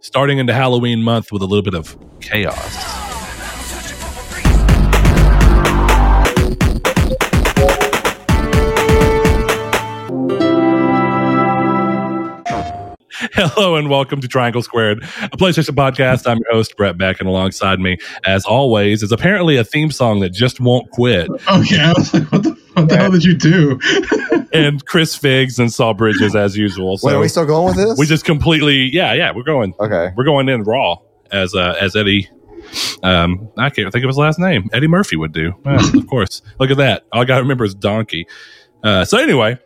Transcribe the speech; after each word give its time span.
starting 0.00 0.38
into 0.38 0.52
Halloween 0.52 1.02
month 1.02 1.32
with 1.32 1.42
a 1.42 1.46
little 1.46 1.62
bit 1.62 1.74
of 1.74 1.96
chaos. 2.20 2.98
Hello 13.32 13.76
and 13.76 13.88
welcome 13.88 14.20
to 14.20 14.28
Triangle 14.28 14.62
Squared, 14.62 15.02
a 15.22 15.36
PlayStation 15.36 15.74
podcast. 15.74 16.26
I'm 16.28 16.38
your 16.38 16.52
host, 16.52 16.76
Brett 16.76 16.98
Beck, 16.98 17.20
and 17.20 17.28
alongside 17.28 17.78
me, 17.80 17.98
as 18.24 18.44
always, 18.44 19.02
is 19.02 19.12
apparently 19.12 19.56
a 19.56 19.64
theme 19.64 19.90
song 19.90 20.20
that 20.20 20.32
just 20.32 20.60
won't 20.60 20.90
quit. 20.90 21.28
Oh 21.48 21.62
yeah, 21.62 21.90
I 21.90 21.98
was 21.98 22.14
like, 22.14 22.30
what 22.32 22.42
the, 22.42 22.50
what 22.74 22.88
the 22.88 22.96
hell 22.96 23.10
did 23.10 23.24
you 23.24 23.36
do? 23.36 23.78
and 24.52 24.84
Chris 24.84 25.14
Figs 25.14 25.58
and 25.58 25.72
Saul 25.72 25.94
Bridges 25.94 26.34
as 26.34 26.56
usual. 26.56 26.96
So 26.98 27.08
Wait, 27.08 27.14
are 27.14 27.20
we 27.20 27.28
still 27.28 27.46
going 27.46 27.66
with 27.66 27.76
this? 27.76 27.98
we 27.98 28.06
just 28.06 28.24
completely, 28.24 28.90
yeah, 28.92 29.12
yeah, 29.14 29.32
we're 29.34 29.42
going, 29.42 29.74
okay. 29.78 30.12
we're 30.16 30.24
going 30.24 30.48
in 30.48 30.62
raw 30.62 30.96
as 31.30 31.54
uh, 31.54 31.74
as 31.80 31.96
Eddie. 31.96 32.28
Um, 33.02 33.50
I 33.56 33.70
can't 33.70 33.90
think 33.92 34.04
of 34.04 34.08
his 34.08 34.18
last 34.18 34.38
name. 34.38 34.68
Eddie 34.72 34.88
Murphy 34.88 35.16
would 35.16 35.32
do, 35.32 35.54
of 35.64 36.06
course. 36.06 36.42
Look 36.58 36.70
at 36.70 36.76
that. 36.78 37.06
All 37.12 37.22
I 37.22 37.24
got 37.24 37.36
to 37.36 37.42
remember 37.42 37.64
is 37.64 37.74
Donkey. 37.74 38.26
Uh, 38.82 39.04
so 39.04 39.18
anyway, 39.18 39.58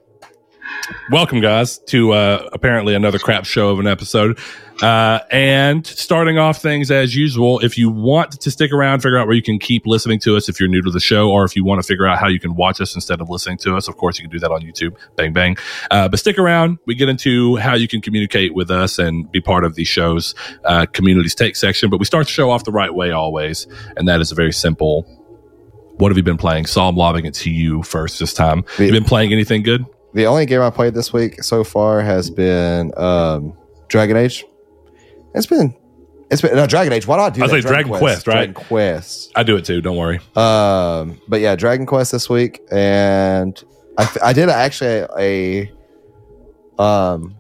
welcome 1.11 1.41
guys 1.41 1.79
to 1.79 2.13
uh, 2.13 2.49
apparently 2.53 2.95
another 2.95 3.19
crap 3.19 3.45
show 3.45 3.71
of 3.71 3.79
an 3.79 3.87
episode. 3.87 4.39
Uh, 4.83 5.21
and 5.31 5.87
starting 5.87 6.39
off 6.39 6.61
things 6.61 6.91
as 6.91 7.15
usual, 7.15 7.61
if 7.61 7.79
you 7.79 7.89
want 7.91 8.33
to 8.41 8.51
stick 8.51 8.73
around, 8.73 9.01
figure 9.01 9.19
out 9.19 9.27
where 9.27 9.37
you 9.37 9.43
can 9.43 9.59
keep 9.59 9.87
listening 9.87 10.19
to 10.19 10.37
us 10.37 10.49
if 10.49 10.59
you're 10.59 10.69
new 10.69 10.83
to 10.83 10.91
the 10.91 10.99
show, 10.99 11.31
or 11.31 11.45
if 11.45 11.55
you 11.55 11.65
want 11.65 11.81
to 11.81 11.87
figure 11.87 12.07
out 12.07 12.19
how 12.19 12.27
you 12.27 12.41
can 12.41 12.57
watch 12.57 12.81
us 12.81 12.95
instead 12.95 13.21
of 13.21 13.29
listening 13.29 13.59
to 13.59 13.77
us, 13.77 13.87
of 13.87 13.97
course, 13.97 14.19
you 14.19 14.25
can 14.25 14.31
do 14.31 14.41
that 14.41 14.51
on 14.51 14.63
YouTube. 14.63 14.97
Bang, 15.17 15.33
bang. 15.33 15.57
Uh, 15.91 16.09
but 16.09 16.19
stick 16.19 16.39
around. 16.39 16.79
We 16.87 16.95
get 16.95 17.09
into 17.09 17.57
how 17.57 17.75
you 17.75 17.87
can 17.87 18.01
communicate 18.01 18.55
with 18.55 18.71
us 18.71 18.99
and 18.99 19.31
be 19.31 19.41
part 19.41 19.65
of 19.65 19.75
the 19.77 19.85
show's 19.85 20.35
uh, 20.65 20.87
communities 20.87 21.35
take 21.35 21.55
section. 21.55 21.91
But 21.91 21.99
we 22.01 22.07
start 22.07 22.27
the 22.27 22.33
show 22.33 22.51
off 22.51 22.65
the 22.65 22.73
right 22.73 22.93
way 22.93 23.13
always, 23.13 23.67
and 23.97 24.09
that 24.09 24.21
is 24.21 24.33
a 24.33 24.35
very 24.35 24.53
simple. 24.53 25.03
What 25.99 26.11
have 26.11 26.17
you 26.17 26.25
been 26.25 26.39
playing? 26.39 26.67
Saul, 26.67 26.89
I'm 26.89 26.97
lobbing 26.97 27.27
it 27.27 27.35
to 27.35 27.51
you 27.51 27.83
first 27.83 28.19
this 28.19 28.33
time. 28.33 28.65
The- 28.79 28.87
you 28.87 28.93
been 28.93 29.05
playing 29.05 29.33
anything 29.33 29.63
good? 29.63 29.85
The 30.15 30.27
only 30.27 30.47
game 30.47 30.61
I 30.61 30.71
played 30.71 30.95
this 30.95 31.13
week 31.13 31.43
so 31.43 31.65
far 31.65 32.01
has 32.03 32.31
been 32.31 32.93
um, 32.99 33.57
Dragon 33.89 34.17
Age. 34.17 34.45
It's 35.35 35.47
been 35.47 35.75
it's 36.31 36.43
been 36.43 36.55
no 36.55 36.67
Dragon 36.67 36.93
Age. 36.93 37.07
Why 37.07 37.17
do 37.17 37.23
I 37.23 37.31
do 37.31 37.41
I 37.41 37.45
was 37.45 37.51
that? 37.53 37.57
like 37.59 37.67
Dragon 37.67 37.93
Quest, 37.93 38.27
right? 38.27 38.35
Dragon 38.35 38.55
Quest. 38.55 39.33
I 39.37 39.43
do 39.43 39.57
it 39.57 39.65
too. 39.65 39.81
Don't 39.81 39.97
worry. 39.97 40.19
Um, 40.37 41.21
but 41.29 41.41
yeah, 41.41 41.57
Dragon 41.57 41.87
Quest 41.87 42.13
this 42.13 42.29
week, 42.29 42.61
and 42.71 43.63
I, 43.99 44.17
I 44.23 44.33
did 44.33 44.49
actually 44.49 45.07
a, 45.19 45.73
um 46.83 47.37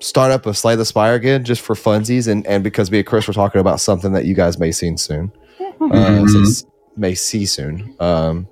start 0.00 0.32
up 0.32 0.46
of 0.46 0.56
Slay 0.58 0.74
the 0.74 0.84
Spire 0.84 1.14
again 1.14 1.44
just 1.44 1.60
for 1.60 1.74
funsies, 1.74 2.28
and 2.28 2.46
and 2.46 2.62
because 2.64 2.90
me 2.90 2.98
and 2.98 3.06
Chris 3.06 3.26
were 3.26 3.32
talking 3.34 3.60
about 3.60 3.80
something 3.80 4.12
that 4.12 4.24
you 4.24 4.34
guys 4.34 4.58
may 4.58 4.72
see 4.72 4.96
soon, 4.96 5.32
uh, 5.80 6.26
so 6.26 6.40
s- 6.42 6.64
may 6.96 7.14
see 7.14 7.46
soon. 7.46 7.94
Um, 8.00 8.48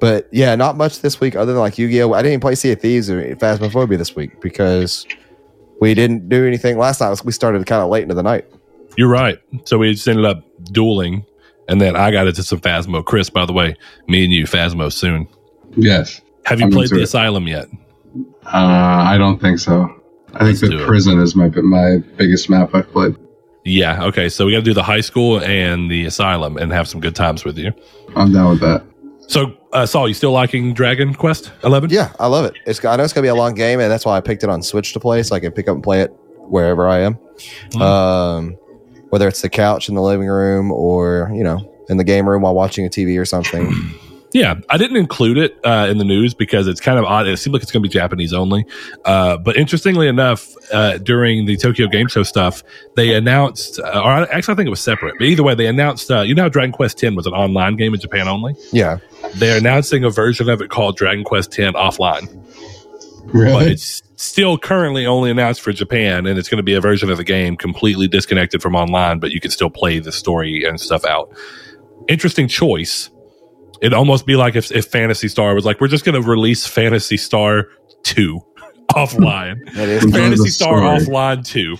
but 0.00 0.28
yeah, 0.32 0.54
not 0.54 0.76
much 0.76 1.00
this 1.00 1.20
week 1.20 1.36
other 1.36 1.52
than 1.52 1.60
like 1.60 1.78
Yu 1.78 1.88
Gi 1.88 2.02
Oh. 2.02 2.12
I 2.12 2.18
didn't 2.22 2.32
even 2.32 2.40
play 2.40 2.54
Sea 2.54 2.72
of 2.72 2.80
Thieves 2.80 3.10
or 3.10 3.22
Phasmophobia 3.36 3.98
this 3.98 4.14
week 4.16 4.40
because 4.40 5.06
we 5.80 5.94
didn't 5.94 6.28
do 6.28 6.46
anything 6.46 6.78
last 6.78 7.00
night. 7.00 7.18
We 7.24 7.32
started 7.32 7.64
kind 7.66 7.82
of 7.82 7.90
late 7.90 8.02
into 8.02 8.14
the 8.14 8.22
night. 8.22 8.46
You're 8.96 9.08
right. 9.08 9.38
So 9.64 9.78
we 9.78 9.92
just 9.92 10.08
ended 10.08 10.24
up 10.24 10.42
dueling, 10.72 11.24
and 11.68 11.80
then 11.80 11.96
I 11.96 12.10
got 12.10 12.26
into 12.26 12.42
some 12.42 12.60
Phasmo. 12.60 13.04
Chris, 13.04 13.28
by 13.30 13.44
the 13.44 13.52
way, 13.52 13.76
me 14.08 14.24
and 14.24 14.32
you 14.32 14.44
Phasmo 14.44 14.92
soon. 14.92 15.28
yes. 15.76 16.20
Have 16.44 16.60
you 16.60 16.66
I'm 16.66 16.72
played 16.72 16.90
the 16.90 16.96
it. 17.00 17.02
Asylum 17.02 17.48
yet? 17.48 17.66
Uh, 18.44 18.48
I 18.54 19.16
don't 19.18 19.40
think 19.40 19.58
so. 19.58 19.92
I 20.34 20.44
Let's 20.44 20.60
think 20.60 20.72
the 20.72 20.84
prison 20.86 21.18
is 21.20 21.34
my 21.34 21.48
my 21.48 21.98
biggest 22.16 22.48
map 22.48 22.74
I've 22.74 22.90
played. 22.92 23.16
Yeah. 23.64 24.04
Okay. 24.04 24.28
So 24.28 24.46
we 24.46 24.52
got 24.52 24.58
to 24.58 24.64
do 24.64 24.72
the 24.74 24.82
high 24.82 25.00
school 25.00 25.40
and 25.40 25.90
the 25.90 26.04
Asylum 26.06 26.56
and 26.56 26.70
have 26.72 26.86
some 26.86 27.00
good 27.00 27.16
times 27.16 27.44
with 27.44 27.58
you. 27.58 27.72
I'm 28.14 28.32
down 28.32 28.50
with 28.50 28.60
that. 28.60 28.84
So, 29.28 29.56
uh, 29.72 29.86
Saul, 29.86 30.08
you 30.08 30.14
still 30.14 30.32
liking 30.32 30.72
Dragon 30.72 31.14
Quest 31.14 31.52
Eleven? 31.64 31.90
Yeah, 31.90 32.12
I 32.18 32.26
love 32.26 32.44
it. 32.44 32.54
It's 32.66 32.84
I 32.84 32.96
know 32.96 33.04
it's 33.04 33.12
gonna 33.12 33.24
be 33.24 33.28
a 33.28 33.34
long 33.34 33.54
game, 33.54 33.80
and 33.80 33.90
that's 33.90 34.06
why 34.06 34.16
I 34.16 34.20
picked 34.20 34.44
it 34.44 34.50
on 34.50 34.62
Switch 34.62 34.92
to 34.92 35.00
play, 35.00 35.22
so 35.22 35.34
I 35.34 35.40
can 35.40 35.52
pick 35.52 35.68
up 35.68 35.74
and 35.74 35.82
play 35.82 36.00
it 36.02 36.10
wherever 36.48 36.88
I 36.88 37.00
am. 37.00 37.18
Mm. 37.70 37.80
Um, 37.80 38.56
whether 39.10 39.28
it's 39.28 39.42
the 39.42 39.48
couch 39.48 39.88
in 39.88 39.94
the 39.94 40.02
living 40.02 40.28
room 40.28 40.70
or 40.70 41.30
you 41.34 41.42
know 41.42 41.72
in 41.88 41.96
the 41.96 42.04
game 42.04 42.28
room 42.28 42.42
while 42.42 42.54
watching 42.54 42.86
a 42.86 42.88
TV 42.88 43.18
or 43.20 43.24
something. 43.24 43.72
Yeah, 44.36 44.60
I 44.68 44.76
didn't 44.76 44.98
include 44.98 45.38
it 45.38 45.58
uh, 45.64 45.86
in 45.88 45.96
the 45.96 46.04
news 46.04 46.34
because 46.34 46.68
it's 46.68 46.78
kind 46.78 46.98
of 46.98 47.06
odd. 47.06 47.26
It 47.26 47.38
seemed 47.38 47.54
like 47.54 47.62
it's 47.62 47.72
going 47.72 47.82
to 47.82 47.88
be 47.88 47.90
Japanese 47.90 48.34
only. 48.34 48.66
Uh, 49.06 49.38
but 49.38 49.56
interestingly 49.56 50.08
enough, 50.08 50.54
uh, 50.70 50.98
during 50.98 51.46
the 51.46 51.56
Tokyo 51.56 51.86
Game 51.86 52.06
Show 52.06 52.22
stuff, 52.22 52.62
they 52.96 53.14
announced, 53.14 53.80
uh, 53.80 53.98
or 54.04 54.10
actually, 54.30 54.52
I 54.52 54.56
think 54.56 54.66
it 54.66 54.70
was 54.70 54.82
separate. 54.82 55.14
But 55.18 55.24
either 55.24 55.42
way, 55.42 55.54
they 55.54 55.66
announced. 55.66 56.10
Uh, 56.10 56.20
you 56.20 56.34
know, 56.34 56.50
Dragon 56.50 56.70
Quest 56.70 57.02
X 57.02 57.16
was 57.16 57.26
an 57.26 57.32
online 57.32 57.76
game 57.76 57.94
in 57.94 58.00
Japan 58.00 58.28
only. 58.28 58.54
yeah, 58.72 58.98
They're 59.36 59.56
announcing 59.56 60.04
a 60.04 60.10
version 60.10 60.50
of 60.50 60.60
it 60.60 60.68
called 60.68 60.98
Dragon 60.98 61.24
Quest 61.24 61.58
X 61.58 61.74
offline, 61.74 62.28
but 63.32 63.68
it's 63.68 64.02
still 64.16 64.58
currently 64.58 65.06
only 65.06 65.30
announced 65.30 65.62
for 65.62 65.72
Japan, 65.72 66.26
and 66.26 66.38
it's 66.38 66.50
going 66.50 66.58
to 66.58 66.62
be 66.62 66.74
a 66.74 66.80
version 66.82 67.08
of 67.10 67.16
the 67.16 67.24
game 67.24 67.56
completely 67.56 68.06
disconnected 68.06 68.60
from 68.60 68.76
online, 68.76 69.18
but 69.18 69.30
you 69.30 69.40
can 69.40 69.50
still 69.50 69.70
play 69.70 69.98
the 69.98 70.12
story 70.12 70.62
and 70.62 70.78
stuff 70.78 71.06
out. 71.06 71.34
Interesting 72.06 72.48
choice. 72.48 73.08
It'd 73.80 73.94
almost 73.94 74.26
be 74.26 74.36
like 74.36 74.56
if, 74.56 74.70
if 74.72 74.86
Phantasy 74.86 75.28
Star 75.28 75.54
was 75.54 75.64
like, 75.64 75.80
we're 75.80 75.88
just 75.88 76.04
going 76.04 76.20
to 76.20 76.28
release 76.28 76.66
Phantasy 76.66 77.16
Star 77.16 77.68
2 78.04 78.40
offline. 78.92 79.60
it 79.68 79.88
is. 79.88 80.04
Enjoy 80.04 80.18
Phantasy 80.18 80.48
Star 80.48 80.80
offline 80.80 81.46
2. 81.46 81.76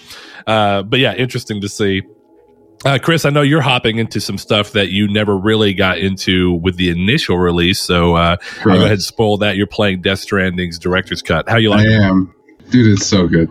Uh, 0.47 0.83
but 0.83 0.99
yeah, 1.01 1.15
interesting 1.15 1.61
to 1.61 1.69
see. 1.69 2.03
Uh, 2.85 2.99
Chris, 3.03 3.25
I 3.25 3.31
know 3.31 3.43
you're 3.43 3.63
hopping 3.63 3.99
into 3.99 4.21
some 4.21 4.39
stuff 4.39 4.73
that 4.73 4.91
you 4.91 5.09
never 5.09 5.37
really 5.37 5.75
got 5.75 5.99
into 5.99 6.53
with 6.53 6.77
the 6.77 6.91
initial 6.91 7.39
release. 7.39 7.81
So 7.81 8.15
uh, 8.15 8.37
I'll 8.61 8.65
go 8.65 8.75
ahead 8.77 8.93
and 8.93 9.03
spoil 9.03 9.39
that. 9.39 9.57
You're 9.57 9.67
playing 9.67 10.03
Death 10.03 10.21
Stranding's 10.21 10.79
director's 10.79 11.23
cut. 11.23 11.49
How 11.49 11.57
you 11.57 11.73
I 11.73 11.77
like 11.79 11.87
it? 11.87 11.93
am, 11.93 12.35
dude. 12.71 12.93
It's 12.93 13.07
so 13.07 13.27
good. 13.27 13.51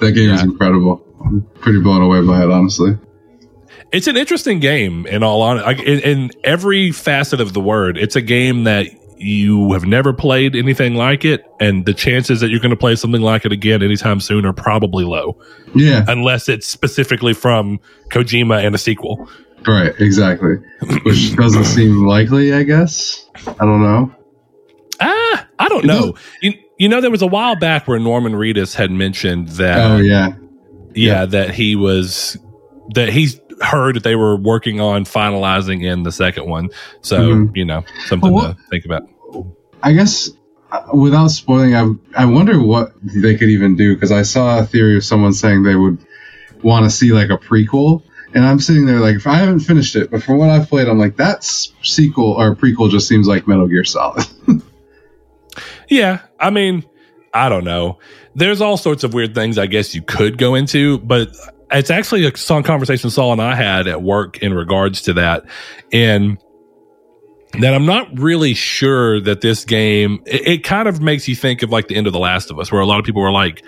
That 0.00 0.12
game 0.12 0.30
is 0.30 0.42
incredible. 0.42 1.02
I'm 1.24 1.42
pretty 1.60 1.80
blown 1.80 2.02
away 2.02 2.22
by 2.26 2.42
it, 2.42 2.50
honestly. 2.50 2.98
It's 3.92 4.06
an 4.06 4.16
interesting 4.16 4.58
game. 4.60 5.06
In 5.06 5.22
all 5.22 5.42
honesty, 5.42 5.84
in, 5.92 6.00
in 6.00 6.30
every 6.44 6.90
facet 6.92 7.40
of 7.40 7.52
the 7.52 7.60
word, 7.60 7.96
it's 7.96 8.16
a 8.16 8.20
game 8.20 8.64
that 8.64 8.86
you 9.18 9.72
have 9.72 9.84
never 9.86 10.12
played 10.12 10.54
anything 10.54 10.94
like 10.94 11.24
it, 11.24 11.44
and 11.60 11.86
the 11.86 11.94
chances 11.94 12.40
that 12.40 12.50
you're 12.50 12.60
going 12.60 12.70
to 12.70 12.76
play 12.76 12.94
something 12.96 13.22
like 13.22 13.46
it 13.46 13.52
again 13.52 13.82
anytime 13.82 14.20
soon 14.20 14.44
are 14.44 14.52
probably 14.52 15.04
low, 15.04 15.38
Yeah, 15.74 16.04
unless 16.08 16.48
it's 16.50 16.66
specifically 16.66 17.32
from 17.32 17.80
Kojima 18.10 18.62
and 18.64 18.74
a 18.74 18.78
sequel. 18.78 19.28
right. 19.66 19.94
Exactly. 19.98 20.56
Which 21.04 21.34
doesn't 21.34 21.64
seem 21.64 22.04
likely. 22.06 22.52
I 22.52 22.62
guess. 22.64 23.26
I 23.46 23.64
don't 23.64 23.82
know. 23.82 24.14
Ah, 25.00 25.46
I 25.58 25.68
don't 25.68 25.86
know. 25.86 26.14
You, 26.42 26.52
you 26.78 26.88
know, 26.88 27.00
there 27.00 27.10
was 27.10 27.22
a 27.22 27.26
while 27.26 27.56
back 27.56 27.88
where 27.88 27.98
Norman 27.98 28.32
Reedus 28.34 28.74
had 28.74 28.90
mentioned 28.90 29.48
that. 29.50 29.78
oh 29.90 29.96
yeah. 29.96 30.32
yeah, 30.94 31.24
that 31.24 31.54
he 31.54 31.74
was 31.76 32.36
that 32.94 33.08
he's 33.08 33.40
heard 33.62 33.96
that 33.96 34.02
they 34.04 34.16
were 34.16 34.36
working 34.36 34.80
on 34.80 35.04
finalizing 35.04 35.82
in 35.84 36.02
the 36.02 36.12
second 36.12 36.46
one. 36.46 36.68
So 37.00 37.18
Mhm. 37.20 37.56
you 37.56 37.64
know 37.64 37.84
something 38.06 38.32
Well, 38.32 38.54
to 38.54 38.56
think 38.70 38.84
about. 38.84 39.08
I 39.82 39.92
guess 39.92 40.30
uh, 40.72 40.82
without 40.94 41.28
spoiling, 41.28 41.74
I 41.74 41.88
I 42.16 42.24
wonder 42.26 42.60
what 42.62 42.92
they 43.02 43.36
could 43.36 43.48
even 43.48 43.76
do 43.76 43.94
because 43.94 44.12
I 44.12 44.22
saw 44.22 44.58
a 44.58 44.64
theory 44.64 44.96
of 44.96 45.04
someone 45.04 45.32
saying 45.32 45.62
they 45.62 45.76
would 45.76 45.98
want 46.62 46.84
to 46.84 46.90
see 46.90 47.12
like 47.12 47.30
a 47.30 47.38
prequel, 47.38 48.02
and 48.34 48.44
I'm 48.44 48.58
sitting 48.58 48.84
there 48.86 49.00
like 49.00 49.16
if 49.16 49.26
I 49.26 49.34
haven't 49.36 49.60
finished 49.60 49.94
it, 49.96 50.10
but 50.10 50.22
from 50.22 50.38
what 50.38 50.50
I've 50.50 50.68
played, 50.68 50.88
I'm 50.88 50.98
like 50.98 51.16
that 51.18 51.44
sequel 51.44 52.32
or 52.32 52.54
prequel 52.56 52.90
just 52.90 53.06
seems 53.08 53.26
like 53.28 53.46
Metal 53.46 53.68
Gear 53.68 53.84
Solid. 53.84 54.26
Yeah, 55.88 56.20
I 56.40 56.50
mean, 56.50 56.84
I 57.32 57.48
don't 57.48 57.64
know. 57.64 57.98
There's 58.34 58.60
all 58.60 58.76
sorts 58.76 59.04
of 59.04 59.14
weird 59.14 59.34
things 59.34 59.56
I 59.56 59.66
guess 59.66 59.94
you 59.94 60.02
could 60.02 60.36
go 60.36 60.54
into, 60.56 60.98
but 60.98 61.28
it's 61.70 61.90
actually 61.90 62.26
a 62.26 62.36
song 62.36 62.62
conversation 62.62 63.10
Saul 63.10 63.32
and 63.32 63.42
I 63.42 63.54
had 63.54 63.86
at 63.88 64.02
work 64.02 64.38
in 64.38 64.54
regards 64.54 65.02
to 65.02 65.12
that, 65.14 65.44
and 65.92 66.38
that 67.60 67.74
I'm 67.74 67.86
not 67.86 68.18
really 68.18 68.54
sure 68.54 69.20
that 69.20 69.40
this 69.40 69.64
game. 69.64 70.22
It, 70.26 70.46
it 70.46 70.64
kind 70.64 70.88
of 70.88 71.00
makes 71.00 71.28
you 71.28 71.36
think 71.36 71.62
of 71.62 71.70
like 71.70 71.88
the 71.88 71.96
end 71.96 72.06
of 72.06 72.12
The 72.12 72.18
Last 72.18 72.50
of 72.50 72.58
Us, 72.58 72.70
where 72.70 72.80
a 72.80 72.86
lot 72.86 72.98
of 72.98 73.04
people 73.04 73.22
were 73.22 73.32
like. 73.32 73.62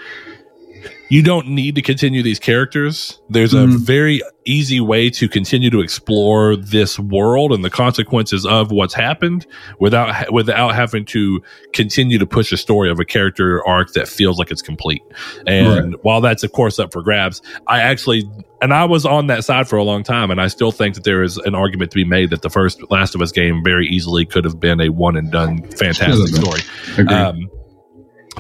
You 1.11 1.23
don't 1.23 1.49
need 1.49 1.75
to 1.77 1.83
continue 1.83 2.23
these 2.23 2.39
characters. 2.39 3.19
There's 3.31 3.55
a 3.55 3.65
Mhm. 3.65 3.79
very 3.81 4.21
easy 4.45 4.79
way 4.81 5.09
to 5.11 5.29
continue 5.29 5.71
to 5.71 5.81
explore 5.81 6.55
this 6.57 6.99
world 6.99 7.53
and 7.53 7.65
the 7.65 7.71
consequences 7.71 8.45
of 8.45 8.71
what's 8.71 8.93
happened 8.95 9.47
without 9.81 10.31
without 10.33 10.75
having 10.75 11.05
to 11.07 11.43
continue 11.73 12.19
to 12.19 12.27
push 12.27 12.53
a 12.53 12.57
story 12.59 12.91
of 12.91 12.99
a 13.01 13.05
character 13.07 13.67
arc 13.67 13.93
that 13.95 14.07
feels 14.09 14.39
like 14.39 14.51
it's 14.51 14.61
complete. 14.63 15.03
And 15.47 15.95
while 16.03 16.21
that's 16.21 16.45
of 16.45 16.53
course 16.53 16.79
up 16.79 16.93
for 16.93 17.03
grabs, 17.03 17.41
I 17.67 17.81
actually 17.81 18.29
and 18.61 18.75
I 18.75 18.85
was 18.85 19.07
on 19.07 19.29
that 19.29 19.45
side 19.45 19.69
for 19.69 19.77
a 19.77 19.85
long 19.85 20.03
time, 20.03 20.31
and 20.31 20.41
I 20.41 20.49
still 20.49 20.73
think 20.73 20.95
that 20.97 21.05
there 21.05 21.23
is 21.23 21.37
an 21.39 21.55
argument 21.55 21.91
to 21.93 21.95
be 21.95 22.05
made 22.05 22.31
that 22.31 22.43
the 22.43 22.51
first 22.51 22.81
Last 22.91 23.15
of 23.15 23.23
Us 23.23 23.33
game 23.33 23.63
very 23.65 23.87
easily 23.87 24.27
could 24.27 24.45
have 24.45 24.59
been 24.61 24.81
a 24.81 24.89
one 24.89 25.17
and 25.17 25.31
done 25.31 25.63
fantastic 25.77 26.17
Should 26.17 26.19
have 26.19 26.27
been. 26.27 27.05
story. 27.07 27.17
Um, 27.17 27.51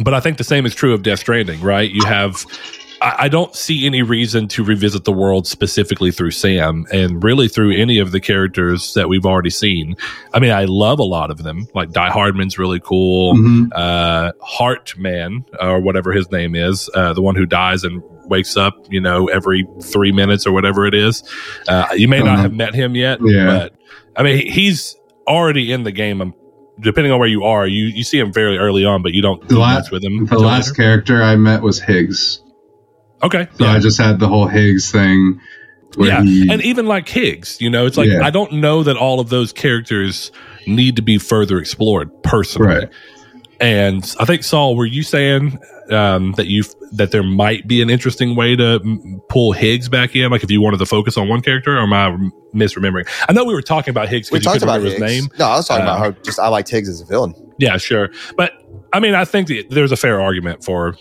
but 0.03 0.15
I 0.15 0.21
think 0.21 0.39
the 0.39 0.45
same 0.45 0.67
is 0.67 0.75
true 0.75 0.95
of 0.95 1.03
Death 1.03 1.21
Stranding, 1.21 1.61
right? 1.61 1.91
You 1.91 2.05
have 2.07 2.45
I, 3.01 3.15
I 3.21 3.29
don't 3.29 3.55
see 3.55 3.87
any 3.87 4.03
reason 4.03 4.49
to 4.49 4.65
revisit 4.65 5.05
the 5.05 5.13
world 5.13 5.47
specifically 5.47 6.11
through 6.11 6.33
Sam 6.33 6.85
and 6.93 7.23
really 7.23 7.47
through 7.49 7.73
any 7.77 7.99
of 7.99 8.11
the 8.11 8.21
characters 8.21 8.95
that 8.95 9.09
we've 9.09 9.25
already 9.25 9.51
seen. 9.51 9.97
I 10.35 10.41
mean, 10.41 10.51
I 10.51 10.65
love 10.65 10.99
a 10.99 11.05
lot 11.05 11.31
of 11.31 11.43
them. 11.45 11.69
Like 11.75 11.91
Die 11.93 12.11
Hardman's 12.11 12.59
really 12.59 12.81
cool. 12.81 13.35
Mhm. 13.35 13.69
Uh, 13.75 14.33
Heartman 14.43 15.45
or 15.61 15.81
whatever 15.81 16.13
his 16.13 16.31
name 16.33 16.55
is, 16.57 16.91
uh, 16.95 17.13
the 17.13 17.23
one 17.23 17.37
who 17.37 17.47
dies 17.47 17.85
and 17.85 18.03
wakes 18.25 18.57
up, 18.57 18.75
you 18.91 19.01
know, 19.01 19.27
every 19.29 19.65
three 19.81 20.13
minutes 20.13 20.47
or 20.47 20.53
whatever 20.53 20.85
it 20.87 20.95
is. 20.95 21.23
Uh, 21.69 21.87
you 21.95 22.09
may 22.09 22.21
not 22.21 22.39
have 22.41 22.53
met 22.53 22.75
him 22.75 22.95
yet, 22.95 23.21
Yeah. 23.23 23.47
but 23.47 23.75
I 24.17 24.23
mean, 24.23 24.51
he's 24.51 24.97
already 25.27 25.71
in 25.73 25.85
the 25.85 25.93
game. 25.93 26.21
Um, 26.21 26.35
Depending 26.81 27.13
on 27.13 27.19
where 27.19 27.29
you 27.29 27.45
are, 27.45 27.67
you, 27.67 27.87
you 27.87 28.05
see 28.05 28.19
him 28.19 28.33
fairly 28.33 28.57
early 28.57 28.85
on, 28.85 29.03
but 29.03 29.13
you 29.13 29.21
don't 29.23 29.41
The 29.43 29.49
do 29.55 29.59
la- 29.59 29.83
with 29.91 30.05
him. 30.05 30.27
The 30.27 30.39
last 30.39 30.69
later. 30.71 30.75
character 30.83 31.23
I 31.23 31.37
met 31.37 31.63
was 31.63 31.81
Higgs. 31.81 32.41
okay, 33.23 33.49
So 33.57 33.65
yeah. 33.65 33.73
I 33.73 33.79
just 33.81 33.99
had 34.01 34.21
the 34.21 34.29
whole 34.29 34.47
Higgs 34.47 34.91
thing. 34.93 35.41
Yeah, 35.99 36.23
he, 36.23 36.49
and 36.53 36.63
even 36.63 36.87
like 36.87 37.09
Higgs, 37.09 37.61
you 37.61 37.71
know, 37.71 37.87
it's 37.87 37.97
like 37.97 38.09
Yeah. 38.09 38.23
I 38.25 38.31
don't 38.31 38.53
know 38.55 38.83
that 38.85 38.97
all 38.97 39.19
of 39.21 39.31
those 39.31 39.53
characters 39.53 40.31
need 40.67 40.97
to 40.97 41.03
be 41.03 41.19
further 41.19 41.59
explored 41.59 42.11
personally. 42.23 42.69
Right. 42.75 42.89
And 43.61 44.15
I 44.21 44.25
think 44.25 44.45
Saul, 44.45 44.77
were 44.77 44.87
you 44.87 45.03
saying 45.03 45.59
um, 45.91 46.33
that 46.33 46.47
you 46.47 46.63
that 46.93 47.11
there 47.11 47.23
might 47.25 47.67
be 47.67 47.83
an 47.83 47.91
interesting 47.91 48.37
way 48.37 48.55
to 48.55 48.81
m- 48.85 49.21
pull 49.29 49.53
Higgs 49.53 49.89
back 49.89 50.15
in, 50.15 50.31
like 50.31 50.45
if 50.45 50.51
you 50.51 50.61
wanted 50.61 50.79
to 50.79 50.87
focus 50.87 51.17
on 51.17 51.29
one 51.29 51.41
character, 51.43 51.77
or 51.77 51.81
am 51.81 51.93
I 51.93 52.17
misremembering? 52.55 53.09
I 53.29 53.33
know 53.33 53.45
we 53.45 53.55
were 53.55 53.63
talking 53.63 53.91
about 53.91 54.09
Higgs 54.09 54.31
We 54.31 54.39
talked 54.39 54.63
about 54.63 54.81
his 54.83 54.99
name. 55.01 55.25
No, 55.39 55.47
I 55.47 55.57
was 55.57 55.67
talking 55.67 55.87
Uh, 55.87 55.91
about 55.97 55.99
how 55.99 56.23
just 56.23 56.39
I 56.39 56.49
liked 56.49 56.71
Higgs 56.71 56.89
as 56.89 57.01
a 57.01 57.05
villain. 57.05 57.35
Yeah, 57.59 57.77
sure. 57.79 58.11
But 58.37 58.53
I 58.93 59.01
mean, 59.01 59.15
I 59.15 59.25
think 59.25 59.49
that 59.49 59.71
there's 59.71 59.93
a 59.93 59.97
fair 59.97 60.21
argument 60.21 60.63
for, 60.65 60.97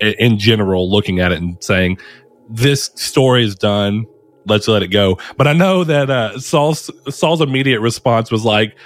in 0.00 0.38
general, 0.38 0.88
looking 0.90 1.18
at 1.18 1.32
it 1.32 1.38
and 1.38 1.56
saying 1.62 1.98
this 2.48 2.90
story 2.94 3.44
is 3.44 3.56
done. 3.56 4.06
Let's 4.46 4.68
let 4.68 4.82
it 4.82 4.88
go. 4.88 5.18
But 5.36 5.48
I 5.48 5.52
know 5.52 5.82
that 5.84 6.08
uh, 6.08 6.38
Saul's 6.38 6.88
Saul's 7.08 7.40
immediate 7.40 7.80
response 7.80 8.30
was 8.30 8.44
like, 8.44 8.76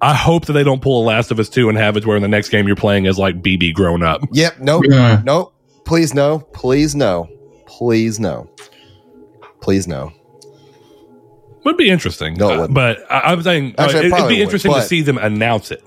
"I 0.00 0.14
hope 0.14 0.46
that 0.46 0.52
they 0.52 0.64
don't 0.64 0.82
pull 0.82 1.02
a 1.02 1.04
Last 1.04 1.30
of 1.30 1.38
Us 1.38 1.48
two 1.48 1.68
and 1.68 1.78
have 1.78 1.96
it 1.96 2.06
where 2.06 2.16
in 2.16 2.22
the 2.22 2.28
next 2.28 2.48
game 2.50 2.66
you're 2.66 2.76
playing 2.76 3.06
as 3.06 3.18
like 3.18 3.42
BB 3.42 3.74
grown 3.74 4.02
up." 4.02 4.22
Yep. 4.32 4.60
Nope. 4.60 4.84
Yeah. 4.88 5.22
Nope. 5.24 5.54
Please 5.84 6.14
no. 6.14 6.40
Please 6.52 6.94
no. 6.94 7.28
Please 7.66 8.20
no. 8.20 8.50
Please 9.60 9.86
no. 9.86 10.12
Would 11.64 11.76
be 11.76 11.90
interesting. 11.90 12.34
No, 12.34 12.64
Uh, 12.64 12.68
but 12.68 12.98
I, 13.10 13.32
I'm 13.32 13.42
saying 13.42 13.74
uh, 13.76 13.82
Actually, 13.82 13.98
it 13.98 14.04
it, 14.04 14.04
would 14.04 14.16
probably 14.16 14.34
be 14.34 14.40
would, 14.40 14.44
interesting 14.44 14.72
to 14.72 14.82
see 14.82 15.02
them 15.02 15.18
announce 15.18 15.70
it 15.70 15.82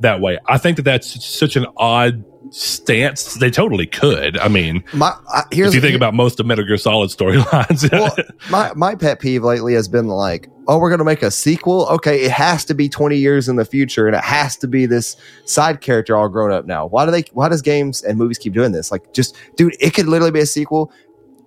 that 0.00 0.20
way. 0.20 0.38
I 0.46 0.58
think 0.58 0.76
that 0.76 0.84
that's 0.84 1.24
such 1.24 1.56
an 1.56 1.66
odd 1.76 2.24
stance. 2.50 3.34
They 3.34 3.50
totally 3.50 3.86
could. 3.86 4.38
I 4.38 4.48
mean, 4.48 4.84
My 4.94 5.14
I, 5.32 5.42
here's 5.50 5.68
if 5.68 5.74
you 5.74 5.80
think 5.80 5.96
about 5.96 6.14
most 6.14 6.40
of 6.40 6.46
Metal 6.46 6.64
Gear 6.64 6.76
Solid 6.76 7.10
storylines, 7.10 7.90
well, 7.92 8.14
my 8.50 8.72
my 8.74 8.94
pet 8.94 9.20
peeve 9.20 9.44
lately 9.44 9.74
has 9.74 9.88
been 9.88 10.06
like, 10.06 10.48
oh, 10.68 10.78
we're 10.78 10.90
gonna 10.90 11.04
make 11.04 11.22
a 11.22 11.30
sequel. 11.30 11.86
Okay, 11.86 12.22
it 12.22 12.30
has 12.30 12.64
to 12.66 12.74
be 12.74 12.88
twenty 12.88 13.16
years 13.16 13.48
in 13.48 13.56
the 13.56 13.64
future, 13.64 14.06
and 14.06 14.14
it 14.14 14.22
has 14.22 14.56
to 14.58 14.68
be 14.68 14.86
this 14.86 15.16
side 15.44 15.80
character 15.80 16.16
all 16.16 16.28
grown 16.28 16.52
up 16.52 16.66
now. 16.66 16.86
Why 16.86 17.04
do 17.04 17.10
they? 17.10 17.24
Why 17.32 17.48
does 17.48 17.62
games 17.62 18.02
and 18.02 18.18
movies 18.18 18.38
keep 18.38 18.52
doing 18.52 18.72
this? 18.72 18.92
Like, 18.92 19.12
just 19.12 19.36
dude, 19.56 19.74
it 19.80 19.94
could 19.94 20.06
literally 20.06 20.30
be 20.30 20.40
a 20.40 20.46
sequel. 20.46 20.92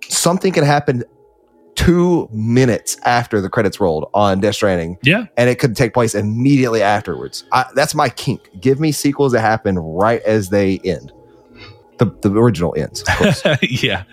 Something 0.08 0.52
could 0.52 0.64
happen 0.64 1.04
two 1.74 2.28
minutes 2.32 2.98
after 3.04 3.40
the 3.40 3.48
credits 3.48 3.80
rolled 3.80 4.10
on 4.12 4.40
Death 4.40 4.56
Stranding, 4.56 4.98
yeah, 5.02 5.26
and 5.36 5.48
it 5.48 5.58
could 5.58 5.76
take 5.76 5.94
place 5.94 6.14
immediately 6.14 6.82
afterwards. 6.82 7.44
I, 7.52 7.66
that's 7.74 7.94
my 7.94 8.08
kink. 8.08 8.50
Give 8.60 8.80
me 8.80 8.92
sequels 8.92 9.32
that 9.32 9.40
happen 9.40 9.78
right 9.78 10.20
as 10.22 10.50
they 10.50 10.78
end. 10.84 11.12
The 11.98 12.06
the 12.20 12.30
original 12.32 12.74
ends. 12.76 13.02
Of 13.02 13.16
course. 13.16 13.42
yeah. 13.62 14.04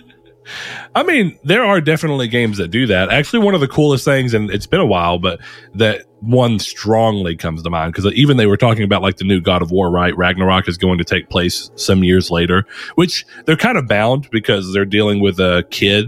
I 0.96 1.04
mean, 1.04 1.38
there 1.44 1.64
are 1.64 1.82
definitely 1.82 2.28
games 2.28 2.58
that 2.58 2.70
do 2.70 2.88
that. 2.88 3.10
Actually, 3.12 3.46
one 3.46 3.56
of 3.56 3.62
the 3.62 3.68
coolest 3.68 4.06
things, 4.06 4.34
and 4.34 4.50
it's 4.50 4.66
been 4.68 4.80
a 4.80 4.86
while, 4.86 5.20
but 5.20 5.40
that 5.76 6.06
one 6.22 6.60
strongly 6.60 7.36
comes 7.36 7.64
to 7.64 7.70
mind 7.70 7.94
because 7.94 8.12
even 8.14 8.38
they 8.38 8.46
were 8.46 8.58
talking 8.58 8.84
about 8.84 9.02
like 9.02 9.18
the 9.18 9.24
new 9.24 9.40
God 9.40 9.62
of 9.62 9.72
War, 9.72 9.90
right? 9.90 10.16
Ragnarok 10.18 10.68
is 10.68 10.78
going 10.78 10.98
to 10.98 11.04
take 11.04 11.30
place 11.30 11.72
some 11.76 12.04
years 12.04 12.30
later, 12.32 12.66
which 12.96 13.26
they're 13.46 13.56
kind 13.56 13.78
of 13.78 13.88
bound 13.88 14.30
because 14.30 14.74
they're 14.74 14.86
dealing 14.86 15.20
with 15.22 15.40
a 15.40 15.66
kid 15.72 16.08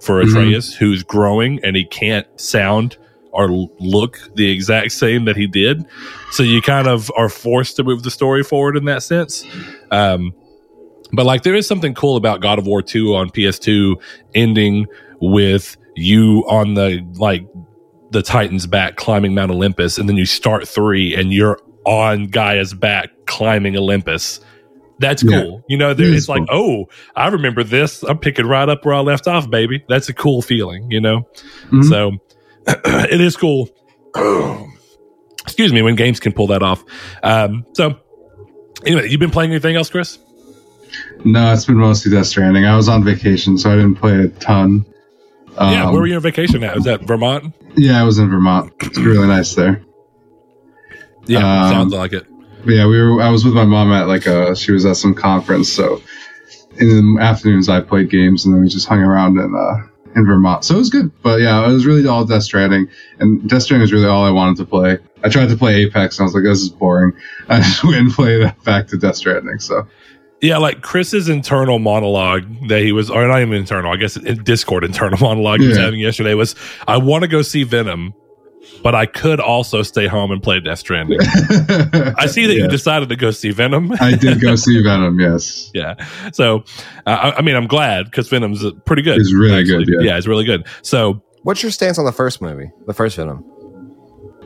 for 0.00 0.22
Mhm. 0.22 0.30
Atreus 0.30 0.74
who's 0.74 1.02
growing 1.02 1.60
and 1.62 1.76
he 1.76 1.84
can't 1.84 2.26
sound 2.40 2.96
or 3.32 3.68
look 3.78 4.18
the 4.34 4.50
exact 4.50 4.90
same 4.92 5.24
that 5.26 5.36
he 5.36 5.46
did. 5.46 5.84
So 6.32 6.42
you 6.42 6.60
kind 6.62 6.88
of 6.88 7.12
are 7.16 7.28
forced 7.28 7.76
to 7.76 7.84
move 7.84 8.02
the 8.02 8.10
story 8.10 8.42
forward 8.42 8.76
in 8.76 8.86
that 8.86 9.02
sense. 9.04 9.44
Um, 9.90 10.32
but 11.12 11.26
like 11.26 11.42
there 11.42 11.54
is 11.54 11.66
something 11.66 11.94
cool 11.94 12.16
about 12.16 12.40
God 12.40 12.58
of 12.58 12.66
War 12.66 12.82
2 12.82 13.14
on 13.14 13.30
PS2 13.30 13.94
ending 14.34 14.86
with 15.20 15.76
you 15.96 16.44
on 16.48 16.74
the 16.74 17.06
like 17.16 17.46
the 18.10 18.22
Titan's 18.22 18.66
back 18.66 18.96
climbing 18.96 19.34
Mount 19.34 19.50
Olympus 19.52 19.98
and 19.98 20.08
then 20.08 20.16
you 20.16 20.26
start 20.26 20.66
3 20.66 21.14
and 21.14 21.32
you're 21.32 21.58
on 21.84 22.26
Gaia's 22.26 22.74
back 22.74 23.10
climbing 23.26 23.76
Olympus. 23.76 24.40
That's 24.98 25.22
Yeah. 25.22 25.42
cool. 25.42 25.64
You 25.68 25.78
know, 25.78 25.94
there, 25.94 26.06
It 26.08 26.10
it's 26.14 26.24
is 26.24 26.28
like, 26.28 26.42
oh, 26.50 26.86
I 27.16 27.28
remember 27.28 27.62
this. 27.64 28.02
I'm 28.02 28.18
picking 28.18 28.46
right 28.46 28.68
up 28.68 28.84
where 28.84 28.94
I 28.94 29.00
left 29.00 29.26
off, 29.26 29.48
baby. 29.48 29.82
That's 29.88 30.08
a 30.08 30.12
cool 30.14 30.42
feeling, 30.42 30.90
you 30.90 31.00
know? 31.00 31.26
Mhm. 31.70 31.84
So 31.88 32.12
it 32.66 33.20
is 33.20 33.36
cool. 33.36 33.68
Excuse 35.42 35.72
me, 35.72 35.82
when 35.82 35.94
games 35.96 36.20
can 36.20 36.32
pull 36.32 36.48
that 36.48 36.62
off. 36.62 36.84
Um, 37.22 37.64
so 37.72 37.96
anyway, 38.84 39.08
you've 39.08 39.20
been 39.20 39.30
playing 39.30 39.50
anything 39.52 39.74
else, 39.76 39.88
Chris? 39.90 40.18
No, 41.24 41.52
it's 41.52 41.64
been 41.66 41.76
mostly 41.76 42.10
Death 42.10 42.26
Stranding. 42.26 42.64
I 42.64 42.76
was 42.76 42.88
on 42.88 43.04
vacation, 43.04 43.58
so 43.58 43.70
I 43.70 43.76
didn't 43.76 43.96
play 43.96 44.18
a 44.20 44.28
ton. 44.28 44.86
Um, 45.56 45.72
yeah, 45.72 45.90
where 45.90 46.00
were 46.00 46.06
you 46.06 46.16
on 46.16 46.22
vacation 46.22 46.62
at? 46.64 46.74
Was 46.74 46.84
that 46.84 47.02
Vermont? 47.02 47.52
Yeah, 47.76 48.00
I 48.00 48.04
was 48.04 48.18
in 48.18 48.30
Vermont. 48.30 48.72
It's 48.80 48.98
really 48.98 49.26
nice 49.28 49.54
there. 49.54 49.82
Yeah, 51.26 51.38
Um, 51.66 51.72
sounds 51.72 51.92
like 51.92 52.12
it. 52.12 52.26
But 52.64 52.72
yeah, 52.72 52.86
we 52.86 53.00
were. 53.00 53.22
I 53.22 53.30
was 53.30 53.44
with 53.44 53.54
my 53.54 53.64
mom 53.64 53.92
at 53.92 54.06
like 54.08 54.26
a. 54.26 54.54
She 54.56 54.72
was 54.72 54.84
at 54.86 54.96
some 54.96 55.14
conference, 55.14 55.68
so 55.70 56.02
in 56.78 56.88
the 56.88 57.18
afternoons 57.20 57.68
I 57.68 57.80
played 57.80 58.10
games, 58.10 58.44
and 58.44 58.54
then 58.54 58.62
we 58.62 58.68
just 58.68 58.86
hung 58.88 59.00
around 59.00 59.38
in 59.38 59.54
uh, 59.54 59.86
in 60.16 60.26
Vermont. 60.26 60.64
So 60.64 60.74
it 60.74 60.78
was 60.78 60.90
good. 60.90 61.10
But 61.22 61.40
yeah, 61.40 61.68
it 61.68 61.72
was 61.72 61.86
really 61.86 62.06
all 62.06 62.24
Death 62.24 62.42
Stranding, 62.42 62.88
and 63.18 63.48
Death 63.48 63.62
Stranding 63.62 63.82
was 63.82 63.92
really 63.92 64.06
all 64.06 64.24
I 64.24 64.30
wanted 64.30 64.56
to 64.58 64.64
play. 64.66 64.98
I 65.22 65.28
tried 65.28 65.48
to 65.50 65.56
play 65.56 65.76
Apex, 65.82 66.18
and 66.18 66.24
I 66.24 66.26
was 66.26 66.34
like, 66.34 66.44
this 66.44 66.60
is 66.60 66.68
boring. 66.70 67.12
I 67.48 67.60
just 67.60 67.82
went 67.84 67.96
and 67.96 68.12
played 68.12 68.54
back 68.64 68.88
to 68.88 68.96
Death 68.98 69.16
Stranding. 69.16 69.58
So 69.58 69.86
Yeah, 70.42 70.56
like 70.58 70.80
Chris's 70.80 71.28
internal 71.28 71.78
monologue 71.78 72.44
that 72.68 72.80
he 72.82 72.92
was, 72.92 73.10
or 73.10 73.26
not 73.28 73.40
even 73.42 73.54
internal, 73.54 73.92
I 73.92 73.96
guess 73.96 74.16
in 74.16 74.42
Discord 74.42 74.84
internal 74.84 75.18
monologue 75.20 75.60
he 75.60 75.68
was 75.68 75.76
having 75.76 76.00
yesterday 76.00 76.34
was, 76.34 76.54
I 76.88 76.96
want 76.96 77.22
to 77.22 77.28
go 77.28 77.42
see 77.42 77.62
Venom, 77.62 78.14
but 78.82 78.94
I 78.94 79.04
could 79.04 79.38
also 79.38 79.82
stay 79.82 80.06
home 80.06 80.30
and 80.30 80.42
play 80.42 80.58
Death 80.60 80.78
Stranding. 80.78 81.18
I 81.22 82.26
see 82.26 82.46
that 82.46 82.54
Yeah. 82.56 82.64
you 82.64 82.68
decided 82.68 83.10
to 83.10 83.16
go 83.16 83.30
see 83.32 83.50
Venom. 83.50 83.92
I 84.00 84.14
did 84.16 84.40
go 84.40 84.54
see 84.56 84.82
Venom. 84.82 85.20
Yes. 85.20 85.70
yeah. 85.74 85.94
So, 86.32 86.64
uh, 87.06 87.10
I, 87.10 87.36
I 87.38 87.42
mean, 87.42 87.54
I'm 87.56 87.66
glad 87.66 88.06
because 88.06 88.28
Venom's 88.30 88.64
uh, 88.64 88.70
pretty 88.86 89.02
good. 89.02 89.18
It's 89.20 89.34
really 89.34 89.64
good, 89.64 89.88
yeah. 89.88 90.00
yeah, 90.00 90.16
it's 90.16 90.26
really 90.26 90.44
good. 90.44 90.66
So, 90.82 91.22
What's 91.42 91.62
your 91.62 91.72
stance 91.72 91.98
on 91.98 92.04
the 92.04 92.12
first 92.12 92.40
movie, 92.42 92.70
the 92.86 92.92
first 92.94 93.16
Venom? 93.16 93.44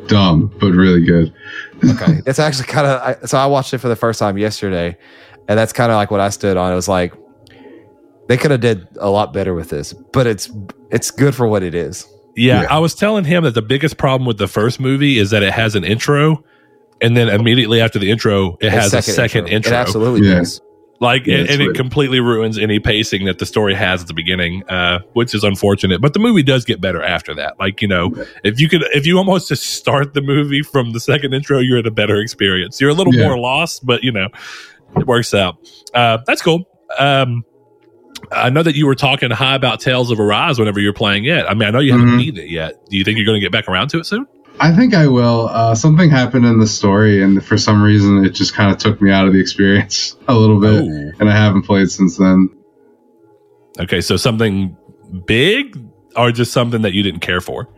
Dumb, 0.07 0.53
but 0.61 0.73
really 0.73 1.05
good. 1.05 1.33
Okay, 1.85 2.21
it's 2.27 2.39
actually 2.39 2.67
kind 2.67 2.87
of. 2.87 3.29
So 3.29 3.39
I 3.39 3.47
watched 3.47 3.73
it 3.75 3.79
for 3.79 3.89
the 3.89 3.97
first 3.97 4.19
time 4.19 4.37
yesterday, 4.39 4.97
and 5.49 5.59
that's 5.59 5.73
kind 5.73 5.91
of 5.93 5.97
like 5.97 6.11
what 6.11 6.21
I 6.21 6.31
stood 6.31 6.57
on. 6.57 6.73
It 6.73 6.77
was 6.77 6.89
like 6.89 7.13
they 8.29 8.37
could 8.37 8.51
have 8.51 8.61
did 8.61 8.87
a 8.99 9.11
lot 9.11 9.33
better 9.33 9.55
with 9.55 9.69
this, 9.71 9.93
but 9.93 10.27
it's 10.27 10.51
it's 10.91 11.11
good 11.11 11.35
for 11.35 11.47
what 11.47 11.63
it 11.63 11.75
is. 11.75 12.07
yeah, 12.37 12.63
Yeah. 12.63 12.69
I 12.75 12.79
was 12.79 12.95
telling 12.95 13.25
him 13.25 13.45
that 13.45 13.55
the 13.55 13.63
biggest 13.63 13.97
problem 13.97 14.27
with 14.27 14.39
the 14.39 14.49
first 14.49 14.81
movie 14.81 15.19
is 15.19 15.31
that 15.31 15.43
it 15.43 15.53
has 15.53 15.75
an 15.75 15.85
intro. 15.85 16.43
And 17.03 17.17
then 17.17 17.29
immediately 17.29 17.81
after 17.81 17.99
the 17.99 18.11
intro, 18.11 18.57
it 18.61 18.71
has 18.73 18.95
a 18.95 19.03
second 19.03 19.49
intro. 19.49 19.73
It 19.73 19.77
absolutely 19.77 20.27
Yeah. 20.29 20.37
does. 20.37 20.61
like 21.01 21.27
Yeah, 21.27 21.39
and, 21.39 21.51
and 21.51 21.61
it 21.61 21.75
completely 21.75 22.21
ruins 22.21 22.57
any 22.57 22.79
pacing 22.79 23.25
that 23.27 23.39
the 23.41 23.45
story 23.47 23.75
has 23.75 24.03
at 24.03 24.07
the 24.07 24.15
beginning 24.15 24.63
uh 24.69 25.01
which 25.15 25.35
is 25.35 25.43
unfortunate 25.43 26.01
but 26.01 26.13
the 26.15 26.21
movie 26.21 26.43
does 26.45 26.65
get 26.65 26.81
better 26.81 27.03
after 27.03 27.35
that 27.35 27.59
like 27.59 27.83
you 27.83 27.89
know 27.89 28.13
if 28.45 28.61
you 28.61 28.69
could 28.69 28.85
if 28.95 29.05
you 29.05 29.19
almost 29.19 29.49
just 29.49 29.65
start 29.65 30.15
the 30.15 30.23
movie 30.23 30.63
from 30.63 30.93
the 30.93 31.01
second 31.01 31.35
intro 31.35 31.59
you're 31.59 31.79
at 31.79 31.87
a 31.87 31.91
better 31.91 32.17
experience 32.21 32.81
you're 32.81 32.91
a 32.91 32.95
little 32.95 33.13
Yeah. 33.13 33.27
more 33.27 33.37
lost 33.37 33.85
but 33.85 34.05
you 34.05 34.13
know 34.13 34.29
it 34.97 35.07
works 35.07 35.35
out 35.35 35.57
uh 35.95 36.19
that's 36.27 36.43
cool 36.43 36.65
um 36.99 37.45
I 38.33 38.49
know 38.49 38.63
that 38.63 38.75
you 38.75 38.87
were 38.87 38.95
talking 38.95 39.31
high 39.31 39.55
about 39.55 39.81
Tales 39.81 40.11
of 40.11 40.19
Arise 40.19 40.59
whenever 40.59 40.81
you're 40.81 40.95
playing 40.95 41.27
it. 41.27 41.45
I 41.47 41.53
mean, 41.53 41.69
I 41.69 41.71
know 41.71 41.79
you 41.81 41.93
haven't 41.93 42.09
Mhm. 42.09 42.19
beaten 42.19 42.41
it 42.45 42.49
yet. 42.49 42.89
Do 42.89 42.97
you 42.97 43.05
think 43.05 43.19
you're 43.19 43.27
going 43.27 43.39
to 43.39 43.45
get 43.45 43.53
back 43.53 43.69
around 43.69 43.89
to 43.89 43.99
it 43.99 44.07
soon? 44.07 44.27
I 44.59 44.75
think 44.75 44.95
I 44.95 45.09
will. 45.09 45.49
Uh, 45.53 45.75
something 45.75 46.09
happened 46.09 46.47
in 46.47 46.59
the 46.59 46.67
story, 46.67 47.23
and 47.23 47.45
for 47.45 47.59
some 47.59 47.83
reason, 47.83 48.25
it 48.25 48.31
just 48.31 48.55
kind 48.55 48.73
of 48.73 48.79
took 48.79 49.03
me 49.03 49.11
out 49.11 49.27
of 49.27 49.35
the 49.35 49.41
experience 49.41 50.17
a 50.29 50.35
little 50.35 50.59
bit, 50.59 50.85
Oh. 50.85 51.13
and 51.21 51.29
I 51.29 51.37
haven't 51.37 51.63
played 51.63 51.91
since 51.91 52.17
then. 52.17 52.49
Okay, 53.79 54.01
so 54.01 54.17
something 54.17 54.75
big 55.27 55.79
or 56.17 56.33
just 56.33 56.51
something 56.53 56.81
that 56.83 56.95
you 56.95 57.03
didn't 57.03 57.21
care 57.21 57.43
for? 57.43 57.69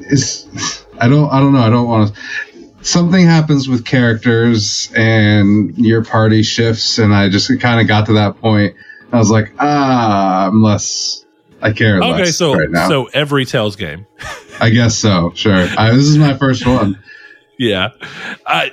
It's, 0.00 0.46
I 1.00 1.08
don't, 1.08 1.28
I 1.30 1.40
don't 1.40 1.52
know. 1.52 1.60
I 1.62 1.70
don't 1.70 1.88
want 1.88 2.14
to. 2.14 2.20
Something 2.82 3.26
happens 3.26 3.68
with 3.68 3.84
characters, 3.84 4.90
and 4.94 5.76
your 5.78 6.04
party 6.04 6.42
shifts, 6.42 6.98
and 6.98 7.14
I 7.14 7.28
just 7.28 7.48
kind 7.60 7.80
of 7.80 7.86
got 7.86 8.06
to 8.06 8.14
that 8.14 8.40
point, 8.40 8.74
I 9.12 9.18
was 9.18 9.30
like, 9.30 9.52
ah, 9.60 10.48
I'm 10.48 10.62
less. 10.62 11.24
I 11.60 11.72
care 11.72 12.00
less 12.00 12.20
Okay, 12.20 12.30
so 12.32 12.54
right 12.54 12.70
now. 12.70 12.88
so 12.88 13.04
every 13.14 13.44
Tales 13.44 13.76
game. 13.76 14.06
I 14.60 14.70
guess 14.70 14.96
so. 14.96 15.32
Sure. 15.34 15.66
I, 15.78 15.92
this 15.92 16.06
is 16.06 16.18
my 16.18 16.36
first 16.36 16.66
one. 16.66 16.98
Yeah, 17.58 17.90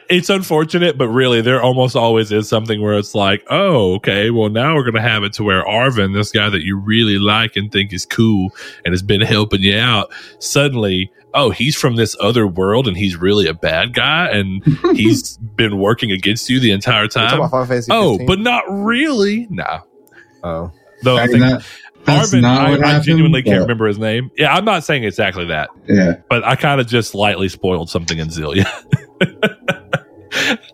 it's 0.10 0.30
unfortunate, 0.30 0.98
but 0.98 1.10
really, 1.10 1.42
there 1.42 1.62
almost 1.62 1.96
always 1.96 2.32
is 2.32 2.50
something 2.50 2.82
where 2.82 2.98
it's 2.98 3.14
like, 3.14 3.46
oh, 3.50 3.96
okay, 3.96 4.32
well, 4.32 4.50
now 4.50 4.74
we're 4.74 4.84
gonna 4.84 5.08
have 5.08 5.24
it 5.24 5.34
to 5.34 5.44
where 5.44 5.64
Arvin, 5.64 6.16
this 6.16 6.32
guy 6.32 6.50
that 6.50 6.64
you 6.64 6.76
really 6.80 7.20
like 7.20 7.56
and 7.56 7.72
think 7.72 7.94
is 7.94 8.06
cool 8.06 8.50
and 8.86 8.94
has 8.94 9.04
been 9.04 9.22
helping 9.22 9.62
you 9.62 9.78
out, 9.78 10.12
suddenly, 10.40 11.12
oh, 11.34 11.50
he's 11.52 11.76
from 11.76 11.96
this 11.96 12.16
other 12.20 12.48
world 12.48 12.88
and 12.88 12.98
he's 12.98 13.16
really 13.16 13.48
a 13.48 13.54
bad 13.54 13.94
guy 13.94 14.28
and 14.30 14.64
he's 14.96 15.38
been 15.38 15.78
working 15.78 16.12
against 16.12 16.50
you 16.50 16.60
the 16.60 16.72
entire 16.72 17.08
time. 17.08 17.34
about 17.38 17.52
Final 17.52 17.66
Fantasy 17.68 17.92
Oh, 17.92 18.12
15? 18.18 18.28
but 18.28 18.40
not 18.40 18.64
really. 18.68 19.48
Nah. 19.50 19.82
oh, 20.44 20.72
Though 21.04 21.18
I 21.18 21.28
think 21.28 21.40
that- 21.42 21.66
that's 22.06 22.34
Arvin, 22.34 22.42
not 22.42 22.66
I, 22.66 22.70
what 22.72 22.84
I 22.84 22.88
happened. 22.88 23.04
genuinely 23.06 23.44
can't 23.44 23.60
remember 23.62 23.86
his 23.86 24.00
name. 24.00 24.32
Yeah, 24.38 24.56
I'm 24.56 24.64
not 24.64 24.86
saying 24.86 25.04
exactly 25.04 25.46
that, 25.48 25.70
Yeah. 25.88 26.14
but 26.30 26.46
I 26.46 26.56
kind 26.56 26.80
of 26.80 26.88
just 26.88 27.14
lightly 27.14 27.50
spoiled 27.50 27.90
something 27.90 28.18
in 28.18 28.30
Xillia. 28.30 28.66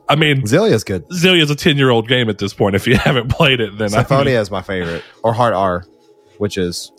I 0.07 0.15
mean, 0.15 0.41
Xillia's 0.43 0.83
good. 0.83 1.07
Xillia's 1.09 1.49
a 1.49 1.55
10 1.55 1.77
year 1.77 1.89
old 1.89 2.07
game 2.07 2.29
at 2.29 2.37
this 2.37 2.53
point. 2.53 2.75
If 2.75 2.85
you 2.87 2.95
haven't 3.03 3.29
played 3.29 3.59
it, 3.59 3.77
then 3.77 3.87
I 3.93 3.97
Symphonia 3.99 4.39
is 4.39 4.51
my 4.51 4.61
favorite, 4.61 5.03
or 5.23 5.33
Hearts 5.33 5.55
R, 5.55 5.83
which 6.37 6.57
is 6.57 6.91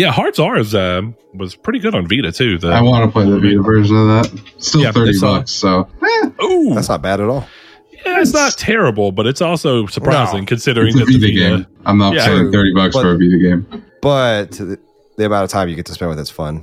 yeah, 0.00 0.12
Hearts 0.12 0.38
R 0.38 0.56
is, 0.58 0.74
um, 0.74 1.14
was 1.34 1.54
pretty 1.54 1.78
good 1.78 1.94
on 1.94 2.06
Vita 2.08 2.32
too. 2.32 2.58
The, 2.58 2.68
I 2.68 2.80
want 2.82 3.04
to 3.04 3.10
play 3.12 3.24
the 3.28 3.38
Vita 3.38 3.60
version 3.62 3.96
of 3.96 4.06
that. 4.08 4.42
Still 4.58 4.80
Yeah, 4.82 4.92
30 4.92 5.10
uh, 5.16 5.20
bucks, 5.20 5.50
so. 5.52 5.88
eh, 6.02 6.30
Ooh, 6.42 6.74
that's 6.74 6.88
not 6.88 7.02
bad 7.02 7.20
at 7.20 7.28
all. 7.28 7.46
yeah, 7.92 8.20
it's 8.20 8.32
not 8.32 8.52
terrible, 8.56 9.12
but 9.12 9.26
it's 9.26 9.40
also 9.42 9.86
surprising 9.86 10.40
No. 10.40 10.46
considering 10.46 10.88
it's 10.88 10.96
a 10.96 11.00
that 11.00 11.06
the 11.06 11.18
Vita 11.18 11.26
Vita. 11.40 11.56
game. 11.64 11.66
I'm 11.86 11.98
not 11.98 12.14
Yeah. 12.14 12.26
paying 12.26 12.50
30 12.50 12.74
bucks 12.74 12.94
But- 12.94 13.02
for 13.02 13.12
a 13.14 13.18
Vita 13.18 13.38
game. 13.38 13.66
But 14.02 14.52
the, 14.52 14.78
the 15.18 15.26
amount 15.26 15.44
of 15.44 15.50
time 15.50 15.68
you 15.68 15.74
get 15.76 15.84
to 15.86 15.92
spend 15.92 16.08
with 16.08 16.18
it's 16.18 16.30
fun, 16.30 16.62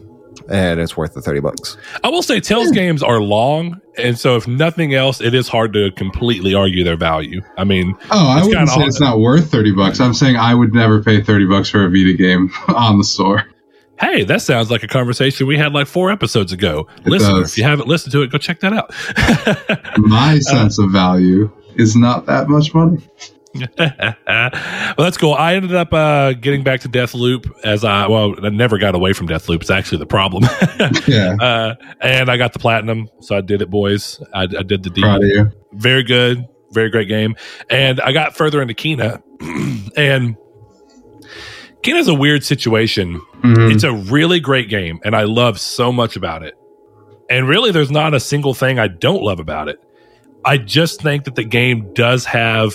and 0.49 0.79
it's 0.79 0.95
worth 0.97 1.13
the 1.13 1.21
thirty 1.21 1.39
bucks. 1.39 1.77
I 2.03 2.09
will 2.09 2.21
say, 2.23 2.39
Tales 2.39 2.67
hmm. 2.69 2.73
games 2.73 3.03
are 3.03 3.19
long, 3.21 3.79
and 3.97 4.17
so 4.17 4.35
if 4.35 4.47
nothing 4.47 4.93
else, 4.93 5.21
it 5.21 5.33
is 5.33 5.47
hard 5.47 5.73
to 5.73 5.91
completely 5.91 6.53
argue 6.53 6.83
their 6.83 6.97
value. 6.97 7.41
I 7.57 7.63
mean, 7.63 7.95
Oh, 8.11 8.27
I 8.29 8.39
It's 8.39 8.47
wouldn't 8.47 8.69
say 8.69 8.81
it's 8.83 8.99
not 8.99 9.19
worth 9.19 9.51
30 9.51 9.71
bucks. 9.73 9.99
I'm 9.99 10.13
saying 10.13 10.35
I 10.37 10.53
would 10.53 10.73
never 10.73 11.01
pay 11.03 11.21
30 11.21 11.45
bucks 11.47 11.69
for 11.69 11.85
a 11.85 11.89
Vita 11.89 12.13
game 12.13 12.49
on 12.67 12.97
the 12.97 13.03
store. 13.03 13.43
hey, 13.99 14.23
that 14.23 14.41
sounds 14.41 14.69
like 14.69 14.83
a 14.83 14.87
conversation 14.87 15.47
we 15.47 15.57
had 15.57 15.73
like 15.73 15.87
four 15.87 16.11
episodes 16.11 16.51
ago. 16.53 16.87
It 16.99 17.07
Listener, 17.07 17.41
does. 17.41 17.51
if 17.53 17.57
you 17.57 17.63
haven't 17.63 17.87
listened 17.87 18.11
to 18.13 18.21
it, 18.21 18.31
go 18.31 18.37
check 18.37 18.59
that 18.59 18.73
out. 18.73 18.93
My 19.97 20.35
uh, 20.35 20.39
sense 20.39 20.77
of 20.79 20.91
value 20.91 21.51
is 21.75 21.95
not 21.95 22.25
that 22.27 22.47
much 22.47 22.73
money. 22.73 22.99
Well, 23.55 24.95
that's 24.97 25.17
cool. 25.17 25.33
I 25.33 25.55
ended 25.55 25.73
up 25.75 25.93
uh, 25.93 26.33
getting 26.33 26.63
back 26.63 26.81
to 26.81 26.89
Deathloop 26.89 27.49
as 27.63 27.83
I 27.83 28.07
well, 28.07 28.35
I 28.43 28.49
never 28.49 28.77
got 28.77 28.95
away 28.95 29.13
from 29.13 29.27
Deathloop. 29.27 29.61
It's 29.61 29.69
actually 29.69 29.99
the 29.99 30.05
problem. 30.05 30.43
Yeah. 31.07 31.35
uh, 31.39 31.75
and 32.01 32.29
I 32.29 32.37
got 32.37 32.53
the 32.53 32.59
platinum, 32.59 33.09
so 33.21 33.35
I 33.35 33.41
did 33.41 33.61
it, 33.61 33.69
boys. 33.69 34.21
I, 34.33 34.43
I 34.43 34.63
did 34.63 34.83
the 34.83 34.91
you. 35.23 35.51
Very 35.73 36.03
good, 36.03 36.45
very 36.71 36.89
great 36.89 37.07
game. 37.07 37.35
And 37.69 37.99
I 38.01 38.11
got 38.11 38.35
further 38.35 38.61
into 38.61 38.73
Kena, 38.73 39.21
and 39.97 40.35
Kena's 41.81 42.07
a 42.07 42.13
weird 42.13 42.43
situation. 42.43 43.21
Mhm. 43.41 43.73
It's 43.73 43.83
a 43.83 43.93
really 43.93 44.39
great 44.39 44.69
game, 44.69 44.99
and 45.05 45.15
I 45.15 45.23
love 45.23 45.59
so 45.59 45.91
much 45.91 46.15
about 46.15 46.43
it. 46.43 46.55
And 47.29 47.47
really, 47.47 47.71
there's 47.71 47.91
not 47.91 48.13
a 48.13 48.19
single 48.19 48.53
thing 48.53 48.79
I 48.79 48.87
don't 48.87 49.21
love 49.23 49.39
about 49.39 49.67
it. 49.69 49.79
I 50.45 50.57
just 50.57 51.01
think 51.01 51.25
that 51.25 51.35
the 51.35 51.43
game 51.43 51.91
does 51.93 52.25
have 52.25 52.73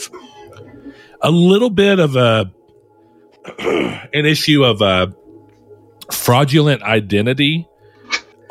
a 1.22 1.30
little 1.30 1.70
bit 1.70 1.98
of 1.98 2.16
a 2.16 2.52
an 3.58 4.26
issue 4.26 4.64
of 4.64 4.82
a 4.82 5.14
fraudulent 6.12 6.82
identity 6.82 7.66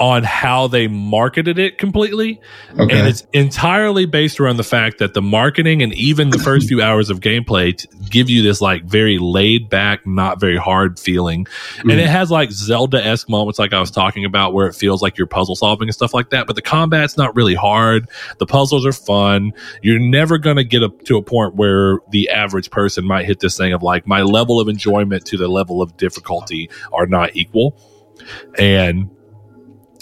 on 0.02 0.24
how 0.24 0.66
they 0.66 0.88
marketed 0.88 1.60
it 1.60 1.78
completely 1.78 2.42
Okay. 2.72 2.98
and 2.98 3.08
it's 3.08 3.24
entirely 3.34 4.08
based 4.08 4.40
around 4.40 4.58
the 4.58 4.64
fact 4.64 4.98
that 4.98 5.14
the 5.14 5.22
marketing 5.22 5.84
and 5.84 5.94
even 5.94 6.32
the 6.32 6.40
first 6.40 6.68
few 6.68 6.82
hours 6.82 7.12
of 7.12 7.20
gameplay 7.20 7.78
t- 7.78 7.88
give 8.10 8.28
you 8.28 8.42
this 8.42 8.62
like 8.62 8.84
very 8.84 9.20
laid 9.20 9.70
back, 9.70 10.08
not 10.08 10.40
very 10.40 10.58
hard 10.58 11.00
feeling. 11.00 11.46
And 11.82 11.92
mm. 11.92 12.00
it 12.00 12.10
has 12.10 12.32
like 12.32 12.52
Zelda 12.52 13.06
esque 13.06 13.30
moments, 13.30 13.60
like 13.60 13.74
I 13.74 13.80
was 13.80 13.92
talking 13.92 14.26
about, 14.26 14.54
where 14.54 14.68
it 14.68 14.74
feels 14.74 15.04
like 15.04 15.20
you're 15.20 15.28
puzzle 15.28 15.56
solving 15.56 15.88
and 15.88 15.94
stuff 15.94 16.16
like 16.16 16.32
that. 16.32 16.48
But 16.48 16.56
the 16.56 16.64
combat's 16.64 17.16
not 17.16 17.36
really 17.36 17.54
hard. 17.54 18.10
The 18.40 18.48
puzzles 18.48 18.88
are 18.88 18.94
fun. 18.94 19.54
You're 19.84 20.00
never 20.00 20.40
going 20.40 20.58
to 20.58 20.64
get 20.64 20.82
up 20.82 21.04
to 21.04 21.18
a 21.18 21.22
point 21.22 21.54
where 21.54 22.00
the 22.10 22.28
average 22.32 22.72
person 22.72 23.06
might 23.06 23.26
hit 23.26 23.40
this 23.40 23.56
thing 23.56 23.72
of 23.72 23.84
like, 23.84 24.08
my 24.08 24.24
level 24.24 24.60
of 24.60 24.68
enjoyment 24.68 25.26
to 25.26 25.38
the 25.38 25.48
level 25.48 25.80
of 25.80 25.96
difficulty 25.96 26.72
are 26.92 27.06
not 27.06 27.36
equal. 27.36 27.78
And 28.58 29.12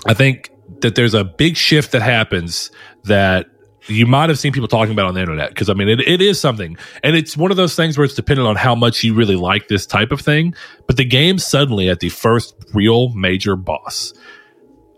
I 0.07 0.13
think 0.13 0.51
that 0.81 0.95
there's 0.95 1.13
a 1.13 1.23
big 1.23 1.57
shift 1.57 1.91
that 1.91 2.01
happens 2.01 2.71
that 3.03 3.47
you 3.87 4.05
might 4.05 4.29
have 4.29 4.37
seen 4.37 4.53
people 4.53 4.67
talking 4.67 4.93
about 4.93 5.07
on 5.07 5.13
the 5.13 5.19
internet 5.19 5.49
because 5.49 5.69
I 5.69 5.73
mean 5.73 5.89
it, 5.89 5.99
it 6.01 6.21
is 6.21 6.39
something. 6.39 6.77
And 7.03 7.15
it's 7.15 7.35
one 7.35 7.51
of 7.51 7.57
those 7.57 7.75
things 7.75 7.97
where 7.97 8.05
it's 8.05 8.13
dependent 8.13 8.47
on 8.47 8.55
how 8.55 8.75
much 8.75 9.03
you 9.03 9.13
really 9.13 9.35
like 9.35 9.67
this 9.67 9.85
type 9.85 10.11
of 10.11 10.21
thing. 10.21 10.53
But 10.87 10.97
the 10.97 11.05
game 11.05 11.39
suddenly 11.39 11.89
at 11.89 11.99
the 11.99 12.09
first 12.09 12.53
real 12.73 13.09
major 13.13 13.55
boss 13.55 14.13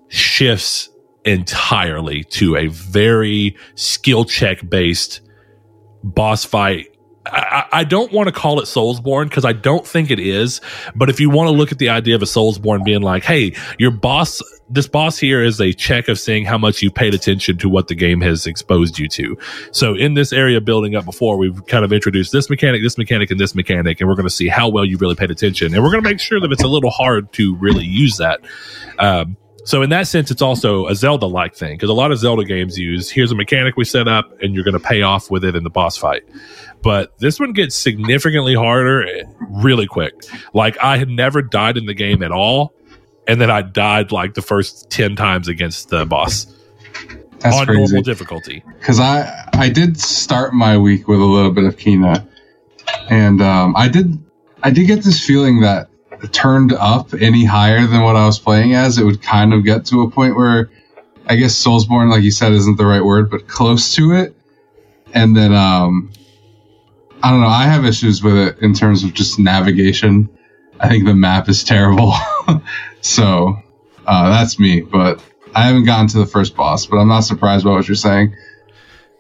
shifts 0.10 0.90
entirely 1.24 2.24
to 2.26 2.58
a 2.58 2.68
very 2.68 3.56
skill 3.76 4.26
check 4.26 4.68
based 4.68 5.22
boss 6.04 6.44
fight 6.44 6.88
I, 7.26 7.66
I 7.72 7.84
don't 7.84 8.12
want 8.12 8.28
to 8.28 8.32
call 8.32 8.60
it 8.60 8.64
Soulsborne 8.64 9.26
because 9.26 9.46
I 9.46 9.54
don't 9.54 9.86
think 9.86 10.10
it 10.10 10.20
is. 10.20 10.60
But 10.96 11.10
if 11.10 11.20
you 11.20 11.30
want 11.30 11.48
to 11.48 11.52
look 11.52 11.72
at 11.72 11.78
the 11.78 11.90
idea 11.90 12.16
of 12.16 12.22
a 12.22 12.26
Soulsborne 12.26 12.84
being 12.84 13.02
like, 13.02 13.24
hey, 13.24 13.56
your 13.78 13.92
boss, 13.92 14.42
this 14.70 14.88
boss 14.88 15.20
here 15.20 15.44
is 15.44 15.62
a 15.62 15.72
check 15.74 16.08
of 16.08 16.20
seeing 16.20 16.46
how 16.46 16.58
much 16.58 16.82
you've 16.82 16.96
paid 16.96 17.14
attention 17.14 17.58
to 17.60 17.70
what 17.70 17.88
the 17.88 17.96
game 17.96 18.22
has 18.22 18.48
exposed 18.48 18.98
you 18.98 19.08
to. 19.10 19.38
So 19.72 19.94
in 19.94 20.16
this 20.16 20.34
area 20.34 20.60
building 20.62 20.96
up 20.96 21.06
before, 21.06 21.38
we've 21.38 21.66
kind 21.68 21.86
of 21.86 21.94
introduced 21.94 22.32
this 22.32 22.50
mechanic, 22.50 22.82
this 22.82 22.98
mechanic, 22.98 23.30
and 23.30 23.40
this 23.40 23.54
mechanic, 23.54 24.02
and 24.02 24.10
we're 24.10 24.16
going 24.16 24.28
to 24.28 24.30
see 24.30 24.48
how 24.48 24.70
well 24.70 24.86
you 24.86 24.98
really 24.98 25.16
paid 25.16 25.30
attention. 25.30 25.74
And 25.74 25.84
we're 25.84 25.92
going 25.92 26.04
to 26.04 26.10
make 26.10 26.20
sure 26.20 26.40
that 26.40 26.52
it's 26.52 26.64
a 26.64 26.68
little 26.68 26.92
hard 26.92 27.32
to 27.34 27.56
really 27.58 27.86
use 27.86 28.18
that. 28.18 28.42
Um, 28.98 29.38
so 29.64 29.82
in 29.82 29.90
that 29.92 30.08
sense, 30.08 30.32
it's 30.32 30.42
also 30.42 30.88
a 30.88 30.96
Zelda 30.96 31.26
like 31.28 31.56
thing 31.56 31.76
because 31.76 31.90
a 31.90 31.94
lot 31.94 32.12
of 32.12 32.18
Zelda 32.18 32.44
games 32.44 32.78
use 32.78 33.10
here's 33.10 33.32
a 33.32 33.36
mechanic 33.36 33.78
we 33.78 33.86
set 33.86 34.08
up 34.08 34.32
and 34.42 34.56
you're 34.56 34.64
going 34.64 34.74
to 34.74 34.80
pay 34.80 35.02
off 35.04 35.30
with 35.30 35.44
it 35.44 35.56
in 35.56 35.64
the 35.64 35.70
boss 35.70 35.98
fight. 35.98 36.24
But 36.82 37.18
this 37.20 37.40
one 37.40 37.54
gets 37.54 37.76
significantly 37.76 38.56
harder 38.56 39.06
really 39.50 39.86
quick. 39.86 40.14
Like 40.54 40.78
I 40.84 40.98
had 40.98 41.10
never 41.10 41.42
died 41.44 41.78
in 41.78 41.86
the 41.86 41.94
game 41.94 42.24
at 42.24 42.32
all. 42.32 42.74
And 43.28 43.40
then 43.40 43.52
I 43.52 43.62
died 43.62 44.12
like 44.12 44.34
the 44.34 44.42
first 44.42 44.90
10 44.90 45.16
times 45.16 45.48
against 45.48 45.90
the 45.90 46.08
boss 46.08 46.48
That's 47.40 47.56
on 47.56 47.68
crazy. 47.68 47.80
normal 47.82 48.02
difficulty. 48.02 48.64
because 48.80 49.00
I 49.00 49.48
I 49.54 49.70
did 49.70 50.00
start 50.00 50.54
my 50.56 50.76
week 50.80 51.08
with 51.08 51.20
a 51.20 51.24
little 51.24 51.52
bit 51.52 51.66
of 51.66 51.78
Kena, 51.78 52.28
and 53.12 53.40
um, 53.44 53.76
I 53.78 53.88
did 53.90 54.18
I 54.64 54.72
did 54.72 54.88
get 54.88 55.04
this 55.04 55.24
feeling 55.24 55.62
that 55.62 55.91
turned 56.32 56.74
up 56.74 57.14
any 57.14 57.46
higher 57.46 57.86
than 57.86 58.02
what 58.02 58.16
I 58.16 58.26
was 58.26 58.40
playing 58.40 58.74
as, 58.74 58.98
it 58.98 59.04
would 59.04 59.22
kind 59.22 59.54
of 59.54 59.64
get 59.64 59.86
to 59.88 60.02
a 60.02 60.12
point 60.12 60.36
where 60.36 60.70
I 61.26 61.36
guess 61.36 61.56
Soulsborne, 61.56 62.10
like 62.10 62.24
you 62.24 62.32
said, 62.32 62.52
isn't 62.52 62.78
the 62.78 62.86
right 62.86 63.04
word, 63.04 63.30
but 63.30 63.48
close 63.48 63.96
to 63.96 64.14
it. 64.14 64.36
And 65.14 65.36
then 65.36 65.54
um, 65.54 66.12
I 67.22 67.32
don't 67.32 67.42
know. 67.42 67.48
I 67.48 67.64
have 67.64 67.86
issues 67.86 68.24
with 68.24 68.38
it 68.38 68.60
in 68.60 68.74
terms 68.74 69.04
of 69.04 69.14
just 69.14 69.40
navigation. 69.40 70.30
I 70.80 70.90
think 70.90 71.06
the 71.06 71.14
map 71.14 71.50
is 71.50 71.64
terrible. 71.64 72.14
so 73.02 73.58
uh, 74.06 74.30
that's 74.30 74.60
me, 74.60 74.82
but. 74.82 75.24
I 75.54 75.64
haven't 75.64 75.86
gotten 75.86 76.08
to 76.08 76.20
the 76.20 76.26
first 76.26 76.56
boss, 76.56 76.86
but 76.86 76.98
I'm 76.98 77.08
not 77.08 77.22
surprised 77.22 77.66
by 77.66 77.72
what 77.72 77.88
you're 77.88 77.96
saying. 77.96 78.36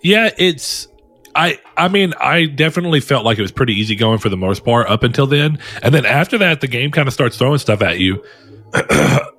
Yeah, 0.01 0.29
it's 0.37 0.87
I 1.35 1.59
I 1.77 1.87
mean, 1.87 2.13
I 2.19 2.45
definitely 2.45 2.99
felt 2.99 3.25
like 3.25 3.37
it 3.37 3.41
was 3.41 3.51
pretty 3.51 3.73
easy 3.73 3.95
going 3.95 4.19
for 4.19 4.29
the 4.29 4.37
most 4.37 4.63
part 4.63 4.87
up 4.87 5.03
until 5.03 5.27
then. 5.27 5.59
And 5.81 5.93
then 5.93 6.05
after 6.05 6.37
that 6.39 6.61
the 6.61 6.67
game 6.67 6.91
kind 6.91 7.07
of 7.07 7.13
starts 7.13 7.37
throwing 7.37 7.57
stuff 7.57 7.81
at 7.81 7.99
you 7.99 8.23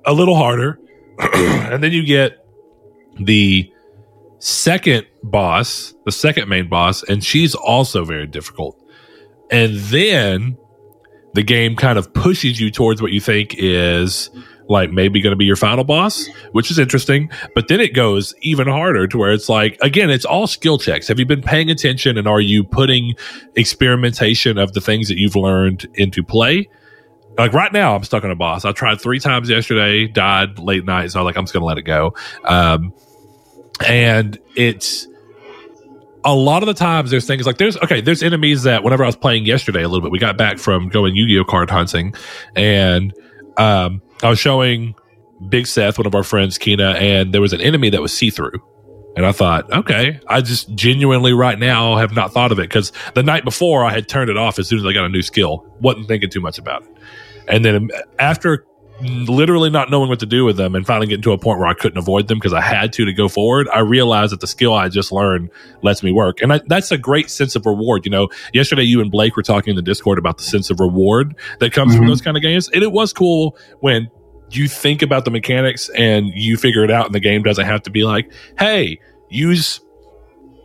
a 0.05 0.13
little 0.13 0.35
harder. 0.35 0.79
and 1.19 1.83
then 1.83 1.91
you 1.91 2.05
get 2.05 2.45
the 3.19 3.71
second 4.39 5.05
boss, 5.21 5.93
the 6.05 6.11
second 6.11 6.49
main 6.49 6.67
boss, 6.67 7.03
and 7.03 7.23
she's 7.23 7.55
also 7.55 8.03
very 8.03 8.27
difficult. 8.27 8.79
And 9.51 9.75
then 9.75 10.57
the 11.33 11.43
game 11.43 11.75
kind 11.75 11.97
of 11.97 12.13
pushes 12.13 12.59
you 12.59 12.71
towards 12.71 13.01
what 13.01 13.11
you 13.11 13.19
think 13.19 13.55
is 13.57 14.29
like 14.69 14.91
maybe 14.91 15.21
going 15.21 15.31
to 15.31 15.37
be 15.37 15.45
your 15.45 15.55
final 15.55 15.83
boss, 15.83 16.27
which 16.51 16.71
is 16.71 16.79
interesting. 16.79 17.29
But 17.55 17.67
then 17.67 17.79
it 17.79 17.93
goes 17.93 18.33
even 18.41 18.67
harder 18.67 19.07
to 19.07 19.17
where 19.17 19.31
it's 19.31 19.49
like, 19.49 19.77
again, 19.81 20.09
it's 20.09 20.25
all 20.25 20.47
skill 20.47 20.77
checks. 20.77 21.07
Have 21.07 21.19
you 21.19 21.25
been 21.25 21.41
paying 21.41 21.69
attention 21.69 22.17
and 22.17 22.27
are 22.27 22.41
you 22.41 22.63
putting 22.63 23.15
experimentation 23.55 24.57
of 24.57 24.73
the 24.73 24.81
things 24.81 25.07
that 25.09 25.17
you've 25.17 25.35
learned 25.35 25.87
into 25.95 26.23
play? 26.23 26.69
Like 27.37 27.53
right 27.53 27.73
now, 27.73 27.95
I'm 27.95 28.03
stuck 28.03 28.23
on 28.23 28.31
a 28.31 28.35
boss. 28.35 28.63
I 28.63 28.71
tried 28.71 29.01
three 29.01 29.19
times 29.19 29.49
yesterday, 29.49 30.07
died 30.07 30.59
late 30.59 30.85
night. 30.85 31.11
So 31.11 31.19
I 31.19 31.23
was 31.23 31.29
like, 31.31 31.37
I'm 31.37 31.43
just 31.43 31.53
going 31.53 31.61
to 31.61 31.67
let 31.67 31.77
it 31.77 31.83
go. 31.83 32.13
Um, 32.43 32.93
and 33.85 34.39
it's, 34.55 35.07
a 36.25 36.33
lot 36.33 36.63
of 36.63 36.67
the 36.67 36.73
times 36.73 37.11
there's 37.11 37.27
things 37.27 37.45
like 37.45 37.57
there's 37.57 37.75
okay 37.77 37.99
there's 38.01 38.23
enemies 38.23 38.63
that 38.63 38.83
whenever 38.83 39.03
i 39.03 39.05
was 39.05 39.15
playing 39.15 39.45
yesterday 39.45 39.83
a 39.83 39.87
little 39.87 40.01
bit 40.01 40.11
we 40.11 40.19
got 40.19 40.37
back 40.37 40.57
from 40.57 40.87
going 40.89 41.15
yu-gi-oh 41.15 41.43
card 41.43 41.69
hunting 41.69 42.13
and 42.55 43.13
um 43.57 44.01
i 44.23 44.29
was 44.29 44.39
showing 44.39 44.95
big 45.49 45.67
seth 45.67 45.97
one 45.97 46.07
of 46.07 46.15
our 46.15 46.23
friends 46.23 46.57
kena 46.57 46.95
and 46.95 47.33
there 47.33 47.41
was 47.41 47.53
an 47.53 47.61
enemy 47.61 47.89
that 47.89 48.01
was 48.01 48.13
see-through. 48.13 48.61
And 49.15 49.25
i 49.27 49.31
thought 49.31 49.71
okay 49.71 50.19
i 50.27 50.41
just 50.41 50.73
genuinely 50.73 51.33
right 51.33 51.59
now 51.59 51.97
have 51.97 52.15
not 52.15 52.33
thought 52.33 52.51
of 52.51 52.57
it 52.59 52.63
because 52.63 52.91
the 53.13 53.21
night 53.21 53.43
before 53.43 53.85
i 53.85 53.93
had 53.93 54.09
turned 54.09 54.29
it 54.29 54.37
off 54.37 54.57
as 54.57 54.67
soon 54.67 54.79
as 54.79 54.85
i 54.85 54.93
got 54.93 55.05
a 55.05 55.09
new 55.09 55.21
skill 55.21 55.65
wasn't 55.81 56.07
thinking 56.07 56.29
too 56.29 56.41
much 56.41 56.57
about 56.57 56.81
it. 56.83 56.89
And 57.47 57.63
then 57.63 57.89
after 58.19 58.65
literally 59.01 59.69
not 59.69 59.89
knowing 59.89 60.07
what 60.07 60.19
to 60.19 60.25
do 60.25 60.45
with 60.45 60.55
them 60.55 60.75
and 60.75 60.85
finally 60.85 61.07
getting 61.07 61.23
to 61.23 61.31
a 61.31 61.37
point 61.37 61.59
where 61.59 61.67
I 61.67 61.73
couldn't 61.73 61.97
avoid 61.97 62.27
them 62.27 62.37
because 62.37 62.53
I 62.53 62.61
had 62.61 62.93
to 62.93 63.05
to 63.05 63.13
go 63.13 63.27
forward, 63.27 63.67
I 63.73 63.79
realized 63.79 64.31
that 64.31 64.39
the 64.39 64.47
skill 64.47 64.73
I 64.73 64.87
just 64.89 65.11
learned 65.11 65.49
lets 65.81 66.03
me 66.03 66.11
work. 66.11 66.41
And 66.41 66.53
I, 66.53 66.61
that's 66.67 66.91
a 66.91 66.97
great 66.97 67.29
sense 67.29 67.55
of 67.55 67.65
reward. 67.65 68.05
You 68.05 68.11
know, 68.11 68.29
yesterday 68.53 68.83
you 68.83 69.01
and 69.01 69.11
Blake 69.11 69.35
were 69.35 69.43
talking 69.43 69.71
in 69.71 69.75
the 69.75 69.81
Discord 69.81 70.17
about 70.19 70.37
the 70.37 70.43
sense 70.43 70.69
of 70.69 70.79
reward 70.79 71.35
that 71.59 71.73
comes 71.73 71.95
from 71.95 72.05
Mhm. 72.05 72.09
those 72.09 72.21
kind 72.21 72.37
of 72.37 72.43
games. 72.43 72.69
And 72.69 72.83
it 72.83 72.91
was 72.91 73.11
cool 73.13 73.57
when 73.79 74.09
you 74.51 74.67
think 74.67 75.01
about 75.01 75.25
the 75.25 75.31
mechanics 75.31 75.89
and 75.89 76.27
you 76.33 76.55
figure 76.57 76.83
it 76.83 76.91
out 76.91 77.05
and 77.07 77.15
the 77.15 77.19
game 77.19 77.41
doesn't 77.43 77.65
have 77.65 77.81
to 77.83 77.89
be 77.89 78.03
like, 78.03 78.31
hey, 78.59 78.99
use 79.29 79.81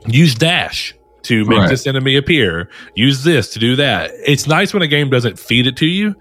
use 0.07 0.35
dash 0.35 0.95
to 1.23 1.45
make 1.45 1.59
Right. 1.59 1.69
this 1.69 1.87
enemy 1.87 2.17
appear. 2.17 2.69
Use 2.95 3.25
this 3.25 3.49
to 3.51 3.59
do 3.59 3.77
that. 3.77 4.11
It's 4.25 4.47
nice 4.47 4.73
when 4.73 4.83
a 4.83 4.87
game 4.87 5.11
doesn't 5.11 5.39
feed 5.39 5.67
it 5.67 5.77
to 5.79 5.87
you, 5.87 6.15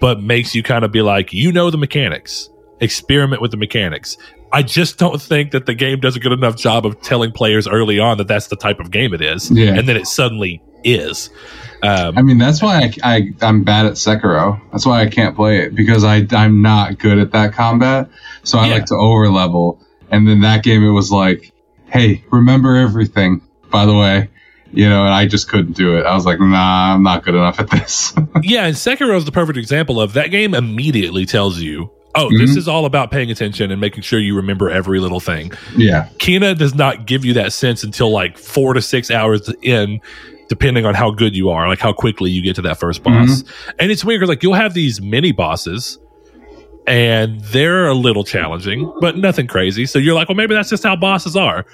but 0.00 0.22
makes 0.22 0.54
you 0.54 0.62
kind 0.62 0.84
of 0.84 0.92
be 0.92 1.02
like, 1.02 1.32
you 1.32 1.52
know 1.52 1.70
the 1.70 1.78
mechanics. 1.78 2.48
Experiment 2.80 3.42
with 3.42 3.50
the 3.50 3.56
mechanics. 3.58 4.16
I 4.52 4.62
just 4.62 4.98
don't 4.98 5.20
think 5.20 5.52
that 5.52 5.66
the 5.66 5.74
game 5.74 6.00
does 6.00 6.16
a 6.16 6.20
good 6.20 6.32
enough 6.32 6.56
job 6.56 6.84
of 6.86 7.00
telling 7.02 7.30
players 7.30 7.68
early 7.68 7.98
on 8.00 8.18
that 8.18 8.26
that's 8.26 8.48
the 8.48 8.56
type 8.56 8.80
of 8.80 8.90
game 8.90 9.12
it 9.14 9.20
is, 9.20 9.50
Yeah. 9.50 9.74
and 9.74 9.86
then 9.88 9.96
it 9.96 10.06
suddenly 10.06 10.62
is. 10.82 11.28
Um, 11.82 12.16
I 12.18 12.22
mean, 12.22 12.38
that's 12.38 12.60
why 12.62 12.90
I, 13.02 13.14
I 13.16 13.32
I'm 13.42 13.62
bad 13.64 13.86
at 13.86 13.92
Sekiro. 13.92 14.60
That's 14.72 14.86
why 14.86 15.02
I 15.02 15.08
can't 15.08 15.36
play 15.36 15.58
it 15.60 15.74
because 15.74 16.04
I 16.04 16.26
I'm 16.32 16.62
not 16.62 16.98
good 16.98 17.18
at 17.18 17.30
that 17.32 17.52
combat. 17.52 18.08
So 18.42 18.58
I 18.58 18.66
Yeah. 18.66 18.74
like 18.74 18.86
to 18.86 18.94
over 18.94 19.28
level. 19.28 19.78
And 20.10 20.26
then 20.26 20.40
that 20.40 20.64
game, 20.64 20.82
it 20.82 20.90
was 20.90 21.12
like, 21.12 21.52
hey, 21.86 22.24
remember 22.32 22.76
everything. 22.76 23.42
By 23.70 23.84
the 23.86 23.94
way, 23.94 24.29
you 24.72 24.88
know, 24.88 25.04
and 25.04 25.12
I 25.14 25.26
just 25.26 25.48
couldn't 25.48 25.72
do 25.76 25.96
it. 25.96 26.04
I 26.06 26.14
was 26.14 26.24
like, 26.26 26.38
nah, 26.40 26.94
I'm 26.94 27.02
not 27.02 27.24
good 27.24 27.34
enough 27.34 27.58
at 27.60 27.70
this. 27.70 28.12
yeah, 28.42 28.66
and 28.66 28.74
Sekiro 28.76 29.16
is 29.16 29.24
the 29.24 29.32
perfect 29.32 29.58
example 29.58 30.00
of 30.00 30.12
that 30.14 30.28
game 30.30 30.54
immediately 30.54 31.26
tells 31.26 31.58
you, 31.60 31.90
oh, 32.14 32.28
this 32.36 32.52
Mhm. 32.52 32.56
is 32.56 32.68
all 32.68 32.86
about 32.86 33.10
paying 33.10 33.30
attention 33.30 33.70
and 33.70 33.80
making 33.80 34.02
sure 34.02 34.18
you 34.18 34.34
remember 34.36 34.68
every 34.70 34.98
little 35.00 35.20
thing. 35.20 35.52
yeah, 35.76 36.08
Kena 36.18 36.56
does 36.58 36.74
not 36.74 37.06
give 37.06 37.24
you 37.24 37.34
that 37.34 37.52
sense 37.52 37.82
until 37.84 38.10
like 38.10 38.36
four 38.38 38.74
to 38.74 38.82
six 38.82 39.10
hours 39.10 39.52
in, 39.62 40.00
depending 40.48 40.84
on 40.86 40.94
how 40.94 41.10
good 41.12 41.36
you 41.36 41.50
are, 41.50 41.68
like 41.68 41.78
how 41.78 41.92
quickly 41.92 42.30
you 42.30 42.42
get 42.42 42.56
to 42.56 42.62
that 42.62 42.78
first 42.80 43.02
boss. 43.04 43.44
And 43.78 43.90
it's 43.92 44.04
weird 44.04 44.20
because 44.20 44.28
like 44.28 44.42
you'll 44.42 44.54
have 44.54 44.74
these 44.74 45.00
mini 45.00 45.30
bosses 45.32 45.98
and 46.86 47.40
they're 47.42 47.86
a 47.86 47.94
little 47.94 48.24
challenging, 48.24 48.92
but 49.00 49.16
nothing 49.16 49.46
crazy. 49.46 49.86
So 49.86 49.98
you're 49.98 50.14
like, 50.14 50.28
well, 50.28 50.34
maybe 50.36 50.54
that's 50.54 50.70
just 50.70 50.82
how 50.82 50.96
bosses 50.96 51.36
are. 51.36 51.64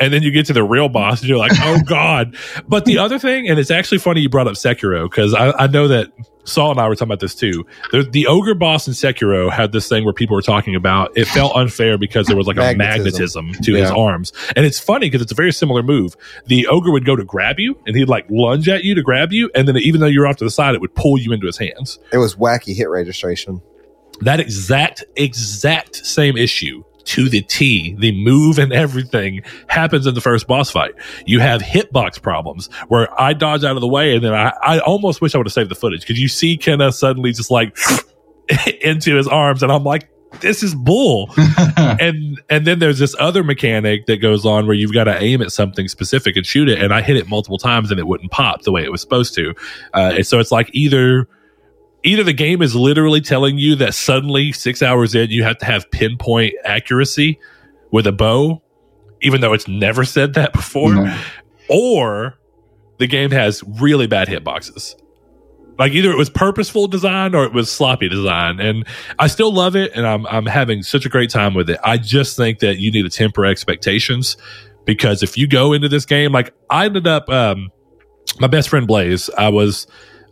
And 0.00 0.12
then 0.12 0.22
you 0.22 0.30
get 0.30 0.46
to 0.46 0.52
the 0.52 0.62
real 0.62 0.88
boss 0.88 1.20
and 1.20 1.28
you're 1.28 1.38
like, 1.38 1.52
oh 1.56 1.80
God. 1.86 2.36
But 2.68 2.84
the 2.84 2.98
other 2.98 3.18
thing, 3.18 3.48
and 3.48 3.58
it's 3.58 3.70
actually 3.70 3.98
funny 3.98 4.20
you 4.20 4.28
brought 4.28 4.46
up 4.46 4.54
Sekiro 4.54 5.10
because 5.10 5.34
I, 5.34 5.50
I 5.50 5.66
know 5.66 5.88
that 5.88 6.12
Saul 6.44 6.70
and 6.70 6.80
I 6.80 6.88
were 6.88 6.94
talking 6.94 7.08
about 7.08 7.20
this 7.20 7.34
too. 7.34 7.66
The, 7.92 8.02
the 8.04 8.26
ogre 8.26 8.54
boss 8.54 8.86
in 8.88 8.94
Sekiro 8.94 9.50
had 9.50 9.72
this 9.72 9.88
thing 9.88 10.04
where 10.04 10.14
people 10.14 10.34
were 10.34 10.42
talking 10.42 10.74
about 10.74 11.12
it 11.16 11.26
felt 11.26 11.54
unfair 11.54 11.98
because 11.98 12.26
there 12.26 12.36
was 12.36 12.46
like 12.46 12.56
a 12.56 12.74
Magnetism. 12.74 13.46
magnetism 13.48 13.52
to 13.64 13.74
his 13.74 13.90
arms. 13.90 14.32
And 14.56 14.64
it's 14.64 14.78
funny 14.78 15.06
because 15.06 15.20
it's 15.20 15.32
a 15.32 15.34
very 15.34 15.52
similar 15.52 15.82
move. 15.82 16.16
The 16.46 16.66
ogre 16.68 16.90
would 16.90 17.04
go 17.04 17.16
to 17.16 17.24
grab 17.24 17.58
you 17.58 17.78
and 17.86 17.94
he'd 17.96 18.08
like 18.08 18.24
lunge 18.30 18.68
at 18.68 18.84
you 18.84 18.94
to 18.94 19.02
grab 19.02 19.32
you. 19.32 19.50
And 19.54 19.68
then 19.68 19.76
even 19.76 20.00
though 20.00 20.06
you're 20.06 20.26
off 20.26 20.36
to 20.36 20.44
the 20.44 20.50
side, 20.50 20.74
it 20.74 20.80
would 20.80 20.94
pull 20.94 21.18
you 21.18 21.32
into 21.32 21.46
his 21.46 21.58
hands 21.58 21.98
It 22.12 22.18
was 22.18 22.36
wacky 22.36 22.74
hit 22.74 22.88
registration. 22.88 23.60
that 24.22 24.40
exact 24.40 25.04
exact 25.16 25.96
same 26.06 26.36
issue 26.36 26.82
to 27.08 27.28
the 27.28 27.40
T, 27.40 27.94
the 27.98 28.12
move 28.12 28.58
and 28.58 28.72
everything 28.72 29.42
happens 29.68 30.06
in 30.06 30.14
the 30.14 30.20
first 30.20 30.46
boss 30.46 30.70
fight. 30.70 30.92
You 31.24 31.40
have 31.40 31.62
hitbox 31.62 32.20
problems 32.20 32.68
where 32.88 33.08
I 33.20 33.32
dodge 33.32 33.64
out 33.64 33.76
of 33.76 33.80
the 33.80 33.88
way 33.88 34.14
and 34.14 34.24
then 34.24 34.34
I, 34.34 34.52
I 34.62 34.78
almost 34.80 35.20
wish 35.20 35.34
I 35.34 35.38
would 35.38 35.46
have 35.46 35.52
saved 35.52 35.70
the 35.70 35.74
footage 35.74 36.02
because 36.02 36.20
you 36.20 36.28
see 36.28 36.58
Kena 36.58 36.92
suddenly 36.92 37.32
just 37.32 37.50
like 37.50 37.76
into 38.82 39.16
his 39.16 39.26
arms 39.26 39.62
and 39.62 39.72
I'm 39.72 39.84
like, 39.84 40.10
this 40.40 40.62
is 40.62 40.74
bull. 40.74 41.30
and 41.76 42.40
and 42.50 42.66
then 42.66 42.78
there's 42.78 42.98
this 42.98 43.14
other 43.18 43.42
mechanic 43.42 44.04
that 44.04 44.18
goes 44.18 44.44
on 44.44 44.66
where 44.66 44.76
you've 44.76 44.92
got 44.92 45.04
to 45.04 45.22
aim 45.22 45.40
at 45.40 45.50
something 45.50 45.88
specific 45.88 46.36
and 46.36 46.44
shoot 46.44 46.68
it 46.68 46.80
and 46.82 46.92
i 46.92 47.00
hit 47.00 47.16
it 47.16 47.28
multiple 47.28 47.56
times 47.56 47.90
and 47.90 47.98
it 47.98 48.06
wouldn't 48.06 48.30
pop 48.30 48.62
the 48.62 48.70
way 48.70 48.84
it 48.84 48.92
was 48.92 49.00
supposed 49.00 49.34
to 49.34 49.54
uh, 49.94 50.12
and 50.16 50.26
so 50.26 50.38
it's 50.38 50.52
like 50.52 50.68
either 50.74 51.26
either 52.08 52.22
the 52.24 52.32
game 52.32 52.62
is 52.62 52.74
literally 52.74 53.20
telling 53.20 53.58
you 53.58 53.76
that 53.76 53.94
suddenly 53.94 54.52
six 54.52 54.82
hours 54.82 55.14
in 55.14 55.30
you 55.30 55.42
have 55.44 55.58
to 55.58 55.64
have 55.64 55.90
pinpoint 55.90 56.54
accuracy 56.64 57.38
with 57.90 58.06
a 58.06 58.12
bow 58.12 58.62
even 59.20 59.40
though 59.40 59.52
it's 59.52 59.66
never 59.68 60.04
said 60.04 60.34
that 60.34 60.52
before 60.52 60.94
No. 60.94 61.18
or 61.68 62.38
the 62.98 63.06
game 63.06 63.30
has 63.32 63.62
really 63.80 64.06
bad 64.06 64.28
hitboxes. 64.28 64.94
Like 65.78 65.92
either 65.92 66.10
it 66.10 66.16
was 66.16 66.28
purposeful 66.30 66.88
design 66.88 67.34
or 67.34 67.44
it 67.44 67.52
was 67.52 67.70
sloppy 67.70 68.08
design, 68.08 68.58
and 68.58 68.84
I 69.20 69.28
still 69.28 69.52
love 69.52 69.76
it, 69.76 69.92
and 69.94 70.04
I'm 70.06 70.26
I'm 70.26 70.46
having 70.46 70.82
such 70.82 71.06
a 71.06 71.08
great 71.08 71.30
time 71.30 71.54
with 71.54 71.70
it. 71.70 71.78
I 71.84 71.98
just 71.98 72.36
think 72.36 72.58
that 72.58 72.78
you 72.78 72.90
need 72.90 73.02
to 73.02 73.08
temper 73.10 73.44
expectations 73.44 74.36
because 74.84 75.22
if 75.22 75.38
you 75.38 75.46
go 75.46 75.72
into 75.72 75.88
this 75.88 76.04
game, 76.04 76.32
like 76.32 76.52
I 76.68 76.86
ended 76.86 77.06
up, 77.06 77.28
um, 77.28 77.70
my 78.40 78.48
best 78.48 78.68
friend 78.68 78.88
Blaze, 78.88 79.30
I 79.38 79.50
was 79.50 79.86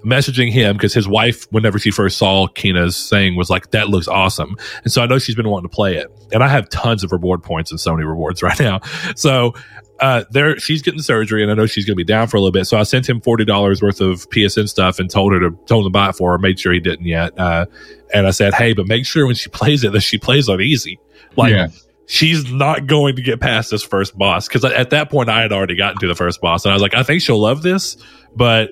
messaging 0.05 0.51
him 0.51 0.77
because 0.77 0.95
his 0.95 1.09
wife, 1.09 1.47
whenever 1.51 1.79
she 1.79 1.91
first 1.91 2.19
saw 2.19 2.47
Kena's 2.49 3.09
thing, 3.09 3.37
was 3.37 3.51
like, 3.51 3.71
"That 3.71 3.89
looks 3.89 4.09
awesome," 4.09 4.57
and 4.85 4.93
so 4.93 5.03
I 5.03 5.07
know 5.07 5.19
she's 5.19 5.35
been 5.35 5.49
wanting 5.49 5.69
to 5.69 5.75
play 5.75 5.97
it, 5.97 6.11
and 6.33 6.43
I 6.43 6.49
have 6.49 6.69
tons 6.69 7.05
of 7.05 7.13
reward 7.13 7.43
points 7.43 7.71
and 7.71 7.81
Sony 7.81 8.07
rewards 8.07 8.43
right 8.43 8.59
now, 8.59 8.81
so 9.15 9.55
uh, 10.01 10.25
there 10.31 10.59
she's 10.59 10.83
getting 10.83 11.01
surgery 11.01 11.43
and 11.43 11.51
I 11.51 11.55
know 11.55 11.67
she's 11.67 11.85
going 11.85 11.95
to 11.95 11.97
be 11.97 12.05
down 12.05 12.29
for 12.29 12.37
a 12.37 12.41
little 12.41 12.53
bit. 12.53 12.67
So 12.67 12.79
I 12.79 12.83
sent 12.83 13.09
him 13.09 13.21
forty 13.21 13.45
dollars 13.45 13.83
worth 13.83 14.01
of 14.01 14.29
PSN 14.31 14.69
stuff 14.69 14.99
and 14.99 15.11
told 15.11 15.33
her 15.33 15.41
to 15.41 15.51
told 15.67 15.87
him 15.87 15.93
to 15.93 15.93
buy 15.93 16.11
it 16.11 16.17
for 16.17 16.33
her. 16.33 16.39
Made 16.39 16.61
sure 16.61 16.73
he 16.73 16.81
didn't 16.81 17.07
yet. 17.07 17.39
Uh, 17.39 17.67
and 18.13 18.27
I 18.27 18.31
said, 18.31 18.55
hey, 18.55 18.73
but 18.73 18.87
make 18.87 19.07
sure 19.07 19.27
when 19.27 19.35
she 19.35 19.49
plays 19.49 19.85
it 19.85 19.93
that 19.93 20.01
she 20.01 20.19
plays 20.19 20.49
on 20.49 20.61
easy. 20.61 21.01
Like 21.37 21.53
yeah, 21.53 21.69
she's 22.07 22.51
not 22.51 22.87
going 22.87 23.17
to 23.17 23.23
get 23.23 23.41
past 23.41 23.71
this 23.71 23.83
first 23.83 24.17
boss 24.17 24.49
because 24.49 24.65
at 24.65 24.91
that 24.91 25.11
point 25.11 25.29
I 25.29 25.43
had 25.43 25.53
already 25.53 25.77
gotten 25.77 25.99
to 26.01 26.07
the 26.07 26.15
first 26.15 26.41
boss 26.41 26.65
and 26.65 26.73
I 26.73 26.75
was 26.75 26.83
like, 26.83 26.95
I 26.95 27.03
think 27.03 27.23
she'll 27.23 27.41
love 27.41 27.63
this, 27.63 27.97
but 28.35 28.71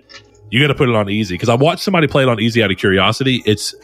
you 0.54 0.60
got 0.60 0.68
to 0.68 0.74
put 0.74 0.88
it 0.88 0.94
on 0.94 1.10
easy 1.10 1.34
because 1.34 1.48
I 1.48 1.56
watched 1.56 1.82
somebody 1.82 2.06
play 2.06 2.22
it 2.22 2.28
on 2.28 2.38
easy 2.38 2.62
out 2.62 2.70
of 2.70 2.76
curiosity. 2.78 3.42
It's 3.44 3.74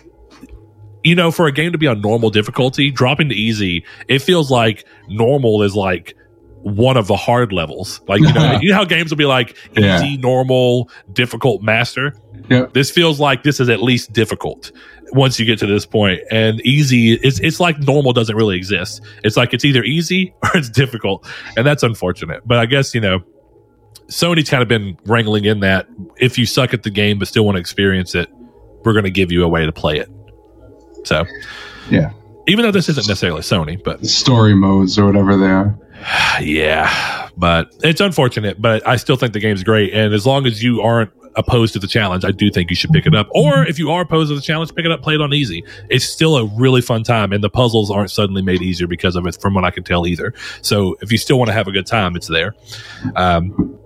you 1.03 1.15
know, 1.17 1.31
for 1.33 1.47
a 1.47 1.53
game 1.53 1.73
to 1.73 1.79
be 1.79 1.87
on 1.87 2.01
normal 2.01 2.31
difficulty, 2.31 2.91
dropping 2.91 3.29
to 3.31 3.35
easy, 3.35 3.85
it 4.07 4.21
feels 4.21 4.51
like 4.51 4.85
normal 5.09 5.63
is 5.63 5.75
like 5.75 6.15
one 6.63 6.97
of 6.97 7.07
the 7.09 7.17
hard 7.17 7.53
levels. 7.53 8.01
Like 8.07 8.21
you 8.21 8.33
know, 8.33 8.59
you 8.63 8.69
know 8.71 8.77
how 8.77 8.85
games 8.85 9.11
will 9.11 9.17
be 9.17 9.25
like 9.27 9.57
Yeah. 9.75 9.97
easy, 9.97 10.17
normal, 10.19 10.91
difficult, 11.13 11.63
master. 11.63 12.15
Yep. 12.51 12.73
This 12.75 12.91
feels 12.91 13.19
like 13.19 13.43
this 13.43 13.59
is 13.61 13.69
at 13.69 13.83
least 13.83 14.13
difficult 14.13 14.71
once 15.13 15.41
you 15.41 15.47
get 15.47 15.59
to 15.61 15.67
this 15.67 15.87
point. 15.87 16.21
And 16.31 16.61
easy, 16.61 17.15
it's 17.15 17.41
it's 17.41 17.59
like 17.59 17.79
normal 17.81 18.13
doesn't 18.13 18.37
really 18.37 18.57
exist. 18.57 19.01
It's 19.25 19.37
like 19.37 19.53
it's 19.55 19.65
either 19.65 19.83
easy 19.83 20.35
or 20.45 20.51
it's 20.55 20.69
difficult, 20.71 21.27
and 21.57 21.67
that's 21.67 21.83
unfortunate. 21.83 22.43
But 22.47 22.59
I 22.59 22.67
guess 22.67 22.95
you 22.95 23.01
know. 23.01 23.21
Sony's 24.11 24.51
kind 24.51 24.63
of 24.63 24.69
been 24.69 24.99
wrangling 25.07 25.45
in 25.45 25.61
that 25.61 25.87
if 26.17 26.37
you 26.37 26.45
suck 26.45 26.75
at 26.75 26.83
the 26.83 26.91
game 26.91 27.19
but 27.19 27.29
still 27.29 27.45
want 27.45 27.57
to 27.57 27.61
experience 27.61 28.15
it, 28.15 28.29
we're 28.85 28.93
going 28.93 29.05
to 29.05 29.11
give 29.11 29.31
you 29.33 29.45
a 29.45 29.49
way 29.49 29.65
to 29.65 29.73
play 29.73 29.99
it. 29.99 30.09
So, 31.05 31.25
Yeah. 31.91 32.13
Even 32.47 32.65
though 32.65 32.73
this 32.73 32.89
isn't 32.89 33.07
necessarily 33.07 33.43
Sony, 33.43 33.83
but 33.83 34.05
story 34.07 34.55
modes 34.55 34.99
or 34.99 35.07
whatever 35.07 35.37
they 35.37 35.47
are. 35.47 35.79
yeah, 36.41 37.29
but 37.37 37.73
it's 37.83 38.01
unfortunate. 38.01 38.61
But 38.61 38.87
I 38.87 38.97
still 38.97 39.17
think 39.17 39.35
the 39.35 39.41
game's 39.41 39.63
great, 39.63 39.93
and 39.93 40.13
as 40.15 40.27
long 40.27 40.47
as 40.47 40.63
you 40.63 40.81
aren't 40.81 41.11
opposed 41.37 41.75
to 41.75 41.79
the 41.79 41.87
challenge, 41.87 42.25
I 42.25 42.33
do 42.33 42.51
think 42.51 42.71
you 42.71 42.77
should 42.77 42.91
pick 42.91 43.07
it 43.07 43.15
up. 43.15 43.29
Or 43.33 43.65
if 43.65 43.79
you 43.79 43.91
are 43.91 44.03
opposed 44.03 44.31
to 44.31 44.35
the 44.35 44.41
challenge, 44.41 44.75
pick 44.75 44.85
it 44.85 44.91
up, 44.91 45.03
play 45.03 45.15
it 45.15 45.21
on 45.21 45.33
easy. 45.33 45.65
It's 45.89 46.05
still 46.05 46.37
a 46.37 46.47
really 46.57 46.81
fun 46.81 47.05
time, 47.05 47.33
and 47.33 47.45
the 47.45 47.51
puzzles 47.51 47.91
aren't 47.91 48.11
suddenly 48.11 48.43
made 48.43 48.63
easier 48.63 48.87
because 48.89 49.17
of 49.17 49.27
it, 49.27 49.41
from 49.41 49.55
what 49.55 49.65
I 49.65 49.71
can 49.71 49.85
tell 49.85 50.07
either. 50.07 50.35
So 50.63 50.97
if 51.03 51.13
you 51.13 51.19
still 51.19 51.39
want 51.39 51.49
to 51.49 51.55
have 51.55 51.69
a 51.69 51.73
good 51.73 51.87
time, 51.87 52.17
it's 52.17 52.29
there. 52.29 52.55
Um, 53.15 53.79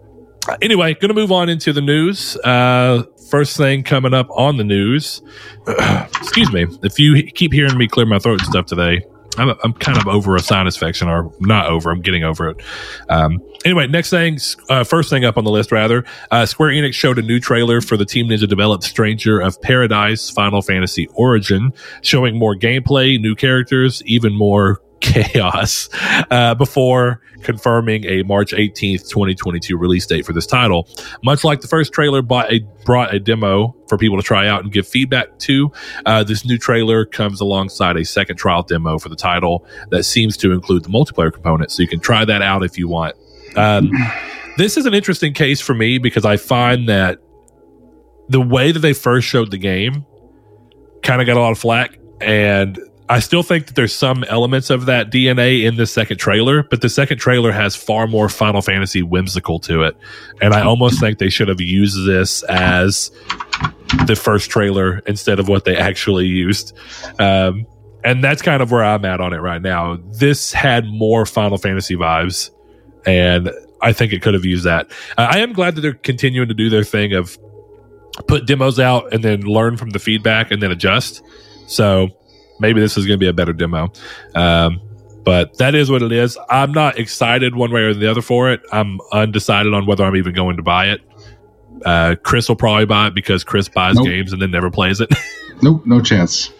anyway, 0.62 0.94
going 0.94 1.08
to 1.08 1.14
move 1.14 1.32
on 1.32 1.48
into 1.48 1.72
the 1.72 1.80
news. 1.80 2.36
Uh, 2.38 3.04
first 3.30 3.56
thing 3.56 3.82
coming 3.82 4.14
up 4.14 4.28
on 4.30 4.56
the 4.56 4.64
news. 4.64 5.22
excuse 5.66 6.52
me. 6.52 6.66
If 6.82 6.98
you 6.98 7.30
keep 7.32 7.52
hearing 7.52 7.76
me 7.76 7.88
clear 7.88 8.06
my 8.06 8.18
throat 8.18 8.40
and 8.40 8.48
stuff 8.48 8.66
today, 8.66 9.04
I'm, 9.36 9.54
I'm 9.64 9.72
kind 9.72 9.98
of 9.98 10.06
over 10.06 10.36
a 10.36 10.40
sinus 10.40 10.76
infection, 10.76 11.08
or 11.08 11.32
not 11.40 11.66
over. 11.66 11.90
I'm 11.90 12.00
getting 12.00 12.24
over 12.24 12.50
it. 12.50 12.62
Um, 13.08 13.40
anyway, 13.64 13.86
next 13.86 14.10
thing, 14.10 14.38
uh, 14.68 14.84
first 14.84 15.10
thing 15.10 15.24
up 15.24 15.36
on 15.36 15.44
the 15.44 15.50
list, 15.50 15.72
rather, 15.72 16.04
uh, 16.30 16.46
Square 16.46 16.70
Enix 16.70 16.94
showed 16.94 17.18
a 17.18 17.22
new 17.22 17.40
trailer 17.40 17.80
for 17.80 17.96
the 17.96 18.04
Team 18.04 18.28
Ninja 18.28 18.48
developed 18.48 18.84
Stranger 18.84 19.40
of 19.40 19.60
Paradise 19.60 20.30
Final 20.30 20.62
Fantasy 20.62 21.08
Origin, 21.14 21.72
showing 22.02 22.38
more 22.38 22.54
gameplay, 22.54 23.20
new 23.20 23.34
characters, 23.34 24.02
even 24.04 24.34
more 24.34 24.80
chaos 25.14 25.88
uh, 26.30 26.54
before 26.54 27.20
confirming 27.42 28.04
a 28.06 28.22
March 28.24 28.52
18th, 28.52 29.08
2022 29.08 29.76
release 29.76 30.06
date 30.06 30.26
for 30.26 30.32
this 30.32 30.46
title. 30.46 30.88
Much 31.22 31.44
like 31.44 31.60
the 31.60 31.68
first 31.68 31.92
trailer 31.92 32.20
a, 32.20 32.60
brought 32.84 33.14
a 33.14 33.20
demo 33.20 33.74
for 33.88 33.96
people 33.96 34.16
to 34.16 34.22
try 34.22 34.48
out 34.48 34.64
and 34.64 34.72
give 34.72 34.88
feedback 34.88 35.38
to, 35.38 35.70
uh, 36.06 36.24
this 36.24 36.44
new 36.44 36.58
trailer 36.58 37.04
comes 37.04 37.40
alongside 37.40 37.96
a 37.96 38.04
second 38.04 38.36
trial 38.36 38.62
demo 38.62 38.98
for 38.98 39.08
the 39.08 39.16
title 39.16 39.64
that 39.90 40.04
seems 40.04 40.36
to 40.36 40.52
include 40.52 40.82
the 40.82 40.88
multiplayer 40.88 41.32
component. 41.32 41.70
So 41.70 41.82
you 41.82 41.88
can 41.88 42.00
try 42.00 42.24
that 42.24 42.42
out 42.42 42.64
if 42.64 42.76
you 42.78 42.88
want. 42.88 43.14
Um, 43.56 43.90
this 44.56 44.76
is 44.76 44.86
an 44.86 44.94
interesting 44.94 45.32
case 45.32 45.60
for 45.60 45.74
me 45.74 45.98
because 45.98 46.24
I 46.24 46.36
find 46.36 46.88
that 46.88 47.18
the 48.28 48.40
way 48.40 48.72
that 48.72 48.80
they 48.80 48.94
first 48.94 49.28
showed 49.28 49.50
the 49.50 49.58
game 49.58 50.06
kind 51.02 51.20
of 51.20 51.26
got 51.26 51.36
a 51.36 51.40
lot 51.40 51.52
of 51.52 51.58
flack. 51.58 51.98
And 52.20 52.78
I 53.08 53.18
still 53.18 53.42
think 53.42 53.66
that 53.66 53.74
there's 53.74 53.94
some 53.94 54.24
elements 54.24 54.70
of 54.70 54.86
that 54.86 55.10
DNA 55.10 55.64
in 55.64 55.76
the 55.76 55.86
second 55.86 56.16
trailer, 56.16 56.62
but 56.62 56.80
the 56.80 56.88
second 56.88 57.18
trailer 57.18 57.52
has 57.52 57.76
far 57.76 58.06
more 58.06 58.30
Final 58.30 58.62
Fantasy 58.62 59.02
whimsical 59.02 59.58
to 59.60 59.82
it. 59.82 59.96
And 60.40 60.54
I 60.54 60.62
almost 60.62 61.00
think 61.00 61.18
they 61.18 61.28
should 61.28 61.48
have 61.48 61.60
used 61.60 62.06
this 62.06 62.42
as 62.44 63.10
the 64.06 64.16
first 64.16 64.50
trailer 64.50 64.98
instead 65.06 65.38
of 65.38 65.48
what 65.48 65.66
they 65.66 65.76
actually 65.76 66.26
used. 66.26 66.74
Um, 67.18 67.66
and 68.04 68.24
that's 68.24 68.40
kind 68.40 68.62
of 68.62 68.70
where 68.70 68.84
I'm 68.84 69.04
at 69.04 69.20
on 69.20 69.34
it 69.34 69.38
right 69.38 69.60
now. 69.60 69.98
This 70.18 70.52
had 70.52 70.86
more 70.86 71.26
Final 71.26 71.58
Fantasy 71.58 71.96
vibes, 71.96 72.50
and 73.04 73.50
I 73.82 73.92
think 73.92 74.14
it 74.14 74.22
could 74.22 74.34
have 74.34 74.46
used 74.46 74.64
that. 74.64 74.90
Uh, 75.18 75.28
I 75.30 75.38
am 75.38 75.52
glad 75.52 75.74
that 75.74 75.82
they're 75.82 75.92
continuing 75.92 76.48
to 76.48 76.54
do 76.54 76.70
their 76.70 76.84
thing 76.84 77.12
of 77.12 77.38
put 78.28 78.46
demos 78.46 78.78
out 78.78 79.12
and 79.12 79.22
then 79.22 79.42
learn 79.42 79.76
from 79.76 79.90
the 79.90 79.98
feedback 79.98 80.50
and 80.50 80.62
then 80.62 80.70
adjust. 80.70 81.22
So 81.66 82.08
maybe 82.60 82.80
this 82.80 82.96
is 82.96 83.06
going 83.06 83.18
to 83.18 83.22
be 83.24 83.28
a 83.28 83.32
better 83.32 83.52
demo. 83.52 83.92
Um, 84.34 84.80
but 85.24 85.56
that 85.58 85.74
is 85.74 85.90
what 85.90 86.02
it 86.02 86.12
is. 86.12 86.36
I'm 86.50 86.72
not 86.72 86.98
excited 86.98 87.54
one 87.54 87.70
way 87.72 87.80
or 87.82 87.94
the 87.94 88.10
other 88.10 88.20
for 88.22 88.50
it. 88.52 88.60
I'm 88.72 89.00
undecided 89.12 89.72
on 89.72 89.86
whether 89.86 90.04
I'm 90.04 90.16
even 90.16 90.34
going 90.34 90.56
to 90.58 90.62
buy 90.62 90.88
it. 90.88 91.00
Uh, 91.84 92.14
Chris 92.22 92.48
will 92.48 92.56
probably 92.56 92.84
buy 92.86 93.08
it 93.08 93.14
because 93.14 93.42
Chris 93.44 93.68
buys 93.68 93.96
Nope. 93.96 94.06
games 94.06 94.32
and 94.32 94.40
then 94.40 94.50
never 94.50 94.70
plays 94.70 95.00
it. 95.00 95.12
Nope, 95.62 95.86
no 95.86 96.00
chance. 96.00 96.52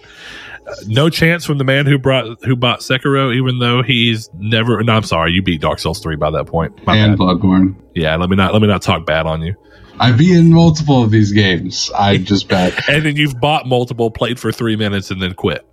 no 0.87 1.11
chance 1.11 1.45
from 1.45 1.59
the 1.59 1.65
man 1.65 1.85
who 1.85 1.99
brought 1.99 2.43
who 2.45 2.55
bought 2.55 2.79
Sekiro, 2.79 3.35
even 3.35 3.59
though 3.59 3.83
he's 3.83 4.31
never. 4.39 4.81
No, 4.85 4.93
I'm 4.95 5.03
sorry, 5.03 5.33
you 5.33 5.43
beat 5.43 5.61
Dark 5.61 5.81
Souls 5.81 5.99
three 6.01 6.15
by 6.15 6.31
that 6.31 6.47
point. 6.47 6.87
My 6.87 6.97
and 6.97 7.19
bad. 7.19 7.27
Bloodborne. 7.27 7.75
Yeah, 7.95 8.15
let 8.17 8.31
me 8.31 8.37
not 8.37 8.53
let 8.53 8.63
me 8.63 8.69
not 8.69 8.83
talk 8.83 9.05
bad 9.05 9.27
on 9.27 9.43
you. 9.43 9.57
I've 9.99 10.17
beaten 10.17 10.53
multiple 10.53 11.03
of 11.03 11.11
these 11.11 11.33
games. 11.33 11.91
I 11.99 12.19
just 12.19 12.49
bet. 12.49 12.89
And 12.89 13.05
then 13.05 13.17
you've 13.17 13.39
bought 13.41 13.67
multiple, 13.67 14.13
played 14.13 14.39
for 14.39 14.53
three 14.53 14.77
minutes, 14.77 15.11
and 15.11 15.21
then 15.21 15.35
quit. 15.35 15.67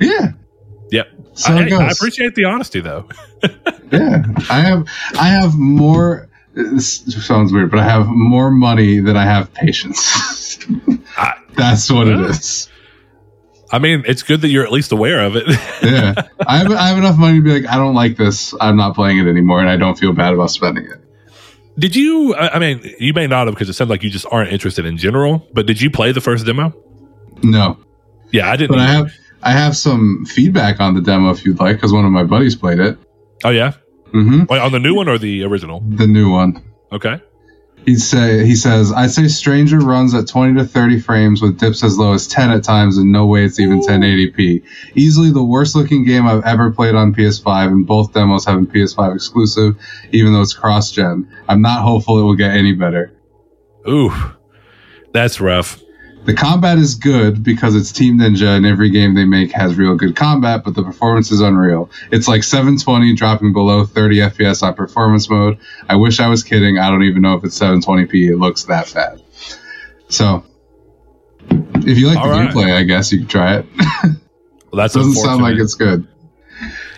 Yeah. 0.00 0.32
Yep. 0.90 1.08
So 1.34 1.52
I. 1.54 1.68
I 1.68 1.90
appreciate 1.90 2.34
the 2.34 2.44
honesty, 2.44 2.80
though. 2.80 3.08
yeah. 3.92 4.24
I 4.50 4.60
have 4.60 4.86
I 5.18 5.28
have 5.28 5.56
more 5.56 6.28
this 6.54 7.02
sounds 7.26 7.52
weird, 7.52 7.70
but 7.70 7.80
I 7.80 7.84
have 7.84 8.06
more 8.06 8.50
money 8.50 9.00
than 9.00 9.16
I 9.16 9.24
have 9.26 9.52
patience. 9.52 10.58
I, 11.18 11.34
That's 11.56 11.90
what 11.90 12.08
it 12.08 12.18
Yeah. 12.18 12.28
is. 12.28 12.68
I 13.72 13.78
mean, 13.80 14.04
it's 14.06 14.22
good 14.22 14.42
that 14.42 14.48
you're 14.48 14.64
at 14.64 14.70
least 14.72 14.92
aware 14.92 15.24
of 15.24 15.34
it. 15.36 15.44
Yeah. 15.82 16.14
I 16.46 16.58
have 16.58 16.70
I 16.72 16.88
have 16.88 16.98
enough 16.98 17.18
money 17.18 17.38
to 17.38 17.42
be 17.44 17.60
like, 17.60 17.70
I 17.70 17.76
don't 17.76 17.94
like 17.94 18.16
this. 18.16 18.54
I'm 18.60 18.76
not 18.76 18.94
playing 18.94 19.18
it 19.18 19.26
anymore 19.26 19.60
and 19.60 19.68
I 19.68 19.76
don't 19.76 19.98
feel 19.98 20.12
bad 20.12 20.32
about 20.34 20.50
spending 20.50 20.84
it. 20.84 21.00
did 21.78 21.96
you? 21.96 22.34
I 22.34 22.54
I 22.54 22.58
mean, 22.58 22.94
you 23.00 23.12
may 23.12 23.26
not 23.26 23.46
have 23.48 23.54
because 23.54 23.68
it 23.68 23.72
sounds 23.74 23.90
like 23.90 24.02
you 24.04 24.10
just 24.10 24.26
aren't 24.30 24.52
interested 24.52 24.86
in 24.86 24.96
general. 24.96 25.46
But 25.52 25.66
did 25.66 25.80
you 25.80 25.90
play 25.90 26.12
the 26.12 26.20
first 26.20 26.46
demo? 26.46 26.72
No. 27.42 27.76
Yeah, 28.32 28.50
I 28.50 28.56
didn't. 28.56 28.70
But 28.70 28.78
I 28.80 28.86
have 28.86 29.12
I 29.42 29.52
have 29.52 29.76
some 29.76 30.24
feedback 30.26 30.80
on 30.80 30.94
the 30.94 31.00
demo 31.00 31.30
if 31.30 31.44
you'd 31.44 31.58
like, 31.60 31.76
because 31.76 31.92
one 31.92 32.04
of 32.04 32.10
my 32.12 32.24
buddies 32.24 32.56
played 32.56 32.78
it. 32.80 32.98
oh 33.44 33.50
yeah, 33.50 33.72
hmm 34.10 34.44
Wait, 34.48 34.60
on 34.60 34.72
the 34.72 34.80
new 34.80 34.94
one 34.94 35.08
or 35.08 35.18
the 35.18 35.44
original? 35.44 35.80
The 35.80 36.06
new 36.06 36.30
one. 36.30 36.62
Okay. 36.92 37.20
He 37.84 37.94
say 37.94 38.44
he 38.44 38.56
says, 38.56 38.92
I'd 38.92 39.12
say 39.12 39.28
Stranger 39.28 39.78
runs 39.78 40.12
at 40.12 40.26
20 40.26 40.58
to 40.58 40.64
30 40.66 40.98
frames 40.98 41.40
with 41.40 41.60
dips 41.60 41.84
as 41.84 41.96
low 41.96 42.14
as 42.14 42.26
10 42.26 42.50
at 42.50 42.64
times, 42.64 42.98
and 42.98 43.12
no 43.12 43.26
way 43.26 43.44
it's 43.44 43.60
even 43.60 43.80
1080p. 43.80 44.64
Easily 44.96 45.30
the 45.30 45.44
worst 45.44 45.76
looking 45.76 46.04
game 46.04 46.26
I've 46.26 46.42
ever 46.44 46.72
played 46.72 46.96
on 46.96 47.14
PS5, 47.14 47.66
and 47.68 47.86
both 47.86 48.12
demos 48.12 48.44
have 48.46 48.56
been 48.56 48.66
PS5 48.66 49.14
exclusive, 49.14 49.76
even 50.10 50.32
though 50.32 50.40
it's 50.42 50.52
cross 50.52 50.90
gen. 50.90 51.30
I'm 51.48 51.62
not 51.62 51.82
hopeful 51.82 52.18
it 52.18 52.22
will 52.22 52.34
get 52.34 52.50
any 52.50 52.72
better. 52.72 53.12
Ooh, 53.88 54.12
that's 55.12 55.40
rough. 55.40 55.80
The 56.26 56.34
combat 56.34 56.76
is 56.78 56.96
good 56.96 57.44
because 57.44 57.76
it's 57.76 57.92
Team 57.92 58.18
Ninja 58.18 58.56
and 58.56 58.66
every 58.66 58.90
game 58.90 59.14
they 59.14 59.24
make 59.24 59.52
has 59.52 59.76
real 59.76 59.94
good 59.94 60.16
combat, 60.16 60.64
but 60.64 60.74
the 60.74 60.82
performance 60.82 61.30
is 61.30 61.40
unreal. 61.40 61.88
It's 62.10 62.26
like 62.26 62.42
720 62.42 63.14
dropping 63.14 63.52
below 63.52 63.86
30 63.86 64.16
FPS 64.16 64.62
on 64.64 64.74
performance 64.74 65.30
mode. 65.30 65.58
I 65.88 65.94
wish 65.94 66.18
I 66.18 66.28
was 66.28 66.42
kidding. 66.42 66.78
I 66.78 66.90
don't 66.90 67.04
even 67.04 67.22
know 67.22 67.34
if 67.34 67.44
it's 67.44 67.56
720p. 67.56 68.28
It 68.28 68.36
looks 68.36 68.64
that 68.64 68.92
bad. 68.92 69.22
So, 70.08 70.44
if 71.48 71.96
you 71.96 72.08
like 72.08 72.18
All 72.18 72.28
the 72.28 72.32
right. 72.32 72.50
gameplay, 72.50 72.72
I 72.74 72.82
guess 72.82 73.12
you 73.12 73.20
could 73.20 73.30
try 73.30 73.58
it. 73.58 73.66
Well, 74.72 74.82
that's 74.82 74.94
Doesn't 74.94 75.14
sound 75.14 75.42
like 75.42 75.56
it's 75.56 75.74
good. 75.74 76.06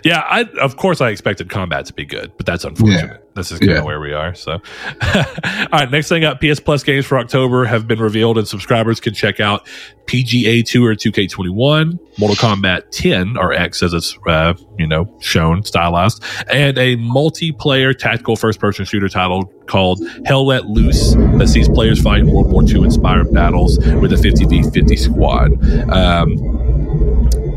Yeah, 0.04 0.20
I 0.28 0.42
of 0.60 0.76
course 0.76 1.00
I 1.00 1.08
expected 1.10 1.48
combat 1.50 1.86
to 1.86 1.92
be 1.92 2.04
good, 2.04 2.32
but 2.36 2.46
that's 2.46 2.64
unfortunate. 2.64 3.24
This 3.34 3.52
is 3.52 3.58
kind 3.60 3.70
Yeah. 3.72 3.78
of 3.78 3.84
where 3.84 4.00
we 4.00 4.12
are. 4.12 4.34
So, 4.34 4.52
all 5.02 5.66
right, 5.72 5.88
next 5.90 6.08
thing 6.08 6.24
up, 6.24 6.40
PS 6.40 6.58
Plus 6.60 6.82
games 6.82 7.06
for 7.06 7.18
October 7.18 7.64
have 7.64 7.86
been 7.86 8.00
revealed, 8.00 8.36
and 8.36 8.48
subscribers 8.48 8.98
can 9.00 9.14
check 9.14 9.38
out 9.38 9.66
PGA 10.06 10.64
Tour 10.64 10.94
2K21, 10.96 11.98
Mortal 12.18 12.36
Kombat 12.36 12.90
10 12.90 13.36
or 13.36 13.52
X 13.52 13.82
as 13.82 13.92
it's 13.92 14.18
uh, 14.26 14.54
you 14.78 14.86
know 14.88 15.12
shown 15.20 15.62
stylized, 15.64 16.22
and 16.50 16.76
a 16.78 16.96
multiplayer 16.96 17.96
tactical 17.96 18.34
first-person 18.34 18.84
shooter 18.84 19.08
title 19.08 19.44
called 19.66 20.00
Hell 20.24 20.46
Let 20.46 20.66
Loose 20.66 21.14
that 21.38 21.48
sees 21.48 21.68
players 21.68 22.02
fight 22.02 22.24
World 22.24 22.50
War 22.50 22.62
II 22.64 22.82
inspired 22.84 23.32
battles 23.32 23.78
with 23.78 24.12
a 24.12 24.16
50v50 24.16 24.98
squad. 24.98 25.90
Um, 25.92 26.36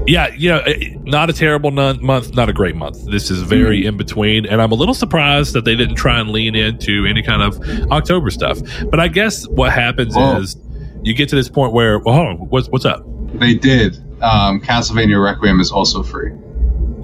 yeah, 0.07 0.33
you 0.35 0.49
know, 0.49 0.59
eh, 0.59 0.95
not 1.03 1.29
a 1.29 1.33
terrible 1.33 1.71
non- 1.71 2.03
month, 2.03 2.33
not 2.33 2.49
a 2.49 2.53
great 2.53 2.75
month. 2.75 3.05
This 3.05 3.29
is 3.31 3.41
very 3.41 3.85
in 3.85 3.97
between, 3.97 4.45
and 4.45 4.61
I'm 4.61 4.71
a 4.71 4.75
little 4.75 4.93
surprised 4.93 5.53
that 5.53 5.65
they 5.65 5.75
didn't 5.75 5.95
try 5.95 6.19
and 6.19 6.29
lean 6.31 6.55
into 6.55 7.05
any 7.05 7.21
kind 7.21 7.41
of 7.41 7.59
October 7.91 8.29
stuff. 8.31 8.59
But 8.89 8.99
I 8.99 9.07
guess 9.07 9.47
what 9.47 9.71
happens 9.71 10.15
Oh. 10.17 10.37
is 10.39 10.57
you 11.03 11.13
get 11.13 11.29
to 11.29 11.35
this 11.35 11.49
point 11.49 11.73
where, 11.73 11.99
well, 11.99 12.15
hold 12.15 12.27
on, 12.27 12.35
what's 12.49 12.67
what's 12.69 12.85
up? 12.85 13.05
They 13.35 13.53
did. 13.53 13.97
Um, 14.21 14.59
Castlevania 14.61 15.23
Requiem 15.23 15.59
is 15.59 15.71
also 15.71 16.03
free. 16.03 16.31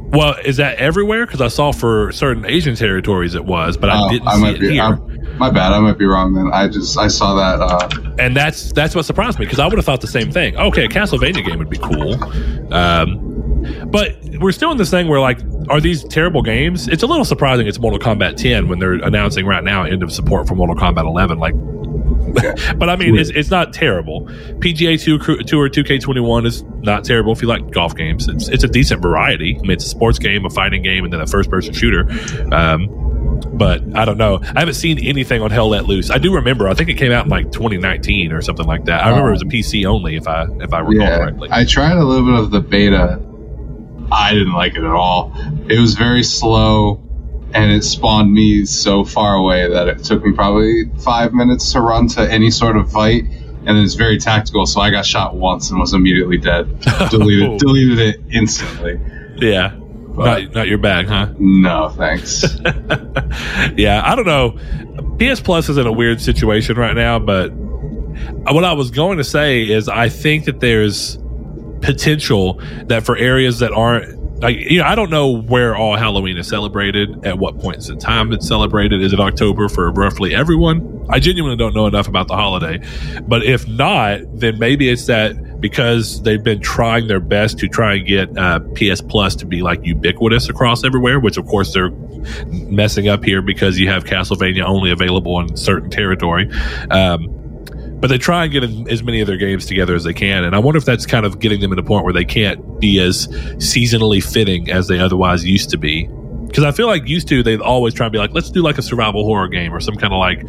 Well, 0.09 0.35
is 0.45 0.57
that 0.57 0.77
everywhere? 0.77 1.25
Because 1.25 1.41
I 1.41 1.49
saw 1.49 1.71
for 1.71 2.11
certain 2.13 2.45
Asian 2.45 2.75
territories 2.75 3.35
it 3.35 3.43
was, 3.45 3.75
but 3.77 3.89
I 3.89 4.05
Oh, 4.05 4.09
didn't 4.09 4.27
I 4.27 4.35
see 4.35 4.41
might 4.41 4.55
it 4.55 4.59
be. 4.61 4.69
here. 4.71 4.81
I'm- 4.83 5.03
my 5.37 5.49
bad. 5.51 5.71
I 5.73 5.79
might 5.79 5.97
be 5.99 6.05
wrong. 6.05 6.33
Then 6.33 6.49
I 6.51 6.67
just 6.67 6.97
I 6.97 7.07
saw 7.09 7.35
that. 7.35 7.61
Uh, 7.61 7.87
and 8.17 8.35
that's 8.35 8.71
that's 8.71 8.95
what 8.95 9.05
surprised 9.05 9.37
me 9.37 9.45
because 9.45 9.59
I 9.59 9.65
would 9.67 9.77
have 9.77 9.85
thought 9.85 10.01
the 10.01 10.07
same 10.07 10.31
thing. 10.31 10.57
Okay, 10.57 10.85
a 10.85 10.87
Castlevania 10.87 11.45
game 11.45 11.59
would 11.59 11.69
be 11.69 11.77
cool, 11.77 12.15
um, 12.73 13.19
but 13.91 14.17
we're 14.39 14.51
still 14.53 14.71
in 14.71 14.77
this 14.77 14.89
thing 14.89 15.07
where 15.09 15.19
like, 15.19 15.39
are 15.69 15.79
these 15.81 16.03
terrible 16.05 16.41
games? 16.41 16.87
It's 16.87 17.03
a 17.03 17.07
little 17.07 17.25
surprising. 17.25 17.67
It's 17.67 17.77
Mortal 17.79 17.99
Kombat 17.99 18.37
10 18.37 18.67
when 18.67 18.79
they're 18.79 18.93
announcing 18.93 19.45
right 19.45 19.63
now 19.63 19.83
end 19.83 20.01
of 20.01 20.11
support 20.11 20.47
for 20.47 20.55
Mortal 20.55 20.75
Kombat 20.75 21.03
11. 21.05 21.37
Like, 21.37 21.53
but 22.77 22.89
I 22.89 22.95
mean, 22.95 23.17
it's, 23.17 23.29
it's 23.29 23.49
not 23.49 23.73
terrible. 23.73 24.27
PGA 24.59 25.01
Tour 25.01 25.43
Tour 25.43 25.69
2K21 25.69 26.45
is 26.45 26.63
not 26.63 27.03
terrible 27.03 27.31
if 27.33 27.41
you 27.41 27.47
like 27.47 27.71
golf 27.71 27.95
games. 27.95 28.27
It's 28.27 28.47
it's 28.47 28.63
a 28.63 28.67
decent 28.67 29.01
variety. 29.01 29.55
I 29.57 29.61
mean, 29.61 29.71
it's 29.71 29.85
a 29.85 29.89
sports 29.89 30.19
game, 30.19 30.45
a 30.45 30.49
fighting 30.49 30.83
game, 30.83 31.03
and 31.03 31.13
then 31.13 31.21
a 31.21 31.27
first 31.27 31.49
person 31.49 31.73
shooter. 31.73 32.07
Um, 32.53 33.07
but 33.53 33.83
I 33.95 34.05
don't 34.05 34.17
know. 34.17 34.39
I 34.41 34.59
haven't 34.59 34.75
seen 34.75 34.99
anything 34.99 35.41
on 35.41 35.51
Hell 35.51 35.69
Let 35.69 35.85
Loose. 35.85 36.09
I 36.09 36.17
do 36.17 36.35
remember. 36.35 36.67
I 36.67 36.73
think 36.73 36.89
it 36.89 36.95
came 36.95 37.11
out 37.11 37.25
in 37.25 37.29
like 37.29 37.51
2019 37.51 38.31
or 38.31 38.41
something 38.41 38.65
like 38.65 38.85
that. 38.85 39.03
I 39.03 39.09
remember 39.09 39.29
it 39.29 39.33
was 39.33 39.41
a 39.41 39.45
PC 39.45 39.85
only, 39.85 40.15
if 40.15 40.27
I 40.27 40.45
if 40.59 40.73
I 40.73 40.79
recall 40.79 41.07
yeah, 41.07 41.17
correctly. 41.17 41.49
I 41.51 41.65
tried 41.65 41.97
a 41.97 42.03
little 42.03 42.25
bit 42.25 42.39
of 42.39 42.51
the 42.51 42.61
beta. 42.61 43.21
I 44.11 44.33
didn't 44.33 44.53
like 44.53 44.75
it 44.75 44.83
at 44.83 44.91
all. 44.91 45.33
It 45.69 45.79
was 45.79 45.95
very 45.95 46.23
slow, 46.23 47.03
and 47.53 47.71
it 47.71 47.83
spawned 47.83 48.31
me 48.31 48.65
so 48.65 49.05
far 49.05 49.35
away 49.35 49.69
that 49.69 49.87
it 49.87 50.03
took 50.03 50.23
me 50.23 50.33
probably 50.33 50.85
five 50.99 51.33
minutes 51.33 51.71
to 51.73 51.81
run 51.81 52.07
to 52.09 52.21
any 52.21 52.49
sort 52.49 52.77
of 52.77 52.91
fight. 52.91 53.23
And 53.65 53.77
it's 53.77 53.95
very 53.95 54.17
tactical, 54.17 54.65
so 54.65 54.79
I 54.79 54.91
got 54.91 55.05
shot 55.05 55.35
once 55.35 55.69
and 55.71 55.79
was 55.79 55.93
immediately 55.93 56.37
dead. 56.37 56.79
Deleted, 57.09 57.49
oh. 57.49 57.57
deleted 57.57 57.99
it 57.99 58.21
instantly. 58.31 58.97
yeah, 59.37 59.75
not 60.15 60.53
not 60.53 60.67
your 60.69 60.77
bag, 60.77 61.07
huh? 61.07 61.33
No, 61.37 61.89
thanks. 61.89 62.43
yeah, 63.75 64.01
I 64.05 64.15
don't 64.15 64.25
know. 64.25 64.57
PS 65.19 65.41
Plus 65.41 65.67
is 65.67 65.77
in 65.77 65.85
a 65.85 65.91
weird 65.91 66.21
situation 66.21 66.77
right 66.77 66.95
now, 66.95 67.19
but 67.19 67.49
what 67.49 68.63
I 68.63 68.73
was 68.73 68.89
going 68.91 69.17
to 69.17 69.23
say 69.23 69.69
is 69.69 69.89
I 69.89 70.09
think 70.09 70.45
that 70.45 70.61
there's 70.61 71.17
potential 71.81 72.61
that 72.85 73.03
for 73.03 73.17
areas 73.17 73.59
that 73.59 73.71
aren't 73.71 74.16
like 74.39 74.57
you 74.57 74.79
know 74.79 74.85
I 74.85 74.95
don't 74.95 75.09
know 75.09 75.41
where 75.41 75.75
all 75.75 75.95
Halloween 75.95 76.37
is 76.37 76.47
celebrated 76.47 77.25
at 77.25 77.37
what 77.37 77.59
points 77.59 77.89
in 77.89 77.97
time 77.97 78.31
it's 78.31 78.47
celebrated. 78.47 79.01
Is 79.01 79.13
it 79.13 79.19
October 79.19 79.69
for 79.69 79.91
roughly 79.91 80.35
everyone? 80.35 81.05
I 81.09 81.19
genuinely 81.19 81.57
don't 81.57 81.73
know 81.73 81.87
enough 81.87 82.07
about 82.07 82.27
the 82.27 82.35
holiday. 82.35 82.81
But 83.27 83.43
if 83.43 83.67
not 83.67 84.19
then 84.39 84.59
maybe 84.59 84.89
it's 84.89 85.05
that 85.07 85.59
because 85.59 86.21
they've 86.21 86.43
been 86.43 86.61
trying 86.61 87.07
their 87.07 87.19
best 87.19 87.57
to 87.59 87.67
try 87.67 87.95
and 87.95 88.05
get 88.05 88.37
uh, 88.37 88.59
PS 88.75 89.01
Plus 89.01 89.35
to 89.37 89.45
be 89.45 89.61
like 89.61 89.83
ubiquitous 89.83 90.49
across 90.49 90.83
everywhere, 90.83 91.19
which 91.19 91.37
of 91.37 91.45
course 91.47 91.73
they're 91.73 91.91
messing 92.45 93.07
up 93.07 93.23
here 93.23 93.41
because 93.41 93.79
you 93.79 93.89
have 93.89 94.03
Castlevania 94.03 94.63
only 94.63 94.91
available 94.91 95.39
in 95.39 95.55
certain 95.55 95.89
territory. 95.89 96.49
Um, 96.91 97.36
but 97.99 98.09
they 98.09 98.17
try 98.17 98.43
and 98.43 98.53
get 98.53 98.63
as 98.91 99.01
many 99.01 99.21
of 99.21 99.27
their 99.27 99.37
games 99.37 99.65
together 99.65 99.95
as 99.95 100.03
they 100.03 100.13
can. 100.13 100.43
And 100.43 100.55
I 100.55 100.59
wonder 100.59 100.77
if 100.77 100.85
that's 100.85 101.05
kind 101.05 101.25
of 101.25 101.39
getting 101.39 101.61
them 101.61 101.71
at 101.73 101.79
a 101.79 101.83
point 101.83 102.03
where 102.03 102.13
they 102.13 102.25
can't 102.25 102.79
be 102.79 102.99
as 102.99 103.27
seasonally 103.57 104.23
fitting 104.23 104.69
as 104.69 104.87
they 104.87 104.99
otherwise 104.99 105.43
used 105.43 105.71
to 105.71 105.77
be. 105.77 106.07
Because 106.45 106.63
I 106.63 106.71
feel 106.71 106.87
like 106.87 107.07
used 107.07 107.27
to, 107.29 107.41
they'd 107.41 107.59
always 107.59 107.93
try 107.93 108.05
and 108.05 108.13
be 108.13 108.19
like, 108.19 108.33
let's 108.33 108.51
do 108.51 108.61
like 108.61 108.77
a 108.77 108.83
survival 108.83 109.23
horror 109.23 109.47
game 109.47 109.73
or 109.73 109.79
some 109.79 109.95
kind 109.95 110.13
of 110.13 110.19
like, 110.19 110.43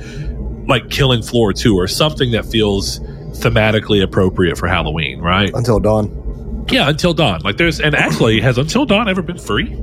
like 0.68 0.90
Killing 0.90 1.22
Floor 1.22 1.52
2 1.54 1.74
or 1.74 1.88
something 1.88 2.32
that 2.32 2.44
feels 2.44 3.00
thematically 3.40 4.02
appropriate 4.02 4.58
for 4.58 4.68
Halloween, 4.68 5.20
right? 5.20 5.50
Until 5.54 5.80
Dawn. 5.80 6.66
Yeah, 6.70 6.90
Until 6.90 7.14
Dawn. 7.14 7.40
Like 7.40 7.56
there's, 7.56 7.80
and 7.80 7.94
actually, 7.94 8.40
has 8.42 8.58
Until 8.58 8.84
Dawn 8.84 9.08
ever 9.08 9.22
been 9.22 9.38
free? 9.38 9.74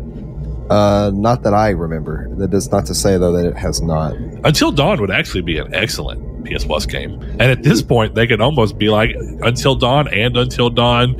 Uh, 0.69 1.11
not 1.13 1.43
that 1.43 1.53
I 1.53 1.69
remember. 1.69 2.27
That 2.37 2.53
is 2.53 2.71
not 2.71 2.85
to 2.87 2.95
say 2.95 3.17
though 3.17 3.31
that 3.31 3.45
it 3.45 3.57
has 3.57 3.81
not. 3.81 4.15
Until 4.43 4.71
Dawn 4.71 5.01
would 5.01 5.11
actually 5.11 5.41
be 5.41 5.57
an 5.57 5.73
excellent 5.73 6.34
PS 6.45 6.65
Plus 6.65 6.85
game. 6.85 7.21
And 7.21 7.43
at 7.43 7.63
this 7.63 7.81
point, 7.81 8.15
they 8.15 8.27
could 8.27 8.41
almost 8.41 8.77
be 8.77 8.89
like 8.89 9.15
Until 9.41 9.75
Dawn 9.75 10.07
and 10.07 10.37
Until 10.37 10.69
Dawn 10.69 11.15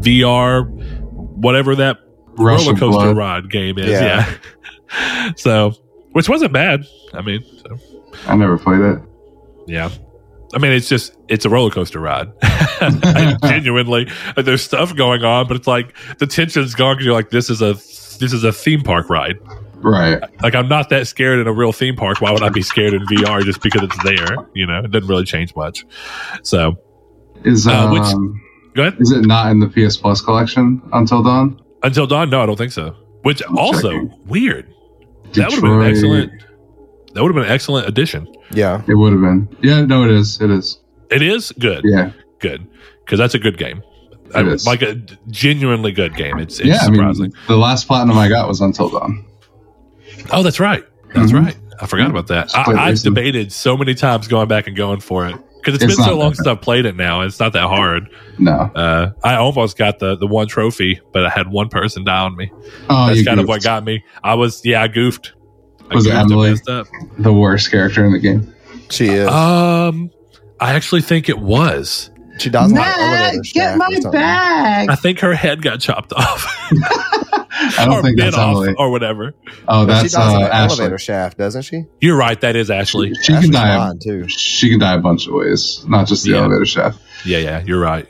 VR, 0.00 0.68
whatever 1.10 1.74
that 1.76 1.98
roller 2.36 2.74
coaster 2.74 2.90
Blood. 2.90 3.16
ride 3.16 3.50
game 3.50 3.78
is. 3.78 3.90
Yeah. 3.90 4.36
Yeah. 4.90 5.32
so, 5.36 5.74
which 6.12 6.28
wasn't 6.28 6.52
bad. 6.52 6.86
I 7.12 7.22
mean, 7.22 7.44
so, 7.62 7.78
I 8.26 8.36
never 8.36 8.58
played 8.58 8.80
it. 8.80 8.98
yeah. 9.66 9.90
I 10.54 10.58
mean, 10.58 10.72
it's 10.72 10.88
just 10.88 11.14
it's 11.28 11.44
a 11.44 11.50
roller 11.50 11.70
coaster 11.70 12.00
ride. 12.00 12.32
Genuinely, 13.42 14.08
there's 14.36 14.62
stuff 14.62 14.96
going 14.96 15.22
on, 15.22 15.46
but 15.46 15.56
it's 15.58 15.66
like 15.66 15.94
the 16.18 16.26
tension's 16.26 16.74
gone 16.74 16.94
because 16.94 17.04
you're 17.04 17.14
like, 17.14 17.28
this 17.30 17.50
is 17.50 17.60
a 17.60 17.74
this 17.74 18.32
is 18.32 18.44
a 18.44 18.52
theme 18.52 18.82
park 18.82 19.10
ride. 19.10 19.36
Right. 19.80 20.20
Like 20.42 20.54
I'm 20.54 20.68
not 20.68 20.88
that 20.90 21.06
scared 21.06 21.38
in 21.38 21.46
a 21.46 21.52
real 21.52 21.72
theme 21.72 21.96
park. 21.96 22.20
Why 22.20 22.30
would 22.32 22.42
I 22.42 22.48
be 22.48 22.62
scared 22.62 22.94
in 22.94 23.04
VR 23.06 23.42
just 23.44 23.60
because 23.62 23.82
it's 23.82 24.02
there? 24.04 24.36
You 24.54 24.66
know, 24.66 24.80
it 24.80 24.90
doesn't 24.90 25.08
really 25.08 25.24
change 25.24 25.54
much. 25.56 25.84
So 26.42 26.76
Is 27.44 27.66
Uh, 27.68 27.72
um, 27.86 27.92
which- 27.92 28.74
go 28.74 28.82
ahead. 28.82 28.96
is 28.98 29.12
it 29.12 29.24
not 29.24 29.50
in 29.52 29.60
the 29.60 29.68
PS 29.68 29.96
Plus 29.96 30.20
collection 30.20 30.82
until 30.92 31.22
dawn? 31.22 31.60
Until 31.84 32.06
Dawn, 32.08 32.28
no, 32.30 32.40
I 32.42 32.46
don't 32.46 32.56
think 32.58 32.72
so. 32.72 32.96
Which 33.22 33.40
also 33.42 33.92
checking. 33.92 34.12
weird. 34.26 34.66
That 35.34 35.50
would 35.50 35.62
have 35.62 35.62
been 35.62 35.82
excellent. 35.82 36.32
That 37.14 37.22
would 37.22 37.28
have 37.28 37.34
been 37.36 37.44
an 37.44 37.52
excellent 37.52 37.86
addition. 37.86 38.26
Yeah. 38.50 38.82
It 38.88 38.94
would 38.94 39.12
have 39.12 39.20
been. 39.20 39.48
Yeah, 39.62 39.84
no, 39.84 40.02
it 40.04 40.10
is. 40.10 40.40
It 40.40 40.50
is. 40.50 40.80
It 41.10 41.22
is 41.22 41.52
good, 41.58 41.82
Yeah. 41.84 42.10
good, 42.40 42.66
because 43.04 43.18
that's 43.20 43.34
a 43.34 43.38
good 43.38 43.58
game. 43.58 43.82
I, 44.34 44.40
It 44.40 44.48
is. 44.48 44.66
like 44.66 44.82
a 44.82 44.96
genuinely 45.30 45.92
good 45.92 46.16
game. 46.16 46.38
It's, 46.38 46.58
it's 46.58 46.68
yeah, 46.68 46.74
I 46.82 46.86
surprising. 46.86 47.22
mean, 47.26 47.32
the 47.46 47.56
last 47.56 47.86
platinum 47.86 48.18
I 48.18 48.28
got 48.28 48.48
was 48.48 48.60
Until 48.60 48.88
Dawn. 48.90 49.24
Oh, 50.32 50.42
that's 50.42 50.60
right. 50.60 50.84
That's 51.14 51.32
Mhm. 51.32 51.44
right. 51.44 51.56
I 51.80 51.86
forgot 51.86 52.10
about 52.10 52.26
that. 52.28 52.50
I, 52.56 52.72
I've 52.88 53.00
debated 53.02 53.52
so 53.52 53.76
many 53.76 53.94
times 53.94 54.26
going 54.28 54.48
back 54.48 54.66
and 54.66 54.76
going 54.76 55.00
for 55.00 55.26
it 55.28 55.36
because 55.58 55.74
it's 55.74 55.84
It's 55.84 55.96
been 55.96 56.04
so 56.04 56.18
long 56.18 56.34
since 56.34 56.46
I've 56.48 56.60
played 56.60 56.86
it. 56.86 56.96
Now 56.96 57.20
it's 57.22 57.38
not 57.38 57.52
that 57.52 57.68
hard. 57.68 58.08
No. 58.38 58.52
Uh, 58.52 59.10
I 59.22 59.36
almost 59.36 59.78
got 59.78 60.00
the 60.00 60.16
the 60.16 60.26
one 60.26 60.48
trophy, 60.48 61.00
but 61.12 61.24
I 61.24 61.28
had 61.30 61.48
one 61.48 61.68
person 61.68 62.04
die 62.04 62.18
on 62.18 62.36
me. 62.36 62.50
Oh, 62.90 63.06
That's 63.06 63.20
you 63.20 63.24
kind 63.24 63.38
of 63.38 63.46
what 63.46 63.62
got 63.62 63.84
me. 63.84 64.02
I 64.24 64.34
was 64.34 64.60
yeah, 64.64 64.82
I 64.82 64.88
goofed. 64.88 65.32
I 65.90 65.94
Was 65.94 66.04
goofed 66.04 66.16
Emily? 66.18 66.50
messed 66.50 66.68
up. 66.68 66.86
the 67.18 67.32
worst 67.32 67.70
character 67.70 68.04
in 68.04 68.12
the 68.12 68.18
game. 68.18 68.52
She 68.90 69.06
is. 69.06 69.28
Um, 69.28 70.10
I 70.60 70.72
actually 70.74 71.02
think 71.02 71.28
it 71.28 71.38
was. 71.38 72.10
she 72.38 72.50
dies 72.50 72.72
on 72.72 72.78
an 72.78 73.40
get 73.54 73.76
my 73.78 73.88
bag. 74.10 74.90
I 74.90 74.96
think 74.96 75.20
her 75.20 75.34
head 75.34 75.62
got 75.62 75.78
chopped 75.80 76.12
off, 76.12 76.44
I 77.60 77.84
don't 77.84 77.94
or 77.94 78.02
think 78.02 78.16
bit 78.16 78.24
that's 78.24 78.36
off, 78.36 78.50
Emily. 78.56 78.74
or 78.78 78.90
whatever. 78.90 79.34
Oh, 79.66 79.86
But 79.86 79.96
she 79.96 80.02
that's 80.02 80.14
dies 80.14 80.34
on 80.34 80.42
uh, 80.42 80.46
an 80.46 80.52
Ashley. 80.52 80.76
elevator 80.84 80.98
shaft, 80.98 81.38
doesn't 81.38 81.62
she? 81.62 81.84
You're 82.00 82.16
right. 82.16 82.40
That 82.40 82.56
is 82.56 82.70
Ashley. 82.70 83.12
She 83.14 83.26
can 83.32 83.36
Ashley's 83.36 83.50
die. 83.50 83.90
A, 83.90 83.94
too. 83.94 84.28
she 84.28 84.70
can 84.70 84.78
die 84.78 84.94
a 84.94 84.98
bunch 84.98 85.26
of 85.26 85.34
ways, 85.34 85.84
not 85.88 86.06
just 86.06 86.24
the 86.24 86.30
Yeah. 86.32 86.38
elevator 86.38 86.66
shaft. 86.66 87.00
Yeah, 87.24 87.38
yeah, 87.38 87.62
you're 87.64 87.80
right. 87.80 88.06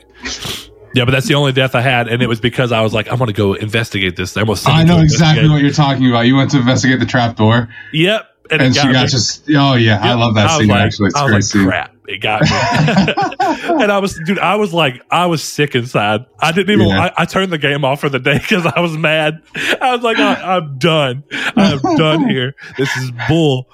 Yeah, 0.95 1.05
but 1.05 1.11
that's 1.11 1.27
the 1.27 1.35
only 1.35 1.51
death 1.51 1.75
I 1.75 1.81
had, 1.81 2.07
and 2.07 2.21
it 2.23 2.27
was 2.27 2.39
because 2.39 2.71
I 2.71 2.81
was 2.81 2.93
like, 2.93 3.11
I'm 3.11 3.17
going 3.17 3.27
to 3.27 3.33
go 3.33 3.53
investigate 3.53 4.15
this. 4.15 4.35
I 4.37 4.41
almost 4.41 4.63
sent 4.63 4.75
I 4.75 4.81
it 4.81 4.85
to 4.85 4.87
know 4.95 4.99
exactly 5.01 5.43
investigate. 5.45 5.51
what 5.51 5.61
you're 5.61 5.71
talking 5.71 6.09
about. 6.09 6.21
You 6.21 6.35
went 6.35 6.51
to 6.51 6.57
investigate 6.57 6.99
the 6.99 7.05
trap 7.05 7.35
door, 7.35 7.69
Yep, 7.93 8.25
and, 8.51 8.61
and 8.61 8.71
it 8.75 8.79
she 8.79 8.87
got 8.87 8.93
got 8.93 9.01
me. 9.03 9.07
just. 9.07 9.43
Oh 9.51 9.75
yeah, 9.75 9.99
I 10.01 10.07
Yep. 10.09 10.17
love 10.17 10.35
that 10.35 10.43
was 10.45 10.57
scene. 10.57 10.67
like- 10.67 10.79
actually, 10.85 11.07
it's 11.07 11.15
a 11.15 11.19
I 11.19 11.27
great 11.27 11.35
was 11.35 11.55
like, 11.55 11.61
scene. 11.61 11.69
crap, 11.69 11.95
it 12.09 12.17
got 12.21 12.41
me. 12.41 12.49
and 13.83 13.91
I 13.91 13.99
was, 13.99 14.19
dude, 14.25 14.39
I 14.39 14.55
was 14.55 14.73
like, 14.73 15.01
I 15.11 15.27
was 15.27 15.43
sick 15.43 15.75
inside. 15.75 16.25
I 16.39 16.51
didn't 16.51 16.71
even. 16.71 16.87
Yeah. 16.89 17.01
I, 17.17 17.21
I 17.23 17.25
turned 17.25 17.51
the 17.53 17.57
game 17.57 17.85
off 17.85 18.01
for 18.01 18.09
the 18.09 18.19
day 18.19 18.37
because 18.39 18.65
I 18.65 18.79
was 18.79 18.97
mad. 18.97 19.41
I 19.79 19.93
was 19.93 20.01
like, 20.01 20.17
I, 20.17 20.57
I'm 20.57 20.77
done. 20.79 21.23
I'm 21.31 21.79
done 21.97 22.27
here. 22.29 22.55
This 22.77 22.95
is 22.97 23.11
bull. 23.27 23.69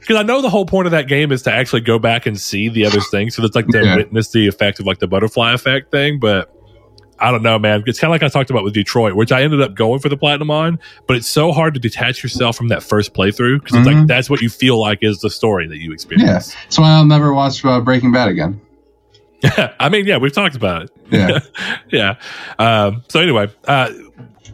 Because 0.00 0.16
I 0.16 0.22
know 0.22 0.42
the 0.42 0.50
whole 0.50 0.66
point 0.66 0.86
of 0.86 0.90
that 0.92 1.06
game 1.08 1.30
is 1.32 1.42
to 1.42 1.52
actually 1.52 1.82
go 1.82 1.98
back 1.98 2.26
and 2.26 2.38
see 2.38 2.68
the 2.68 2.84
other 2.86 3.00
things. 3.00 3.36
So 3.36 3.44
it's 3.44 3.54
like 3.56 3.68
to 3.68 3.84
Yeah. 3.84 3.96
witness 3.96 4.30
the 4.32 4.48
effect 4.48 4.80
of 4.80 4.86
like 4.86 4.98
the 4.98 5.06
butterfly 5.06 5.52
effect 5.54 5.90
thing. 5.92 6.18
But 6.18 6.52
I 7.22 7.30
don't 7.30 7.42
know, 7.42 7.58
man. 7.58 7.84
It's 7.86 7.98
kind 8.00 8.10
of 8.10 8.20
like 8.20 8.22
I 8.22 8.28
talked 8.28 8.50
about 8.50 8.64
with 8.64 8.74
Detroit, 8.74 9.14
which 9.14 9.30
I 9.32 9.42
ended 9.42 9.60
up 9.62 9.74
going 9.74 10.00
for 10.00 10.08
the 10.08 10.16
platinum 10.16 10.50
on. 10.50 10.78
But 11.06 11.16
it's 11.16 11.28
so 11.28 11.52
hard 11.52 11.74
to 11.74 11.80
detach 11.80 12.22
yourself 12.22 12.56
from 12.56 12.68
that 12.68 12.82
first 12.82 13.14
playthrough 13.14 13.62
because 13.62 13.78
it's 13.78 13.86
like 13.86 13.96
Mhm. 13.96 14.06
that's 14.08 14.28
what 14.28 14.40
you 14.40 14.48
feel 14.50 14.80
like 14.80 14.98
is 15.02 15.20
the 15.20 15.30
story 15.30 15.66
that 15.68 15.78
you 15.78 15.92
experience. 15.92 16.28
Yeah, 16.54 16.60
that's 16.64 16.78
why 16.78 16.90
I'll 16.90 17.06
never 17.06 17.32
watch 17.32 17.64
uh, 17.64 17.80
Breaking 17.80 18.12
Bad 18.12 18.28
again. 18.28 18.60
I 19.80 19.88
mean, 19.88 20.06
yeah, 20.06 20.18
we've 20.18 20.32
talked 20.32 20.54
about 20.56 20.82
it. 20.84 20.90
Yeah. 21.10 21.38
yeah. 21.90 22.14
Um, 22.58 23.02
so 23.08 23.20
anyway, 23.20 23.48
uh, 23.66 23.90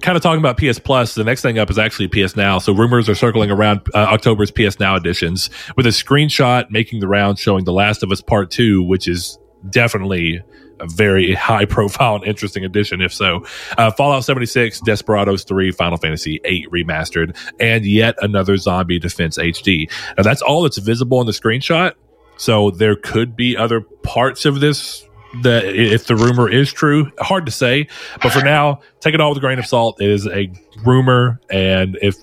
kind 0.00 0.16
of 0.16 0.22
talking 0.22 0.38
about 0.40 0.57
PS 0.59 0.78
Plus. 0.78 1.14
The 1.14 1.24
next 1.24 1.42
thing 1.42 1.59
up 1.59 1.70
is 1.70 1.78
actually 1.78 2.09
PS 2.09 2.37
Now. 2.37 2.59
So 2.59 2.72
rumors 2.72 3.09
are 3.09 3.14
circling 3.14 3.50
around 3.50 3.81
uh, 3.94 3.98
October's 3.98 4.50
PS 4.50 4.78
Now 4.81 4.96
editions 4.96 5.50
with 5.76 5.87
a 5.87 5.90
screenshot 5.90 6.70
making 6.70 7.00
the 7.00 7.09
round 7.09 7.38
showing 7.38 7.64
The 7.64 7.72
Last 7.72 8.02
of 8.02 8.11
Us 8.12 8.20
Part 8.22 8.50
Two, 8.50 8.83
which 8.83 9.09
is 9.09 9.38
definitely 9.68 10.40
a 10.81 10.87
very 10.87 11.35
high 11.35 11.64
profile 11.64 12.17
and 12.17 12.25
interesting 12.25 12.64
addition, 12.64 13.01
If 13.01 13.12
so, 13.12 13.45
uh, 13.77 13.91
Fallout 13.93 14.25
76, 14.25 14.81
Desperados 14.81 15.45
3, 15.45 15.71
Final 15.73 15.99
Fantasy 15.99 16.41
8 16.45 16.71
remastered, 16.71 17.37
and 17.61 17.85
yet 17.85 18.17
another 18.23 18.57
Zombie 18.57 18.99
Defense 18.99 19.38
HD. 19.38 19.91
Now 20.17 20.23
that's 20.23 20.43
all 20.43 20.62
that's 20.62 20.79
visible 20.79 21.21
in 21.21 21.27
the 21.27 21.33
screenshot. 21.33 21.95
So 22.37 22.71
there 22.71 22.95
could 22.95 23.37
be 23.37 23.57
other 23.57 23.81
parts 23.81 24.45
of 24.45 24.61
this 24.61 25.05
that 25.43 25.64
if 25.64 26.07
the 26.07 26.17
rumor 26.17 26.49
is 26.49 26.73
true, 26.73 27.11
hard 27.19 27.47
to 27.47 27.53
say. 27.53 27.88
But 28.23 28.33
for 28.33 28.43
now, 28.43 28.81
take 29.01 29.14
it 29.14 29.21
all 29.21 29.31
with 29.31 29.38
a 29.38 29.41
grain 29.41 29.59
of 29.59 29.67
salt. 29.67 30.01
It 30.01 30.09
is 30.09 30.27
a 30.27 30.51
rumor, 30.85 31.41
and 31.51 31.99
if 32.01 32.17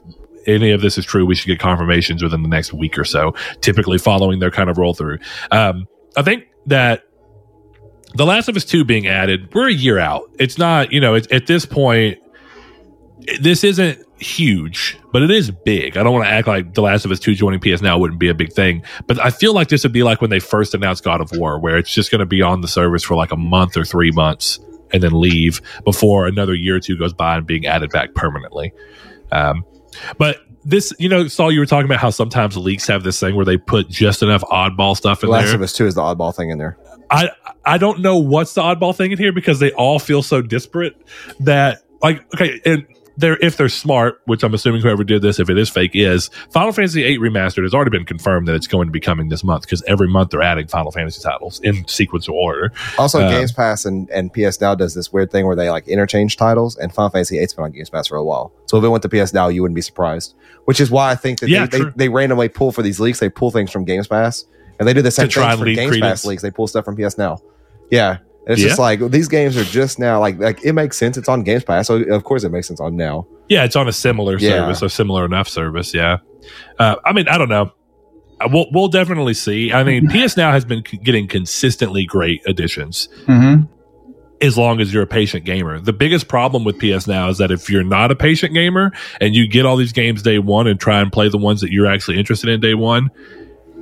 any 0.47 0.71
of 0.71 0.81
this 0.81 0.97
is 0.97 1.05
true, 1.05 1.25
we 1.25 1.35
should 1.35 1.47
get 1.47 1.59
confirmations 1.59 2.23
within 2.23 2.43
the 2.43 2.49
next 2.49 2.73
week 2.73 2.97
or 2.97 3.03
so. 3.03 3.35
Typically, 3.61 3.97
following 3.97 4.39
their 4.39 4.51
kind 4.51 4.69
of 4.69 4.77
roll 4.77 4.93
through. 4.93 5.19
Um, 5.51 5.87
I 6.17 6.23
think 6.23 6.47
that 6.67 7.03
the 8.15 8.25
Last 8.25 8.49
of 8.49 8.55
Us 8.55 8.65
Two 8.65 8.83
being 8.83 9.07
added, 9.07 9.53
we're 9.53 9.69
a 9.69 9.73
year 9.73 9.99
out. 9.99 10.29
It's 10.39 10.57
not, 10.57 10.91
you 10.91 10.99
know, 10.99 11.13
it's, 11.13 11.27
at 11.31 11.47
this 11.47 11.65
point, 11.65 12.17
this 13.39 13.63
isn't 13.63 13.99
huge, 14.19 14.97
but 15.11 15.21
it 15.21 15.31
is 15.31 15.51
big. 15.51 15.97
I 15.97 16.03
don't 16.03 16.13
want 16.13 16.25
to 16.25 16.31
act 16.31 16.47
like 16.47 16.73
The 16.73 16.81
Last 16.81 17.05
of 17.05 17.11
Us 17.11 17.19
2 17.19 17.35
joining 17.35 17.59
PS 17.59 17.81
Now 17.81 17.97
wouldn't 17.97 18.19
be 18.19 18.29
a 18.29 18.33
big 18.33 18.53
thing, 18.53 18.83
but 19.07 19.19
I 19.19 19.29
feel 19.29 19.53
like 19.53 19.69
this 19.69 19.83
would 19.83 19.91
be 19.91 20.03
like 20.03 20.21
when 20.21 20.29
they 20.29 20.39
first 20.39 20.73
announced 20.73 21.03
God 21.03 21.21
of 21.21 21.31
War, 21.33 21.59
where 21.59 21.77
it's 21.77 21.93
just 21.93 22.11
going 22.11 22.19
to 22.19 22.25
be 22.25 22.41
on 22.41 22.61
the 22.61 22.67
service 22.67 23.03
for 23.03 23.15
like 23.15 23.31
a 23.31 23.37
month 23.37 23.77
or 23.77 23.83
three 23.83 24.11
months 24.11 24.59
and 24.91 25.01
then 25.03 25.19
leave 25.19 25.61
before 25.83 26.27
another 26.27 26.53
year 26.53 26.75
or 26.75 26.79
two 26.79 26.97
goes 26.97 27.13
by 27.13 27.37
and 27.37 27.47
being 27.47 27.65
added 27.65 27.89
back 27.89 28.13
permanently. 28.13 28.71
Um, 29.31 29.65
but 30.17 30.37
this, 30.63 30.93
you 30.99 31.09
know, 31.09 31.27
Saul, 31.27 31.51
you 31.51 31.59
were 31.59 31.65
talking 31.65 31.85
about 31.85 31.99
how 31.99 32.09
sometimes 32.09 32.57
leaks 32.57 32.87
have 32.87 33.03
this 33.03 33.19
thing 33.19 33.35
where 33.35 33.45
they 33.45 33.57
put 33.57 33.89
just 33.89 34.23
enough 34.23 34.41
oddball 34.43 34.95
stuff 34.95 35.23
in 35.23 35.27
The 35.27 35.31
Last 35.31 35.41
there. 35.41 35.47
Last 35.49 35.55
of 35.55 35.61
Us 35.61 35.73
Two 35.73 35.87
is 35.87 35.95
the 35.95 36.01
oddball 36.01 36.35
thing 36.35 36.49
in 36.49 36.57
there. 36.57 36.77
I 37.09 37.29
I 37.63 37.77
don't 37.77 37.99
know 38.01 38.17
what's 38.17 38.53
the 38.53 38.61
oddball 38.61 38.95
thing 38.95 39.11
in 39.11 39.17
here 39.17 39.31
because 39.33 39.59
they 39.59 39.71
all 39.71 39.99
feel 39.99 40.21
so 40.23 40.41
disparate 40.41 40.95
that 41.41 41.83
like 42.01 42.25
okay 42.33 42.61
and 42.65 42.85
they're 43.17 43.37
if 43.41 43.55
they're 43.55 43.69
smart, 43.69 44.21
which 44.25 44.43
I'm 44.43 44.53
assuming 44.53 44.81
whoever 44.81 45.03
did 45.05 45.21
this, 45.21 45.39
if 45.39 45.49
it 45.49 45.57
is 45.57 45.69
fake, 45.69 45.91
is 45.93 46.29
Final 46.51 46.73
Fantasy 46.73 47.01
VIII 47.03 47.17
remastered 47.19 47.63
has 47.63 47.73
already 47.73 47.91
been 47.91 48.03
confirmed 48.03 48.45
that 48.49 48.55
it's 48.55 48.67
going 48.67 48.87
to 48.87 48.91
be 48.91 48.99
coming 48.99 49.29
this 49.29 49.41
month 49.41 49.63
because 49.63 49.81
every 49.83 50.09
month 50.09 50.31
they're 50.31 50.41
adding 50.41 50.67
Final 50.67 50.91
Fantasy 50.91 51.21
titles 51.21 51.61
in 51.61 51.87
sequence 51.87 52.27
of 52.27 52.33
order. 52.33 52.73
Also, 52.97 53.21
Uh, 53.21 53.29
Games 53.29 53.53
Pass 53.53 53.85
and, 53.85 54.09
and 54.09 54.33
PS 54.33 54.59
Now 54.59 54.75
does 54.75 54.93
this 54.95 55.13
weird 55.13 55.31
thing 55.31 55.45
where 55.45 55.55
they 55.55 55.69
like 55.69 55.87
interchange 55.87 56.35
titles, 56.35 56.75
and 56.75 56.93
Final 56.93 57.09
Fantasy 57.09 57.37
VIII's 57.37 57.53
been 57.53 57.63
on 57.63 57.71
Games 57.71 57.89
Pass 57.89 58.07
for 58.07 58.17
a 58.17 58.23
while. 58.23 58.51
So 58.65 58.77
if 58.77 58.83
it 58.83 58.89
went 58.89 59.03
to 59.03 59.09
PS 59.09 59.33
Now, 59.33 59.47
you 59.47 59.61
wouldn't 59.61 59.75
be 59.75 59.81
surprised. 59.81 60.35
Which 60.65 60.81
is 60.81 60.91
why 60.91 61.11
I 61.11 61.15
think 61.15 61.39
that 61.39 61.49
Yeah, 61.49 61.67
they, 61.67 61.83
they, 61.83 61.89
they 61.95 62.09
randomly 62.09 62.49
pull 62.49 62.73
for 62.73 62.81
these 62.81 62.99
leaks. 62.99 63.19
They 63.19 63.29
pull 63.29 63.49
things 63.51 63.71
from 63.71 63.85
Games 63.85 64.07
Pass, 64.09 64.43
and 64.79 64.87
they 64.87 64.93
do 64.93 65.01
the 65.01 65.11
same 65.11 65.29
thing 65.29 65.57
for 65.57 65.65
leak 65.65 65.75
Games 65.77 65.89
credence. 65.91 66.21
Pass 66.21 66.25
leaks. 66.25 66.41
They 66.41 66.51
pull 66.51 66.67
stuff 66.67 66.85
from 66.85 66.95
PS 66.95 67.17
Now. 67.17 67.39
Yeah, 67.91 68.17
And 68.47 68.53
it's 68.53 68.61
Yeah. 68.61 68.67
just 68.69 68.79
like 68.79 68.99
these 69.11 69.27
games 69.27 69.57
are 69.57 69.63
just 69.63 69.99
now 69.99 70.19
like 70.19 70.39
like 70.39 70.63
it 70.63 70.73
makes 70.73 70.97
sense. 70.97 71.17
It's 71.17 71.29
on 71.29 71.43
Games 71.43 71.63
Pass, 71.63 71.87
so 71.87 71.95
of 71.97 72.23
course 72.23 72.43
it 72.43 72.51
makes 72.51 72.67
sense 72.67 72.79
on 72.79 72.95
now. 72.95 73.25
Yeah, 73.49 73.63
it's 73.63 73.75
on 73.75 73.87
a 73.87 73.91
similar 73.93 74.37
Yeah. 74.39 74.49
service, 74.51 74.81
a 74.81 74.89
similar 74.89 75.25
enough 75.25 75.47
service. 75.49 75.93
Yeah, 75.93 76.17
uh, 76.79 76.95
I 77.05 77.13
mean, 77.13 77.27
I 77.27 77.37
don't 77.37 77.49
know. 77.49 77.71
Uh, 78.41 78.49
We'll 78.51 78.65
we'll 78.73 78.87
definitely 78.89 79.33
see. 79.33 79.71
I 79.71 79.83
mean, 79.83 80.07
PS 80.11 80.35
Now 80.35 80.51
has 80.51 80.65
been 80.65 80.83
c- 80.85 80.97
getting 80.97 81.27
consistently 81.27 82.05
great 82.05 82.41
additions. 82.47 83.07
Mm-hmm. 83.27 83.63
as 84.41 84.57
long 84.57 84.81
as 84.81 84.93
you're 84.93 85.01
a 85.01 85.07
patient 85.07 85.45
gamer. 85.45 85.79
The 85.79 85.93
biggest 85.93 86.27
problem 86.27 86.65
with 86.65 86.77
PS 86.77 87.07
Now 87.07 87.29
is 87.29 87.37
that 87.37 87.51
if 87.51 87.69
you're 87.69 87.85
not 87.85 88.11
a 88.11 88.15
patient 88.15 88.53
gamer 88.53 88.91
and 89.21 89.33
you 89.33 89.47
get 89.47 89.65
all 89.65 89.77
these 89.77 89.93
games 89.93 90.21
day 90.21 90.39
one 90.39 90.67
and 90.67 90.77
try 90.77 90.99
and 90.99 91.09
play 91.11 91.29
the 91.29 91.37
ones 91.37 91.61
that 91.61 91.71
you're 91.71 91.87
actually 91.87 92.19
interested 92.19 92.49
in 92.49 92.59
day 92.59 92.73
one, 92.73 93.09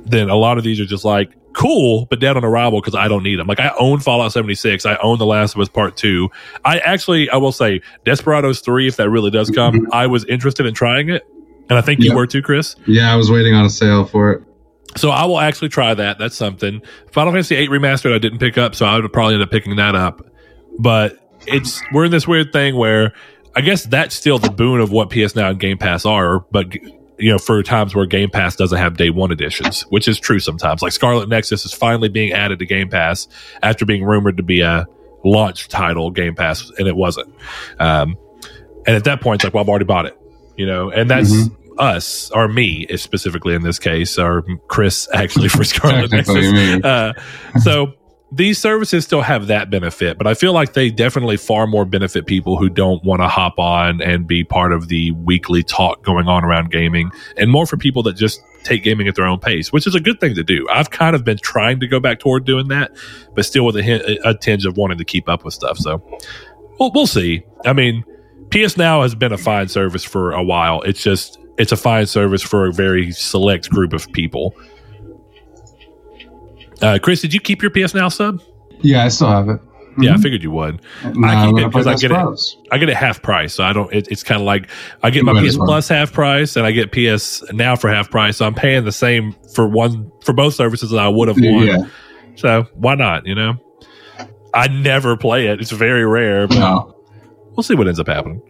then 0.06 0.28
a 0.30 0.36
lot 0.36 0.58
of 0.58 0.64
these 0.64 0.80
are 0.80 0.84
just 0.86 1.04
like 1.04 1.30
cool, 1.52 2.06
but 2.10 2.18
dead 2.20 2.36
on 2.36 2.44
arrival 2.44 2.80
because 2.80 2.94
I 2.96 3.06
don't 3.08 3.22
need 3.22 3.38
them. 3.38 3.46
Like 3.46 3.60
I 3.60 3.72
own 3.78 4.00
Fallout 4.00 4.32
76, 4.32 4.84
I 4.86 4.96
own 4.96 5.18
The 5.18 5.26
Last 5.26 5.54
of 5.54 5.60
Us 5.60 5.68
Part 5.68 5.96
Two. 5.96 6.30
I 6.64 6.78
actually, 6.80 7.30
I 7.30 7.36
will 7.36 7.52
say, 7.52 7.80
Desperados 8.04 8.60
Three, 8.60 8.88
if 8.88 8.96
that 8.96 9.08
really 9.10 9.30
does 9.30 9.50
come, 9.50 9.74
Mhm. 9.74 9.86
I 9.92 10.06
was 10.08 10.24
interested 10.24 10.66
in 10.66 10.74
trying 10.74 11.10
it, 11.10 11.24
and 11.68 11.78
I 11.78 11.80
think 11.80 12.00
you 12.00 12.14
were 12.14 12.26
too, 12.26 12.42
Chris. 12.42 12.74
Yeah, 12.86 13.12
I 13.12 13.16
was 13.16 13.30
waiting 13.30 13.54
on 13.54 13.64
a 13.64 13.70
sale 13.70 14.04
for 14.04 14.32
it. 14.32 14.42
So 14.96 15.10
I 15.10 15.24
will 15.26 15.40
actually 15.40 15.70
try 15.70 15.92
that. 15.94 16.18
That's 16.18 16.36
something. 16.36 16.80
Final 17.12 17.32
Fantasy 17.32 17.56
VIII 17.56 17.68
remastered, 17.68 18.14
I 18.14 18.18
didn't 18.18 18.38
pick 18.38 18.58
up, 18.58 18.74
so 18.74 18.86
I 18.86 18.98
would 18.98 19.12
probably 19.12 19.34
end 19.34 19.42
up 19.42 19.50
picking 19.50 19.76
that 19.76 19.94
up. 19.94 20.22
But 20.78 21.18
it's 21.46 21.82
we're 21.92 22.04
in 22.06 22.10
this 22.10 22.26
weird 22.28 22.52
thing 22.52 22.76
where 22.76 23.12
I 23.56 23.60
guess 23.60 23.84
that's 23.84 24.14
still 24.14 24.38
the 24.38 24.50
boon 24.50 24.80
of 24.80 24.90
what 24.90 25.10
PS 25.10 25.36
Now 25.36 25.50
and 25.50 25.60
Game 25.60 25.78
Pass 25.78 26.04
are, 26.04 26.40
but 26.50 26.66
you 27.18 27.30
know, 27.30 27.38
for 27.38 27.62
times 27.62 27.94
where 27.94 28.06
Game 28.06 28.30
Pass 28.30 28.56
doesn't 28.56 28.78
have 28.78 28.96
day 28.96 29.10
one 29.10 29.30
editions, 29.30 29.82
which 29.82 30.08
is 30.08 30.18
true 30.18 30.40
sometimes. 30.40 30.82
Like 30.82 30.92
Scarlet 30.92 31.28
Nexus 31.28 31.64
is 31.64 31.72
finally 31.72 32.08
being 32.08 32.32
added 32.32 32.58
to 32.58 32.66
Game 32.66 32.88
Pass 32.88 33.28
after 33.62 33.84
being 33.84 34.04
rumored 34.04 34.36
to 34.36 34.42
be 34.42 34.60
a 34.60 34.86
launch 35.24 35.68
title 35.68 36.10
Game 36.10 36.34
Pass, 36.34 36.70
and 36.78 36.88
it 36.88 36.96
wasn't. 36.96 37.32
Um, 37.78 38.16
and 38.86 38.96
at 38.96 39.04
that 39.04 39.20
point, 39.20 39.40
it's 39.40 39.44
like, 39.44 39.54
well, 39.54 39.62
I've 39.62 39.68
already 39.68 39.84
bought 39.84 40.06
it, 40.06 40.18
you 40.56 40.66
know, 40.66 40.90
and 40.90 41.08
that's 41.08 41.32
us 41.78 42.30
or 42.30 42.48
me 42.48 42.86
specifically 42.96 43.54
in 43.54 43.62
this 43.62 43.78
case, 43.78 44.18
or 44.18 44.44
Chris 44.68 45.08
actually 45.14 45.48
for 45.48 45.64
Scarlet 45.64 46.10
Nexus. 46.10 46.84
Uh, 46.84 47.12
so 47.62 47.94
these 48.34 48.58
services 48.58 49.04
still 49.04 49.20
have 49.20 49.46
that 49.46 49.70
benefit, 49.70 50.18
but 50.18 50.26
I 50.26 50.34
feel 50.34 50.52
like 50.52 50.72
they 50.72 50.90
definitely 50.90 51.36
far 51.36 51.66
more 51.66 51.84
benefit 51.84 52.26
people 52.26 52.58
who 52.58 52.68
don't 52.68 53.02
want 53.04 53.22
to 53.22 53.28
hop 53.28 53.58
on 53.58 54.02
and 54.02 54.26
be 54.26 54.42
part 54.42 54.72
of 54.72 54.88
the 54.88 55.12
weekly 55.12 55.62
talk 55.62 56.02
going 56.02 56.26
on 56.26 56.44
around 56.44 56.70
gaming, 56.70 57.10
and 57.36 57.50
more 57.50 57.66
for 57.66 57.76
people 57.76 58.02
that 58.04 58.16
just 58.16 58.40
take 58.64 58.82
gaming 58.82 59.06
at 59.06 59.14
their 59.14 59.26
own 59.26 59.38
pace, 59.38 59.72
which 59.72 59.86
is 59.86 59.94
a 59.94 60.00
good 60.00 60.20
thing 60.20 60.34
to 60.34 60.42
do. 60.42 60.66
I've 60.70 60.90
kind 60.90 61.14
of 61.14 61.24
been 61.24 61.38
trying 61.38 61.80
to 61.80 61.86
go 61.86 62.00
back 62.00 62.18
toward 62.18 62.44
doing 62.44 62.68
that, 62.68 62.92
but 63.34 63.44
still 63.44 63.64
with 63.64 63.76
a, 63.76 63.82
hint, 63.82 64.02
a 64.24 64.34
tinge 64.34 64.66
of 64.66 64.76
wanting 64.76 64.98
to 64.98 65.04
keep 65.04 65.28
up 65.28 65.44
with 65.44 65.54
stuff. 65.54 65.78
So 65.78 66.02
we'll, 66.80 66.90
we'll 66.92 67.06
see. 67.06 67.44
I 67.64 67.72
mean, 67.72 68.04
PS 68.50 68.76
Now 68.76 69.02
has 69.02 69.14
been 69.14 69.32
a 69.32 69.38
fine 69.38 69.68
service 69.68 70.02
for 70.02 70.32
a 70.32 70.42
while. 70.42 70.82
It's 70.82 71.02
just 71.02 71.38
it's 71.56 71.72
a 71.72 71.76
fine 71.76 72.06
service 72.06 72.42
for 72.42 72.66
a 72.66 72.72
very 72.72 73.12
select 73.12 73.70
group 73.70 73.92
of 73.92 74.10
people. 74.12 74.54
Uh, 76.82 76.98
Chris, 77.02 77.20
did 77.20 77.32
you 77.34 77.40
keep 77.40 77.62
your 77.62 77.70
PS 77.70 77.94
Now 77.94 78.08
sub? 78.08 78.40
Yeah, 78.80 79.04
I 79.04 79.08
still 79.08 79.28
have 79.28 79.48
it. 79.48 79.60
Yeah, 80.00 80.10
I 80.12 80.16
Mhm. 80.16 80.22
figured 80.22 80.42
you 80.42 80.50
would. 80.50 80.80
Nah, 81.14 81.28
I 81.28 81.46
keep 81.46 81.54
it 81.54 81.60
gonna 81.60 81.70
play 81.70 81.82
'cause 81.84 81.86
I 81.86 81.94
get 81.94 82.10
it. 82.10 82.26
I 82.72 82.78
get 82.78 82.88
it 82.88 82.96
half 82.96 83.22
price, 83.22 83.54
so 83.54 83.62
I 83.62 83.72
don't. 83.72 83.92
It, 83.94 84.08
it's 84.10 84.24
kind 84.24 84.40
of 84.40 84.44
like 84.46 84.68
I 85.04 85.10
get 85.10 85.22
my 85.24 85.40
PS. 85.40 85.56
Plus 85.56 85.86
half 85.88 86.12
price, 86.12 86.56
and 86.56 86.66
I 86.66 86.72
get 86.72 86.90
PS 86.90 87.44
Now 87.52 87.76
for 87.76 87.88
half 87.88 88.10
price. 88.10 88.38
So 88.38 88.44
I'm 88.46 88.54
paying 88.54 88.84
the 88.84 88.90
same 88.92 89.36
for 89.54 89.68
one 89.68 90.10
for 90.24 90.32
both 90.32 90.54
services 90.54 90.90
that 90.90 90.98
I 90.98 91.06
would 91.08 91.28
have 91.28 91.36
won. 91.40 91.66
Yeah, 91.68 91.76
So 92.34 92.66
why 92.74 92.96
not? 92.96 93.24
You 93.24 93.36
know, 93.36 93.54
I 94.52 94.66
never 94.66 95.16
play 95.16 95.46
it. 95.46 95.60
It's 95.60 95.70
very 95.70 96.04
rare, 96.04 96.48
but 96.48 96.58
no. 96.58 96.93
We'll 97.56 97.62
see 97.62 97.74
what 97.74 97.86
ends 97.86 98.00
up 98.00 98.06
happening. 98.06 98.42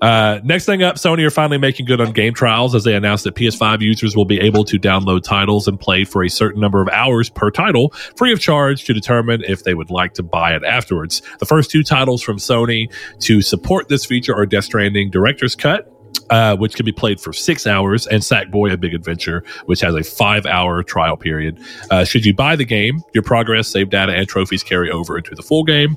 Uh, 0.00 0.40
next 0.44 0.66
thing 0.66 0.82
up, 0.82 0.96
Sony 0.96 1.24
are 1.24 1.30
finally 1.30 1.58
making 1.58 1.86
good 1.86 2.00
on 2.00 2.12
game 2.12 2.34
trials 2.34 2.74
as 2.74 2.84
they 2.84 2.94
announced 2.94 3.24
that 3.24 3.34
PS5 3.34 3.80
users 3.80 4.16
will 4.16 4.24
be 4.24 4.40
able 4.40 4.64
to 4.64 4.78
download 4.78 5.22
titles 5.22 5.68
and 5.68 5.78
play 5.78 6.04
for 6.04 6.22
a 6.22 6.28
certain 6.28 6.60
number 6.60 6.80
of 6.80 6.88
hours 6.88 7.28
per 7.28 7.50
title 7.50 7.90
free 8.16 8.32
of 8.32 8.40
charge 8.40 8.84
to 8.84 8.92
determine 8.92 9.42
if 9.44 9.64
they 9.64 9.74
would 9.74 9.90
like 9.90 10.14
to 10.14 10.22
buy 10.22 10.54
it 10.54 10.64
afterwards. 10.64 11.22
The 11.38 11.46
first 11.46 11.70
two 11.70 11.82
titles 11.82 12.22
from 12.22 12.36
Sony 12.36 12.92
to 13.20 13.40
support 13.42 13.88
this 13.88 14.04
feature 14.04 14.34
are 14.34 14.46
Death 14.46 14.64
Stranding 14.64 15.10
Director's 15.10 15.54
Cut. 15.54 15.92
Uh, 16.30 16.56
which 16.56 16.74
can 16.74 16.84
be 16.84 16.92
played 16.92 17.18
for 17.20 17.32
six 17.32 17.66
hours, 17.66 18.06
and 18.06 18.22
Sackboy: 18.22 18.72
A 18.72 18.76
Big 18.76 18.92
Adventure, 18.92 19.44
which 19.64 19.80
has 19.80 19.94
a 19.94 20.02
five-hour 20.02 20.82
trial 20.82 21.16
period. 21.16 21.58
Uh, 21.90 22.04
should 22.04 22.26
you 22.26 22.34
buy 22.34 22.54
the 22.54 22.66
game, 22.66 23.02
your 23.14 23.22
progress, 23.22 23.68
save 23.68 23.88
data, 23.88 24.12
and 24.12 24.28
trophies 24.28 24.62
carry 24.62 24.90
over 24.90 25.16
into 25.16 25.34
the 25.34 25.42
full 25.42 25.64
game 25.64 25.96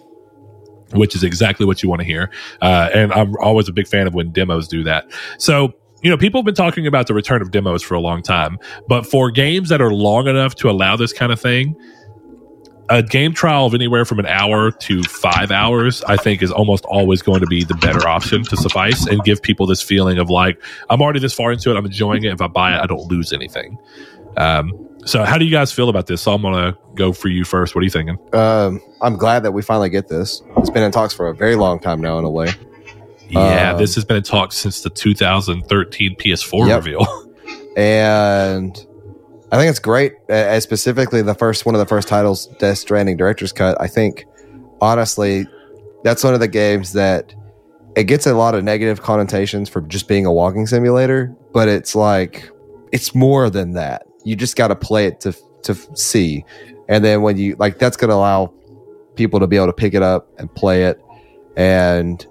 which 0.94 1.16
is 1.16 1.24
exactly 1.24 1.66
what 1.66 1.82
you 1.84 1.90
want 1.90 2.02
to 2.02 2.06
hear. 2.06 2.30
Uh, 2.62 2.90
and 2.94 3.12
I'm 3.14 3.36
always 3.38 3.68
a 3.70 3.74
big 3.74 3.88
fan 3.88 4.08
of 4.08 4.14
when 4.14 4.32
demos 4.32 4.68
do 4.68 4.84
that. 4.84 5.06
So, 5.38 5.74
you 6.02 6.10
know, 6.10 6.18
people 6.18 6.40
have 6.40 6.46
been 6.46 6.56
talking 6.56 6.88
about 6.88 7.08
the 7.08 7.14
return 7.14 7.42
of 7.42 7.52
demos 7.52 7.84
for 7.84 7.96
a 7.96 8.00
long 8.00 8.24
time, 8.24 8.58
but 8.88 9.06
for 9.06 9.30
games 9.32 9.70
that 9.70 9.82
are 9.82 9.94
long 9.94 10.28
enough 10.28 10.56
to 10.56 10.70
allow 10.70 10.96
this 10.96 11.14
kind 11.14 11.32
of 11.32 11.40
thing, 11.40 11.76
a 12.90 13.02
game 13.02 13.34
trial 13.34 13.68
of 13.68 13.74
anywhere 13.74 14.04
from 14.04 14.20
an 14.20 14.26
hour 14.26 14.70
to 14.70 15.02
five 15.04 15.50
hours, 15.50 16.04
I 16.04 16.18
think, 16.18 16.44
is 16.44 16.52
almost 16.52 16.84
always 16.86 17.22
going 17.22 17.40
to 17.40 17.48
be 17.48 17.64
the 17.64 17.76
better 17.76 18.06
option 18.08 18.44
to 18.44 18.58
suffice 18.58 19.08
and 19.08 19.24
give 19.24 19.42
people 19.42 19.66
this 19.66 19.82
feeling 19.82 20.18
of 20.18 20.30
like, 20.30 20.62
I'm 20.90 21.02
already 21.02 21.20
this 21.20 21.34
far 21.34 21.54
into 21.54 21.72
it, 21.72 21.78
I'm 21.78 21.86
enjoying 21.86 22.26
it. 22.26 22.34
If 22.34 22.42
I 22.42 22.48
buy 22.48 22.76
it, 22.76 22.82
I 22.82 22.88
don't 22.88 23.10
lose 23.10 23.32
anything. 23.32 23.78
Um, 24.36 24.74
so, 25.06 25.24
how 25.24 25.38
do 25.38 25.46
you 25.46 25.52
guys 25.52 25.72
feel 25.72 25.90
about 25.90 26.08
this? 26.08 26.22
So, 26.22 26.34
I'm 26.34 26.42
going 26.42 26.54
to 26.74 26.78
go 26.96 27.14
for 27.14 27.28
you 27.28 27.44
first. 27.44 27.76
What 27.76 27.82
are 27.82 27.84
you 27.86 27.90
thinking? 27.90 28.18
Um, 28.34 28.82
I'm 29.02 29.16
glad 29.18 29.44
that 29.44 29.52
we 29.52 29.62
finally 29.62 29.90
get 29.90 30.08
this. 30.08 30.42
It's 30.58 30.70
been 30.70 30.84
in 30.84 30.92
talks 30.92 31.14
for 31.14 31.28
a 31.28 31.36
very 31.36 31.56
long 31.56 31.80
time 31.80 32.02
now, 32.02 32.18
in 32.20 32.26
a 32.26 32.30
way. 32.30 32.48
Yeah, 33.30 33.72
Um, 33.72 33.78
this 33.80 33.96
has 33.96 34.04
been 34.04 34.18
in 34.18 34.24
talks 34.24 34.58
since 34.58 34.82
the 34.82 34.90
2013 34.90 36.16
PS4 36.18 36.68
Yep. 36.68 36.78
reveal. 36.78 37.28
and 37.78 38.78
I 39.52 39.58
think 39.58 39.70
it's 39.70 39.80
great. 39.80 40.14
As 40.30 40.64
specifically 40.64 41.22
the 41.22 41.34
first 41.36 41.66
one 41.66 41.74
of 41.76 41.80
the 41.80 41.86
first 41.86 42.08
titles, 42.08 42.48
Death 42.60 42.78
Stranding 42.78 43.18
Director's 43.18 43.54
Cut. 43.54 43.80
I 43.80 43.88
think 43.88 44.26
honestly, 44.82 45.46
that's 46.04 46.24
one 46.24 46.34
of 46.34 46.40
the 46.42 46.48
games 46.48 46.94
that 46.94 47.34
it 47.96 48.06
gets 48.06 48.26
a 48.28 48.34
lot 48.34 48.56
of 48.56 48.64
negative 48.64 49.02
connotations 49.02 49.70
for 49.70 49.82
just 49.82 50.08
being 50.08 50.26
a 50.26 50.32
walking 50.34 50.66
simulator, 50.68 51.36
but 51.54 51.68
it's 51.68 51.96
like 51.96 52.50
it's 52.92 53.16
more 53.16 53.50
than 53.50 53.74
that. 53.74 54.06
You 54.24 54.36
just 54.36 54.56
got 54.56 54.70
to 54.70 54.76
play 54.76 55.06
it 55.08 55.20
to 55.22 55.36
to 55.64 55.76
see, 55.96 56.46
and 56.88 57.04
then 57.04 57.22
when 57.22 57.38
you 57.38 57.56
like, 57.58 57.80
that's 57.80 57.98
going 57.98 58.10
to 58.10 58.16
allow 58.16 58.54
people 59.16 59.40
to 59.40 59.48
be 59.48 59.56
able 59.56 59.68
to 59.68 59.74
pick 59.74 59.94
it 59.94 60.02
up 60.02 60.28
and 60.38 60.54
play 60.54 60.86
it, 60.86 61.02
and 61.56 62.26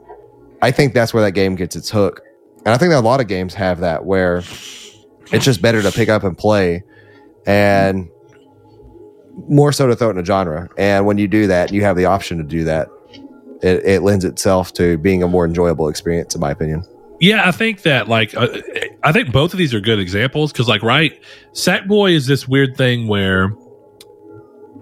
I 0.63 0.71
think 0.71 0.95
that's 0.95 1.15
where 1.15 1.23
that 1.23 1.33
game 1.33 1.55
gets 1.55 1.77
its 1.77 1.91
hook. 1.91 2.23
And 2.59 2.69
I 2.69 2.77
think 2.77 2.91
that 2.91 2.99
a 2.99 3.07
lot 3.07 3.21
of 3.21 3.27
games 3.27 3.55
have 3.55 3.81
that 3.81 4.05
where 4.05 4.39
it's 4.39 5.45
just 5.45 5.63
better 5.63 5.81
to 5.83 5.91
pick 5.91 6.09
up 6.09 6.25
and 6.25 6.37
play 6.37 6.83
and 7.47 8.11
more 9.49 9.73
so 9.73 9.87
to 9.87 9.97
throw 9.97 10.09
it 10.09 10.13
in 10.13 10.19
a 10.19 10.25
genre. 10.25 10.69
And 10.77 11.07
when 11.07 11.17
you 11.17 11.27
do 11.29 11.47
that, 11.47 11.73
you 11.73 11.83
have 11.83 11.97
the 11.97 12.05
option 12.05 12.37
to 12.39 12.45
do 12.45 12.65
that. 12.65 12.89
It, 13.63 13.85
it 13.85 14.03
lends 14.03 14.25
itself 14.25 14.73
to 14.75 14.99
being 14.99 15.23
a 15.23 15.29
more 15.29 15.47
enjoyable 15.47 15.89
experience, 15.89 16.35
in 16.35 16.41
my 16.41 16.51
opinion. 16.51 16.85
Yeah, 17.21 17.47
I 17.47 17.53
think 17.53 17.83
that 17.83 18.09
like 18.09 18.35
uh, 18.37 18.49
I 19.03 19.13
think 19.13 19.31
both 19.33 19.53
of 19.53 19.59
these 19.59 19.75
are 19.75 19.81
good 19.81 19.99
examples 19.99 20.53
because 20.53 20.69
like 20.69 20.83
right, 20.83 21.21
Sackboy 21.53 22.13
is 22.15 22.27
this 22.27 22.49
weird 22.49 22.77
thing 22.77 23.09
where 23.09 23.55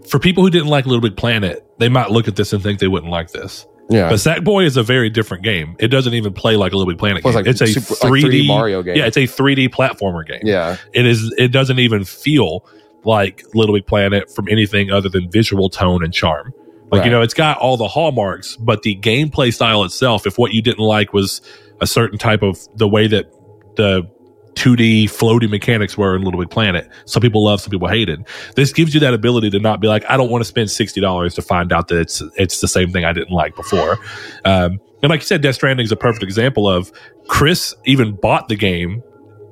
for 0.08 0.18
people 0.18 0.44
who 0.44 0.50
didn't 0.50 0.68
like 0.68 0.86
Little 0.86 1.00
Big 1.02 1.16
Planet, 1.16 1.64
they 1.78 1.88
might 1.88 2.10
look 2.10 2.28
at 2.28 2.36
this 2.36 2.52
and 2.52 2.62
think 2.62 2.78
they 2.78 2.88
wouldn't 2.88 3.10
like 3.10 3.30
this. 3.32 3.66
Yeah. 3.90 4.08
But 4.10 4.16
Sackboy 4.16 4.66
is 4.66 4.76
a 4.76 4.82
very 4.82 5.10
different 5.10 5.42
game. 5.44 5.74
It 5.78 5.88
doesn't 5.88 6.12
even 6.14 6.32
play 6.32 6.56
like 6.56 6.72
a 6.72 6.76
Little 6.76 6.92
Big 6.92 6.98
Planet 6.98 7.24
Well, 7.24 7.32
game. 7.34 7.46
it's 7.46 7.60
It's, 7.60 7.76
a 7.76 7.80
super- 7.80 8.08
like 8.08 8.22
3D, 8.22 8.30
3D 8.42 8.46
Mario 8.46 8.82
game. 8.82 8.96
Yeah, 8.96 9.06
it's 9.06 9.16
a 9.16 9.26
3D 9.26 9.68
platformer 9.70 10.26
game. 10.26 10.40
yeah. 10.44 10.76
It 10.92 11.06
is. 11.06 11.32
It 11.38 11.48
doesn't 11.48 11.78
even 11.78 12.04
feel 12.04 12.66
like 13.04 13.42
Little 13.54 13.74
Big 13.74 13.86
Planet 13.86 14.30
from 14.30 14.48
anything 14.48 14.90
other 14.90 15.08
than 15.08 15.30
visual 15.30 15.70
tone 15.70 16.04
and 16.04 16.12
charm. 16.12 16.52
Like 16.90 17.04
you 17.04 17.10
know, 17.10 17.20
it's 17.20 17.34
got 17.34 17.58
all 17.58 17.76
the 17.76 17.88
hallmarks, 17.88 18.56
but 18.56 18.82
the 18.82 18.96
gameplay 18.96 19.52
style 19.52 19.84
itself. 19.84 20.26
If 20.26 20.38
what 20.38 20.52
you 20.52 20.62
didn't 20.62 20.84
like 20.84 21.12
was 21.12 21.42
a 21.80 21.86
certain 21.86 22.18
type 22.18 22.42
of 22.42 22.58
the 22.76 22.88
way 22.88 23.06
that 23.06 23.30
the 23.76 24.08
2D 24.54 25.08
floating 25.08 25.50
mechanics 25.50 25.96
were 25.96 26.16
in 26.16 26.22
Little 26.22 26.40
Big 26.40 26.50
Planet, 26.50 26.90
some 27.04 27.20
people 27.22 27.44
love, 27.44 27.60
some 27.60 27.70
people 27.70 27.86
hated. 27.86 28.26
This 28.56 28.72
gives 28.72 28.92
you 28.92 29.00
that 29.00 29.14
ability 29.14 29.50
to 29.50 29.60
not 29.60 29.80
be 29.80 29.86
like, 29.86 30.04
I 30.08 30.16
don't 30.16 30.30
want 30.30 30.42
to 30.42 30.44
spend 30.46 30.70
sixty 30.70 31.00
dollars 31.00 31.34
to 31.34 31.42
find 31.42 31.72
out 31.72 31.88
that 31.88 32.00
it's 32.00 32.22
it's 32.36 32.60
the 32.60 32.68
same 32.68 32.90
thing 32.90 33.04
I 33.04 33.12
didn't 33.12 33.32
like 33.32 33.54
before. 33.54 33.98
Um, 34.44 34.80
and 35.02 35.10
like 35.10 35.20
you 35.20 35.26
said, 35.26 35.42
Death 35.42 35.54
Stranding 35.54 35.84
is 35.84 35.92
a 35.92 35.96
perfect 35.96 36.24
example 36.24 36.68
of 36.68 36.90
Chris 37.28 37.74
even 37.84 38.16
bought 38.16 38.48
the 38.48 38.56
game 38.56 39.02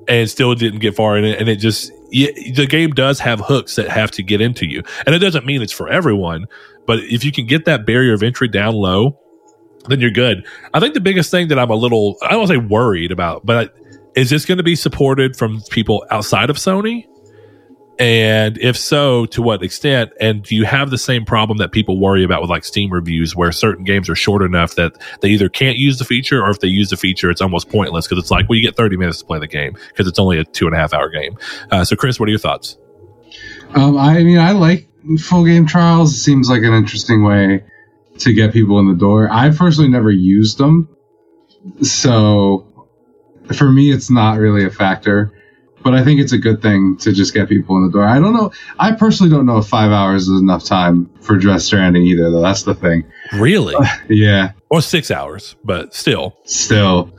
and 0.09 0.29
still 0.29 0.55
didn't 0.55 0.81
get 0.81 0.95
far 0.95 1.17
in 1.17 1.25
it. 1.25 1.39
And 1.39 1.49
it 1.49 1.57
just, 1.57 1.93
yeah, 2.11 2.31
the 2.55 2.67
game 2.67 2.91
does 2.91 3.21
have 3.21 3.41
hooks 3.41 3.77
that 3.77 3.89
have 3.89 4.11
to 4.13 4.23
get 4.23 4.41
into 4.41 4.67
you. 4.67 4.83
And 5.05 5.15
it 5.15 5.19
doesn't 5.19 5.47
mean 5.47 5.63
it's 5.63 5.73
for 5.73 5.89
everyone, 5.89 6.47
but 6.87 7.01
if 7.01 7.25
you 7.25 7.33
can 7.33 7.47
get 7.47 7.65
that 7.67 7.87
barrier 7.87 8.13
of 8.13 8.23
entry 8.23 8.49
down 8.49 8.75
low, 8.75 9.19
then 9.89 10.01
you're 10.01 10.11
good. 10.11 10.47
I 10.75 10.81
think 10.81 10.95
the 10.95 11.01
biggest 11.01 11.31
thing 11.31 11.49
that 11.49 11.59
I'm 11.59 11.71
a 11.71 11.75
little, 11.75 12.17
I 12.23 12.31
don't 12.31 12.47
say 12.47 12.57
worried 12.57 13.13
about, 13.13 13.45
but 13.45 13.75
is 14.15 14.31
this 14.31 14.45
going 14.45 14.59
to 14.59 14.65
be 14.65 14.77
supported 14.77 15.37
from 15.37 15.61
people 15.71 16.05
outside 16.11 16.51
of 16.51 16.57
Sony? 16.57 17.07
And 17.99 18.59
if 18.59 18.77
so, 18.77 19.25
to 19.27 19.41
what 19.41 19.63
extent? 19.63 20.13
And 20.21 20.43
do 20.43 20.55
you 20.55 20.65
have 20.65 20.91
the 20.91 20.99
same 20.99 21.25
problem 21.25 21.59
that 21.59 21.73
people 21.73 21.99
worry 21.99 22.25
about 22.25 22.43
with 22.43 22.51
like 22.51 22.65
Steam 22.65 22.93
reviews, 22.93 23.35
where 23.35 23.51
certain 23.53 23.85
games 23.85 24.11
are 24.11 24.15
short 24.15 24.43
enough 24.43 24.75
that 24.75 24.93
they 25.23 25.29
either 25.29 25.49
can't 25.49 25.79
use 25.79 25.99
the 25.99 26.05
feature, 26.05 26.43
or 26.43 26.51
if 26.51 26.61
they 26.61 26.69
use 26.69 26.91
the 26.91 26.99
feature, 26.99 27.31
it's 27.31 27.41
almost 27.41 27.71
pointless 27.71 28.07
because 28.07 28.23
it's 28.23 28.31
like, 28.31 28.49
well, 28.49 28.57
you 28.57 28.63
get 28.63 28.77
30 28.77 28.99
minutes 28.99 29.21
to 29.21 29.25
play 29.25 29.39
the 29.39 29.47
game 29.47 29.79
because 29.89 30.07
it's 30.07 30.19
only 30.19 30.39
a 30.39 30.45
two 30.45 30.67
and 30.67 30.75
a 30.75 30.79
half 30.79 30.93
hour 30.93 31.09
game. 31.09 31.39
Uh, 31.71 31.85
so, 31.85 31.97
Chris, 31.97 32.21
what 32.21 32.29
are 32.29 32.31
your 32.31 32.39
thoughts? 32.39 32.77
Um, 33.75 33.97
I 33.97 34.23
mean, 34.23 34.39
I 34.39 34.53
like 34.53 34.89
full 35.19 35.45
game 35.45 35.67
trials. 35.67 36.13
It 36.13 36.19
seems 36.19 36.51
like 36.51 36.63
an 36.63 36.75
interesting 36.75 37.25
way 37.25 37.65
to 38.19 38.33
get 38.33 38.53
people 38.53 38.79
in 38.79 38.89
the 38.89 38.95
door. 38.95 39.29
I 39.31 39.51
personally 39.51 39.89
never 39.91 40.11
used 40.11 40.59
them, 40.59 40.89
so 41.83 42.67
for 43.55 43.71
me, 43.71 43.91
it's 43.93 44.11
not 44.11 44.39
really 44.39 44.65
a 44.65 44.71
factor. 44.71 45.33
But 45.83 45.95
I 45.95 46.03
think 46.03 46.19
it's 46.21 46.33
a 46.33 46.39
good 46.39 46.63
thing 46.63 46.97
to 47.03 47.13
just 47.13 47.33
get 47.33 47.49
people 47.49 47.77
in 47.77 47.85
the 47.87 47.93
door. 47.93 48.03
I 48.05 48.19
don't 48.19 48.35
know. 48.35 48.51
I 48.77 48.91
personally 48.93 49.31
don't 49.31 49.47
know 49.47 49.59
if 49.59 49.69
five 49.69 49.93
hours 49.93 50.27
is 50.27 50.41
enough 50.41 50.65
time 50.65 51.09
for 51.21 51.37
Death 51.39 51.63
Stranding 51.63 52.03
either, 52.03 52.29
though. 52.29 52.41
That's 52.43 52.65
the 52.65 52.75
thing. 52.75 53.05
Really? 53.35 53.75
Uh, 53.77 53.85
yeah, 54.09 54.53
or 54.69 54.81
six 54.83 55.13
hours, 55.13 55.55
but 55.63 55.95
still. 55.95 56.37
still. 56.45 57.13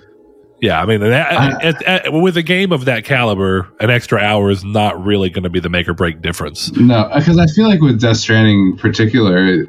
Yeah, 0.59 0.81
I 0.81 0.85
mean, 0.85 0.99
that- 0.99 1.63
at- 1.63 1.83
at- 1.83 2.11
with 2.13 2.35
a 2.35 2.41
game 2.41 2.73
of 2.73 2.85
that 2.85 3.05
caliber, 3.05 3.69
an 3.79 3.89
extra 3.89 4.19
hour 4.19 4.49
is 4.49 4.65
not 4.65 5.01
really 5.05 5.29
going 5.29 5.43
to 5.43 5.49
be 5.49 5.59
the 5.61 5.69
make 5.69 5.87
or 5.87 5.93
break 5.93 6.21
difference. 6.21 6.75
No, 6.75 7.09
because 7.15 7.37
I 7.37 7.45
feel 7.45 7.69
like 7.69 7.79
with 7.79 8.01
Death 8.01 8.17
Stranding 8.17 8.71
in 8.71 8.77
particular, 8.77 9.65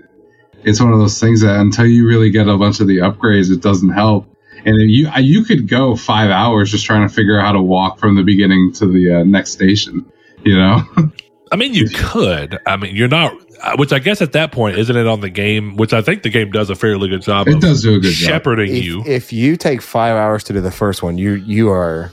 it's 0.64 0.80
one 0.80 0.92
of 0.92 0.98
those 0.98 1.18
things 1.20 1.40
that 1.42 1.58
until 1.60 1.86
you 1.86 2.06
really 2.06 2.30
get 2.30 2.48
a 2.48 2.56
bunch 2.56 2.80
of 2.80 2.86
the 2.88 2.98
upgrades, 2.98 3.50
it 3.50 3.62
doesn't 3.62 3.90
help. 3.90 4.26
And 4.64 4.74
if 4.82 4.88
you 4.90 5.08
you 5.18 5.44
could 5.44 5.68
go 5.68 5.94
five 5.96 6.30
hours 6.30 6.70
just 6.70 6.84
trying 6.84 7.06
to 7.08 7.14
figure 7.14 7.38
out 7.38 7.46
how 7.46 7.52
to 7.52 7.62
walk 7.62 7.98
from 7.98 8.16
the 8.16 8.22
beginning 8.24 8.72
to 8.74 8.86
the 8.86 9.20
uh, 9.20 9.24
next 9.24 9.52
station. 9.52 10.04
You 10.44 10.56
know, 10.58 10.82
I 11.52 11.56
mean, 11.56 11.74
you 11.74 11.88
could. 11.88 12.58
I 12.66 12.76
mean, 12.76 12.94
you're 12.94 13.08
not. 13.08 13.32
uh, 13.62 13.76
Which 13.76 13.92
I 13.92 13.98
guess 14.00 14.20
at 14.20 14.32
that 14.32 14.52
point, 14.52 14.76
isn't 14.78 14.96
it 14.96 15.06
on 15.06 15.20
the 15.20 15.30
game? 15.30 15.76
Which 15.76 15.92
I 15.92 16.02
think 16.02 16.22
the 16.22 16.28
game 16.30 16.50
does 16.50 16.70
a 16.70 16.74
fairly 16.74 17.08
good 17.08 17.22
job 17.22 17.48
it 17.48 17.54
of 17.54 17.60
does 17.60 17.82
do 17.82 17.94
a 17.94 17.98
good 18.00 18.12
job. 18.12 18.28
shepherding 18.30 18.74
If, 18.74 18.84
you. 18.84 19.02
if 19.06 19.32
you 19.32 19.56
take 19.56 19.80
five 19.80 20.16
hours 20.16 20.44
to 20.44 20.52
do 20.52 20.60
the 20.60 20.70
first 20.72 21.02
one, 21.02 21.18
you 21.18 21.34
you 21.34 21.70
are 21.70 22.12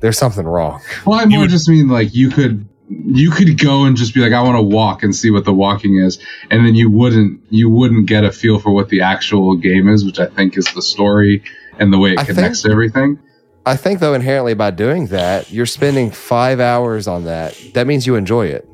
there's 0.00 0.18
something 0.18 0.44
wrong. 0.46 0.80
Well, 1.06 1.18
I 1.18 1.22
You 1.24 1.28
more 1.30 1.40
would- 1.40 1.50
just 1.50 1.68
mean 1.68 1.88
like 1.88 2.14
you 2.14 2.28
could 2.30 2.67
you 2.90 3.30
could 3.30 3.58
go 3.58 3.84
and 3.84 3.96
just 3.96 4.14
be 4.14 4.20
like, 4.20 4.32
I 4.32 4.42
want 4.42 4.56
to 4.56 4.62
walk 4.62 5.02
and 5.02 5.14
see 5.14 5.30
what 5.30 5.44
the 5.44 5.52
walking 5.52 5.96
is, 5.96 6.18
and 6.50 6.64
then 6.64 6.74
you 6.74 6.90
wouldn't 6.90 7.40
you 7.50 7.68
wouldn't 7.68 8.06
get 8.06 8.24
a 8.24 8.32
feel 8.32 8.58
for 8.58 8.70
what 8.72 8.88
the 8.88 9.00
actual 9.02 9.56
game 9.56 9.88
is, 9.88 10.04
which 10.04 10.18
I 10.18 10.26
think 10.26 10.56
is 10.56 10.66
the 10.74 10.82
story 10.82 11.42
and 11.78 11.92
the 11.92 11.98
way 11.98 12.12
it 12.12 12.18
I 12.18 12.24
connects 12.24 12.62
think- 12.62 12.70
to 12.70 12.72
everything. 12.72 13.18
I 13.66 13.76
think 13.76 14.00
though 14.00 14.14
inherently 14.14 14.54
by 14.54 14.70
doing 14.70 15.06
that, 15.08 15.50
you're 15.52 15.66
spending 15.66 16.10
five 16.10 16.58
hours 16.60 17.06
on 17.06 17.24
that. 17.24 17.54
That 17.74 17.86
means 17.86 18.06
you 18.06 18.14
enjoy 18.14 18.46
it, 18.46 18.66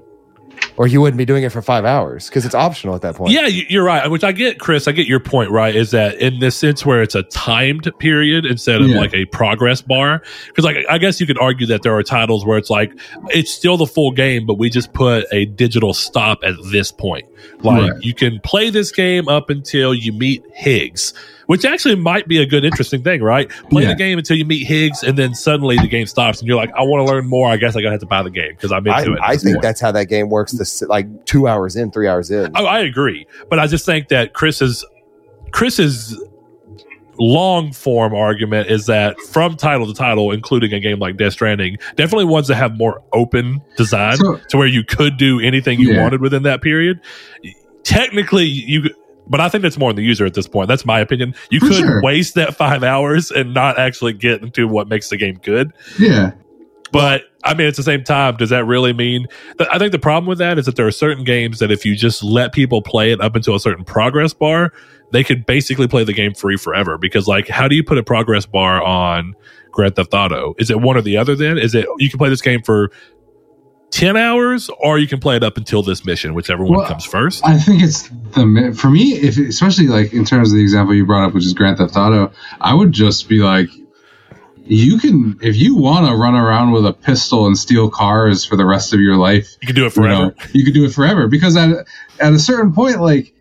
or 0.76 0.86
you 0.86 1.00
wouldn't 1.00 1.18
be 1.18 1.24
doing 1.24 1.44
it 1.44 1.52
for 1.52 1.62
five 1.62 1.84
hours 1.84 2.28
because 2.28 2.44
it's 2.44 2.54
optional 2.54 2.94
at 2.94 3.02
that 3.02 3.14
point. 3.14 3.32
Yeah, 3.32 3.46
you- 3.46 3.64
you're 3.68 3.84
right. 3.84 4.10
Which 4.10 4.24
I 4.24 4.32
get, 4.32 4.58
Chris. 4.58 4.88
I 4.88 4.92
get 4.92 5.06
your 5.06 5.20
point. 5.20 5.50
Right, 5.50 5.74
is 5.74 5.90
that 5.92 6.14
in 6.20 6.40
this 6.40 6.56
sense 6.56 6.84
where 6.84 7.02
it's 7.02 7.14
a 7.14 7.22
timed 7.24 7.90
period 7.98 8.44
instead 8.44 8.80
of 8.82 8.88
Yeah. 8.88 8.98
like 8.98 9.14
a 9.14 9.24
progress 9.26 9.82
bar? 9.82 10.22
Because 10.48 10.64
like 10.64 10.78
I 10.90 10.98
guess 10.98 11.20
you 11.20 11.26
could 11.26 11.38
argue 11.38 11.66
that 11.68 11.82
there 11.82 11.94
are 11.96 12.02
titles 12.02 12.44
where 12.44 12.58
it's 12.58 12.70
like 12.70 12.92
it's 13.30 13.52
still 13.52 13.76
the 13.76 13.86
full 13.86 14.10
game, 14.10 14.46
but 14.46 14.58
we 14.58 14.68
just 14.70 14.92
put 14.92 15.26
a 15.32 15.44
digital 15.46 15.94
stop 15.94 16.40
at 16.42 16.54
this 16.72 16.90
point. 16.90 17.26
Like 17.62 17.92
Right. 17.92 18.02
you 18.02 18.14
can 18.14 18.40
play 18.40 18.70
this 18.70 18.90
game 18.90 19.28
up 19.28 19.50
until 19.50 19.94
you 19.94 20.12
meet 20.12 20.42
Higgs. 20.54 21.14
Which 21.46 21.64
actually 21.64 21.94
might 21.96 22.26
be 22.28 22.40
a 22.40 22.46
good, 22.46 22.64
interesting 22.64 23.02
thing, 23.02 23.22
right? 23.22 23.48
Play 23.70 23.82
Yeah. 23.82 23.88
the 23.90 23.94
game 23.96 24.18
until 24.18 24.36
you 24.36 24.44
meet 24.44 24.66
Higgs, 24.66 25.02
and 25.02 25.16
then 25.18 25.34
suddenly 25.34 25.76
the 25.76 25.86
game 25.88 26.06
stops, 26.06 26.40
and 26.40 26.48
you're 26.48 26.56
like, 26.56 26.70
"I 26.74 26.82
want 26.82 27.06
to 27.06 27.12
learn 27.12 27.26
more. 27.28 27.48
I 27.50 27.56
guess 27.56 27.76
I 27.76 27.80
gotta 27.82 27.92
have 27.92 28.00
to 28.00 28.06
buy 28.06 28.22
the 28.22 28.30
game 28.30 28.50
because 28.50 28.72
I'm 28.72 28.88
I, 28.88 29.00
into 29.00 29.12
it." 29.14 29.18
I 29.22 29.36
think 29.36 29.56
point." 29.56 29.62
that's 29.62 29.80
how 29.80 29.92
that 29.92 30.06
game 30.06 30.28
works. 30.30 30.52
This 30.52 30.82
like 30.82 31.26
two 31.26 31.46
hours 31.48 31.76
in, 31.76 31.90
three 31.90 32.08
hours 32.08 32.30
in. 32.30 32.52
Oh, 32.54 32.64
I 32.64 32.80
agree, 32.80 33.26
but 33.50 33.58
I 33.58 33.66
just 33.66 33.84
think 33.86 34.08
that 34.08 34.32
Chris's 34.32 34.84
Chris's 35.52 36.18
long 37.18 37.72
form 37.72 38.12
argument 38.12 38.68
is 38.68 38.86
that 38.86 39.16
from 39.30 39.56
title 39.56 39.86
to 39.86 39.94
title, 39.94 40.32
including 40.32 40.72
a 40.72 40.80
game 40.80 40.98
like 40.98 41.16
Death 41.16 41.34
Stranding, 41.34 41.76
definitely 41.94 42.24
ones 42.24 42.48
that 42.48 42.56
have 42.56 42.76
more 42.76 43.02
open 43.12 43.60
design 43.76 44.16
So- 44.16 44.40
to 44.48 44.56
where 44.56 44.66
you 44.66 44.82
could 44.82 45.16
do 45.16 45.38
anything 45.40 45.78
you 45.78 45.92
Yeah. 45.92 46.02
wanted 46.02 46.20
within 46.20 46.42
that 46.42 46.60
period. 46.60 46.98
Technically, 47.84 48.46
you. 48.46 48.90
But 49.26 49.40
I 49.40 49.48
think 49.48 49.62
that's 49.62 49.78
more 49.78 49.90
on 49.90 49.96
the 49.96 50.02
user 50.02 50.26
at 50.26 50.34
this 50.34 50.46
point. 50.46 50.68
That's 50.68 50.84
my 50.84 51.00
opinion. 51.00 51.34
You 51.50 51.60
For 51.60 51.66
could 51.68 51.76
sure. 51.76 52.02
waste 52.02 52.34
that 52.34 52.56
five 52.56 52.82
hours 52.82 53.30
and 53.30 53.54
not 53.54 53.78
actually 53.78 54.12
get 54.12 54.42
into 54.42 54.68
what 54.68 54.88
makes 54.88 55.08
the 55.08 55.16
game 55.16 55.40
good. 55.42 55.72
Yeah, 55.98 56.32
But 56.92 57.22
I 57.42 57.54
mean, 57.54 57.66
at 57.66 57.76
the 57.76 57.82
same 57.82 58.04
time, 58.04 58.36
does 58.36 58.50
that 58.50 58.64
really 58.64 58.92
mean? 58.92 59.26
That, 59.58 59.72
I 59.72 59.78
think 59.78 59.92
the 59.92 59.98
problem 59.98 60.26
with 60.26 60.38
that 60.38 60.58
is 60.58 60.66
that 60.66 60.76
there 60.76 60.86
are 60.86 60.90
certain 60.92 61.24
games 61.24 61.58
that 61.58 61.70
if 61.70 61.84
you 61.84 61.94
just 61.96 62.22
let 62.22 62.52
people 62.52 62.82
play 62.82 63.12
it 63.12 63.20
up 63.20 63.34
until 63.36 63.54
a 63.54 63.60
certain 63.60 63.84
progress 63.84 64.32
bar, 64.32 64.72
they 65.12 65.24
could 65.24 65.44
basically 65.46 65.88
play 65.88 66.04
the 66.04 66.12
game 66.12 66.34
free 66.34 66.56
forever. 66.56 66.96
Because, 66.98 67.26
like, 67.26 67.48
how 67.48 67.66
do 67.68 67.74
you 67.76 67.84
put 67.84 67.98
a 67.98 68.02
progress 68.02 68.46
bar 68.46 68.82
on 68.82 69.34
Grand 69.72 69.96
Theft 69.96 70.14
Auto? 70.14 70.54
Is 70.58 70.70
it 70.70 70.80
one 70.80 70.96
or 70.96 71.02
the 71.02 71.16
other? 71.16 71.34
Then 71.34 71.58
is 71.58 71.74
it 71.74 71.86
you 71.98 72.08
can 72.10 72.18
play 72.18 72.28
this 72.28 72.42
game 72.42 72.62
for 72.62 72.90
ten 73.94 74.16
hours, 74.16 74.68
or 74.80 74.98
you 74.98 75.06
can 75.06 75.20
play 75.20 75.36
it 75.36 75.44
up 75.44 75.56
until 75.56 75.82
this 75.82 76.04
mission, 76.04 76.34
whichever 76.34 76.64
one 76.64 76.78
Well, 76.78 76.88
comes 76.88 77.04
first. 77.04 77.46
I 77.46 77.56
think 77.58 77.80
it's 77.82 78.08
the 78.08 78.76
for 78.76 78.90
me, 78.90 79.12
if 79.14 79.38
especially 79.38 79.86
like 79.86 80.12
in 80.12 80.24
terms 80.24 80.50
of 80.50 80.56
the 80.56 80.62
example 80.62 80.94
you 80.94 81.06
brought 81.06 81.28
up, 81.28 81.34
which 81.34 81.44
is 81.46 81.54
Grand 81.54 81.78
Theft 81.78 81.96
Auto, 81.96 82.32
I 82.60 82.74
would 82.74 82.90
just 82.90 83.28
be 83.28 83.38
like, 83.38 83.68
you 84.66 84.98
can 84.98 85.38
if 85.42 85.54
you 85.56 85.76
want 85.76 86.06
to 86.08 86.14
run 86.16 86.34
around 86.34 86.72
with 86.72 86.84
a 86.86 86.92
pistol 86.92 87.46
and 87.46 87.56
steal 87.56 87.88
cars 87.88 88.44
for 88.44 88.56
the 88.56 88.64
rest 88.66 88.92
of 88.92 88.98
your 89.00 89.16
life, 89.16 89.56
You 89.62 89.66
can 89.68 89.76
do 89.76 89.82
it 89.82 89.94
you 89.96 90.02
forever. 90.02 90.24
know, 90.26 90.32
you 90.52 90.64
could 90.64 90.74
do 90.74 90.84
it 90.84 90.92
forever 90.92 91.28
because 91.28 91.56
at 91.56 91.70
at 92.18 92.32
a 92.32 92.38
certain 92.40 92.72
point, 92.72 93.00
like, 93.00 93.32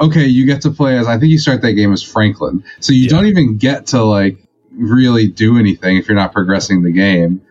okay, 0.00 0.24
you 0.26 0.46
get 0.46 0.62
to 0.62 0.70
play 0.70 0.96
as 0.96 1.06
I 1.06 1.18
think 1.18 1.30
you 1.30 1.38
start 1.38 1.60
that 1.62 1.74
game 1.74 1.92
as 1.92 2.02
Franklin, 2.02 2.64
so 2.80 2.94
you 2.94 3.02
Yeah. 3.04 3.08
don't 3.10 3.26
even 3.26 3.58
get 3.58 3.88
to 3.88 4.02
like 4.02 4.38
really 4.72 5.26
do 5.26 5.58
anything 5.58 5.98
if 5.98 6.08
you're 6.08 6.16
not 6.16 6.32
progressing 6.32 6.82
the 6.82 6.92
game. 6.92 7.42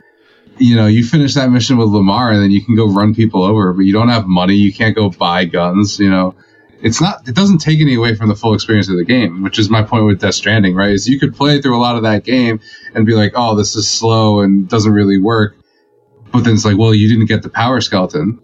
You 0.60 0.76
know, 0.76 0.88
you 0.88 1.03
finish 1.03 1.36
that 1.36 1.49
mission 1.49 1.78
with 1.78 1.89
Lamar, 1.89 2.32
and 2.32 2.41
then 2.41 2.51
you 2.51 2.64
can 2.64 2.76
go 2.76 2.88
run 2.91 3.14
people 3.14 3.43
over, 3.43 3.74
but 3.74 3.86
you 3.86 3.93
don't 3.93 4.10
have 4.10 4.28
money. 4.28 4.55
You 4.55 4.74
can't 4.74 4.95
go 4.95 5.10
buy 5.10 5.45
guns. 5.45 5.99
You 5.99 6.10
know, 6.10 6.36
it's 6.82 6.99
not. 6.99 7.28
It 7.28 7.36
doesn't 7.36 7.60
take 7.60 7.80
any 7.80 7.95
away 7.95 8.16
from 8.16 8.30
the 8.30 8.36
full 8.36 8.53
experience 8.53 8.89
of 8.89 8.97
the 8.97 9.05
game, 9.05 9.43
which 9.43 9.60
is 9.60 9.70
my 9.70 9.84
point 9.84 10.05
with 10.05 10.20
Death 10.20 10.36
Stranding. 10.36 10.76
Right? 10.76 10.91
Is 10.91 11.08
you 11.08 11.20
could 11.20 11.36
play 11.36 11.62
through 11.62 11.78
a 11.78 11.82
lot 11.82 11.95
of 11.95 12.03
that 12.03 12.24
game 12.24 12.60
and 12.93 13.05
be 13.05 13.14
like, 13.14 13.34
oh, 13.36 13.55
this 13.55 13.76
is 13.76 13.89
slow 13.89 14.41
and 14.41 14.68
doesn't 14.68 14.91
really 14.91 15.20
work. 15.20 15.55
But 16.32 16.43
then 16.43 16.55
it's 16.55 16.66
like, 16.66 16.78
well, 16.78 16.93
you 16.93 17.08
didn't 17.08 17.28
get 17.28 17.43
the 17.43 17.49
power 17.49 17.80
skeleton, 17.82 18.39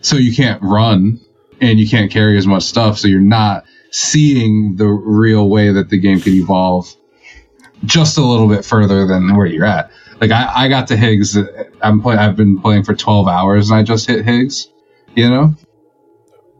so 0.00 0.16
you 0.16 0.34
can't 0.34 0.62
run 0.62 1.20
and 1.60 1.78
you 1.78 1.88
can't 1.88 2.10
carry 2.10 2.36
as 2.36 2.46
much 2.46 2.62
stuff, 2.64 2.98
so 2.98 3.08
you're 3.08 3.20
not 3.20 3.64
seeing 3.90 4.76
the 4.76 4.86
real 4.86 5.48
way 5.48 5.72
that 5.72 5.88
the 5.88 5.98
game 5.98 6.20
could 6.20 6.34
evolve 6.34 6.94
just 7.84 8.18
a 8.18 8.22
little 8.22 8.48
bit 8.48 8.64
further 8.64 9.06
than 9.06 9.36
where 9.36 9.46
you're 9.46 9.64
at. 9.64 9.90
Like 10.20 10.30
I, 10.30 10.64
I 10.64 10.68
got 10.68 10.88
to 10.88 10.96
Higgs. 10.96 11.36
I'm 11.82 12.00
play, 12.00 12.16
I've 12.16 12.36
been 12.36 12.60
playing 12.60 12.84
for 12.84 12.94
12 12.94 13.28
hours 13.28 13.70
and 13.70 13.78
I 13.78 13.82
just 13.82 14.06
hit 14.06 14.24
Higgs. 14.24 14.68
You 15.14 15.28
know? 15.30 15.54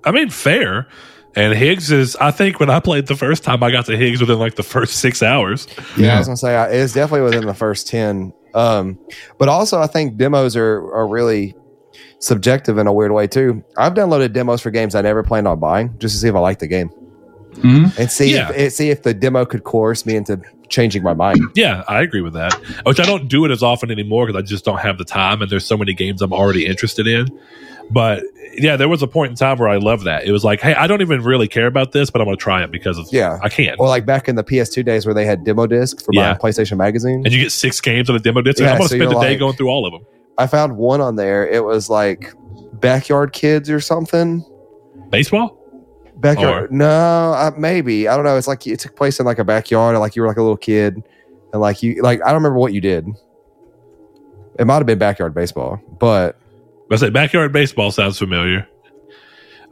I 0.05 0.11
mean, 0.11 0.31
fair. 0.31 0.89
And 1.35 1.53
Higgs 1.53 1.91
is, 1.93 2.17
I 2.17 2.31
think 2.31 2.61
when 2.61 2.71
I 2.71 2.81
played 2.81 3.07
the 3.07 3.17
first 3.17 3.45
time, 3.45 3.63
I 3.63 3.71
got 3.71 3.87
to 3.87 3.97
Higgs 3.97 4.21
within 4.21 4.39
like 4.39 4.55
the 4.55 4.63
first 4.63 4.97
six 5.01 5.23
hours. 5.23 5.67
Yeah, 5.97 6.15
I 6.15 6.19
was 6.19 6.27
gonna 6.27 6.37
say 6.37 6.79
it's 6.79 6.95
definitely 6.95 7.23
within 7.23 7.47
the 7.47 7.55
first 7.55 7.89
ten. 7.89 8.33
Um, 8.55 8.99
but 9.37 9.49
also, 9.49 9.79
I 9.79 9.87
think 9.87 10.17
demos 10.17 10.57
are 10.57 10.77
are 10.95 11.07
really 11.07 11.55
subjective 12.21 12.79
in 12.79 12.87
a 12.87 12.93
weird 12.93 13.13
way 13.13 13.27
too. 13.27 13.63
I've 13.77 13.93
downloaded 13.93 14.33
demos 14.33 14.63
for 14.63 14.71
games 14.71 14.95
I 14.95 15.03
never 15.03 15.23
planned 15.23 15.47
on 15.47 15.61
buying 15.61 15.95
just 15.99 16.15
to 16.15 16.21
see 16.21 16.29
if 16.29 16.35
I 16.35 16.39
like 16.39 16.59
the 16.59 16.67
game 16.67 16.91
Mhm. 17.57 17.99
and 17.99 18.11
see 18.11 18.35
Yeah. 18.35 18.51
if 18.51 18.57
eh, 18.57 18.69
see 18.71 18.91
if 18.91 19.03
the 19.03 19.15
demo 19.15 19.45
could 19.45 19.65
coerce 19.65 20.05
me 20.07 20.17
into 20.17 20.41
changing 20.69 21.03
my 21.03 21.15
mind. 21.15 21.41
Yeah, 21.55 21.85
I 21.89 22.03
agree 22.03 22.21
with 22.23 22.33
that. 22.35 22.55
Which 22.85 22.99
I 23.01 23.05
don't 23.05 23.29
do 23.29 23.45
it 23.45 23.51
as 23.51 23.63
often 23.63 23.91
anymore 23.91 24.27
because 24.27 24.39
I 24.41 24.45
just 24.45 24.65
don't 24.65 24.81
have 24.81 24.99
the 24.99 25.05
time, 25.05 25.41
and 25.43 25.51
there's 25.51 25.65
so 25.65 25.77
many 25.77 25.95
games 25.95 26.21
I'm 26.23 26.33
already 26.33 26.67
interested 26.67 27.07
in. 27.07 27.27
But 27.91 28.23
yeah, 28.59 28.75
there 28.77 28.89
was 28.89 29.01
a 29.01 29.07
point 29.07 29.31
in 29.31 29.37
time 29.37 29.59
where 29.59 29.69
I 29.69 29.77
loved 29.77 30.05
that. 30.07 30.25
It 30.25 30.33
was 30.33 30.43
like, 30.43 30.61
hey, 30.61 30.75
I 30.75 30.87
don't 30.89 31.03
even 31.03 31.23
really 31.23 31.47
care 31.47 31.67
about 31.67 31.93
this, 31.93 32.11
but 32.11 32.21
I'm 32.21 32.27
going 32.27 32.37
to 32.37 32.43
try 32.43 32.65
it 32.65 32.73
because 32.73 32.99
of 32.99 33.07
Yeah. 33.13 33.39
I 33.43 33.49
can't. 33.49 33.79
Or 33.79 33.87
like 33.87 34.05
back 34.07 34.29
in 34.29 34.35
the 34.35 34.43
PS2 34.43 34.83
days 34.85 35.07
where 35.07 35.15
they 35.15 35.25
had 35.25 35.45
demo 35.45 35.67
disc 35.69 36.01
for 36.05 36.11
Yeah. 36.13 36.35
PlayStation 36.37 36.79
Magazine. 36.79 37.23
and 37.25 37.33
you 37.33 37.41
get 37.43 37.53
six 37.53 37.81
games 37.81 38.11
on 38.11 38.17
a 38.17 38.19
demo 38.19 38.43
disc. 38.43 38.59
Yeah, 38.59 38.73
I'm 38.73 38.79
going 38.79 38.89
to 38.89 38.95
so 38.95 38.97
spend 38.97 39.11
the 39.13 39.21
day 39.21 39.31
like- 39.31 39.39
going 39.39 39.55
through 39.55 39.69
all 39.69 39.87
of 39.87 39.93
them. 39.93 40.03
I 40.39 40.47
found 40.49 40.77
one 40.77 41.01
on 41.01 41.15
there. 41.17 41.47
It 41.47 41.65
was 41.65 41.89
like 41.89 42.33
Backyard 42.81 43.33
Kids 43.33 43.71
or 43.71 43.79
something. 43.81 44.45
Baseball? 45.11 45.57
Backyard? 46.17 46.73
No, 46.73 46.87
uh, 46.87 47.51
maybe 47.57 48.09
I 48.09 48.17
don't 48.17 48.25
know. 48.25 48.37
It's 48.37 48.49
like 48.49 48.67
it 48.67 48.81
took 48.81 48.97
place 48.97 49.21
in 49.21 49.27
like 49.27 49.39
a 49.39 49.45
backyard, 49.45 49.95
and 49.95 50.01
like 50.01 50.17
you 50.17 50.23
were 50.23 50.29
like 50.29 50.39
a 50.39 50.43
little 50.43 50.57
kid, 50.57 51.03
and 51.53 51.61
like 51.61 51.83
you 51.83 52.03
like 52.03 52.21
I 52.23 52.27
don't 52.27 52.37
remember 52.37 52.59
what 52.59 52.73
you 52.73 52.81
did. 52.81 53.07
It 54.59 54.67
might 54.67 54.77
have 54.77 54.87
been 54.87 54.99
backyard 54.99 55.35
baseball, 55.35 55.81
but 55.99 56.39
I 56.91 56.97
say 56.97 57.11
backyard 57.11 57.53
baseball 57.53 57.91
sounds 57.91 58.19
familiar. 58.19 58.67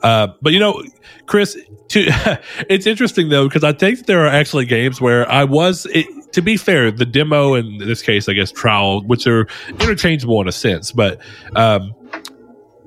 Uh, 0.03 0.29
but 0.43 0.53
you 0.53 0.61
know, 0.61 0.83
Chris, 1.25 1.57
to, 1.89 2.41
it's 2.69 2.87
interesting 2.87 3.31
though 3.31 3.49
because 3.49 3.65
I 3.65 3.73
think 3.73 4.05
there 4.05 4.25
are 4.25 4.29
actually 4.29 4.67
games 4.67 5.01
where 5.01 5.29
I 5.31 5.45
was. 5.45 5.87
It, 5.87 6.07
to 6.33 6.43
be 6.43 6.57
fair, 6.57 6.91
the 6.91 7.07
demo 7.07 7.55
in 7.55 7.79
this 7.79 8.03
case, 8.03 8.29
I 8.29 8.33
guess 8.33 8.51
trial, 8.51 9.03
which 9.05 9.27
are 9.27 9.47
interchangeable 9.69 10.41
in 10.41 10.49
a 10.49 10.53
sense, 10.53 10.91
but 10.91 11.21
um, 11.55 11.95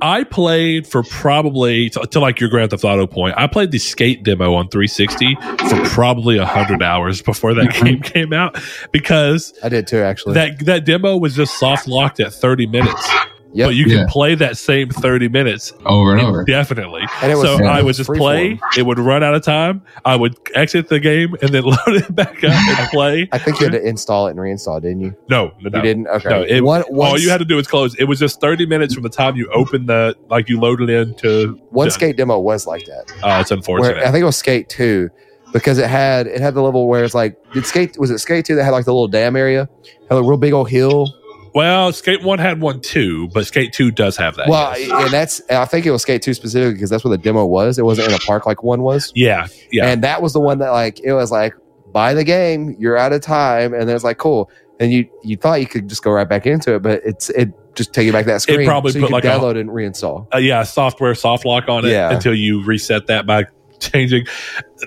I 0.02 0.24
played 0.24 0.88
for 0.88 1.04
probably 1.04 1.90
to, 1.92 2.06
to 2.06 2.20
like 2.20 2.40
your 2.40 2.50
Grand 2.50 2.72
Theft 2.72 2.84
Auto 2.84 3.08
point. 3.08 3.36
I 3.38 3.48
played 3.48 3.72
the 3.72 3.80
skate 3.80 4.24
demo 4.24 4.54
on 4.54 4.70
360 4.70 5.36
for 5.70 5.90
probably 5.90 6.38
hundred 6.38 6.84
hours 6.84 7.22
before 7.22 7.54
that 7.56 7.70
mm-hmm. 7.70 7.86
game 7.86 8.02
came 8.04 8.34
out 8.34 8.62
because 8.92 9.54
I 9.64 9.70
did 9.70 9.88
too 9.88 10.02
actually. 10.02 10.36
that 10.36 10.60
that 10.66 10.86
demo 10.86 11.18
was 11.18 11.36
just 11.36 11.58
soft 11.60 11.88
locked 11.88 12.20
at 12.20 12.34
30 12.34 12.68
minutes 12.68 13.10
Yep. 13.54 13.68
but 13.70 13.76
you 13.76 13.86
can 13.86 13.98
Yeah. 14.00 14.06
play 14.10 14.36
that 14.36 14.58
same 14.58 14.90
30 14.90 15.30
minutes 15.30 15.74
over 15.86 16.14
and 16.16 16.22
over. 16.22 16.44
Definitely. 16.44 17.04
And 17.22 17.38
so 17.38 17.60
yeah, 17.60 17.72
I 17.72 17.82
would 17.82 17.96
just 17.96 18.10
play. 18.10 18.58
form. 18.58 18.70
It 18.78 18.86
would 18.86 19.00
run 19.00 19.24
out 19.24 19.34
of 19.34 19.42
time. 19.44 19.82
I 20.06 20.16
would 20.16 20.36
exit 20.54 20.90
the 20.90 21.00
game 21.00 21.36
and 21.42 21.52
then 21.52 21.64
load 21.64 21.78
it 21.88 22.14
back 22.16 22.44
up 22.44 22.52
and 22.52 22.90
play. 22.90 23.28
I 23.32 23.38
think 23.38 23.60
you 23.60 23.66
had 23.66 23.74
to 23.74 23.82
install 23.88 24.28
it 24.28 24.32
and 24.32 24.40
reinstall, 24.40 24.82
didn't 24.82 25.02
you? 25.02 25.16
No, 25.30 25.52
no, 25.62 25.70
no. 25.70 25.78
You 25.78 25.84
didn't. 25.84 26.08
Okay. 26.08 26.30
No, 26.30 26.44
it, 26.44 26.62
one, 26.62 26.82
all 26.84 27.18
you 27.18 27.30
had 27.30 27.40
to 27.40 27.46
do 27.46 27.56
was 27.56 27.68
close. 27.68 27.96
It 27.96 28.04
was 28.06 28.20
just 28.20 28.40
30 28.42 28.66
minutes 28.66 28.94
from 28.94 29.04
the 29.04 29.10
time 29.10 29.36
you 29.36 29.50
opened 29.54 29.90
the, 29.90 30.16
like 30.30 30.50
you 30.50 30.60
loaded 30.60 30.90
into. 30.90 31.60
one 31.70 31.88
to- 31.88 31.92
skate 31.92 32.18
demo 32.18 32.40
was 32.40 32.68
like 32.68 32.86
that. 32.86 33.06
Uh, 33.24 33.40
it's 33.42 33.50
Where 33.52 33.58
unfortunate. 33.58 33.98
I 34.04 34.12
think 34.12 34.22
it 34.22 34.26
was 34.26 34.38
Skate 34.38 34.70
Two, 34.70 35.10
because 35.54 35.78
it 35.78 35.88
had 35.90 36.28
it 36.28 36.42
had 36.42 36.54
the 36.54 36.62
level 36.62 36.88
where 36.88 37.04
it's 37.04 37.16
like 37.16 37.38
did 37.54 37.66
Skate 37.66 37.98
was 37.98 38.12
it 38.12 38.20
Skate 38.20 38.46
Two 38.46 38.56
that 38.56 38.64
had 38.66 38.72
like 38.72 38.86
the 38.86 38.92
little 38.94 39.08
dam 39.08 39.36
area, 39.36 39.68
had 40.10 40.18
a 40.18 40.22
real 40.22 40.38
big 40.38 40.54
old 40.54 40.70
hill. 40.70 41.08
Well, 41.54 41.92
Skate 41.94 42.22
1 42.24 42.40
had 42.40 42.62
one 42.62 42.82
too, 42.82 43.28
but 43.30 43.46
Skate 43.48 43.74
2 43.74 43.92
does 43.92 44.18
have 44.18 44.36
that. 44.36 44.48
well, 44.48 44.78
yes. 44.80 44.92
and 45.04 45.12
that's 45.14 45.42
I 45.50 45.66
think 45.66 45.86
it 45.86 45.92
was 45.92 46.02
Skate 46.02 46.22
Two 46.22 46.34
specifically 46.34 46.74
because 46.74 46.90
that's 46.90 47.04
where 47.04 47.16
the 47.16 47.18
demo 47.22 47.46
was. 47.46 47.78
It 47.80 47.86
wasn't 47.86 48.10
in 48.10 48.14
a 48.14 48.20
park 48.20 48.46
like 48.46 48.64
one 48.64 48.82
was, 48.82 49.12
yeah. 49.16 49.48
Yeah. 49.72 49.88
and 49.88 50.04
that 50.04 50.22
was 50.22 50.34
the 50.34 50.40
one 50.42 50.60
that 50.60 50.70
like 50.72 51.00
it 51.02 51.14
was 51.14 51.32
like 51.32 51.54
buy 51.94 52.14
the 52.14 52.24
game, 52.24 52.76
you're 52.80 52.98
out 52.98 53.14
of 53.14 53.22
time, 53.22 53.74
and 53.74 53.88
then 53.88 53.96
it's 53.96 54.04
like 54.04 54.18
cool, 54.18 54.50
and 54.80 54.92
you 54.92 55.10
you 55.24 55.38
thought 55.38 55.60
you 55.62 55.68
could 55.68 55.88
just 55.88 56.04
go 56.04 56.12
right 56.12 56.28
back 56.28 56.46
into 56.46 56.76
it, 56.76 56.82
but 56.82 57.02
it's 57.06 57.30
it 57.32 57.50
just 57.76 57.94
take 57.94 58.06
you 58.08 58.12
back 58.12 58.26
to 58.26 58.32
that 58.32 58.42
screen. 58.42 58.62
It 58.62 58.66
probably 58.66 58.92
so 58.92 59.02
put 59.02 59.12
like 59.12 59.24
a- 59.24 59.28
download 59.28 59.52
it 59.52 59.58
and 59.58 59.70
reinstall. 59.70 60.28
uh, 60.34 60.38
yeah, 60.40 60.64
software 60.64 61.14
soft 61.16 61.46
lock 61.46 61.70
on 61.70 61.86
it 61.86 61.92
Yeah. 61.92 62.12
until 62.12 62.34
you 62.34 62.64
reset 62.64 63.06
that 63.08 63.26
by 63.28 63.46
changing. 63.80 64.26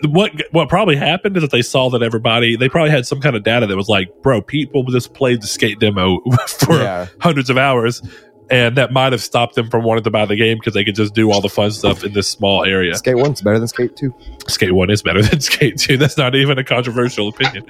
What 0.04 0.32
what 0.52 0.68
probably 0.68 0.96
happened 0.96 1.36
is 1.36 1.42
that 1.42 1.50
they 1.50 1.62
saw 1.62 1.90
that 1.90 2.02
everybody 2.02 2.56
they 2.56 2.68
probably 2.68 2.90
had 2.90 3.06
some 3.06 3.20
kind 3.20 3.36
of 3.36 3.42
data 3.42 3.66
that 3.66 3.76
was 3.76 3.88
like, 3.88 4.22
bro, 4.22 4.42
people 4.42 4.84
just 4.84 5.14
played 5.14 5.42
the 5.42 5.46
skate 5.46 5.78
demo 5.78 6.20
for 6.48 6.74
yeah, 6.74 7.06
hundreds 7.20 7.50
of 7.50 7.58
hours, 7.58 8.02
and 8.50 8.76
that 8.76 8.92
might 8.92 9.12
have 9.12 9.22
stopped 9.22 9.54
them 9.54 9.70
from 9.70 9.84
wanting 9.84 10.04
to 10.04 10.10
buy 10.10 10.26
the 10.26 10.36
game 10.36 10.58
because 10.58 10.74
they 10.74 10.84
could 10.84 10.94
just 10.94 11.14
do 11.14 11.30
all 11.30 11.40
the 11.40 11.48
fun 11.48 11.70
stuff 11.70 12.04
in 12.04 12.12
this 12.12 12.28
small 12.28 12.64
area. 12.64 12.94
Skate 12.94 13.16
One's 13.16 13.40
better 13.40 13.58
than 13.58 13.68
Skate 13.68 13.96
Two. 13.96 14.14
Skate 14.48 14.72
One 14.72 14.90
is 14.90 15.02
better 15.02 15.22
than 15.22 15.40
Skate 15.40 15.78
Two. 15.78 15.96
That's 15.96 16.16
not 16.16 16.34
even 16.34 16.58
a 16.58 16.64
controversial 16.64 17.28
opinion. 17.28 17.64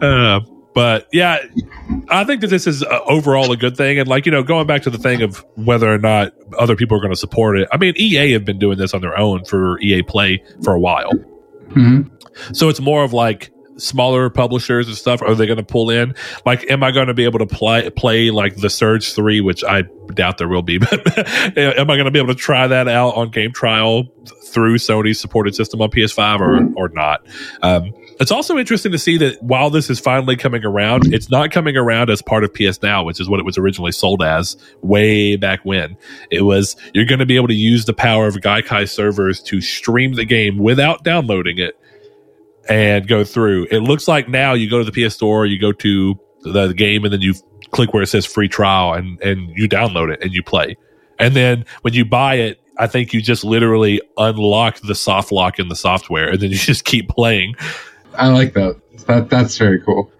Uh, 0.00 0.40
but 0.74 1.08
yeah, 1.12 1.38
I 2.08 2.24
think 2.24 2.40
that 2.40 2.48
this 2.48 2.66
is 2.66 2.82
uh, 2.82 3.00
overall 3.06 3.52
a 3.52 3.56
good 3.56 3.76
thing. 3.76 3.98
And 3.98 4.08
like 4.08 4.26
you 4.26 4.32
know, 4.32 4.42
going 4.42 4.66
back 4.66 4.82
to 4.82 4.90
the 4.90 4.98
thing 4.98 5.22
of 5.22 5.44
whether 5.54 5.92
or 5.92 5.98
not 5.98 6.32
other 6.58 6.76
people 6.76 6.96
are 6.96 7.00
going 7.00 7.12
to 7.12 7.18
support 7.18 7.58
it. 7.58 7.68
I 7.72 7.76
mean, 7.76 7.94
EA 7.96 8.32
have 8.32 8.44
been 8.44 8.58
doing 8.58 8.78
this 8.78 8.92
on 8.92 9.00
their 9.00 9.16
own 9.18 9.44
for 9.44 9.80
EA 9.80 10.02
Play 10.02 10.42
for 10.62 10.74
a 10.74 10.80
while. 10.80 11.12
hmm 11.72 12.02
So 12.52 12.68
it's 12.68 12.80
more 12.80 13.04
of 13.04 13.12
like 13.12 13.50
smaller 13.76 14.30
publishers 14.30 14.86
and 14.86 14.96
stuff. 14.96 15.22
Are 15.22 15.34
they 15.34 15.46
going 15.46 15.58
to 15.58 15.64
pull 15.64 15.90
in? 15.90 16.14
Like, 16.46 16.68
am 16.70 16.82
I 16.82 16.90
going 16.90 17.08
to 17.08 17.14
be 17.14 17.24
able 17.24 17.38
to 17.40 17.46
play 17.46 17.88
play 17.90 18.30
like 18.30 18.56
the 18.56 18.70
Surge 18.70 19.12
Three, 19.14 19.40
which 19.40 19.62
I 19.64 19.82
doubt 20.12 20.38
there 20.38 20.48
will 20.48 20.62
be, 20.62 20.78
but 20.78 21.18
am 21.56 21.90
I 21.90 21.94
going 21.94 22.06
to 22.06 22.10
be 22.10 22.18
able 22.18 22.34
to 22.34 22.40
try 22.40 22.66
that 22.66 22.88
out 22.88 23.14
on 23.14 23.30
game 23.30 23.52
trial 23.52 24.04
through 24.46 24.76
Sony's 24.76 25.20
supported 25.20 25.54
system 25.54 25.80
on 25.82 25.90
PS5 25.90 26.40
or 26.40 26.72
or 26.76 26.88
not? 26.88 27.26
Um, 27.62 27.92
it's 28.20 28.30
also 28.30 28.56
interesting 28.56 28.92
to 28.92 28.98
see 28.98 29.18
that 29.18 29.42
while 29.42 29.70
this 29.70 29.90
is 29.90 29.98
finally 30.00 30.36
coming 30.36 30.64
around, 30.64 31.12
it's 31.12 31.30
not 31.30 31.50
coming 31.50 31.76
around 31.76 32.10
as 32.10 32.22
part 32.22 32.44
of 32.44 32.52
PS 32.54 32.82
Now, 32.82 33.04
which 33.04 33.20
is 33.20 33.28
what 33.28 33.40
it 33.40 33.46
was 33.46 33.58
originally 33.58 33.92
sold 33.92 34.22
as 34.22 34.56
way 34.82 35.36
back 35.36 35.64
when. 35.64 35.96
It 36.30 36.42
was 36.42 36.76
you're 36.92 37.06
going 37.06 37.18
to 37.18 37.26
be 37.26 37.36
able 37.36 37.48
to 37.48 37.54
use 37.54 37.84
the 37.84 37.94
power 37.94 38.26
of 38.26 38.34
Gaikai 38.36 38.88
servers 38.88 39.40
to 39.42 39.60
stream 39.60 40.14
the 40.14 40.24
game 40.24 40.58
without 40.58 41.04
downloading 41.04 41.58
it 41.58 41.78
and 42.68 43.06
go 43.06 43.24
through. 43.24 43.66
It 43.70 43.80
looks 43.80 44.08
like 44.08 44.28
now 44.28 44.54
you 44.54 44.70
go 44.70 44.82
to 44.82 44.90
the 44.90 45.06
PS 45.06 45.14
Store, 45.14 45.46
you 45.46 45.60
go 45.60 45.72
to 45.72 46.18
the, 46.42 46.68
the 46.68 46.74
game, 46.74 47.04
and 47.04 47.12
then 47.12 47.20
you 47.20 47.34
click 47.70 47.92
where 47.92 48.02
it 48.02 48.08
says 48.08 48.24
free 48.24 48.48
trial, 48.48 48.94
and 48.94 49.20
and 49.22 49.50
you 49.56 49.68
download 49.68 50.12
it 50.12 50.22
and 50.22 50.32
you 50.32 50.42
play. 50.42 50.76
And 51.18 51.34
then 51.34 51.64
when 51.82 51.94
you 51.94 52.04
buy 52.04 52.34
it, 52.36 52.60
I 52.78 52.86
think 52.86 53.12
you 53.12 53.22
just 53.22 53.44
literally 53.44 54.00
unlock 54.16 54.80
the 54.80 54.94
soft 54.94 55.30
lock 55.30 55.58
in 55.58 55.68
the 55.68 55.76
software, 55.76 56.30
and 56.30 56.40
then 56.40 56.50
you 56.50 56.56
just 56.72 56.84
keep 56.84 57.08
playing. 57.08 57.54
I 58.16 58.28
like 58.28 58.54
that. 58.54 58.80
That 59.06 59.28
that's 59.28 59.56
very 59.58 59.80
cool. 59.80 60.10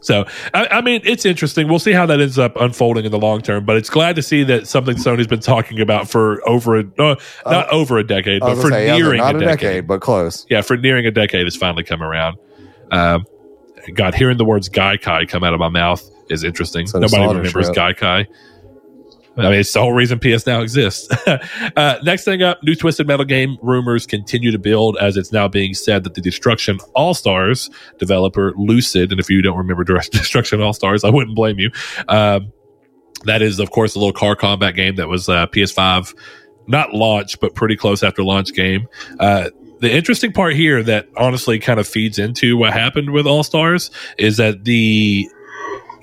So, 0.00 0.24
I, 0.54 0.66
I 0.70 0.80
mean, 0.80 1.02
it's 1.04 1.26
interesting. 1.26 1.68
We'll 1.68 1.78
see 1.78 1.92
how 1.92 2.06
that 2.06 2.18
ends 2.18 2.38
up 2.38 2.56
unfolding 2.56 3.04
in 3.04 3.10
the 3.10 3.18
long 3.18 3.42
term. 3.42 3.66
But 3.66 3.76
it's 3.76 3.90
glad 3.90 4.16
to 4.16 4.22
see 4.22 4.42
that 4.44 4.66
something 4.66 4.96
Sony's 4.96 5.26
been 5.26 5.40
talking 5.40 5.80
about 5.80 6.08
for 6.08 6.46
over 6.48 6.78
a 6.78 6.84
no, 6.96 7.16
not 7.44 7.68
over 7.68 7.98
a 7.98 8.04
decade, 8.04 8.40
but 8.40 8.54
for 8.54 8.70
gonna 8.70 8.74
say, 8.74 8.86
yeah, 8.86 8.96
nearing 8.96 9.18
not 9.18 9.34
a 9.34 9.38
a 9.38 9.40
decade. 9.40 9.58
decade, 9.58 9.86
but 9.86 10.00
close. 10.00 10.46
Yeah, 10.48 10.62
for 10.62 10.78
nearing 10.78 11.04
a 11.04 11.10
decade 11.10 11.44
has 11.44 11.56
finally 11.56 11.84
come 11.84 12.02
around. 12.02 12.38
Um, 12.90 13.26
God, 13.92 14.14
hearing 14.14 14.38
the 14.38 14.46
words 14.46 14.70
Gaikai 14.70 15.28
come 15.28 15.44
out 15.44 15.52
of 15.52 15.60
my 15.60 15.68
mouth 15.68 16.02
is 16.30 16.42
interesting. 16.42 16.86
So 16.86 16.98
Nobody 16.98 17.26
remembers 17.26 17.66
Shroud. 17.66 17.96
Gaikai. 17.96 18.26
I 19.38 19.50
mean, 19.50 19.60
it's 19.60 19.72
the 19.72 19.80
whole 19.80 19.92
reason 19.92 20.18
PS 20.18 20.46
Now 20.46 20.62
exists. 20.62 21.08
uh, 21.76 21.98
next 22.02 22.24
thing 22.24 22.42
up, 22.42 22.62
new 22.62 22.74
Twisted 22.74 23.06
Metal 23.06 23.24
game 23.24 23.56
rumors 23.62 24.06
continue 24.06 24.50
to 24.50 24.58
build 24.58 24.96
as 25.00 25.16
it's 25.16 25.32
now 25.32 25.46
being 25.46 25.74
said 25.74 26.04
that 26.04 26.14
the 26.14 26.20
Destruction 26.20 26.78
All 26.94 27.14
Stars 27.14 27.70
developer 27.98 28.52
Lucid, 28.56 29.12
and 29.12 29.20
if 29.20 29.30
you 29.30 29.40
don't 29.42 29.56
remember 29.56 29.84
Destruction 30.10 30.60
All 30.60 30.72
Stars, 30.72 31.04
I 31.04 31.10
wouldn't 31.10 31.36
blame 31.36 31.58
you. 31.58 31.70
Um, 32.08 32.52
that 33.24 33.42
is, 33.42 33.58
of 33.60 33.70
course, 33.70 33.94
a 33.94 33.98
little 33.98 34.12
car 34.12 34.34
combat 34.34 34.74
game 34.74 34.96
that 34.96 35.08
was 35.08 35.28
uh, 35.28 35.46
PS5, 35.48 36.14
not 36.66 36.92
launch, 36.92 37.38
but 37.40 37.54
pretty 37.54 37.76
close 37.76 38.02
after 38.02 38.22
launch 38.22 38.52
game. 38.52 38.88
Uh, 39.20 39.50
the 39.80 39.92
interesting 39.92 40.32
part 40.32 40.54
here 40.54 40.82
that 40.82 41.08
honestly 41.16 41.58
kind 41.58 41.78
of 41.78 41.86
feeds 41.86 42.18
into 42.18 42.56
what 42.56 42.72
happened 42.72 43.10
with 43.10 43.26
All 43.26 43.44
Stars 43.44 43.90
is 44.18 44.36
that 44.38 44.64
the 44.64 45.28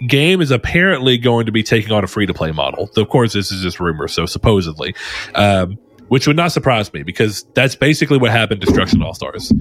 game 0.07 0.41
is 0.41 0.51
apparently 0.51 1.17
going 1.17 1.45
to 1.45 1.51
be 1.51 1.63
taking 1.63 1.91
on 1.91 2.03
a 2.03 2.07
free 2.07 2.25
to 2.25 2.33
play 2.33 2.51
model. 2.51 2.89
Of 2.95 3.09
course, 3.09 3.33
this 3.33 3.51
is 3.51 3.61
just 3.61 3.79
rumor, 3.79 4.07
so 4.07 4.25
supposedly, 4.25 4.95
um, 5.35 5.77
which 6.07 6.27
would 6.27 6.35
not 6.35 6.51
surprise 6.51 6.91
me 6.93 7.03
because 7.03 7.43
that's 7.53 7.75
basically 7.75 8.17
what 8.17 8.31
happened 8.31 8.61
to 8.61 8.67
Destruction 8.67 9.01
All 9.01 9.13
Stars. 9.13 9.51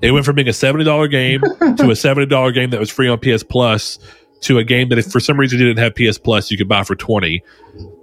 It 0.00 0.10
went 0.10 0.24
from 0.24 0.36
being 0.36 0.48
a 0.48 0.52
seventy 0.52 0.84
dollar 0.84 1.08
game 1.08 1.40
to 1.76 1.90
a 1.90 1.96
seventy 1.96 2.26
dollar 2.26 2.52
game 2.52 2.70
that 2.70 2.80
was 2.80 2.90
free 2.90 3.08
on 3.08 3.18
PS 3.18 3.42
Plus 3.42 3.98
to 4.40 4.58
a 4.58 4.64
game 4.64 4.88
that 4.88 4.98
if 4.98 5.06
for 5.06 5.20
some 5.20 5.38
reason 5.38 5.60
you 5.60 5.66
didn't 5.72 5.82
have 5.82 5.94
PS 5.94 6.18
Plus, 6.18 6.50
you 6.50 6.58
could 6.58 6.68
buy 6.68 6.82
for 6.82 6.96
twenty. 6.96 7.42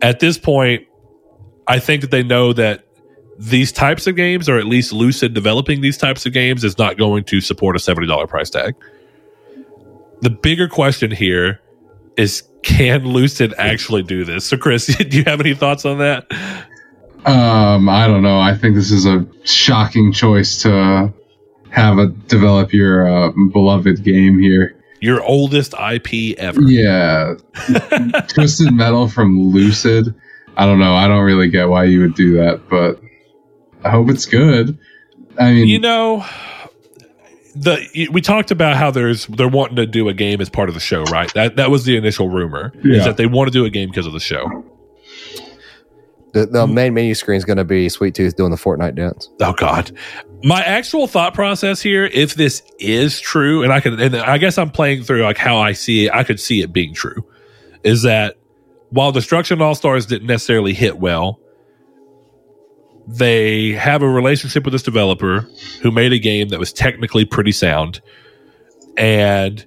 At 0.01 0.19
this 0.19 0.37
point, 0.37 0.87
I 1.67 1.79
think 1.79 2.01
that 2.01 2.11
they 2.11 2.23
know 2.23 2.53
that 2.53 2.85
these 3.37 3.71
types 3.71 4.07
of 4.07 4.15
games, 4.15 4.49
or 4.49 4.57
at 4.57 4.65
least 4.65 4.91
Lucid 4.91 5.33
developing 5.33 5.81
these 5.81 5.97
types 5.97 6.25
of 6.25 6.33
games, 6.33 6.63
is 6.63 6.77
not 6.77 6.97
going 6.97 7.23
to 7.25 7.41
support 7.41 7.75
a 7.75 7.79
seventy 7.79 8.07
dollar 8.07 8.27
price 8.27 8.49
tag. 8.49 8.75
The 10.21 10.29
bigger 10.29 10.67
question 10.67 11.11
here 11.11 11.61
is 12.19 12.43
can 12.61 13.05
Lucid 13.05 13.53
actually 13.57 14.03
do 14.03 14.25
this? 14.25 14.45
So, 14.45 14.57
Chris, 14.57 14.85
do 14.97 15.17
you 15.17 15.23
have 15.25 15.39
any 15.39 15.53
thoughts 15.53 15.85
on 15.85 15.99
that? 15.99 16.27
Um, 17.25 17.89
I 17.89 18.07
don't 18.07 18.21
know. 18.21 18.39
I 18.39 18.55
think 18.55 18.75
this 18.75 18.91
is 18.91 19.05
a 19.05 19.25
shocking 19.43 20.11
choice 20.11 20.61
to 20.63 21.13
have 21.69 21.97
a 21.97 22.07
develop 22.07 22.73
your 22.73 23.07
uh, 23.07 23.31
beloved 23.51 24.03
game 24.03 24.39
here. 24.39 24.75
Your 25.01 25.23
oldest 25.23 25.73
IP 25.73 26.37
ever. 26.37 26.61
Yeah, 26.61 27.35
Twisted 28.27 28.73
Metal 28.73 29.07
from 29.07 29.39
Lucid. 29.51 30.13
I 30.57 30.65
don't 30.65 30.79
know. 30.79 30.93
I 30.93 31.07
don't 31.07 31.23
really 31.23 31.49
get 31.49 31.69
why 31.69 31.85
you 31.85 32.01
would 32.01 32.15
do 32.15 32.35
that, 32.35 32.67
but 32.69 33.01
I 33.85 33.91
hope 33.91 34.09
it's 34.09 34.25
good. 34.25 34.77
I 35.39 35.53
mean, 35.53 35.67
You 35.67 35.79
know, 35.79 36.25
the 37.55 38.07
we 38.11 38.21
talked 38.21 38.51
about 38.51 38.75
how 38.75 38.91
there's 38.91 39.25
they're 39.27 39.47
wanting 39.47 39.75
to 39.77 39.85
do 39.85 40.09
a 40.09 40.13
game 40.13 40.41
as 40.41 40.49
part 40.49 40.69
of 40.69 40.75
the 40.75 40.81
show, 40.81 41.03
right? 41.03 41.33
That 41.33 41.55
that 41.55 41.71
was 41.71 41.85
the 41.85 41.97
initial 41.97 42.29
rumor 42.29 42.71
is 42.83 43.05
that 43.05 43.17
they 43.17 43.25
want 43.25 43.47
to 43.47 43.51
do 43.51 43.65
a 43.65 43.69
game 43.69 43.89
because 43.89 44.05
of 44.05 44.13
the 44.13 44.19
show. 44.19 44.65
The, 46.33 46.45
the 46.45 46.67
main 46.67 46.93
menu 46.93 47.15
screen 47.15 47.37
is 47.37 47.45
going 47.45 47.57
to 47.57 47.63
be 47.63 47.89
Sweet 47.89 48.13
Tooth 48.13 48.35
doing 48.35 48.51
the 48.51 48.57
Fortnite 48.57 48.95
dance. 48.95 49.29
Oh 49.41 49.53
God. 49.53 49.91
My 50.43 50.61
actual 50.61 51.07
thought 51.07 51.33
process 51.33 51.81
here, 51.81 52.05
if 52.05 52.35
this 52.35 52.61
is 52.79 53.19
true, 53.19 53.63
and 53.63 53.73
I 53.73 53.79
could, 53.79 53.99
and 53.99 54.15
I 54.15 54.37
guess 54.37 54.57
I'm 54.57 54.69
playing 54.69 55.03
through 55.03 55.23
like 55.23 55.37
how 55.37 55.57
I 55.57 55.73
see 55.73 56.05
it, 56.05 56.13
I 56.13 56.23
could 56.23 56.39
see 56.39 56.61
it 56.61 56.71
being 56.71 56.93
true, 56.93 57.25
is 57.83 58.03
that 58.03 58.37
while 58.91 59.11
Destruction 59.11 59.61
All 59.61 59.75
Stars 59.75 60.05
didn't 60.05 60.27
necessarily 60.27 60.73
hit 60.73 60.99
well, 60.99 61.39
they 63.17 63.71
have 63.71 64.03
a 64.03 64.07
relationship 64.07 64.63
with 64.63 64.71
this 64.71 64.83
developer 64.83 65.49
who 65.81 65.89
made 65.89 66.13
a 66.13 66.19
game 66.19 66.49
that 66.49 66.59
was 66.59 66.71
technically 66.71 67.25
pretty 67.25 67.51
sound, 67.51 68.01
and 68.97 69.65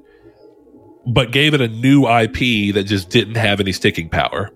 but 1.07 1.33
gave 1.33 1.53
it 1.53 1.61
a 1.61 1.67
new 1.67 2.07
IP 2.07 2.73
that 2.75 2.85
just 2.87 3.11
didn't 3.11 3.35
have 3.35 3.59
any 3.59 3.73
sticking 3.73 4.09
power. 4.09 4.51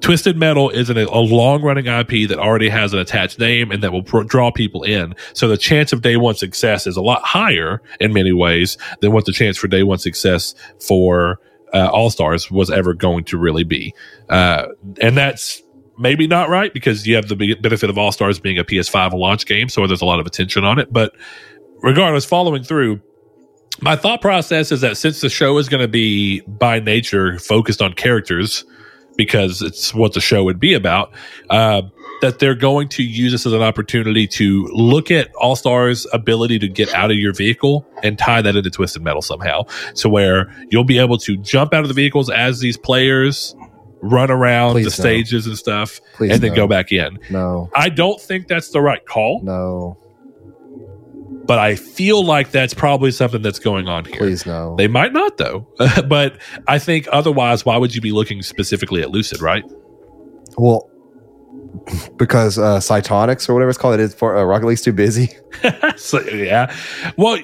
Twisted 0.00 0.36
Metal 0.36 0.68
is 0.68 0.90
an, 0.90 0.98
a 0.98 1.18
long 1.18 1.62
running 1.62 1.86
IP 1.86 2.28
that 2.28 2.38
already 2.38 2.68
has 2.68 2.92
an 2.92 2.98
attached 2.98 3.38
name 3.38 3.70
and 3.70 3.82
that 3.82 3.92
will 3.92 4.02
pro- 4.02 4.24
draw 4.24 4.50
people 4.50 4.82
in. 4.82 5.14
So 5.32 5.48
the 5.48 5.56
chance 5.56 5.90
of 5.92 6.02
day 6.02 6.18
one 6.18 6.34
success 6.34 6.86
is 6.86 6.98
a 6.98 7.02
lot 7.02 7.22
higher 7.22 7.80
in 7.98 8.12
many 8.12 8.32
ways 8.32 8.76
than 9.00 9.12
what 9.12 9.24
the 9.24 9.32
chance 9.32 9.56
for 9.56 9.68
day 9.68 9.82
one 9.82 9.96
success 9.98 10.54
for 10.86 11.40
uh, 11.72 11.88
All 11.90 12.10
Stars 12.10 12.50
was 12.50 12.70
ever 12.70 12.92
going 12.92 13.24
to 13.24 13.38
really 13.38 13.64
be. 13.64 13.94
Uh, 14.28 14.66
and 15.00 15.16
that's 15.16 15.62
maybe 15.98 16.26
not 16.26 16.48
right 16.48 16.72
because 16.72 17.06
you 17.06 17.14
have 17.16 17.28
the 17.28 17.54
benefit 17.60 17.90
of 17.90 17.98
All 17.98 18.12
Stars 18.12 18.38
being 18.38 18.58
a 18.58 18.64
PS5 18.64 19.12
launch 19.12 19.46
game. 19.46 19.68
So 19.68 19.86
there's 19.86 20.02
a 20.02 20.06
lot 20.06 20.20
of 20.20 20.26
attention 20.26 20.64
on 20.64 20.78
it. 20.78 20.92
But 20.92 21.14
regardless, 21.82 22.24
following 22.24 22.62
through, 22.62 23.00
my 23.80 23.96
thought 23.96 24.20
process 24.20 24.72
is 24.72 24.80
that 24.80 24.96
since 24.96 25.20
the 25.20 25.28
show 25.28 25.58
is 25.58 25.68
going 25.68 25.82
to 25.82 25.88
be 25.88 26.40
by 26.40 26.80
nature 26.80 27.38
focused 27.38 27.82
on 27.82 27.92
characters, 27.92 28.64
because 29.16 29.62
it's 29.62 29.94
what 29.94 30.12
the 30.12 30.20
show 30.20 30.44
would 30.44 30.60
be 30.60 30.74
about. 30.74 31.12
Uh, 31.50 31.82
that 32.22 32.38
they're 32.38 32.54
going 32.54 32.88
to 32.88 33.02
use 33.02 33.32
this 33.32 33.44
as 33.44 33.52
an 33.52 33.62
opportunity 33.62 34.26
to 34.26 34.66
look 34.68 35.10
at 35.10 35.34
All 35.34 35.54
Stars' 35.56 36.06
ability 36.12 36.58
to 36.60 36.68
get 36.68 36.92
out 36.94 37.10
of 37.10 37.16
your 37.18 37.34
vehicle 37.34 37.86
and 38.02 38.18
tie 38.18 38.40
that 38.40 38.56
into 38.56 38.70
Twisted 38.70 39.02
Metal 39.02 39.20
somehow. 39.20 39.64
So 39.94 40.08
where 40.08 40.50
you'll 40.70 40.84
be 40.84 40.98
able 40.98 41.18
to 41.18 41.36
jump 41.36 41.74
out 41.74 41.82
of 41.82 41.88
the 41.88 41.94
vehicles 41.94 42.30
as 42.30 42.60
these 42.60 42.78
players 42.78 43.54
run 44.02 44.30
around 44.30 44.72
Please 44.72 44.96
the 44.96 45.02
no. 45.02 45.08
stages 45.08 45.46
and 45.46 45.56
stuff 45.56 46.00
Please 46.14 46.32
and 46.32 46.42
then 46.42 46.50
no. 46.50 46.56
go 46.56 46.66
back 46.66 46.92
in. 46.92 47.18
No, 47.30 47.70
I 47.74 47.88
don't 47.88 48.20
think 48.20 48.48
that's 48.48 48.70
the 48.70 48.80
right 48.80 49.04
call, 49.06 49.40
no, 49.42 49.98
but 51.46 51.58
I 51.58 51.76
feel 51.76 52.24
like 52.24 52.50
that's 52.50 52.74
probably 52.74 53.10
something 53.10 53.42
that's 53.42 53.58
going 53.58 53.88
on 53.88 54.04
here. 54.04 54.18
please 54.18 54.46
no. 54.46 54.74
They 54.76 54.88
might 54.88 55.12
not 55.12 55.36
though. 55.36 55.66
but 56.08 56.38
I 56.66 56.78
think 56.78 57.08
otherwise 57.12 57.64
why 57.64 57.76
would 57.76 57.94
you 57.94 58.00
be 58.00 58.12
looking 58.12 58.42
specifically 58.42 59.02
at 59.02 59.10
Lucid, 59.10 59.40
right? 59.40 59.64
well, 60.56 60.90
because 62.16 62.58
uh, 62.58 62.78
Psyonix 62.78 63.48
or 63.48 63.54
whatever 63.54 63.70
it's 63.70 63.78
called, 63.78 63.94
it 63.94 64.00
is 64.00 64.14
for 64.14 64.36
uh, 64.36 64.44
Rocket 64.44 64.66
League's 64.66 64.82
too 64.82 64.92
busy. 64.92 65.30
so, 65.96 66.20
yeah. 66.22 66.74
Well, 67.16 67.38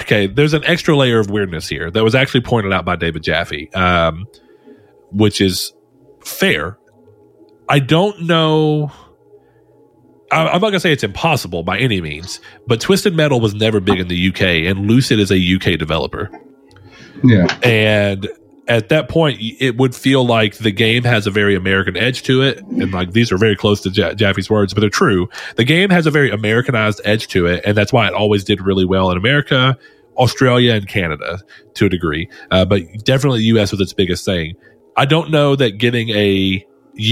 okay. 0.00 0.26
There's 0.26 0.54
an 0.54 0.64
extra 0.64 0.96
layer 0.96 1.18
of 1.18 1.30
weirdness 1.30 1.68
here 1.68 1.90
that 1.90 2.02
was 2.02 2.14
actually 2.14 2.42
pointed 2.42 2.72
out 2.72 2.84
by 2.84 2.96
David 2.96 3.22
Jaffe, 3.22 3.70
um, 3.74 4.26
which 5.14 5.40
is 5.40 5.72
fair. 6.24 6.78
I 7.68 7.78
don't 7.78 8.22
know. 8.22 8.92
I- 10.30 10.48
I'm 10.48 10.60
not 10.60 10.68
gonna 10.70 10.80
say 10.80 10.92
it's 10.92 11.04
impossible 11.04 11.62
by 11.62 11.78
any 11.78 12.00
means, 12.00 12.40
but 12.66 12.80
Twisted 12.80 13.14
Metal 13.14 13.40
was 13.40 13.54
never 13.54 13.80
big 13.80 13.98
in 14.00 14.08
the 14.08 14.28
UK, 14.28 14.66
and 14.66 14.86
Lucid 14.88 15.18
is 15.18 15.30
a 15.30 15.38
UK 15.38 15.78
developer. 15.78 16.30
Yeah. 17.22 17.46
and 17.62 18.28
at 18.68 18.88
that 18.90 19.08
point 19.08 19.38
it 19.60 19.76
would 19.78 19.94
feel 19.94 20.26
like 20.26 20.56
the 20.58 20.70
game 20.70 21.04
has 21.04 21.26
a 21.26 21.30
very 21.30 21.54
american 21.54 21.96
edge 21.96 22.22
to 22.24 22.42
it 22.42 22.58
and 22.64 22.92
like 22.92 23.12
these 23.12 23.30
are 23.32 23.36
very 23.38 23.54
close 23.56 23.80
to 23.82 23.90
ja- 23.90 24.12
jaffe's 24.14 24.50
words 24.50 24.74
but 24.74 24.80
they're 24.80 24.90
true 24.90 25.28
the 25.56 25.64
game 25.64 25.90
has 25.90 26.06
a 26.06 26.10
very 26.10 26.30
americanized 26.30 27.00
edge 27.04 27.28
to 27.28 27.46
it 27.46 27.62
and 27.64 27.76
that's 27.76 27.92
why 27.92 28.06
it 28.06 28.12
always 28.14 28.42
did 28.44 28.60
really 28.60 28.84
well 28.84 29.10
in 29.10 29.16
america 29.16 29.76
australia 30.18 30.72
and 30.74 30.88
canada 30.88 31.38
to 31.74 31.86
a 31.86 31.88
degree 31.88 32.28
uh, 32.50 32.64
but 32.64 32.82
definitely 33.04 33.38
the 33.40 33.58
us 33.58 33.70
was 33.70 33.80
its 33.80 33.92
biggest 33.92 34.24
thing 34.24 34.54
i 34.96 35.04
don't 35.04 35.30
know 35.30 35.56
that 35.56 35.78
getting 35.78 36.10
a 36.10 36.64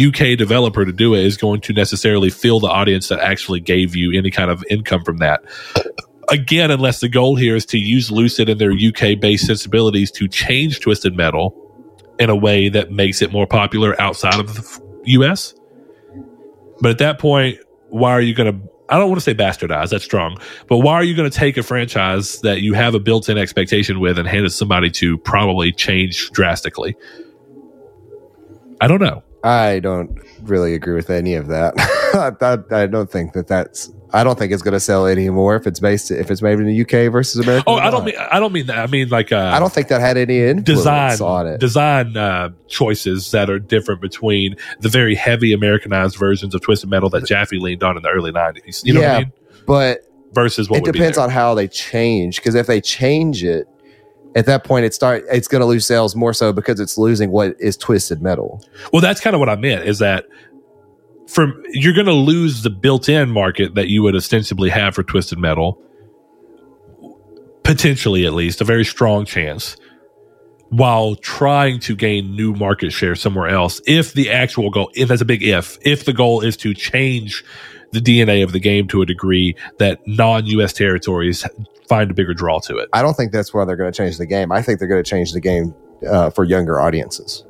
uk 0.08 0.38
developer 0.38 0.84
to 0.84 0.92
do 0.92 1.14
it 1.14 1.24
is 1.24 1.36
going 1.36 1.60
to 1.60 1.72
necessarily 1.72 2.30
fill 2.30 2.60
the 2.60 2.68
audience 2.68 3.08
that 3.08 3.18
actually 3.20 3.60
gave 3.60 3.96
you 3.96 4.16
any 4.16 4.30
kind 4.30 4.50
of 4.50 4.64
income 4.70 5.02
from 5.04 5.18
that 5.18 5.42
again, 6.32 6.70
unless 6.70 7.00
the 7.00 7.08
goal 7.08 7.36
here 7.36 7.54
is 7.54 7.66
to 7.66 7.78
use 7.78 8.10
Lucid 8.10 8.48
and 8.48 8.60
their 8.60 8.72
UK 8.72 9.20
based 9.20 9.46
sensibilities 9.46 10.10
to 10.12 10.26
change 10.26 10.80
Twisted 10.80 11.16
Metal 11.16 11.54
in 12.18 12.30
a 12.30 12.36
way 12.36 12.68
that 12.68 12.90
makes 12.90 13.22
it 13.22 13.32
more 13.32 13.46
popular 13.46 14.00
outside 14.00 14.38
of 14.38 14.54
the 14.54 14.82
US. 15.04 15.54
But 16.80 16.90
at 16.90 16.98
that 16.98 17.18
point, 17.18 17.58
why 17.90 18.12
are 18.12 18.20
you 18.20 18.34
going 18.34 18.52
to? 18.52 18.68
I 18.88 18.98
don't 18.98 19.08
want 19.08 19.20
to 19.20 19.24
say 19.24 19.34
bastardize, 19.34 19.90
that's 19.90 20.04
strong, 20.04 20.38
but 20.68 20.78
why 20.78 20.94
are 20.94 21.04
you 21.04 21.14
going 21.14 21.30
to 21.30 21.36
take 21.36 21.56
a 21.56 21.62
franchise 21.62 22.40
that 22.40 22.60
you 22.60 22.74
have 22.74 22.94
a 22.94 23.00
built 23.00 23.28
in 23.28 23.38
expectation 23.38 24.00
with 24.00 24.18
and 24.18 24.28
hand 24.28 24.44
it 24.44 24.50
to 24.50 24.54
somebody 24.54 24.90
to 24.90 25.16
probably 25.18 25.72
change 25.72 26.30
drastically? 26.32 26.94
I 28.82 28.88
don't 28.88 29.00
know. 29.00 29.22
I 29.44 29.80
don't 29.80 30.18
really 30.42 30.74
agree 30.74 30.94
with 30.94 31.10
any 31.10 31.34
of 31.34 31.48
that. 31.48 31.74
I, 32.72 32.82
I 32.82 32.86
don't 32.86 33.10
think 33.10 33.32
that 33.32 33.48
that's. 33.48 33.90
I 34.14 34.24
don't 34.24 34.38
think 34.38 34.52
it's 34.52 34.60
going 34.62 34.74
to 34.74 34.80
sell 34.80 35.06
anymore 35.06 35.56
if 35.56 35.66
it's 35.66 35.80
based 35.80 36.10
if 36.10 36.30
it's 36.30 36.42
made 36.42 36.58
in 36.60 36.66
the 36.66 36.82
UK 36.82 37.10
versus 37.10 37.40
America. 37.44 37.64
Oh, 37.66 37.76
I 37.76 37.90
don't 37.90 38.04
mean 38.04 38.14
I 38.18 38.38
don't 38.38 38.52
mean 38.52 38.66
that. 38.66 38.78
I 38.78 38.86
mean 38.86 39.08
like 39.08 39.32
uh, 39.32 39.50
I 39.54 39.58
don't 39.58 39.72
think 39.72 39.88
that 39.88 40.00
had 40.02 40.18
any 40.18 40.38
influence 40.38 40.64
design 40.66 41.20
on 41.22 41.46
it. 41.46 41.60
design 41.60 42.14
uh, 42.16 42.50
choices 42.68 43.30
that 43.30 43.48
are 43.48 43.58
different 43.58 44.02
between 44.02 44.56
the 44.80 44.90
very 44.90 45.14
heavy 45.14 45.54
Americanized 45.54 46.16
versions 46.18 46.54
of 46.54 46.60
Twisted 46.60 46.90
Metal 46.90 47.08
that 47.10 47.24
Jaffe 47.24 47.58
leaned 47.58 47.82
on 47.82 47.96
in 47.96 48.02
the 48.02 48.10
early 48.10 48.32
'90s. 48.32 48.84
You 48.84 48.92
know 48.94 49.00
what 49.00 49.08
I 49.08 49.12
Yeah, 49.12 49.18
mean? 49.20 49.32
but 49.66 50.00
Versus 50.34 50.68
what 50.68 50.80
it 50.86 50.92
depends 50.92 51.16
on 51.16 51.30
how 51.30 51.54
they 51.54 51.66
change. 51.68 52.36
Because 52.36 52.54
if 52.54 52.66
they 52.66 52.80
change 52.82 53.42
it, 53.44 53.66
at 54.34 54.46
that 54.46 54.64
point, 54.64 54.84
it 54.84 54.94
start 54.94 55.24
it's 55.30 55.48
going 55.48 55.60
to 55.60 55.66
lose 55.66 55.86
sales 55.86 56.16
more 56.16 56.32
so 56.32 56.52
because 56.52 56.80
it's 56.80 56.96
losing 56.96 57.30
what 57.30 57.54
is 57.58 57.76
twisted 57.76 58.22
metal. 58.22 58.64
Well, 58.92 59.02
that's 59.02 59.20
kind 59.20 59.34
of 59.34 59.40
what 59.40 59.48
I 59.48 59.56
meant. 59.56 59.86
Is 59.86 59.98
that 59.98 60.26
from 61.26 61.62
you're 61.70 61.94
going 61.94 62.06
to 62.06 62.12
lose 62.12 62.62
the 62.62 62.70
built-in 62.70 63.30
market 63.30 63.74
that 63.74 63.88
you 63.88 64.02
would 64.02 64.14
ostensibly 64.14 64.70
have 64.70 64.94
for 64.94 65.02
Twisted 65.02 65.38
Metal, 65.38 65.80
potentially 67.62 68.26
at 68.26 68.32
least 68.32 68.60
a 68.60 68.64
very 68.64 68.84
strong 68.84 69.24
chance. 69.24 69.76
While 70.68 71.16
trying 71.16 71.80
to 71.80 71.94
gain 71.94 72.34
new 72.34 72.54
market 72.54 72.92
share 72.92 73.14
somewhere 73.14 73.48
else, 73.48 73.82
if 73.86 74.14
the 74.14 74.30
actual 74.30 74.70
goal, 74.70 74.90
if 74.94 75.08
that's 75.08 75.20
a 75.20 75.26
big 75.26 75.42
if, 75.42 75.76
if 75.82 76.06
the 76.06 76.14
goal 76.14 76.40
is 76.40 76.56
to 76.58 76.72
change 76.72 77.44
the 77.92 78.00
DNA 78.00 78.42
of 78.42 78.52
the 78.52 78.60
game 78.60 78.88
to 78.88 79.02
a 79.02 79.06
degree 79.06 79.54
that 79.78 80.00
non-US 80.06 80.72
territories 80.72 81.46
find 81.88 82.10
a 82.10 82.14
bigger 82.14 82.34
draw 82.34 82.58
to 82.60 82.78
it. 82.78 82.88
I 82.92 83.02
don't 83.02 83.14
think 83.14 83.32
that's 83.32 83.52
why 83.52 83.64
they're 83.64 83.76
going 83.76 83.92
to 83.92 83.96
change 83.96 84.18
the 84.18 84.26
game. 84.26 84.50
I 84.50 84.62
think 84.62 84.78
they're 84.78 84.88
going 84.88 85.02
to 85.02 85.08
change 85.08 85.32
the 85.32 85.40
game 85.40 85.74
uh, 86.08 86.30
for 86.30 86.44
younger 86.44 86.80
audiences. 86.80 87.44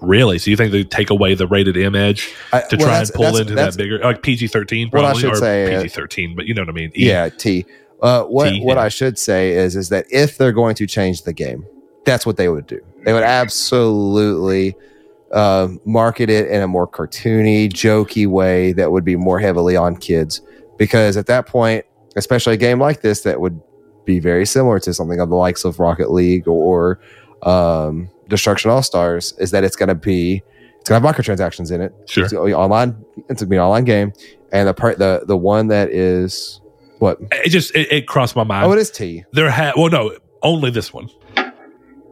Really? 0.00 0.38
So 0.38 0.50
you 0.50 0.56
think 0.56 0.72
they 0.72 0.84
take 0.84 1.10
away 1.10 1.34
the 1.34 1.46
rated 1.46 1.76
M 1.76 1.94
edge 1.94 2.34
I, 2.52 2.60
to 2.60 2.76
well, 2.76 2.86
try 2.86 2.98
and 2.98 3.10
pull 3.10 3.24
that's- 3.24 3.40
into 3.40 3.54
that's- 3.54 3.76
that 3.76 3.82
bigger, 3.82 3.98
like 3.98 4.22
PG 4.22 4.48
thirteen, 4.48 4.90
probably, 4.90 5.20
should 5.20 5.32
or 5.32 5.36
say, 5.36 5.74
uh, 5.74 5.82
PG 5.82 5.88
thirteen, 5.90 6.36
but 6.36 6.46
you 6.46 6.54
know 6.54 6.62
what 6.62 6.68
I 6.68 6.72
mean? 6.72 6.90
E. 6.96 7.06
Yeah, 7.08 7.28
T. 7.28 7.64
Uh, 8.02 8.24
what 8.24 8.50
T, 8.50 8.60
what 8.62 8.76
yeah. 8.76 8.82
I 8.82 8.88
should 8.88 9.18
say 9.18 9.52
is 9.52 9.76
is 9.76 9.88
that 9.90 10.06
if 10.10 10.36
they're 10.36 10.52
going 10.52 10.74
to 10.76 10.86
change 10.86 11.22
the 11.22 11.32
game, 11.32 11.64
that's 12.04 12.26
what 12.26 12.36
they 12.36 12.48
would 12.48 12.66
do. 12.66 12.80
They 13.04 13.12
would 13.12 13.22
absolutely 13.22 14.76
uh, 15.34 15.68
market 15.84 16.30
it 16.30 16.48
in 16.48 16.62
a 16.62 16.68
more 16.68 16.88
cartoony, 16.88 17.68
jokey 17.68 18.26
way 18.26 18.72
that 18.72 18.92
would 18.92 19.04
be 19.04 19.16
more 19.16 19.40
heavily 19.40 19.76
on 19.76 19.96
kids. 19.96 20.40
Because 20.78 21.16
at 21.16 21.26
that 21.26 21.46
point, 21.46 21.84
especially 22.16 22.54
a 22.54 22.56
game 22.56 22.80
like 22.80 23.02
this, 23.02 23.22
that 23.22 23.40
would 23.40 23.60
be 24.04 24.20
very 24.20 24.46
similar 24.46 24.78
to 24.80 24.94
something 24.94 25.20
of 25.20 25.28
the 25.28 25.34
likes 25.34 25.64
of 25.64 25.78
Rocket 25.78 26.10
League 26.10 26.46
or 26.48 27.00
um, 27.42 28.08
Destruction 28.28 28.70
All 28.70 28.82
Stars, 28.82 29.34
is 29.38 29.50
that 29.50 29.64
it's 29.64 29.76
going 29.76 29.88
to 29.88 29.94
be 29.94 30.42
it's 30.78 30.88
going 30.88 31.00
to 31.00 31.06
have 31.06 31.16
microtransactions 31.16 31.72
in 31.72 31.80
it. 31.80 31.94
Sure. 32.06 32.24
It's 32.24 32.32
gonna 32.32 32.46
be 32.46 32.54
online. 32.54 33.04
It's 33.16 33.26
going 33.26 33.36
to 33.38 33.46
be 33.46 33.56
an 33.56 33.62
online 33.62 33.84
game, 33.84 34.12
and 34.52 34.68
the 34.68 34.74
part 34.74 34.98
the 34.98 35.24
the 35.26 35.36
one 35.36 35.68
that 35.68 35.90
is 35.90 36.60
what 36.98 37.18
It 37.32 37.48
just 37.48 37.74
it, 37.74 37.90
it 37.90 38.06
crossed 38.06 38.36
my 38.36 38.44
mind. 38.44 38.66
Oh, 38.66 38.72
it 38.72 38.78
is 38.78 38.90
T. 38.90 39.24
there 39.32 39.50
had 39.50 39.74
well, 39.76 39.90
no, 39.90 40.16
only 40.42 40.70
this 40.70 40.92
one. 40.92 41.08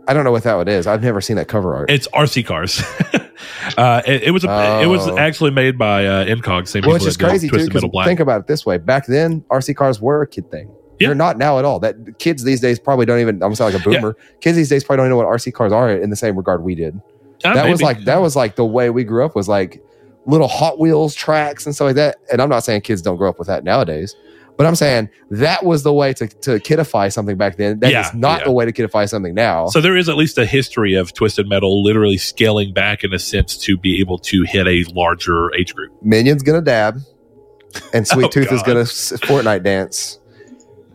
I 0.08 0.14
don't 0.14 0.24
know 0.24 0.32
what 0.32 0.42
that 0.44 0.54
one 0.54 0.68
is. 0.68 0.86
I've 0.86 1.02
never 1.02 1.20
seen 1.20 1.36
that 1.36 1.48
cover 1.48 1.74
art. 1.76 1.90
It's 1.90 2.08
RC 2.08 2.44
cars. 2.46 2.80
uh, 3.78 4.02
it, 4.06 4.24
it 4.24 4.30
was 4.32 4.44
a, 4.44 4.80
it 4.82 4.86
was 4.86 5.06
Oh. 5.08 5.16
actually 5.18 5.50
made 5.52 5.78
by 5.78 6.06
uh, 6.06 6.24
Incog, 6.24 6.66
same 6.68 6.82
Well, 6.82 6.96
people 6.96 7.06
it's 7.08 7.16
did 7.16 7.24
crazy 7.26 7.48
too. 7.48 7.52
Twisted 7.52 7.72
'cause 7.72 7.82
Metal 7.84 8.02
Think 8.04 8.20
about 8.20 8.40
it 8.42 8.46
this 8.46 8.66
way: 8.66 8.78
back 8.78 9.06
then, 9.06 9.42
RC 9.50 9.74
cars 9.76 10.00
were 10.00 10.22
a 10.22 10.26
kid 10.26 10.50
thing. 10.50 10.68
Yeah. 10.98 11.08
They're 11.08 11.14
not 11.14 11.38
now 11.38 11.58
at 11.58 11.64
all. 11.64 11.78
That 11.80 12.18
kids 12.18 12.44
these 12.44 12.60
days 12.60 12.78
probably 12.78 13.06
don't 13.06 13.20
even. 13.20 13.36
I'm 13.36 13.40
gonna 13.40 13.56
sound 13.56 13.74
like 13.74 13.86
a 13.86 13.90
Yeah. 13.90 14.00
boomer. 14.00 14.16
Kids 14.40 14.56
these 14.56 14.68
days 14.68 14.84
probably 14.84 15.02
don't 15.02 15.10
know 15.10 15.16
what 15.16 15.26
RC 15.26 15.52
cars 15.52 15.72
are 15.72 15.90
in 15.90 16.10
the 16.10 16.16
same 16.16 16.36
regard 16.36 16.62
we 16.62 16.74
did. 16.74 17.00
Uh, 17.44 17.54
that 17.54 17.68
was 17.68 17.82
like 17.82 18.04
that 18.04 18.20
was 18.20 18.36
like 18.36 18.56
the 18.56 18.64
way 18.64 18.90
we 18.90 19.04
grew 19.04 19.24
up 19.24 19.34
was 19.34 19.48
like 19.48 19.82
little 20.26 20.46
Hot 20.48 20.78
Wheels 20.78 21.14
tracks 21.14 21.66
and 21.66 21.74
stuff 21.74 21.86
like 21.86 21.96
that. 21.96 22.16
And 22.30 22.40
I'm 22.40 22.48
not 22.48 22.64
saying 22.64 22.82
kids 22.82 23.02
don't 23.02 23.16
grow 23.16 23.28
up 23.28 23.38
with 23.38 23.48
that 23.48 23.64
nowadays, 23.64 24.14
but 24.56 24.66
I'm 24.66 24.74
saying 24.74 25.08
that 25.30 25.64
was 25.64 25.82
the 25.82 25.92
way 25.92 26.12
to, 26.14 26.26
to 26.28 26.50
kidify 26.60 27.12
something 27.12 27.36
back 27.36 27.56
then. 27.56 27.80
That 27.80 27.86
is 27.88 27.92
Yeah, 27.92 28.10
not 28.14 28.40
yeah. 28.40 28.44
the 28.44 28.50
way 28.52 28.64
to 28.64 28.72
kidify 28.72 29.08
something 29.08 29.34
now. 29.34 29.66
So 29.68 29.80
there 29.80 29.96
is 29.96 30.08
at 30.08 30.16
least 30.16 30.38
a 30.38 30.44
history 30.46 30.94
of 30.94 31.12
Twisted 31.14 31.48
Metal 31.48 31.82
literally 31.82 32.18
scaling 32.18 32.72
back 32.72 33.02
in 33.04 33.12
a 33.14 33.18
sense 33.18 33.56
to 33.58 33.76
be 33.76 34.00
able 34.00 34.18
to 34.18 34.42
hit 34.42 34.66
a 34.66 34.84
larger 34.92 35.54
age 35.54 35.74
group. 35.74 35.92
Minion's 36.02 36.42
gonna 36.42 36.60
dab, 36.60 36.98
and 37.92 38.06
Sweet 38.06 38.24
Oh, 38.26 38.28
Tooth 38.28 38.52
is 38.52 38.62
gonna 38.62 38.80
Fortnite 38.82 39.62
dance, 39.62 40.18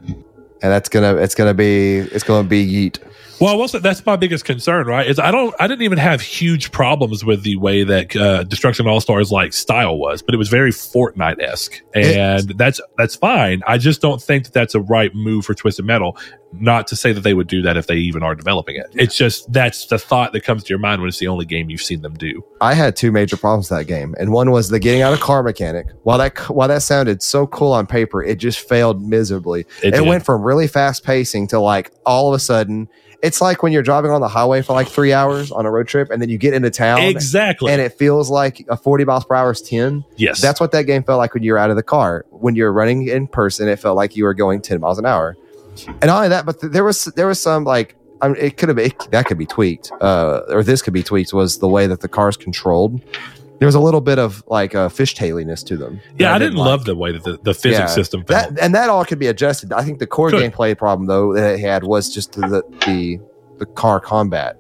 and 0.08 0.72
that's 0.72 0.89
gonna 0.89 1.16
it's 1.16 1.36
gonna 1.36 1.53
be 1.53 1.97
it's 1.97 2.24
gonna 2.24 2.47
be 2.47 2.66
yeet. 2.66 2.99
Well, 3.39 3.53
I 3.53 3.55
will 3.55 3.67
say 3.67 3.79
that's 3.79 4.05
my 4.05 4.15
biggest 4.15 4.45
concern, 4.45 4.88
right? 4.88 5.07
Is 5.07 5.19
I 5.19 5.31
don't, 5.31 5.53
I 5.59 5.67
didn't 5.67 5.83
even 5.83 5.97
have 5.97 6.21
huge 6.21 6.71
problems 6.71 7.23
with 7.23 7.43
the 7.43 7.55
way 7.57 7.83
that 7.83 8.15
uh, 8.15 8.43
Destruction 8.43 8.88
All 8.88 8.99
Stars 8.99 9.31
like 9.31 9.53
style 9.53 9.97
was, 9.97 10.21
but 10.21 10.33
it 10.33 10.38
was 10.38 10.49
very 10.49 10.71
Fortnite 10.71 11.41
esque, 11.41 11.81
and 11.93 12.49
that's 12.57 12.81
that's 12.97 13.15
fine. 13.15 13.61
I 13.67 13.77
just 13.77 14.01
don't 14.01 14.21
think 14.21 14.45
that 14.45 14.53
that's 14.53 14.75
a 14.75 14.81
right 14.81 15.13
move 15.13 15.45
for 15.45 15.53
Twisted 15.53 15.85
Metal. 15.85 16.17
Not 16.53 16.88
to 16.88 16.95
say 16.95 17.11
that 17.11 17.21
they 17.21 17.33
would 17.33 17.47
do 17.47 17.61
that 17.63 17.75
if 17.75 17.88
they 17.88 17.97
even 17.97 18.23
are 18.23 18.33
developing 18.33 18.77
it. 18.77 18.88
It's 18.93 19.17
just 19.17 19.51
that's 19.51 19.88
the 19.88 19.99
thought 19.99 20.31
that 20.31 20.43
comes 20.45 20.63
to 20.63 20.69
your 20.69 20.79
mind 20.79 21.01
when 21.01 21.09
it's 21.09 21.19
the 21.19 21.27
only 21.27 21.45
game 21.45 21.69
you've 21.69 21.81
seen 21.81 22.01
them 22.01 22.13
do. 22.13 22.41
I 22.61 22.73
had 22.73 22.95
two 22.95 23.11
major 23.11 23.35
problems 23.35 23.69
with 23.69 23.79
that 23.79 23.85
game, 23.85 24.15
and 24.17 24.31
one 24.31 24.49
was 24.51 24.69
the 24.69 24.79
getting 24.79 25.01
out 25.01 25.13
of 25.13 25.19
car 25.19 25.43
mechanic. 25.43 25.88
While 26.03 26.17
that 26.19 26.38
while 26.49 26.69
that 26.69 26.81
sounded 26.81 27.21
so 27.21 27.47
cool 27.47 27.73
on 27.73 27.85
paper, 27.85 28.23
it 28.23 28.38
just 28.38 28.59
failed 28.59 29.05
miserably. 29.05 29.65
It 29.83 29.93
It, 29.93 30.05
went 30.05 30.25
from 30.25 30.41
really 30.41 30.67
fast 30.67 31.03
pacing 31.03 31.47
to 31.47 31.59
like 31.59 31.91
all 32.05 32.29
of 32.29 32.35
a 32.35 32.39
sudden, 32.39 32.88
it's 33.22 33.41
like 33.41 33.63
when 33.63 33.72
you're 33.72 33.84
driving 33.84 34.11
on 34.11 34.22
the 34.22 34.28
highway 34.28 34.61
for 34.61 34.74
like 34.74 34.88
three 34.88 35.13
hours 35.13 35.51
on 35.51 35.65
a 35.65 35.72
road 35.72 35.88
trip, 35.88 36.09
and 36.09 36.22
then 36.22 36.30
you 36.30 36.38
get 36.38 36.53
into 36.53 36.70
town, 36.70 37.01
exactly. 37.01 37.72
and 37.72 37.82
it 37.82 37.93
feels 37.93 38.30
like 38.30 38.65
a 38.70 38.78
40 38.78 39.05
miles 39.05 39.26
per 39.26 39.36
hour 39.36 39.51
is 39.51 39.61
10. 39.61 40.03
yes, 40.15 40.41
That's 40.41 40.59
what 40.59 40.72
that 40.72 40.84
game 40.84 41.03
felt 41.03 41.18
like 41.18 41.34
when 41.34 41.43
you 41.43 41.53
were 41.53 41.57
out 41.57 41.70
of 41.70 41.76
the 41.76 41.84
car. 41.84 42.26
When 42.30 42.55
you're 42.55 42.72
running 42.72 43.07
in 43.07 43.28
person, 43.28 43.68
it 43.68 43.80
felt 43.80 43.95
like 43.95 44.15
you 44.15 44.24
were 44.24 44.34
going 44.34 44.61
10 44.61 44.80
miles 44.80 44.99
an 44.99 45.05
hour. 45.05 45.36
And 45.88 46.05
not 46.05 46.18
only 46.18 46.30
that, 46.30 46.45
but 46.45 46.59
th- 46.59 46.74
there 46.74 46.84
was 46.84 47.05
there 47.05 47.28
was 47.28 47.39
some 47.39 47.63
like 47.63 47.95
I 48.22 48.30
mean, 48.30 48.38
it 48.39 48.57
could 48.57 48.70
have 48.70 48.80
it, 48.80 49.07
that 49.11 49.26
could 49.26 49.38
be 49.38 49.45
tweaked, 49.45 49.91
uh, 50.01 50.41
or 50.49 50.63
this 50.63 50.82
could 50.82 50.93
be 50.93 51.03
tweaked. 51.03 51.34
Was 51.34 51.59
the 51.59 51.68
way 51.68 51.86
that 51.88 52.01
the 52.01 52.07
cars 52.07 52.36
controlled. 52.36 53.01
There 53.60 53.66
was 53.66 53.76
a 53.76 53.80
little 53.80 54.01
bit 54.01 54.20
of 54.20 54.43
like 54.47 54.74
a 54.76 54.88
fishtailiness 54.89 55.66
to 55.66 55.78
them. 55.78 55.99
Yeah, 56.20 56.34
I 56.36 56.38
didn't 56.39 56.58
like. 56.58 56.68
love 56.68 56.86
the 56.86 56.95
way 56.95 57.12
that 57.12 57.24
the, 57.24 57.38
the 57.41 57.53
physics 57.53 57.80
Yeah, 57.80 57.86
system 57.88 58.24
felt. 58.24 58.53
that, 58.53 58.62
and 58.64 58.76
that 58.76 58.89
all 58.89 59.03
could 59.03 59.18
be 59.20 59.28
adjusted. 59.28 59.74
I 59.74 59.84
think 59.84 59.97
the 59.99 60.05
core 60.08 60.30
gameplay 60.32 60.78
problem 60.78 61.08
though 61.08 61.34
that 61.34 61.55
it 61.55 61.60
had 61.60 61.84
was 61.84 62.14
just 62.14 62.34
the 62.34 62.62
the 62.86 63.20
the 63.58 63.66
car 63.66 63.99
combat 63.99 64.58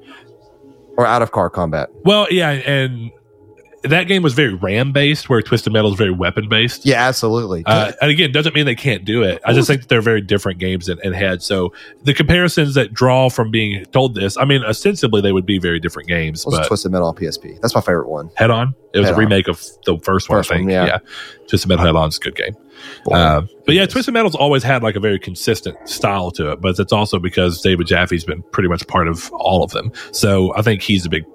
or 0.97 1.05
out 1.05 1.21
of 1.21 1.31
car 1.31 1.49
combat. 1.49 1.89
well, 2.05 2.25
yeah, 2.31 2.49
and 2.49 3.11
that 3.83 4.05
game 4.05 4.23
was 4.23 4.33
very 4.33 4.53
RAM 4.53 4.91
based, 4.91 5.29
where 5.29 5.41
Twisted 5.41 5.71
Metal 5.71 5.91
is 5.91 5.97
very 5.97 6.11
weapon 6.11 6.49
based. 6.49 6.85
Yeah, 6.85 7.07
absolutely. 7.07 7.63
Uh, 7.65 7.91
and 8.01 8.11
again, 8.11 8.31
doesn't 8.31 8.55
mean 8.55 8.65
they 8.65 8.75
can't 8.75 9.05
do 9.05 9.23
it. 9.23 9.41
I 9.45 9.53
just 9.53 9.67
think 9.67 9.81
that 9.81 9.89
they're 9.89 10.01
very 10.01 10.21
different 10.21 10.59
games 10.59 10.89
and, 10.89 10.99
and 11.01 11.13
head. 11.15 11.41
So 11.43 11.73
the 12.03 12.13
comparisons 12.13 12.73
that 12.75 12.93
draw 12.93 13.29
from 13.29 13.51
being 13.51 13.85
told 13.85 14.15
this, 14.15 14.37
I 14.37 14.45
mean, 14.45 14.63
ostensibly 14.63 15.21
they 15.21 15.31
would 15.31 15.45
be 15.45 15.59
very 15.59 15.79
different 15.79 16.07
games, 16.09 16.45
What 16.45 16.55
but 16.55 16.67
Twisted 16.67 16.91
Metal 16.91 17.07
on 17.07 17.15
PSP? 17.15 17.61
That's 17.61 17.75
my 17.75 17.81
favorite 17.81 18.09
one. 18.09 18.29
Head 18.35 18.49
On, 18.51 18.73
it 18.93 18.99
was 18.99 19.05
Head 19.07 19.11
a 19.13 19.15
On. 19.15 19.19
remake 19.19 19.47
of 19.47 19.63
the 19.85 19.97
first 19.99 20.29
one, 20.29 20.39
First 20.39 20.51
I 20.51 20.55
think. 20.55 20.65
one, 20.67 20.73
yeah. 20.73 20.85
yeah. 20.85 20.97
Twisted 21.47 21.69
Metal 21.69 21.85
Head 21.85 21.95
On's 21.95 22.17
a 22.17 22.19
good 22.19 22.35
game. 22.35 22.55
Um, 23.11 23.49
but 23.65 23.73
yeah, 23.75 23.85
Twisted 23.85 24.13
Metal's 24.13 24.35
always 24.35 24.63
had 24.63 24.83
like 24.83 24.95
a 24.95 24.99
very 24.99 25.17
consistent 25.19 25.77
style 25.89 26.29
to 26.31 26.51
it, 26.51 26.61
but 26.61 26.77
it's 26.79 26.93
also 26.93 27.19
because 27.19 27.61
David 27.61 27.87
Jaffe's 27.87 28.23
been 28.23 28.43
pretty 28.51 28.69
much 28.69 28.85
part 28.87 29.07
of 29.07 29.31
all 29.33 29.63
of 29.63 29.71
them. 29.71 29.91
So 30.11 30.53
I 30.55 30.61
think 30.61 30.81
he's 30.81 31.05
a 31.05 31.09
big, 31.09 31.25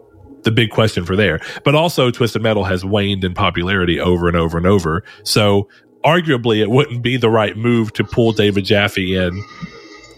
the 0.45 0.51
big 0.51 0.71
question 0.71 1.05
for 1.05 1.17
there. 1.17 1.41
But 1.65 1.75
also, 1.75 2.11
Twisted 2.11 2.43
Metal 2.43 2.65
has 2.65 2.85
waned 2.85 3.25
in 3.25 3.35
popularity 3.35 4.01
over 4.01 4.29
and 4.29 4.37
over 4.37 4.59
and 4.59 4.67
over. 4.67 5.05
So 5.25 5.69
arguably, 6.05 6.61
it 6.61 6.71
wouldn't 6.71 7.03
be 7.03 7.17
the 7.17 7.31
right 7.31 7.57
move 7.57 7.93
to 7.95 8.05
pull 8.05 8.33
David 8.33 8.65
Jaffe 8.65 9.17
in. 9.17 9.43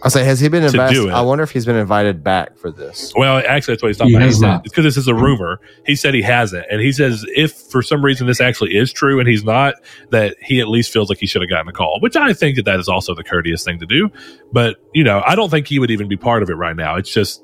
I 0.03 0.09
say, 0.09 0.23
has 0.23 0.39
he 0.39 0.51
been 0.51 0.63
invited? 0.63 1.09
I 1.09 1.23
wonder 1.23 1.45
if 1.45 1.51
he's 1.51 1.65
been 1.65 1.77
invited 1.77 2.23
back 2.23 2.59
for 2.59 2.71
this. 2.71 3.11
Well, 3.17 3.39
actually, 3.39 3.73
that's 3.73 3.83
what 3.83 3.89
he's 3.89 3.97
talking 3.97 4.11
He 4.11 4.17
about. 4.17 4.25
He 4.25 4.29
has 4.29 4.41
not. 4.41 4.67
it's 4.67 4.71
because 4.75 4.85
this 4.85 4.99
is 4.99 5.09
a 5.09 5.15
rumor. 5.15 5.61
He 5.87 5.97
said 5.97 6.13
he 6.13 6.21
hasn't, 6.21 6.67
and 6.71 6.83
he 6.83 6.93
says 6.93 7.25
if 7.35 7.53
for 7.55 7.81
some 7.81 8.05
reason 8.05 8.27
this 8.27 8.39
actually 8.39 8.77
is 8.77 8.93
true 8.93 9.19
and 9.19 9.27
he's 9.27 9.45
not, 9.45 9.77
that 10.11 10.37
he 10.43 10.61
at 10.61 10.69
least 10.69 10.93
feels 10.93 11.09
like 11.09 11.19
he 11.19 11.27
should 11.27 11.41
have 11.41 11.49
gotten 11.49 11.69
a 11.69 11.73
call. 11.73 12.01
Which 12.01 12.17
I 12.17 12.35
think 12.35 12.57
that 12.57 12.67
that 12.67 12.79
is 12.79 12.87
also 12.87 13.15
the 13.15 13.25
courteous 13.25 13.65
thing 13.65 13.79
to 13.79 13.87
do. 13.87 14.11
But 14.53 14.77
you 14.93 15.05
know, 15.05 15.23
I 15.27 15.37
don't 15.37 15.49
think 15.49 15.69
he 15.69 15.79
would 15.79 15.91
even 15.91 16.07
be 16.07 16.19
part 16.19 16.43
of 16.43 16.51
it 16.51 16.55
right 16.55 16.77
now. 16.77 16.97
It's 16.97 17.11
just. 17.11 17.43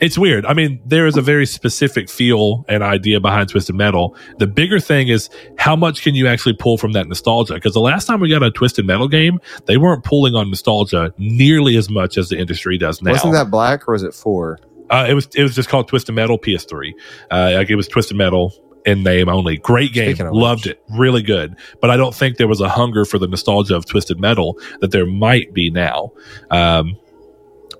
It's 0.00 0.18
weird. 0.18 0.44
I 0.46 0.54
mean, 0.54 0.80
there 0.84 1.06
is 1.06 1.16
a 1.16 1.22
very 1.22 1.46
specific 1.46 2.10
feel 2.10 2.64
and 2.68 2.82
idea 2.82 3.20
behind 3.20 3.48
Twisted 3.48 3.74
Metal. 3.74 4.16
The 4.38 4.46
bigger 4.46 4.80
thing 4.80 5.08
is 5.08 5.30
how 5.58 5.76
much 5.76 6.02
can 6.02 6.14
you 6.14 6.26
actually 6.26 6.54
pull 6.54 6.78
from 6.78 6.92
that 6.92 7.08
nostalgia? 7.08 7.54
Because 7.54 7.74
the 7.74 7.80
last 7.80 8.06
time 8.06 8.20
we 8.20 8.28
got 8.28 8.42
a 8.42 8.50
Twisted 8.50 8.86
Metal 8.86 9.08
game, 9.08 9.40
they 9.66 9.76
weren't 9.76 10.04
pulling 10.04 10.34
on 10.34 10.50
nostalgia 10.50 11.12
nearly 11.18 11.76
as 11.76 11.88
much 11.88 12.18
as 12.18 12.28
the 12.28 12.38
industry 12.38 12.78
does 12.78 13.02
now. 13.02 13.12
Wasn't 13.12 13.32
that 13.34 13.50
black 13.50 13.88
or 13.88 13.92
was 13.92 14.02
it 14.02 14.14
four? 14.14 14.58
Uh, 14.90 15.06
it 15.08 15.14
was 15.14 15.26
it 15.34 15.42
was 15.42 15.54
just 15.54 15.68
called 15.68 15.88
Twisted 15.88 16.14
Metal 16.14 16.38
PS3. 16.38 16.92
Uh, 17.30 17.52
like 17.56 17.70
it 17.70 17.76
was 17.76 17.88
Twisted 17.88 18.16
Metal 18.16 18.52
in 18.84 19.02
name 19.02 19.28
only. 19.28 19.56
Great 19.56 19.92
game, 19.92 20.16
loved 20.18 20.66
it, 20.66 20.82
really 20.90 21.22
good. 21.22 21.56
But 21.80 21.90
I 21.90 21.96
don't 21.96 22.14
think 22.14 22.36
there 22.36 22.48
was 22.48 22.60
a 22.60 22.68
hunger 22.68 23.04
for 23.04 23.18
the 23.18 23.26
nostalgia 23.26 23.76
of 23.76 23.86
Twisted 23.86 24.20
Metal 24.20 24.58
that 24.80 24.90
there 24.90 25.06
might 25.06 25.52
be 25.54 25.70
now. 25.70 26.12
Um, 26.50 26.98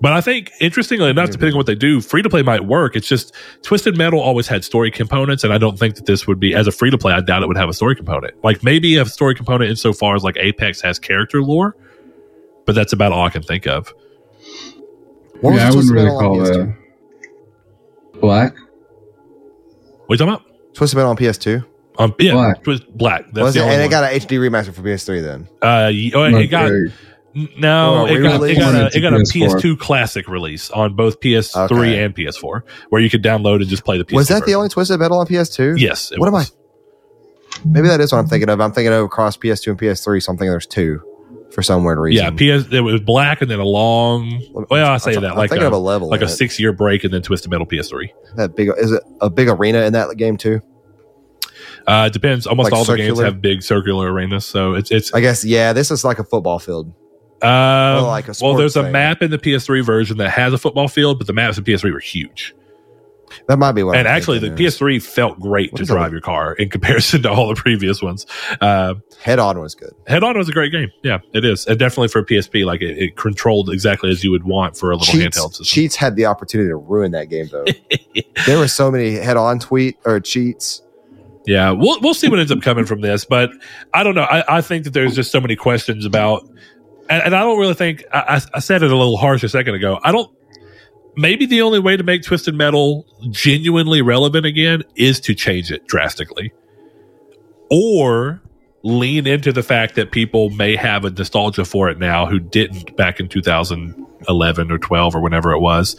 but 0.01 0.13
I 0.13 0.21
think 0.21 0.51
interestingly 0.59 1.09
enough, 1.09 1.29
depending 1.29 1.53
on 1.53 1.57
what 1.57 1.65
they 1.67 1.75
do, 1.75 2.01
free 2.01 2.21
to 2.21 2.29
play 2.29 2.41
might 2.41 2.65
work. 2.65 2.95
It's 2.95 3.07
just 3.07 3.33
Twisted 3.63 3.97
Metal 3.97 4.19
always 4.19 4.47
had 4.47 4.63
story 4.63 4.91
components, 4.91 5.43
and 5.43 5.53
I 5.53 5.57
don't 5.57 5.77
think 5.79 5.95
that 5.95 6.05
this 6.05 6.27
would 6.27 6.39
be 6.39 6.53
as 6.53 6.67
a 6.67 6.71
free 6.71 6.91
to 6.91 6.97
play. 6.97 7.13
I 7.13 7.21
doubt 7.21 7.43
it 7.43 7.47
would 7.47 7.57
have 7.57 7.69
a 7.69 7.73
story 7.73 7.95
component. 7.95 8.43
Like 8.43 8.63
maybe 8.63 8.97
a 8.97 9.05
story 9.05 9.35
component 9.35 9.69
insofar 9.69 10.15
as 10.15 10.23
like 10.23 10.37
Apex 10.37 10.81
has 10.81 10.99
character 10.99 11.41
lore, 11.41 11.75
but 12.65 12.75
that's 12.75 12.93
about 12.93 13.11
all 13.11 13.25
I 13.25 13.29
can 13.29 13.41
think 13.43 13.67
of. 13.67 13.93
What 15.41 15.51
was 15.53 15.61
yeah, 15.61 15.67
I 15.67 15.71
Twisted 15.71 15.95
wouldn't 15.95 15.95
really 15.95 16.05
Metal 16.05 16.17
on 16.17 16.23
call 16.23 16.37
PS2? 16.37 16.75
that 18.13 18.19
black. 18.21 18.53
What 18.53 18.63
are 20.09 20.13
you 20.13 20.17
talking 20.17 20.33
about? 20.33 20.73
Twisted 20.75 20.97
Metal 20.97 21.11
on 21.11 21.17
PS2. 21.17 21.65
Um, 21.97 22.13
yeah, 22.19 22.33
Black. 22.33 22.63
Twas- 22.63 22.81
black. 22.81 23.25
That's 23.31 23.43
Was 23.45 23.53
the 23.53 23.61
it, 23.61 23.63
only 23.63 23.75
and 23.75 23.81
it 23.83 23.85
one. 23.85 23.91
got 23.91 24.11
an 24.13 24.19
HD 24.19 24.37
remaster 24.37 24.73
for 24.73 24.81
PS3 24.81 25.21
then. 25.23 25.47
Uh, 25.61 25.91
oh, 26.17 26.29
Not 26.29 26.41
it 26.41 26.47
got 26.47 26.67
very- 26.67 26.87
n- 26.89 26.93
no, 27.57 28.05
it 28.05 28.21
got, 28.21 28.41
it 28.43 28.57
got 28.57 28.75
a, 28.75 28.97
it 28.97 29.01
got 29.01 29.13
a 29.13 29.17
PS4. 29.17 29.59
PS2 29.61 29.77
classic 29.79 30.27
release 30.27 30.71
on 30.71 30.95
both 30.95 31.19
PS3 31.19 31.69
Okay. 31.71 32.03
and 32.03 32.15
PS4, 32.15 32.61
where 32.89 33.01
you 33.01 33.09
could 33.09 33.21
download 33.23 33.57
and 33.57 33.67
just 33.67 33.83
play 33.83 33.97
the 33.97 34.05
PS2. 34.05 34.13
Was 34.15 34.27
that 34.29 34.35
the 34.35 34.39
version. 34.41 34.55
only 34.55 34.69
Twisted 34.69 34.99
Metal 34.99 35.19
on 35.19 35.27
PS2? 35.27 35.79
Yes. 35.79 36.11
it 36.11 36.19
What 36.19 36.27
am 36.27 36.35
I? 36.35 36.45
Maybe 37.65 37.87
that 37.87 37.99
is 37.99 38.11
what 38.11 38.19
I'm 38.19 38.27
thinking 38.27 38.49
of. 38.49 38.59
I'm 38.61 38.71
thinking 38.71 38.93
of 38.93 39.03
across 39.03 39.37
PS2 39.37 39.67
and 39.71 39.79
PS3. 39.79 40.23
So 40.23 40.31
I'm 40.31 40.37
thinking 40.37 40.51
there's 40.51 40.65
two 40.65 41.01
for 41.51 41.61
some 41.61 41.83
weird 41.83 41.97
reason. 41.99 42.23
Yeah. 42.37 42.57
PS. 42.59 42.67
It 42.71 42.81
was 42.81 43.01
black 43.01 43.41
and 43.41 43.49
then 43.49 43.59
a 43.59 43.65
long. 43.65 44.41
Well, 44.69 44.89
I 44.91 44.97
say 44.97 45.13
I'm- 45.13 45.21
that 45.23 45.31
I'm 45.31 45.37
like 45.37 45.51
a, 45.51 45.65
of 45.67 45.73
a 45.73 45.77
level 45.77 46.09
like 46.09 46.21
a 46.21 46.27
six 46.29 46.59
year 46.59 46.71
break 46.73 47.03
and 47.03 47.13
then 47.13 47.21
Twisted 47.21 47.49
Metal 47.51 47.65
PS3. 47.65 48.09
that 48.35 48.55
big 48.55 48.69
is 48.77 48.91
it 48.91 49.03
a 49.21 49.29
big 49.29 49.47
arena 49.49 49.81
in 49.83 49.93
that 49.93 50.15
game 50.17 50.37
too? 50.37 50.61
Uh, 51.87 52.05
it 52.07 52.13
depends. 52.13 52.47
Almost 52.47 52.71
Like 52.71 52.73
all 52.73 52.83
the 52.85 52.97
games 52.97 53.19
have 53.21 53.41
big 53.41 53.61
circular 53.61 54.11
arenas, 54.11 54.43
so 54.45 54.73
it's 54.73 54.89
it's. 54.91 55.13
I 55.13 55.21
guess 55.21 55.45
yeah. 55.45 55.71
This 55.71 55.91
is 55.91 56.03
like 56.03 56.17
a 56.19 56.23
football 56.23 56.59
field. 56.59 56.91
Um, 57.41 58.03
like 58.03 58.27
a 58.27 58.33
well, 58.41 58.55
there's 58.55 58.73
sports 58.73 58.89
a 58.89 58.91
map 58.91 59.21
in 59.21 59.29
the 59.31 59.37
PS3 59.37 59.85
version 59.85 60.17
that 60.17 60.31
has 60.31 60.53
a 60.53 60.57
football 60.57 60.87
field, 60.87 61.17
but 61.17 61.27
the 61.27 61.33
maps 61.33 61.57
in 61.57 61.63
PS3 61.63 61.91
were 61.91 61.99
huge. 61.99 62.55
That 63.47 63.57
might 63.57 63.73
be 63.73 63.83
what. 63.83 63.97
and 63.97 64.07
I'm 64.07 64.15
actually, 64.15 64.39
the 64.39 64.53
is. 64.53 64.75
PS3 64.75 65.01
felt 65.01 65.39
great 65.39 65.71
What 65.71 65.79
to 65.79 65.85
drive 65.85 66.11
your 66.11 66.21
car 66.21 66.53
in 66.53 66.69
comparison 66.71 67.23
to 67.23 67.31
all 67.31 67.49
the 67.49 67.55
previous 67.55 68.01
ones. 68.01 68.25
Uh, 68.61 68.95
head 69.21 69.39
on 69.39 69.59
was 69.59 69.75
good. 69.75 69.93
Head 70.07 70.23
On 70.23 70.37
was 70.37 70.49
a 70.49 70.51
great 70.51 70.71
game. 70.71 70.91
Yeah, 71.03 71.19
it 71.33 71.45
is. 71.45 71.65
And 71.65 71.77
definitely 71.77 72.07
for 72.09 72.23
PSP, 72.23 72.65
like 72.65 72.81
it, 72.81 72.97
it 72.97 73.17
controlled 73.17 73.69
exactly 73.69 74.09
as 74.09 74.23
you 74.23 74.31
would 74.31 74.43
want 74.43 74.77
for 74.77 74.91
a 74.91 74.95
little 74.95 75.13
handheld 75.13 75.49
system. 75.49 75.65
cheats 75.65 75.95
had 75.95 76.15
the 76.15 76.25
opportunity 76.25 76.69
to 76.69 76.77
ruin 76.77 77.11
that 77.11 77.29
game 77.29 77.47
though. 77.51 77.65
there 78.45 78.57
were 78.57 78.67
so 78.67 78.89
many 78.89 79.13
head 79.15 79.37
on 79.37 79.59
tweet 79.59 79.97
or 80.05 80.19
cheats. 80.19 80.81
Yeah, 81.45 81.71
we'll 81.71 81.99
we'll 82.01 82.15
see 82.15 82.27
what 82.27 82.39
ends 82.39 82.51
up 82.51 82.61
coming 82.61 82.85
from 82.85 83.01
this, 83.01 83.23
but 83.23 83.51
I 83.93 84.03
don't 84.03 84.15
know. 84.15 84.23
I, 84.23 84.57
I 84.57 84.61
think 84.61 84.83
that 84.85 84.93
there's 84.93 85.13
just 85.13 85.31
so 85.31 85.39
many 85.39 85.55
questions 85.55 86.03
about, 86.03 86.49
and, 87.09 87.23
and 87.23 87.35
I 87.35 87.41
don't 87.41 87.59
really 87.59 87.73
think 87.73 88.03
I, 88.11 88.19
I 88.19 88.41
I 88.55 88.59
said 88.59 88.83
it 88.83 88.91
a 88.91 88.95
little 88.95 89.17
harsh 89.17 89.43
a 89.43 89.49
second 89.49 89.75
ago. 89.75 89.99
I 90.03 90.11
don't. 90.11 90.31
Maybe 91.17 91.45
the 91.45 91.61
only 91.61 91.79
way 91.79 91.95
to 91.95 92.03
make 92.03 92.23
Twisted 92.23 92.55
Metal 92.55 93.05
genuinely 93.29 94.01
relevant 94.01 94.45
again 94.45 94.83
is 94.95 95.19
to 95.21 95.33
change 95.33 95.71
it 95.71 95.87
drastically, 95.87 96.51
or 97.69 98.41
lean 98.83 99.25
into 99.25 99.51
the 99.51 99.63
fact 99.63 99.95
that 99.95 100.11
people 100.11 100.51
may 100.51 100.75
have 100.75 101.05
a 101.05 101.09
nostalgia 101.09 101.65
for 101.65 101.89
it 101.89 101.97
now 101.97 102.25
who 102.27 102.39
didn't 102.39 102.95
back 102.95 103.19
in 103.19 103.27
2011 103.27 104.71
or 104.71 104.77
12 104.77 105.15
or 105.15 105.21
whenever 105.21 105.51
it 105.53 105.59
was, 105.59 105.95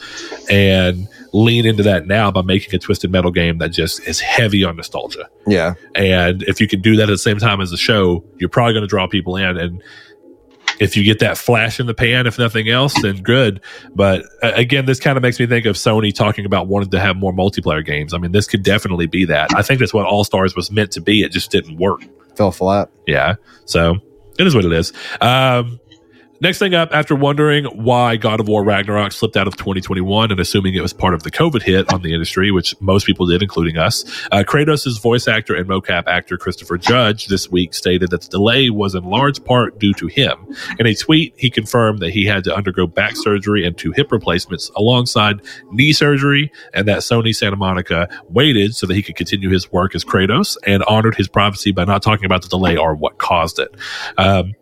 and 0.49 1.09
lean 1.33 1.67
into 1.67 1.83
that 1.83 2.07
now 2.07 2.31
by 2.31 2.43
making 2.43 2.75
a 2.75 2.79
Twisted 2.79 3.11
Metal 3.11 3.33
game 3.33 3.59
that 3.59 3.71
just 3.71 4.07
is 4.07 4.21
heavy 4.21 4.63
on 4.63 4.77
nostalgia. 4.77 5.29
Yeah, 5.49 5.75
And 5.97 6.45
if 6.45 6.61
you 6.61 6.69
can 6.69 6.81
do 6.81 6.95
that 6.97 7.05
at 7.05 7.13
the 7.13 7.19
same 7.19 7.39
time 7.39 7.61
as 7.61 7.71
the 7.71 7.77
show, 7.77 8.25
you're 8.39 8.49
probably 8.49 8.75
going 8.75 8.85
to 8.85 8.89
draw 8.89 9.09
people 9.09 9.37
in. 9.37 9.57
And 9.57 9.83
if 10.79 10.97
you 10.97 11.05
get 11.05 11.19
that 11.21 11.39
flash 11.39 11.81
in 11.81 11.87
the 11.87 11.95
pan, 11.95 12.27
if 12.27 12.39
nothing 12.39 12.69
else, 12.69 12.95
then 13.03 13.23
good. 13.23 13.61
But 13.95 14.25
uh, 14.43 14.53
again, 14.55 14.87
this 14.87 15.01
kind 15.01 15.17
of 15.17 15.23
makes 15.23 15.39
me 15.41 15.47
think 15.47 15.67
of 15.67 15.77
Sony 15.77 16.15
talking 16.15 16.45
about 16.45 16.67
wanting 16.69 16.91
to 16.91 17.01
have 17.01 17.17
more 17.17 17.33
multiplayer 17.33 17.85
games. 17.85 18.13
I 18.15 18.19
mean, 18.19 18.33
this 18.33 18.47
could 18.47 18.63
definitely 18.63 19.07
be 19.07 19.25
that. 19.27 19.55
I 19.55 19.63
think 19.63 19.81
that's 19.81 19.95
what 19.95 20.07
All 20.07 20.25
Stars 20.25 20.55
was 20.55 20.71
meant 20.71 20.93
to 20.93 21.01
be. 21.01 21.23
It 21.23 21.33
just 21.33 21.51
didn't 21.51 21.77
work. 21.79 22.03
fell 22.37 22.53
flat. 22.53 22.91
Yeah. 23.07 23.37
So 23.65 23.97
it 24.39 24.47
is 24.47 24.55
what 24.55 24.65
it 24.65 24.73
is. 24.73 24.93
Um, 25.21 25.81
next 26.41 26.59
thing 26.59 26.75
up, 26.75 26.91
after 26.93 27.15
wondering 27.15 27.65
why 27.65 28.17
God 28.17 28.41
of 28.41 28.49
War 28.49 28.65
Ragnarok 28.65 29.13
slipped 29.13 29.37
out 29.37 29.47
of 29.47 29.57
2021 29.57 30.31
and 30.31 30.41
assuming 30.41 30.75
it 30.75 30.83
was 30.83 30.93
part 30.93 31.15
of 31.15 31.23
the 31.23 31.31
COVID 31.31 31.63
hit 31.63 31.93
on 31.93 32.03
the 32.03 32.13
industry, 32.13 32.51
which 32.51 32.75
most 32.81 33.07
people 33.07 33.27
did, 33.27 33.43
including 33.43 33.77
us, 33.77 34.05
uh, 34.33 34.43
Kratos' 34.47 35.01
voice 35.01 35.29
actor 35.29 35.55
and 35.55 35.69
mocap 35.69 36.07
actor 36.07 36.37
Christopher 36.37 36.79
Judge 36.79 37.27
this 37.27 37.51
week 37.51 37.75
stated 37.75 38.11
that 38.11 38.23
the 38.23 38.29
delay 38.29 38.71
was 38.71 38.95
in 38.95 39.05
large 39.05 39.43
part 39.45 39.79
due 39.79 39.95
to 39.95 40.07
him. 40.07 40.37
In 40.79 40.87
a 40.87 40.95
tweet, 40.95 41.35
he 41.37 41.51
confirmed 41.51 42.01
that 42.01 42.11
he 42.11 42.27
had 42.27 42.45
to 42.45 42.55
undergo 42.55 42.87
back 42.87 43.17
surgery 43.17 43.67
and 43.67 43.77
two 43.77 43.93
hip 43.93 44.13
replacements 44.13 44.71
alongside 44.77 45.41
knee 45.71 45.93
surgery, 45.93 46.53
and 46.75 46.87
that 46.89 46.99
Sony 46.99 47.35
Santa 47.35 47.57
Monica 47.57 48.09
waited 48.29 48.75
so 48.75 48.87
that 48.87 48.95
he 48.95 49.03
could 49.03 49.17
continue 49.17 49.51
his 49.51 49.71
work 49.73 49.95
as 49.95 50.05
Kratos 50.05 50.57
and 50.67 50.83
honored 50.85 51.15
his 51.15 51.29
privacy 51.29 51.73
by 51.73 51.85
not 51.85 52.03
talking 52.03 52.27
about 52.27 52.43
the 52.43 52.49
delay 52.49 52.77
or 52.77 52.95
what 52.95 53.19
caused 53.19 53.59
it. 53.59 53.75
Um, 54.19 54.55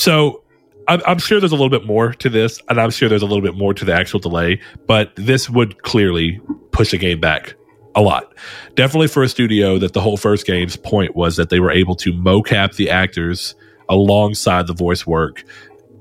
so 0.00 0.42
I'm, 0.88 1.02
I'm 1.06 1.18
sure 1.18 1.40
there's 1.40 1.52
a 1.52 1.56
little 1.56 1.70
bit 1.70 1.86
more 1.86 2.12
to 2.14 2.28
this, 2.28 2.60
and 2.68 2.80
I'm 2.80 2.90
sure 2.90 3.08
there's 3.08 3.22
a 3.22 3.26
little 3.26 3.42
bit 3.42 3.54
more 3.54 3.74
to 3.74 3.84
the 3.84 3.94
actual 3.94 4.18
delay, 4.18 4.60
but 4.86 5.12
this 5.16 5.50
would 5.50 5.82
clearly 5.82 6.40
push 6.72 6.92
a 6.92 6.98
game 6.98 7.20
back 7.20 7.54
a 7.94 8.00
lot. 8.00 8.32
Definitely 8.76 9.08
for 9.08 9.22
a 9.22 9.28
studio 9.28 9.78
that 9.78 9.92
the 9.92 10.00
whole 10.00 10.16
first 10.16 10.46
game's 10.46 10.76
point 10.76 11.14
was 11.14 11.36
that 11.36 11.50
they 11.50 11.60
were 11.60 11.70
able 11.70 11.94
to 11.96 12.12
mocap 12.12 12.76
the 12.76 12.88
actors 12.88 13.54
alongside 13.88 14.66
the 14.66 14.72
voice 14.72 15.06
work 15.06 15.44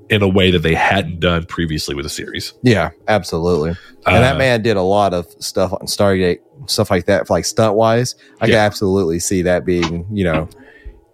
in 0.09 0.21
a 0.23 0.27
way 0.27 0.49
that 0.49 0.59
they 0.59 0.73
hadn't 0.73 1.19
done 1.19 1.45
previously 1.45 1.93
with 1.93 2.05
the 2.05 2.09
series. 2.09 2.53
Yeah, 2.63 2.91
absolutely. 3.07 3.71
And 4.05 4.17
Uh, 4.17 4.21
that 4.21 4.37
man 4.37 4.61
did 4.61 4.77
a 4.77 4.81
lot 4.81 5.13
of 5.13 5.27
stuff 5.39 5.73
on 5.73 5.81
Stargate, 5.81 6.39
stuff 6.67 6.89
like 6.89 7.05
that, 7.05 7.29
like 7.29 7.45
stunt 7.45 7.75
wise. 7.75 8.15
I 8.41 8.47
can 8.47 8.55
absolutely 8.55 9.19
see 9.19 9.43
that 9.43 9.65
being, 9.65 10.07
you 10.11 10.23
know, 10.23 10.47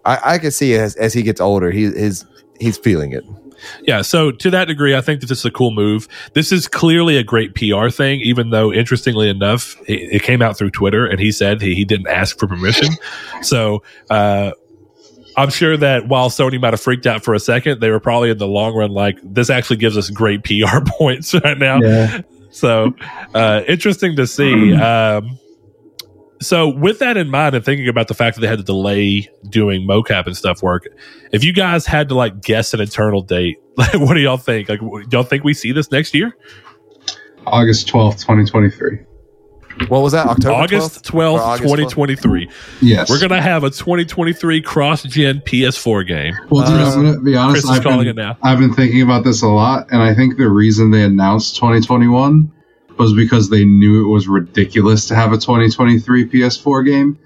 I, 0.05 0.19
I 0.23 0.37
can 0.37 0.51
see 0.51 0.75
as 0.75 0.95
as 0.95 1.13
he 1.13 1.23
gets 1.23 1.41
older, 1.41 1.71
he 1.71 1.85
his 1.85 2.25
he's 2.59 2.77
feeling 2.77 3.13
it. 3.13 3.23
Yeah, 3.83 4.01
so 4.01 4.31
to 4.31 4.49
that 4.51 4.65
degree, 4.65 4.95
I 4.95 5.01
think 5.01 5.21
that 5.21 5.27
this 5.27 5.39
is 5.39 5.45
a 5.45 5.51
cool 5.51 5.71
move. 5.71 6.07
This 6.33 6.51
is 6.51 6.67
clearly 6.67 7.17
a 7.17 7.23
great 7.23 7.55
PR 7.55 7.89
thing, 7.89 8.21
even 8.21 8.49
though, 8.49 8.71
interestingly 8.71 9.29
enough, 9.29 9.79
it, 9.87 10.15
it 10.15 10.23
came 10.23 10.41
out 10.41 10.57
through 10.57 10.71
Twitter, 10.71 11.05
and 11.05 11.19
he 11.19 11.31
said 11.31 11.61
he, 11.61 11.73
he 11.73 11.85
didn't 11.85 12.07
ask 12.07 12.37
for 12.37 12.47
permission. 12.47 12.89
so 13.41 13.83
uh, 14.09 14.51
I'm 15.37 15.49
sure 15.49 15.77
that 15.77 16.07
while 16.07 16.29
Sony 16.29 16.59
might 16.59 16.73
have 16.73 16.81
freaked 16.81 17.07
out 17.07 17.23
for 17.23 17.33
a 17.33 17.39
second, 17.39 17.81
they 17.81 17.89
were 17.89 17.99
probably 17.99 18.29
in 18.29 18.37
the 18.37 18.47
long 18.47 18.75
run 18.75 18.91
like, 18.91 19.19
this 19.23 19.49
actually 19.49 19.77
gives 19.77 19.97
us 19.97 20.09
great 20.09 20.43
PR 20.43 20.79
points 20.85 21.33
right 21.33 21.57
now. 21.57 21.79
Yeah. 21.81 22.21
So 22.51 22.93
uh, 23.33 23.61
interesting 23.67 24.15
to 24.17 24.27
see. 24.27 24.73
Um, 24.85 25.39
so 26.41 26.67
with 26.69 26.99
that 26.99 27.17
in 27.17 27.29
mind 27.29 27.55
and 27.55 27.63
thinking 27.63 27.87
about 27.87 28.07
the 28.07 28.13
fact 28.13 28.35
that 28.35 28.41
they 28.41 28.47
had 28.47 28.57
to 28.59 28.63
delay 28.63 29.29
doing 29.49 29.87
mocap 29.87 30.25
and 30.27 30.35
stuff 30.35 30.61
work, 30.61 30.87
if 31.31 31.43
you 31.43 31.53
guys 31.53 31.85
had 31.85 32.09
to 32.09 32.15
like 32.15 32.41
guess 32.41 32.73
an 32.73 32.81
internal 32.81 33.21
date, 33.21 33.57
like, 33.77 33.93
what 33.95 34.13
do 34.13 34.19
y'all 34.19 34.37
think? 34.37 34.69
Like, 34.69 34.79
y'all 35.11 35.23
think 35.23 35.43
we 35.43 35.53
see 35.53 35.71
this 35.71 35.91
next 35.91 36.13
year? 36.13 36.35
August 37.47 37.87
12th, 37.87 38.21
2023. 38.21 38.99
What 39.89 40.01
was 40.01 40.13
that? 40.13 40.25
October 40.27 40.55
August 40.55 41.03
12th? 41.03 41.07
Or 41.07 41.11
twelfth, 41.11 41.43
August 41.43 41.73
12th? 41.73 41.89
twenty 41.91 42.15
three. 42.15 42.49
Yes. 42.81 43.09
We're 43.09 43.19
gonna 43.19 43.41
have 43.41 43.65
a 43.65 43.69
twenty 43.69 44.05
twenty 44.05 44.31
three 44.31 44.61
cross 44.61 45.03
gen 45.03 45.41
PS4 45.41 46.07
game. 46.07 46.33
Well, 46.49 46.65
dude, 46.65 46.79
Uh, 46.79 46.91
I'm 46.93 47.03
gonna 47.03 47.19
be 47.19 47.35
honest. 47.35 47.65
Chris 47.65 47.77
I've 47.77 47.83
calling 47.83 47.99
been, 48.07 48.07
it 48.07 48.15
now. 48.15 48.37
I've 48.41 48.57
been 48.57 48.73
thinking 48.73 49.01
about 49.01 49.25
this 49.25 49.41
a 49.41 49.49
lot, 49.49 49.87
and 49.91 50.01
I 50.01 50.15
think 50.15 50.37
the 50.37 50.49
reason 50.49 50.91
they 50.91 51.03
announced 51.03 51.57
2021 51.57 52.49
was 52.97 53.13
because 53.13 53.49
they 53.49 53.65
knew 53.65 54.05
it 54.05 54.09
was 54.09 54.27
ridiculous 54.27 55.05
to 55.07 55.15
have 55.15 55.31
a 55.33 55.37
2023 55.37 56.27
PS4 56.29 56.85
game. 56.85 57.19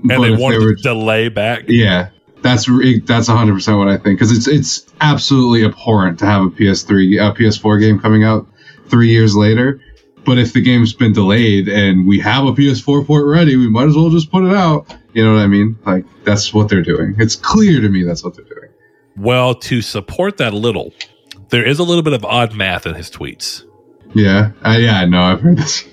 And 0.00 0.08
But 0.08 0.20
they 0.22 0.30
wanted 0.32 0.60
were- 0.62 0.74
to 0.74 0.82
delay 0.82 1.28
back. 1.28 1.64
yeah, 1.68 2.08
that's 2.42 2.66
that's 3.04 3.28
100 3.28 3.52
percent 3.54 3.78
what 3.78 3.88
I 3.88 3.96
think 3.98 4.18
because 4.18 4.32
it's 4.36 4.48
it's 4.48 4.86
absolutely 5.00 5.64
abhorrent 5.64 6.18
to 6.20 6.26
have 6.26 6.42
a 6.42 6.48
PS3 6.50 7.18
a 7.20 7.34
PS4 7.34 7.80
game 7.80 7.98
coming 7.98 8.24
out 8.24 8.46
three 8.88 9.10
years 9.10 9.36
later. 9.36 9.80
But 10.24 10.38
if 10.38 10.52
the 10.52 10.60
game's 10.60 10.92
been 10.92 11.12
delayed 11.14 11.68
and 11.68 12.06
we 12.06 12.18
have 12.20 12.44
a 12.44 12.52
PS4 12.52 13.06
port 13.06 13.26
ready, 13.26 13.56
we 13.56 13.68
might 13.70 13.88
as 13.88 13.96
well 13.96 14.10
just 14.10 14.30
put 14.30 14.44
it 14.44 14.54
out. 14.54 14.94
You 15.14 15.24
know 15.24 15.34
what 15.34 15.40
I 15.40 15.46
mean? 15.46 15.78
Like 15.86 16.04
that's 16.24 16.52
what 16.54 16.68
they're 16.68 16.82
doing. 16.82 17.14
It's 17.18 17.36
clear 17.36 17.80
to 17.80 17.88
me 17.88 18.04
that's 18.04 18.22
what 18.24 18.36
they're 18.36 18.44
doing. 18.44 18.68
Well, 19.16 19.54
to 19.54 19.82
support 19.82 20.36
that 20.38 20.52
a 20.54 20.56
little, 20.56 20.94
there 21.50 21.66
is 21.66 21.78
a 21.78 21.82
little 21.84 22.02
bit 22.02 22.12
of 22.14 22.24
odd 22.24 22.54
math 22.54 22.86
in 22.86 22.94
his 22.94 23.10
tweets. 23.10 23.64
Yeah, 24.14 24.52
uh, 24.64 24.76
yeah, 24.78 25.00
I 25.00 25.04
know. 25.06 25.22
I've 25.22 25.40
heard 25.40 25.56
this. 25.58 25.84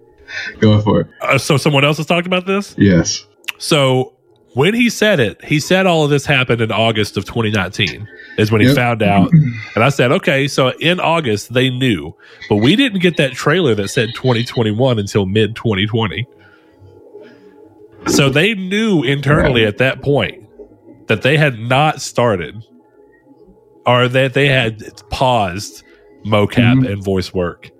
Go 0.60 0.80
for 0.80 1.00
it. 1.02 1.06
Uh, 1.22 1.38
so 1.38 1.56
someone 1.56 1.84
else 1.84 1.96
has 1.96 2.06
talked 2.06 2.26
about 2.26 2.46
this. 2.46 2.74
Yes. 2.78 3.26
So 3.58 4.14
when 4.54 4.74
he 4.74 4.90
said 4.90 5.20
it, 5.20 5.42
he 5.44 5.58
said 5.58 5.86
all 5.86 6.04
of 6.04 6.10
this 6.10 6.26
happened 6.26 6.60
in 6.60 6.70
August 6.70 7.16
of 7.16 7.24
2019 7.24 8.06
is 8.36 8.52
when 8.52 8.60
he 8.60 8.66
Yep. 8.68 8.76
found 8.76 9.02
out. 9.02 9.30
And 9.74 9.84
I 9.84 9.88
said, 9.90 10.10
okay, 10.12 10.48
so 10.48 10.70
in 10.80 10.98
August 11.00 11.52
they 11.52 11.70
knew, 11.70 12.14
but 12.48 12.56
we 12.56 12.74
didn't 12.76 12.98
get 13.00 13.16
that 13.18 13.32
trailer 13.32 13.74
that 13.76 13.88
said 13.88 14.10
2021 14.14 14.98
until 14.98 15.24
mid 15.26 15.54
2020. 15.56 16.26
So 18.06 18.28
they 18.30 18.54
knew 18.54 19.02
internally 19.02 19.64
at 19.64 19.78
that 19.78 20.02
point 20.02 20.44
that 21.08 21.22
they 21.22 21.36
had 21.36 21.58
not 21.58 22.00
started 22.00 22.64
or 23.86 24.08
that 24.08 24.34
they 24.34 24.48
had 24.48 24.82
paused 25.10 25.82
mocap 26.24 26.80
Mhm. 26.80 26.92
and 26.92 27.02
voice 27.04 27.32
work 27.32 27.70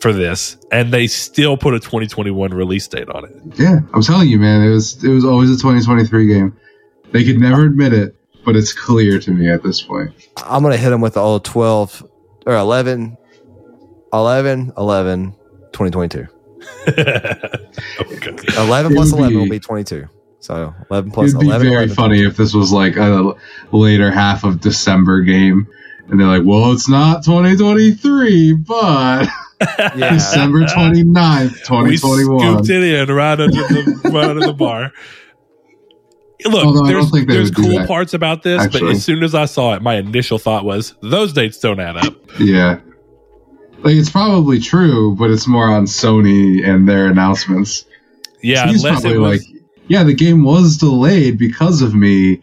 for 0.00 0.12
this 0.12 0.56
and 0.72 0.92
they 0.92 1.06
still 1.06 1.56
put 1.56 1.72
a 1.74 1.80
2021 1.80 2.52
release 2.52 2.86
date 2.88 3.08
on 3.08 3.24
it. 3.24 3.32
Yeah, 3.58 3.80
I'm 3.94 4.02
telling 4.02 4.28
you, 4.28 4.38
man. 4.38 4.62
It 4.62 4.70
was 4.70 5.02
it 5.04 5.08
was 5.08 5.24
always 5.24 5.50
a 5.50 5.54
2023 5.54 6.26
game. 6.26 6.54
They 7.12 7.24
could 7.24 7.38
never 7.40 7.64
admit 7.64 7.92
it, 7.92 8.14
but 8.44 8.56
it's 8.56 8.72
clear 8.72 9.18
to 9.20 9.30
me 9.30 9.48
at 9.48 9.62
this 9.62 9.80
point. 9.82 10.10
I'm 10.46 10.62
going 10.62 10.72
to 10.74 10.78
hit 10.78 10.92
him 10.92 11.00
with 11.00 11.16
all 11.16 11.38
12 11.40 12.04
or 12.46 12.56
11, 12.56 13.16
11, 14.12 14.72
11, 14.76 15.32
2022. 15.72 16.26
okay. 16.88 18.36
11 18.58 18.94
plus 18.94 19.12
would 19.12 19.18
11 19.18 19.36
will 19.38 19.44
be- 19.44 19.50
be 19.50 19.60
22. 19.60 20.06
So 20.40 20.74
11 20.90 21.10
plus 21.12 21.28
It'd 21.30 21.40
be 21.40 21.46
11. 21.46 21.66
very 21.66 21.76
11, 21.84 21.94
funny 21.94 22.22
if 22.22 22.36
this 22.36 22.52
was 22.52 22.70
like 22.72 22.96
a 22.96 23.34
later 23.72 24.10
half 24.10 24.44
of 24.44 24.60
December 24.60 25.22
game, 25.22 25.66
and 26.08 26.20
they're 26.20 26.26
like, 26.26 26.42
"Well, 26.44 26.72
it's 26.72 26.88
not 26.88 27.24
2023, 27.24 28.54
but 28.54 29.28
Yeah. 29.96 30.12
December 30.14 30.62
29th, 30.64 31.64
2021. 31.64 31.84
We 31.84 31.96
2021." 31.96 32.40
scooped 32.64 32.70
it 32.70 32.82
in 32.82 33.14
right 33.14 33.40
under 33.40 33.52
the 33.52 34.10
right 34.12 34.30
under 34.30 34.46
the 34.46 34.52
bar. 34.52 34.92
Look, 36.44 36.64
Although 36.66 36.86
there's, 36.86 37.04
don't 37.04 37.10
think 37.12 37.28
they 37.28 37.34
there's 37.36 37.50
cool 37.50 37.70
that, 37.78 37.88
parts 37.88 38.12
about 38.12 38.42
this, 38.42 38.66
but 38.66 38.82
as 38.82 39.02
soon 39.02 39.22
as 39.22 39.34
I 39.34 39.46
saw 39.46 39.74
it, 39.74 39.82
my 39.82 39.94
initial 39.94 40.38
thought 40.38 40.64
was 40.64 40.94
those 41.00 41.32
dates 41.32 41.58
don't 41.58 41.80
add 41.80 41.96
up. 41.96 42.14
Yeah. 42.38 42.80
Like 43.78 43.94
it's 43.94 44.10
probably 44.10 44.60
true, 44.60 45.14
but 45.16 45.30
it's 45.30 45.46
more 45.46 45.68
on 45.68 45.84
Sony 45.84 46.66
and 46.66 46.86
their 46.88 47.06
announcements. 47.06 47.86
Yeah, 48.42 48.66
He's 48.66 48.84
unless 48.84 49.00
it 49.04 49.12
probably 49.14 49.18
was. 49.18 49.48
like, 49.52 49.62
yeah, 49.88 50.02
the 50.02 50.12
game 50.14 50.44
was 50.44 50.76
delayed 50.76 51.38
because 51.38 51.80
of 51.80 51.94
me, 51.94 52.42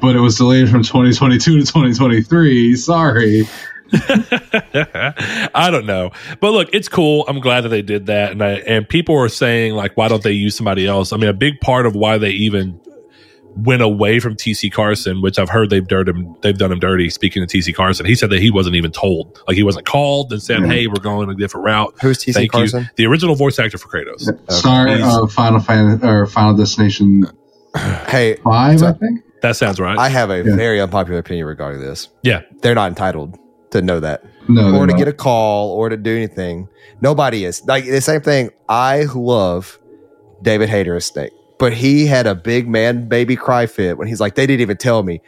but 0.00 0.16
it 0.16 0.20
was 0.20 0.36
delayed 0.36 0.68
from 0.68 0.82
2022 0.82 1.38
to 1.52 1.58
2023. 1.60 2.76
Sorry. 2.76 3.44
I 3.92 5.68
don't 5.70 5.86
know, 5.86 6.10
but 6.40 6.50
look, 6.52 6.68
it's 6.72 6.88
cool. 6.88 7.24
I'm 7.28 7.40
glad 7.40 7.62
that 7.62 7.68
they 7.68 7.82
did 7.82 8.06
that, 8.06 8.32
and 8.32 8.42
I, 8.42 8.54
and 8.66 8.88
people 8.88 9.16
are 9.16 9.28
saying 9.28 9.74
like, 9.74 9.96
why 9.96 10.08
don't 10.08 10.22
they 10.24 10.32
use 10.32 10.56
somebody 10.56 10.86
else? 10.86 11.12
I 11.12 11.16
mean, 11.16 11.28
a 11.28 11.32
big 11.34 11.60
part 11.60 11.86
of 11.86 11.94
why 11.94 12.18
they 12.18 12.30
even 12.30 12.80
went 13.54 13.80
away 13.82 14.18
from 14.20 14.34
TC 14.34 14.70
Carson, 14.72 15.22
which 15.22 15.38
I've 15.38 15.48
heard 15.48 15.70
they've 15.70 15.86
dirt 15.86 16.08
him, 16.08 16.34
they've 16.42 16.58
done 16.58 16.72
him 16.72 16.80
dirty. 16.80 17.08
Speaking 17.10 17.46
to 17.46 17.58
TC 17.58 17.74
Carson, 17.74 18.04
he 18.06 18.14
said 18.16 18.30
that 18.30 18.40
he 18.40 18.50
wasn't 18.50 18.74
even 18.76 18.90
told, 18.90 19.40
like 19.46 19.56
he 19.56 19.62
wasn't 19.62 19.86
called 19.86 20.32
and 20.32 20.42
said, 20.42 20.60
Mhm. 20.60 20.72
"Hey, 20.72 20.86
we're 20.88 20.94
going 21.00 21.30
a 21.30 21.34
different 21.34 21.64
route." 21.64 21.94
Who's 22.02 22.18
TC 22.18 22.32
Thank 22.34 22.52
Carson? 22.52 22.82
you. 22.82 22.88
The 22.96 23.06
original 23.06 23.34
voice 23.36 23.58
actor 23.58 23.78
for 23.78 23.88
Kratos. 23.88 24.28
Star 24.50 24.88
He's- 24.88 25.16
of 25.16 25.32
Final 25.32 25.60
Fan 25.60 26.00
or 26.04 26.26
Final 26.26 26.54
Destination 26.54 27.24
Hey, 28.08 28.36
Five, 28.42 28.82
I 28.82 28.92
think. 28.92 29.20
That 29.46 29.56
sounds 29.56 29.78
right. 29.78 29.96
I 29.98 30.08
have 30.08 30.30
a 30.30 30.38
Yeah. 30.42 30.56
very 30.56 30.80
unpopular 30.80 31.18
opinion 31.18 31.46
regarding 31.46 31.80
this. 31.80 32.08
Yeah. 32.22 32.40
They're 32.62 32.74
not 32.74 32.88
entitled 32.88 33.38
to 33.70 33.80
know 33.82 34.00
that. 34.00 34.24
No, 34.48 34.74
or 34.76 34.86
to 34.86 34.92
not. 34.92 34.98
get 34.98 35.08
a 35.08 35.12
call 35.12 35.70
or 35.70 35.88
to 35.88 35.96
do 35.96 36.14
anything. 36.14 36.68
Nobody 37.00 37.44
is. 37.44 37.62
Like 37.66 37.84
the 37.84 38.00
same 38.00 38.20
thing. 38.20 38.50
I 38.68 39.04
love 39.14 39.78
David 40.42 40.68
Hayter 40.68 40.94
as 40.96 41.04
Snake, 41.04 41.32
but 41.58 41.72
he 41.72 42.06
had 42.06 42.26
a 42.26 42.34
big 42.34 42.68
man 42.68 43.08
baby 43.08 43.36
cry 43.36 43.66
fit 43.66 43.98
when 43.98 44.06
he's 44.08 44.20
like, 44.20 44.34
they 44.34 44.46
didn't 44.46 44.60
even 44.62 44.76
tell 44.76 45.02
me. 45.02 45.20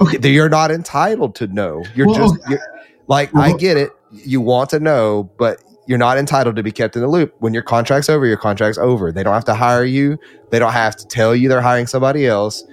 Okay. 0.00 0.30
You're 0.30 0.48
not 0.48 0.70
entitled 0.70 1.34
to 1.36 1.46
know. 1.46 1.84
You're 1.94 2.06
Well, 2.06 2.16
just 2.16 2.48
you're, 2.50 2.60
like, 3.06 3.34
I 3.34 3.52
get 3.52 3.76
it. 3.76 3.90
You 4.10 4.40
want 4.40 4.70
to 4.70 4.80
know, 4.80 5.30
but 5.38 5.62
you're 5.86 5.98
not 5.98 6.16
entitled 6.16 6.56
to 6.56 6.62
be 6.62 6.72
kept 6.72 6.96
in 6.96 7.02
the 7.02 7.08
loop. 7.08 7.34
When 7.40 7.52
your 7.52 7.62
contract's 7.62 8.08
over, 8.08 8.24
your 8.24 8.38
contract's 8.38 8.78
over. 8.78 9.12
They 9.12 9.22
don't 9.22 9.34
have 9.34 9.44
to 9.46 9.54
hire 9.54 9.84
you. 9.84 10.18
They 10.50 10.58
don't 10.58 10.72
have 10.72 10.96
to 10.96 11.06
tell 11.06 11.34
you 11.36 11.48
they're 11.50 11.60
hiring 11.60 11.86
somebody 11.86 12.26
else. 12.26 12.64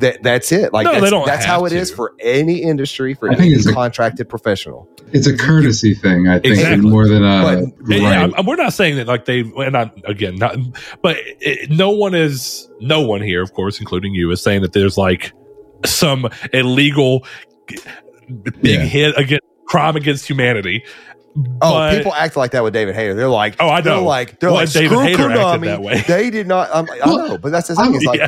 That, 0.00 0.22
that's 0.22 0.50
it. 0.52 0.72
Like 0.72 0.84
No, 0.84 0.94
they 0.94 1.00
that's, 1.00 1.10
don't 1.10 1.26
that's 1.26 1.44
have 1.44 1.54
how 1.60 1.64
it 1.66 1.72
is 1.72 1.90
to. 1.90 1.96
for 1.96 2.14
any 2.20 2.62
industry, 2.62 3.14
for 3.14 3.28
I 3.30 3.34
think 3.34 3.46
any 3.46 3.52
it's 3.54 3.66
a- 3.66 3.72
contracted 3.72 4.28
professional. 4.28 4.88
It's 5.12 5.26
a 5.26 5.36
courtesy 5.36 5.94
thing, 5.94 6.28
I 6.28 6.38
think, 6.38 6.54
Exactly. 6.54 6.88
more 6.88 7.08
than 7.08 7.24
a 7.24 7.42
But- 7.42 7.88
right. 7.88 8.00
yeah, 8.00 8.28
we're 8.46 8.56
not 8.56 8.72
saying 8.72 8.96
that 8.96 9.06
like 9.08 9.24
they 9.24 9.40
and 9.40 9.72
not 9.72 9.92
again 10.08 10.36
not 10.36 10.56
but 11.02 11.16
it, 11.40 11.70
no 11.70 11.90
one 11.90 12.14
is 12.14 12.68
no 12.80 13.00
one 13.00 13.20
here 13.20 13.42
of 13.42 13.52
course 13.52 13.80
including 13.80 14.14
you 14.14 14.30
is 14.30 14.40
saying 14.42 14.62
that 14.62 14.72
there's 14.72 14.96
like 14.96 15.32
some 15.84 16.28
illegal 16.52 17.24
big 18.42 18.62
Yeah. 18.62 18.80
hit 18.84 19.18
against 19.18 19.44
crime 19.66 19.96
against 19.96 20.26
humanity 20.28 20.84
Oh, 21.62 21.70
But- 21.74 21.96
people 21.98 22.12
act 22.14 22.36
like 22.36 22.50
that 22.52 22.64
with 22.64 22.72
David 22.72 22.96
Hayter. 22.96 23.14
They're 23.14 23.28
like, 23.28 23.54
Oh, 23.60 23.68
I 23.68 23.80
they're 23.82 23.94
know. 23.94 24.04
like, 24.04 24.40
they're 24.40 24.50
Well, 24.50 24.56
like, 24.62 24.70
David 24.72 24.88
screw 24.90 25.00
Hayter 25.00 25.30
acted 25.30 25.38
Konami. 25.38 25.64
that 25.66 25.80
way. 25.80 26.00
They 26.08 26.28
did 26.28 26.48
not. 26.48 26.68
I'm, 26.74 26.90
I 26.90 26.98
Well, 27.06 27.28
know, 27.28 27.38
but 27.38 27.52
that's 27.52 27.68
the 27.68 27.76
thing. 27.76 27.94
It's 27.94 28.04
like, 28.10 28.18
yeah 28.18 28.26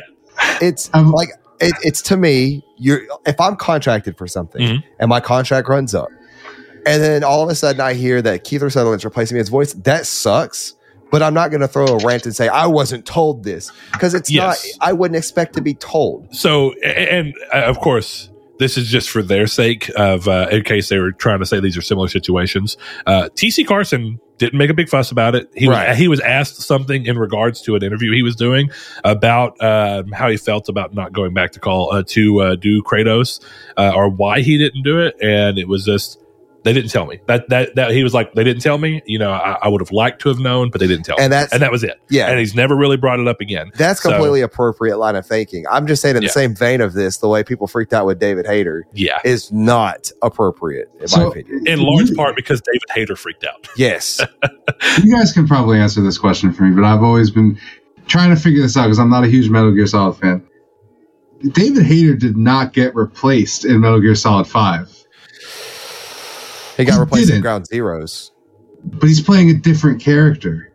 it's 0.60 0.88
I'm- 0.94 1.10
like, 1.10 1.30
it, 1.62 1.74
it's 1.82 2.02
to 2.02 2.16
me. 2.16 2.64
You're 2.76 3.02
if 3.26 3.40
I'm 3.40 3.56
contracted 3.56 4.16
for 4.18 4.26
something 4.26 4.60
Mhm. 4.60 4.84
and 4.98 5.08
my 5.08 5.20
contract 5.20 5.68
runs 5.68 5.94
up, 5.94 6.08
and 6.86 7.02
then 7.02 7.24
all 7.24 7.42
of 7.42 7.48
a 7.48 7.54
sudden 7.54 7.80
I 7.80 7.94
hear 7.94 8.20
that 8.22 8.44
Kiefer 8.44 8.70
Sutherland's 8.72 9.04
replacing 9.04 9.36
me 9.36 9.40
as 9.40 9.48
voice. 9.48 9.72
That 9.74 10.06
sucks. 10.06 10.74
But 11.10 11.22
I'm 11.22 11.34
not 11.34 11.50
going 11.50 11.60
to 11.60 11.68
throw 11.68 11.84
a 11.88 11.98
rant 11.98 12.24
and 12.24 12.34
say 12.34 12.48
I 12.48 12.66
wasn't 12.66 13.04
told 13.04 13.44
this 13.44 13.70
because 13.92 14.14
it's 14.14 14.30
Yes. 14.30 14.66
not. 14.80 14.88
I 14.88 14.92
wouldn't 14.94 15.16
expect 15.18 15.54
to 15.56 15.60
be 15.60 15.74
told. 15.74 16.34
so 16.34 16.72
a- 16.82 16.86
and 17.12 17.34
uh, 17.52 17.58
of 17.58 17.78
course 17.80 18.30
this 18.58 18.76
is 18.78 18.88
just 18.88 19.10
for 19.10 19.22
their 19.22 19.46
sake 19.46 19.90
of 19.96 20.28
uh, 20.28 20.48
in 20.50 20.62
case 20.62 20.88
they 20.88 20.98
were 20.98 21.12
trying 21.12 21.38
to 21.40 21.46
say 21.46 21.60
these 21.60 21.76
are 21.76 21.82
similar 21.82 22.08
situations. 22.08 22.76
Uh, 23.06 23.28
tc 23.34 23.66
carson 23.66 24.20
didn't 24.38 24.58
make 24.58 24.70
a 24.70 24.74
big 24.74 24.88
fuss 24.88 25.12
about 25.12 25.34
it. 25.36 25.48
He 25.54 25.68
Right. 25.68 25.90
was 25.90 25.98
he 25.98 26.08
was 26.08 26.20
asked 26.20 26.62
something 26.62 27.06
in 27.06 27.16
regards 27.16 27.60
to 27.62 27.76
an 27.76 27.82
interview 27.84 28.12
he 28.12 28.22
was 28.22 28.34
doing 28.34 28.70
about 29.04 29.60
um, 29.62 30.10
how 30.10 30.28
he 30.28 30.36
felt 30.36 30.68
about 30.68 30.94
not 30.94 31.12
going 31.12 31.32
back 31.32 31.52
to 31.52 31.60
call 31.60 31.92
uh, 31.92 32.02
to 32.08 32.40
uh, 32.40 32.54
do 32.56 32.82
kratos 32.82 33.40
uh, 33.76 33.92
or 33.94 34.08
why 34.08 34.40
he 34.40 34.58
didn't 34.58 34.82
do 34.82 34.98
it. 35.00 35.16
And 35.22 35.58
it 35.58 35.68
was 35.68 35.84
just 35.84 36.18
They 36.64 36.72
didn't 36.72 36.90
tell 36.90 37.06
me 37.06 37.18
that 37.26 37.48
that 37.48 37.74
that 37.74 37.90
he 37.90 38.04
was 38.04 38.14
like 38.14 38.34
they 38.34 38.44
didn't 38.44 38.62
tell 38.62 38.78
me. 38.78 39.02
You 39.04 39.18
know, 39.18 39.30
I, 39.32 39.58
I 39.62 39.68
would 39.68 39.80
have 39.80 39.90
liked 39.90 40.22
to 40.22 40.28
have 40.28 40.38
known, 40.38 40.70
but 40.70 40.80
they 40.80 40.86
didn't 40.86 41.04
tell 41.04 41.16
me, 41.16 41.24
And 41.24 41.32
that's 41.32 41.52
and 41.52 41.60
that 41.62 41.72
was 41.72 41.82
it. 41.82 42.00
yeah. 42.08 42.28
And 42.30 42.38
he's 42.38 42.54
never 42.54 42.76
really 42.76 42.96
brought 42.96 43.18
it 43.18 43.26
up 43.26 43.40
again. 43.40 43.72
That's 43.74 44.00
So- 44.00 44.10
completely 44.10 44.42
appropriate 44.42 44.96
line 44.98 45.16
of 45.16 45.26
thinking. 45.26 45.64
I'm 45.70 45.86
just 45.88 46.00
saying 46.02 46.14
in 46.16 46.22
Yeah. 46.22 46.28
the 46.28 46.32
same 46.32 46.54
vein 46.54 46.80
of 46.80 46.92
this, 46.92 47.16
the 47.16 47.28
way 47.28 47.42
people 47.42 47.66
freaked 47.66 47.92
out 47.92 48.06
with 48.06 48.18
David 48.20 48.46
Hayter 48.46 48.86
Yeah, 48.94 49.18
is 49.24 49.50
not 49.50 50.10
appropriate, 50.22 50.88
in 51.00 51.06
my 51.20 51.26
opinion. 51.28 51.66
in 51.66 51.80
large 51.80 52.10
You- 52.10 52.16
part 52.16 52.36
because 52.36 52.60
David 52.60 52.82
Hayter 52.94 53.16
freaked 53.16 53.44
out. 53.44 53.68
Yes. 53.76 54.20
You 55.02 55.16
guys 55.16 55.32
can 55.32 55.48
probably 55.48 55.78
answer 55.78 56.00
this 56.00 56.16
question 56.18 56.52
for 56.52 56.62
me, 56.62 56.74
but 56.76 56.84
I've 56.84 57.02
always 57.02 57.30
been 57.30 57.58
trying 58.06 58.30
to 58.30 58.36
figure 58.40 58.62
this 58.62 58.76
out 58.76 58.84
because 58.84 58.98
I'm 59.00 59.10
not 59.10 59.24
a 59.24 59.28
huge 59.28 59.48
Metal 59.50 59.72
Gear 59.72 59.86
Solid 59.86 60.14
fan. 60.16 60.42
David 61.52 61.84
Hayter 61.86 62.14
did 62.14 62.36
not 62.36 62.72
get 62.72 62.94
replaced 62.94 63.64
in 63.64 63.80
Metal 63.80 64.00
Gear 64.00 64.14
Solid 64.14 64.46
5, 64.46 65.01
He 66.76 66.84
got 66.84 66.94
He 66.94 67.00
replaced 67.00 67.24
in 67.30 67.34
didn't. 67.36 67.42
Ground 67.42 67.66
Zeroes. 67.68 68.30
but 68.84 69.08
he's 69.08 69.20
playing 69.20 69.50
a 69.50 69.54
different 69.54 70.00
character. 70.00 70.68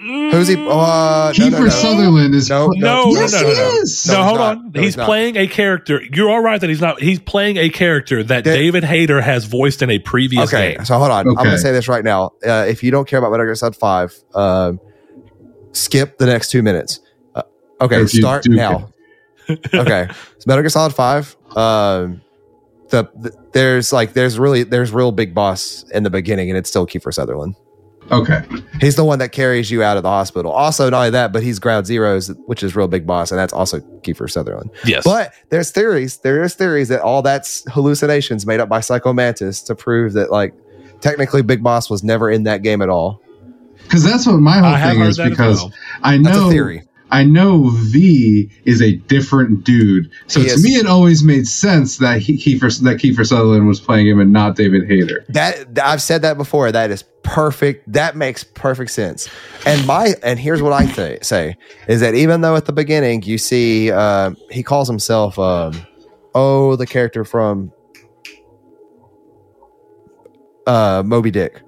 Who's 0.00 0.48
he? 0.48 0.54
Uh, 0.54 0.58
no, 0.58 1.32
Kiefer 1.32 1.50
no, 1.52 1.58
no. 1.60 1.68
Sutherland 1.70 2.34
is. 2.34 2.50
No, 2.50 2.66
pl- 2.68 2.76
No, 2.78 3.06
yes, 3.12 3.32
no, 3.32 3.40
no, 3.40 3.46
no, 3.48 3.54
no. 3.54 3.70
is. 3.80 4.06
No, 4.06 4.14
No, 4.14 4.22
hold 4.24 4.40
on. 4.40 4.72
No, 4.74 4.80
he's 4.82 4.94
he's 4.96 5.04
playing 5.04 5.36
a 5.38 5.46
character. 5.46 6.02
You're 6.12 6.28
all 6.28 6.42
right 6.42 6.60
that 6.60 6.68
he's 6.68 6.80
not. 6.82 7.00
He's 7.00 7.20
playing 7.20 7.56
a 7.56 7.70
character 7.70 8.22
that 8.22 8.44
That- 8.44 8.54
David 8.54 8.84
Hayter 8.84 9.22
has 9.22 9.46
voiced 9.46 9.80
in 9.80 9.88
a 9.88 9.98
previous 9.98 10.52
Okay, 10.52 10.76
game. 10.76 10.84
so 10.84 10.98
hold 10.98 11.10
on. 11.10 11.26
I'm 11.26 11.34
going 11.34 11.50
to 11.50 11.58
say 11.58 11.72
this 11.72 11.88
right 11.88 12.04
now. 12.04 12.32
Uh, 12.46 12.66
if 12.68 12.82
you 12.82 12.90
don't 12.90 13.08
care 13.08 13.18
about 13.18 13.30
Metal 13.30 13.46
Gear 13.46 13.54
Solid 13.54 13.76
5, 13.76 14.14
um, 14.34 14.80
skip 15.72 16.18
the 16.18 16.26
next 16.26 16.50
two 16.50 16.62
minutes. 16.62 17.00
Uh, 17.34 17.42
okay, 17.80 18.02
If 18.02 18.10
start 18.10 18.44
now. 18.46 18.90
okay, 19.48 20.08
so 20.10 20.44
Metal 20.46 20.62
Gear 20.62 20.68
Solid 20.68 20.92
5. 20.94 21.36
Um, 21.56 22.20
the, 22.90 23.08
the 23.16 23.43
there's 23.54 23.92
like 23.92 24.12
there's 24.12 24.38
really 24.38 24.64
there's 24.64 24.92
real 24.92 25.12
big 25.12 25.34
boss 25.34 25.84
in 25.94 26.02
the 26.02 26.10
beginning, 26.10 26.50
and 26.50 26.58
it's 26.58 26.68
still 26.68 26.86
Kiefer 26.86 27.12
Sutherland. 27.14 27.56
Okay. 28.10 28.42
He's 28.80 28.96
the 28.96 29.04
one 29.04 29.18
that 29.20 29.32
carries 29.32 29.70
you 29.70 29.82
out 29.82 29.96
of 29.96 30.02
the 30.02 30.10
hospital. 30.10 30.52
Also, 30.52 30.90
not 30.90 30.98
only 30.98 31.10
that, 31.10 31.32
but 31.32 31.42
he's 31.42 31.58
Ground 31.58 31.86
Zeroes, 31.86 32.36
which 32.46 32.62
is 32.62 32.76
real 32.76 32.86
big 32.86 33.06
boss, 33.06 33.30
and 33.30 33.38
that's 33.38 33.52
also 33.54 33.80
Kiefer 34.02 34.30
Sutherland. 34.30 34.70
Yes, 34.84 35.04
But 35.04 35.32
there's 35.48 35.70
theories. 35.70 36.18
There 36.18 36.42
is 36.42 36.54
theories 36.54 36.88
that 36.88 37.00
all 37.00 37.22
that's 37.22 37.64
hallucinations 37.72 38.44
made 38.44 38.60
up 38.60 38.68
by 38.68 38.80
Psycho 38.80 39.14
Mantis 39.14 39.62
to 39.62 39.74
prove 39.74 40.12
that 40.12 40.30
like 40.30 40.52
technically 41.00 41.40
Big 41.40 41.62
Boss 41.62 41.88
was 41.88 42.04
never 42.04 42.30
in 42.30 42.42
that 42.42 42.62
game 42.62 42.82
at 42.82 42.90
all. 42.90 43.22
Because 43.84 44.04
that's 44.04 44.26
what 44.26 44.36
my 44.36 44.58
whole 44.58 44.74
I 44.74 44.90
thing 44.90 45.00
is. 45.00 45.18
Because 45.18 45.62
well. 45.62 45.72
I 46.02 46.18
That's 46.18 46.36
know 46.36 46.48
a 46.48 46.50
theory. 46.50 46.82
I 47.10 47.22
know 47.24 47.68
V 47.70 48.50
is 48.64 48.82
a 48.82 48.96
different 48.96 49.64
dude. 49.64 50.10
So 50.26 50.40
He 50.40 50.46
to 50.48 50.54
is. 50.54 50.64
me, 50.64 50.70
it 50.70 50.86
always 50.86 51.22
made 51.22 51.46
sense 51.46 51.98
that 51.98 52.20
he, 52.20 52.36
Kiefer 52.36 52.80
that 52.80 52.96
Kiefer 52.98 53.26
Sutherland 53.26 53.68
was 53.68 53.80
playing 53.80 54.08
him 54.08 54.20
and 54.20 54.32
not 54.32 54.56
David 54.56 54.88
Hayter. 54.88 55.24
That 55.28 55.78
I've 55.82 56.02
said 56.02 56.22
that 56.22 56.36
before. 56.36 56.72
That 56.72 56.90
is 56.90 57.04
perfect. 57.22 57.90
That 57.92 58.16
makes 58.16 58.42
perfect 58.42 58.90
sense. 58.90 59.28
And 59.66 59.86
my 59.86 60.14
and 60.22 60.38
here's 60.38 60.62
what 60.62 60.72
I 60.72 60.86
th- 60.86 61.24
say 61.24 61.56
is 61.88 62.00
that 62.00 62.14
even 62.14 62.40
though 62.40 62.56
at 62.56 62.64
the 62.66 62.72
beginning 62.72 63.22
you 63.22 63.38
see 63.38 63.90
um, 63.92 64.36
he 64.50 64.62
calls 64.62 64.88
himself 64.88 65.38
um, 65.38 65.74
oh 66.34 66.76
the 66.76 66.86
character 66.86 67.24
from 67.24 67.72
uh, 70.66 71.02
Moby 71.04 71.30
Dick. 71.30 71.60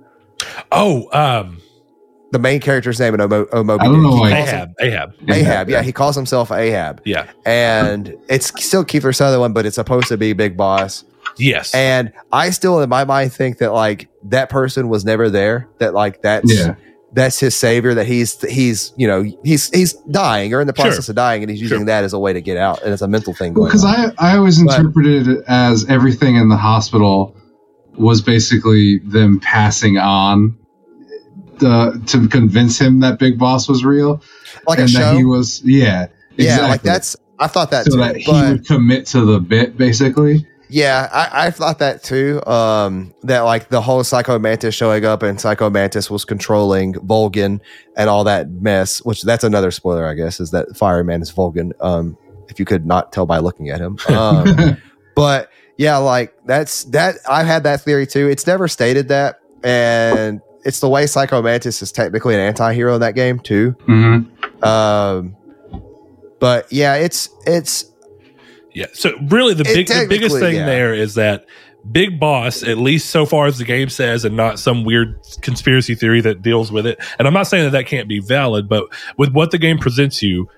Oh, 0.72 1.08
um, 1.12 1.60
The 2.36 2.42
main 2.42 2.60
character's 2.60 3.00
name 3.00 3.14
in 3.14 3.20
Omo- 3.20 3.48
I 3.80 3.84
don't 3.86 4.02
know 4.02 4.14
He 4.16 4.20
why- 4.20 4.30
calls 4.32 4.48
Ahab. 4.50 4.70
Ahab. 4.78 5.12
Ahab, 5.26 5.70
yeah, 5.70 5.80
he 5.82 5.90
calls 5.90 6.14
himself 6.14 6.52
Ahab, 6.52 7.00
Yeah. 7.06 7.24
and 7.46 8.14
it's 8.28 8.52
still 8.62 8.84
Kiefer 8.84 9.14
Sutherland, 9.14 9.54
but 9.54 9.64
it's 9.64 9.76
supposed 9.76 10.08
to 10.08 10.18
be 10.18 10.34
Big 10.34 10.54
Boss. 10.54 11.04
Yes. 11.38 11.74
And 11.74 12.12
I 12.32 12.50
still, 12.50 12.80
in 12.80 12.90
my 12.90 13.04
mind, 13.04 13.32
think 13.32 13.56
that 13.58 13.72
like 13.72 14.08
that 14.24 14.50
person 14.50 14.88
was 14.90 15.02
never 15.06 15.30
there. 15.30 15.66
That 15.78 15.94
like 15.94 16.20
that's 16.20 16.52
Yeah. 16.52 16.74
that's 17.14 17.40
his 17.40 17.56
savior. 17.56 17.94
That 17.94 18.06
he's 18.06 18.38
he's 18.42 18.92
you 18.98 19.06
know 19.06 19.24
he's 19.42 19.70
he's 19.70 19.94
dying 20.10 20.52
or 20.52 20.60
in 20.60 20.66
the 20.66 20.74
Sure. 20.76 20.84
process 20.86 21.08
of 21.08 21.14
dying, 21.16 21.42
and 21.42 21.50
he's 21.50 21.60
using 21.62 21.78
Sure. 21.78 21.86
that 21.86 22.04
as 22.04 22.12
a 22.12 22.18
way 22.18 22.34
to 22.34 22.42
get 22.42 22.58
out, 22.58 22.82
and 22.82 22.92
it's 22.92 23.00
a 23.02 23.08
mental 23.08 23.32
thing 23.32 23.54
going 23.54 23.68
Because 23.68 23.84
on. 23.84 24.12
I 24.18 24.32
I 24.34 24.36
always 24.36 24.62
But- 24.62 24.78
interpreted 24.78 25.26
it 25.28 25.44
as 25.48 25.86
everything 25.88 26.36
in 26.36 26.50
the 26.50 26.56
hospital 26.58 27.34
was 27.96 28.20
basically 28.20 28.98
them 29.06 29.40
passing 29.42 29.96
on 29.96 30.54
the 31.58 32.02
to 32.06 32.28
convince 32.28 32.78
him 32.78 33.00
that 33.00 33.18
Big 33.18 33.38
Boss 33.38 33.68
was 33.68 33.84
real 33.84 34.22
like 34.66 34.78
a 34.78 34.82
and 34.82 34.90
show, 34.90 34.98
that 34.98 35.16
he 35.16 35.24
was 35.24 35.62
yeah 35.64 36.08
yeah, 36.36 36.66
like 36.66 36.82
that's. 36.82 37.16
I 37.38 37.48
thought 37.48 37.70
that 37.70 37.84
so 37.84 37.92
too, 37.92 37.96
that 37.98 38.16
he 38.16 38.32
would 38.32 38.66
commit 38.66 39.06
to 39.08 39.24
the 39.24 39.38
bit 39.38 39.76
basically. 39.76 40.46
yeah, 40.70 41.08
I, 41.12 41.46
I 41.46 41.50
thought 41.50 41.78
that 41.80 42.02
too. 42.02 42.44
Um, 42.46 43.14
that 43.24 43.40
like 43.40 43.68
the 43.68 43.80
whole 43.80 44.02
Psycho 44.04 44.38
Mantis 44.38 44.74
showing 44.74 45.04
up 45.04 45.22
and 45.22 45.40
Psycho 45.40 45.68
Mantis 45.68 46.10
was 46.10 46.24
controlling 46.24 46.94
Volgin 46.94 47.60
and 47.96 48.08
all 48.08 48.24
that 48.24 48.50
mess. 48.50 49.04
Which 49.04 49.22
that's 49.22 49.44
another 49.44 49.70
spoiler, 49.70 50.06
I 50.06 50.14
guess, 50.14 50.40
is 50.40 50.50
that 50.52 50.76
Fireman 50.76 51.22
is 51.22 51.30
Volgin. 51.30 51.72
Um, 51.80 52.16
if 52.48 52.58
you 52.58 52.64
could 52.64 52.86
not 52.86 53.12
tell 53.12 53.26
by 53.26 53.38
looking 53.38 53.70
at 53.70 53.80
him. 53.80 53.98
Um, 54.08 54.78
but 55.14 55.50
yeah, 55.76 55.96
like 55.98 56.34
that's 56.46 56.84
that. 56.84 57.16
I've 57.28 57.46
had 57.46 57.64
that 57.64 57.82
theory 57.82 58.06
too. 58.06 58.28
It's 58.28 58.46
never 58.46 58.66
stated 58.66 59.08
that, 59.08 59.40
and 59.62 60.40
it's 60.66 60.80
the 60.80 60.88
way 60.88 61.06
Psycho 61.06 61.40
Mantis 61.40 61.80
is 61.80 61.92
technically 61.92 62.34
an 62.34 62.40
anti-hero 62.40 62.94
in 62.94 63.00
that 63.00 63.14
game 63.14 63.38
too. 63.38 63.70
hmm 63.86 64.18
Um, 64.62 65.36
but 66.40 66.70
yeah, 66.72 66.96
it's 66.96 67.30
it's 67.46 67.90
Yeah. 68.74 68.86
So 68.92 69.12
really, 69.28 69.54
the 69.54 69.64
big, 69.64 69.86
the 69.86 70.06
biggest 70.08 70.38
thing 70.38 70.56
yeah. 70.56 70.66
there 70.66 70.92
is 70.92 71.14
that 71.14 71.46
Big 71.90 72.18
Boss, 72.20 72.62
at 72.62 72.78
least 72.78 73.10
so 73.10 73.24
far 73.24 73.46
as 73.46 73.58
the 73.58 73.64
game 73.64 73.88
says, 73.88 74.24
and 74.24 74.36
not 74.36 74.58
some 74.58 74.84
weird 74.84 75.20
conspiracy 75.40 75.94
theory 75.94 76.20
that 76.20 76.42
deals 76.42 76.70
with 76.72 76.86
it. 76.86 76.98
And 77.18 77.26
I'm 77.26 77.34
not 77.34 77.46
saying 77.46 77.64
that 77.64 77.70
that 77.70 77.86
can't 77.86 78.08
be 78.08 78.18
valid, 78.18 78.68
but 78.68 78.84
with 79.16 79.32
what 79.32 79.50
the 79.50 79.58
game 79.58 79.78
presents 79.78 80.22
you, 80.22 80.48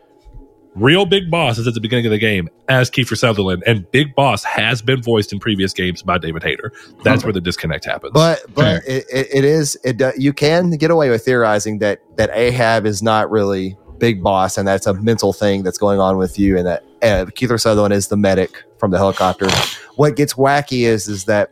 real 0.79 1.05
Big 1.07 1.31
Boss 1.31 1.59
is 1.59 1.67
at 1.67 1.75
the 1.75 1.81
beginning 1.81 2.07
of 2.07 2.13
the 2.13 2.19
game 2.19 2.49
as 2.69 2.91
Kiefer 2.91 3.17
Sutherland, 3.17 3.63
and 3.67 3.91
Big 3.91 4.15
Boss 4.15 4.45
has 4.45 4.81
been 4.83 5.03
voiced 5.03 5.33
in 5.33 5.39
previous 5.39 5.73
games 5.73 6.03
by 6.03 6.19
David 6.19 6.43
Hayter. 6.43 6.73
That's 7.05 7.19
Okay. 7.21 7.27
where 7.27 7.33
the 7.33 7.41
disconnect 7.41 7.85
happens. 7.85 8.13
but 8.15 8.41
but 8.55 8.83
it, 8.87 9.05
it, 9.13 9.27
it 9.33 9.45
is 9.45 9.77
it 9.85 10.01
you 10.19 10.33
can 10.33 10.71
get 10.73 10.91
away 10.91 11.11
with 11.11 11.25
theorizing 11.25 11.79
that 11.81 12.01
that 12.17 12.31
Ahab 12.33 12.87
is 12.87 13.03
not 13.03 13.31
really 13.31 13.77
Big 13.99 14.23
Boss, 14.23 14.57
and 14.59 14.67
that's 14.69 14.87
a 14.87 14.95
mental 14.95 15.33
thing 15.33 15.63
that's 15.65 15.79
going 15.79 15.99
on 16.01 16.17
with 16.19 16.39
you, 16.39 16.57
and 16.57 16.67
that 16.67 16.85
uh, 17.03 17.27
Kiefer 17.27 17.61
Sutherland 17.61 17.93
is 17.95 18.09
the 18.09 18.17
medic 18.17 18.63
from 18.79 18.91
the 18.93 18.99
helicopter. 18.99 19.49
What 19.97 20.15
gets 20.17 20.35
wacky 20.35 20.83
is 20.87 21.09
is 21.09 21.25
that 21.25 21.51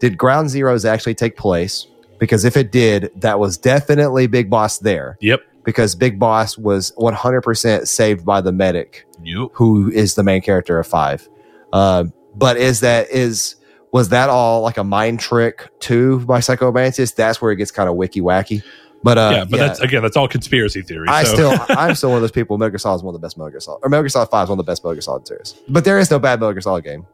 did 0.00 0.18
Ground 0.18 0.48
Zeroes 0.48 0.84
actually 0.84 1.14
take 1.14 1.36
place? 1.36 1.86
Because 2.18 2.44
if 2.46 2.56
it 2.56 2.72
did, 2.72 3.10
that 3.16 3.38
was 3.38 3.58
definitely 3.58 4.26
Big 4.26 4.48
Boss 4.50 4.78
there. 4.78 5.18
yep. 5.20 5.40
Because 5.66 5.94
Big 5.94 6.18
Boss 6.18 6.56
was 6.56 6.92
100% 6.96 7.86
saved 7.86 8.24
by 8.24 8.40
the 8.40 8.52
medic, 8.52 9.04
Yep. 9.22 9.48
who 9.52 9.90
is 9.90 10.14
the 10.14 10.22
main 10.22 10.40
character 10.40 10.78
of 10.78 10.86
Five. 10.86 11.28
Um, 11.74 12.12
but 12.34 12.56
is 12.56 12.80
that 12.80 13.10
is 13.10 13.56
was 13.92 14.08
that 14.10 14.30
all 14.30 14.62
like 14.62 14.76
a 14.78 14.84
mind 14.84 15.20
trick 15.20 15.68
too 15.80 16.20
by 16.20 16.40
Psycho 16.40 16.70
Mantis? 16.72 17.12
That's 17.12 17.42
where 17.42 17.50
it 17.50 17.56
gets 17.56 17.70
kind 17.70 17.88
of 17.88 17.96
wiki 17.96 18.20
wacky. 18.20 18.62
But 19.02 19.18
uh, 19.18 19.30
yeah, 19.34 19.44
but 19.44 19.56
that's 19.58 19.80
again, 19.80 20.02
that's 20.02 20.16
all 20.16 20.26
conspiracy 20.28 20.82
theory. 20.82 21.06
I 21.08 21.24
so. 21.24 21.34
still, 21.34 21.66
I'm 21.76 21.94
still 21.94 22.10
one 22.10 22.16
of 22.16 22.22
those 22.22 22.30
people. 22.32 22.56
Metal 22.58 22.70
Gear 22.70 22.78
Solid 22.78 22.96
is 22.96 23.02
one 23.02 23.14
of 23.14 23.20
the 23.20 23.24
best 23.24 23.36
Metal 23.36 23.50
Gear 23.50 23.60
Solid, 23.60 23.80
or 23.82 23.88
Metal 23.88 24.02
Gear 24.04 24.08
Solid 24.08 24.28
Five 24.30 24.44
is 24.44 24.50
one 24.50 24.58
of 24.58 24.64
the 24.64 24.70
best 24.70 24.82
Metal 24.84 24.94
Gear 24.94 25.00
Solid 25.02 25.26
series. 25.26 25.54
But 25.68 25.84
there 25.84 25.98
is 25.98 26.10
no 26.10 26.18
bad 26.18 26.40
Metal 26.40 26.52
Gear 26.52 26.60
Solid 26.60 26.84
game. 26.84 27.06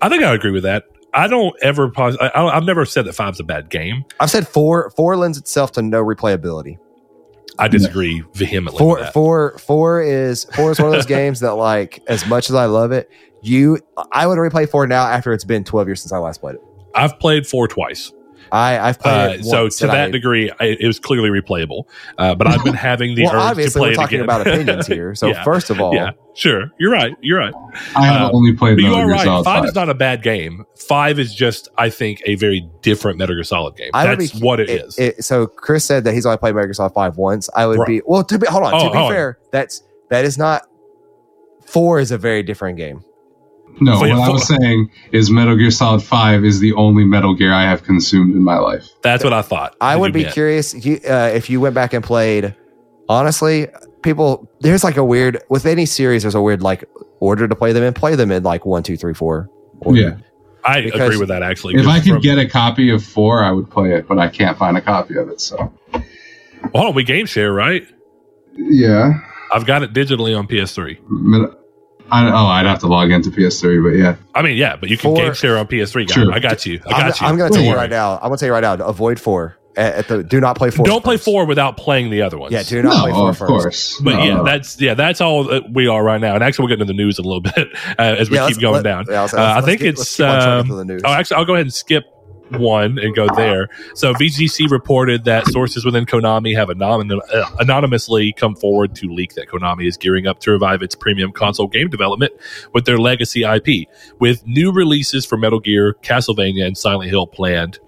I 0.00 0.08
think 0.08 0.22
I 0.22 0.32
agree 0.34 0.50
with 0.50 0.62
that. 0.62 0.84
I 1.14 1.26
don't 1.28 1.54
ever. 1.62 1.90
Pos- 1.90 2.16
I, 2.20 2.28
I- 2.28 2.56
I've 2.56 2.64
never 2.64 2.84
said 2.84 3.04
that 3.06 3.14
five's 3.14 3.40
a 3.40 3.44
bad 3.44 3.68
game. 3.68 4.04
I've 4.20 4.30
said 4.30 4.46
four. 4.48 4.90
Four 4.90 5.16
lends 5.16 5.36
itself 5.38 5.72
to 5.72 5.82
no 5.82 6.02
replayability. 6.04 6.78
I 7.58 7.68
disagree 7.68 8.22
vehemently. 8.34 8.78
Four, 8.78 9.04
four, 9.06 9.58
four 9.58 10.02
is 10.02 10.44
four 10.44 10.72
is 10.72 10.78
one 10.78 10.88
of 10.88 10.94
those 10.94 11.06
games 11.06 11.40
that, 11.40 11.54
like, 11.54 12.02
as 12.08 12.26
much 12.26 12.50
as 12.50 12.56
I 12.56 12.66
love 12.66 12.92
it, 12.92 13.10
you, 13.42 13.78
I 14.12 14.26
would 14.26 14.38
replay 14.38 14.68
four 14.68 14.86
now 14.86 15.04
after 15.04 15.32
it's 15.32 15.44
been 15.44 15.64
12 15.64 15.88
years 15.88 16.02
since 16.02 16.12
I 16.12 16.18
last 16.18 16.40
played 16.40 16.56
it. 16.56 16.62
I've 16.94 17.18
played 17.18 17.46
four 17.46 17.68
twice. 17.68 18.12
I, 18.52 18.78
I've 18.88 18.98
played 18.98 19.12
Uh, 19.30 19.32
it. 19.38 19.44
so 19.44 19.68
to 19.68 19.86
that 19.86 20.08
I- 20.08 20.10
degree, 20.10 20.50
I, 20.60 20.64
it 20.78 20.86
was 20.86 20.98
clearly 21.00 21.30
replayable. 21.30 21.84
Uh, 22.18 22.34
but 22.34 22.46
I've 22.46 22.62
been 22.62 22.74
having 22.90 23.14
the 23.14 23.24
well, 23.24 23.32
urge 23.34 23.40
to 23.40 23.54
play 23.54 23.62
it 23.64 23.66
again. 23.66 23.72
obviously, 23.72 23.80
we're 23.80 23.90
it 23.92 23.94
talking 23.94 24.20
again. 24.20 24.24
about 24.24 24.40
opinions 24.46 24.86
here. 24.86 25.14
So 25.14 25.26
Yeah. 25.32 25.42
first 25.42 25.70
of 25.70 25.80
all, 25.80 25.94
yeah, 25.94 26.10
sure. 26.34 26.70
You're 26.78 26.92
right. 26.92 27.16
You're 27.22 27.38
right. 27.38 27.54
I 27.96 28.04
have 28.06 28.22
Uh, 28.22 28.30
only 28.34 28.52
played 28.52 28.76
But 28.76 28.82
you 28.84 28.92
are 28.94 29.06
Gear 29.06 29.14
right. 29.14 29.24
Solid 29.24 29.44
Five, 29.44 29.60
5. 29.62 29.68
is 29.70 29.74
not 29.74 29.88
a 29.88 29.94
bad 29.94 30.22
game. 30.22 30.66
Five 30.76 31.18
is 31.18 31.34
just, 31.34 31.68
I 31.78 31.88
think, 31.88 32.20
a 32.26 32.34
very 32.34 32.68
different 32.82 33.16
Metal 33.18 33.34
Gear 33.34 33.44
Solid 33.44 33.74
game. 33.76 33.90
I 33.94 34.04
That's 34.14 34.32
be- 34.32 34.38
what 34.40 34.60
it 34.60 34.68
is. 34.68 34.98
it- 34.98 35.24
so 35.24 35.46
Chris 35.46 35.84
said 35.86 36.04
that 36.04 36.12
he's 36.12 36.26
only 36.26 36.36
played 36.36 36.54
Metal 36.54 36.66
Gear 36.66 36.74
Solid 36.74 36.92
Five 36.92 37.16
once. 37.16 37.48
I 37.56 37.66
would 37.66 37.78
Right. 37.78 37.88
be 37.88 38.02
well. 38.04 38.22
To 38.22 38.38
be 38.38 38.46
hold 38.46 38.64
on. 38.64 38.74
Oh, 38.74 38.78
to 38.84 38.90
be 38.90 38.96
hold 38.98 39.10
on. 39.10 39.16
fair, 39.16 39.38
that's 39.50 39.82
that 40.10 40.24
is 40.26 40.36
not. 40.36 40.62
Four 41.64 42.00
is 42.00 42.10
a 42.10 42.18
very 42.18 42.42
different 42.42 42.76
game. 42.76 43.02
No, 43.80 43.98
what 43.98 44.10
I 44.12 44.28
was 44.28 44.46
saying 44.46 44.90
is 45.12 45.30
Metal 45.30 45.56
Gear 45.56 45.70
Solid 45.70 46.02
5 46.02 46.44
is 46.44 46.60
the 46.60 46.72
only 46.74 47.04
Metal 47.04 47.34
Gear 47.34 47.52
I 47.52 47.62
have 47.62 47.82
consumed 47.82 48.34
in 48.36 48.42
my 48.42 48.58
life. 48.58 48.88
That's 49.02 49.24
what 49.24 49.32
I 49.32 49.42
thought. 49.42 49.74
I 49.80 49.96
would 49.96 50.12
be 50.12 50.22
meant. 50.22 50.34
curious 50.34 50.74
you, 50.84 51.00
uh, 51.08 51.30
if 51.34 51.48
you 51.50 51.60
went 51.60 51.74
back 51.74 51.92
and 51.92 52.04
played. 52.04 52.54
Honestly, 53.08 53.66
people, 54.02 54.48
there's 54.60 54.84
like 54.84 54.96
a 54.96 55.04
weird 55.04 55.42
with 55.48 55.66
any 55.66 55.86
series. 55.86 56.22
There's 56.22 56.34
a 56.34 56.40
weird 56.42 56.62
like 56.62 56.84
order 57.20 57.48
to 57.48 57.54
play 57.56 57.72
them 57.72 57.82
and 57.82 57.94
Play 57.96 58.14
them 58.14 58.30
in 58.30 58.42
like 58.42 58.64
one, 58.64 58.82
two, 58.82 58.96
three, 58.96 59.14
four. 59.14 59.50
order. 59.80 60.00
Yeah. 60.00 60.16
I 60.64 60.82
Because- 60.82 61.00
agree 61.00 61.16
with 61.18 61.28
that 61.28 61.42
actually. 61.42 61.74
If 61.74 61.86
I 61.88 61.98
could 61.98 62.12
From- 62.12 62.20
get 62.20 62.38
a 62.38 62.46
copy 62.48 62.90
of 62.90 63.02
four, 63.02 63.42
I 63.42 63.50
would 63.50 63.68
play 63.70 63.92
it, 63.94 64.06
but 64.06 64.18
I 64.18 64.28
can't 64.28 64.56
find 64.56 64.76
a 64.76 64.80
copy 64.80 65.16
of 65.16 65.28
it. 65.28 65.40
So 65.40 65.72
hold 66.72 66.86
on, 66.88 66.94
we 66.94 67.02
game 67.04 67.26
share, 67.26 67.52
right? 67.52 67.84
yeah, 68.56 69.14
I've 69.52 69.66
got 69.66 69.82
it 69.82 69.92
digitally 69.92 70.38
on 70.38 70.46
PS3. 70.46 70.98
Min- 72.12 72.32
I, 72.32 72.42
oh, 72.42 72.46
I'd 72.46 72.66
have 72.66 72.78
to 72.80 72.86
log 72.86 73.10
into 73.10 73.30
PS3, 73.30 73.82
but 73.82 73.96
yeah, 73.98 74.16
I 74.34 74.42
mean, 74.42 74.56
yeah, 74.56 74.76
but 74.76 74.88
you 74.90 74.96
can 74.98 75.10
For- 75.14 75.16
game 75.22 75.34
share 75.34 75.56
on 75.58 75.66
PS3. 75.66 76.08
Guy. 76.08 76.14
Sure. 76.14 76.32
I 76.32 76.38
got 76.38 76.66
you. 76.66 76.80
I 76.86 76.92
I'm, 76.92 77.06
you. 77.08 77.12
I'm 77.20 77.36
going 77.38 77.50
to 77.52 77.58
tell 77.58 77.66
you 77.66 77.74
right 77.74 77.90
now. 77.90 78.14
I'm 78.16 78.28
going 78.28 78.32
to 78.32 78.40
tell 78.40 78.46
you 78.48 78.52
right 78.52 78.60
now. 78.78 78.84
Avoid 78.84 79.18
four. 79.20 79.56
At, 79.74 79.94
at 79.94 80.08
the 80.08 80.22
do 80.22 80.38
not 80.38 80.58
play 80.58 80.70
four. 80.70 80.84
Don't 80.84 81.02
play 81.02 81.16
four 81.16 81.46
without 81.46 81.78
playing 81.78 82.10
the 82.10 82.20
other 82.20 82.36
ones. 82.36 82.52
Yeah, 82.52 82.62
do 82.62 82.82
not 82.82 82.94
no, 82.94 83.02
play 83.04 83.12
four 83.12 83.30
of 83.30 83.38
first. 83.38 83.48
course. 83.48 84.00
But 84.02 84.16
No, 84.16 84.22
yeah, 84.24 84.34
no. 84.34 84.44
that's 84.44 84.78
yeah, 84.78 84.92
that's 84.92 85.22
all 85.22 85.44
that 85.44 85.72
we 85.72 85.86
are 85.86 86.04
right 86.04 86.20
now. 86.20 86.34
And 86.34 86.44
actually, 86.44 86.64
we'll 86.66 86.76
get 86.76 86.82
into 86.82 86.92
the 86.92 86.96
news 86.96 87.18
in 87.18 87.24
a 87.24 87.28
little 87.28 87.40
bit 87.56 87.68
uh, 87.98 88.02
as 88.02 88.28
we 88.28 88.36
Yeah, 88.36 88.48
keep 88.48 88.60
going 88.60 88.74
let- 88.74 88.84
down. 88.84 89.06
yeah, 89.08 89.22
let's- 89.22 89.32
Uh, 89.32 89.38
let's- 89.38 89.62
I 89.62 89.66
think 89.66 89.80
keep- 89.80 89.88
it's. 89.90 89.98
let's 90.00 90.16
keep 90.18 90.26
on 90.26 90.40
track 90.64 90.70
Um, 90.70 90.76
the 90.76 90.84
news. 90.84 91.02
oh, 91.06 91.10
actually, 91.12 91.36
I'll 91.38 91.44
go 91.46 91.54
ahead 91.54 91.64
and 91.64 91.72
skip 91.72 92.04
one 92.58 92.98
and 92.98 93.14
go 93.14 93.26
there. 93.36 93.68
So 93.94 94.12
VGC 94.14 94.70
reported 94.70 95.24
that 95.24 95.46
sources 95.48 95.84
within 95.84 96.06
Konami 96.06 96.54
have 96.56 96.70
anon- 96.70 97.20
uh, 97.32 97.50
anonymously 97.58 98.32
come 98.32 98.54
forward 98.54 98.94
to 98.96 99.06
leak 99.08 99.34
that 99.34 99.48
Konami 99.48 99.86
is 99.86 99.96
gearing 99.96 100.26
up 100.26 100.40
to 100.40 100.50
revive 100.50 100.82
its 100.82 100.94
premium 100.94 101.32
console 101.32 101.66
game 101.66 101.88
development 101.88 102.32
with 102.72 102.84
their 102.84 102.98
legacy 102.98 103.44
IP, 103.44 103.88
with 104.18 104.46
new 104.46 104.72
releases 104.72 105.24
for 105.24 105.36
Metal 105.36 105.60
Gear, 105.60 105.94
Castlevania, 106.02 106.66
and 106.66 106.76
Silent 106.76 107.10
Hill 107.10 107.26
planned. 107.26 107.78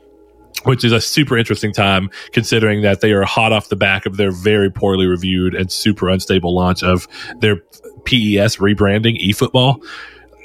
Which 0.65 0.83
is 0.83 0.93
a 0.93 1.01
super 1.01 1.37
interesting 1.37 1.75
time 1.75 2.09
considering 2.33 2.83
that 2.83 3.03
they 3.03 3.13
are 3.13 3.25
hot 3.25 3.53
off 3.53 3.69
the 3.69 3.77
back 3.77 4.07
of 4.07 4.17
their 4.17 4.31
very 4.31 4.71
poorly 4.71 5.05
reviewed 5.05 5.55
and 5.55 5.71
super 5.71 6.09
unstable 6.09 6.55
launch 6.55 6.83
of 6.83 7.07
their 7.41 7.57
PES 8.05 8.57
rebranding 8.57 9.21
eFootball. 9.21 9.85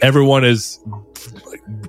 Everyone 0.01 0.43
is 0.43 0.79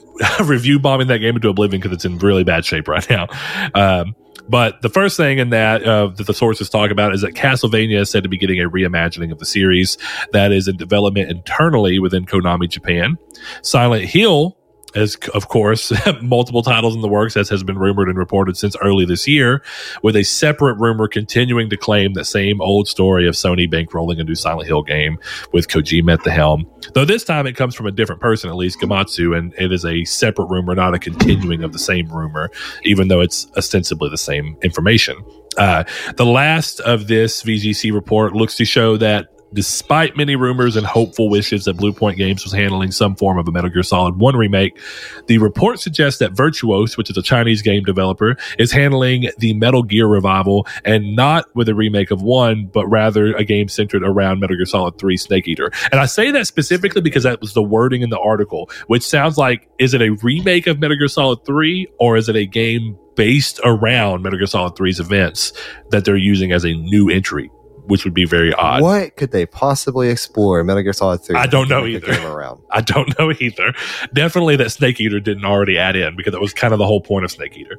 review 0.45 0.79
bombing 0.79 1.09
that 1.09 1.19
game 1.19 1.37
into 1.37 1.49
oblivion 1.49 1.81
because 1.81 1.95
it's 1.95 2.05
in 2.05 2.19
really 2.19 2.45
bad 2.45 2.65
shape 2.65 2.89
right 2.89 3.09
now. 3.09 3.27
Um, 3.75 4.15
but 4.49 4.83
the 4.83 4.89
first 4.89 5.17
thing 5.17 5.39
in 5.39 5.51
that 5.51 5.85
uh, 5.85 6.09
that 6.09 6.27
the 6.27 6.35
sources 6.35 6.69
talk 6.69 6.91
about 6.91 7.15
is 7.15 7.21
that 7.21 7.35
Castlevania 7.35 8.01
is 8.01 8.11
said 8.11 8.25
to 8.25 8.29
be 8.29 8.37
getting 8.37 8.61
a 8.61 8.69
reimagining 8.69 9.31
of 9.31 9.39
the 9.39 9.47
series 9.47 9.97
that 10.33 10.51
is 10.51 10.67
in 10.67 10.77
development 10.77 11.31
internally 11.31 11.99
within 11.99 12.27
Konami 12.27 12.69
Japan. 12.69 13.17
Silent 13.63 14.05
Hill 14.05 14.57
is, 14.95 15.17
of 15.35 15.49
course, 15.49 15.93
multiple 16.23 16.63
titles 16.63 16.95
in 16.95 17.01
the 17.01 17.09
works, 17.09 17.37
as 17.37 17.49
has 17.49 17.63
been 17.63 17.79
rumored 17.79 18.09
and 18.09 18.19
reported 18.19 18.57
since 18.57 18.77
early 18.83 19.05
this 19.05 19.27
year, 19.29 19.63
with 20.03 20.17
a 20.17 20.23
separate 20.23 20.75
rumor 20.75 21.09
continuing 21.09 21.71
to 21.71 21.77
claim 21.77 22.15
the 22.15 22.25
same 22.25 22.61
old 22.61 22.89
story 22.89 23.27
of 23.27 23.35
Sony 23.35 23.71
bankrolling 23.71 24.21
a 24.21 24.25
new 24.25 24.35
Silent 24.35 24.67
Hill 24.67 24.83
game 24.83 25.19
with 25.53 25.69
Kojima 25.69 26.15
at 26.15 26.25
the 26.25 26.31
helm. 26.31 26.67
Though 26.95 27.05
this 27.05 27.25
time 27.25 27.47
it 27.47 27.57
comes 27.57 27.75
from 27.75 27.87
a 27.87 27.93
different 27.93 28.21
person, 28.21 28.51
at 28.51 28.57
least 28.57 28.81
Gematsu, 28.81 29.37
and 29.37 29.55
it 29.59 29.73
is 29.73 29.85
a 29.85 30.05
separate 30.05 30.47
rumor, 30.47 30.75
not 30.75 30.95
a 30.95 30.99
continuing 30.99 31.63
of 31.63 31.73
the 31.73 31.79
same 31.79 32.09
rumor, 32.09 32.51
even 32.85 33.09
though 33.09 33.21
it's 33.21 33.47
ostensibly 33.57 34.11
the 34.11 34.19
same 34.19 34.57
information. 34.63 35.17
Uh, 35.57 35.85
the 36.17 36.27
last 36.27 36.81
of 36.81 37.09
this 37.09 37.43
VGC 37.43 37.93
report 37.93 38.35
looks 38.35 38.57
to 38.57 38.65
show 38.65 38.97
that 38.97 39.29
despite 39.53 40.17
many 40.17 40.37
rumors 40.37 40.77
and 40.77 40.87
hopeful 40.87 41.29
wishes 41.29 41.65
that 41.65 41.77
Bluepoint 41.77 42.17
Games 42.17 42.45
was 42.45 42.53
handling 42.53 42.91
some 42.91 43.17
form 43.17 43.39
of 43.39 43.49
a 43.49 43.53
Metal 43.53 43.71
Gear 43.71 43.83
Solid 43.83 44.17
1 44.17 44.37
remake, 44.37 44.79
the 45.27 45.39
report 45.39 45.81
suggests 45.81 46.19
that 46.21 46.33
Virtuos, 46.33 46.97
which 46.97 47.11
is 47.11 47.17
a 47.17 47.23
Chinese 47.23 47.63
game 47.63 47.83
developer, 47.83 48.37
is 48.59 48.73
handling 48.73 49.31
the 49.39 49.55
Metal 49.55 49.83
Gear 49.83 50.07
revival 50.07 50.67
and 50.85 51.17
not 51.17 51.47
with 51.55 51.69
a 51.69 51.75
remake 51.75 52.11
of 52.11 52.23
1, 52.23 52.67
but 52.67 52.87
rather 52.87 53.35
a 53.35 53.45
game 53.45 53.69
centered 53.69 54.03
around 54.03 54.41
Metal 54.41 54.57
Gear 54.57 54.67
Solid 54.67 54.99
3 54.99 55.17
Snake 55.17 55.49
Eater. 55.49 55.71
And 55.91 56.01
I 56.01 56.07
say 56.07 56.31
that 56.31 56.47
specifically 56.47 57.01
because 57.01 57.25
that 57.25 57.41
was 57.41 57.55
the 57.55 57.63
wording 57.63 58.03
in 58.03 58.11
the 58.11 58.19
article, 58.19 58.71
which 58.87 59.03
sounds 59.03 59.39
like 59.39 59.69
is 59.79 59.95
it 59.95 60.03
a 60.03 60.11
remake 60.23 60.67
of 60.67 60.79
Metal 60.79 60.97
Gear 60.97 61.09
Solid 61.09 61.45
3 61.45 61.89
or 61.99 62.17
is 62.17 62.29
it 62.29 62.37
a 62.37 62.47
game 62.47 62.99
based 63.17 63.61
around 63.65 64.23
Metal 64.23 64.39
Gear 64.39 64.47
Solid 64.47 64.75
3's 64.75 65.01
events 65.01 65.53
that 65.91 66.05
they're 66.05 66.17
using 66.17 66.53
as 66.53 66.65
a 66.65 66.73
new 66.75 67.11
entry? 67.11 67.51
Which 67.91 68.05
would 68.05 68.15
be 68.15 68.25
very 68.25 68.53
odd. 68.55 68.83
What 68.83 69.17
could 69.17 69.33
they 69.33 69.47
possibly 69.47 70.09
explore 70.09 70.61
in 70.61 70.67
Metal 70.67 70.83
Gear 70.83 70.93
Solid 70.93 71.23
3? 71.23 71.37
I 71.37 71.47
don't 71.47 71.69
know 71.69 71.85
to 71.85 71.93
make 71.93 72.05
the 72.05 72.13
either. 72.13 72.29
around? 72.29 72.63
I 72.71 72.81
don't 72.81 73.19
know 73.19 73.33
either. 73.39 73.75
Definitely 74.15 74.57
that 74.57 74.71
Snake 74.71 75.01
Eater 75.01 75.21
didn't 75.21 75.45
already 75.45 75.77
add 75.77 75.97
in 75.97 76.17
because 76.17 76.33
that 76.33 76.41
was 76.41 76.55
kind 76.55 76.73
of 76.73 76.79
the 76.79 76.87
whole 76.87 77.01
point 77.01 77.25
of 77.25 77.31
Snake 77.31 77.57
Eater 77.57 77.79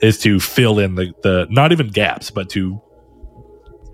is 0.00 0.18
to 0.20 0.38
fill 0.40 0.78
in 0.78 0.94
the, 0.94 1.12
the 1.22 1.46
not 1.50 1.72
even 1.72 1.88
gaps, 1.88 2.30
but 2.30 2.48
to 2.50 2.80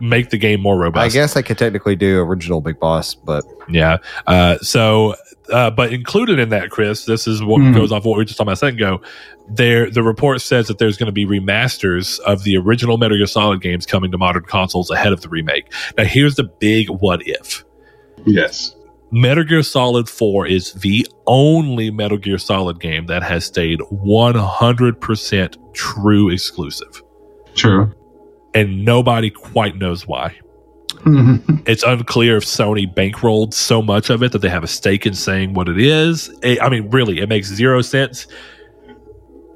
make 0.01 0.30
the 0.30 0.39
game 0.39 0.61
more 0.61 0.76
robust. 0.76 1.05
I 1.05 1.09
guess 1.09 1.37
I 1.37 1.43
could 1.43 1.59
technically 1.59 1.97
do 1.97 2.18
original 2.20 2.61
Big 2.61 2.78
Boss, 2.80 3.14
but 3.14 3.45
Yeah. 3.68 3.99
Uh, 4.26 4.59
so, 4.59 5.14
uh, 5.51 5.70
but 5.70 5.93
included 5.93 6.38
in 6.38 6.51
that, 6.51 6.70
Chris, 6.70 7.05
this 7.05 7.26
is 7.26 7.43
what 7.43 7.61
Mhm. 7.61 7.74
goes 7.74 7.90
off 7.93 8.05
what 8.05 8.12
we 8.12 8.18
were 8.18 8.24
just 8.24 8.36
talking 8.38 8.49
about 8.49 8.53
a 8.55 8.57
second 8.57 8.76
ago. 8.78 9.01
There, 9.49 9.90
the 9.90 10.03
report 10.03 10.40
says 10.40 10.68
that 10.68 10.78
there's 10.78 10.97
going 10.97 11.07
to 11.07 11.12
be 11.12 11.26
remasters 11.26 12.20
of 12.20 12.45
the 12.45 12.57
original 12.57 12.97
Metal 12.99 13.16
Gear 13.16 13.26
Solid 13.26 13.61
games 13.61 13.84
coming 13.86 14.11
to 14.12 14.18
modern 14.18 14.45
consoles 14.45 14.90
ahead 14.90 15.12
of 15.12 15.20
the 15.20 15.28
remake. 15.28 15.72
Now, 15.99 16.05
here's 16.05 16.36
the 16.36 16.45
big 16.45 16.88
what 16.88 17.20
if. 17.26 17.64
yes, 18.24 18.74
Metal 19.11 19.45
Gear 19.45 19.62
Solid 19.62 20.09
4 20.09 20.47
is 20.47 20.72
the 20.74 21.07
only 21.26 21.90
Metal 21.90 22.16
Gear 22.18 22.38
Solid 22.38 22.80
game 22.80 23.07
that 23.07 23.22
has 23.22 23.45
stayed 23.45 23.80
100% 23.90 25.57
true 25.74 26.30
exclusive. 26.30 27.03
true. 27.55 27.93
And 28.55 28.84
nobody 28.84 29.30
quite 29.30 29.76
knows 29.78 30.07
why. 30.07 30.34
Mhm. 31.05 31.62
It's 31.66 31.82
unclear 31.82 32.36
if 32.36 32.44
Sony 32.44 32.92
bankrolled 32.92 33.55
so 33.55 33.82
much 33.82 34.11
of 34.11 34.22
it 34.22 34.32
that 34.32 34.38
they 34.38 34.48
have 34.48 34.64
a 34.64 34.68
stake 34.68 35.07
in 35.07 35.14
saying 35.14 35.55
what 35.55 35.68
it 35.68 35.78
is. 35.80 36.30
It- 36.42 36.62
I 36.62 36.68
mean, 36.68 36.88
really, 36.90 37.18
it 37.20 37.28
makes 37.28 37.48
zero 37.48 37.82
sense. 37.82 38.26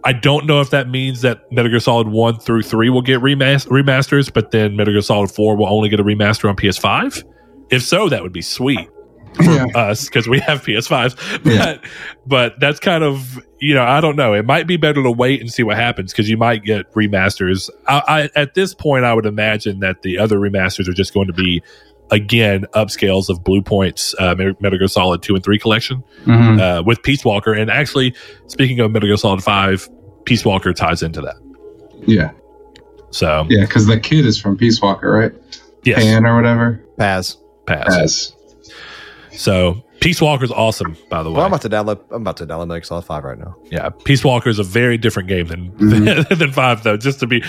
I 0.04 0.12
don't 0.12 0.46
know 0.46 0.60
if 0.60 0.70
that 0.70 0.88
means 0.88 1.22
that 1.22 1.40
Metal 1.50 1.68
Gear 1.70 1.80
Solid 1.80 2.08
1 2.08 2.38
through 2.38 2.62
3 2.62 2.90
will 2.90 3.02
get 3.02 3.20
remas- 3.20 3.66
remasters, 3.68 4.32
but 4.32 4.52
then 4.52 4.76
Metal 4.76 4.92
Gear 4.94 5.00
Solid 5.02 5.30
4 5.30 5.56
will 5.56 5.68
only 5.68 5.88
get 5.88 5.98
a 5.98 6.04
remaster 6.04 6.48
on 6.48 6.54
PS5. 6.56 7.24
If 7.70 7.82
so, 7.82 8.08
that 8.08 8.22
would 8.22 8.32
be 8.32 8.42
sweet 8.42 8.88
yeah. 9.40 9.66
us 9.74 10.06
because 10.06 10.28
we 10.28 10.40
have 10.40 10.62
PS5s. 10.62 11.42
But 11.42 11.52
Yeah. 11.52 11.76
but 12.26 12.58
that's 12.60 12.80
kind 12.80 13.04
of 13.04 13.38
you 13.60 13.74
know 13.74 13.82
I 13.84 14.00
don't 14.00 14.16
know. 14.16 14.34
It 14.34 14.44
might 14.44 14.66
be 14.66 14.76
better 14.76 15.02
to 15.02 15.10
wait 15.10 15.40
and 15.40 15.52
see 15.52 15.62
what 15.62 15.76
happens 15.76 16.12
because 16.12 16.28
you 16.28 16.36
might 16.36 16.64
get 16.64 16.92
remasters. 16.94 17.68
I, 17.86 18.02
I 18.34 18.40
at 18.40 18.54
this 18.54 18.74
point 18.74 19.04
I 19.04 19.14
would 19.14 19.26
imagine 19.26 19.80
that 19.80 20.02
the 20.02 20.18
other 20.18 20.38
remasters 20.38 20.88
are 20.88 20.92
just 20.94 21.12
going 21.14 21.26
to 21.26 21.32
be 21.32 21.62
again 22.12 22.64
upscales 22.74 23.28
of 23.28 23.42
Bluepoint's 23.42 24.14
uh, 24.20 24.34
Metal 24.36 24.78
Gear 24.78 24.86
Solid 24.88 25.22
two 25.22 25.34
and 25.34 25.42
three 25.44 25.58
collection 25.58 26.04
Mhm. 26.24 26.60
uh, 26.60 26.82
with 26.84 27.02
Peace 27.02 27.24
Walker. 27.24 27.52
And 27.52 27.70
actually, 27.70 28.14
speaking 28.46 28.78
of 28.80 28.92
Metal 28.92 29.08
Gear 29.08 29.16
Solid 29.16 29.42
five, 29.42 29.88
Peace 30.24 30.44
Walker 30.44 30.72
ties 30.72 31.02
into 31.02 31.20
that. 31.22 31.36
yeah, 32.06 32.30
So 33.10 33.46
yeah, 33.48 33.64
because 33.64 33.86
the 33.86 33.98
kid 33.98 34.24
is 34.26 34.38
from 34.40 34.56
Peace 34.56 34.80
Walker, 34.80 35.10
right? 35.10 35.32
yes, 35.84 36.02
Pan 36.02 36.24
or 36.26 36.36
whatever. 36.36 36.80
Paz. 36.96 37.38
Paz. 37.66 37.96
As 37.96 38.32
So 39.36 39.82
Peace 40.00 40.20
Walker's 40.20 40.50
awesome, 40.50 40.96
by 41.10 41.22
the 41.22 41.30
way. 41.30 41.36
Well, 41.36 41.44
I'm 41.46 41.52
about 41.52 41.62
to 41.62 41.68
download. 41.68 42.00
I'm 42.10 42.22
about 42.22 42.36
to 42.38 42.46
download 42.46 42.68
Metal 42.68 42.76
Gear 42.76 42.82
Solid 42.84 43.02
5 43.04 43.24
right 43.24 43.38
now. 43.38 43.54
Yeah, 43.70 43.88
Peace 44.04 44.24
Walker 44.24 44.48
is 44.50 44.58
a 44.58 44.62
very 44.62 44.98
different 44.98 45.28
game 45.28 45.46
than 45.46 45.70
Mhm. 45.72 46.38
than 46.38 46.52
five 46.52 46.82
though. 46.82 46.96
Just 46.96 47.20
to 47.20 47.26
be, 47.26 47.42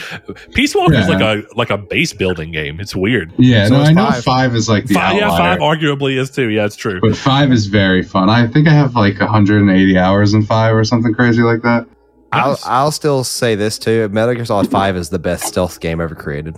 Peace 0.53 0.75
Walker 0.75 0.95
is 0.95 1.07
Yeah. 1.07 1.15
like 1.17 1.21
a 1.21 1.43
like 1.55 1.69
a 1.69 1.77
base 1.77 2.13
building 2.13 2.51
game. 2.51 2.79
It's 2.79 2.95
weird. 2.95 3.33
yeah, 3.37 3.67
So 3.67 3.75
no, 3.75 3.79
it's 3.81 3.89
I 3.89 3.93
know 3.93 4.05
five. 4.11 4.23
five, 4.23 4.55
is 4.55 4.67
like 4.69 4.85
the 4.85 4.93
Five, 4.95 5.15
yeah, 5.17 5.29
five 5.29 5.59
arguably 5.59 6.17
is 6.17 6.29
too. 6.29 6.49
Yeah, 6.49 6.65
it's 6.65 6.75
true. 6.75 6.99
but 7.01 7.15
five 7.15 7.51
is 7.51 7.67
very 7.67 8.03
fun. 8.03 8.29
I 8.29 8.47
think 8.47 8.67
I 8.67 8.73
have 8.73 8.95
like 8.95 9.19
180 9.19 9.97
hours 9.97 10.33
in 10.33 10.43
five 10.43 10.75
or 10.75 10.83
something 10.83 11.13
crazy 11.13 11.41
like 11.41 11.61
that. 11.63 11.85
I'll, 12.33 12.59
I'll 12.65 12.91
still 12.91 13.23
say 13.23 13.55
this 13.55 13.79
too. 13.79 14.09
Metal 14.09 14.35
Gear 14.35 14.43
Solid 14.43 14.69
5 14.69 14.97
is 14.97 15.09
the 15.09 15.17
best 15.19 15.45
stealth 15.45 15.79
game 15.79 16.01
ever 16.01 16.13
created. 16.13 16.57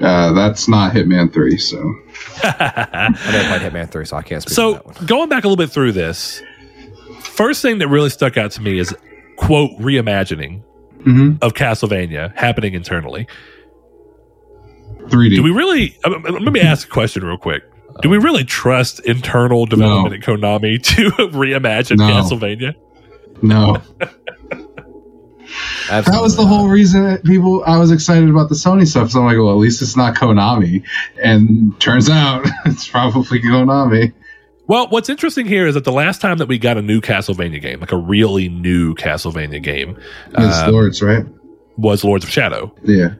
Uh, 0.00 0.32
that's 0.32 0.66
not 0.68 0.92
Hitman 0.94 1.32
Three, 1.32 1.58
so 1.58 1.76
I 2.42 3.08
never 3.32 3.48
played 3.58 3.72
Hitman 3.72 3.90
3, 3.90 4.04
so 4.06 4.16
I 4.16 4.22
can't 4.22 4.40
speak 4.42 4.48
to 4.50 4.54
so 4.54 4.72
that 4.74 4.86
one. 4.86 4.94
going 5.06 5.28
back 5.28 5.44
a 5.44 5.48
little 5.48 5.62
bit 5.62 5.70
through 5.70 5.92
this, 5.92 6.42
first 7.20 7.60
thing 7.62 7.78
that 7.78 7.88
really 7.88 8.08
stuck 8.10 8.36
out 8.38 8.50
to 8.52 8.62
me 8.62 8.78
is 8.78 8.94
quote 9.36 9.70
reimagining 9.78 10.62
hmm 11.02 11.32
of 11.42 11.52
Castlevania 11.54 12.34
happening 12.36 12.74
internally. 12.74 13.26
3D. 15.04 15.36
Do 15.36 15.42
we 15.42 15.50
really? 15.50 15.96
uh, 16.04 16.10
uh, 16.10 16.18
let 16.32 16.52
me 16.52 16.60
ask 16.60 16.86
a 16.88 16.90
question 16.90 17.24
real 17.24 17.38
quick. 17.38 17.62
Do 18.02 18.08
we 18.08 18.18
really 18.18 18.44
trust 18.44 19.00
internal 19.00 19.66
development 19.66 20.14
at 20.14 20.20
Konami 20.28 20.82
to 20.94 21.10
reimagine 21.32 21.96
No. 21.98 22.04
Castlevania? 22.08 22.74
no, 23.42 23.82
that 25.88 25.96
was 26.06 26.36
the 26.36 26.42
Absolutely 26.42 26.46
whole 26.46 26.68
reason 26.68 27.04
that 27.04 27.24
people. 27.24 27.62
I 27.66 27.78
was 27.78 27.90
excited 27.90 28.28
about 28.28 28.48
the 28.48 28.54
Sony 28.54 28.86
stuff. 28.86 29.10
So 29.10 29.20
I'm 29.20 29.26
like, 29.26 29.36
well, 29.36 29.50
at 29.50 29.56
least 29.58 29.82
it's 29.82 29.96
not 29.96 30.14
Konami. 30.14 30.84
And 31.22 31.78
turns 31.80 32.08
out 32.08 32.46
it's 32.66 32.88
probably 32.88 33.40
Konami. 33.40 34.12
Well, 34.66 34.86
what's 34.88 35.08
interesting 35.08 35.46
here 35.46 35.66
is 35.66 35.74
that 35.74 35.82
the 35.84 35.90
last 35.92 36.20
time 36.20 36.38
that 36.38 36.46
we 36.46 36.56
got 36.58 36.76
a 36.76 36.82
new 36.82 37.00
Castlevania 37.00 37.60
game, 37.60 37.80
like 37.80 37.90
a 37.92 37.96
really 37.96 38.48
new 38.48 38.94
Castlevania 38.94 39.60
game, 39.60 39.98
It's 40.28 40.58
uh, 40.62 40.68
Lords, 40.70 41.02
right? 41.02 41.24
was 41.76 42.04
Lords 42.04 42.24
of 42.24 42.30
Shadow, 42.30 42.72
Yeah. 42.84 43.14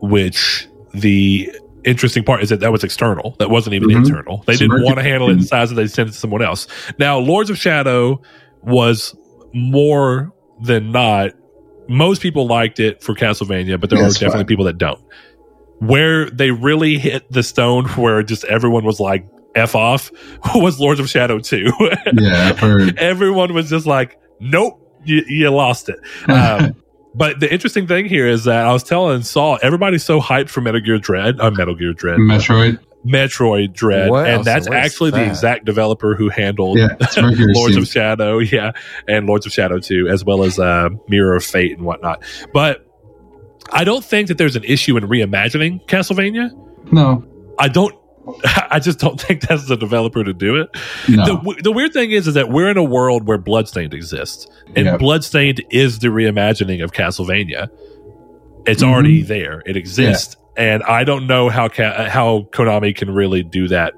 which 0.00 0.66
the 0.94 1.52
interesting 1.84 2.24
part 2.24 2.42
is 2.42 2.48
that 2.48 2.58
that 2.58 2.72
was 2.72 2.82
external. 2.82 3.36
That 3.38 3.50
wasn't 3.50 3.74
even 3.74 3.90
Mhm. 3.90 3.96
internal. 3.98 4.42
They 4.46 4.54
didn't 4.54 4.70
Submerged 4.70 4.84
want 4.84 4.96
to 4.96 5.04
handle 5.04 5.28
it 5.28 5.32
in 5.34 5.38
in- 5.38 5.44
size, 5.44 5.68
that 5.68 5.76
they 5.76 5.86
sent 5.86 6.08
it 6.08 6.12
to 6.12 6.18
someone 6.18 6.42
else. 6.42 6.66
Now, 6.98 7.18
Lords 7.18 7.50
of 7.50 7.58
Shadow 7.58 8.20
was 8.64 9.14
more 9.54 10.32
than 10.60 10.90
not, 10.90 11.32
most 11.88 12.22
people 12.22 12.46
liked 12.46 12.80
it 12.80 13.02
for 13.02 13.14
Castlevania, 13.14 13.80
but 13.80 13.90
there 13.90 13.98
That's 14.00 14.16
are 14.16 14.20
definitely 14.20 14.40
fine. 14.40 14.46
people 14.46 14.64
that 14.66 14.78
don't. 14.78 15.00
Where 15.78 16.30
they 16.30 16.50
really 16.50 16.98
hit 16.98 17.30
the 17.30 17.42
stone, 17.42 17.84
where 17.96 18.22
just 18.22 18.44
everyone 18.44 18.84
was 18.84 18.98
like 19.00 19.26
"f 19.54 19.74
off," 19.74 20.10
was 20.54 20.80
Lords 20.80 21.00
of 21.00 21.08
Shadow 21.08 21.38
Two. 21.38 21.70
Yeah, 22.12 22.54
heard. 22.54 22.98
everyone 22.98 23.52
was 23.52 23.68
just 23.68 23.86
like, 23.86 24.18
"Nope, 24.40 24.80
you, 25.04 25.22
you 25.26 25.50
lost 25.50 25.88
it." 25.88 25.98
Um, 26.28 26.74
but 27.14 27.40
the 27.40 27.50
interesting 27.52 27.86
thing 27.86 28.06
here 28.06 28.26
is 28.26 28.44
that 28.44 28.66
I 28.66 28.72
was 28.72 28.82
telling 28.82 29.22
Saul, 29.22 29.58
everybody's 29.62 30.04
so 30.04 30.20
hyped 30.20 30.48
for 30.50 30.60
Metal 30.60 30.80
Gear 30.80 30.98
Dread, 30.98 31.40
uh, 31.40 31.50
Metal 31.50 31.74
Gear 31.74 31.92
Dread, 31.92 32.18
Metroid. 32.18 32.78
Metroid 33.04 33.72
Dread, 33.72 34.10
What 34.10 34.26
and 34.28 34.44
that's 34.44 34.68
What 34.68 34.78
is 34.78 34.84
actually 34.84 35.10
the 35.12 35.24
exact 35.24 35.64
developer 35.64 36.14
who 36.16 36.28
handled 36.28 36.78
Yeah, 36.78 36.88
Lords 37.16 37.76
of 37.76 37.86
Shadow, 37.86 38.38
yeah, 38.40 38.72
and 39.06 39.26
Lords 39.26 39.46
of 39.46 39.52
Shadow 39.52 39.78
2, 39.78 40.08
as 40.08 40.24
well 40.24 40.42
as 40.42 40.58
uh, 40.58 40.88
Mirror 41.08 41.36
of 41.36 41.44
Fate 41.44 41.72
and 41.76 41.82
whatnot. 41.86 42.22
But 42.52 42.84
I 43.72 43.84
don't 43.84 44.04
think 44.04 44.28
that 44.28 44.38
there's 44.38 44.56
an 44.56 44.64
issue 44.64 44.96
in 44.96 45.04
reimagining 45.04 45.84
Castlevania. 45.86 46.50
No, 46.92 47.24
I 47.58 47.68
don't. 47.68 47.94
I 48.70 48.80
just 48.80 48.98
don't 48.98 49.20
think 49.20 49.42
that's 49.42 49.66
the 49.68 49.76
developer 49.76 50.24
to 50.24 50.32
do 50.32 50.56
it. 50.56 50.68
no. 51.08 51.24
The, 51.44 51.60
the 51.62 51.72
weird 51.72 51.92
thing 51.92 52.10
is, 52.10 52.26
is 52.26 52.34
that 52.34 52.48
we're 52.48 52.70
in 52.70 52.76
a 52.76 52.82
world 52.82 53.24
where 53.28 53.38
Bloodstained 53.38 53.94
exists, 53.94 54.48
and 54.74 54.86
Yep. 54.86 54.98
Bloodstained 54.98 55.62
is 55.70 56.00
the 56.00 56.08
reimagining 56.08 56.82
of 56.82 56.90
Castlevania. 56.92 57.68
It's 58.66 58.82
Mhm. 58.82 58.88
already 58.88 59.22
there; 59.22 59.62
it 59.64 59.76
exists, 59.76 60.36
and 60.56 60.82
I 60.84 61.04
don't 61.04 61.26
know 61.26 61.48
how 61.48 61.68
ca- 61.68 62.08
how 62.08 62.48
Konami 62.52 62.94
can 62.94 63.10
really 63.10 63.42
do 63.42 63.68
that 63.68 63.94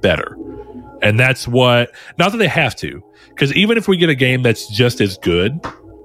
better. 0.00 0.36
And 1.02 1.18
that's 1.18 1.48
what, 1.48 1.90
not 2.18 2.32
that 2.32 2.38
they 2.38 2.48
have 2.48 2.76
to, 2.76 3.02
because 3.30 3.52
even 3.54 3.76
if 3.76 3.88
we 3.88 3.96
get 3.96 4.08
a 4.08 4.14
game 4.14 4.42
that's 4.42 4.68
just 4.68 5.00
as 5.00 5.18
good 5.18 5.60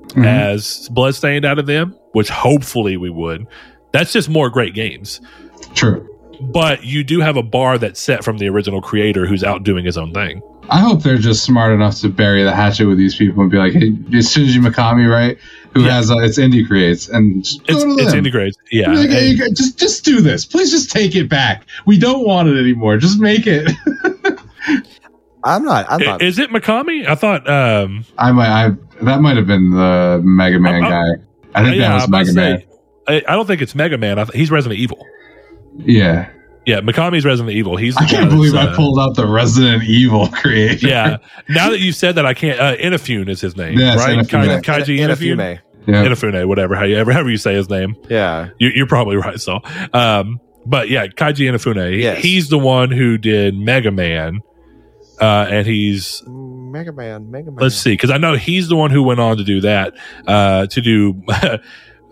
Mhm. 0.10 0.26
as 0.26 0.90
Bloodstained 0.91 1.45
out 1.45 1.60
of 1.60 1.66
them, 1.68 1.95
which 2.14 2.30
hopefully 2.30 2.98
we 2.98 3.10
would, 3.10 3.45
that's 3.91 4.12
just 4.14 4.30
more 4.30 4.49
great 4.49 4.74
games. 4.74 5.22
True. 5.76 6.08
But 6.41 6.84
you 6.84 7.04
do 7.04 7.20
have 7.20 7.36
a 7.38 7.44
bar 7.44 7.78
that's 7.78 7.99
set 7.99 8.24
from 8.24 8.38
the 8.38 8.48
original 8.49 8.82
creator 8.82 9.26
who's 9.26 9.44
out 9.44 9.64
doing 9.64 9.86
his 9.86 9.98
own 9.98 10.14
thing. 10.14 10.41
I 10.70 10.80
hope 10.80 11.02
they're 11.04 11.18
just 11.18 11.44
smart 11.44 11.74
enough 11.74 11.99
to 12.02 12.10
bury 12.10 12.44
the 12.44 12.54
hatchet 12.54 12.88
with 12.88 12.98
these 12.98 13.16
people 13.16 13.41
and 13.41 13.52
be 13.52 13.58
like, 13.58 13.74
"Hey, 13.74 13.94
it's 14.12 14.36
Shinji 14.36 14.58
Mikami, 14.60 15.10
right? 15.10 15.38
Who 15.80 15.86
Yeah. 15.86 15.94
has 15.95 16.12
uh, 16.12 16.18
it's 16.20 16.38
Inti 16.38 16.66
Creates 16.68 17.08
and 17.10 17.44
just 17.44 17.66
go 17.66 17.74
It's, 17.76 17.84
to 17.84 17.90
it's 17.91 18.06
them. 18.12 18.18
integrated. 18.20 18.56
Yeah. 18.72 18.91
Like, 18.91 19.10
hey, 19.10 19.30
and- 19.32 19.40
guys, 19.40 19.52
just 19.52 19.78
just 19.80 20.06
do 20.06 20.22
this. 20.22 20.45
Please 20.45 20.72
just 20.72 20.91
take 20.91 21.16
it 21.16 21.30
back. 21.30 21.66
We 21.86 21.98
don't 21.98 22.26
want 22.26 22.49
it 22.49 22.60
anymore. 22.60 22.98
Just 22.98 23.20
make 23.20 23.45
it. 23.48 23.70
I'm 25.44 25.64
not. 25.64 25.86
I'm 25.90 26.02
not. 26.02 26.22
is 26.22 26.40
it 26.40 26.49
Mikami? 26.49 27.08
I 27.08 27.16
thought, 27.16 27.48
um, 27.49 28.04
I 28.18 28.32
might. 28.32 28.48
I 28.49 28.72
that 29.04 29.22
might 29.22 29.38
have 29.38 29.48
been 29.48 29.72
the 29.72 30.20
Mega 30.24 30.60
Man 30.60 30.84
Uh, 30.84 30.88
uh, 30.88 30.90
guy. 30.90 31.08
I 31.56 31.64
think 31.64 31.78
yeah, 31.78 31.90
that 31.90 31.95
was 31.95 32.10
Mega 32.10 32.34
Man. 32.34 32.60
say, 32.60 32.68
I, 33.08 33.16
I 33.32 33.36
don't 33.36 33.45
think 33.45 33.62
it's 33.62 33.76
Mega 33.76 33.98
Man. 33.98 34.20
I 34.20 34.26
th- 34.26 34.36
he's 34.36 34.52
Resident 34.52 34.80
Evil. 34.80 35.06
Yeah, 35.80 36.30
Yeah, 36.66 36.82
Mikami's 36.82 37.24
Resident 37.24 37.56
Evil. 37.56 37.78
He's. 37.78 37.95
I 37.95 38.06
can't 38.06 38.30
believe 38.32 38.54
that's, 38.54 38.70
I 38.70 38.72
uh, 38.74 38.76
pulled 38.76 38.99
out 38.99 39.16
the 39.16 39.28
Resident 39.28 39.84
Evil 39.84 40.28
creator. 40.34 40.88
Yeah. 40.88 41.18
Now 41.48 41.70
that 41.70 41.80
you 41.80 41.91
said 41.91 42.16
that, 42.16 42.26
I 42.26 42.34
can't. 42.34 42.60
Uh, 42.60 42.76
Inafune 42.76 43.30
is 43.30 43.40
his 43.40 43.56
name, 43.56 43.78
Yes, 43.78 43.98
right? 43.99 44.18
Inafune. 44.18 44.64
Kai, 44.64 44.80
Kaiji 44.82 44.98
In 44.98 45.12
a 45.12 45.16
Inafune. 45.16 45.60
Few 45.88 45.93
May. 45.93 46.03
yeah. 46.03 46.09
Inafune, 46.09 46.47
whatever, 46.47 46.76
however, 46.76 47.11
however 47.11 47.30
you 47.30 47.38
say 47.38 47.55
his 47.55 47.69
name. 47.69 47.95
Yeah. 48.09 48.49
You, 48.59 48.69
you're 48.76 48.88
probably 48.88 49.15
right, 49.18 49.39
Saul. 49.41 49.61
Um, 49.93 50.39
but 50.65 50.89
yeah, 50.89 51.07
Kaiji 51.07 51.49
Inafune. 51.49 51.99
Yes. 51.99 52.22
He's 52.22 52.49
the 52.49 52.59
one 52.59 52.91
who 52.91 53.18
did 53.18 53.55
Mega 53.57 53.89
Man, 53.91 54.41
uh, 55.22 55.47
and 55.49 55.65
he's 55.65 56.22
Mega 56.27 56.91
Man. 56.91 57.31
Mega 57.31 57.51
Man. 57.51 57.61
let's 57.64 57.76
see, 57.76 57.93
because 57.93 58.11
I 58.11 58.18
know 58.18 58.35
he's 58.35 58.68
the 58.68 58.76
one 58.76 58.91
who 58.91 59.01
went 59.01 59.19
on 59.19 59.38
to 59.38 59.43
do 59.43 59.61
that, 59.61 59.93
uh, 60.27 60.68
to 60.68 60.81
do 60.81 61.23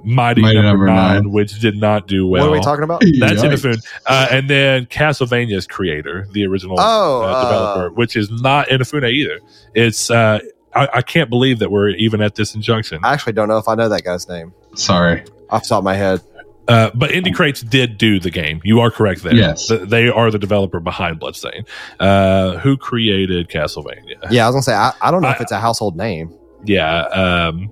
Mighty, 0.04 0.42
Mighty 0.42 0.56
Number 0.62 0.62
Number 0.62 0.86
Nine, 0.86 1.16
Nine. 1.24 1.32
which 1.32 1.60
did 1.60 1.76
not 1.78 2.08
do 2.08 2.28
well. 2.28 2.44
What 2.44 2.50
are 2.50 2.58
we 2.60 2.62
talking 2.64 2.84
about? 2.84 3.02
That's 3.20 3.42
Yikes. 3.42 3.52
Inafune. 3.74 3.86
Uh, 4.06 4.28
and 4.32 4.48
then 4.50 4.86
Castlevania's 4.86 5.66
creator, 5.68 6.28
the 6.32 6.46
original 6.46 6.78
Oh, 6.80 7.24
uh, 7.24 7.26
uh, 7.26 7.44
developer, 7.44 7.94
which 7.96 8.16
is 8.16 8.30
not 8.30 8.68
Inafune 8.70 9.10
either. 9.12 9.40
It's 9.74 10.12
uh, 10.12 10.40
I, 10.76 10.90
I 10.96 11.02
can't 11.02 11.30
believe 11.30 11.60
that 11.60 11.72
we're 11.72 11.90
even 11.90 12.22
at 12.22 12.36
this 12.36 12.54
injunction. 12.56 13.00
I 13.04 13.14
actually 13.14 13.34
don't 13.34 13.48
know 13.48 13.58
if 13.58 13.68
I 13.68 13.76
know 13.76 13.90
that 13.90 14.04
guy's 14.04 14.28
name 14.28 14.54
Sorry. 14.76 15.24
off 15.50 15.64
the 15.64 15.70
top 15.70 15.78
of 15.80 15.84
my 15.86 15.96
head. 15.96 16.22
Uh, 16.68 16.90
but 16.96 17.12
Inti 17.12 17.34
Creates 17.34 17.62
did 17.62 17.98
do 18.00 18.20
the 18.20 18.32
game. 18.32 18.60
You 18.64 18.80
are 18.80 18.90
correct 18.90 19.22
there. 19.24 19.36
Yes. 19.36 19.68
Th- 19.68 19.82
they 19.88 20.10
are 20.10 20.32
the 20.32 20.40
developer 20.40 20.80
behind 20.80 21.20
Bloodstain. 21.20 21.66
Uh, 22.00 22.58
who 22.58 22.76
created 22.76 23.50
Castlevania? 23.50 24.32
Yeah, 24.32 24.46
I 24.46 24.50
was 24.50 24.56
gonna 24.56 24.64
say 24.64 24.74
I, 24.74 24.92
I 25.00 25.12
don't 25.12 25.22
know 25.22 25.30
if 25.30 25.40
it's 25.42 25.52
a 25.52 25.60
household 25.60 25.96
name. 25.96 26.34
Yeah. 26.64 27.02
Um, 27.04 27.72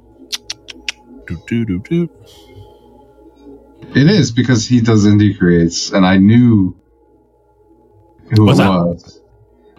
do, 1.26 1.42
do, 1.48 1.66
do, 1.66 1.80
do. 1.80 2.10
It 3.96 4.08
is 4.10 4.32
because 4.32 4.68
he 4.68 4.80
does 4.82 5.06
Inti 5.06 5.38
Creates, 5.38 5.92
and 5.92 6.06
I 6.06 6.18
knew 6.18 6.76
who 8.36 8.46
What's 8.46 8.60
it 8.60 8.64
that? 8.64 8.70
was. 8.70 9.22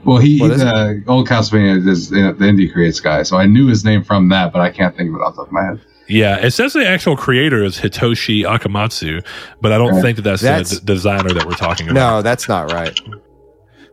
Well, 0.05 0.19
he 0.19 0.39
What 0.41 0.51
is 0.53 0.63
uh, 0.63 0.95
old 1.07 1.29
Castlevania 1.29 1.87
is 1.89 2.13
uh, 2.13 2.33
the 2.39 2.45
Inti 2.45 2.73
Creates 2.73 3.01
guy, 3.01 3.23
so 3.23 3.37
I 3.37 3.47
knew 3.47 3.67
his 3.67 3.85
name 3.85 4.05
from 4.05 4.29
that, 4.31 4.53
but 4.53 4.61
I 4.61 4.71
can't 4.71 4.97
think 4.97 5.09
of 5.11 5.17
it 5.17 5.19
off 5.23 5.35
the 5.37 5.43
top 5.43 5.47
of 5.49 5.53
my 5.53 5.65
head. 5.65 5.81
Yeah, 6.07 6.37
it 6.45 6.51
says 6.51 6.75
the 6.75 6.87
actual 6.87 7.17
creator 7.17 7.65
is 7.65 7.79
Hitoshi 7.79 8.43
Akamatsu, 8.45 9.25
but 9.63 9.73
I 9.73 9.79
don't 9.79 9.95
Right. 9.95 10.03
think 10.03 10.17
that 10.17 10.23
that's, 10.23 10.43
That's- 10.43 10.71
the 10.71 10.81
d- 10.81 10.85
designer 10.93 11.31
that 11.33 11.47
we're 11.47 11.53
talking 11.55 11.89
about. 11.89 11.95
No, 12.17 12.23
that's 12.23 12.47
not 12.49 12.71
right. 12.73 12.99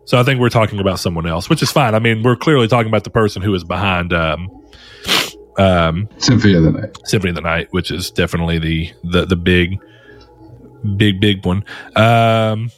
So 0.03 0.19
I 0.19 0.23
think 0.23 0.41
we're 0.41 0.49
talking 0.49 0.79
about 0.79 0.99
someone 0.99 1.25
else, 1.25 1.49
which 1.49 1.63
is 1.63 1.71
fine. 1.71 1.95
I 1.95 1.99
mean, 1.99 2.21
we're 2.23 2.35
clearly 2.35 2.67
talking 2.67 2.89
about 2.89 3.05
the 3.05 3.09
person 3.11 3.41
who 3.41 3.53
is 3.53 3.63
behind 3.63 4.11
um, 4.11 4.49
um, 5.57 6.09
Symphony 6.17 6.55
of 6.55 6.63
the 6.63 6.71
Night. 6.71 6.97
Symphony 7.05 7.29
of 7.29 7.35
the 7.35 7.41
Night, 7.41 7.67
which 7.71 7.91
is 7.91 8.11
definitely 8.11 8.59
the 8.59 8.91
the 9.05 9.25
the 9.25 9.35
big, 9.37 9.79
big, 10.97 11.21
big 11.21 11.45
one. 11.45 11.63
Um, 11.95 12.71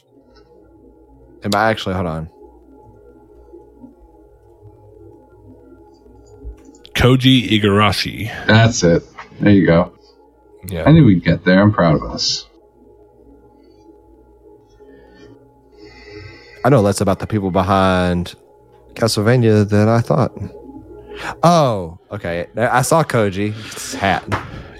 Am 1.42 1.50
I 1.54 1.70
actually? 1.70 1.94
Hold 1.96 2.06
on. 2.06 2.30
Koji 6.94 7.48
Igarashi. 7.48 8.28
That's 8.46 8.82
it. 8.82 9.02
There 9.40 9.52
you 9.52 9.66
go. 9.66 9.92
I 10.62 10.66
Yeah, 10.72 10.90
knew 10.90 11.04
we'd 11.04 11.24
get 11.24 11.44
there. 11.44 11.60
I'm 11.60 11.72
proud 11.72 11.96
of 11.96 12.02
us. 12.04 12.46
I 16.64 16.70
know 16.70 16.80
less 16.80 17.00
about 17.00 17.18
the 17.18 17.26
people 17.26 17.50
behind 17.50 18.34
Castlevania 18.94 19.68
than 19.68 19.88
I 19.88 20.00
thought. 20.00 20.32
Oh, 21.42 21.98
okay. 22.10 22.46
I 22.56 22.82
saw 22.82 23.04
Koji. 23.04 23.52
His 23.52 23.94
hat. 23.94 24.24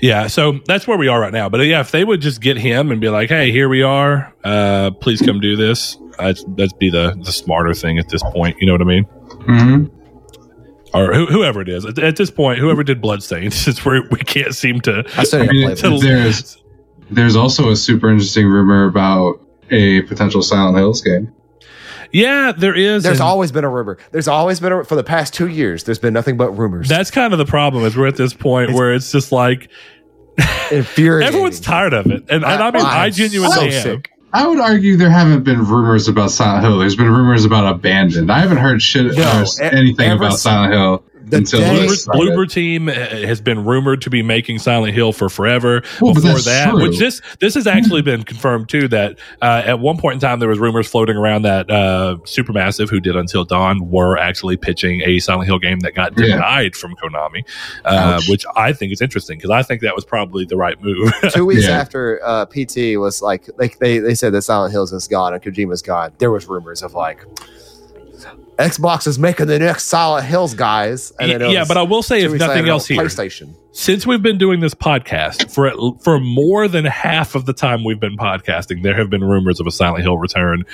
yeah. 0.01 0.27
So 0.29 0.61
that's 0.67 0.87
where 0.87 0.97
we 0.97 1.09
are 1.09 1.21
right 1.21 1.33
now. 1.33 1.49
But 1.49 1.59
yeah, 1.67 1.81
if 1.81 1.91
they 1.91 2.05
would 2.05 2.21
just 2.21 2.41
get 2.41 2.57
him 2.57 2.91
and 2.91 3.01
be 3.01 3.09
like, 3.11 3.29
"Hey, 3.29 3.51
here 3.53 3.69
we 3.69 3.83
are. 3.83 4.33
Uh, 4.43 4.91
please 4.93 5.21
come 5.21 5.41
do 5.41 5.57
this," 5.57 5.97
I'd, 6.19 6.37
that'd 6.57 6.79
be 6.79 6.91
the 6.91 7.17
the 7.23 7.33
smarter 7.33 7.75
thing 7.75 7.99
at 7.99 8.09
this 8.09 8.23
point. 8.33 8.57
You 8.61 8.67
know 8.67 8.73
what 8.73 8.83
I 8.83 8.85
mean? 8.85 9.05
hmm 9.05 9.85
Or 10.95 11.13
who, 11.13 11.27
whoever 11.27 11.61
it 11.61 11.69
is 11.69 11.85
at, 11.85 11.99
at 11.99 12.17
this 12.17 12.31
point, 12.31 12.59
whoever 12.61 12.85
did 12.85 13.01
Bloodstained, 13.01 13.53
since 13.65 13.85
we 13.85 14.01
we 14.11 14.19
can't 14.19 14.55
seem 14.55 14.81
to. 14.83 15.05
I 15.17 15.25
still 15.25 15.43
I 15.43 15.47
need 15.47 15.49
to 15.49 15.55
mean, 15.55 15.63
play 15.65 15.73
it's- 15.73 16.01
this. 16.01 16.03
there's 16.03 16.63
there's 17.11 17.37
also 17.37 17.71
a 17.71 17.77
super 17.77 18.09
interesting 18.11 18.47
rumor 18.47 18.85
about 18.87 19.41
a 19.71 20.03
potential 20.03 20.43
Silent 20.43 20.77
Hills 20.79 21.01
game. 21.03 21.33
Yeah, 22.13 22.53
there 22.57 22.75
is. 22.77 23.03
There's 23.03 23.19
and- 23.19 23.27
always 23.29 23.51
been 23.51 23.65
a 23.65 23.69
rumor. 23.69 23.99
There's 24.13 24.29
always 24.29 24.61
been 24.61 24.73
a, 24.73 24.85
for 24.85 24.95
the 24.95 25.03
past 25.03 25.35
two 25.35 25.49
years. 25.49 25.83
There's 25.85 25.99
been 25.99 26.15
nothing 26.15 26.37
but 26.37 26.53
rumors. 26.53 26.89
That's 26.89 27.11
kind 27.11 27.33
of 27.33 27.39
the 27.41 27.45
problem. 27.45 27.85
Is 27.85 27.97
we're 27.97 28.07
at 28.07 28.17
this 28.17 28.33
point 28.35 28.65
It's- 28.71 28.79
where 28.79 28.95
it's 28.95 29.11
just 29.11 29.33
like 29.33 29.69
infuriating. 30.71 31.27
everyone's 31.29 31.61
tired 31.61 31.93
of 31.93 32.07
it, 32.07 32.25
and, 32.29 32.45
and 32.45 32.45
I 32.45 32.71
mean, 32.71 32.85
I 32.85 33.07
I'm 33.07 33.13
genuinely 33.13 33.55
so 33.57 33.63
am. 33.63 33.83
sick. 33.83 34.11
I 34.35 34.47
would 34.49 34.59
argue 34.59 34.97
there 34.97 35.11
haven't 35.11 35.45
been 35.45 35.65
rumors 35.65 36.09
about 36.09 36.33
Silent 36.33 36.65
Hill. 36.65 36.79
There's 36.79 36.97
been 36.97 37.09
rumors 37.09 37.45
about 37.45 37.73
Abandoned. 37.73 38.33
I 38.33 38.41
haven't 38.41 38.57
heard 38.57 38.83
shit 38.83 39.17
No, 39.17 39.45
or 39.45 39.63
anything 39.63 40.11
about 40.11 40.39
Silent 40.39 40.73
Hill 40.73 41.05
the 41.35 41.39
until 41.39 41.61
day- 41.61 41.87
this 41.87 42.07
Bloober. 42.09 42.35
Bloober 42.35 42.51
team 42.51 42.89
uh, 42.89 42.93
has 42.93 43.41
been 43.41 43.65
rumored 43.65 44.03
to 44.03 44.11
be 44.11 44.23
making 44.23 44.59
Silent 44.59 44.95
Hill 44.95 45.13
for 45.13 45.29
forever. 45.29 45.83
Well, 46.01 46.15
Before 46.15 46.39
that, 46.39 46.71
true. 46.71 46.83
which 46.83 46.99
this 46.99 47.21
this 47.41 47.55
has 47.55 47.67
actually 47.67 48.03
been 48.03 48.23
confirmed 48.25 48.69
too. 48.69 48.89
That 48.89 49.19
uh, 49.43 49.63
at 49.65 49.79
one 49.81 49.97
point 49.99 50.15
in 50.15 50.21
time 50.21 50.39
there 50.41 50.49
was 50.49 50.59
rumors 50.59 50.89
floating 50.89 51.17
around 51.17 51.43
that 51.43 51.71
uh, 51.71 52.17
Supermassive, 52.25 52.89
who 52.91 53.01
did 53.01 53.17
Until 53.17 53.45
Dawn, 53.45 53.91
were 53.91 54.17
actually 54.19 54.57
pitching 54.57 55.03
a 55.05 55.19
Silent 55.19 55.47
Hill 55.47 55.59
game 55.59 55.81
that 55.81 55.95
got 55.95 56.13
Yeah. 56.19 56.37
denied 56.37 56.77
from 56.77 56.95
Konami, 56.97 57.45
uh, 57.85 58.21
which 58.29 58.45
I 58.57 58.73
think 58.73 58.93
is 58.93 59.01
interesting 59.01 59.39
because 59.39 59.51
I 59.51 59.63
think 59.63 59.81
that 59.83 59.95
was 59.95 60.05
probably 60.05 60.45
the 60.45 60.57
right 60.57 60.81
move. 60.83 61.13
Two 61.33 61.47
weeks 61.47 61.65
Yeah. 61.65 61.79
after 61.81 62.21
uh, 62.25 62.47
PT 62.47 62.97
was 62.99 63.21
like, 63.23 63.49
like 63.59 63.79
they, 63.79 63.99
they 63.99 64.15
said 64.15 64.33
that 64.35 64.43
Silent 64.43 64.73
Hills 64.73 64.93
is 64.93 65.09
gone 65.09 65.35
and 65.35 65.43
Kojima's 65.43 65.83
gone. 65.83 66.13
There 66.19 66.31
was 66.31 66.47
rumors 66.49 66.83
of 66.83 66.95
like 66.95 67.25
Xbox 68.59 69.07
is 69.07 69.19
making 69.19 69.47
the 69.47 69.59
next 69.59 69.85
Silent 69.85 70.27
Hills, 70.27 70.55
guys. 70.55 71.13
And 71.19 71.31
then 71.31 71.43
it 71.43 71.51
yeah, 71.53 71.65
but 71.67 71.77
I 71.77 71.83
will 71.83 72.03
say, 72.03 72.21
two 72.27 72.35
if 72.35 72.39
nothing 72.41 72.69
else 72.69 72.87
here, 72.87 73.03
PlayStation. 73.03 73.57
since 73.73 74.07
we've 74.07 74.23
been 74.23 74.39
doing 74.39 74.61
this 74.61 74.75
podcast 74.75 75.53
for 75.53 75.67
at- 75.67 76.03
for 76.03 76.21
more 76.21 76.69
than 76.69 76.85
half 76.85 77.35
of 77.35 77.47
the 77.47 77.53
time 77.53 77.83
we've 77.85 77.99
been 78.01 78.17
podcasting, 78.17 78.83
there 78.83 78.97
have 78.97 79.11
been 79.11 79.25
rumors 79.25 79.59
of 79.61 79.67
a 79.67 79.71
Silent 79.73 80.03
Hill 80.05 80.19
return 80.19 80.65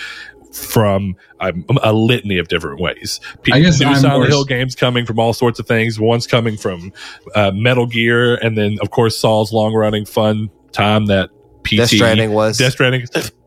from 0.52 1.14
a, 1.38 1.52
a 1.82 1.92
litany 1.92 2.36
of 2.38 2.48
different 2.48 2.80
ways. 2.80 3.20
Pe- 3.44 3.52
I 3.52 3.60
guess 3.60 3.78
new 3.80 3.86
I'm 3.86 3.94
Silent 3.96 4.18
more- 4.20 4.26
Hill 4.26 4.44
games 4.44 4.74
coming 4.74 5.06
from 5.06 5.18
all 5.18 5.32
sorts 5.32 5.58
of 5.60 5.66
things. 5.66 5.98
One's 6.00 6.26
coming 6.26 6.56
from 6.56 6.92
uh, 7.34 7.50
Metal 7.54 7.86
Gear, 7.86 8.34
and 8.34 8.58
then 8.58 8.76
of 8.82 8.90
course 8.90 9.16
Saul's 9.16 9.52
long 9.52 9.72
running 9.74 10.04
fun 10.04 10.50
time 10.72 11.06
that 11.06 11.30
PT 11.64 11.76
Death 11.76 11.88
Stranding 11.90 12.32
was. 12.32 12.58
Death 12.58 12.72
Stranding. 12.72 13.06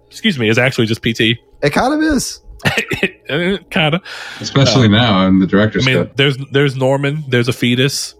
Excuse 0.09 0.37
me, 0.39 0.47
is 0.47 0.57
actually 0.57 0.85
just 0.87 1.01
PT. 1.01 1.21
it 1.61 1.69
kind 1.71 1.93
of 1.93 2.01
is. 2.01 2.39
kind 3.71 3.95
of. 3.95 4.01
especially 4.39 4.87
now 4.87 5.27
in 5.27 5.39
the 5.39 5.47
director's 5.47 5.85
I 5.87 5.91
director's 5.91 5.95
mean, 5.95 6.07
cut. 6.07 6.17
there's 6.17 6.37
there's 6.51 6.75
Norman. 6.75 7.23
There's 7.27 7.47
a 7.47 7.53
fetus. 7.53 8.15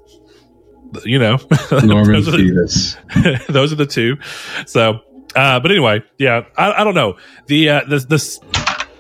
You 1.06 1.18
know, 1.18 1.38
Norman 1.84 2.14
those, 2.14 2.28
are 2.28 2.32
the, 2.32 2.38
Fetus. 2.38 3.46
those 3.50 3.74
are 3.74 3.78
the 3.78 3.88
two. 3.88 4.18
So, 4.68 5.00
uh, 5.36 5.60
but 5.60 5.72
anyway, 5.72 6.04
yeah, 6.20 6.46
I, 6.56 6.82
I 6.82 6.84
don't 6.84 6.94
know. 6.94 7.18
The 7.48 7.70
uh, 7.70 7.82
this 7.90 8.06
this 8.06 8.40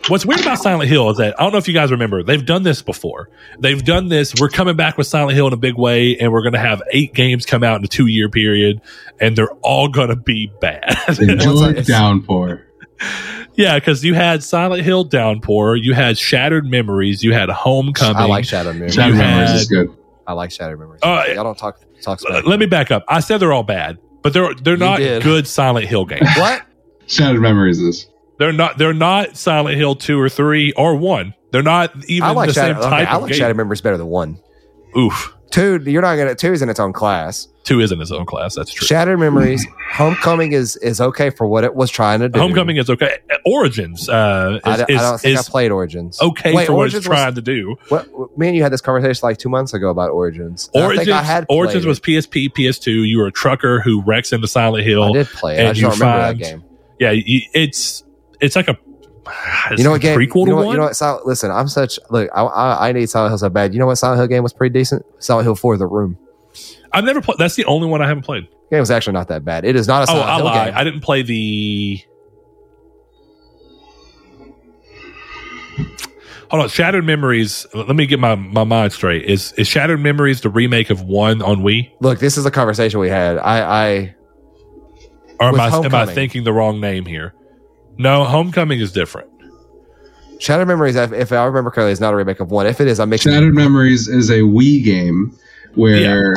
what's 0.08 0.26
weird 0.26 0.42
about 0.42 0.58
Silent 0.58 0.90
Hill 0.90 1.12
is 1.12 1.18
that 1.18 1.40
I 1.40 1.44
don't 1.44 1.52
know 1.52 1.60
if 1.60 1.68
you 1.68 1.74
guys 1.76 1.92
remember 1.92 2.24
they've 2.24 2.44
done 2.46 2.64
this 2.64 2.82
before. 2.82 3.30
They've 3.60 3.84
done 3.84 4.08
this. 4.08 4.34
We're 4.40 4.50
coming 4.50 4.76
back 4.76 4.98
with 4.98 5.06
Silent 5.06 5.36
Hill 5.36 5.46
in 5.48 5.54
a 5.54 5.58
big 5.58 5.76
way, 5.76 6.18
and 6.18 6.32
we're 6.32 6.42
going 6.42 6.54
to 6.54 6.60
have 6.60 6.82
eight 6.92 7.14
games 7.14 7.46
come 7.46 7.64
out 7.64 7.78
in 7.78 7.86
a 7.86 7.88
two 7.88 8.08
year 8.08 8.28
period, 8.28 8.82
and 9.20 9.36
they're 9.38 9.54
all 9.62 9.88
going 9.88 10.10
to 10.10 10.16
be 10.16 10.52
bad. 10.62 10.96
Enjoy 11.20 11.70
it's- 11.70 11.86
Downpour. 11.86 12.66
Yeah, 13.56 13.78
because 13.80 14.04
you 14.04 14.14
had 14.14 14.44
Silent 14.44 14.84
Hill 14.84 15.04
Downpour, 15.04 15.76
you 15.78 15.94
had 15.94 16.18
Shattered 16.18 16.66
Memories, 16.66 17.24
you 17.24 17.34
had 17.34 17.50
Homecoming. 17.50 18.16
I 18.18 18.26
like 18.26 18.46
Shadow 18.46 18.74
Memories. 18.74 18.94
Shadow 18.96 19.14
You 19.14 19.20
Memories 19.20 19.50
had- 19.50 19.56
is 19.60 19.68
good. 19.68 19.90
I 20.26 20.34
like 20.34 20.52
Shadow 20.52 20.78
Memories. 20.78 21.02
Uh, 21.04 21.24
Y'all 21.36 21.44
don't 21.44 21.58
talk 21.58 21.80
talk 22.02 22.20
Uh, 22.24 22.30
smack. 22.30 22.46
let 22.46 22.60
me 22.60 22.66
back 22.66 22.92
up. 22.92 23.04
I 23.10 23.20
said 23.20 23.40
they're 23.40 23.52
all 23.54 23.64
bad, 23.64 23.98
but 24.22 24.32
they're 24.34 24.54
they're 24.56 24.74
You 24.76 24.80
not 24.80 24.98
did. 25.00 25.22
good 25.24 25.48
Silent 25.48 25.86
Hill 25.88 26.06
games. 26.06 26.28
what? 26.38 26.62
Shattered 27.08 27.42
Memories 27.42 27.80
is. 27.82 28.08
they're 28.40 28.54
not 28.54 28.78
they're 28.78 28.94
not 28.94 29.36
Silent 29.36 29.76
Hill 29.78 29.96
two 29.96 30.20
or 30.20 30.30
three 30.30 30.72
or 30.78 30.96
one. 30.96 31.34
They're 31.52 31.62
not 31.62 31.92
even 32.08 32.24
I 32.24 32.32
like 32.32 32.48
the 32.48 32.54
Shadow. 32.54 32.74
same 32.82 32.82
Okay, 32.82 32.90
type 33.04 33.12
I 33.12 33.18
like 33.18 33.32
game. 33.32 33.40
Shadow 33.40 33.54
Memories 33.54 33.82
better 33.82 33.98
than 33.98 34.08
one. 34.08 34.40
Oof, 34.98 35.34
Two, 35.54 35.80
you're 35.86 36.02
not 36.02 36.16
gonna. 36.16 36.34
Two 36.34 36.52
is 36.52 36.64
in 36.64 36.70
its 36.70 36.80
own 36.80 36.94
class. 36.94 37.48
two 37.64 37.80
is 37.80 37.92
in 37.92 38.02
its 38.02 38.12
own 38.12 38.26
class. 38.26 38.56
That's 38.56 38.74
true. 38.74 38.88
Shattered 38.88 39.20
Memories. 39.20 39.64
Homecoming 39.92 40.52
is 40.52 40.76
is 40.78 41.00
okay 41.00 41.30
for 41.30 41.46
what 41.46 41.64
it 41.64 41.76
was 41.76 41.92
trying 41.92 42.22
to 42.22 42.30
do. 42.30 42.40
Homecoming 42.40 42.78
is 42.78 42.90
okay. 42.90 43.20
Origins 43.46 44.10
uh, 44.10 44.60
I, 44.64 44.72
is, 44.72 44.78
don't- 44.80 44.90
I 44.92 44.94
don't 45.02 45.14
is, 45.16 45.22
think 45.22 45.38
is 45.40 45.48
I 45.48 45.52
played 45.52 45.72
Origins. 45.72 46.20
okay 46.20 46.54
Wait, 46.56 46.66
for 46.66 46.74
what 46.74 46.80
Origins 46.80 47.02
it's 47.06 47.10
was- 47.10 47.16
trying 47.20 47.36
to 47.36 47.42
do. 47.44 47.76
What, 47.90 48.38
me 48.38 48.48
and 48.48 48.56
you 48.58 48.64
had 48.64 48.74
this 48.74 48.82
conversation 48.82 49.20
like 49.22 49.38
two 49.38 49.50
months 49.50 49.76
ago 49.76 49.90
about 49.90 50.10
Origins. 50.10 50.72
And 50.74 50.84
I 50.84 50.88
Origins, 50.88 51.06
think 51.08 51.16
I 51.18 51.22
had 51.24 51.46
Origins 51.50 51.86
was 51.86 52.00
PSP, 52.00 52.50
PS2. 52.52 53.08
You 53.08 53.20
were 53.20 53.28
a 53.28 53.32
trucker 53.32 53.80
who 53.82 54.02
wrecks 54.02 54.34
into 54.34 54.48
Silent 54.48 54.86
Hill. 54.88 55.04
I 55.04 55.12
did 55.12 55.28
play 55.28 55.58
it. 55.60 55.68
I 55.68 55.74
just 55.74 55.82
you 55.82 55.88
don't 55.90 56.00
remember 56.00 56.22
find- 56.24 56.40
that 56.40 56.44
game. 56.44 56.64
Yeah, 57.00 57.12
you, 57.12 57.42
it's 57.54 58.04
it's 58.42 58.56
like 58.56 58.68
a 58.70 58.72
it's 58.72 58.93
You 59.78 59.84
know 59.84 59.92
what 59.92 60.02
game? 60.02 60.18
prequel 60.20 60.42
you 60.42 60.46
to 60.46 60.52
know 60.52 60.56
what, 60.58 60.66
one. 60.66 60.74
you 60.74 60.78
know 60.80 60.86
what? 60.86 60.96
Silent, 60.96 61.26
listen, 61.26 61.50
I'm 61.52 61.68
such 61.68 61.98
look. 62.10 62.30
I, 62.36 62.42
I 62.44 62.90
I 62.90 62.92
need 62.92 63.10
Silent 63.10 63.32
Hill 63.32 63.38
so 63.38 63.50
bad. 63.50 63.74
You 63.74 63.80
know 63.80 63.86
what? 63.86 63.96
Silent 63.96 64.20
Hill 64.20 64.28
game 64.28 64.44
was 64.44 64.52
pretty 64.54 64.74
decent. 64.78 65.06
Silent 65.20 65.46
Hill 65.46 65.56
4: 65.56 65.78
The 65.78 65.88
Room. 65.88 66.18
I've 66.92 67.04
never 67.06 67.22
played. 67.22 67.38
That's 67.38 67.56
the 67.56 67.66
only 67.66 67.88
one 67.88 68.02
I 68.02 68.08
haven't 68.08 68.24
played. 68.24 68.48
Game 68.70 68.80
was 68.80 68.92
actually 68.92 69.14
not 69.14 69.30
that 69.30 69.46
bad. 69.46 69.66
It 69.66 69.76
is 69.76 69.88
not 69.88 70.00
a 70.08 70.12
Oh, 70.12 70.16
Silent 70.16 70.30
I 70.30 70.36
Hill 70.36 70.46
lie. 70.46 70.66
game. 70.66 70.74
I 70.76 70.84
didn't 70.84 71.02
play 71.02 71.22
the. 71.22 72.04
Hold 76.50 76.64
on, 76.64 76.70
Shattered 76.70 77.04
Memories. 77.04 77.66
Let 77.74 77.96
me 77.96 78.06
get 78.06 78.20
my, 78.20 78.36
my 78.36 78.64
mind 78.64 78.94
straight. 78.94 79.24
Is 79.26 79.54
is 79.54 79.68
Shattered 79.68 80.00
Memories 80.00 80.42
the 80.42 80.50
remake 80.50 80.90
of 80.92 81.02
one 81.02 81.42
on 81.42 81.62
Wii, 81.62 81.92
Look, 82.00 82.20
this 82.20 82.38
is 82.38 82.46
a 82.46 82.52
conversation 82.52 83.00
we 83.00 83.10
had. 83.10 83.38
I 83.40 83.62
I 83.62 84.16
or 85.40 85.48
am 85.48 85.60
I 85.60 85.68
am 85.70 85.96
I 85.96 86.06
thinking 86.06 86.44
the 86.44 86.54
wrong 86.54 86.80
name 86.80 87.06
here? 87.06 87.34
No, 87.98 88.24
Homecoming 88.24 88.80
is 88.80 88.92
different. 88.92 89.30
Shattered 90.40 90.68
Memories. 90.68 90.96
If, 90.96 91.14
if 91.14 91.32
I 91.32 91.44
remember 91.46 91.70
correctly, 91.72 91.92
is 91.94 92.02
not 92.02 92.14
a 92.14 92.18
remake 92.18 92.40
of 92.40 92.52
one. 92.52 92.66
If 92.68 92.82
it 92.82 92.88
is, 92.88 93.00
I'm 93.00 93.10
making 93.10 93.32
Shattered 93.32 93.54
Memories 93.54 94.08
is 94.08 94.30
a 94.30 94.40
Wii 94.40 94.84
game 94.84 95.38
where 95.76 96.36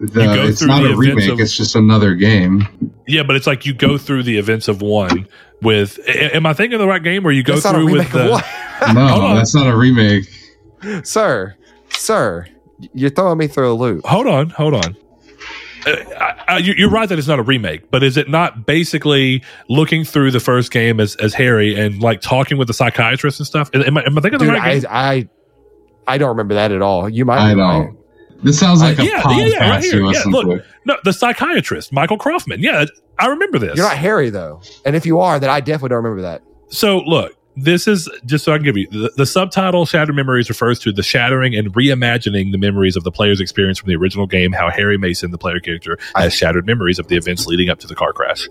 the 0.00 0.22
You 0.22 0.26
go 0.34 0.46
it's 0.46 0.58
through 0.60 0.68
not 0.68 0.82
the 0.82 0.88
a 0.88 0.92
events 0.92 1.00
remake, 1.08 1.30
of- 1.30 1.40
it's 1.40 1.56
just 1.56 1.74
another 1.76 2.14
game. 2.14 2.66
Yeah, 3.06 3.22
but 3.24 3.36
it's 3.36 3.46
like 3.46 3.66
you 3.66 3.74
go 3.74 3.98
through 3.98 4.22
the 4.22 4.38
events 4.38 4.68
of 4.68 4.80
one 4.82 5.28
with. 5.62 5.98
Am 6.08 6.46
I 6.46 6.52
thinking 6.54 6.74
of 6.74 6.80
the 6.80 6.86
right 6.88 7.02
game? 7.02 7.22
Where 7.24 7.32
you 7.32 7.42
go 7.42 7.54
That's 7.58 7.70
through 7.70 7.90
with 7.92 8.10
the. 8.12 8.44
No, 8.94 9.34
that's 9.34 9.54
not 9.54 9.66
a 9.66 9.74
remake. 9.76 10.26
sir, 11.02 11.56
sir, 11.88 12.46
you're 12.92 13.08
throwing 13.08 13.38
me 13.38 13.46
through 13.46 13.72
a 13.72 13.74
loop. 13.74 14.04
Hold 14.04 14.26
on, 14.26 14.50
hold 14.50 14.74
on. 14.74 14.94
Uh, 15.86 15.96
I, 16.18 16.44
I, 16.48 16.58
you- 16.58 16.74
you're 16.76 16.90
right 16.90 17.08
that 17.08 17.18
it's 17.18 17.28
not 17.28 17.38
a 17.38 17.42
remake, 17.42 17.90
but 17.90 18.02
is 18.02 18.16
it 18.16 18.28
not 18.28 18.66
basically 18.66 19.42
looking 19.68 20.04
through 20.04 20.30
the 20.32 20.40
first 20.40 20.70
game 20.72 20.98
as, 21.00 21.14
as 21.16 21.32
Harry 21.34 21.78
and 21.78 22.00
like 22.02 22.20
talking 22.20 22.58
with 22.58 22.68
the 22.68 22.74
psychiatrist 22.74 23.38
and 23.40 23.46
stuff? 23.46 23.70
Am 23.74 23.96
I, 23.96 24.02
am 24.04 24.18
I 24.18 24.20
thinking 24.20 24.34
of 24.34 24.40
the 24.40 24.46
right 24.48 24.62
I, 24.62 24.74
game? 24.78 24.84
I 24.90 25.28
I 26.08 26.18
don't 26.18 26.28
remember 26.28 26.54
that 26.54 26.72
at 26.72 26.82
all. 26.82 27.08
You 27.08 27.24
might. 27.24 27.38
I 27.38 27.54
be 27.54 27.60
don't. 27.60 27.86
right. 27.86 27.92
This 28.42 28.58
sounds 28.60 28.80
like 28.80 28.98
Uh, 28.98 29.02
a 29.02 29.04
yeah, 29.06 29.22
podcast 29.22 29.38
yeah, 29.38 29.46
yeah, 29.46 29.70
right 29.70 29.82
here. 29.84 30.02
Yeah, 30.02 30.22
look. 30.26 30.62
No, 30.84 30.96
the 31.04 31.12
psychiatrist, 31.12 31.92
Michael 31.92 32.18
Kaufman. 32.18 32.60
Yeah, 32.60 32.84
I 33.18 33.26
remember 33.28 33.58
this. 33.58 33.76
You're 33.76 33.86
not 33.88 33.96
Harry 33.96 34.28
though, 34.30 34.60
and 34.84 34.94
if 34.94 35.06
you 35.06 35.20
are, 35.20 35.40
then 35.40 35.48
I 35.50 35.60
definitely 35.60 35.88
don't 35.90 36.04
remember 36.04 36.22
that. 36.22 36.42
So 36.68 36.98
look, 36.98 37.34
this 37.56 37.88
is 37.88 38.08
just 38.24 38.44
so 38.44 38.52
I 38.52 38.58
can 38.58 38.64
give 38.64 38.76
you 38.76 38.86
the, 38.88 39.12
the 39.16 39.26
subtitle 39.26 39.86
Shattered 39.86 40.14
Memories 40.14 40.48
refers 40.48 40.78
to 40.80 40.92
the 40.92 41.02
shattering 41.02 41.54
and 41.54 41.72
reimagining 41.72 42.52
the 42.52 42.58
memories 42.58 42.96
of 42.96 43.04
the 43.04 43.10
player's 43.10 43.40
experience 43.40 43.78
from 43.78 43.88
the 43.88 43.96
original 43.96 44.26
game, 44.26 44.52
how 44.52 44.70
Harry 44.70 44.98
Mason, 44.98 45.30
the 45.30 45.38
player 45.38 45.58
character, 45.58 45.98
has 46.14 46.34
shattered 46.34 46.66
memories 46.66 46.98
of 46.98 47.08
the 47.08 47.16
events 47.16 47.46
leading 47.46 47.70
up 47.70 47.78
to 47.80 47.86
the 47.86 47.94
car 47.94 48.12
crash. 48.12 48.48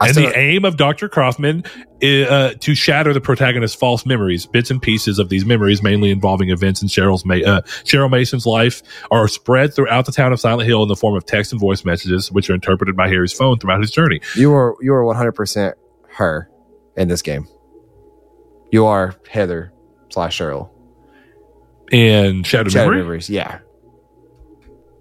I 0.00 0.08
and 0.08 0.16
the 0.16 0.36
aim 0.36 0.64
of 0.64 0.76
Dr. 0.76 1.08
Kaufman 1.08 1.62
is 2.00 2.28
uh, 2.28 2.54
to 2.58 2.74
shatter 2.74 3.12
the 3.12 3.20
protagonist's 3.20 3.76
false 3.76 4.04
memories. 4.04 4.46
Bits 4.46 4.70
and 4.70 4.82
pieces 4.82 5.20
of 5.20 5.28
these 5.28 5.44
memories, 5.44 5.80
mainly 5.80 6.10
involving 6.10 6.50
events 6.50 6.82
in 6.82 6.88
Cheryl's 6.88 7.24
Ma- 7.24 7.34
uh, 7.34 7.60
Cheryl 7.84 8.10
Mason's 8.10 8.46
life, 8.46 8.82
are 9.12 9.28
spread 9.28 9.74
throughout 9.74 10.06
the 10.06 10.12
town 10.12 10.32
of 10.32 10.40
Silent 10.40 10.66
Hill 10.66 10.82
in 10.82 10.88
the 10.88 10.96
form 10.96 11.14
of 11.14 11.24
text 11.24 11.52
and 11.52 11.60
voice 11.60 11.84
messages, 11.84 12.32
which 12.32 12.50
are 12.50 12.54
interpreted 12.54 12.96
by 12.96 13.08
Harry's 13.08 13.32
phone 13.32 13.58
throughout 13.58 13.80
his 13.80 13.92
journey. 13.92 14.20
you 14.34 14.52
are 14.52 14.74
you 14.80 14.92
are 14.92 15.04
100 15.04 15.32
percent 15.32 15.76
her 16.08 16.50
in 16.96 17.06
this 17.06 17.22
game. 17.22 17.46
You 18.72 18.86
are 18.86 19.14
Heather 19.30 19.72
slash 20.08 20.38
Cheryl. 20.38 20.70
And 21.92 22.44
Shadow, 22.46 22.70
Shattered 22.70 22.86
Memory? 22.86 22.96
Memories. 23.02 23.28
Yeah, 23.30 23.58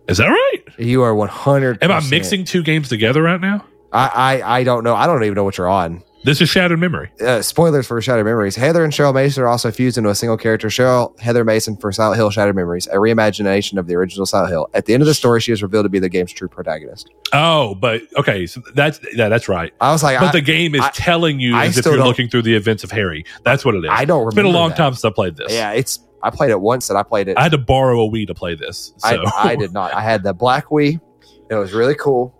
Is 0.10 0.18
that 0.18 0.28
right? 0.28 0.58
you 0.78 1.02
are 1.04 1.16
100. 1.16 1.82
Am 1.82 1.90
I 1.92 2.02
mixing 2.10 2.44
two 2.44 2.64
games 2.64 2.90
together 2.90 3.22
right 3.24 3.40
now? 3.40 3.66
I, 3.94 4.08
I 4.42 4.58
I 4.60 4.64
don't 4.64 4.84
know. 4.84 4.96
I 4.96 5.06
don't 5.08 5.24
even 5.24 5.36
know 5.36 5.44
what 5.44 5.58
you're 5.58 5.68
on. 5.70 6.04
This 6.24 6.40
is 6.40 6.50
Shattered 6.50 6.78
Memory. 6.80 7.10
Uh, 7.20 7.42
spoilers 7.42 7.88
for 7.88 8.00
Shattered 8.00 8.26
Memories. 8.26 8.56
Heather 8.56 8.84
and 8.84 8.94
Cheryl 8.94 9.12
Mason 9.12 9.42
are 9.42 9.48
also 9.48 9.72
fused 9.72 9.98
into 9.98 10.12
a 10.12 10.14
single 10.16 10.38
character. 10.38 10.68
Cheryl 10.68 11.20
Heather 11.20 11.44
Mason 11.44 11.76
for 11.76 11.92
Silent 11.92 12.18
Hill 12.18 12.30
Shattered 12.30 12.56
Memories, 12.56 12.86
a 12.88 12.98
reimagination 12.98 13.80
of 13.80 13.88
the 13.88 13.96
original 13.96 14.28
Silent 14.28 14.52
Hill. 14.52 14.70
At 14.76 14.86
the 14.86 14.94
end 14.94 15.02
of 15.02 15.08
the 15.08 15.16
story, 15.16 15.42
she 15.42 15.52
is 15.52 15.64
revealed 15.64 15.86
to 15.86 15.90
be 15.90 15.98
the 15.98 16.10
game's 16.10 16.32
true 16.32 16.48
protagonist. 16.48 17.10
Oh, 17.34 17.74
but 17.74 18.04
okay, 18.20 18.46
so 18.46 18.62
that's 18.76 19.00
yeah, 19.16 19.30
that's 19.30 19.50
right. 19.50 19.74
I 19.82 19.92
was 19.92 20.04
like, 20.04 20.20
But 20.20 20.28
I, 20.30 20.32
the 20.34 20.42
game 20.42 20.76
is 20.76 20.82
I- 20.82 20.92
telling 20.92 21.40
you 21.40 21.56
I 21.56 21.66
as 21.66 21.78
if 21.80 21.86
you're 21.86 21.98
looking 21.98 22.30
through 22.30 22.44
the 22.44 22.54
events 22.56 22.84
of 22.84 22.92
Harry. 22.92 23.26
That's 23.44 23.66
what 23.66 23.74
it 23.74 23.80
is. 23.84 23.90
I 23.92 24.06
don't 24.06 24.20
Remember 24.20 24.30
it's 24.30 24.36
been 24.36 24.46
a 24.46 24.50
long 24.50 24.70
that. 24.70 24.78
time 24.78 24.94
since 24.94 25.04
I 25.06 25.10
played 25.10 25.36
this. 25.38 25.52
Yeah, 25.52 25.72
it's. 25.72 26.00
I 26.24 26.30
played 26.30 26.52
it 26.52 26.62
once, 26.62 26.88
and 26.92 27.00
I 27.00 27.04
played 27.04 27.30
it. 27.30 27.38
I 27.40 27.42
had 27.42 27.52
to 27.54 27.58
borrow 27.58 28.00
a 28.06 28.08
Wii 28.08 28.28
to 28.28 28.36
play 28.36 28.54
this. 28.54 28.94
So 28.98 29.24
I, 29.36 29.54
I 29.54 29.56
did 29.56 29.74
not. 29.74 29.92
I 29.92 30.02
had 30.02 30.22
the 30.22 30.36
black 30.36 30.68
Wii. 30.68 31.02
It 31.50 31.56
was 31.56 31.74
really 31.74 31.96
cool. 31.96 32.36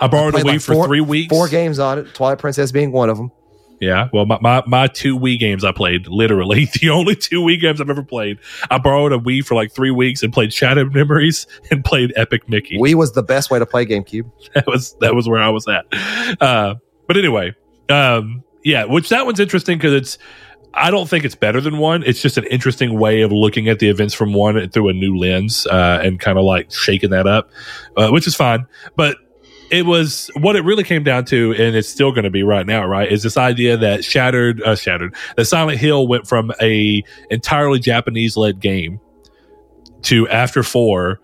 I 0.00 0.06
borrowed 0.06 0.34
a 0.34 0.38
played 0.38 0.46
Wii 0.46 0.52
like 0.52 0.60
for 0.60 0.74
four- 0.74 0.86
three 0.86 1.00
weeks. 1.00 1.34
Four 1.34 1.48
games 1.48 1.78
on 1.78 1.98
it. 1.98 2.14
Twilight 2.14 2.38
Princess 2.38 2.72
being 2.72 2.92
one 2.92 3.10
of 3.10 3.16
them. 3.16 3.30
Yeah. 3.80 4.08
Well, 4.12 4.26
my, 4.26 4.38
my, 4.40 4.62
my 4.66 4.86
two 4.88 5.18
Wii 5.18 5.38
games 5.38 5.64
I 5.64 5.72
played, 5.72 6.08
literally 6.08 6.64
the 6.80 6.90
only 6.90 7.14
two 7.14 7.42
Wii 7.42 7.60
games 7.60 7.80
I've 7.80 7.90
ever 7.90 8.02
played. 8.02 8.38
I 8.70 8.78
borrowed 8.78 9.12
a 9.12 9.18
Wii 9.18 9.44
for 9.44 9.54
like 9.54 9.72
three 9.72 9.90
weeks 9.90 10.22
and 10.22 10.32
played 10.32 10.52
Shattered 10.52 10.92
Memories 10.94 11.46
and 11.70 11.84
played 11.84 12.12
Epic 12.16 12.48
Mickey. 12.48 12.78
Wii 12.78 12.94
was 12.94 13.12
the 13.12 13.22
best 13.22 13.50
way 13.50 13.58
to 13.58 13.66
play 13.66 13.86
GameCube. 13.86 14.30
that 14.54 14.66
was 14.66 14.94
that 15.00 15.14
was 15.14 15.28
where 15.28 15.40
I 15.40 15.48
was 15.50 15.66
at. 15.68 15.86
Uh, 16.40 16.74
but 17.06 17.16
anyway, 17.16 17.54
um, 17.88 18.42
yeah, 18.64 18.84
which 18.84 19.08
that 19.10 19.24
one's 19.26 19.40
interesting 19.40 19.78
because 19.78 19.94
it's. 19.94 20.18
I 20.74 20.90
don't 20.90 21.08
think 21.08 21.24
it's 21.24 21.34
better 21.34 21.62
than 21.62 21.78
one. 21.78 22.04
It's 22.04 22.20
just 22.20 22.36
an 22.36 22.44
interesting 22.44 22.98
way 22.98 23.22
of 23.22 23.32
looking 23.32 23.68
at 23.68 23.78
the 23.78 23.88
events 23.88 24.12
from 24.12 24.34
one 24.34 24.68
through 24.68 24.90
a 24.90 24.92
new 24.92 25.16
lens 25.16 25.66
uh, 25.66 26.00
and 26.04 26.20
kind 26.20 26.38
of 26.38 26.44
like 26.44 26.70
shaking 26.70 27.10
that 27.10 27.26
up, 27.26 27.50
uh, 27.96 28.10
which 28.10 28.26
is 28.26 28.36
fine. 28.36 28.66
But 28.94 29.16
it 29.70 29.86
was 29.86 30.30
what 30.34 30.56
it 30.56 30.64
really 30.64 30.84
came 30.84 31.02
down 31.02 31.24
to, 31.26 31.52
and 31.52 31.76
it's 31.76 31.88
still 31.88 32.12
going 32.12 32.24
to 32.24 32.30
be 32.30 32.42
right 32.42 32.66
now. 32.66 32.86
Right, 32.86 33.10
is 33.10 33.22
this 33.22 33.36
idea 33.36 33.76
that 33.76 34.04
shattered, 34.04 34.62
uh, 34.62 34.76
shattered, 34.76 35.14
that 35.36 35.44
Silent 35.44 35.78
Hill 35.78 36.06
went 36.06 36.26
from 36.26 36.52
a 36.60 37.02
entirely 37.30 37.78
Japanese 37.78 38.36
led 38.36 38.60
game 38.60 39.00
to 40.02 40.28
after 40.28 40.62
four, 40.62 41.20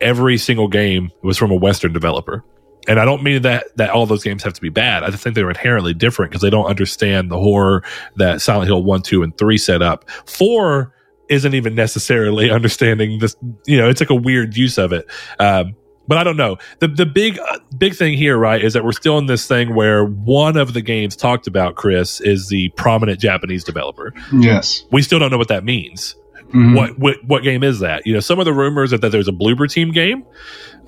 every 0.00 0.38
single 0.38 0.68
game 0.68 1.10
was 1.22 1.36
from 1.36 1.50
a 1.50 1.56
Western 1.56 1.92
developer. 1.92 2.44
And 2.88 2.98
I 2.98 3.04
don't 3.04 3.22
mean 3.22 3.42
that 3.42 3.76
that 3.76 3.90
all 3.90 4.06
those 4.06 4.24
games 4.24 4.42
have 4.42 4.54
to 4.54 4.60
be 4.60 4.70
bad. 4.70 5.02
I 5.04 5.10
just 5.10 5.22
think 5.22 5.34
they're 5.34 5.50
inherently 5.50 5.94
different 5.94 6.30
because 6.30 6.42
they 6.42 6.50
don't 6.50 6.66
understand 6.66 7.30
the 7.30 7.38
horror 7.38 7.84
that 8.16 8.40
Silent 8.40 8.68
Hill 8.68 8.82
one, 8.82 9.02
two, 9.02 9.22
and 9.22 9.36
three 9.36 9.58
set 9.58 9.82
up. 9.82 10.08
Four 10.26 10.94
isn't 11.28 11.54
even 11.54 11.74
necessarily 11.74 12.50
understanding 12.52 13.18
this. 13.18 13.36
You 13.66 13.76
know, 13.76 13.88
it's 13.88 14.00
like 14.00 14.10
a 14.10 14.14
weird 14.14 14.56
use 14.56 14.78
of 14.78 14.92
it. 14.92 15.06
Um, 15.38 15.76
but 16.08 16.18
I 16.18 16.24
don't 16.24 16.36
know. 16.36 16.58
The 16.80 16.88
the 16.88 17.06
big 17.06 17.38
uh, 17.38 17.58
big 17.78 17.94
thing 17.94 18.14
here, 18.14 18.36
right, 18.36 18.62
is 18.62 18.72
that 18.72 18.84
we're 18.84 18.92
still 18.92 19.18
in 19.18 19.26
this 19.26 19.46
thing 19.46 19.74
where 19.74 20.04
one 20.04 20.56
of 20.56 20.72
the 20.74 20.80
games 20.80 21.14
talked 21.16 21.46
about, 21.46 21.76
Chris, 21.76 22.20
is 22.20 22.48
the 22.48 22.68
prominent 22.70 23.20
Japanese 23.20 23.62
developer. 23.64 24.12
Yes. 24.32 24.84
We 24.90 25.02
still 25.02 25.18
don't 25.18 25.30
know 25.30 25.38
what 25.38 25.48
that 25.48 25.64
means. 25.64 26.16
Mhm. 26.52 26.74
What 26.76 26.98
what 26.98 27.16
what 27.24 27.42
game 27.44 27.62
is 27.62 27.78
that? 27.80 28.06
You 28.06 28.14
know, 28.14 28.20
some 28.20 28.38
of 28.40 28.44
the 28.44 28.52
rumors 28.52 28.92
are 28.92 28.98
that 28.98 29.10
there's 29.10 29.28
a 29.28 29.32
Bloober 29.32 29.70
Team 29.70 29.92
game, 29.92 30.24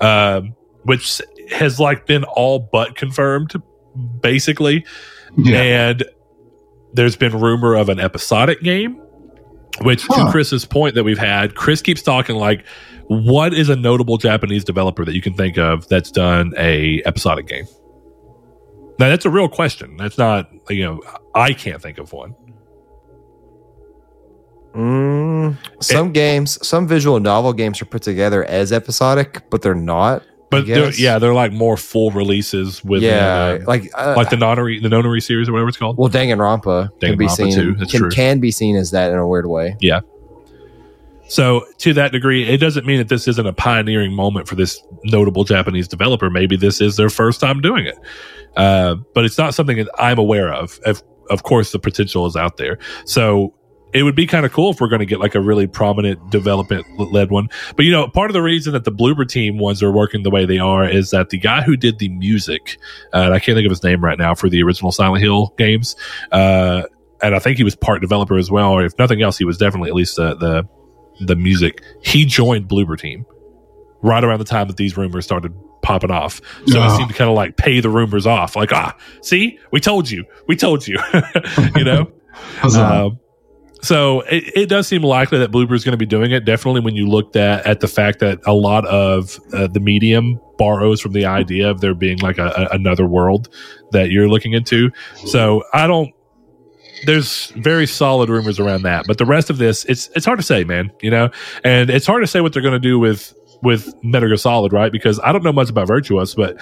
um, 0.01 0.55
which 0.83 1.21
has 1.51 1.79
like 1.79 2.05
been 2.05 2.25
all 2.25 2.59
but 2.59 2.95
confirmed, 2.95 3.53
basically. 4.21 4.85
Yeah. 5.37 5.61
And 5.61 6.03
there's 6.93 7.15
been 7.15 7.39
rumor 7.39 7.75
of 7.75 7.87
an 7.89 7.99
episodic 7.99 8.61
game, 8.61 9.01
which 9.81 10.03
to 10.03 10.27
Chris's 10.31 10.65
point 10.65 10.95
that 10.95 11.03
we've 11.03 11.17
had, 11.17 11.55
Chris 11.55 11.81
keeps 11.81 12.01
talking 12.01 12.35
like, 12.35 12.65
what 13.07 13.53
is 13.53 13.69
a 13.69 13.75
notable 13.75 14.17
Japanese 14.17 14.63
developer 14.63 15.03
that 15.05 15.13
you 15.13 15.21
can 15.21 15.33
think 15.33 15.57
of 15.57 15.87
that's 15.87 16.11
done 16.11 16.53
a 16.57 17.01
episodic 17.05 17.47
game? 17.47 17.65
Now 18.99 19.09
that's 19.09 19.25
a 19.25 19.29
real 19.29 19.49
question. 19.49 19.97
That's 19.97 20.17
not 20.17 20.49
you 20.69 20.83
know 20.83 21.01
I 21.33 21.53
can't 21.53 21.81
think 21.81 21.97
of 21.97 22.13
one. 22.13 22.35
Mm, 24.73 25.57
some 25.83 26.11
games, 26.11 26.65
some 26.65 26.87
visual 26.87 27.19
novel 27.19 27.53
games 27.53 27.81
are 27.81 27.85
put 27.85 28.01
together 28.01 28.43
as 28.45 28.71
episodic, 28.71 29.43
but 29.49 29.61
they're 29.61 29.75
not. 29.75 30.23
But 30.53 30.67
they're, 30.67 30.93
yeah, 30.93 31.19
they're 31.19 31.33
like 31.33 31.51
more 31.51 31.77
full 31.77 32.11
releases 32.11 32.83
with 32.83 33.01
yeah, 33.01 33.59
uh, 33.61 33.65
like 33.65 33.89
uh, 33.95 34.13
like 34.15 34.29
the 34.29 34.35
nonary 34.35 34.81
the 34.81 34.89
nonary 34.89 35.21
series 35.21 35.49
or 35.49 35.53
whatever 35.53 35.69
it's 35.69 35.77
called. 35.77 35.97
well, 35.97 36.09
Danganronpa 36.09 36.99
can 36.99 37.17
be 37.17 37.25
Danganronpa 37.25 37.35
seen 37.35 37.53
too, 37.53 37.75
that's 37.75 37.91
can, 37.91 37.99
true. 37.99 38.09
can 38.11 38.39
be 38.39 38.51
seen 38.51 38.75
as 38.75 38.91
that 38.91 39.11
in 39.11 39.17
a 39.17 39.27
weird 39.27 39.47
way. 39.47 39.75
Yeah. 39.79 40.01
So 41.27 41.65
to 41.79 41.93
that 41.93 42.11
degree, 42.11 42.47
it 42.47 42.57
doesn't 42.57 42.85
mean 42.85 42.99
that 42.99 43.09
this 43.09 43.27
isn't 43.27 43.45
a 43.45 43.53
pioneering 43.53 44.13
moment 44.13 44.47
for 44.47 44.55
this 44.55 44.81
notable 45.05 45.43
Japanese 45.43 45.87
developer. 45.87 46.29
Maybe 46.29 46.55
this 46.57 46.79
is 46.79 46.95
their 46.95 47.09
first 47.09 47.39
time 47.39 47.61
doing 47.61 47.87
it, 47.87 47.97
uh, 48.55 48.95
but 49.13 49.25
it's 49.25 49.37
not 49.37 49.55
something 49.55 49.77
that 49.77 49.89
I'm 49.97 50.19
aware 50.19 50.53
of. 50.53 50.79
Of, 50.85 51.01
of 51.29 51.43
course, 51.43 51.71
the 51.71 51.79
potential 51.79 52.25
is 52.25 52.35
out 52.35 52.57
there. 52.57 52.77
So 53.05 53.53
it 53.93 54.03
would 54.03 54.15
be 54.15 54.25
kind 54.27 54.45
of 54.45 54.51
cool 54.51 54.71
if 54.71 54.81
we're 54.81 54.87
going 54.87 54.99
to 54.99 55.05
get 55.05 55.19
like 55.19 55.35
a 55.35 55.39
really 55.41 55.67
prominent 55.67 56.29
development 56.31 56.85
led 56.97 57.29
one. 57.29 57.49
But 57.75 57.85
you 57.85 57.91
know, 57.91 58.07
part 58.07 58.29
of 58.29 58.33
the 58.33 58.41
reason 58.41 58.73
that 58.73 58.83
the 58.85 58.91
Bloober 58.91 59.27
Team 59.27 59.57
ones 59.59 59.83
are 59.83 59.91
working 59.91 60.23
the 60.23 60.29
way 60.31 60.45
they 60.45 60.57
are 60.59 60.83
is 60.87 61.11
that 61.11 61.29
the 61.29 61.37
guy 61.37 61.61
who 61.61 61.75
did 61.77 61.99
the 61.99 62.09
music, 62.09 62.77
uh, 63.13 63.17
and 63.19 63.33
I 63.33 63.39
can't 63.39 63.55
think 63.55 63.65
of 63.65 63.71
his 63.71 63.83
name 63.83 64.03
right 64.03 64.17
now 64.17 64.33
for 64.35 64.49
the 64.49 64.63
original 64.63 64.91
Silent 64.91 65.23
Hill 65.23 65.53
games, 65.57 65.95
uh, 66.31 66.83
and 67.21 67.35
I 67.35 67.39
think 67.39 67.57
he 67.57 67.63
was 67.63 67.75
part 67.75 68.01
developer 68.01 68.37
as 68.37 68.49
well. 68.51 68.71
Or 68.71 68.83
if 68.83 68.97
nothing 68.99 69.21
else, 69.21 69.37
he 69.37 69.45
was 69.45 69.57
definitely 69.57 69.89
at 69.89 69.95
least 69.95 70.15
the 70.17 70.35
the, 70.35 70.67
the 71.25 71.35
music. 71.35 71.81
He 72.03 72.25
joined 72.25 72.67
Bloober 72.67 72.97
Team 72.99 73.25
right 74.01 74.23
around 74.23 74.39
the 74.39 74.45
time 74.45 74.67
that 74.67 74.75
these 74.77 74.97
rumors 74.97 75.23
started 75.25 75.53
popping 75.81 76.11
off. 76.11 76.41
So 76.67 76.79
Oh. 76.81 76.85
it 76.93 76.97
seemed 76.97 77.09
to 77.09 77.15
kind 77.15 77.29
of 77.29 77.35
like 77.35 77.55
pay 77.57 77.79
the 77.79 77.89
rumors 77.89 78.25
off. 78.25 78.55
Like, 78.55 78.73
ah, 78.73 78.97
see, 79.21 79.59
we 79.71 79.79
told 79.79 80.09
you, 80.09 80.25
we 80.47 80.55
told 80.55 80.87
you, 80.87 80.97
you 81.75 81.83
know. 81.83 82.11
Um, 82.63 83.19
so 83.83 84.21
it, 84.21 84.43
it 84.55 84.69
does 84.69 84.87
seem 84.87 85.03
likely 85.03 85.37
that 85.39 85.51
Bloober 85.51 85.73
is 85.73 85.83
going 85.83 85.91
to 85.91 85.97
be 85.97 86.05
doing 86.05 86.31
it. 86.31 86.45
Definitely, 86.45 86.81
when 86.81 86.95
you 86.95 87.05
looked 87.05 87.35
at 87.35 87.65
at 87.67 87.81
the 87.81 87.87
fact 87.87 88.19
that 88.19 88.39
a 88.45 88.53
lot 88.53 88.85
of 88.85 89.39
uh, 89.53 89.67
the 89.67 89.79
medium 89.79 90.39
borrows 90.57 91.01
from 91.01 91.11
the 91.11 91.25
idea 91.25 91.69
of 91.69 91.81
there 91.81 91.93
being 91.93 92.17
like 92.19 92.37
a, 92.37 92.47
a, 92.47 92.75
another 92.75 93.05
world 93.05 93.53
that 93.91 94.09
you're 94.09 94.29
looking 94.29 94.53
into. 94.53 94.89
So 95.25 95.63
I 95.73 95.85
don't. 95.85 96.11
There's 97.05 97.47
very 97.57 97.85
solid 97.85 98.29
rumors 98.29 98.61
around 98.61 98.83
that, 98.83 99.05
but 99.05 99.17
the 99.17 99.25
rest 99.25 99.49
of 99.49 99.57
this, 99.57 99.83
it's 99.85 100.09
it's 100.15 100.25
hard 100.25 100.39
to 100.39 100.45
say, 100.45 100.63
man. 100.63 100.89
You 101.01 101.11
know, 101.11 101.29
and 101.65 101.89
it's 101.89 102.07
hard 102.07 102.23
to 102.23 102.27
say 102.27 102.39
what 102.39 102.53
they're 102.53 102.61
going 102.61 102.73
to 102.73 102.79
do 102.79 102.97
with 102.97 103.33
with 103.61 103.93
Metal 104.01 104.37
Solid, 104.37 104.71
right? 104.71 104.91
Because 104.91 105.19
I 105.21 105.33
don't 105.33 105.43
know 105.43 105.53
much 105.53 105.69
about 105.69 105.89
Virtuos, 105.89 106.35
but 106.35 106.57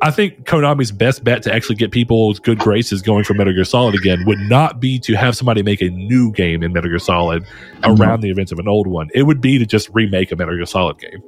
I 0.00 0.12
think 0.12 0.44
Konami's 0.44 0.92
best 0.92 1.24
bet 1.24 1.42
to 1.42 1.52
actually 1.52 1.74
get 1.74 1.90
people's 1.90 2.38
good 2.38 2.58
graces 2.58 3.02
going 3.02 3.24
for 3.24 3.34
Metal 3.34 3.52
Gear 3.52 3.64
Solid 3.64 3.96
again 3.96 4.24
would 4.26 4.38
not 4.38 4.78
be 4.78 4.98
to 5.00 5.14
have 5.14 5.36
somebody 5.36 5.62
make 5.62 5.80
a 5.80 5.88
new 5.88 6.30
game 6.32 6.62
in 6.62 6.72
Metal 6.72 6.88
Gear 6.88 7.00
Solid 7.00 7.44
around 7.82 8.20
the 8.20 8.30
events 8.30 8.52
of 8.52 8.60
an 8.60 8.68
old 8.68 8.86
one. 8.86 9.08
It 9.12 9.24
would 9.24 9.40
be 9.40 9.58
to 9.58 9.66
just 9.66 9.88
remake 9.92 10.30
a 10.30 10.36
Metal 10.36 10.54
Gear 10.54 10.66
Solid 10.66 10.98
game, 11.00 11.22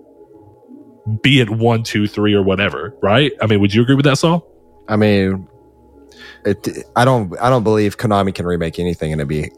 be 1.21 1.41
it 1.41 1.51
one, 1.51 1.83
two, 1.83 2.07
three, 2.07 2.33
or 2.33 2.43
whatever. 2.43 2.95
Right? 3.03 3.33
I 3.43 3.47
mean, 3.47 3.61
would 3.61 3.75
you 3.75 3.83
agree 3.83 3.97
with 3.97 4.05
that, 4.05 4.19
Saul? 4.19 4.47
I 4.89 4.97
mean, 4.97 5.49
it. 6.45 6.69
I 6.95 7.05
don't. 7.05 7.37
I 7.41 7.51
don't 7.51 7.65
believe 7.65 7.97
Konami 7.97 8.33
can 8.33 8.47
remake 8.47 8.79
anything 8.79 9.13
and 9.13 9.21
it'd 9.21 9.29
be 9.29 9.51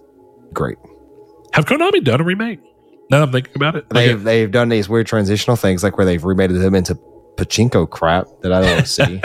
great. 0.55 0.79
Have 1.53 1.67
Konami 1.67 2.03
done 2.03 2.21
a 2.21 2.25
remake? 2.25 2.61
Now 3.11 3.19
that 3.19 3.25
I'm 3.25 3.33
thinking 3.33 3.53
about 3.57 3.77
it, 3.77 3.91
They've 3.91 4.23
they've 4.23 4.51
done 4.51 4.71
these 4.71 4.89
weird 4.89 5.07
transitional 5.07 5.57
things, 5.57 5.83
like 5.83 5.99
where 5.99 6.07
they've 6.07 6.25
remade 6.25 6.51
them 6.51 6.75
into 6.75 6.99
pachinko 7.37 7.89
crap 7.89 8.27
that 8.43 8.53
I 8.53 8.61
don't 8.61 8.87
see. 8.87 9.21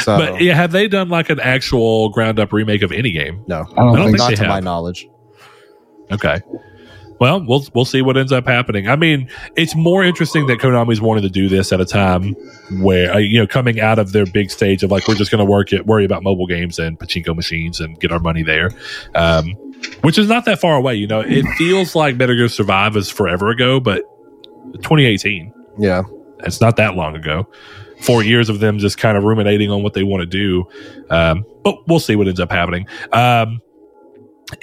So 0.00 0.18
but 0.18 0.40
yeah, 0.40 0.54
have 0.54 0.72
they 0.72 0.88
done 0.88 1.08
like 1.08 1.30
an 1.30 1.40
actual 1.40 2.10
ground 2.10 2.38
up 2.38 2.52
remake 2.52 2.82
of 2.82 2.92
any 2.92 3.12
game? 3.12 3.44
no, 3.46 3.60
I 3.60 3.60
don't 3.62 3.76
I 3.76 3.82
don't 3.82 3.94
think 3.96 4.06
think 4.06 4.18
not 4.18 4.28
they 4.30 4.36
to 4.36 4.48
my 4.48 4.60
knowledge. 4.60 5.08
Okay. 6.10 6.40
Well, 7.20 7.44
we'll 7.44 7.64
we'll 7.74 7.84
see 7.84 8.00
what 8.00 8.16
ends 8.16 8.30
up 8.30 8.46
happening. 8.46 8.88
I 8.88 8.94
mean, 8.94 9.28
it's 9.56 9.74
more 9.74 10.04
interesting 10.04 10.46
that 10.46 10.58
Konami's 10.58 11.00
wanting 11.00 11.22
to 11.24 11.28
do 11.28 11.48
this 11.48 11.72
at 11.72 11.80
a 11.80 11.84
time 11.84 12.34
where 12.80 13.12
uh, 13.12 13.18
you 13.18 13.40
know 13.40 13.46
coming 13.46 13.80
out 13.80 13.98
of 13.98 14.12
their 14.12 14.24
big 14.24 14.50
stage 14.50 14.84
of 14.84 14.90
like 14.90 15.08
we're 15.08 15.16
just 15.16 15.30
going 15.30 15.44
to 15.44 15.50
work 15.50 15.72
it, 15.72 15.86
worry 15.86 16.04
about 16.04 16.22
mobile 16.22 16.46
games 16.46 16.78
and 16.78 16.98
pachinko 16.98 17.34
machines 17.34 17.80
and 17.80 17.98
get 17.98 18.12
our 18.12 18.20
money 18.20 18.44
there, 18.44 18.70
um, 19.16 19.50
which 20.02 20.16
is 20.16 20.28
not 20.28 20.44
that 20.44 20.60
far 20.60 20.76
away. 20.76 20.94
You 20.94 21.08
know, 21.08 21.20
it 21.20 21.44
feels 21.56 21.96
like 21.96 22.16
Metal 22.16 22.36
Gear 22.36 22.48
Survive 22.48 22.96
is 22.96 23.10
forever 23.10 23.50
ago, 23.50 23.80
but 23.80 24.02
2018. 24.74 25.52
Yeah, 25.76 26.02
It's 26.40 26.60
not 26.60 26.76
that 26.76 26.94
long 26.96 27.16
ago. 27.16 27.48
Four 28.02 28.22
years 28.22 28.48
of 28.48 28.60
them 28.60 28.78
just 28.78 28.96
kind 28.98 29.16
of 29.18 29.24
ruminating 29.24 29.70
on 29.70 29.82
what 29.82 29.94
they 29.94 30.04
want 30.04 30.20
to 30.20 30.26
do. 30.26 30.64
Um, 31.10 31.44
but 31.64 31.86
we'll 31.88 31.98
see 32.00 32.14
what 32.16 32.28
ends 32.28 32.38
up 32.40 32.50
happening. 32.52 32.86
Um, 33.12 33.60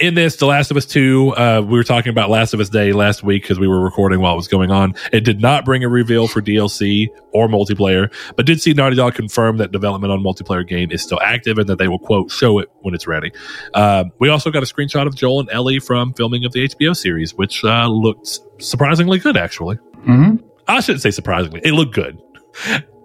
in 0.00 0.14
this, 0.14 0.34
The 0.36 0.46
Last 0.46 0.72
of 0.72 0.76
Us 0.76 0.84
2, 0.86 1.34
uh, 1.36 1.60
we 1.64 1.78
were 1.78 1.84
talking 1.84 2.10
about 2.10 2.28
Last 2.28 2.52
of 2.54 2.58
Us 2.58 2.68
Day 2.68 2.92
last 2.92 3.22
week 3.22 3.42
because 3.42 3.60
we 3.60 3.68
were 3.68 3.78
recording 3.80 4.18
while 4.18 4.32
it 4.32 4.36
was 4.36 4.48
going 4.48 4.72
on. 4.72 4.94
It 5.12 5.20
did 5.20 5.40
not 5.40 5.64
bring 5.64 5.84
a 5.84 5.88
reveal 5.88 6.26
for 6.26 6.42
DLC 6.42 7.06
or 7.32 7.46
multiplayer, 7.46 8.12
but 8.34 8.46
did 8.46 8.60
see 8.60 8.72
Naughty 8.72 8.96
Dog 8.96 9.14
confirm 9.14 9.58
that 9.58 9.70
development 9.70 10.12
on 10.12 10.24
multiplayer 10.24 10.66
game 10.66 10.90
is 10.90 11.02
still 11.02 11.20
active 11.22 11.58
and 11.58 11.68
that 11.68 11.78
they 11.78 11.86
will, 11.86 12.00
quote, 12.00 12.32
show 12.32 12.58
it 12.58 12.68
when 12.80 12.94
it's 12.94 13.06
ready. 13.06 13.30
Um, 13.74 14.10
we 14.18 14.28
also 14.28 14.50
got 14.50 14.64
a 14.64 14.66
screenshot 14.66 15.06
of 15.06 15.14
Joel 15.14 15.38
and 15.40 15.50
Ellie 15.52 15.78
from 15.78 16.14
filming 16.14 16.44
of 16.44 16.50
the 16.52 16.64
HBO 16.68 16.96
series, 16.96 17.34
which 17.34 17.62
uh, 17.62 17.86
looked 17.86 18.40
surprisingly 18.58 19.20
good, 19.20 19.36
actually. 19.36 19.76
Mhm. 20.08 20.42
I 20.68 20.80
shouldn't 20.80 21.02
say 21.02 21.10
surprisingly. 21.10 21.60
It 21.64 21.72
looked 21.72 21.94
good. 21.94 22.20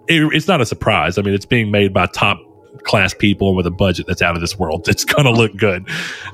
It, 0.08 0.22
it's 0.34 0.48
not 0.48 0.60
a 0.60 0.66
surprise. 0.66 1.18
I 1.18 1.22
mean, 1.22 1.34
it's 1.34 1.46
being 1.46 1.70
made 1.70 1.92
by 1.94 2.06
top 2.06 2.38
class 2.84 3.14
people 3.14 3.54
with 3.54 3.66
a 3.66 3.70
budget 3.70 4.06
that's 4.06 4.22
out 4.22 4.34
of 4.34 4.40
this 4.40 4.58
world. 4.58 4.88
It's 4.88 5.04
going 5.04 5.24
to 5.24 5.30
look 5.30 5.56
good. 5.56 5.86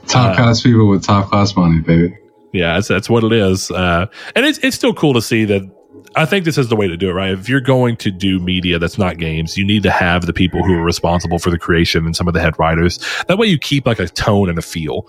Top 0.07 0.33
Uh, 0.33 0.37
class 0.37 0.63
people 0.63 0.89
with 0.89 1.03
top 1.05 1.29
class 1.31 1.55
money, 1.57 1.81
baby. 1.81 2.17
Yeah, 2.53 2.75
that's, 2.75 2.89
that's 2.89 3.11
what 3.11 3.25
it 3.25 3.33
is. 3.33 3.71
Uh, 3.71 4.07
and 4.35 4.47
it's, 4.47 4.59
it's 4.59 4.75
still 4.77 4.95
cool 4.95 5.13
to 5.15 5.23
see 5.23 5.45
that. 5.47 5.71
I 6.17 6.25
think 6.25 6.47
this 6.47 6.57
is 6.57 6.69
the 6.69 6.77
way 6.77 6.89
to 6.89 6.97
do 6.97 7.11
it, 7.11 7.13
right? 7.13 7.33
If 7.33 7.49
you're 7.49 7.61
going 7.61 7.97
to 7.99 8.11
do 8.11 8.39
media 8.41 8.79
that's 8.79 8.97
not 8.97 9.19
games, 9.19 9.59
you 9.59 9.65
need 9.67 9.83
to 9.83 9.91
have 9.91 10.25
the 10.25 10.33
people 10.33 10.65
who 10.65 10.73
are 10.75 10.83
responsible 10.83 11.39
for 11.39 11.51
the 11.51 11.59
creation 11.59 12.07
and 12.07 12.17
some 12.17 12.27
of 12.27 12.33
the 12.35 12.41
head 12.41 12.59
writers. 12.59 12.99
That 13.29 13.37
way 13.37 13.47
you 13.49 13.59
keep 13.59 13.87
like 13.87 13.99
a 13.99 14.09
tone 14.09 14.49
and 14.49 14.59
a 14.59 14.63
feel. 14.63 15.07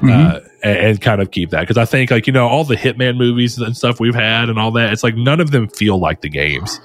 Mhm. 0.00 0.34
uh, 0.36 0.40
and, 0.62 0.78
and 0.78 1.00
kind 1.00 1.20
of 1.20 1.30
keep 1.30 1.50
that 1.50 1.60
because 1.60 1.76
I 1.76 1.84
think 1.84 2.10
like 2.10 2.26
you 2.26 2.32
know 2.32 2.46
all 2.46 2.64
the 2.64 2.76
Hitman 2.76 3.16
movies 3.16 3.58
and 3.58 3.76
stuff 3.76 3.98
we've 4.00 4.14
had 4.14 4.48
and 4.48 4.58
all 4.58 4.70
that 4.72 4.92
it's 4.92 5.02
like 5.02 5.16
none 5.16 5.40
of 5.40 5.50
them 5.50 5.68
feel 5.68 5.98
like 5.98 6.20
the 6.20 6.28
games, 6.28 6.80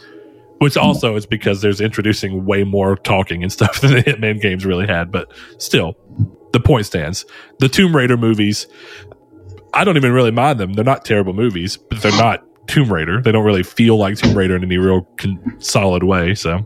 which 0.60 0.76
also 0.78 1.16
is 1.16 1.26
because 1.26 1.62
there's 1.62 1.80
introducing 1.82 2.46
way 2.46 2.64
more 2.64 2.96
talking 2.96 3.44
and 3.44 3.52
stuff 3.52 3.82
than 3.82 3.94
the 3.94 4.04
Hitman 4.04 4.42
games 4.42 4.66
really 4.66 4.88
had. 4.88 5.12
But 5.12 5.32
still, 5.60 5.96
the 6.54 6.60
point 6.60 6.86
stands. 6.86 7.26
The 7.60 7.70
Tomb 7.70 7.96
Raider 7.96 8.18
movies, 8.18 8.68
I 9.74 9.84
don't 9.84 9.98
even 9.98 10.12
really 10.12 10.32
mind 10.32 10.60
them. 10.60 10.74
They're 10.74 10.84
not 10.86 11.06
terrible 11.06 11.34
movies, 11.34 11.78
but 11.78 12.02
they're 12.02 12.12
not 12.18 12.44
Tomb 12.68 12.92
Raider. 12.92 13.22
They 13.22 13.32
don't 13.32 13.46
really 13.46 13.64
feel 13.64 13.98
like 13.98 14.18
Tomb 14.18 14.38
Raider 14.38 14.56
in 14.56 14.64
any 14.64 14.78
real 14.78 15.02
con- 15.18 15.56
solid 15.60 16.04
way. 16.04 16.34
So. 16.36 16.66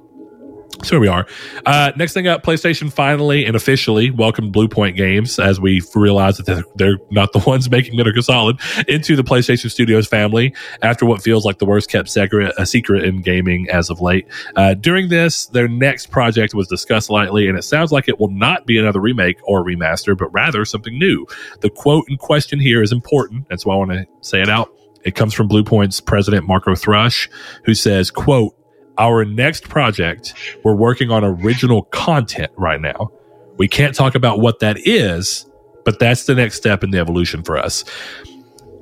So 0.84 0.92
here 0.92 1.00
we 1.00 1.08
are. 1.08 1.26
Uh, 1.66 1.92
next 1.96 2.14
thing 2.14 2.28
up, 2.28 2.44
PlayStation 2.44 2.92
finally 2.92 3.46
and 3.46 3.56
officially 3.56 4.12
welcomed 4.12 4.54
Bluepoint 4.54 4.96
Games 4.96 5.40
as 5.40 5.60
we 5.60 5.82
realize 5.96 6.38
that 6.38 6.66
they're, 6.76 6.98
not 7.10 7.34
the 7.34 7.40
ones 7.48 7.70
making 7.70 7.96
Metal 7.96 8.12
Gear 8.12 8.22
Solid 8.22 8.60
into 8.88 9.16
the 9.16 9.24
PlayStation 9.24 9.72
Studios 9.72 10.08
family 10.08 10.54
after 10.82 11.06
what 11.06 11.22
feels 11.22 11.46
like 11.46 11.58
the 11.58 11.66
worst 11.66 11.90
kept 11.90 12.10
secret, 12.10 12.54
a 12.58 12.66
secret 12.66 13.04
in 13.06 13.22
gaming 13.22 13.68
as 13.70 13.90
of 13.90 14.02
late. 14.02 14.28
Uh, 14.56 14.74
during 14.74 15.10
this, 15.10 15.48
their 15.48 15.68
next 15.68 16.08
project 16.12 16.54
was 16.54 16.68
discussed 16.68 17.10
lightly, 17.10 17.48
and 17.48 17.58
it 17.58 17.64
sounds 17.64 17.92
like 17.92 18.08
it 18.08 18.20
will 18.20 18.32
not 18.32 18.66
be 18.66 18.78
another 18.78 19.00
remake 19.00 19.38
or 19.44 19.64
remaster, 19.64 20.18
but 20.18 20.32
rather 20.34 20.64
something 20.64 20.98
new. 20.98 21.26
The 21.62 21.70
quote 21.70 22.06
in 22.10 22.18
question 22.18 22.60
here 22.60 22.82
is 22.82 22.92
important. 22.92 23.48
That's 23.50 23.66
why 23.66 23.76
I 23.76 23.78
want 23.78 23.92
to 23.92 24.06
say 24.22 24.42
it 24.42 24.50
out. 24.50 24.72
It 25.04 25.16
comes 25.16 25.34
from 25.34 25.48
Bluepoint's 25.48 26.02
president, 26.02 26.48
Marco 26.48 26.76
Thrush, 26.76 27.30
who 27.64 27.74
says, 27.74 28.12
quote, 28.12 28.54
our 28.98 29.26
next 29.26 29.70
project, 29.70 30.34
we're 30.64 30.76
working 30.76 31.12
on 31.12 31.24
original 31.24 31.84
content 31.84 32.52
right 32.58 32.82
now. 32.82 33.12
We 33.58 33.68
can't 33.68 33.96
talk 33.96 34.16
about 34.16 34.40
what 34.40 34.60
that 34.60 34.78
is, 34.86 35.46
but 35.86 36.00
that's 36.00 36.26
the 36.26 36.36
next 36.36 36.56
step 36.56 36.84
in 36.84 36.92
the 36.92 37.00
evolution 37.00 37.44
for 37.44 37.58
us. 37.58 37.84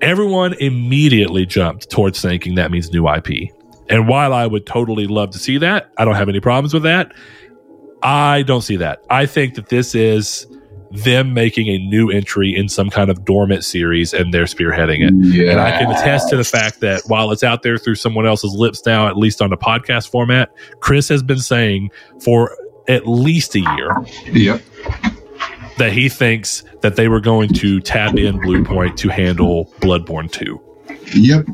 Everyone 0.02 0.54
immediately 0.60 1.46
jumped 1.46 1.90
towards 1.90 2.22
thinking 2.22 2.56
that 2.56 2.72
means 2.72 2.92
new 2.92 3.08
IP. 3.08 3.50
And 3.90 4.08
while 4.08 4.34
I 4.34 4.48
would 4.48 4.66
totally 4.66 5.08
love 5.08 5.32
to 5.32 5.40
see 5.40 5.58
that, 5.60 5.92
I 5.98 6.06
don't 6.06 6.16
have 6.16 6.30
any 6.30 6.40
problems 6.40 6.74
with 6.74 6.84
that. 6.84 7.14
I 8.04 8.44
don't 8.44 8.62
see 8.62 8.76
that. 8.78 9.04
I 9.10 9.26
think 9.26 9.56
that 9.56 9.70
this 9.70 9.96
is 9.96 10.46
them 11.04 11.34
making 11.34 11.68
a 11.68 11.78
new 11.78 12.10
entry 12.10 12.56
in 12.56 12.70
some 12.70 12.90
kind 12.90 13.10
of 13.10 13.26
dormant 13.26 13.64
series 13.64 14.14
and 14.14 14.34
they're 14.34 14.46
spearheading 14.46 15.06
it. 15.08 15.14
Yeah. 15.36 15.52
And 15.52 15.60
I 15.60 15.78
can 15.78 15.92
attest 15.92 16.30
to 16.30 16.38
the 16.38 16.44
fact 16.44 16.80
that 16.82 17.02
while 17.08 17.32
it's 17.32 17.44
out 17.44 17.64
there 17.64 17.78
through 17.78 17.96
someone 17.96 18.26
else's 18.26 18.54
lips 18.54 18.82
now, 18.86 19.08
at 19.08 19.18
least 19.18 19.42
on 19.42 19.50
the 19.50 19.58
podcast 19.58 20.10
format, 20.10 20.52
Chris 20.80 21.10
has 21.10 21.22
been 21.24 21.40
saying 21.40 21.92
for 22.24 22.56
at 22.88 23.08
least 23.08 23.56
a 23.56 23.60
year 23.60 23.96
Yep. 24.32 24.62
that 25.78 25.92
he 25.92 26.08
thinks 26.10 26.64
that 26.82 26.96
they 26.96 27.08
were 27.08 27.20
going 27.20 27.50
to 27.56 27.80
tap 27.82 28.16
in 28.16 28.40
Bluepoint 28.40 28.96
to 28.98 29.10
handle 29.10 29.72
Bloodborne 29.80 30.32
2. 30.32 30.62
Yep. 31.16 31.46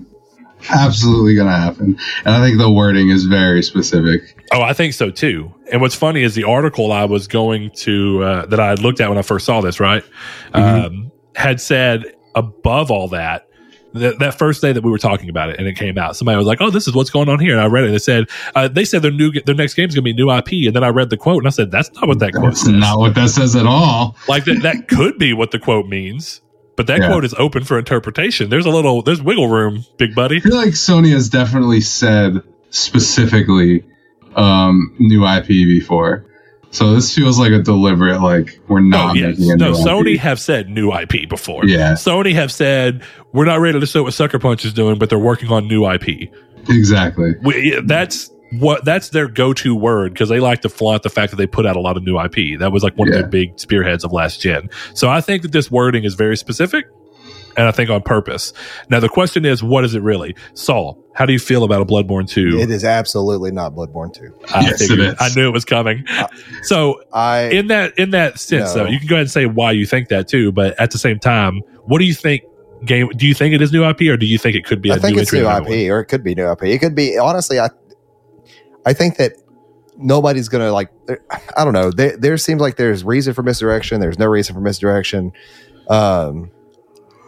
Absolutely 0.69 1.35
gonna 1.35 1.57
happen. 1.57 1.97
And 2.25 2.35
I 2.35 2.41
think 2.45 2.57
the 2.57 2.71
wording 2.71 3.09
is 3.09 3.25
very 3.25 3.63
specific. 3.63 4.37
Oh, 4.53 4.61
I 4.61 4.73
think 4.73 4.93
so 4.93 5.09
too. 5.09 5.53
And 5.71 5.81
what's 5.81 5.95
funny 5.95 6.23
is 6.23 6.35
the 6.35 6.43
article 6.43 6.91
I 6.91 7.05
was 7.05 7.27
going 7.27 7.71
to 7.77 8.23
uh, 8.23 8.45
that 8.47 8.59
I 8.59 8.69
had 8.69 8.79
looked 8.79 8.99
at 9.01 9.09
when 9.09 9.17
I 9.17 9.21
first 9.21 9.45
saw 9.45 9.61
this, 9.61 9.79
right, 9.79 10.03
Mhm. 10.53 10.85
um, 10.85 11.11
had 11.35 11.61
said 11.61 12.05
above 12.35 12.91
all 12.91 13.07
that. 13.09 13.47
That, 13.93 14.19
that 14.19 14.37
first 14.39 14.61
day 14.61 14.71
that 14.71 14.81
we 14.85 14.89
were 14.89 14.97
talking 14.97 15.27
about 15.29 15.49
it 15.49 15.59
and 15.59 15.67
it 15.67 15.75
came 15.75 15.97
out, 15.97 16.15
somebody 16.15 16.37
was 16.37 16.47
like, 16.47 16.61
"Oh, 16.61 16.69
this 16.69 16.87
is 16.87 16.93
what's 16.95 17.09
going 17.09 17.27
on 17.27 17.39
here." 17.39 17.51
And 17.51 17.59
I 17.59 17.65
read 17.65 17.83
it. 17.83 17.87
and 17.87 17.95
It 17.97 18.01
said 18.01 18.29
uh, 18.55 18.69
they 18.69 18.85
said 18.85 19.01
their 19.01 19.11
new 19.11 19.33
their 19.45 19.53
next 19.53 19.73
game 19.73 19.89
is 19.89 19.95
going 19.95 20.05
to 20.05 20.13
be 20.13 20.13
new 20.13 20.31
IP, 20.31 20.65
and 20.65 20.73
then 20.73 20.81
I 20.81 20.87
read 20.87 21.09
the 21.09 21.17
quote 21.17 21.39
and 21.39 21.47
I 21.47 21.49
said, 21.49 21.71
"That's 21.71 21.91
not 21.95 22.07
what 22.07 22.19
that 22.19 22.31
quote 22.31 22.51
That's 22.51 22.61
says." 22.61 22.69
not 22.71 22.99
what 22.99 23.15
that 23.15 23.29
says 23.31 23.53
at 23.57 23.65
all. 23.65 24.15
like 24.29 24.45
that 24.45 24.61
that 24.61 24.87
could 24.87 25.17
be 25.17 25.33
what 25.33 25.51
the 25.51 25.59
quote 25.59 25.87
means, 25.87 26.39
but 26.75 26.87
that 26.87 26.99
Yeah. 26.99 27.07
quote 27.07 27.25
is 27.25 27.33
open 27.37 27.63
for 27.63 27.77
interpretation. 27.77 28.49
There's 28.49 28.65
a 28.65 28.69
little 28.69 29.01
there's 29.01 29.21
wiggle 29.21 29.47
room, 29.49 29.85
big 29.97 30.15
buddy. 30.15 30.37
I 30.37 30.39
feel 30.39 30.55
like 30.55 30.69
Sony 30.69 31.11
has 31.13 31.29
definitely 31.29 31.81
said 31.81 32.41
specifically 32.69 33.83
um, 34.35 34.95
new 34.99 35.25
IP 35.25 35.47
before. 35.47 36.25
So 36.73 36.93
this 36.95 37.13
feels 37.13 37.37
like 37.37 37.51
a 37.51 37.59
deliberate, 37.61 38.21
like 38.21 38.59
we're 38.69 38.77
Oh 38.79 38.81
not 38.83 39.15
yes, 39.17 39.37
making 39.37 39.51
a 39.51 39.55
no. 39.57 39.71
Sony 39.73 40.13
IP. 40.15 40.21
have 40.21 40.39
said 40.39 40.69
new 40.69 40.91
IP 40.93 41.27
before. 41.27 41.65
Yeah. 41.65 41.93
Sony 41.93 42.33
have 42.33 42.49
said 42.51 43.03
we're 43.33 43.43
not 43.45 43.59
ready 43.59 43.77
to 43.79 43.85
show 43.85 44.03
what 44.03 44.13
Sucker 44.13 44.39
Punch 44.39 44.63
is 44.63 44.71
doing, 44.73 44.97
but 44.97 45.09
they're 45.09 45.19
working 45.19 45.49
on 45.51 45.67
new 45.67 45.85
IP. 45.85 46.31
Exactly. 46.69 47.33
We, 47.43 47.81
that's 47.83 48.31
what 48.59 48.83
that's 48.85 49.09
their 49.09 49.27
go-to 49.27 49.75
word 49.75 50.13
because 50.13 50.29
they 50.29 50.39
like 50.39 50.61
to 50.61 50.69
flaunt 50.69 51.03
the 51.03 51.09
fact 51.09 51.31
that 51.31 51.37
they 51.37 51.47
put 51.47 51.65
out 51.65 51.75
a 51.75 51.79
lot 51.79 51.97
of 51.97 52.03
new 52.03 52.19
IP. 52.19 52.59
That 52.59 52.71
was 52.71 52.83
like 52.83 52.97
one 52.97 53.07
of 53.07 53.13
Yeah. 53.13 53.21
their 53.21 53.29
big 53.29 53.59
spearheads 53.59 54.03
of 54.03 54.11
last 54.11 54.41
gen. 54.41 54.69
So 54.93 55.09
I 55.09 55.21
think 55.21 55.43
that 55.43 55.51
this 55.51 55.71
wording 55.71 56.03
is 56.03 56.15
very 56.15 56.35
specific, 56.35 56.85
and 57.57 57.67
I 57.67 57.71
think 57.71 57.89
on 57.89 58.01
purpose. 58.01 58.51
Now 58.89 58.99
the 58.99 59.09
question 59.09 59.45
is, 59.45 59.63
what 59.63 59.83
is 59.85 59.95
it 59.95 60.01
really? 60.01 60.35
Saul, 60.53 60.97
how 61.13 61.25
do 61.25 61.33
you 61.33 61.39
feel 61.39 61.63
about 61.63 61.81
a 61.81 61.85
Bloodborne 61.85 62.27
two? 62.27 62.57
It 62.59 62.69
is 62.71 62.83
absolutely 62.83 63.51
not 63.51 63.73
Bloodborne 63.73 64.13
2. 64.13 64.33
I 64.53 64.61
Yes, 64.61 64.79
figured. 64.87 64.99
is. 64.99 65.15
I 65.19 65.29
knew 65.35 65.47
it 65.47 65.51
was 65.53 65.65
coming. 65.65 66.05
Uh, 66.09 66.27
so 66.63 67.01
I 67.13 67.43
in 67.51 67.67
that 67.67 67.97
in 67.99 68.11
that 68.11 68.39
sense, 68.39 68.75
No. 68.75 68.83
though, 68.83 68.89
you 68.89 68.99
can 68.99 69.07
go 69.07 69.15
ahead 69.15 69.23
and 69.23 69.31
say 69.31 69.45
why 69.45 69.71
you 69.71 69.85
think 69.85 70.07
that 70.09 70.27
too. 70.27 70.51
But 70.51 70.79
at 70.79 70.91
the 70.91 70.97
same 70.97 71.19
time, 71.19 71.61
what 71.85 71.99
do 71.99 72.05
you 72.05 72.13
think? 72.13 72.43
Game? 72.85 73.09
Do 73.15 73.27
you 73.27 73.35
think 73.35 73.53
it 73.53 73.61
is 73.61 73.71
new 73.71 73.83
IP, 73.87 74.09
or 74.09 74.17
do 74.17 74.25
you 74.25 74.39
think 74.39 74.55
it 74.55 74.65
could 74.65 74.81
be 74.81 74.89
a 74.89 74.93
I 74.95 74.97
think 74.97 75.15
new 75.15 75.21
it's 75.21 75.31
new 75.31 75.41
in 75.41 75.45
another 75.45 75.69
IP, 75.71 75.91
or 75.91 75.99
it 75.99 76.05
could 76.05 76.23
be 76.23 76.33
new 76.33 76.49
IP. 76.51 76.63
It 76.63 76.79
could 76.79 76.95
be 76.95 77.15
honestly. 77.15 77.59
I 77.59 77.69
I 78.85 78.93
think 78.93 79.17
that 79.17 79.33
nobody's 79.97 80.49
gonna 80.49 80.71
like. 80.71 80.89
I 81.57 81.63
don't 81.63 81.73
know. 81.73 81.91
There, 81.91 82.17
there 82.17 82.37
seems 82.37 82.61
like 82.61 82.75
there's 82.77 83.03
reason 83.03 83.33
for 83.33 83.43
misdirection. 83.43 83.99
There's 84.01 84.17
no 84.19 84.25
reason 84.27 84.55
for 84.55 84.61
misdirection. 84.61 85.33
Um, 85.89 86.51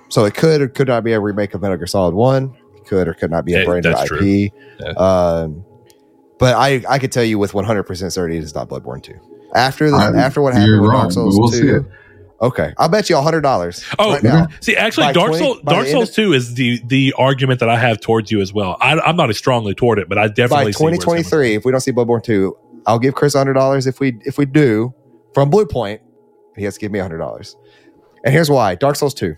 so 0.09 0.25
it 0.25 0.35
could 0.35 0.61
or 0.61 0.67
could 0.67 0.87
not 0.87 1.03
be 1.03 1.13
a 1.13 1.19
remake 1.19 1.53
of 1.53 1.61
Metal 1.61 1.77
Gear 1.77 1.87
Solid 1.87 2.13
One. 2.15 2.55
It 2.75 2.85
could 2.85 3.07
or 3.07 3.13
could 3.13 3.31
not 3.31 3.45
be 3.45 3.53
a 3.53 3.59
Yeah, 3.59 3.65
brand 3.65 3.85
new 3.85 3.91
IP. 3.91 4.53
Yeah. 4.79 4.87
Um, 4.91 5.65
but 6.39 6.55
I 6.55 6.83
I 6.89 6.99
could 6.99 7.11
tell 7.11 7.23
you 7.23 7.39
with 7.39 7.53
100 7.53 7.83
percent 7.83 8.13
certainty 8.13 8.37
it's 8.41 8.55
not 8.55 8.69
Bloodborne 8.69 9.01
Two. 9.03 9.19
After 9.55 9.89
the, 9.91 9.95
I- 9.97 10.15
after 10.15 10.41
what 10.41 10.53
you're 10.55 10.61
happened 10.61 10.81
with 10.81 10.89
wrong, 10.89 11.01
Dark 11.03 11.11
Souls 11.13 11.35
we'll 11.37 11.47
see 11.49 11.61
2, 11.61 11.75
it. 11.77 11.85
Okay, 12.43 12.73
I'll 12.77 12.89
bet 12.89 13.09
you 13.09 13.17
a 13.17 13.21
hundred 13.21 13.41
dollars. 13.41 13.85
Oh, 13.97 14.11
right 14.11 14.21
now. 14.21 14.47
See, 14.59 14.75
actually, 14.75 15.05
By 15.07 15.13
Dark 15.13 15.29
20 15.29 15.43
Souls, 15.45 15.61
Dark 15.65 15.87
Souls 15.87 16.09
of- 16.09 16.15
Two 16.15 16.33
is 16.33 16.55
the 16.55 16.81
the 16.85 17.13
argument 17.17 17.61
that 17.61 17.69
I 17.69 17.77
have 17.77 18.01
towards 18.01 18.31
you 18.31 18.41
as 18.41 18.51
well. 18.53 18.75
I, 18.81 18.99
I'm 18.99 19.15
not 19.15 19.29
as 19.29 19.37
strongly 19.37 19.73
toward 19.73 19.97
it, 19.97 20.09
but 20.09 20.17
I 20.17 20.27
by 20.27 20.33
definitely 20.33 20.73
see 20.73 20.83
where 20.83 20.93
it's 20.93 21.05
coming 21.05 21.23
2023, 21.23 21.55
if 21.55 21.63
we 21.65 21.71
don't 21.71 21.79
see 21.79 21.93
Bloodborne 21.93 22.21
2, 22.21 22.57
I'll 22.85 22.99
give 22.99 23.15
Chris 23.15 23.33
$100 23.33 23.87
if 23.87 24.01
we 24.01 24.19
if 24.25 24.37
we 24.37 24.45
do 24.45 24.93
from 25.33 25.49
Bluepoint. 25.49 25.99
He 26.57 26.65
has 26.65 26.73
to 26.75 26.81
give 26.81 26.91
me 26.91 26.99
$100. 26.99 27.55
And 28.25 28.33
here's 28.33 28.49
why. 28.49 28.75
Dark 28.75 28.97
Souls 28.97 29.13
2. 29.13 29.35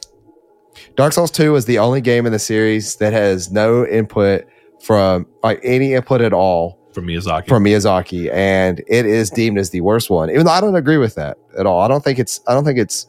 Dark 0.95 1.14
Souls 1.14 1.32
2 1.32 1.56
is 1.56 1.65
the 1.65 1.80
only 1.80 2.02
game 2.02 2.26
in 2.26 2.32
the 2.32 2.40
series 2.40 2.95
that 2.98 3.14
has 3.14 3.52
no 3.52 3.86
input 3.86 4.45
from 4.82 5.26
like 5.44 5.60
any 5.64 5.94
input 5.94 6.22
at 6.22 6.34
all 6.34 6.80
from 6.96 7.06
Miyazaki. 7.06 7.48
from 7.48 7.64
Miyazaki 7.64 8.32
and 8.34 8.80
it 8.88 9.06
is 9.06 9.30
deemed 9.30 9.60
as 9.60 9.70
the 9.70 9.82
worst 9.82 10.10
one. 10.10 10.30
Even 10.32 10.46
though 10.46 10.52
I 10.52 10.62
don't 10.62 10.76
agree 10.76 10.98
with 10.98 11.16
that 11.16 11.38
at 11.58 11.66
all. 11.66 11.82
I 11.82 11.88
don't 11.88 12.04
think 12.04 12.18
it's 12.18 12.40
I 12.48 12.54
don't 12.54 12.66
think 12.66 12.80
it's 12.80 13.08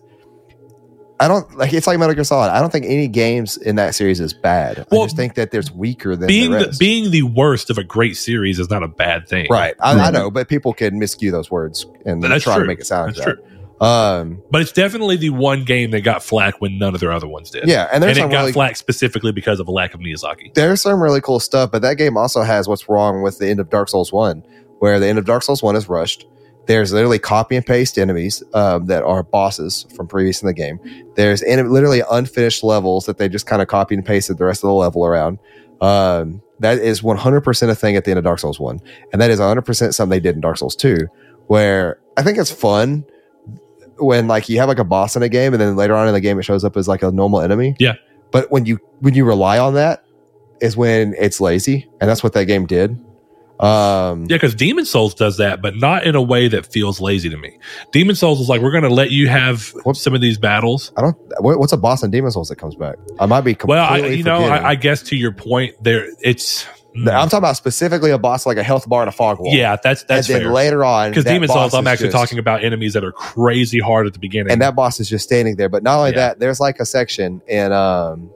I 1.18 1.28
don't 1.28 1.56
like 1.56 1.72
it's 1.72 1.86
like 1.86 1.98
Metal 1.98 2.14
Gear 2.14 2.24
Solid. 2.24 2.50
I 2.50 2.60
don't 2.60 2.70
think 2.70 2.84
any 2.84 3.08
games 3.08 3.56
in 3.56 3.76
that 3.76 3.94
series 3.94 4.20
is 4.20 4.34
bad. 4.34 4.86
Well, 4.90 5.02
I 5.02 5.04
just 5.06 5.16
think 5.16 5.34
that 5.34 5.50
there's 5.50 5.72
weaker 5.72 6.14
than 6.14 6.26
being 6.26 6.50
the 6.50 6.66
the, 6.66 6.76
being 6.78 7.10
the 7.10 7.22
worst 7.22 7.70
of 7.70 7.78
a 7.78 7.84
great 7.84 8.18
series 8.18 8.58
is 8.58 8.68
not 8.68 8.82
a 8.82 8.88
bad 8.88 9.26
thing, 9.26 9.46
Right. 9.48 9.74
I, 9.80 9.92
I 9.92 9.94
mm-hmm. 9.94 10.14
know, 10.14 10.30
but 10.30 10.48
people 10.48 10.74
can 10.74 11.00
miscue 11.00 11.30
those 11.30 11.50
words 11.50 11.86
and 12.04 12.22
That's 12.22 12.44
try 12.44 12.56
true. 12.56 12.64
to 12.64 12.68
make 12.68 12.80
it 12.80 12.86
sound 12.86 13.14
That's 13.14 13.24
true. 13.24 13.42
Um, 13.80 14.42
But 14.50 14.62
it's 14.62 14.72
definitely 14.72 15.16
the 15.16 15.30
one 15.30 15.64
game 15.64 15.90
that 15.90 16.00
got 16.00 16.22
flack 16.22 16.60
when 16.60 16.78
none 16.78 16.94
of 16.94 17.00
their 17.00 17.12
other 17.12 17.28
ones 17.28 17.50
did. 17.50 17.68
yeah, 17.68 17.88
and 17.92 18.02
and 18.02 18.16
it 18.16 18.20
got 18.20 18.30
really 18.32 18.52
flack 18.52 18.76
specifically 18.76 19.32
because 19.32 19.60
of 19.60 19.68
a 19.68 19.70
lack 19.70 19.92
of 19.94 20.00
Miyazaki. 20.00 20.54
there's 20.54 20.80
some 20.80 21.02
really 21.02 21.20
cool 21.20 21.40
stuff, 21.40 21.70
but 21.70 21.82
that 21.82 21.96
game 21.98 22.16
also 22.16 22.42
has 22.42 22.68
what's 22.68 22.88
wrong 22.88 23.22
with 23.22 23.38
the 23.38 23.48
end 23.48 23.60
of 23.60 23.68
Dark 23.68 23.88
Souls 23.88 24.12
One, 24.12 24.42
where 24.78 24.98
the 24.98 25.06
end 25.06 25.18
of 25.18 25.24
Dark 25.26 25.42
Souls 25.42 25.62
One 25.62 25.76
is 25.76 25.88
rushed. 25.88 26.26
There's 26.66 26.92
literally 26.92 27.18
copy 27.20 27.54
and 27.54 27.64
paste 27.64 27.96
enemies 27.96 28.42
um, 28.54 28.86
that 28.86 29.04
are 29.04 29.22
bosses 29.22 29.86
from 29.94 30.08
previous 30.08 30.42
in 30.42 30.46
the 30.46 30.54
game. 30.54 30.80
There's 31.14 31.42
en- 31.44 31.70
literally 31.70 32.02
unfinished 32.10 32.64
levels 32.64 33.06
that 33.06 33.18
they 33.18 33.28
just 33.28 33.46
kind 33.46 33.62
of 33.62 33.68
copy 33.68 33.94
and 33.94 34.04
pasted 34.04 34.38
the 34.38 34.46
rest 34.46 34.64
of 34.64 34.68
the 34.68 34.74
level 34.74 35.06
around. 35.06 35.38
Um, 35.80 36.42
that 36.58 36.78
is 36.78 37.02
100% 37.02 37.68
a 37.68 37.74
thing 37.76 37.94
at 37.94 38.04
the 38.04 38.10
end 38.10 38.18
of 38.18 38.24
Dark 38.24 38.40
Souls 38.40 38.58
1. 38.58 38.80
And 39.12 39.22
that 39.22 39.30
is 39.30 39.38
100% 39.38 39.94
something 39.94 40.08
they 40.10 40.18
did 40.18 40.34
in 40.34 40.40
Dark 40.40 40.56
Souls 40.56 40.74
2, 40.74 41.06
where 41.46 42.00
I 42.16 42.22
think 42.24 42.36
it's 42.36 42.50
fun 42.50 43.04
when 43.98 44.28
like 44.28 44.48
you 44.48 44.58
have 44.58 44.68
like 44.68 44.78
a 44.78 44.84
boss 44.84 45.16
in 45.16 45.22
a 45.22 45.28
game 45.28 45.52
and 45.54 45.60
then 45.60 45.76
later 45.76 45.94
on 45.94 46.06
in 46.08 46.14
the 46.14 46.20
game 46.20 46.38
it 46.38 46.42
shows 46.44 46.64
up 46.64 46.76
as 46.76 46.86
like 46.88 47.02
a 47.02 47.10
normal 47.10 47.40
enemy. 47.40 47.74
Yeah. 47.78 47.94
But 48.30 48.50
when 48.50 48.66
you 48.66 48.78
when 49.00 49.14
you 49.14 49.24
rely 49.24 49.58
on 49.58 49.74
that 49.74 50.04
is 50.60 50.76
when 50.76 51.14
it's 51.18 51.40
lazy. 51.40 51.88
And 52.00 52.08
that's 52.10 52.22
what 52.22 52.32
that 52.34 52.44
game 52.46 52.66
did. 52.66 52.90
Um 53.58 54.26
Yeah, 54.28 54.36
because 54.36 54.54
Demon 54.54 54.84
Souls 54.84 55.14
does 55.14 55.38
that, 55.38 55.62
but 55.62 55.76
not 55.76 56.04
in 56.06 56.14
a 56.14 56.20
way 56.22 56.46
that 56.48 56.66
feels 56.66 57.00
lazy 57.00 57.30
to 57.30 57.36
me. 57.38 57.58
Demon 57.90 58.14
Souls 58.14 58.38
is 58.40 58.48
like 58.50 58.60
we're 58.60 58.70
going 58.70 58.82
to 58.82 58.90
let 58.92 59.10
you 59.10 59.28
have 59.28 59.72
What- 59.84 59.96
some 59.96 60.14
of 60.14 60.20
these 60.20 60.36
battles. 60.38 60.92
I 60.96 61.00
don't 61.00 61.16
what's 61.40 61.72
a 61.72 61.78
boss 61.78 62.02
in 62.02 62.10
Demon 62.10 62.30
Souls 62.30 62.48
that 62.50 62.56
comes 62.56 62.74
back? 62.74 62.96
I 63.18 63.24
might 63.26 63.42
be 63.42 63.54
completely 63.54 63.80
Well, 63.80 63.92
I, 63.92 64.06
you 64.08 64.22
know. 64.24 64.44
I, 64.44 64.70
I 64.70 64.74
guess 64.74 65.02
to 65.04 65.16
your 65.16 65.32
point, 65.32 65.74
there 65.82 66.06
it's 66.20 66.66
I'm 66.96 67.28
talking 67.28 67.38
about 67.38 67.56
specifically 67.56 68.10
a 68.10 68.18
boss 68.18 68.46
like 68.46 68.56
a 68.56 68.62
health 68.62 68.88
bar 68.88 69.02
and 69.02 69.08
a 69.08 69.12
fog 69.12 69.38
wall. 69.38 69.54
yeah, 69.54 69.76
that's 69.82 70.04
that's 70.04 70.28
and 70.28 70.36
then 70.36 70.42
fair. 70.44 70.52
later 70.52 70.84
on, 70.84 71.10
Because 71.10 71.24
Demon 71.24 71.48
Souls, 71.48 71.74
I'm 71.74 71.86
actually 71.86 72.08
just- 72.08 72.16
talking 72.16 72.38
about 72.38 72.64
enemies 72.64 72.92
that 72.94 73.04
are 73.04 73.12
crazy 73.12 73.78
hard 73.80 74.06
at 74.06 74.12
the 74.12 74.18
beginning. 74.18 74.52
and 74.52 74.62
that 74.62 74.74
boss 74.76 74.98
is 75.00 75.08
just 75.08 75.24
standing 75.24 75.56
there. 75.56 75.68
But 75.68 75.82
not 75.82 75.98
only 75.98 76.10
Yeah. 76.10 76.16
that, 76.28 76.38
there's 76.38 76.60
like 76.60 76.80
a 76.80 76.86
section 76.86 77.42
in 77.48 77.72
um 77.72 78.30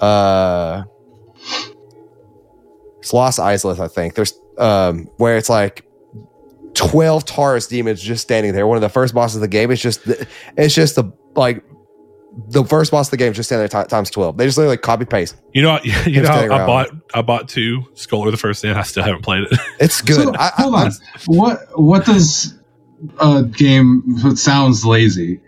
uh 0.00 0.82
it's 2.98 3.12
Lost 3.12 3.38
Isleth, 3.38 3.78
I 3.80 3.88
think. 3.88 4.14
There's 4.14 4.34
um 4.58 5.08
where 5.16 5.36
it's 5.36 5.48
like 5.48 5.84
12 6.74 7.24
Taurus 7.24 7.66
demons 7.66 8.02
just 8.02 8.22
standing 8.22 8.52
there. 8.52 8.66
One 8.66 8.76
of 8.76 8.82
the 8.82 8.88
first 8.88 9.14
bosses 9.14 9.36
of 9.36 9.40
the 9.42 9.48
game. 9.48 9.70
It's 9.70 9.80
just 9.82 10.00
it's 10.56 10.74
just 10.74 10.96
the 10.96 11.12
like 11.34 11.64
the 12.48 12.64
first 12.64 12.90
boss 12.90 13.06
of 13.06 13.10
the 13.12 13.16
game 13.16 13.30
is 13.30 13.36
just 13.36 13.48
standing 13.48 13.68
there 13.68 13.82
ti- 13.84 13.88
times 13.88 14.10
12. 14.10 14.36
They 14.36 14.44
just 14.46 14.58
literally 14.58 14.76
copy 14.76 15.04
paste. 15.06 15.36
you 15.54 15.62
know, 15.62 15.72
what? 15.72 15.84
you 15.86 15.92
know, 15.92 16.28
Just 16.28 16.30
I 16.32 16.46
around. 16.46 16.66
bought 16.66 16.88
I 17.14 17.22
bought 17.22 17.48
two 17.48 17.82
Skull 17.94 18.30
the 18.30 18.36
first 18.36 18.62
day, 18.62 18.68
and 18.68 18.78
I 18.78 18.82
still 18.82 19.02
haven't 19.02 19.22
played 19.22 19.44
it. 19.50 19.58
It's 19.80 20.00
good. 20.02 20.16
So, 20.16 20.34
I, 20.34 20.52
I, 20.58 20.62
hold 20.62 20.74
on. 20.74 20.92
What 21.26 21.58
what 21.80 22.04
does 22.04 22.54
a 23.20 23.42
game 23.42 24.02
that 24.22 24.36
sounds 24.38 24.84
lazy 24.84 25.40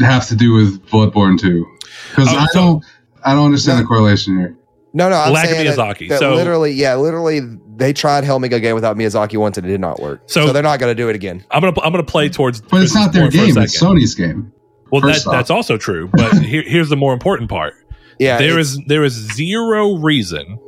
have 0.00 0.28
to 0.28 0.36
do 0.36 0.52
with 0.54 0.84
Bloodborne 0.86 1.38
2? 1.38 1.66
Because 2.10 2.28
Oh, 2.28 2.36
I 2.36 2.46
so- 2.52 2.60
don't 2.60 2.84
I 3.24 3.34
don't 3.34 3.46
understand 3.46 3.78
No. 3.78 3.82
the 3.82 3.86
correlation 3.88 4.38
here. 4.38 4.56
No, 4.92 5.08
no, 5.08 5.16
I'm 5.16 5.32
Lack 5.32 5.44
of 5.44 5.50
saying 5.52 5.66
that- 5.66 5.76
Miyazaki. 5.78 6.08
That, 6.08 6.18
So- 6.18 6.34
literally, 6.34 6.72
yeah, 6.72 6.96
literally, 6.96 7.40
they 7.76 7.92
tried 7.92 8.24
helming 8.24 8.52
a 8.52 8.58
game 8.60 8.74
without 8.74 8.96
Miyazaki 8.96 9.36
once 9.38 9.56
and 9.56 9.66
it 9.66 9.70
did 9.70 9.80
not 9.80 10.00
work. 10.00 10.22
So- 10.26 10.46
So, 10.48 10.52
they're 10.52 10.62
not 10.62 10.80
going 10.80 10.90
to 10.90 11.00
do 11.00 11.08
it 11.08 11.14
again. 11.16 11.44
I'm 11.50 11.60
gonna 11.62 11.78
I'm 11.82 11.92
gonna 11.92 12.02
play 12.02 12.28
towards, 12.28 12.60
But 12.60 12.82
it's 12.82 12.94
not 12.94 13.12
their 13.12 13.22
point 13.22 13.34
for 13.34 13.42
a 13.42 13.46
game, 13.46 13.58
it's. 13.58 13.80
Sony's 13.80 14.14
game. 14.14 14.52
Well, 14.90 15.00
that, 15.02 15.26
off. 15.26 15.32
that's 15.32 15.50
also 15.50 15.76
true. 15.76 16.08
But 16.12 16.32
here, 16.42 16.62
here's 16.62 16.88
the 16.88 16.96
more 16.96 17.12
important 17.12 17.50
part. 17.50 17.74
Yeah, 18.18 18.38
there 18.38 18.58
is 18.58 18.78
there 18.86 19.04
is 19.04 19.14
zero 19.14 19.96
reason 19.96 20.58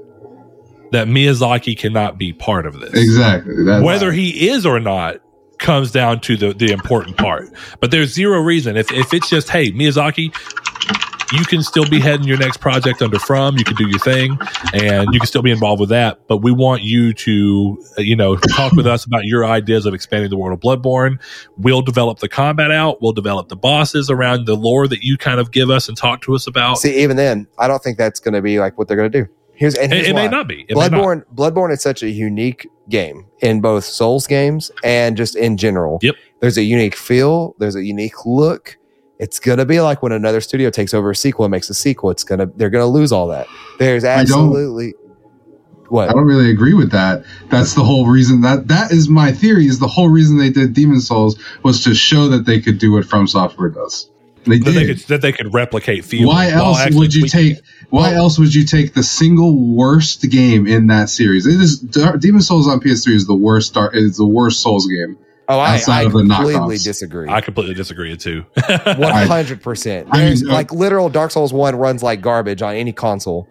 that 0.93 1.09
Miyazaki 1.09 1.77
cannot 1.77 2.19
be 2.19 2.33
part 2.33 2.67
of 2.67 2.81
this. 2.81 2.95
Exactly. 2.95 3.65
That's 3.65 3.85
Whether 3.85 4.13
he 4.13 4.49
is 4.51 4.65
or 4.65 4.79
not 4.79 5.17
comes 5.59 5.91
down 5.91 6.21
to 6.21 6.37
the 6.37 6.55
the 6.55 6.73
important 6.73 7.17
part. 7.17 7.49
But 7.81 7.91
there's 7.91 8.13
zero 8.13 8.41
reason 8.41 8.77
if 8.77 8.91
if 8.93 9.13
it's 9.13 9.29
just 9.29 9.51
hey 9.51 9.71
Miyazaki, 9.73 10.35
you 11.33 11.45
can 11.45 11.63
still 11.63 11.89
be 11.89 12.01
heading 12.01 12.27
your 12.27 12.39
next 12.39 12.59
project 12.59 13.03
under 13.03 13.19
From. 13.19 13.57
You 13.57 13.65
can 13.65 13.77
do 13.77 13.89
your 13.89 13.99
thing, 13.99 14.39
and 14.73 15.09
you 15.13 15.21
can 15.21 15.27
still 15.27 15.43
be 15.43 15.51
involved 15.51 15.81
with 15.81 15.91
that. 15.91 16.27
But 16.29 16.39
we 16.39 16.53
want 16.53 16.83
you 16.83 17.13
to, 17.15 17.85
uh, 17.99 18.03
you 18.03 18.17
know, 18.17 18.37
talk 18.37 18.73
with 18.73 18.87
us 18.87 19.05
about 19.05 19.25
your 19.25 19.45
ideas 19.45 19.87
of 19.87 19.95
expanding 19.95 20.31
the 20.31 20.37
world 20.37 20.53
of 20.53 20.61
Bloodborne. 20.61 21.21
We'll 21.57 21.83
develop 21.83 22.19
the 22.19 22.29
combat 22.29 22.71
out. 22.71 23.01
We'll 23.03 23.13
develop 23.13 23.49
the 23.49 23.57
bosses 23.57 24.11
around 24.11 24.47
the 24.47 24.55
lore 24.55 24.89
that 24.89 25.03
you 25.03 25.17
kind 25.17 25.41
of 25.41 25.51
give 25.51 25.71
us 25.71 25.89
and 25.89 25.97
talk 25.97 26.23
to 26.23 26.35
us 26.35 26.47
about. 26.47 26.79
See, 26.79 27.03
even 27.03 27.17
then, 27.17 27.47
I 27.59 27.69
don't 27.69 27.83
think 27.83 27.99
that's 27.99 28.21
going 28.21 28.35
to 28.35 28.43
be 28.43 28.61
like 28.61 28.79
what 28.79 28.89
they're 28.89 28.97
going 28.97 29.11
to 29.11 29.25
do. 29.25 29.29
Here's 29.55 29.75
and 29.75 29.93
it, 29.93 29.97
here's 29.97 30.09
it 30.09 30.15
may 30.15 30.29
not 30.29 30.49
be. 30.49 30.65
It 30.69 30.77
may 30.77 30.89
not. 30.89 30.93
Bloodborne, 30.93 31.25
Bloodborne 31.35 31.73
is 31.73 31.83
such 31.83 32.03
a 32.03 32.11
unique 32.11 32.69
game 32.89 33.27
in 33.41 33.61
both 33.61 33.85
Souls 33.85 34.27
games 34.27 34.71
and 34.83 35.17
just 35.17 35.37
in 35.37 35.57
general. 35.57 35.99
Yep. 36.03 36.17
There's 36.41 36.59
a 36.59 36.63
unique 36.63 36.97
feel. 36.97 37.55
There's 37.59 37.77
a 37.77 37.85
unique 37.85 38.27
look. 38.27 38.77
It's 39.23 39.39
gonna 39.39 39.65
be 39.65 39.81
like 39.81 40.03
when 40.03 40.11
another 40.11 40.41
studio 40.41 40.69
takes 40.69 40.93
over 40.93 41.11
a 41.11 41.15
sequel 41.17 41.45
and 41.45 41.53
makes 41.53 41.71
a 41.71 41.75
sequel. 41.75 42.11
It's 42.11 42.25
gonna 42.25 42.47
they're 42.57 42.71
gonna 42.71 42.87
lose 42.87 43.13
all 43.13 43.29
that. 43.29 43.47
There's 43.79 44.03
don't- 44.03 44.19
absolutely 44.19 44.95
what 45.89 46.09
I 46.09 46.13
don't 46.13 46.25
really 46.25 46.51
agree 46.51 46.75
with 46.75 46.91
that. 46.91 47.25
That's 47.49 47.75
the 47.75 47.85
whole 47.85 48.07
reason 48.09 48.41
that 48.41 48.67
that 48.69 48.91
is 48.91 49.09
my 49.09 49.31
theory. 49.31 49.67
Is 49.67 49.79
the 49.79 49.87
whole 49.87 50.09
reason 50.09 50.39
they 50.39 50.51
did 50.51 50.73
Demon 50.75 51.01
Souls 51.01 51.39
was 51.63 51.85
to 51.85 51.95
show 51.95 52.29
that 52.31 52.47
they 52.47 52.61
could 52.61 52.79
do 52.79 52.91
what 52.93 53.05
From 53.05 53.29
Software 53.29 53.69
does. 53.69 54.11
They 54.45 54.59
that 54.59 54.65
they 54.73 54.87
did. 54.87 54.99
could 54.99 55.07
that 55.09 55.23
they 55.23 55.31
could 55.31 55.55
replicate 55.55 56.05
feelings. 56.05 56.27
Why 56.27 56.51
else 56.51 56.81
actually 56.81 56.99
would 56.99 57.15
you 57.15 57.29
take? 57.29 57.59
it. 57.59 57.63
Why 57.91 58.11
Well- 58.11 58.23
else 58.25 58.41
would 58.41 58.53
you 58.53 58.65
take 58.65 58.93
the 58.95 59.05
single 59.05 59.57
worst 59.77 60.23
game 60.31 60.67
in 60.67 60.89
that 60.89 61.11
series? 61.11 61.47
It 61.47 61.61
is 61.61 61.79
Demon 61.79 62.41
Souls 62.43 62.67
on 62.67 62.81
PS3 62.81 63.15
is 63.15 63.27
the 63.29 63.37
worst. 63.37 63.75
Dar- 63.75 63.93
is 63.95 64.17
the 64.17 64.27
worst 64.27 64.59
Souls 64.61 64.87
game. 64.89 65.17
Oh, 65.49 65.59
I, 65.59 65.75
outside 65.75 66.07
I 66.07 66.11
completely 66.11 66.79
disagree. 66.79 67.29
I 67.29 67.41
completely 67.41 67.75
disagree 67.75 68.17
too. 68.17 68.45
One 68.85 69.27
hundred 69.27 69.61
percent. 69.63 70.09
There's 70.13 70.43
like 70.43 70.73
literal 70.73 71.09
Dark 71.11 71.31
Souls 71.33 71.53
One 71.53 71.77
runs 71.77 72.03
like 72.03 72.21
garbage 72.21 72.63
on 72.63 72.75
any 72.75 72.93
console. 72.93 73.49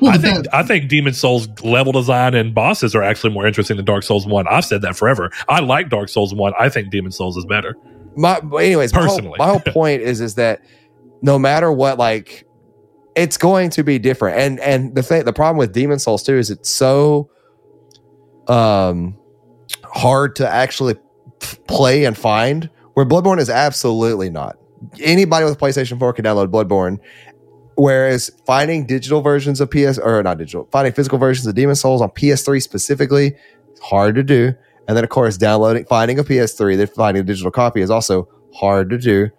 Well, 0.00 0.12
I 0.12 0.18
think 0.18 0.44
that- 0.44 0.54
I 0.54 0.62
think 0.62 0.88
Demon 0.88 1.12
Souls 1.14 1.48
level 1.62 1.92
design 1.92 2.34
and 2.34 2.54
bosses 2.54 2.94
are 2.94 3.02
actually 3.02 3.32
more 3.34 3.46
interesting 3.46 3.76
than 3.76 3.84
Dark 3.86 4.02
Souls 4.04 4.26
One. 4.26 4.46
I've 4.48 4.64
said 4.64 4.82
that 4.82 4.96
forever. 4.96 5.30
I 5.48 5.60
like 5.60 5.90
Dark 5.90 6.08
Souls 6.08 6.34
One. 6.34 6.52
I 6.58 6.68
think 6.68 6.90
Demon 6.90 7.12
Souls 7.12 7.36
is 7.36 7.44
better. 7.44 7.76
my 8.16 8.40
but 8.40 8.56
anyways 8.58 8.92
my 8.94 9.00
whole, 9.00 9.08
Personally. 9.16 9.36
my 9.38 9.48
whole 9.48 9.60
point 9.66 10.02
is 10.02 10.20
is 10.20 10.36
that 10.36 10.62
no 11.22 11.38
matter 11.38 11.70
what 11.72 11.98
like 11.98 12.46
it's 13.14 13.36
going 13.36 13.68
to 13.70 13.82
be 13.84 13.98
different 13.98 14.38
and 14.38 14.60
and 14.60 14.94
the 14.94 15.02
thing 15.02 15.24
the 15.24 15.32
problem 15.32 15.56
with 15.58 15.72
demon 15.72 15.98
souls 15.98 16.22
too 16.22 16.34
is 16.36 16.50
it's 16.50 16.68
so 16.70 17.28
um 18.48 19.16
hard 19.92 20.36
to 20.36 20.48
actually 20.48 20.96
play 21.66 22.04
and 22.04 22.16
find 22.16 22.70
where 22.94 23.06
bloodborne 23.06 23.38
is 23.38 23.50
absolutely 23.50 24.30
not 24.30 24.56
anybody 25.00 25.44
with 25.44 25.54
a 25.54 25.56
playstation 25.56 25.98
4 25.98 26.12
can 26.12 26.24
download 26.24 26.48
bloodborne 26.48 26.98
whereas 27.76 28.30
finding 28.46 28.86
digital 28.86 29.20
versions 29.20 29.60
of 29.60 29.70
ps 29.70 29.98
or 29.98 30.22
not 30.22 30.38
digital 30.38 30.68
finding 30.70 30.92
physical 30.92 31.18
versions 31.18 31.46
of 31.46 31.54
demon 31.54 31.74
souls 31.74 32.00
on 32.00 32.08
ps3 32.10 32.62
specifically 32.62 33.34
is 33.72 33.80
hard 33.80 34.14
to 34.14 34.22
do 34.22 34.54
and 34.88 34.96
then, 34.96 35.04
of 35.04 35.10
course, 35.10 35.36
downloading, 35.36 35.84
finding 35.84 36.18
a 36.18 36.24
PS3, 36.24 36.76
then 36.76 36.86
finding 36.88 37.22
a 37.22 37.24
digital 37.24 37.50
copy 37.50 37.80
is 37.80 37.90
also 37.90 38.28
hard 38.54 38.90
to 38.90 38.98
do. 38.98 39.30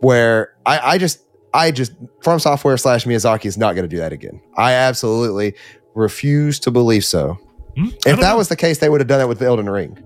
Where 0.00 0.54
I, 0.66 0.92
I 0.92 0.98
just, 0.98 1.22
I 1.52 1.70
just, 1.70 1.92
from 2.22 2.40
software 2.40 2.76
slash 2.76 3.04
Miyazaki 3.04 3.46
is 3.46 3.56
not 3.56 3.74
going 3.74 3.88
to 3.88 3.88
do 3.88 3.98
that 3.98 4.12
again. 4.12 4.40
I 4.56 4.72
absolutely 4.72 5.54
refuse 5.94 6.58
to 6.60 6.70
believe 6.70 7.04
so. 7.04 7.38
Hmm? 7.76 7.86
If 8.06 8.18
that 8.18 8.20
know. 8.20 8.36
was 8.36 8.48
the 8.48 8.56
case, 8.56 8.78
they 8.78 8.88
would 8.88 9.00
have 9.00 9.08
done 9.08 9.20
it 9.20 9.28
with 9.28 9.38
the 9.38 9.46
Elden 9.46 9.68
Ring. 9.68 9.96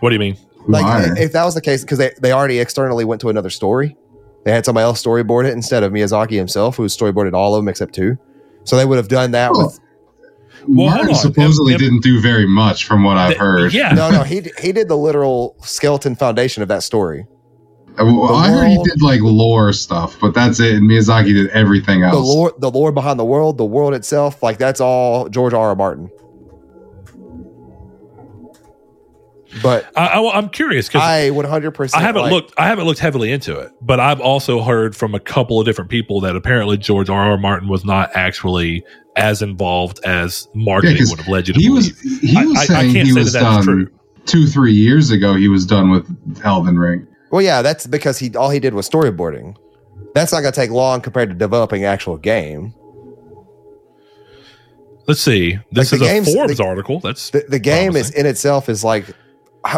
what 0.00 0.10
do 0.10 0.14
you 0.14 0.18
mean? 0.20 0.36
Like, 0.66 0.84
why? 0.84 1.08
if 1.16 1.32
that 1.32 1.44
was 1.44 1.54
the 1.54 1.60
case, 1.60 1.82
because 1.82 1.98
they, 1.98 2.12
they 2.20 2.32
already 2.32 2.58
externally 2.58 3.04
went 3.04 3.20
to 3.22 3.28
another 3.30 3.50
story, 3.50 3.96
they 4.44 4.52
had 4.52 4.64
somebody 4.64 4.82
else 4.84 5.02
storyboard 5.02 5.46
it 5.46 5.52
instead 5.54 5.82
of 5.82 5.92
Miyazaki 5.92 6.32
himself, 6.32 6.76
who 6.76 6.84
storyboarded 6.86 7.32
all 7.34 7.54
of 7.54 7.62
them 7.62 7.68
except 7.68 7.94
two. 7.94 8.18
So 8.64 8.76
they 8.76 8.84
would 8.84 8.96
have 8.98 9.08
done 9.08 9.30
that 9.32 9.52
Oh. 9.54 9.66
with. 9.66 9.80
Well, 10.66 10.90
Martin 10.90 11.14
supposedly 11.14 11.72
Em- 11.74 11.80
em- 11.80 11.86
didn't 11.86 12.02
do 12.02 12.20
very 12.20 12.46
much 12.46 12.84
from 12.84 13.02
what 13.04 13.16
I've 13.16 13.36
heard. 13.38 13.72
Yeah. 13.72 13.92
No, 13.94 14.10
no, 14.10 14.22
he 14.24 14.42
he 14.60 14.72
did 14.72 14.88
the 14.88 14.96
literal 14.96 15.56
skeleton 15.62 16.14
foundation 16.16 16.62
of 16.62 16.68
that 16.68 16.82
story. 16.82 17.26
Uh, 17.98 18.04
well, 18.04 18.26
The 18.28 18.34
I 18.34 18.48
heard 18.50 18.68
he 18.68 18.82
did 18.82 19.00
like 19.00 19.20
lore 19.22 19.72
stuff, 19.72 20.18
but 20.20 20.34
that's 20.34 20.60
it. 20.60 20.74
And 20.74 20.90
Miyazaki 20.90 21.32
did 21.32 21.48
everything 21.50 22.02
else. 22.02 22.14
the 22.14 22.18
lore 22.20 22.52
the 22.58 22.70
lore 22.70 22.92
behind 22.92 23.18
the 23.18 23.24
world 23.24 23.56
the 23.56 23.64
world 23.64 23.94
itself 23.94 24.42
like 24.42 24.58
that's 24.58 24.80
all 24.80 25.28
george 25.30 25.54
r 25.54 25.68
r 25.70 25.74
martin 25.76 26.10
but 29.62 29.90
I, 29.96 30.06
I, 30.08 30.38
am 30.38 30.48
curious 30.48 30.88
because 30.88 31.02
i 31.02 31.30
100% 31.30 31.94
I 31.94 32.00
haven't 32.00 32.22
like- 32.22 32.32
looked. 32.32 32.54
I 32.58 32.66
haven't 32.68 32.84
looked 32.86 33.00
heavily 33.00 33.30
into 33.32 33.58
it, 33.58 33.72
but 33.80 34.00
I've 34.00 34.20
also 34.20 34.62
heard 34.62 34.94
from 34.96 35.14
a 35.14 35.20
couple 35.20 35.58
of 35.60 35.66
different 35.66 35.90
people 35.90 36.20
that 36.22 36.36
apparently 36.36 36.76
George 36.76 37.08
R. 37.10 37.30
R. 37.32 37.38
Martin 37.38 37.68
was 37.68 37.84
not 37.84 38.10
actually 38.14 38.84
as 39.16 39.42
involved 39.42 40.00
as 40.04 40.48
marketing 40.54 40.98
'cause 40.98 41.10
would 41.10 41.18
have 41.20 41.28
led 41.28 41.48
you 41.48 41.54
to 41.54 41.60
he 41.60 41.68
believe. 41.68 41.84
was 42.02 42.20
he 42.20 42.36
I- 42.36 42.44
was 42.44 42.56
I- 42.58 42.60
I 42.62 42.64
saying 42.66 42.92
can't 42.94 43.06
he 43.06 43.12
say 43.14 43.20
was 43.20 43.32
that 43.32 43.40
that's 43.42 43.66
done 43.66 43.76
true. 43.76 43.90
two 44.26 44.46
three 44.46 44.72
years 44.74 45.10
ago. 45.10 45.34
He 45.34 45.48
was 45.48 45.66
done 45.66 45.90
with 45.90 46.06
Elden 46.44 46.78
Ring. 46.78 47.06
well 47.30 47.42
yeah 47.42 47.60
that's 47.62 47.86
because 47.86 48.18
he 48.18 48.34
all 48.36 48.50
he 48.50 48.60
did 48.60 48.74
was 48.74 48.88
storyboarding 48.88 49.54
that's 50.14 50.32
not 50.32 50.40
going 50.40 50.52
to 50.52 50.60
take 50.60 50.70
long 50.70 51.00
compared 51.00 51.28
to 51.28 51.34
developing 51.34 51.84
an 51.84 51.90
actual 51.90 52.16
game 52.16 52.72
Let's 55.06 55.20
see. 55.22 55.58
This 55.72 55.90
Like 55.92 56.02
is 56.02 56.28
a 56.28 56.34
Forbes 56.34 56.58
the- 56.58 56.64
article. 56.64 57.00
That's 57.00 57.30
the, 57.30 57.42
the 57.48 57.58
game 57.58 57.96
is 57.96 58.10
in 58.10 58.26
itself 58.26 58.68
is 58.68 58.84
like 58.84 59.08
h- 59.08 59.14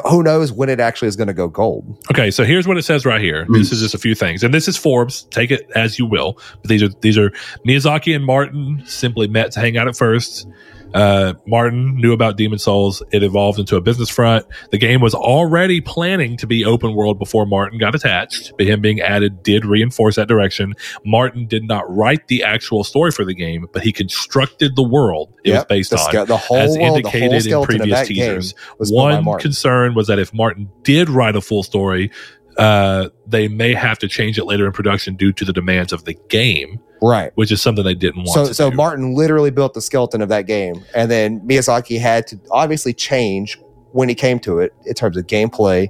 who 0.08 0.22
knows 0.22 0.52
when 0.52 0.68
it 0.68 0.80
actually 0.80 1.08
is 1.08 1.16
going 1.16 1.28
to 1.28 1.34
go 1.34 1.48
gold 1.48 1.84
okay. 2.10 2.30
So 2.30 2.44
here's 2.44 2.66
what 2.66 2.76
it 2.76 2.82
says 2.82 3.04
right 3.04 3.20
here. 3.20 3.44
Hmm. 3.44 3.54
This 3.54 3.72
is 3.72 3.80
just 3.80 3.94
a 3.94 3.98
few 3.98 4.14
things, 4.14 4.42
and 4.42 4.52
this 4.52 4.68
is 4.68 4.76
Forbes. 4.76 5.22
Take 5.30 5.50
it 5.50 5.70
as 5.74 5.98
you 5.98 6.06
will. 6.06 6.38
But 6.62 6.68
these 6.68 6.82
are 6.82 6.88
these 7.00 7.18
are 7.18 7.30
Miyazaki 7.66 8.14
and 8.14 8.24
Martin 8.24 8.82
simply 8.86 9.28
met 9.28 9.52
to 9.52 9.60
hang 9.60 9.76
out 9.76 9.88
at 9.88 9.96
first. 9.96 10.46
Uh, 10.94 11.34
Martin 11.46 11.96
knew 11.96 12.12
about 12.12 12.36
Demon 12.36 12.58
Souls. 12.58 13.02
It 13.12 13.22
evolved 13.22 13.58
into 13.58 13.76
a 13.76 13.80
business 13.80 14.10
front. 14.10 14.46
The 14.70 14.78
game 14.78 15.00
was 15.00 15.14
already 15.14 15.80
planning 15.80 16.36
to 16.38 16.46
be 16.46 16.64
open 16.64 16.94
world 16.94 17.18
before 17.18 17.46
Martin 17.46 17.78
got 17.78 17.94
attached, 17.94 18.52
but 18.56 18.66
him 18.66 18.80
being 18.80 19.00
added 19.00 19.42
did 19.42 19.64
reinforce 19.64 20.16
that 20.16 20.28
direction. 20.28 20.74
Martin 21.04 21.46
did 21.46 21.64
not 21.64 21.84
write 21.94 22.28
the 22.28 22.42
actual 22.42 22.84
story 22.84 23.10
for 23.10 23.24
the 23.24 23.34
game, 23.34 23.66
but 23.72 23.82
he 23.82 23.92
constructed 23.92 24.76
the 24.76 24.82
world 24.82 25.32
it 25.44 25.52
was 25.52 25.64
based 25.64 25.90
the, 25.90 25.98
on. 25.98 26.26
the 26.26 26.36
whole 26.36 26.56
as 26.56 26.76
world 26.76 26.98
indicated 26.98 27.46
in 27.46 27.62
previous 27.62 28.08
teasers. 28.08 28.52
game 28.52 28.62
was 28.78 28.90
built 28.90 29.10
by 29.10 29.20
One 29.20 29.40
concern 29.40 29.94
was 29.94 30.06
that 30.08 30.18
if 30.18 30.34
Martin 30.34 30.70
did 30.82 31.08
write 31.08 31.36
a 31.36 31.40
full 31.40 31.62
story, 31.62 32.10
uh, 32.56 33.08
they 33.26 33.48
may 33.48 33.74
have 33.74 33.98
to 34.00 34.08
change 34.08 34.38
it 34.38 34.44
later 34.44 34.66
in 34.66 34.72
production 34.72 35.16
due 35.16 35.32
to 35.32 35.44
the 35.44 35.52
demands 35.52 35.92
of 35.92 36.04
the 36.04 36.14
game, 36.28 36.80
right 37.02 37.32
which 37.34 37.50
is 37.52 37.60
something 37.62 37.84
they 37.84 37.94
didn't 37.94 38.18
want 38.24 38.30
so 38.30 38.46
to 38.46 38.54
so 38.54 38.70
do. 38.70 38.76
martin 38.76 39.14
literally 39.14 39.50
built 39.50 39.74
the 39.74 39.80
skeleton 39.80 40.20
of 40.22 40.28
that 40.28 40.46
game 40.46 40.84
and 40.94 41.10
then 41.10 41.40
miyazaki 41.40 41.98
had 42.00 42.26
to 42.26 42.38
obviously 42.50 42.92
change 42.92 43.58
when 43.92 44.08
he 44.08 44.14
came 44.14 44.38
to 44.38 44.58
it 44.58 44.72
in 44.86 44.94
terms 44.94 45.16
of 45.16 45.26
gameplay 45.26 45.88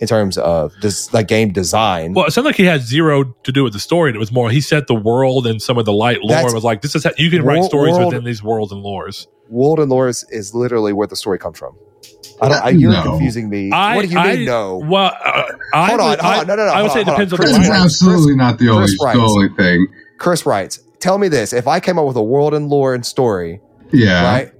in 0.00 0.06
terms 0.06 0.38
of 0.38 0.72
just 0.80 1.12
like 1.12 1.28
game 1.28 1.52
design 1.52 2.14
well, 2.14 2.24
it 2.26 2.30
sounded 2.30 2.48
like 2.48 2.56
he 2.56 2.64
had 2.64 2.80
zero 2.80 3.24
to 3.42 3.52
do 3.52 3.62
with 3.62 3.74
the 3.74 3.78
story. 3.78 4.08
And 4.08 4.16
it 4.16 4.18
was 4.18 4.32
more 4.32 4.48
he 4.50 4.62
set 4.62 4.86
the 4.86 4.94
world 4.94 5.46
and 5.46 5.60
some 5.60 5.76
of 5.76 5.84
the 5.84 5.92
light 5.92 6.22
lore. 6.22 6.36
That's- 6.36 6.54
was 6.54 6.64
like 6.64 6.80
this 6.80 6.94
is 6.94 7.04
how 7.04 7.10
you 7.18 7.28
can 7.28 7.42
write 7.42 7.58
World- 7.58 7.64
stories 7.70 7.92
world- 7.94 8.06
within 8.14 8.24
these 8.24 8.42
worlds 8.42 8.72
and 8.72 8.82
lores. 8.82 9.26
world 9.50 9.78
and 9.78 9.90
lore 9.90 10.08
is, 10.08 10.24
is 10.30 10.54
literally 10.54 10.94
where 10.94 11.06
the 11.06 11.16
story 11.16 11.38
comes 11.38 11.58
from 11.58 11.74
I 12.40 12.48
don't, 12.48 12.64
I, 12.64 12.68
you're 12.70 12.92
No. 12.92 13.02
confusing 13.02 13.50
me 13.50 13.70
I, 13.72 13.96
what 13.96 14.06
do 14.06 14.08
you 14.12 14.18
I, 14.18 14.36
mean 14.36 14.44
no 14.46 14.78
Well, 14.78 15.12
uh, 15.22 15.42
I 15.74 15.88
Hold 15.88 16.00
on, 16.00 16.10
would, 16.12 16.20
hold 16.20 16.34
I, 16.34 16.38
on. 16.40 16.46
No, 16.46 16.54
no, 16.56 16.64
no, 16.66 16.72
I 16.72 16.82
would 16.82 16.90
hold 16.90 16.92
say 16.92 17.00
it 17.02 17.04
depends 17.04 17.32
on. 17.34 17.36
on 17.38 17.44
Chris 17.44 17.52
the 17.52 17.58
That's 17.58 17.68
Wright- 17.68 17.70
writer. 17.74 17.84
absolutely 17.84 18.36
not 18.36 18.58
the 18.58 18.68
only, 18.70 18.86
the 18.86 19.20
only 19.20 19.48
thing. 19.50 19.86
Chris 20.20 20.46
writes 20.46 20.78
tell 21.00 21.18
me 21.18 21.26
this 21.26 21.52
if 21.52 21.66
i 21.66 21.80
came 21.80 21.98
up 21.98 22.06
with 22.06 22.16
a 22.16 22.22
world 22.22 22.54
and 22.54 22.68
lore 22.68 22.94
and 22.94 23.04
story 23.04 23.60
Yeah. 23.90 24.22
right 24.32 24.52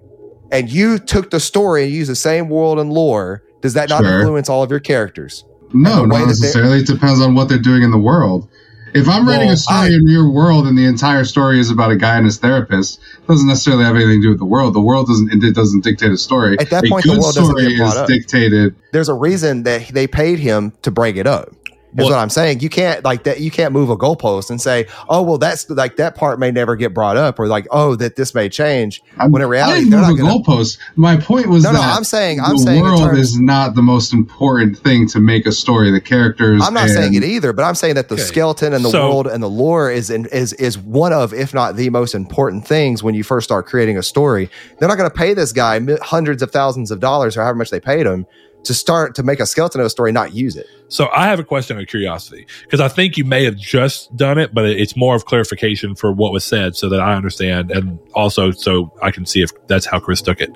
and 0.51 0.69
you 0.69 0.99
took 0.99 1.31
the 1.31 1.39
story 1.39 1.85
and 1.85 1.93
used 1.93 2.11
the 2.11 2.17
same 2.17 2.49
world 2.49 2.81
and 2.81 2.93
lore 2.93 3.45
does 3.61 3.75
that 3.75 3.89
not 3.89 4.03
Sure. 4.03 4.19
influence 4.21 4.49
all 4.49 4.63
of 4.65 4.71
your 4.71 4.81
characters 4.81 5.45
No, 5.73 6.03
And 6.03 6.11
the 6.11 6.15
way 6.17 6.21
not 6.23 6.29
necessarily. 6.29 6.79
It 6.81 6.87
depends 6.89 7.21
on 7.21 7.37
what 7.37 7.49
they're 7.49 7.59
doing 7.71 7.85
in 7.85 7.93
the 7.93 7.99
world. 8.11 8.49
If 8.93 9.09
I'm 9.09 9.29
writing 9.29 9.51
a 9.51 9.57
story 9.57 9.79
I- 9.93 9.95
in 9.99 10.09
your 10.09 10.29
world 10.29 10.67
and 10.67 10.77
the 10.77 10.85
entire 10.85 11.23
story 11.23 11.61
is 11.61 11.71
about 11.71 11.93
a 11.93 11.97
guy 11.97 12.17
and 12.17 12.25
his 12.27 12.39
therapist, 12.39 12.99
it 13.23 13.29
doesn't 13.29 13.47
necessarily 13.47 13.85
have 13.85 13.95
anything 13.95 14.21
to 14.21 14.27
do 14.27 14.31
with 14.31 14.41
the 14.41 14.45
world. 14.47 14.75
The 14.75 14.81
world 14.81 15.07
doesn't 15.07 15.45
it 15.45 15.55
doesn't 15.55 15.85
dictate 15.85 16.11
a 16.11 16.17
story. 16.17 16.57
At 16.59 16.71
that 16.71 16.85
a 16.85 16.89
point, 16.89 17.05
the 17.05 17.11
world 17.13 17.35
doesn't 17.37 17.45
story 17.45 17.69
get 17.69 17.79
brought 17.79 17.93
is 17.95 17.99
up. 18.01 18.09
dictated. 18.09 18.75
there's 18.93 19.09
a 19.09 19.15
reason 19.15 19.63
that 19.63 19.89
they 19.95 20.09
paid 20.09 20.41
him 20.41 20.73
to 20.83 20.91
bring 20.91 21.17
it 21.17 21.29
up. 21.29 21.51
Is 21.93 22.05
Well- 22.05 22.11
what 22.11 22.19
I'm 22.19 22.31
saying. 22.31 22.61
You 22.61 22.69
can't 22.69 23.05
like 23.05 23.25
that. 23.25 23.41
You 23.41 23.51
can't 23.51 23.73
move 23.73 23.91
a 23.91 23.97
goalpost 23.97 24.49
and 24.51 24.61
say, 24.61 24.87
"Oh, 25.09 25.23
well, 25.23 25.39
that's 25.39 25.69
like 25.69 25.97
that 25.97 26.15
part 26.15 26.39
may 26.39 26.53
never 26.53 26.77
get 26.77 26.95
brought 26.95 27.17
up," 27.17 27.41
or 27.41 27.49
like, 27.49 27.67
"Oh, 27.73 27.97
that 27.97 28.15
this 28.15 28.33
may 28.33 28.49
change." 28.49 29.03
I'm, 29.19 29.33
When 29.33 29.43
in 29.43 29.49
reality, 29.49 29.73
I 29.73 29.79
didn't 29.81 29.91
they're 29.91 29.99
move 30.01 30.09
not 30.11 30.15
a 30.15 30.23
gonna- 30.47 30.59
goalpost. 30.61 30.79
My 30.95 31.17
point 31.17 31.49
was 31.49 31.65
No, 31.65 31.73
no, 31.73 31.79
that 31.81 31.97
I'm 31.97 32.05
saying, 32.05 32.41
I'm 32.41 32.59
the 32.59 32.63
saying 32.63 32.79
in 32.79 32.85
world 32.85 33.01
terms- 33.01 33.19
is 33.19 33.41
not 33.41 33.75
the 33.75 33.83
most 33.83 34.13
important 34.13 34.79
thing 34.79 35.09
to 35.09 35.19
make 35.19 35.47
a 35.47 35.53
story. 35.53 35.91
The 35.91 36.01
characters. 36.01 36.63
I'm 36.65 36.75
not 36.75 36.85
and- 36.85 36.93
saying 36.93 37.15
it 37.15 37.25
either, 37.25 37.53
but 37.53 37.65
I'm 37.65 37.75
saying 37.75 37.97
that 37.97 38.09
the 38.09 38.15
Okay. 38.15 38.23
skeleton 38.23 38.73
and 38.73 38.85
the 38.85 38.91
So- 38.91 39.09
world 39.09 39.27
and 39.27 39.43
the 39.43 39.51
lore 39.51 39.91
is 39.91 40.11
in, 40.11 40.27
is 40.27 40.53
is 40.55 40.79
one 40.79 41.13
of, 41.13 41.35
if 41.35 41.53
not 41.53 41.75
the 41.75 41.91
most 41.91 42.15
important 42.15 42.69
things 42.69 43.03
when 43.03 43.17
you 43.17 43.25
first 43.25 43.45
start 43.47 43.67
creating 43.67 43.99
a 43.99 44.03
story. 44.05 44.49
They're 44.79 44.89
not 44.89 44.97
going 44.97 45.11
to 45.11 45.17
pay 45.17 45.35
this 45.35 45.51
guy 45.51 45.81
hundreds 46.03 46.41
of 46.41 46.53
thousands 46.53 46.93
of 46.93 47.01
dollars 47.01 47.37
or 47.37 47.43
however 47.43 47.59
much 47.59 47.71
they 47.71 47.81
paid 47.81 48.07
him 48.07 48.27
to 48.65 48.75
start 48.75 49.15
to 49.15 49.23
make 49.23 49.41
a 49.41 49.47
skeleton 49.47 49.81
of 49.81 49.87
a 49.87 49.91
story, 49.91 50.13
not 50.13 50.35
use 50.35 50.57
it. 50.57 50.67
So 50.89 51.09
I 51.15 51.27
have 51.27 51.39
a 51.39 51.45
question 51.45 51.79
of 51.79 51.87
curiosity 51.87 52.47
because 52.63 52.81
I 52.81 52.89
think 52.89 53.17
you 53.17 53.25
may 53.25 53.45
have 53.45 53.57
just 53.57 54.15
done 54.17 54.39
it, 54.39 54.53
but 54.53 54.65
it's 54.67 54.97
more 54.97 55.15
of 55.15 55.25
clarification 55.25 55.95
for 55.95 56.13
what 56.13 56.33
was 56.33 56.45
said 56.45 56.77
so 56.77 56.89
that 56.89 57.01
I 57.01 57.15
understand 57.15 57.71
and 57.71 57.99
also 58.15 58.51
so 58.51 58.93
I 59.03 59.11
can 59.11 59.25
see 59.25 59.43
if 59.43 59.51
that's 59.67 59.87
how 59.87 60.01
Chris 60.01 60.21
took 60.21 60.41
it. 60.41 60.51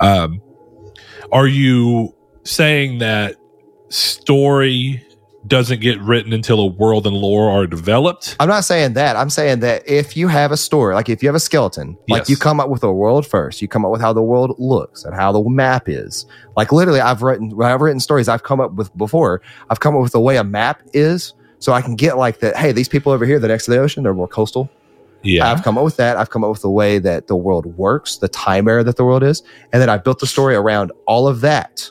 Um, 0.00 0.40
are 1.32 1.46
you 1.46 2.14
saying 2.44 2.98
that 2.98 3.36
story 3.88 5.04
doesn't 5.46 5.80
get 5.80 5.98
written 6.00 6.32
until 6.32 6.60
a 6.60 6.66
world 6.66 7.06
and 7.06 7.16
lore 7.16 7.48
are 7.50 7.66
developed? 7.66 8.36
I'm 8.38 8.48
not 8.48 8.64
saying 8.64 8.92
that. 8.94 9.16
I'm 9.16 9.30
saying 9.30 9.60
that 9.60 9.88
if 9.88 10.16
you 10.16 10.28
have 10.28 10.52
a 10.52 10.56
story, 10.56 10.94
like 10.94 11.08
if 11.08 11.22
you 11.22 11.28
have 11.28 11.34
a 11.36 11.40
skeleton, 11.40 11.96
like 12.08 12.20
Yes. 12.20 12.30
you 12.30 12.36
come 12.36 12.60
up 12.60 12.68
with 12.68 12.82
a 12.82 12.92
world 12.92 13.26
first, 13.26 13.62
you 13.62 13.68
come 13.68 13.84
up 13.84 13.90
with 13.90 14.00
how 14.00 14.12
the 14.12 14.22
world 14.22 14.54
looks 14.58 15.04
and 15.04 15.14
how 15.14 15.32
the 15.32 15.42
map 15.48 15.88
is. 15.88 16.26
Like 16.56 16.72
literally, 16.72 17.00
I've 17.00 17.22
written, 17.22 17.52
I've 17.62 17.80
written 17.80 18.00
stories 18.00 18.28
I've 18.28 18.42
come 18.42 18.60
up 18.60 18.74
with 18.74 18.94
before. 18.98 19.40
I've 19.70 19.80
come 19.80 19.96
up 19.96 20.02
with 20.02 20.12
the 20.12 20.20
way 20.20 20.36
a 20.36 20.44
map 20.44 20.82
is, 20.92 21.32
so 21.58 21.72
I 21.72 21.80
can 21.80 21.96
get 21.96 22.18
like 22.18 22.40
that. 22.40 22.56
Hey, 22.56 22.72
these 22.72 22.88
people 22.88 23.12
over 23.12 23.24
here, 23.24 23.38
they're 23.38 23.48
next 23.50 23.64
to 23.64 23.70
the 23.70 23.78
ocean, 23.78 24.02
they're 24.02 24.14
more 24.14 24.28
coastal. 24.28 24.68
Yeah. 25.22 25.50
I've 25.50 25.62
come 25.62 25.76
up 25.76 25.84
with 25.84 25.96
that. 25.96 26.16
I've 26.16 26.30
come 26.30 26.44
up 26.44 26.50
with 26.50 26.62
the 26.62 26.70
way 26.70 26.98
that 26.98 27.26
the 27.26 27.36
world 27.36 27.66
works, 27.76 28.16
the 28.18 28.28
time 28.28 28.66
era 28.68 28.82
that 28.84 28.96
the 28.96 29.04
world 29.04 29.22
is, 29.22 29.42
and 29.72 29.80
then 29.80 29.88
I 29.90 29.98
built 29.98 30.18
the 30.18 30.26
story 30.26 30.54
around 30.54 30.92
all 31.06 31.28
of 31.28 31.40
that. 31.42 31.90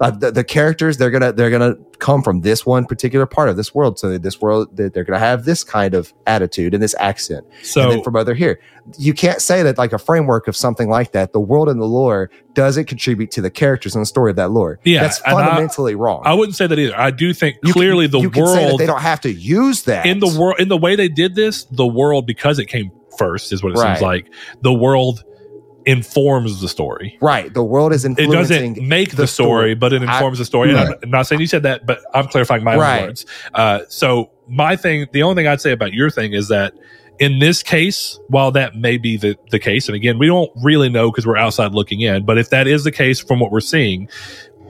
Uh, 0.00 0.10
the, 0.10 0.32
the 0.32 0.42
characters 0.44 0.96
they're 0.96 1.10
gonna 1.10 1.32
they're 1.32 1.50
gonna 1.50 1.76
come 1.98 2.20
from 2.20 2.40
this 2.40 2.66
one 2.66 2.84
particular 2.84 3.26
part 3.26 3.48
of 3.48 3.56
this 3.56 3.72
world, 3.74 3.96
so 3.98 4.18
this 4.18 4.40
world 4.40 4.76
that 4.76 4.92
they're 4.92 5.04
gonna 5.04 5.18
have 5.20 5.44
this 5.44 5.62
kind 5.62 5.94
of 5.94 6.12
attitude 6.26 6.74
and 6.74 6.82
this 6.82 6.96
accent, 6.98 7.46
and 7.58 7.66
so 7.66 7.90
then 7.90 8.02
from 8.02 8.16
other 8.16 8.34
here. 8.34 8.58
You 8.98 9.14
can't 9.14 9.40
say 9.40 9.62
that 9.62 9.78
like 9.78 9.92
a 9.92 9.98
framework 9.98 10.46
of 10.48 10.56
something 10.56 10.88
like 10.90 11.12
that. 11.12 11.32
The 11.32 11.40
world 11.40 11.68
and 11.68 11.80
the 11.80 11.86
lore 11.86 12.28
doesn't 12.54 12.86
contribute 12.86 13.30
to 13.30 13.40
the 13.40 13.50
characters 13.50 13.94
and 13.94 14.02
the 14.02 14.06
story 14.06 14.30
of 14.30 14.36
that 14.36 14.50
lore. 14.50 14.78
Yeah, 14.84 15.02
that's 15.02 15.20
and 15.22 15.36
I- 15.38 15.46
fundamentally 15.46 15.94
wrong. 15.94 16.22
I 16.24 16.34
wouldn't 16.34 16.56
say 16.56 16.66
that 16.66 16.78
either. 16.78 16.98
I 16.98 17.10
do 17.12 17.32
think 17.32 17.56
You 17.62 17.72
clearly 17.72 18.08
the 18.08 18.18
you 18.18 18.30
can 18.30 18.46
say 18.46 18.54
that 18.56 18.66
world 18.66 18.80
they 18.80 18.86
don't 18.86 19.00
have 19.00 19.20
to 19.22 19.32
use 19.32 19.84
that 19.84 20.06
in 20.06 20.18
the 20.18 20.36
world 20.38 20.56
in 20.58 20.68
the 20.68 20.76
way 20.76 20.96
they 20.96 21.08
did 21.08 21.34
this, 21.36 21.64
the 21.64 21.86
world 21.86 22.26
because 22.26 22.58
it 22.58 22.66
came 22.66 22.90
first 23.16 23.52
is 23.52 23.62
what 23.62 23.70
it 23.72 23.78
Right. 23.78 23.94
seems 23.96 24.02
like. 24.02 24.26
The 24.62 24.72
world 24.74 25.22
informs 25.86 26.60
the 26.60 26.68
story. 26.68 27.18
Right, 27.20 27.52
the 27.52 27.62
world 27.62 27.92
is 27.92 28.04
influencing. 28.04 28.34
It 28.34 28.36
doesn't 28.76 28.88
make 28.88 29.10
the, 29.10 29.16
the 29.16 29.26
story, 29.26 29.48
story. 29.48 29.74
but 29.74 29.92
it 29.92 30.02
I- 30.02 30.14
informs 30.14 30.38
the 30.38 30.44
story. 30.44 30.70
And 30.74 30.78
I'm 31.02 31.10
not 31.10 31.26
saying 31.26 31.40
you 31.40 31.46
said 31.46 31.62
that, 31.64 31.86
but 31.86 32.00
I'm 32.14 32.26
clarifying 32.28 32.64
my 32.64 32.76
Right. 32.76 33.02
words. 33.02 33.26
Uh, 33.52 33.80
so 33.88 34.30
my 34.48 34.76
thing, 34.76 35.06
the 35.12 35.22
only 35.22 35.40
thing 35.42 35.48
I'd 35.48 35.60
say 35.60 35.72
about 35.72 35.92
your 35.92 36.10
thing 36.10 36.32
is 36.32 36.48
that 36.48 36.74
in 37.20 37.38
this 37.38 37.62
case, 37.62 38.18
while 38.28 38.50
that 38.52 38.74
may 38.74 38.96
be 38.96 39.16
the, 39.16 39.36
the 39.50 39.58
case, 39.60 39.88
and 39.88 39.94
again, 39.94 40.18
we 40.18 40.26
don't 40.26 40.50
really 40.62 40.88
know 40.88 41.10
because 41.10 41.24
we're 41.26 41.36
outside 41.36 41.72
looking 41.72 42.00
in, 42.00 42.24
but 42.24 42.38
if 42.38 42.50
that 42.50 42.66
is 42.66 42.82
the 42.82 42.90
case 42.90 43.20
from 43.20 43.38
what 43.38 43.52
we're 43.52 43.60
seeing, 43.60 44.08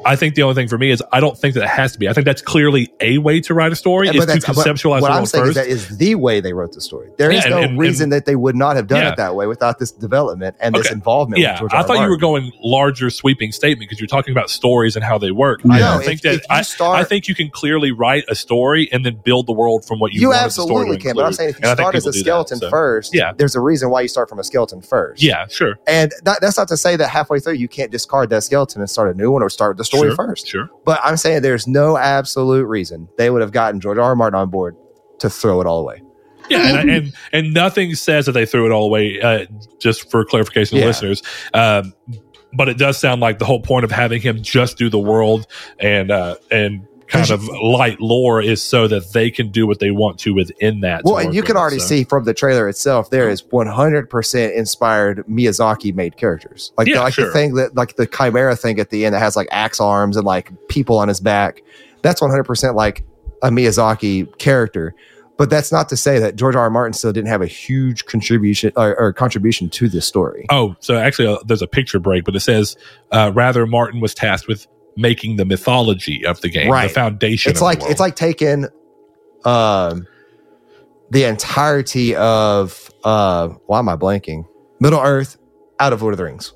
I 0.06 0.16
think 0.16 0.34
the 0.34 0.42
only 0.42 0.54
thing 0.54 0.68
for 0.68 0.78
me 0.78 0.90
is 0.90 1.02
I 1.12 1.20
don't 1.20 1.36
think 1.38 1.54
that 1.54 1.62
it 1.64 1.68
has 1.68 1.92
to 1.92 1.98
be. 1.98 2.08
I 2.08 2.12
think 2.12 2.24
that's 2.26 2.42
clearly 2.42 2.92
a 3.00 3.18
way 3.18 3.40
to 3.42 3.54
write 3.54 3.72
a 3.72 3.76
story 3.76 4.06
But 4.08 4.16
is 4.16 4.26
to 4.44 4.52
conceptualize 4.52 5.00
What 5.02 5.08
the 5.08 5.14
I'm 5.14 5.26
saying 5.26 5.44
first. 5.46 5.56
is 5.58 5.64
that 5.64 5.66
is 5.90 5.98
the 5.98 6.14
way 6.16 6.40
they 6.40 6.52
wrote 6.52 6.72
the 6.72 6.80
story. 6.80 7.10
There 7.18 7.30
is 7.30 7.44
Yeah, 7.44 7.50
no 7.50 7.56
and- 7.58 7.70
and- 7.70 7.78
reason 7.78 8.10
that 8.10 8.26
they 8.26 8.36
would 8.36 8.56
not 8.56 8.76
have 8.76 8.86
done 8.86 9.00
Yeah. 9.02 9.10
it 9.12 9.16
that 9.16 9.34
way 9.34 9.46
without 9.46 9.78
this 9.78 9.90
development 9.92 10.56
and 10.60 10.74
this 10.74 10.90
involvement. 10.90 11.40
yeah, 11.42 11.60
I 11.72 11.82
thought 11.82 11.96
R. 11.98 12.04
you 12.04 12.10
were 12.10 12.16
going 12.18 12.52
larger 12.62 13.10
sweeping 13.10 13.52
statement 13.52 13.88
because 13.88 14.00
you're 14.00 14.06
talking 14.06 14.32
about 14.32 14.50
stories 14.50 14.96
and 14.96 15.04
how 15.04 15.18
they 15.18 15.30
work. 15.30 15.60
I 15.64 15.78
No, 15.78 15.92
don't 15.92 16.00
if- 16.00 16.06
think 16.06 16.20
that 16.22 16.34
you 16.34 16.40
I, 16.50 16.62
start- 16.62 16.98
I 16.98 17.04
think 17.04 17.28
you 17.28 17.34
can 17.34 17.50
clearly 17.50 17.92
write 17.92 18.24
a 18.28 18.34
story 18.34 18.88
and 18.92 19.04
then 19.04 19.18
build 19.24 19.46
the 19.46 19.52
world 19.52 19.84
from 19.86 19.98
what 20.00 20.12
you, 20.12 20.20
You 20.20 20.28
wanted 20.28 20.46
the 20.46 20.50
story 20.50 20.64
absolutely 20.70 20.96
can, 20.98 21.14
but 21.16 21.24
I'm 21.24 21.32
saying 21.32 21.50
if 21.50 21.56
you 21.60 21.68
And 21.68 21.78
start 21.78 21.94
as 21.94 22.06
a 22.06 22.12
do 22.12 22.18
that, 22.18 22.24
skeleton 22.24 22.58
so- 22.58 22.70
first, 22.70 23.14
Yeah. 23.14 23.32
there's 23.36 23.54
a 23.54 23.60
reason 23.60 23.90
why 23.90 24.02
you 24.02 24.08
start 24.08 24.28
from 24.28 24.38
a 24.38 24.44
skeleton 24.44 24.80
first. 24.80 25.22
Yeah, 25.22 25.46
sure, 25.48 25.78
And 25.86 26.12
that, 26.24 26.40
that's 26.40 26.56
not 26.58 26.68
to 26.68 26.76
say 26.76 26.96
that 26.96 27.08
halfway 27.08 27.40
through 27.40 27.54
you 27.54 27.68
can't 27.68 27.90
discard 27.90 28.30
that 28.30 28.42
skeleton 28.42 28.80
and 28.80 28.90
start 28.90 29.14
a 29.14 29.18
new 29.18 29.30
one 29.30 29.42
or 29.42 29.48
start 29.50 29.76
the 29.76 29.84
story 29.84 29.93
sure, 29.98 30.14
first. 30.16 30.46
Sure. 30.46 30.68
But 30.84 31.00
I'm 31.04 31.16
saying 31.16 31.42
there's 31.42 31.66
no 31.66 31.96
absolute 31.96 32.66
reason 32.66 33.08
they 33.18 33.30
would 33.30 33.40
have 33.42 33.52
gotten 33.52 33.80
George 33.80 33.98
R. 33.98 34.04
R. 34.04 34.16
Martin 34.16 34.38
on 34.38 34.50
board 34.50 34.76
to 35.20 35.30
throw 35.30 35.60
it 35.60 35.66
all 35.66 35.80
away. 35.80 36.02
Yeah, 36.50 36.78
and, 36.80 36.90
and 36.90 37.12
and 37.32 37.54
nothing 37.54 37.94
says 37.94 38.26
that 38.26 38.32
they 38.32 38.44
threw 38.44 38.66
it 38.66 38.72
all 38.72 38.84
away. 38.84 39.20
Uh, 39.20 39.46
just 39.78 40.10
for 40.10 40.24
clarification, 40.26 40.76
to 40.76 40.80
Yeah. 40.82 40.88
listeners. 40.88 41.22
Um, 41.54 41.94
but 42.52 42.68
it 42.68 42.76
does 42.78 42.98
sound 42.98 43.20
like 43.20 43.38
the 43.38 43.44
whole 43.46 43.60
point 43.60 43.84
of 43.84 43.90
having 43.90 44.20
him 44.20 44.42
just 44.42 44.76
do 44.76 44.90
the 44.90 44.98
world 44.98 45.46
and 45.78 46.10
uh, 46.10 46.36
and 46.50 46.86
kind 47.08 47.30
of 47.30 47.46
light 47.48 48.00
lore 48.00 48.40
is 48.40 48.62
so 48.62 48.88
that 48.88 49.12
they 49.12 49.30
can 49.30 49.50
do 49.50 49.66
what 49.66 49.78
they 49.78 49.90
want 49.90 50.18
to 50.20 50.34
within 50.34 50.80
that. 50.80 51.02
Well, 51.04 51.18
and 51.18 51.34
you 51.34 51.42
can 51.42 51.56
already 51.56 51.78
so. 51.78 51.86
see 51.86 52.04
from 52.04 52.24
the 52.24 52.34
trailer 52.34 52.68
itself, 52.68 53.10
there 53.10 53.28
is 53.28 53.42
100% 53.42 54.56
inspired 54.56 55.26
Miyazaki 55.26 55.94
made 55.94 56.16
characters. 56.16 56.72
Like, 56.76 56.88
Yeah, 56.88 56.96
the, 56.96 57.00
like 57.00 57.14
sure. 57.14 57.26
the 57.26 57.32
thing 57.32 57.54
that, 57.54 57.74
like 57.74 57.96
the 57.96 58.06
Chimera 58.06 58.56
thing 58.56 58.80
at 58.80 58.90
the 58.90 59.04
end 59.04 59.14
that 59.14 59.20
has 59.20 59.36
like 59.36 59.48
axe 59.50 59.80
arms 59.80 60.16
and 60.16 60.26
like 60.26 60.50
people 60.68 60.98
on 60.98 61.08
his 61.08 61.20
back. 61.20 61.62
That's 62.02 62.20
100% 62.20 62.74
like 62.74 63.04
a 63.42 63.50
Miyazaki 63.50 64.36
character. 64.38 64.94
But 65.36 65.50
that's 65.50 65.72
not 65.72 65.88
to 65.88 65.96
say 65.96 66.20
that 66.20 66.36
George 66.36 66.54
R. 66.54 66.62
R. 66.62 66.70
Martin 66.70 66.92
still 66.92 67.12
didn't 67.12 67.28
have 67.28 67.42
a 67.42 67.46
huge 67.46 68.04
contribution 68.04 68.72
or, 68.76 68.96
or 68.96 69.12
contribution 69.12 69.68
to 69.70 69.88
this 69.88 70.06
story. 70.06 70.46
Oh, 70.50 70.76
so 70.78 70.96
actually, 70.96 71.26
uh, 71.26 71.38
there's 71.44 71.62
a 71.62 71.66
picture 71.66 71.98
break, 71.98 72.24
but 72.24 72.36
it 72.36 72.40
says 72.40 72.76
uh, 73.10 73.32
rather 73.34 73.66
Martin 73.66 74.00
was 74.00 74.14
tasked 74.14 74.46
with 74.46 74.68
making 74.96 75.36
the 75.36 75.44
mythology 75.44 76.24
of 76.24 76.40
the 76.40 76.48
game, 76.48 76.70
Right. 76.70 76.88
the 76.88 76.94
foundation. 76.94 77.50
it's 77.50 77.58
of 77.58 77.60
the 77.60 77.64
like 77.64 77.90
it's 77.90 78.00
like 78.00 78.16
taking 78.16 78.66
um 79.44 80.06
the 81.10 81.24
entirety 81.24 82.14
of 82.16 82.90
uh 83.04 83.48
why 83.66 83.78
am 83.78 83.88
I 83.88 83.96
blanking? 83.96 84.46
Middle 84.80 85.00
Earth 85.00 85.38
out 85.80 85.92
of 85.92 86.02
Lord 86.02 86.14
of 86.14 86.18
the 86.18 86.24
Rings. 86.24 86.52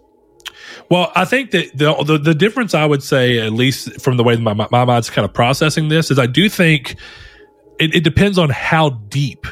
Well, 0.90 1.12
I 1.14 1.24
think 1.24 1.50
that 1.52 1.76
the, 1.76 1.94
the 2.04 2.18
the 2.18 2.34
difference 2.34 2.74
I 2.74 2.84
would 2.86 3.02
say, 3.02 3.38
at 3.38 3.52
least 3.52 4.00
from 4.00 4.16
the 4.16 4.24
way 4.24 4.36
my 4.36 4.54
my 4.54 4.84
mind's 4.84 5.10
kind 5.10 5.24
of 5.24 5.32
processing 5.32 5.88
this, 5.88 6.10
is 6.10 6.18
I 6.18 6.26
do 6.26 6.48
think 6.48 6.96
it, 7.78 7.94
it 7.94 8.04
depends 8.04 8.38
on 8.38 8.50
how 8.50 8.90
deep 8.90 9.46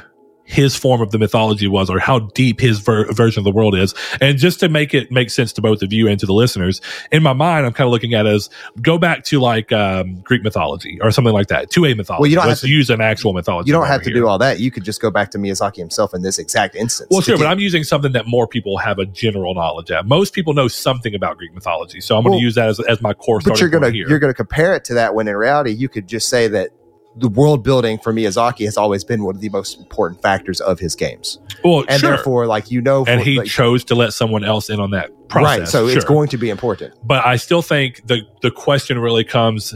his 0.46 0.76
form 0.76 1.00
of 1.02 1.10
the 1.10 1.18
mythology 1.18 1.66
was, 1.66 1.90
or 1.90 1.98
how 1.98 2.20
deep 2.20 2.60
his 2.60 2.78
ver- 2.78 3.12
version 3.12 3.40
of 3.40 3.44
the 3.44 3.50
world 3.50 3.74
is. 3.74 3.94
And 4.20 4.38
just 4.38 4.60
to 4.60 4.68
make 4.68 4.94
it 4.94 5.10
make 5.10 5.28
sense 5.30 5.52
to 5.54 5.60
both 5.60 5.82
of 5.82 5.92
you 5.92 6.08
and 6.08 6.18
to 6.20 6.26
the 6.26 6.32
listeners, 6.32 6.80
in 7.12 7.22
my 7.22 7.32
mind, 7.32 7.66
I'm 7.66 7.72
kind 7.72 7.86
of 7.86 7.92
looking 7.92 8.14
at 8.14 8.26
it 8.26 8.30
as 8.32 8.48
go 8.80 8.96
back 8.96 9.24
to 9.24 9.40
like 9.40 9.72
um, 9.72 10.20
Greek 10.20 10.42
mythology 10.42 10.98
or 11.02 11.10
something 11.10 11.34
like 11.34 11.48
that, 11.48 11.70
to 11.72 11.84
a 11.84 11.94
mythology. 11.94 12.20
Well, 12.22 12.30
you 12.30 12.36
don't 12.36 12.46
Let's 12.46 12.60
have 12.62 12.68
to- 12.68 12.72
use 12.72 12.90
an 12.90 13.00
actual 13.00 13.32
mythology. 13.32 13.68
You 13.68 13.72
don't 13.74 13.86
have 13.86 14.02
to 14.02 14.10
here. 14.10 14.20
do 14.20 14.26
all 14.28 14.38
that. 14.38 14.60
You 14.60 14.70
could 14.70 14.84
just 14.84 15.00
go 15.02 15.10
back 15.10 15.30
to 15.32 15.38
Miyazaki 15.38 15.76
himself 15.76 16.14
in 16.14 16.22
this 16.22 16.38
exact 16.38 16.74
instance. 16.76 17.08
Well, 17.10 17.20
to 17.20 17.24
sure, 17.32 17.38
but 17.38 17.46
I'm 17.46 17.58
using 17.58 17.82
something 17.84 18.12
that 18.12 18.26
more 18.26 18.46
people 18.46 18.78
have 18.78 18.98
a 18.98 19.06
general 19.06 19.54
knowledge 19.54 19.90
of. 19.90 20.06
Most 20.06 20.32
people 20.32 20.54
know 20.54 20.68
something 20.68 21.14
about 21.14 21.38
Greek 21.38 21.52
mythology, 21.54 22.00
so 22.00 22.16
I'm 22.16 22.22
going 22.24 22.38
to 22.38 22.42
use 22.42 22.54
that 22.54 22.68
as, 22.68 22.80
as 22.80 23.02
my 23.02 23.12
core. 23.14 23.40
but 23.44 23.60
you're 23.60 23.68
gonna 23.68 23.90
you're 23.90 24.18
gonna 24.18 24.32
compare 24.34 24.74
it 24.74 24.84
to 24.84 24.94
that 24.94 25.14
when 25.14 25.26
in 25.28 25.36
reality 25.36 25.70
you 25.72 25.88
could 25.88 26.06
just 26.06 26.28
say 26.28 26.46
that 26.48 26.70
the 27.18 27.28
world 27.28 27.64
building 27.64 27.98
for 27.98 28.12
Miyazaki 28.12 28.64
has 28.66 28.76
always 28.76 29.02
been 29.04 29.24
one 29.24 29.34
of 29.34 29.40
the 29.40 29.48
most 29.48 29.78
important 29.78 30.20
factors 30.22 30.60
of 30.60 30.78
his 30.78 30.94
games, 30.94 31.38
well, 31.64 31.84
and 31.88 32.00
sure. 32.00 32.10
therefore, 32.10 32.46
like 32.46 32.70
you 32.70 32.80
know, 32.82 33.04
and 33.06 33.20
he 33.20 33.38
like- 33.38 33.46
chose 33.48 33.84
to 33.84 33.94
let 33.94 34.12
someone 34.12 34.44
else 34.44 34.68
in 34.70 34.80
on 34.80 34.90
that 34.90 35.10
process. 35.28 35.58
right. 35.58 35.68
So 35.68 35.86
it's 35.88 36.04
going 36.04 36.28
to 36.28 36.38
be 36.38 36.50
important. 36.50 36.94
but 37.04 37.24
I 37.24 37.36
still 37.36 37.62
think 37.62 38.06
the 38.06 38.22
the 38.42 38.50
question 38.50 38.98
really 38.98 39.24
comes: 39.24 39.74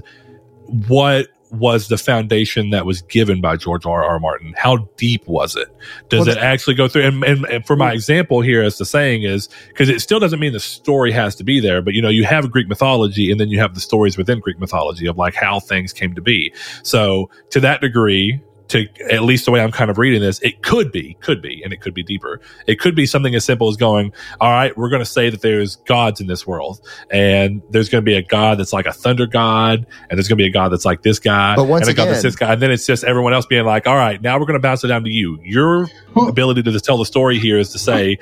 What 0.89 1.29
was 1.51 1.89
the 1.89 1.98
foundation 1.98 2.70
that 2.70 2.86
was 2.86 3.02
given 3.02 3.40
by 3.40 3.56
George 3.56 3.86
R. 3.86 4.05
R. 4.05 4.18
Martin? 4.18 4.55
How 4.56 4.89
deep 4.97 5.27
was 5.27 5.56
it? 5.56 5.68
Does 6.09 6.27
Well, 6.27 6.36
it 6.36 6.40
actually 6.40 6.74
go 6.74 6.89
through? 6.89 7.02
And, 7.02 7.24
and, 7.24 7.44
and 7.47 7.66
for 7.66 7.77
my 7.77 7.90
mm. 7.90 7.94
example 7.94 8.40
here, 8.40 8.62
as 8.62 8.78
the 8.78 8.85
saying 8.85 9.24
is, 9.24 9.48
because 9.68 9.89
it 9.89 10.01
still 10.01 10.20
doesn't 10.20 10.40
mean 10.40 10.52
the 10.52 10.60
story 10.60 11.12
has 11.12 11.35
to 11.36 11.44
be 11.44 11.60
there, 11.60 11.82
but 11.82 11.94
you 11.94 12.02
know, 12.02 12.09
you 12.09 12.24
have 12.24 12.51
Greek 12.51 12.68
mythology, 12.68 13.31
and 13.31 13.40
then 13.40 13.48
you 13.48 13.59
have 13.59 13.74
the 13.74 13.81
stories 13.81 14.16
within 14.16 14.40
Greek 14.40 14.59
mythology 14.59 15.06
of 15.06 15.16
like 15.16 15.35
how 15.35 15.60
things 15.60 15.93
came 15.93 16.14
to 16.14 16.22
be. 16.22 16.52
So 16.82 17.31
to 17.51 17.60
that 17.60 17.81
degree. 17.81 18.40
To 18.70 18.86
at 19.10 19.22
least 19.22 19.44
the 19.47 19.51
way 19.51 19.60
I'm 19.60 19.72
kind 19.72 19.90
of 19.90 19.98
reading 19.98 20.20
this, 20.20 20.38
it 20.42 20.62
could 20.62 20.92
be, 20.92 21.14
could 21.20 21.42
be, 21.42 21.60
and 21.64 21.72
it 21.72 21.80
could 21.80 21.92
be 21.92 22.02
deeper. 22.05 22.40
It 22.68 22.78
could 22.78 22.94
be 22.94 23.05
something 23.05 23.34
as 23.34 23.44
simple 23.44 23.68
as 23.68 23.76
going, 23.76 24.12
all 24.40 24.51
right, 24.51 24.76
we're 24.76 24.88
going 24.90 25.02
to 25.02 25.06
say 25.10 25.28
that 25.28 25.42
there's 25.42 25.74
gods 25.76 26.20
in 26.20 26.28
this 26.28 26.47
world, 26.47 26.80
and 27.10 27.62
there's 27.70 27.88
going 27.88 28.02
to 28.02 28.09
be 28.09 28.14
a 28.14 28.22
god 28.22 28.59
that's 28.59 28.72
like 28.72 28.86
a 28.86 28.92
thunder 28.92 29.26
god, 29.26 29.86
and 30.09 30.16
there's 30.16 30.28
going 30.28 30.38
to 30.38 30.42
be 30.44 30.47
a 30.48 30.52
god 30.52 30.68
that's 30.68 30.84
like 30.84 31.02
this 31.02 31.18
guy, 31.18 31.56
But 31.56 31.64
once 31.64 31.88
and 31.88 31.94
a 31.94 31.97
god 31.97 32.06
that's 32.10 32.22
this 32.22 32.36
guy, 32.36 32.52
and 32.52 32.62
then 32.62 32.70
it's 32.70 32.86
just 32.86 33.02
everyone 33.02 33.32
else 33.34 33.44
being 33.47 33.64
like, 33.64 33.88
all 33.88 33.97
right, 33.97 34.22
now 34.22 34.38
we're 34.38 34.47
going 34.47 34.59
to 34.59 34.62
bounce 34.62 34.84
it 34.84 34.88
down 34.88 35.02
to 35.05 35.10
you. 35.10 35.38
Your 35.42 35.88
Well- 36.14 36.28
ability 36.28 36.62
to 36.62 36.80
tell 36.80 36.97
the 36.98 37.05
story 37.06 37.38
here 37.40 37.59
is 37.59 37.70
to 37.70 37.78
say, 37.80 38.18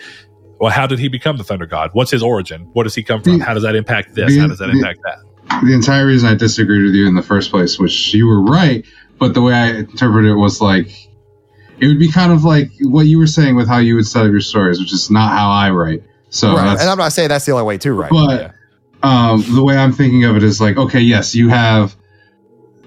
well, 0.60 0.70
how 0.72 0.86
did 0.86 0.98
he 0.98 1.08
become 1.08 1.36
the 1.36 1.44
thunder 1.44 1.66
god? 1.66 1.90
What's 1.92 2.10
his 2.10 2.22
origin? 2.22 2.62
What 2.72 2.84
does 2.84 2.94
he 2.94 3.02
come 3.02 3.22
from? 3.22 3.38
The- 3.38 3.44
How 3.44 3.52
does 3.54 3.62
that 3.64 3.76
impact 3.76 4.14
this? 4.14 4.34
the- 4.34 4.40
How 4.40 4.46
does 4.46 4.58
that 4.60 4.68
the- 4.68 4.78
impact 4.78 5.00
that? 5.04 5.18
the 5.66 5.72
entire 5.74 6.06
reason 6.06 6.28
I 6.28 6.34
disagreed 6.34 6.84
with 6.84 6.94
you 6.94 7.06
in 7.06 7.14
the 7.14 7.22
first 7.22 7.50
place, 7.50 7.78
which 7.78 8.12
you 8.14 8.26
were 8.26 8.40
right, 8.42 8.84
but 9.19 9.35
the 9.35 9.43
way 9.43 9.53
I 9.55 9.70
interpreted 9.70 10.31
it 10.31 10.35
was 10.35 10.61
like 10.61 11.09
it 11.81 11.86
would 11.86 11.99
be 11.99 12.11
kind 12.11 12.32
of 12.32 12.45
like 12.45 12.70
what 12.81 13.07
you 13.07 13.19
were 13.19 13.27
saying 13.27 13.57
with 13.57 13.69
how 13.69 13.78
you 13.78 13.95
would 13.97 14.07
set 14.07 14.24
up 14.24 14.31
your 14.31 14.40
stories, 14.40 14.81
which 14.81 14.93
is 14.93 15.11
not 15.11 15.32
how 15.32 15.51
I 15.51 15.70
write. 15.70 16.03
So 16.31 16.55
right. 16.55 16.78
And 16.78 16.89
I'm 16.89 16.99
not 16.99 17.12
saying 17.12 17.28
that's 17.28 17.47
the 17.47 17.53
only 17.53 17.65
way 17.65 17.78
to 17.78 17.93
write. 17.93 18.11
but 18.11 18.55
um, 19.03 19.45
the 19.55 19.62
way 19.62 19.77
I'm 19.77 19.93
thinking 19.93 20.24
of 20.24 20.36
it 20.36 20.43
is 20.43 20.61
like, 20.61 20.77
okay, 20.77 21.01
yes, 21.01 21.35
you 21.35 21.49
have. 21.49 21.97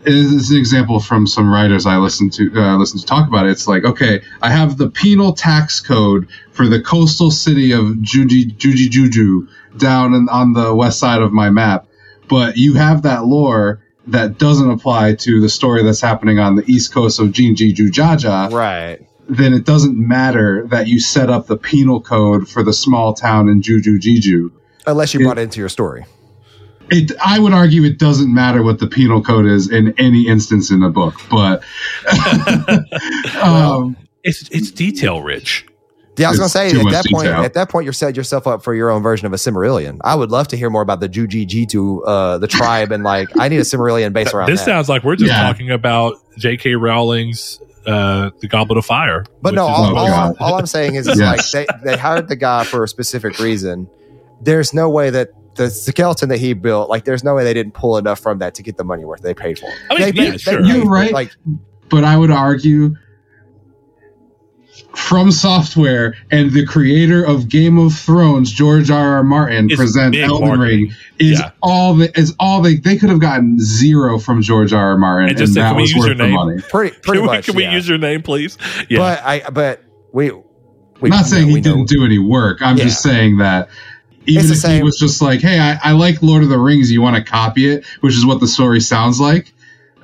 This 0.04 0.16
is 0.16 0.50
an 0.50 0.58
example 0.58 1.00
from 1.00 1.28
some 1.28 1.48
writers 1.48 1.86
I 1.86 1.98
listened 1.98 2.34
to 2.34 2.52
uh, 2.56 2.76
listened 2.78 3.02
to 3.02 3.06
talk 3.06 3.28
about 3.28 3.46
it. 3.46 3.52
It's 3.52 3.68
like, 3.68 3.84
okay, 3.84 4.22
I 4.42 4.50
have 4.50 4.78
the 4.78 4.90
penal 4.90 5.34
tax 5.34 5.80
code 5.80 6.28
for 6.52 6.68
the 6.68 6.82
coastal 6.82 7.30
city 7.30 7.72
of 7.72 7.84
Juji 7.84 8.56
Juji 8.56 8.90
Juju 8.90 9.48
down 9.78 10.16
in, 10.16 10.28
on 10.30 10.54
the 10.54 10.74
west 10.74 10.98
side 10.98 11.22
of 11.22 11.32
my 11.32 11.52
map, 11.52 11.86
but 12.28 12.58
you 12.58 12.74
have 12.74 13.04
that 13.04 13.26
lore 13.26 13.84
that 14.12 14.38
doesn't 14.38 14.70
apply 14.70 15.16
to 15.16 15.42
the 15.42 15.50
story 15.50 15.84
that's 15.84 16.02
happening 16.02 16.40
on 16.40 16.56
the 16.56 16.64
east 16.72 16.94
coast 16.94 17.20
of 17.20 17.28
Jinji 17.28 17.74
Jujaja, 17.74 18.52
Right. 18.52 19.00
then 19.30 19.54
it 19.54 19.66
doesn't 19.66 19.98
matter 19.98 20.66
that 20.70 20.88
you 20.88 21.00
set 21.00 21.30
up 21.30 21.48
the 21.48 21.58
penal 21.58 22.02
code 22.02 22.48
for 22.48 22.64
the 22.64 22.74
small 22.74 23.14
town 23.14 23.50
in 23.50 23.62
Juju 23.62 24.00
Jiju. 24.00 24.52
Unless 24.88 25.14
you 25.14 25.20
It- 25.22 25.24
brought 25.24 25.38
it 25.38 25.42
into 25.44 25.60
your 25.60 25.70
story. 25.70 26.06
It, 26.90 27.14
I 27.24 27.40
would 27.40 27.54
argue 27.54 27.86
it 27.86 27.98
doesn't 28.00 28.34
matter 28.34 28.64
what 28.64 28.80
the 28.80 28.88
penal 28.88 29.22
code 29.24 29.46
is 29.46 29.70
in 29.72 29.94
any 29.98 30.28
instance 30.28 30.72
in 30.72 30.82
the 30.82 30.90
book, 30.90 31.14
but 31.30 31.64
um, 33.42 33.96
It's 34.24 34.50
it's 34.50 34.72
detail 34.72 35.22
rich. 35.22 35.66
Yeah, 36.18 36.28
I 36.28 36.30
was 36.32 36.40
gonna 36.40 36.50
say 36.50 36.68
at 36.68 36.74
that 36.74 37.06
point, 37.12 37.24
detail. 37.26 37.42
at 37.44 37.54
that 37.54 37.70
point, 37.70 37.86
you're 37.86 37.94
setting 37.94 38.16
yourself 38.16 38.46
up 38.46 38.64
for 38.64 38.76
your 38.76 38.90
own 38.90 39.02
version 39.02 39.26
of 39.28 39.34
a 39.34 39.38
Silmarillion. 39.38 39.98
I 40.04 40.14
would 40.16 40.30
love 40.30 40.48
to 40.50 40.58
hear 40.58 40.70
more 40.70 40.82
about 40.82 41.00
the 41.00 41.08
Juji 41.10 41.48
Jitu, 41.48 42.02
uh, 42.06 42.38
the 42.38 42.48
tribe, 42.48 42.92
and 42.92 43.04
like 43.04 43.30
I 43.40 43.48
need 43.48 43.58
a 43.58 43.62
Silmarillion 43.62 44.12
based 44.14 44.34
around 44.34 44.50
This 44.50 44.60
that. 44.62 44.66
sounds 44.66 44.90
like 44.90 45.04
we're 45.04 45.16
just 45.16 45.32
Yeah. 45.32 45.42
talking 45.42 45.72
about 45.72 46.16
J.K. 46.38 46.76
Rowling's 46.76 47.62
uh, 47.88 48.30
The 48.42 48.48
Goblet 48.48 48.78
of 48.78 48.86
Fire. 48.86 49.26
But 49.42 49.54
no, 49.54 49.66
which 49.66 49.74
all, 49.76 49.98
all, 49.98 50.36
all 50.40 50.54
I'm 50.60 50.66
saying 50.68 50.96
is, 50.96 51.08
is 51.08 51.18
Yes. 51.20 51.54
like 51.54 51.68
they, 51.68 51.92
they 51.92 51.98
hired 51.98 52.28
the 52.28 52.36
guy 52.36 52.64
for 52.66 52.84
a 52.84 52.88
specific 52.88 53.40
reason. 53.40 53.90
There's 54.42 54.74
no 54.74 54.90
way 54.90 55.10
that 55.12 55.30
the 55.56 55.70
skeleton 55.70 56.30
that 56.30 56.40
he 56.40 56.54
built, 56.54 56.90
like, 56.90 57.06
there's 57.06 57.24
no 57.24 57.34
way 57.36 57.44
they 57.44 57.54
didn't 57.54 57.74
pull 57.74 57.98
enough 57.98 58.20
from 58.20 58.40
that 58.40 58.54
to 58.56 58.64
get 58.64 58.78
the 58.78 58.84
money 58.84 59.04
worth 59.06 59.22
they 59.22 59.34
paid 59.34 59.58
for 59.60 59.68
it. 59.68 59.76
I 59.90 59.98
mean, 60.12 60.16
they, 60.16 60.28
yeah, 60.32 60.38
sure. 60.38 60.62
You're 60.62 60.86
right. 60.86 61.12
Like, 61.12 61.32
but 61.90 62.04
I 62.04 62.18
would 62.18 62.32
argue 62.32 62.96
from 64.96 65.32
software 65.32 66.16
and 66.32 66.52
the 66.52 66.66
creator 66.66 67.24
of 67.24 67.48
Game 67.50 67.78
of 67.78 67.94
Thrones, 67.94 68.52
George 68.52 68.90
R. 68.92 69.16
R. 69.18 69.24
Martin, 69.24 69.68
It's 69.70 69.76
present 69.78 70.16
Elden 70.16 70.48
marketing. 70.48 70.80
Ring 70.88 70.94
is 71.20 71.40
Yeah. 71.40 71.52
all 71.62 71.96
the 71.96 72.18
is 72.20 72.36
all 72.40 72.62
they 72.62 72.76
they 72.76 72.98
could 72.98 73.10
have 73.10 73.20
gotten 73.20 73.58
zero 73.60 74.20
from 74.20 74.42
George 74.42 74.74
R. 74.74 74.92
R. 74.92 74.98
Martin, 74.98 75.30
And 75.30 75.32
and, 75.32 75.38
just 75.40 75.54
said, 75.54 75.62
that 75.64 75.68
"Can 75.70 75.76
we 75.78 75.82
was 75.84 75.92
use 75.92 76.00
worth 76.00 76.08
your 76.08 76.16
the 76.16 76.24
name?" 76.24 76.34
money. 76.36 76.62
pretty, 76.70 76.96
pretty 77.04 77.20
can 77.20 77.30
we, 77.30 77.36
much. 77.36 77.46
can 77.46 77.56
we 77.56 77.66
use 77.68 77.88
your 77.88 77.98
name, 77.98 78.22
please? 78.22 78.58
Yeah. 78.90 79.00
But 79.00 79.24
I, 79.24 79.50
but 79.50 79.82
we, 80.12 80.32
we 80.32 80.42
I'm 81.04 81.10
not 81.10 81.26
saying 81.26 81.48
we 81.48 81.56
he 81.56 81.62
didn't 81.62 81.88
do 81.88 82.04
any 82.04 82.20
work. 82.20 82.62
I'm 82.62 82.78
Yeah. 82.78 82.84
just 82.86 83.02
saying 83.02 83.38
that 83.38 83.70
even 84.26 84.52
It's 84.52 84.64
if 84.64 84.72
he 84.72 84.84
was 84.84 84.98
just 85.00 85.22
like, 85.22 85.40
"Hey, 85.42 85.60
I, 85.60 85.80
I 85.84 85.92
like 85.94 86.22
Lord 86.22 86.44
of 86.44 86.50
the 86.50 86.60
Rings. 86.60 86.92
You 86.92 87.02
want 87.02 87.16
to 87.16 87.24
copy 87.24 87.70
it?" 87.72 87.86
Which 88.02 88.16
is 88.16 88.26
what 88.26 88.40
the 88.40 88.48
story 88.48 88.80
sounds 88.82 89.20
like. 89.20 89.52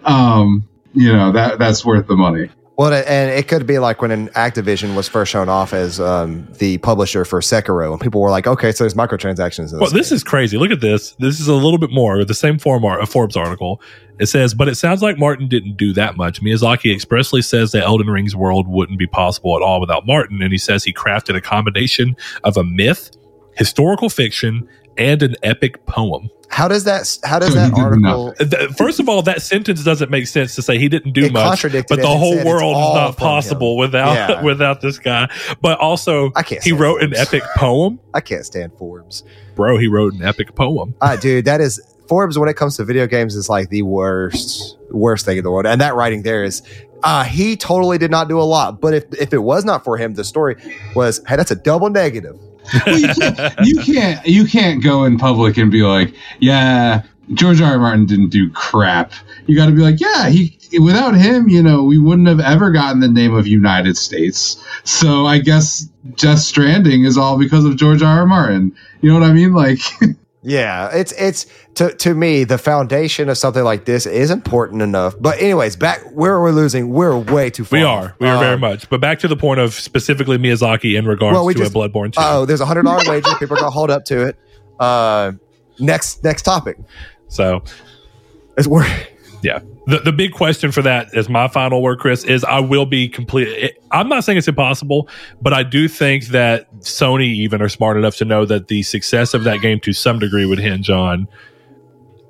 Um, 0.04 0.64
you 0.94 1.12
know 1.12 1.32
that 1.34 1.60
that's 1.60 1.86
worth 1.86 2.08
the 2.08 2.16
money. 2.16 2.50
Well, 2.78 2.94
and 2.94 3.32
it 3.32 3.48
could 3.48 3.66
be 3.66 3.80
like 3.80 4.04
when 4.04 4.12
an 4.12 4.28
Activision 4.30 4.96
was 4.96 5.08
first 5.08 5.32
shown 5.32 5.50
off 5.50 5.74
as 5.74 6.00
um, 6.00 6.48
the 6.60 6.78
publisher 6.78 7.26
for 7.26 7.42
Sekiro, 7.42 7.92
and 7.92 8.00
people 8.00 8.22
were 8.22 8.30
like, 8.30 8.46
"Okay, 8.46 8.72
so 8.72 8.84
there's 8.84 8.94
microtransactions." 8.94 9.74
In 9.74 9.80
Well, 9.80 9.90
this 9.90 10.12
is 10.12 10.24
crazy. 10.24 10.60
Look 10.60 10.70
at 10.70 10.80
this. 10.80 11.14
This 11.14 11.40
is 11.40 11.48
a 11.48 11.56
little 11.56 11.80
bit 11.80 11.90
more 11.90 12.24
the 12.24 12.36
same 12.36 12.60
form 12.60 12.84
a 12.86 13.06
Forbes 13.08 13.36
article. 13.36 13.82
It 14.20 14.28
says, 14.28 14.54
but 14.54 14.68
it 14.68 14.76
sounds 14.76 15.02
like 15.02 15.18
Martin 15.18 15.48
didn't 15.48 15.78
do 15.78 15.94
that 15.94 16.18
much. 16.18 16.42
Miyazaki 16.42 16.94
expressly 16.94 17.42
says 17.42 17.72
that 17.72 17.84
Elden 17.84 18.08
Ring's 18.08 18.36
world 18.36 18.68
wouldn't 18.68 19.00
be 19.00 19.08
possible 19.08 19.56
at 19.56 19.64
all 19.64 19.80
without 19.80 20.06
Martin, 20.06 20.42
and 20.42 20.52
he 20.52 20.58
says 20.58 20.84
he 20.84 20.94
crafted 20.94 21.36
a 21.36 21.42
combination 21.42 22.16
of 22.44 22.58
a 22.58 22.64
myth, 22.64 23.12
historical 23.56 24.10
fiction, 24.10 24.68
and 24.98 25.24
an 25.24 25.36
epic 25.42 25.86
poem. 25.88 26.30
How 26.50 26.68
does 26.68 26.86
that? 26.86 27.18
How 27.24 27.40
does 27.40 27.54
that 27.54 27.74
article? 27.74 28.34
First 28.78 29.00
of 29.00 29.10
all, 29.10 29.22
that 29.24 29.42
sentence 29.42 29.84
doesn't 29.84 30.10
make 30.10 30.28
sense 30.28 30.56
to 30.56 30.62
say 30.62 30.78
he 30.80 30.90
didn't 30.90 31.12
do 31.12 31.26
It 31.26 31.34
much, 31.34 31.62
but 31.62 31.88
the 31.88 32.08
whole 32.08 32.44
world 32.46 32.76
is 32.76 32.94
not 32.96 33.18
possible 33.18 33.74
him. 33.74 33.80
without 33.80 34.14
Yeah. 34.14 34.42
without 34.44 34.82
this 34.82 34.98
guy. 34.98 35.30
But 35.62 35.80
also, 35.80 36.32
I 36.36 36.44
can't. 36.44 36.64
he 36.64 36.70
stand 36.70 36.80
wrote 36.80 37.02
an 37.04 37.16
epic 37.16 37.44
poem, 37.58 38.00
I 38.14 38.22
can't 38.22 38.46
stand 38.46 38.72
Forbes. 38.78 39.24
bro. 39.56 39.78
He 39.78 39.88
wrote 39.88 40.14
an 40.14 40.24
epic 40.24 40.56
poem. 40.56 40.96
Uh, 41.02 41.16
dude, 41.18 41.46
that 41.46 41.62
is 41.62 41.82
Forbes. 42.08 42.40
When 42.40 42.50
it 42.50 42.56
comes 42.56 42.78
to 42.78 42.86
video 42.86 43.08
games, 43.08 43.36
is 43.36 43.50
like 43.50 43.70
the 43.70 43.82
worst, 43.84 44.78
worst 44.90 45.26
thing 45.26 45.38
in 45.38 45.44
the 45.44 45.52
world. 45.52 45.66
And 45.66 45.82
that 45.82 45.96
writing 45.96 46.24
there 46.24 46.44
is, 46.44 46.62
uh, 47.04 47.24
he 47.26 47.58
totally 47.58 47.98
did 47.98 48.10
not 48.10 48.30
do 48.30 48.40
a 48.40 48.44
lot. 48.44 48.80
But 48.82 48.94
if 48.94 49.04
if 49.20 49.34
it 49.34 49.40
was 49.44 49.66
not 49.66 49.84
for 49.84 49.98
him, 49.98 50.14
the 50.14 50.24
story 50.24 50.56
was, 50.96 51.22
hey, 51.28 51.36
that's 51.36 51.52
a 51.52 51.56
double 51.56 51.90
negative. 51.90 52.40
You, 52.88 53.08
can't, 53.14 53.60
you 53.64 53.82
can't 53.82 54.26
you 54.26 54.46
can't 54.46 54.84
go 54.84 55.06
in 55.06 55.18
public 55.18 55.58
and 55.58 55.72
be 55.72 55.84
like, 55.84 56.14
yeah, 56.40 57.04
George 57.34 57.62
R. 57.62 57.72
R. 57.72 57.80
Martin 57.80 58.06
didn't 58.06 58.30
do 58.30 58.50
crap. 58.52 59.12
You 59.46 59.56
got 59.56 59.68
to 59.68 59.72
be 59.72 59.82
like, 59.82 60.00
yeah, 60.00 60.30
he 60.30 60.58
without 60.80 61.16
him, 61.16 61.50
you 61.50 61.64
know, 61.64 61.84
we 61.84 61.98
wouldn't 61.98 62.28
have 62.28 62.40
ever 62.40 62.72
gotten 62.72 63.00
the 63.00 63.08
name 63.08 63.34
of 63.34 63.48
United 63.48 63.98
States. 63.98 64.64
So 64.84 65.26
I 65.26 65.40
guess 65.40 65.82
Death 66.16 66.40
Stranding 66.40 67.06
is 67.06 67.18
all 67.18 67.38
because 67.38 67.66
of 67.66 67.76
George 67.78 68.02
R. 68.02 68.20
R. 68.20 68.26
Martin. 68.26 68.76
You 69.02 69.12
know 69.12 69.20
what 69.20 69.30
I 69.30 69.34
mean? 69.34 69.54
Like, 69.54 69.80
Yeah, 70.50 70.90
it's 70.94 71.12
it's 71.12 71.46
to 71.74 71.94
to 71.96 72.14
me 72.14 72.46
the 72.46 72.58
foundation 72.58 73.28
of 73.28 73.38
something 73.38 73.66
like 73.66 73.84
this 73.84 74.06
is 74.06 74.32
important 74.32 74.82
enough. 74.82 75.14
But 75.20 75.42
anyways, 75.42 75.76
back 75.76 76.00
where 76.14 76.40
we're 76.40 76.52
losing, 76.52 76.88
we're 76.90 77.18
way 77.18 77.50
too 77.50 77.66
far. 77.66 77.78
We 77.80 77.84
are. 77.84 78.16
We 78.20 78.28
are 78.30 78.40
very 78.40 78.54
Um, 78.54 78.62
much. 78.62 78.90
But 78.90 79.02
back 79.02 79.20
to 79.20 79.28
the 79.28 79.36
point 79.36 79.60
of 79.60 79.74
specifically 79.74 80.38
Miyazaki 80.38 80.98
in 80.98 81.06
regards 81.06 81.34
Well, 81.36 81.46
we 81.46 81.54
to 81.54 81.60
just- 81.60 81.76
a 81.76 81.78
Bloodborne 81.78 82.14
2. 82.14 82.22
Oh, 82.24 82.46
there's 82.46 82.62
a 82.62 82.66
hundred 82.66 82.84
dollar 82.84 83.04
wager. 83.10 83.30
People 83.40 83.58
are 83.58 83.60
gonna 83.60 83.72
hold 83.72 83.92
up 83.92 84.06
to 84.06 84.22
it. 84.28 84.38
Uh, 84.80 85.34
next 85.80 86.24
next 86.24 86.44
topic. 86.44 86.78
so, 87.28 87.62
It's 88.58 88.68
we're 88.68 88.86
yeah. 89.44 89.60
The, 89.88 90.00
the 90.00 90.12
big 90.12 90.34
question 90.34 90.72
for 90.72 90.82
that 90.82 91.08
is 91.14 91.30
my 91.30 91.48
final 91.48 91.82
word, 91.82 92.00
Chris, 92.00 92.26
is 92.26 92.44
I 92.44 92.60
will 92.60 92.86
be 92.86 93.08
complete. 93.08 93.78
I'm 93.92 94.10
not 94.10 94.26
saying 94.26 94.38
it's 94.38 94.48
impossible, 94.48 95.08
but 95.42 95.54
I 95.54 95.64
do 95.64 95.88
think 95.88 96.28
that 96.28 96.72
Sony 96.80 97.28
even 97.28 97.62
are 97.62 97.70
smart 97.70 97.96
enough 97.96 98.18
to 98.18 98.26
know 98.26 98.46
that 98.46 98.68
the 98.68 98.84
success 98.84 99.34
of 99.34 99.46
that 99.46 99.62
game 99.62 99.80
to 99.82 99.94
some 99.94 100.20
degree 100.20 100.46
would 100.46 100.60
hinge 100.60 100.90
on 100.90 101.28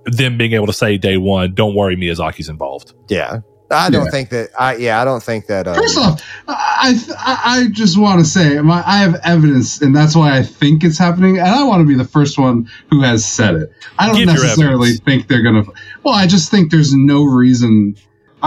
them 0.05 0.37
being 0.37 0.53
able 0.53 0.67
to 0.67 0.73
say 0.73 0.97
day 0.97 1.17
one, 1.17 1.53
don't 1.53 1.75
worry, 1.75 1.97
Miyazaki's 1.97 2.47
involved. 2.47 2.93
yeah. 3.09 3.39
I 3.69 3.89
don't 3.89 4.05
Yeah. 4.05 4.11
think 4.11 4.29
that. 4.29 4.49
I 4.57 4.75
yeah. 4.77 5.01
I 5.01 5.05
don't 5.05 5.21
think 5.21 5.47
that. 5.47 5.67
Um, 5.67 5.75
first 5.75 5.97
off, 5.97 6.21
I 6.47 6.95
I, 7.17 7.39
I 7.45 7.67
just 7.71 7.97
want 7.99 8.19
to 8.19 8.25
say 8.25 8.59
my, 8.61 8.83
I 8.85 8.97
have 8.99 9.15
evidence, 9.23 9.81
and 9.81 9.95
that's 9.95 10.15
why 10.15 10.37
I 10.37 10.43
think 10.43 10.83
it's 10.83 10.97
happening. 10.97 11.37
And 11.37 11.47
I 11.47 11.63
want 11.63 11.81
to 11.81 11.85
be 11.87 11.95
the 11.95 12.05
first 12.07 12.37
one 12.37 12.69
who 12.89 13.01
has 13.01 13.25
said 13.25 13.55
it. 13.55 13.71
I 13.99 14.07
don't 14.07 14.25
necessarily 14.25 14.93
think 14.93 15.27
they're 15.27 15.43
gonna. 15.43 15.63
Well, 16.03 16.13
I 16.13 16.27
just 16.27 16.49
think 16.51 16.71
there's 16.71 16.93
no 16.93 17.23
reason. 17.25 17.95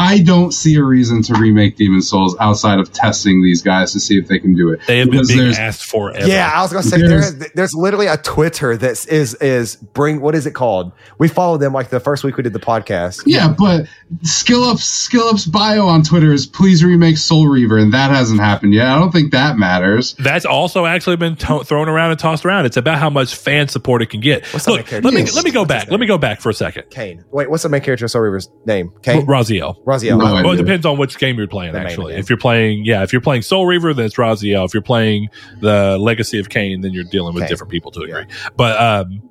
I 0.02 0.20
don't 0.22 0.52
see 0.52 0.76
a 0.76 0.82
reason 0.82 1.20
to 1.24 1.34
remake 1.34 1.76
Demon 1.76 2.00
Souls 2.00 2.34
outside 2.40 2.78
of 2.78 2.90
testing 2.90 3.42
these 3.42 3.60
guys 3.60 3.92
to 3.92 4.00
see 4.00 4.16
if 4.16 4.28
they 4.28 4.38
can 4.38 4.54
do 4.54 4.70
it. 4.72 4.80
They 4.86 4.98
have 5.00 5.10
been 5.10 5.26
being 5.26 5.52
asked 5.52 5.84
for 5.84 6.10
ever. 6.16 6.26
Yeah, 6.26 6.50
I 6.54 6.62
was 6.62 6.72
gonna 6.72 6.82
say 6.82 6.96
There's- 6.98 7.34
there's 7.34 7.52
there's 7.52 7.74
literally 7.74 8.06
a 8.06 8.16
Twitter 8.16 8.78
that 8.78 9.06
is 9.08 9.34
is 9.34 9.76
bring 9.76 10.22
what 10.22 10.34
is 10.34 10.46
it 10.46 10.52
called? 10.52 10.92
We 11.18 11.28
followed 11.28 11.58
them 11.58 11.74
like 11.74 11.90
the 11.90 12.00
first 12.00 12.24
week 12.24 12.38
we 12.38 12.42
did 12.42 12.54
the 12.54 12.58
podcast. 12.60 13.24
Yeah, 13.26 13.54
but 13.56 13.86
Skill 14.22 14.64
Up's 14.64 14.84
Skill 14.84 15.28
Up's 15.28 15.44
bio 15.44 15.86
on 15.86 16.02
Twitter 16.02 16.32
is 16.32 16.46
please 16.46 16.82
remake 16.82 17.18
Soul 17.18 17.48
Reaver, 17.48 17.76
and 17.76 17.92
that 17.92 18.10
hasn't 18.10 18.40
happened 18.40 18.72
yet. 18.72 18.86
I 18.86 18.98
don't 18.98 19.12
think 19.12 19.32
that 19.32 19.58
matters. 19.58 20.14
That's 20.18 20.46
also 20.46 20.86
actually 20.86 21.16
been 21.16 21.36
to- 21.36 21.62
thrown 21.64 21.90
around 21.90 22.12
and 22.12 22.18
tossed 22.18 22.46
around. 22.46 22.64
It's 22.64 22.78
about 22.78 22.98
how 22.98 23.10
much 23.10 23.34
fan 23.34 23.68
support 23.68 24.00
it 24.00 24.06
can 24.10 24.20
get. 24.20 24.46
What's 24.46 24.66
Look, 24.66 24.90
let 24.92 25.04
me 25.04 25.20
Yes. 25.20 25.34
let 25.36 25.44
me 25.44 25.50
go 25.50 25.60
What's 25.60 25.68
back. 25.68 25.90
Let 25.90 26.00
me 26.00 26.06
go 26.06 26.16
back 26.16 26.40
for 26.40 26.48
a 26.48 26.54
second. 26.54 26.84
Kain. 26.90 27.22
Wait, 27.32 27.50
what's 27.50 27.64
the 27.64 27.68
main 27.68 27.82
character 27.82 28.06
of 28.06 28.10
Soul 28.10 28.22
Reaver's 28.22 28.48
name? 28.64 28.92
Kain. 29.02 29.26
Raziel. 29.26 29.76
Raziel. 29.90 30.18
No. 30.18 30.42
Well, 30.42 30.52
it 30.52 30.56
depends 30.56 30.86
on 30.86 30.98
which 30.98 31.18
game 31.18 31.36
you're 31.36 31.46
playing. 31.46 31.72
The 31.72 31.80
Actually, 31.80 32.14
if 32.14 32.28
you're 32.30 32.38
playing, 32.38 32.84
yeah, 32.84 33.02
if 33.02 33.12
you're 33.12 33.20
playing 33.22 33.42
Soul 33.42 33.66
Reaver, 33.66 33.92
then 33.94 34.06
it's 34.06 34.16
Raziel. 34.16 34.64
If 34.64 34.72
you're 34.74 34.82
playing 34.82 35.28
the 35.60 35.98
Legacy 35.98 36.38
of 36.38 36.48
Kain, 36.48 36.80
then 36.80 36.92
you're 36.92 37.04
dealing 37.04 37.34
with 37.34 37.42
Kain. 37.42 37.48
different 37.48 37.70
people 37.70 37.90
to 37.92 38.00
a 38.02 38.06
degree. 38.06 38.24
But 38.56 38.80
um, 38.80 39.22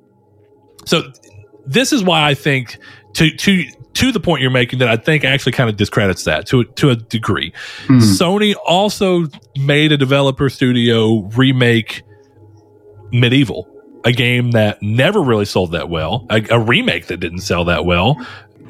so 0.84 1.02
this 1.66 1.92
is 1.92 2.02
why 2.04 2.28
I 2.28 2.34
think 2.34 2.78
to 3.14 3.30
to 3.30 3.64
to 3.94 4.12
the 4.12 4.20
point 4.20 4.40
you're 4.42 4.50
making 4.50 4.78
that 4.78 4.88
I 4.88 4.96
think 4.96 5.24
actually 5.24 5.52
kind 5.52 5.68
of 5.68 5.76
discredits 5.76 6.24
that 6.24 6.46
to 6.48 6.64
to 6.64 6.90
a 6.90 6.96
degree. 6.96 7.52
Hmm. 7.86 7.98
Sony 7.98 8.54
also 8.66 9.26
made 9.56 9.92
a 9.92 9.96
developer 9.96 10.48
studio 10.48 11.22
remake 11.36 12.02
MediEvil, 13.12 13.66
a 14.04 14.12
game 14.12 14.52
that 14.52 14.80
never 14.82 15.20
really 15.20 15.44
sold 15.44 15.72
that 15.72 15.88
well, 15.88 16.26
a, 16.30 16.44
a 16.50 16.58
remake 16.60 17.06
that 17.08 17.18
didn't 17.18 17.40
sell 17.40 17.64
that 17.64 17.84
well, 17.84 18.14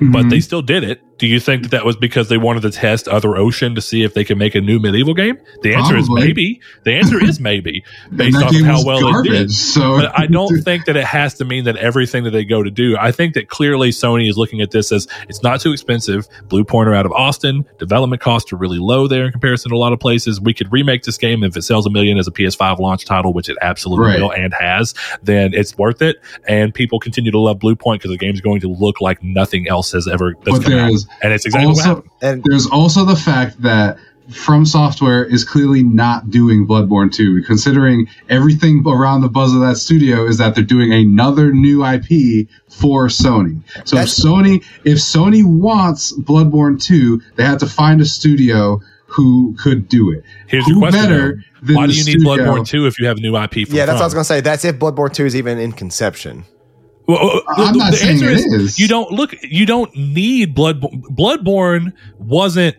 but 0.00 0.24
Mhm. 0.24 0.30
they 0.30 0.40
still 0.40 0.62
did 0.62 0.82
it. 0.84 1.02
Do 1.20 1.26
you 1.26 1.38
think 1.38 1.64
that 1.64 1.70
that 1.72 1.84
was 1.84 1.96
because 1.96 2.30
they 2.30 2.38
wanted 2.38 2.62
to 2.62 2.70
test 2.70 3.06
Other 3.06 3.36
Ocean 3.36 3.74
to 3.74 3.82
see 3.82 4.04
if 4.04 4.14
they 4.14 4.24
could 4.24 4.38
make 4.38 4.54
a 4.54 4.60
new 4.62 4.78
MediEvil 4.78 5.14
game? 5.14 5.36
The 5.60 5.74
answer 5.74 5.94
is 5.94 6.08
maybe. 6.08 6.62
The 6.84 6.94
answer 6.94 7.22
is 7.22 7.38
maybe 7.50 7.84
based 8.16 8.38
off 8.38 8.54
of 8.54 8.62
how 8.62 8.82
well 8.82 9.18
it 9.20 9.28
did. 9.28 9.50
So, 9.52 9.98
But 9.98 10.18
I 10.18 10.26
don't 10.30 10.62
think 10.62 10.86
that 10.86 10.96
it 10.96 11.04
has 11.04 11.34
to 11.34 11.44
mean 11.44 11.64
that 11.64 11.76
everything 11.76 12.24
that 12.24 12.30
they 12.30 12.46
go 12.46 12.62
to 12.62 12.70
do. 12.70 12.96
I 12.98 13.12
think 13.12 13.34
that 13.34 13.50
clearly 13.50 13.90
Sony 13.90 14.30
is 14.30 14.38
looking 14.38 14.62
at 14.62 14.70
this 14.70 14.90
as 14.92 15.06
it's 15.28 15.42
not 15.42 15.60
too 15.60 15.72
expensive. 15.72 16.26
Blue 16.48 16.64
Pointer 16.64 16.94
out 16.94 17.04
of 17.04 17.12
Austin, 17.12 17.66
development 17.78 18.22
costs 18.22 18.50
are 18.54 18.56
really 18.56 18.78
low 18.78 19.06
there 19.06 19.26
in 19.26 19.32
comparison 19.32 19.72
to 19.72 19.76
a 19.76 19.78
lot 19.78 19.92
of 19.92 20.00
places. 20.00 20.40
We 20.40 20.54
could 20.54 20.72
remake 20.72 21.02
this 21.02 21.18
game 21.18 21.44
if 21.44 21.54
it 21.54 21.62
sells 21.62 21.84
a 21.84 21.90
million 21.90 22.16
as 22.16 22.28
a 22.28 22.32
PS5 22.32 22.78
launch 22.78 23.04
title, 23.04 23.34
which 23.34 23.50
it 23.50 23.58
absolutely 23.60 24.06
Right. 24.06 24.20
will 24.22 24.32
and 24.32 24.54
has. 24.54 24.94
Then 25.22 25.52
it's 25.52 25.76
worth 25.76 26.00
it, 26.00 26.16
and 26.48 26.72
people 26.72 26.98
continue 26.98 27.30
to 27.30 27.38
love 27.38 27.58
Bluepoint 27.58 27.96
because 27.96 28.10
the 28.10 28.16
game's 28.16 28.40
going 28.40 28.62
to 28.62 28.68
look 28.68 29.02
like 29.02 29.22
nothing 29.22 29.68
else 29.68 29.92
has 29.92 30.08
ever. 30.08 30.34
That's 30.44 30.60
But 30.60 30.64
come 30.64 30.72
out. 30.78 30.92
There's 31.10 31.22
and 31.22 31.32
it's 31.32 31.46
exactly 31.46 31.66
what 31.66 31.78
also 31.78 31.88
happened. 31.88 32.10
And 32.22 32.44
there's 32.44 32.66
also 32.66 33.04
the 33.04 33.16
fact 33.16 33.60
that 33.62 33.98
From 34.30 34.64
Software 34.64 35.24
is 35.24 35.44
clearly 35.44 35.82
not 35.82 36.30
doing 36.30 36.66
Bloodborne 36.66 37.12
2, 37.12 37.42
considering 37.42 38.06
everything 38.28 38.84
around 38.86 39.22
the 39.22 39.28
buzz 39.28 39.52
of 39.54 39.60
that 39.60 39.76
studio 39.76 40.24
is 40.26 40.38
that 40.38 40.54
they're 40.54 40.62
doing 40.64 40.92
another 40.92 41.52
new 41.52 41.84
IP 41.84 42.48
for 42.68 43.08
Sony. 43.08 43.60
So 43.84 43.96
if 43.96 44.06
Sony, 44.06 44.64
if 44.84 44.98
Sony 44.98 45.44
wants 45.44 46.12
Bloodborne 46.16 46.80
2, 46.82 47.20
they 47.36 47.44
have 47.44 47.58
to 47.58 47.66
find 47.66 48.00
a 48.00 48.04
studio 48.04 48.80
who 49.06 49.56
could 49.58 49.88
do 49.88 50.12
it. 50.12 50.22
Here's 50.46 50.64
Who 50.66 50.74
your 50.74 50.80
question. 50.82 51.02
better 51.02 51.42
though. 51.60 51.66
than 51.66 51.76
Why 51.76 51.86
do 51.88 51.92
the 51.92 51.98
you 51.98 52.04
need? 52.04 52.24
Bloodborne 52.24 52.64
2 52.66 52.86
if 52.86 53.00
you 53.00 53.06
have 53.08 53.16
a 53.16 53.20
new 53.20 53.36
IP 53.36 53.66
from 53.66 53.76
Yeah, 53.76 53.86
that's 53.86 53.96
what 53.96 54.02
I 54.02 54.06
was 54.06 54.14
gonna 54.14 54.24
say. 54.24 54.40
That's 54.40 54.64
if 54.64 54.78
Bloodborne 54.78 55.12
Two 55.12 55.26
is 55.26 55.34
even 55.34 55.58
in 55.58 55.72
conception. 55.72 56.44
Well, 57.10 57.42
uh, 57.48 57.54
I'm 57.56 57.72
the- 57.72 57.78
not 57.78 57.90
the 57.92 57.96
saying 57.96 58.12
answer 58.22 58.30
it 58.30 58.38
is, 58.38 58.44
is. 58.46 58.78
You 58.78 58.88
don't 58.88 59.10
look. 59.12 59.34
You 59.42 59.66
don't 59.66 59.94
need 59.96 60.54
Bloodborne. 60.54 61.02
Bloodborne 61.10 61.92
wasn't 62.18 62.76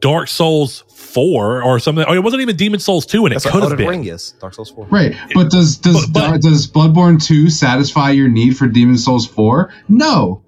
Dark 0.00 0.28
Souls 0.28 0.84
four 0.94 1.62
or 1.62 1.78
something. 1.78 2.04
Or 2.06 2.16
it 2.16 2.22
wasn't 2.22 2.42
even 2.42 2.56
Demon 2.56 2.80
Souls 2.80 3.04
two, 3.06 3.24
and 3.26 3.32
it 3.32 3.36
That's 3.36 3.44
what 3.46 3.52
could 3.52 3.62
have 3.62 3.70
Elden 3.72 3.78
been. 3.78 3.88
Ring 3.88 4.04
is. 4.06 4.32
Dark 4.40 4.54
Souls 4.54 4.70
Four. 4.70 4.86
Right, 4.90 5.14
but 5.34 5.50
does 5.50 5.76
does 5.76 6.06
But- 6.06 6.30
but- 6.30 6.40
does 6.42 6.66
Bloodborne 6.70 7.22
2 7.22 7.50
satisfy 7.50 8.10
your 8.10 8.28
need 8.28 8.56
for 8.56 8.66
Demon 8.66 8.96
Souls 8.98 9.26
4? 9.26 9.72
No. 9.88 10.42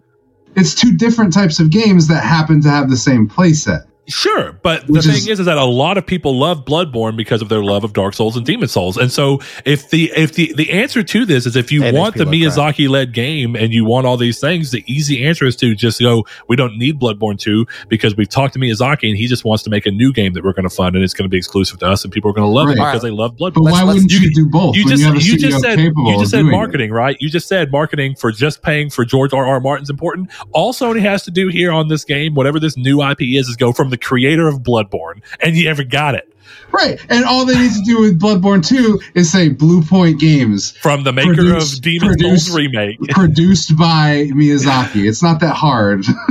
It's 0.57 0.75
two 0.75 0.93
different 0.97 1.33
types 1.33 1.59
of 1.61 1.71
games 1.71 2.07
that 2.09 2.23
happen 2.23 2.63
to 2.63 2.71
have 2.71 2.89
the 2.89 2.97
same 2.97 3.29
playset. 3.29 3.87
Sure, 4.07 4.53
but 4.63 4.87
the 4.87 5.01
thing 5.01 5.13
is- 5.15 5.29
is, 5.29 5.41
is 5.41 5.47
that 5.47 5.57
a 5.57 5.65
lot 5.65 5.97
of 5.97 6.05
people 6.07 6.39
love 6.39 6.65
Bloodborne 6.67 7.17
because 7.17 7.41
of 7.41 7.49
their 7.49 7.63
love 7.65 7.85
of 7.85 7.95
Dark 7.95 8.13
Souls 8.15 8.37
and 8.37 8.45
Demon 8.45 8.69
Souls, 8.69 8.97
and 8.99 9.11
so 9.11 9.41
if 9.65 9.89
the 9.91 10.13
if 10.15 10.35
the 10.35 10.53
the 10.57 10.71
answer 10.73 11.03
to 11.03 11.25
this 11.25 11.47
is 11.47 11.57
if 11.57 11.73
you 11.73 11.83
want 11.93 12.15
the 12.17 12.25
Miyazaki 12.25 12.89
led 12.89 13.15
game 13.15 13.57
and 13.57 13.73
you 13.73 13.85
want 13.87 14.07
all 14.07 14.17
these 14.19 14.39
things, 14.39 14.73
the 14.73 14.85
easy 14.87 15.25
answer 15.25 15.47
is 15.47 15.57
to 15.57 15.75
just 15.75 16.01
go. 16.01 16.25
We 16.49 16.57
don't 16.57 16.77
need 16.77 17.01
Bloodborne 17.01 17.39
two 17.39 17.67
because 17.89 18.15
we've 18.17 18.29
talked 18.29 18.53
to 18.55 18.59
Miyazaki 18.61 19.09
and 19.09 19.17
he 19.17 19.27
just 19.27 19.45
wants 19.45 19.63
to 19.63 19.71
make 19.71 19.87
a 19.87 19.91
new 19.91 20.13
game 20.13 20.35
that 20.35 20.45
we're 20.45 20.53
going 20.53 20.69
to 20.69 20.75
fund 20.75 20.95
and 20.97 21.03
it's 21.03 21.15
going 21.15 21.25
to 21.25 21.31
be 21.31 21.39
exclusive 21.39 21.79
to 21.79 21.87
us 21.87 22.05
and 22.05 22.13
people 22.13 22.31
are 22.31 22.35
going 22.35 22.47
to 22.47 22.53
love 22.53 22.69
it 22.69 22.79
Right. 22.79 22.91
because 22.91 23.03
they 23.03 23.11
love 23.11 23.37
But 23.39 23.55
Bloodborne. 23.55 23.65
Let's- 23.65 23.73
why 23.73 23.83
let's- 23.85 23.95
wouldn't 24.03 24.13
you 24.13 24.19
you, 24.21 24.35
do 24.35 24.47
both 24.51 24.77
You 24.77 24.87
just 24.87 25.03
you 25.03 25.15
you 25.15 25.39
just 25.39 25.61
said 25.63 25.79
you 25.79 26.19
just 26.19 26.31
said 26.31 26.43
marketing, 26.45 26.91
right? 26.91 27.17
You 27.21 27.31
just 27.31 27.49
said 27.49 27.73
marketing 27.73 28.17
for 28.17 28.33
just 28.33 28.61
paying 28.63 28.91
for 28.91 29.07
George 29.07 29.33
R. 29.33 29.47
R. 29.47 29.61
Martin's 29.61 29.89
important. 29.89 30.29
All 30.53 30.75
Sony 30.75 31.01
has 31.01 31.23
to 31.25 31.31
do 31.31 31.49
here 31.49 31.73
on 31.73 31.89
this 31.89 32.05
game, 32.05 32.35
whatever 32.35 32.61
this 32.61 32.77
new 32.77 33.01
IP 33.03 33.23
is, 33.23 33.49
is 33.49 33.57
go 33.57 33.73
from 33.73 33.94
the 33.95 33.99
creator 34.05 34.49
of 34.49 34.57
Bloodborne, 34.61 35.23
and 35.41 35.57
you 35.57 35.69
ever 35.71 35.85
got 35.85 36.15
it? 36.17 36.29
Right, 36.73 36.99
and 37.09 37.25
all 37.25 37.45
they 37.47 37.57
need 37.57 37.71
to 37.73 37.83
do 37.85 38.01
with 38.01 38.21
Bloodborne 38.21 38.67
2 38.67 39.01
is 39.15 39.31
say 39.31 39.49
Bluepoint 39.51 40.19
Games, 40.19 40.73
from 40.79 41.05
the 41.05 41.13
maker 41.13 41.35
Produce- 41.35 41.75
of 41.77 41.83
Demon 41.83 42.09
produce- 42.09 42.47
Souls 42.47 42.57
remake. 42.59 42.99
produced 43.11 43.77
by 43.77 44.29
Miyazaki. 44.35 45.09
It's 45.09 45.23
not 45.23 45.39
that 45.41 45.55
hard. 45.55 46.05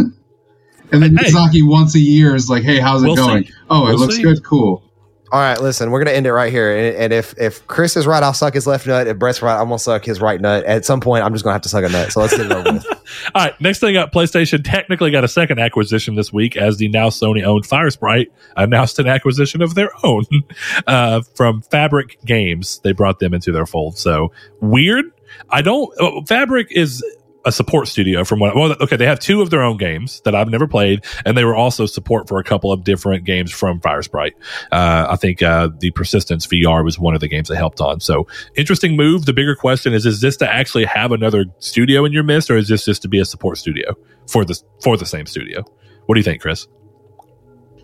and 0.91 1.01
then 1.01 1.15
Hey. 1.15 1.29
Miyazaki 1.31 1.65
once 1.65 1.95
a 1.95 1.99
year 1.99 2.35
is 2.35 2.49
like, 2.49 2.63
"Hey, 2.63 2.79
how's 2.79 3.03
it 3.03 3.07
We'll 3.07 3.15
going? 3.15 3.45
see. 3.45 3.53
Oh, 3.69 3.85
it 3.87 3.91
We'll 3.91 3.99
looks 3.99 4.15
see. 4.17 4.23
good. 4.23 4.43
Cool." 4.43 4.83
All 5.33 5.39
right, 5.39 5.59
listen, 5.59 5.89
we're 5.89 6.03
gonna 6.03 6.15
end 6.15 6.27
it 6.27 6.31
right 6.31 6.51
here. 6.51 6.77
And, 6.77 6.95
and 6.95 7.11
if 7.11 7.33
if 7.39 7.65
Chris 7.65 7.97
is 7.97 8.05
right, 8.05 8.21
I'll 8.21 8.35
suck 8.35 8.53
his 8.53 8.67
left 8.67 8.85
nut. 8.85 9.07
If 9.07 9.17
Brett's 9.17 9.41
right, 9.41 9.59
I'm 9.59 9.65
gonna 9.65 9.79
suck 9.79 10.05
his 10.05 10.21
right 10.21 10.39
nut. 10.39 10.63
At 10.65 10.85
some 10.85 11.01
point, 11.01 11.23
I'm 11.23 11.33
just 11.33 11.43
gonna 11.43 11.53
have 11.53 11.63
to 11.63 11.69
suck 11.69 11.83
a 11.83 11.89
nut. 11.89 12.11
So 12.11 12.21
let's 12.21 12.37
get 12.37 12.45
it 12.45 12.51
over 12.51 12.73
with. 12.73 12.85
All 13.33 13.45
right, 13.45 13.59
next 13.59 13.79
thing 13.79 13.97
up, 13.97 14.11
PlayStation 14.11 14.63
technically 14.63 15.09
got 15.09 15.23
a 15.23 15.27
second 15.27 15.59
acquisition 15.59 16.13
this 16.13 16.31
week 16.31 16.55
as 16.55 16.77
the 16.77 16.87
now 16.87 17.09
Sony 17.09 17.43
owned 17.43 17.63
Firesprite 17.63 18.27
announced 18.55 18.99
an 18.99 19.07
acquisition 19.07 19.63
of 19.63 19.73
their 19.73 19.89
own 20.03 20.23
uh, 20.85 21.23
from 21.33 21.63
Fabric 21.63 22.19
Games. 22.23 22.79
They 22.83 22.91
brought 22.91 23.17
them 23.17 23.33
into 23.33 23.51
their 23.51 23.65
fold. 23.65 23.97
So 23.97 24.31
weird. 24.61 25.05
I 25.49 25.63
don't. 25.63 25.91
oh, 25.99 26.21
Fabric 26.25 26.67
is 26.69 27.03
a 27.45 27.51
support 27.51 27.87
studio 27.87 28.23
from 28.23 28.39
what. 28.39 28.55
Well, 28.55 28.75
okay, 28.81 28.95
they 28.95 29.05
have 29.05 29.19
two 29.19 29.41
of 29.41 29.49
their 29.49 29.61
own 29.61 29.77
games 29.77 30.21
that 30.21 30.35
I've 30.35 30.49
never 30.49 30.67
played, 30.67 31.03
and 31.25 31.37
they 31.37 31.43
were 31.43 31.55
also 31.55 31.85
support 31.85 32.27
for 32.27 32.39
a 32.39 32.43
couple 32.43 32.71
of 32.71 32.83
different 32.83 33.25
games 33.25 33.51
from 33.51 33.79
Firesprite. 33.79 34.33
Uh, 34.71 35.07
I 35.09 35.15
think 35.15 35.41
uh, 35.41 35.69
the 35.79 35.91
Persistence 35.91 36.47
VR 36.47 36.83
was 36.83 36.97
one 36.97 37.13
of 37.13 37.21
the 37.21 37.27
games 37.27 37.49
they 37.49 37.55
helped 37.55 37.81
on. 37.81 37.99
So 37.99 38.27
interesting 38.55 38.95
move. 38.95 39.25
The 39.25 39.33
bigger 39.33 39.55
question 39.55 39.93
is: 39.93 40.05
Is 40.05 40.21
this 40.21 40.37
to 40.37 40.51
actually 40.51 40.85
have 40.85 41.11
another 41.11 41.45
studio 41.59 42.05
in 42.05 42.13
your 42.13 42.23
midst, 42.23 42.49
or 42.49 42.57
is 42.57 42.67
this 42.67 42.85
just 42.85 43.01
to 43.03 43.07
be 43.07 43.19
a 43.19 43.25
support 43.25 43.57
studio 43.57 43.95
for 44.27 44.45
the 44.45 44.59
for 44.81 44.97
the 44.97 45.05
same 45.05 45.25
studio? 45.25 45.63
What 46.05 46.15
do 46.15 46.19
you 46.19 46.23
think, 46.23 46.41
Chris? 46.41 46.67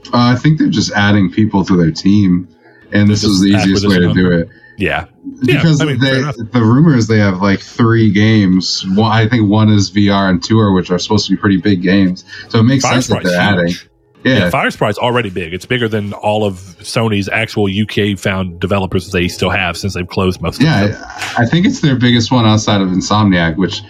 Uh, 0.07 0.33
I 0.33 0.35
think 0.35 0.59
they're 0.59 0.69
just 0.69 0.91
adding 0.93 1.31
people 1.31 1.65
to 1.65 1.75
their 1.75 1.91
team, 1.91 2.47
and 2.91 3.09
this 3.09 3.23
is 3.23 3.41
the 3.41 3.49
easiest 3.49 3.87
way 3.87 3.99
to 3.99 4.13
do 4.13 4.31
it. 4.31 4.49
Yeah, 4.79 5.07
Yeah, 5.41 5.55
because 5.55 5.81
I 5.81 5.85
mean, 5.85 5.99
they, 5.99 6.21
the 6.21 6.61
rumors 6.63 7.07
they 7.07 7.19
have 7.19 7.41
like 7.41 7.59
three 7.59 8.11
games. 8.11 8.85
One, 8.87 9.11
I 9.11 9.27
think 9.27 9.49
one 9.49 9.69
is 9.69 9.91
VR 9.91 10.29
and 10.29 10.41
two 10.41 10.59
are 10.59 10.73
which 10.73 10.89
are 10.89 10.99
supposed 10.99 11.27
to 11.27 11.35
be 11.35 11.37
pretty 11.37 11.57
big 11.57 11.81
games. 11.81 12.23
So 12.47 12.59
it 12.59 12.63
makes 12.63 12.83
sense 12.83 13.07
that 13.07 13.21
Firesprite's 13.21 13.29
they're 13.29 13.39
adding. 13.39 13.67
huge. 13.67 13.89
Yeah, 14.23 14.39
Yeah, 14.39 14.49
Firesprite's 14.49 14.97
already 14.97 15.29
big. 15.29 15.53
It's 15.53 15.65
bigger 15.65 15.87
than 15.87 16.13
all 16.13 16.45
of 16.45 16.55
Sony's 16.55 17.29
actual 17.29 17.67
UK 17.69 18.17
found 18.17 18.59
developers 18.59 19.11
they 19.11 19.27
still 19.27 19.49
have 19.49 19.77
since 19.77 19.93
they've 19.93 20.07
closed 20.07 20.41
most 20.41 20.59
of 20.59 20.65
them. 20.65 20.91
yeah. 20.91 21.33
I, 21.37 21.45
think 21.45 21.65
it's 21.65 21.79
their 21.79 21.95
biggest 21.95 22.31
one 22.31 22.45
outside 22.45 22.81
of 22.81 22.89
Insomniac, 22.89 23.55
which 23.55 23.81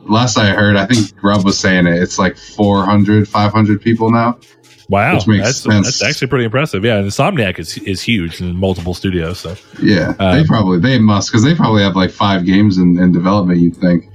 last 0.00 0.36
I 0.36 0.50
heard, 0.50 0.76
I 0.76 0.86
think 0.86 1.16
Grubb 1.16 1.44
was 1.44 1.58
saying 1.58 1.86
it. 1.86 2.02
It's 2.02 2.18
like 2.18 2.36
400, 2.36 3.26
500 3.28 3.80
people 3.80 4.10
now. 4.10 4.38
Wow, 4.90 5.14
Which 5.14 5.26
makes 5.28 5.44
that's 5.44 5.58
sense. 5.62 5.86
that's 5.86 6.02
actually 6.02 6.26
pretty 6.28 6.44
impressive. 6.46 6.84
Yeah, 6.84 6.96
and 6.98 7.06
Insomniac 7.08 7.58
is 7.60 7.78
is 7.78 8.02
huge 8.02 8.40
in 8.40 8.56
multiple 8.56 8.92
studios. 8.92 9.38
So 9.38 9.54
Yeah, 9.80 10.14
Uh, 10.18 10.34
they 10.36 10.44
probably 10.44 10.80
they 10.80 10.98
must 10.98 11.30
because 11.30 11.44
they 11.44 11.54
probably 11.54 11.82
have 11.82 11.94
like 11.96 12.10
five 12.10 12.44
games 12.44 12.76
in, 12.76 12.98
in 12.98 13.12
development. 13.12 13.60
You'd 13.60 13.76
think. 13.76 14.10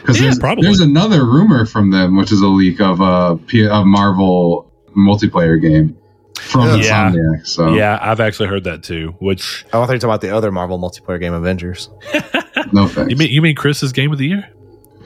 Because 0.00 0.16
Yeah, 0.18 0.26
there's, 0.26 0.38
probably. 0.38 0.64
there's 0.64 0.78
another 0.80 1.24
rumor 1.24 1.66
from 1.66 1.90
them, 1.90 2.16
which 2.16 2.30
is 2.30 2.40
a 2.40 2.46
leak 2.46 2.80
of 2.80 3.00
a, 3.00 3.36
P- 3.48 3.66
a 3.66 3.84
Marvel 3.84 4.70
multiplayer 4.96 5.60
game 5.60 5.96
from 6.38 6.80
Yeah. 6.80 7.10
Insomniac. 7.10 7.46
So 7.46 7.74
yeah, 7.74 7.98
I've 8.00 8.20
actually 8.20 8.48
heard 8.50 8.62
that 8.64 8.84
too. 8.84 9.16
Which 9.18 9.64
Oh, 9.72 9.78
I 9.78 9.78
want 9.80 9.90
to 9.90 9.98
talk 9.98 10.04
about 10.04 10.20
the 10.20 10.30
other 10.30 10.52
Marvel 10.52 10.78
multiplayer 10.78 11.18
game, 11.18 11.32
Avengers. 11.32 11.90
no 12.72 12.86
thanks. 12.86 13.10
you 13.10 13.16
mean 13.16 13.30
you 13.30 13.42
mean 13.42 13.56
Chris's 13.56 13.92
game 13.92 14.12
of 14.12 14.18
the 14.18 14.26
year? 14.28 14.48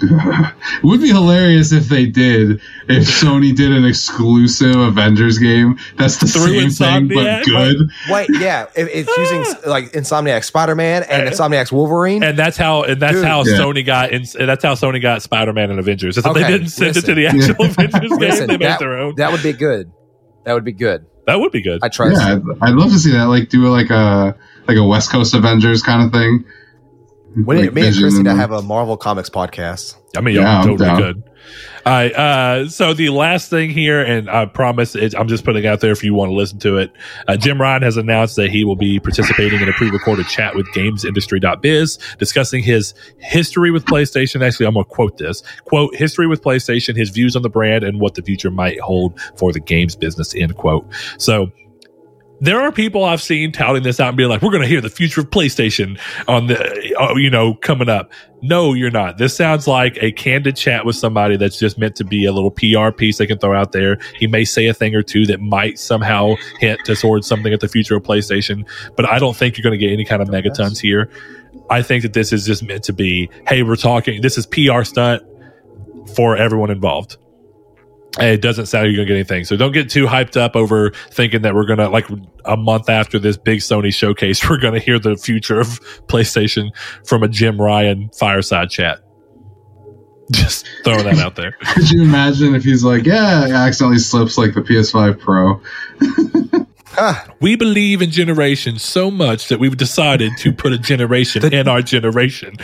It 0.00 0.82
would 0.84 1.00
be 1.00 1.08
hilarious 1.08 1.72
if 1.72 1.84
they 1.88 2.06
did. 2.06 2.60
If 2.88 3.04
Sony 3.04 3.54
did 3.54 3.72
an 3.72 3.84
exclusive 3.84 4.76
Avengers 4.76 5.38
game 5.38 5.78
that's 5.96 6.16
the 6.18 6.26
Through 6.26 6.70
same 6.70 7.08
thing 7.08 7.08
but 7.08 7.26
Insomniac? 7.26 7.44
good. 7.44 7.90
Wait, 8.10 8.28
yeah, 8.40 8.66
it, 8.76 8.88
it's 8.92 9.16
using 9.16 9.44
like 9.70 9.92
Insomniac 9.92 10.44
Spider 10.44 10.74
Man 10.74 11.02
and 11.04 11.28
Insomniac's 11.28 11.72
Wolverine. 11.72 12.22
And 12.22 12.38
that's 12.38 12.56
how 12.56 12.82
and 12.84 13.00
that's 13.00 13.14
Dude. 13.16 13.24
how 13.24 13.44
Yeah. 13.44 13.58
Sony 13.58 13.84
got 13.84 14.10
in, 14.12 14.24
and 14.38 14.48
that's 14.48 14.64
how 14.64 14.74
Sony 14.74 15.00
got 15.02 15.22
Spider 15.22 15.52
Man 15.52 15.70
and 15.70 15.78
Avengers. 15.78 16.16
Is 16.16 16.24
that 16.24 16.34
they 16.34 16.46
didn't 16.46 16.68
send 16.68 16.96
it 16.96 17.02
to 17.04 17.14
the 17.14 17.26
actual 17.26 17.64
Avengers 17.66 18.10
game. 18.10 18.18
Listen, 18.18 18.46
They 18.46 18.52
made 18.54 18.62
that, 18.62 18.78
their 18.78 18.98
own. 18.98 19.14
that 19.16 19.32
would 19.32 19.42
be 19.42 19.52
good. 19.52 19.90
That 20.44 20.54
would 20.54 20.64
be 20.64 20.72
good. 20.72 21.04
That 21.26 21.38
would 21.40 21.52
be 21.52 21.60
good. 21.60 21.80
I 21.82 21.88
trust. 21.88 22.20
Yeah, 22.20 22.34
I'd, 22.36 22.42
I'd 22.70 22.74
love 22.74 22.90
to 22.90 22.98
see 22.98 23.12
that. 23.12 23.24
Like 23.24 23.50
do 23.50 23.66
like 23.68 23.90
a 23.90 24.34
like 24.66 24.76
a 24.78 24.84
West 24.84 25.10
Coast 25.10 25.34
Avengers 25.34 25.82
kind 25.82 26.02
of 26.04 26.12
thing. 26.12 26.44
We 27.36 27.54
need, 27.56 27.60
Like 27.66 27.74
me 27.74 27.80
and 27.82 27.94
Vision 27.94 28.02
Chris 28.02 28.14
need 28.16 28.24
to 28.24 28.34
have 28.34 28.50
a 28.52 28.62
Marvel 28.62 28.96
Comics 28.96 29.30
podcast. 29.30 29.96
I 30.16 30.20
mean, 30.20 30.34
Yeah, 30.36 30.42
yeah, 30.42 30.58
I'm 30.60 30.66
totally 30.66 30.88
down. 30.88 31.00
good. 31.00 31.22
All 31.86 31.92
right. 31.92 32.12
Uh, 32.12 32.68
so 32.68 32.92
the 32.92 33.08
last 33.10 33.48
thing 33.48 33.70
here, 33.70 34.02
and 34.02 34.28
I 34.28 34.44
promise 34.46 34.94
it, 34.94 35.14
I'm 35.14 35.28
just 35.28 35.44
putting 35.44 35.64
it 35.64 35.66
out 35.66 35.80
there 35.80 35.92
if 35.92 36.02
you 36.04 36.12
want 36.12 36.30
to 36.30 36.34
listen 36.34 36.58
to 36.60 36.76
it. 36.78 36.90
Uh, 37.26 37.36
Jim 37.36 37.60
Ryan 37.60 37.82
has 37.82 37.96
announced 37.96 38.36
that 38.36 38.50
he 38.50 38.64
will 38.64 38.76
be 38.76 38.98
participating 38.98 39.60
in 39.60 39.68
a 39.68 39.72
pre-recorded 39.72 40.26
chat 40.28 40.54
with 40.54 40.66
GamesIndustry.biz, 40.74 41.98
discussing 42.18 42.62
his 42.62 42.92
history 43.18 43.70
with 43.70 43.84
PlayStation. 43.86 44.44
Actually, 44.46 44.66
I'm 44.66 44.74
going 44.74 44.84
to 44.84 44.90
quote 44.90 45.16
this 45.18 45.42
quote: 45.64 45.94
"History 45.94 46.26
with 46.26 46.42
PlayStation, 46.42 46.96
his 46.96 47.10
views 47.10 47.36
on 47.36 47.42
the 47.42 47.50
brand, 47.50 47.84
and 47.84 48.00
what 48.00 48.14
the 48.14 48.22
future 48.22 48.50
might 48.50 48.78
hold 48.80 49.18
for 49.36 49.52
the 49.52 49.60
games 49.60 49.96
business." 49.96 50.34
End 50.34 50.56
quote. 50.56 50.86
So 51.18 51.50
there 52.40 52.60
are 52.60 52.70
people 52.70 53.04
I've 53.04 53.22
seen 53.22 53.52
touting 53.52 53.82
this 53.82 53.98
out 54.00 54.08
and 54.08 54.16
being 54.16 54.28
like, 54.28 54.42
"We're 54.42 54.50
going 54.50 54.62
to 54.62 54.68
hear 54.68 54.80
the 54.80 54.90
future 54.90 55.22
of 55.22 55.30
PlayStation 55.30 55.98
on 56.26 56.46
the, 56.46 56.96
uh, 56.96 57.14
you 57.16 57.30
know, 57.30 57.54
coming 57.54 57.88
up." 57.88 58.12
No, 58.40 58.74
you're 58.74 58.90
not. 58.90 59.18
This 59.18 59.36
sounds 59.36 59.66
like 59.66 59.98
a 60.00 60.12
candid 60.12 60.56
chat 60.56 60.86
with 60.86 60.94
somebody 60.94 61.36
that's 61.36 61.58
just 61.58 61.78
meant 61.78 61.96
to 61.96 62.04
be 62.04 62.24
a 62.24 62.32
little 62.32 62.50
PR 62.50 62.90
piece 62.90 63.18
they 63.18 63.26
can 63.26 63.38
throw 63.38 63.58
out 63.58 63.72
there. 63.72 63.98
He 64.18 64.26
may 64.26 64.44
say 64.44 64.66
a 64.66 64.74
thing 64.74 64.94
or 64.94 65.02
two 65.02 65.26
that 65.26 65.40
might 65.40 65.78
somehow 65.78 66.36
hint 66.60 66.80
towards 66.84 67.26
something 67.26 67.52
at 67.52 67.60
the 67.60 67.68
future 67.68 67.96
of 67.96 68.04
PlayStation, 68.04 68.64
but 68.96 69.08
I 69.08 69.18
don't 69.18 69.36
think 69.36 69.56
you're 69.56 69.64
going 69.64 69.78
to 69.78 69.84
get 69.84 69.92
any 69.92 70.04
kind 70.04 70.22
of 70.22 70.28
megatons 70.28 70.78
here. 70.80 71.10
I 71.70 71.82
think 71.82 72.02
that 72.02 72.12
this 72.12 72.32
is 72.32 72.46
just 72.46 72.62
meant 72.62 72.84
to 72.84 72.92
be, 72.92 73.28
"Hey, 73.48 73.62
we're 73.62 73.76
talking. 73.76 74.22
This 74.22 74.38
is 74.38 74.46
PR 74.46 74.84
stunt 74.84 75.22
for 76.14 76.36
everyone 76.36 76.70
involved." 76.70 77.16
And 78.18 78.28
it 78.28 78.40
doesn't 78.40 78.66
sound 78.66 78.86
like 78.86 78.94
you're 78.94 79.04
gonna 79.04 79.08
get 79.08 79.14
anything. 79.14 79.44
So 79.44 79.56
don't 79.56 79.72
get 79.72 79.90
too 79.90 80.06
hyped 80.06 80.36
up 80.36 80.56
over 80.56 80.90
thinking 81.10 81.42
that 81.42 81.54
we're 81.54 81.66
gonna 81.66 81.88
like 81.88 82.06
a 82.44 82.56
month 82.56 82.88
after 82.88 83.18
this 83.18 83.36
big 83.36 83.60
Sony 83.60 83.92
showcase, 83.92 84.48
we're 84.50 84.58
gonna 84.58 84.80
hear 84.80 84.98
the 84.98 85.16
future 85.16 85.60
of 85.60 85.80
PlayStation 86.06 86.70
from 87.06 87.22
a 87.22 87.28
Jim 87.28 87.60
Ryan 87.60 88.10
fireside 88.18 88.70
chat. 88.70 89.00
Just 90.30 90.68
throwing 90.84 91.04
that 91.04 91.18
out 91.18 91.36
there. 91.36 91.52
Could 91.60 91.90
you 91.90 92.02
imagine 92.02 92.54
if 92.54 92.62
he's 92.62 92.84
like, 92.84 93.06
yeah, 93.06 93.46
it 93.46 93.52
accidentally 93.52 93.98
slips 93.98 94.36
like 94.36 94.54
the 94.54 94.60
PS5 94.60 95.18
Pro? 95.18 95.60
Huh. 96.90 97.14
We 97.40 97.54
believe 97.54 98.02
in 98.02 98.10
generations 98.10 98.82
so 98.82 99.08
much 99.08 99.48
that 99.48 99.60
we've 99.60 99.76
decided 99.76 100.32
to 100.38 100.52
put 100.52 100.72
a 100.72 100.78
generation 100.78 101.52
in 101.52 101.68
our 101.68 101.80
generation. 101.80 102.56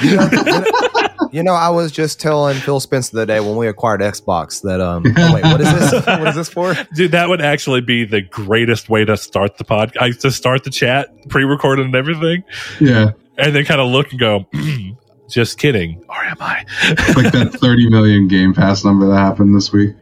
You 1.33 1.43
know, 1.43 1.53
I 1.53 1.69
was 1.69 1.93
just 1.93 2.21
telling 2.21 2.57
Phil 2.57 2.81
Spencer 2.81 3.17
the 3.17 3.27
day 3.27 3.41
when 3.41 3.57
we 3.57 3.67
acquired 3.69 4.01
Xbox 4.01 4.63
that 4.63 4.81
um 4.81 5.05
oh, 5.17 5.35
wait, 5.35 5.45
what 5.45 5.61
is 5.61 5.73
this? 5.73 6.07
what 6.07 6.29
is 6.29 6.35
this 6.35 6.49
for? 6.49 6.75
Dude, 6.95 7.13
that 7.13 7.29
would 7.29 7.41
actually 7.41 7.81
be 7.81 8.05
the 8.05 8.21
greatest 8.23 8.89
way 8.89 9.05
to 9.05 9.17
start 9.17 9.59
the 9.59 9.65
podcast, 9.65 10.21
to 10.21 10.31
start 10.31 10.65
the 10.65 10.71
chat, 10.71 11.09
pre-recorded 11.29 11.87
and 11.87 11.95
everything, 11.95 12.45
Yeah, 12.81 13.13
and 13.39 13.55
then 13.55 13.65
kind 13.65 13.81
of 13.81 13.89
look 13.91 14.11
and 14.11 14.21
go, 14.21 14.47
just 15.29 15.59
kidding, 15.59 16.05
or 16.09 16.25
am 16.25 16.37
I? 16.41 16.65
like 17.17 17.33
that 17.33 17.53
30 17.61 17.91
million 17.91 18.29
Game 18.29 18.55
Pass 18.55 18.85
number 18.85 19.07
that 19.09 19.17
happened 19.17 19.55
this 19.55 19.73
week. 19.73 19.95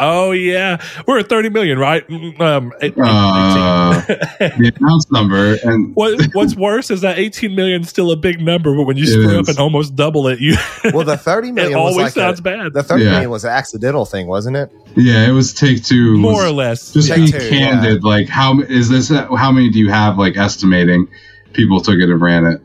Oh 0.00 0.32
yeah, 0.32 0.82
we're 1.06 1.18
at 1.18 1.28
30 1.28 1.48
million, 1.50 1.78
right? 1.78 2.06
Mm, 2.08 2.40
Um, 2.40 2.72
eight- 2.80 2.94
Uh, 2.98 4.00
the 4.38 4.72
announced 4.80 5.10
number, 5.12 5.56
and 5.64 5.94
what, 5.94 6.20
what's 6.34 6.54
worse 6.56 6.90
is 6.90 7.00
that 7.02 7.18
18 7.18 7.54
million 7.54 7.82
is 7.82 7.88
still 7.88 8.10
a 8.10 8.16
big 8.16 8.40
number, 8.40 8.74
but 8.76 8.84
when 8.84 8.96
you 8.96 9.04
It 9.04 9.08
screw 9.08 9.38
up 9.38 9.48
and 9.48 9.58
almost 9.58 9.94
double 9.96 10.28
it, 10.28 10.40
you 10.40 10.56
Well, 10.92 11.04
the 11.04 11.16
thirty 11.16 11.52
million 11.52 11.72
it 11.72 11.74
million 11.74 11.78
was 11.84 11.92
always 11.94 12.04
like 12.16 12.24
sounds 12.24 12.40
a, 12.40 12.42
bad. 12.42 12.72
the 12.72 12.82
thirty 12.82 13.04
Yeah. 13.04 13.10
million 13.12 13.30
was 13.30 13.44
an 13.44 13.50
accidental 13.50 14.04
thing, 14.04 14.26
wasn't 14.26 14.56
it? 14.56 14.72
yeah, 14.96 15.26
it 15.28 15.32
was 15.32 15.52
Take 15.54 15.84
Two. 15.84 16.12
was- 16.12 16.20
More 16.20 16.44
or 16.44 16.50
less. 16.50 16.92
just 16.92 17.08
Take 17.08 17.26
be 17.26 17.32
Two, 17.32 17.48
candid. 17.50 18.04
Like, 18.04 18.28
how 18.28 18.60
is 18.60 18.88
this? 18.88 19.08
How 19.10 19.52
many 19.52 19.70
do 19.70 19.78
you 19.78 19.90
have? 19.90 20.18
Like 20.18 20.36
estimating, 20.36 21.08
people 21.52 21.80
took 21.80 21.96
it 21.96 22.08
and 22.10 22.20
ran 22.20 22.44
it. 22.46 22.60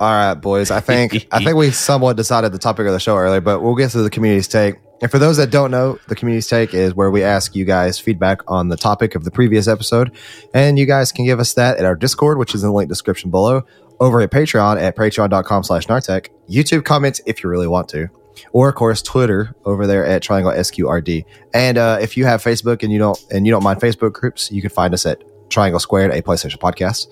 All 0.00 0.10
right, 0.12 0.34
boys. 0.34 0.70
I 0.70 0.78
think 0.80 1.26
I 1.32 1.42
think 1.42 1.56
we 1.56 1.70
somewhat 1.72 2.16
decided 2.16 2.52
the 2.52 2.58
topic 2.58 2.86
of 2.86 2.92
the 2.92 3.00
show 3.00 3.16
earlier, 3.16 3.40
but 3.40 3.60
we'll 3.62 3.74
get 3.74 3.90
to 3.90 3.98
the 4.02 4.10
community's 4.10 4.46
take. 4.48 4.76
And 5.00 5.10
for 5.10 5.18
those 5.18 5.36
that 5.36 5.50
don't 5.50 5.70
know, 5.70 5.98
the 6.08 6.14
community's 6.14 6.48
take 6.48 6.74
is 6.74 6.94
where 6.94 7.10
we 7.10 7.22
ask 7.22 7.54
you 7.54 7.64
guys 7.64 7.98
feedback 7.98 8.40
on 8.48 8.68
the 8.68 8.76
topic 8.76 9.14
of 9.14 9.24
the 9.24 9.30
previous 9.30 9.68
episode, 9.68 10.12
and 10.52 10.78
you 10.78 10.86
guys 10.86 11.12
can 11.12 11.24
give 11.24 11.38
us 11.38 11.54
that 11.54 11.78
at 11.78 11.84
our 11.84 11.94
Discord, 11.94 12.38
which 12.38 12.54
is 12.54 12.62
in 12.62 12.70
the 12.70 12.74
link 12.74 12.88
description 12.88 13.30
below, 13.30 13.62
over 14.00 14.20
at 14.20 14.30
Patreon 14.30 14.80
at 14.80 14.96
patreon.com/nartech, 14.96 16.28
YouTube 16.48 16.84
comments 16.84 17.20
if 17.26 17.42
you 17.42 17.50
really 17.50 17.68
want 17.68 17.88
to, 17.90 18.08
or 18.52 18.68
of 18.68 18.74
course 18.74 19.02
Twitter 19.02 19.54
over 19.64 19.86
there 19.86 20.04
at 20.04 20.22
Triangle 20.22 20.52
SQRD. 20.52 21.24
And 21.54 21.78
uh, 21.78 21.98
if 22.00 22.16
you 22.16 22.24
have 22.24 22.42
Facebook 22.42 22.82
and 22.82 22.92
you 22.92 22.98
don't 22.98 23.18
and 23.30 23.46
you 23.46 23.52
don't 23.52 23.62
mind 23.62 23.80
Facebook 23.80 24.12
groups, 24.12 24.50
you 24.50 24.60
can 24.60 24.70
find 24.70 24.94
us 24.94 25.06
at 25.06 25.22
Triangle 25.48 25.80
Squared, 25.80 26.10
a 26.10 26.22
PlayStation 26.22 26.58
podcast. 26.58 27.06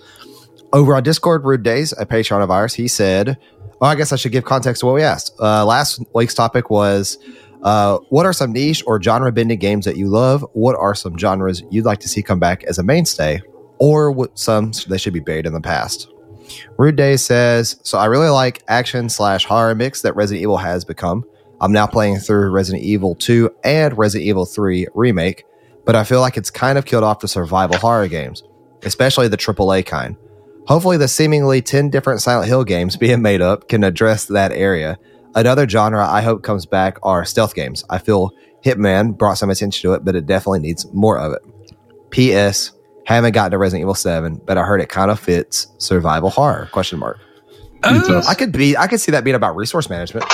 Over 0.72 0.96
on 0.96 1.02
Discord, 1.04 1.44
Rude 1.44 1.62
Days, 1.62 1.94
a 1.96 2.04
patron 2.04 2.42
of 2.42 2.50
ours, 2.50 2.74
he 2.74 2.88
said, 2.88 3.38
well, 3.80 3.90
I 3.90 3.94
guess 3.94 4.12
I 4.12 4.16
should 4.16 4.32
give 4.32 4.44
context 4.44 4.80
to 4.80 4.86
what 4.86 4.94
we 4.94 5.02
asked. 5.02 5.34
Uh, 5.40 5.64
last 5.64 6.02
week's 6.14 6.34
topic 6.34 6.70
was 6.70 7.18
uh, 7.66 7.98
what 8.10 8.24
are 8.24 8.32
some 8.32 8.52
niche 8.52 8.80
or 8.86 9.02
genre 9.02 9.32
bending 9.32 9.58
games 9.58 9.86
that 9.86 9.96
you 9.96 10.06
love? 10.06 10.46
What 10.52 10.76
are 10.76 10.94
some 10.94 11.18
genres 11.18 11.64
you'd 11.68 11.84
like 11.84 11.98
to 11.98 12.08
see 12.08 12.22
come 12.22 12.38
back 12.38 12.62
as 12.62 12.78
a 12.78 12.84
mainstay? 12.84 13.42
Or 13.80 14.12
what 14.12 14.38
some 14.38 14.70
they 14.86 14.98
should 14.98 15.12
be 15.12 15.18
buried 15.18 15.46
in 15.46 15.52
the 15.52 15.60
past? 15.60 16.08
Rude 16.78 16.94
Day 16.94 17.16
says, 17.16 17.80
So 17.82 17.98
I 17.98 18.04
really 18.04 18.28
like 18.28 18.62
action 18.68 19.08
slash 19.08 19.46
horror 19.46 19.74
mix 19.74 20.02
that 20.02 20.14
Resident 20.14 20.42
Evil 20.42 20.58
has 20.58 20.84
become. 20.84 21.24
I'm 21.60 21.72
now 21.72 21.88
playing 21.88 22.18
through 22.18 22.50
Resident 22.50 22.84
Evil 22.84 23.16
2 23.16 23.52
and 23.64 23.98
Resident 23.98 24.28
Evil 24.28 24.46
3 24.46 24.86
Remake, 24.94 25.44
but 25.84 25.96
I 25.96 26.04
feel 26.04 26.20
like 26.20 26.36
it's 26.36 26.50
kind 26.50 26.78
of 26.78 26.84
killed 26.84 27.02
off 27.02 27.18
the 27.18 27.26
survival 27.26 27.78
horror 27.78 28.06
games, 28.06 28.44
especially 28.84 29.26
the 29.26 29.36
AAA 29.36 29.84
kind. 29.84 30.16
Hopefully, 30.68 30.98
the 30.98 31.08
seemingly 31.08 31.62
10 31.62 31.90
different 31.90 32.20
Silent 32.20 32.46
Hill 32.46 32.62
games 32.62 32.96
being 32.96 33.22
made 33.22 33.42
up 33.42 33.68
can 33.68 33.82
address 33.82 34.26
that 34.26 34.52
area. 34.52 35.00
Another 35.36 35.68
genre 35.68 36.04
I 36.08 36.22
hope 36.22 36.42
comes 36.42 36.66
back 36.66 36.98
are 37.04 37.24
stealth 37.24 37.54
games. 37.54 37.84
I 37.90 37.98
feel 37.98 38.32
Hitman 38.64 39.16
brought 39.16 39.34
some 39.34 39.50
attention 39.50 39.82
to 39.88 39.94
it, 39.94 40.04
but 40.04 40.16
it 40.16 40.26
definitely 40.26 40.58
needs 40.60 40.90
more 40.92 41.18
of 41.18 41.32
it. 41.34 41.42
P.S. 42.10 42.72
Haven't 43.04 43.32
gotten 43.32 43.52
to 43.52 43.58
Resident 43.58 43.82
Evil 43.82 43.94
7, 43.94 44.40
but 44.44 44.58
I 44.58 44.64
heard 44.64 44.80
it 44.80 44.88
kind 44.88 45.10
of 45.12 45.20
fits 45.20 45.68
survival 45.78 46.30
horror. 46.30 46.68
Question 46.72 46.98
mark. 46.98 47.18
Uh, 47.84 48.22
I 48.26 48.34
could 48.34 48.50
be 48.52 48.76
I 48.76 48.86
could 48.88 49.00
see 49.00 49.12
that 49.12 49.22
being 49.22 49.36
about 49.36 49.54
resource 49.54 49.88
management. 49.90 50.24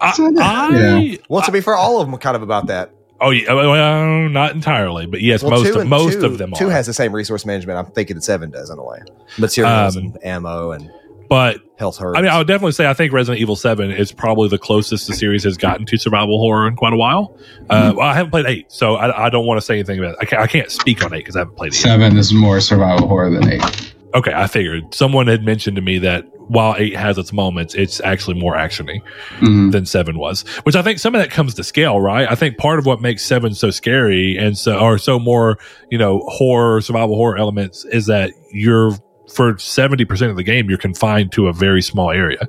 I, 0.00 0.12
I- 0.40 0.70
Yeah. 0.76 1.16
Well, 1.30 1.42
to 1.42 1.52
be 1.52 1.60
fair, 1.62 1.76
all 1.76 2.00
of 2.00 2.06
them 2.06 2.14
are 2.14 2.18
kind 2.18 2.36
of 2.36 2.42
about 2.42 2.66
that. 2.66 2.90
oh 3.20 3.30
yeah, 3.30 3.52
well, 3.54 4.28
not 4.28 4.52
entirely, 4.52 5.06
but 5.06 5.22
yes, 5.22 5.42
Well, 5.42 5.52
most 5.52 5.70
of, 5.70 5.76
and- 5.76 5.88
most 5.88 6.20
two- 6.20 6.26
of 6.26 6.36
them 6.38 6.52
Two 6.52 6.66
are. 6.68 6.72
has 6.72 6.86
the 6.86 6.92
same 6.92 7.12
resource 7.14 7.46
management. 7.46 7.78
I'm 7.78 7.86
thinking 7.92 8.16
that 8.16 8.22
seven 8.22 8.50
does 8.50 8.68
in 8.68 8.78
a 8.78 8.84
way. 8.84 8.98
Materials 9.38 9.96
Um, 9.96 10.02
and 10.04 10.24
ammo 10.24 10.72
and 10.72 10.90
but 11.28 11.58
health 11.78 12.00
herbs. 12.00 12.18
I 12.18 12.22
mean, 12.22 12.30
I 12.30 12.38
would 12.38 12.46
definitely 12.46 12.72
say 12.72 12.86
I 12.88 12.94
think 12.94 13.12
Resident 13.12 13.40
Evil 13.40 13.56
Seven 13.56 13.90
is 13.90 14.12
probably 14.12 14.48
the 14.48 14.58
closest 14.58 15.06
the 15.08 15.14
series 15.14 15.44
has 15.44 15.56
gotten 15.56 15.86
to 15.86 15.96
survival 15.98 16.38
horror 16.38 16.68
in 16.68 16.76
quite 16.76 16.92
a 16.92 16.96
while. 16.96 17.36
Uh, 17.70 17.82
Mm-hmm. 17.90 17.96
well, 17.98 18.06
I 18.08 18.14
haven't 18.14 18.30
played 18.30 18.46
eight, 18.46 18.70
so 18.72 18.94
I, 18.96 19.26
I 19.26 19.30
don't 19.30 19.46
want 19.46 19.58
to 19.58 19.64
say 19.66 19.74
anything 19.74 19.98
about 19.98 20.12
it. 20.12 20.18
I 20.20 20.24
can't, 20.24 20.42
I 20.42 20.46
can't 20.46 20.70
speak 20.70 21.04
on 21.04 21.12
eight 21.12 21.18
because 21.18 21.36
I 21.36 21.40
haven't 21.40 21.56
played 21.56 21.72
it. 21.72 21.76
Yet. 21.76 21.82
Seven 21.82 22.16
is 22.16 22.32
more 22.32 22.60
survival 22.60 23.08
horror 23.08 23.30
than 23.30 23.48
eight. 23.50 23.94
Okay, 24.14 24.32
I 24.32 24.46
figured 24.46 24.94
someone 24.94 25.26
had 25.26 25.42
mentioned 25.44 25.74
to 25.74 25.82
me 25.82 25.98
that 25.98 26.24
while 26.48 26.76
eight 26.78 26.94
has 26.94 27.18
its 27.18 27.32
moments, 27.32 27.74
it's 27.74 28.00
actually 28.02 28.38
more 28.38 28.54
actiony. 28.54 29.00
Mhm. 29.40 29.72
than 29.72 29.86
seven 29.86 30.18
was, 30.18 30.42
which 30.62 30.76
I 30.76 30.82
think 30.82 31.00
some 31.00 31.14
of 31.16 31.20
that 31.20 31.30
comes 31.30 31.54
to 31.54 31.64
scale, 31.64 32.00
right? 32.00 32.30
I 32.30 32.34
think 32.36 32.56
part 32.58 32.78
of 32.78 32.86
what 32.86 33.00
makes 33.00 33.24
seven 33.24 33.54
so 33.54 33.70
scary 33.70 34.36
and 34.36 34.56
so, 34.56 34.78
or 34.78 34.98
so 34.98 35.18
more, 35.18 35.58
you 35.90 35.98
know, 35.98 36.20
horror, 36.28 36.80
survival 36.80 37.16
horror 37.16 37.36
elements 37.38 37.84
is 37.86 38.06
that 38.06 38.30
you're, 38.52 38.92
for 39.32 39.54
70% 39.54 40.30
of 40.30 40.36
the 40.36 40.42
game, 40.42 40.68
you're 40.68 40.78
confined 40.78 41.32
to 41.32 41.48
a 41.48 41.52
very 41.52 41.82
small 41.82 42.10
area. 42.10 42.48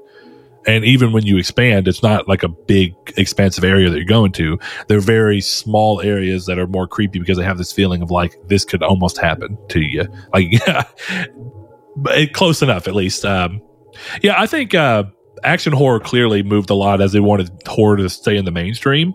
And 0.68 0.84
even 0.84 1.12
when 1.12 1.26
you 1.26 1.38
expand, 1.38 1.88
it's 1.88 2.02
not 2.02 2.28
like 2.28 2.42
a 2.42 2.48
big, 2.48 2.96
expansive 3.18 3.64
area 3.64 3.90
that 3.90 3.96
you're 3.96 4.06
going 4.06 4.32
to. 4.34 4.58
They're 4.88 5.00
very 5.00 5.40
small 5.40 6.02
areas 6.02 6.48
that 6.48 6.58
are 6.58 6.68
more 6.68 6.88
creepy 6.88 7.20
because 7.20 7.38
they 7.38 7.44
have 7.44 7.60
this 7.60 7.72
feeling 7.72 8.02
of 8.02 8.10
like, 8.10 8.36
this 8.48 8.66
could 8.66 8.82
almost 8.82 9.18
happen 9.20 9.58
to 9.70 9.80
you. 9.82 10.06
Like, 10.34 10.48
yeah, 10.68 12.26
close 12.34 12.62
enough 12.64 12.88
at 12.88 12.96
least. 12.96 13.24
Um, 13.26 13.62
yeah, 14.24 14.42
I 14.42 14.48
think, 14.48 14.74
uh, 14.74 15.04
action 15.44 15.74
horror 15.74 16.00
clearly 16.00 16.42
moved 16.42 16.70
a 16.70 16.74
lot 16.74 17.00
as 17.00 17.12
they 17.12 17.20
wanted 17.20 17.52
horror 17.68 17.98
to 17.98 18.10
stay 18.10 18.36
in 18.36 18.46
the 18.46 18.52
mainstream. 18.52 19.14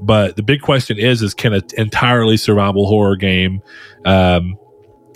But 0.00 0.36
the 0.36 0.42
big 0.42 0.60
question 0.60 0.98
is, 0.98 1.22
is 1.22 1.34
can 1.34 1.52
an 1.52 1.62
entirely 1.76 2.36
survival 2.36 2.86
horror 2.86 3.16
game, 3.16 3.62
um, 4.04 4.56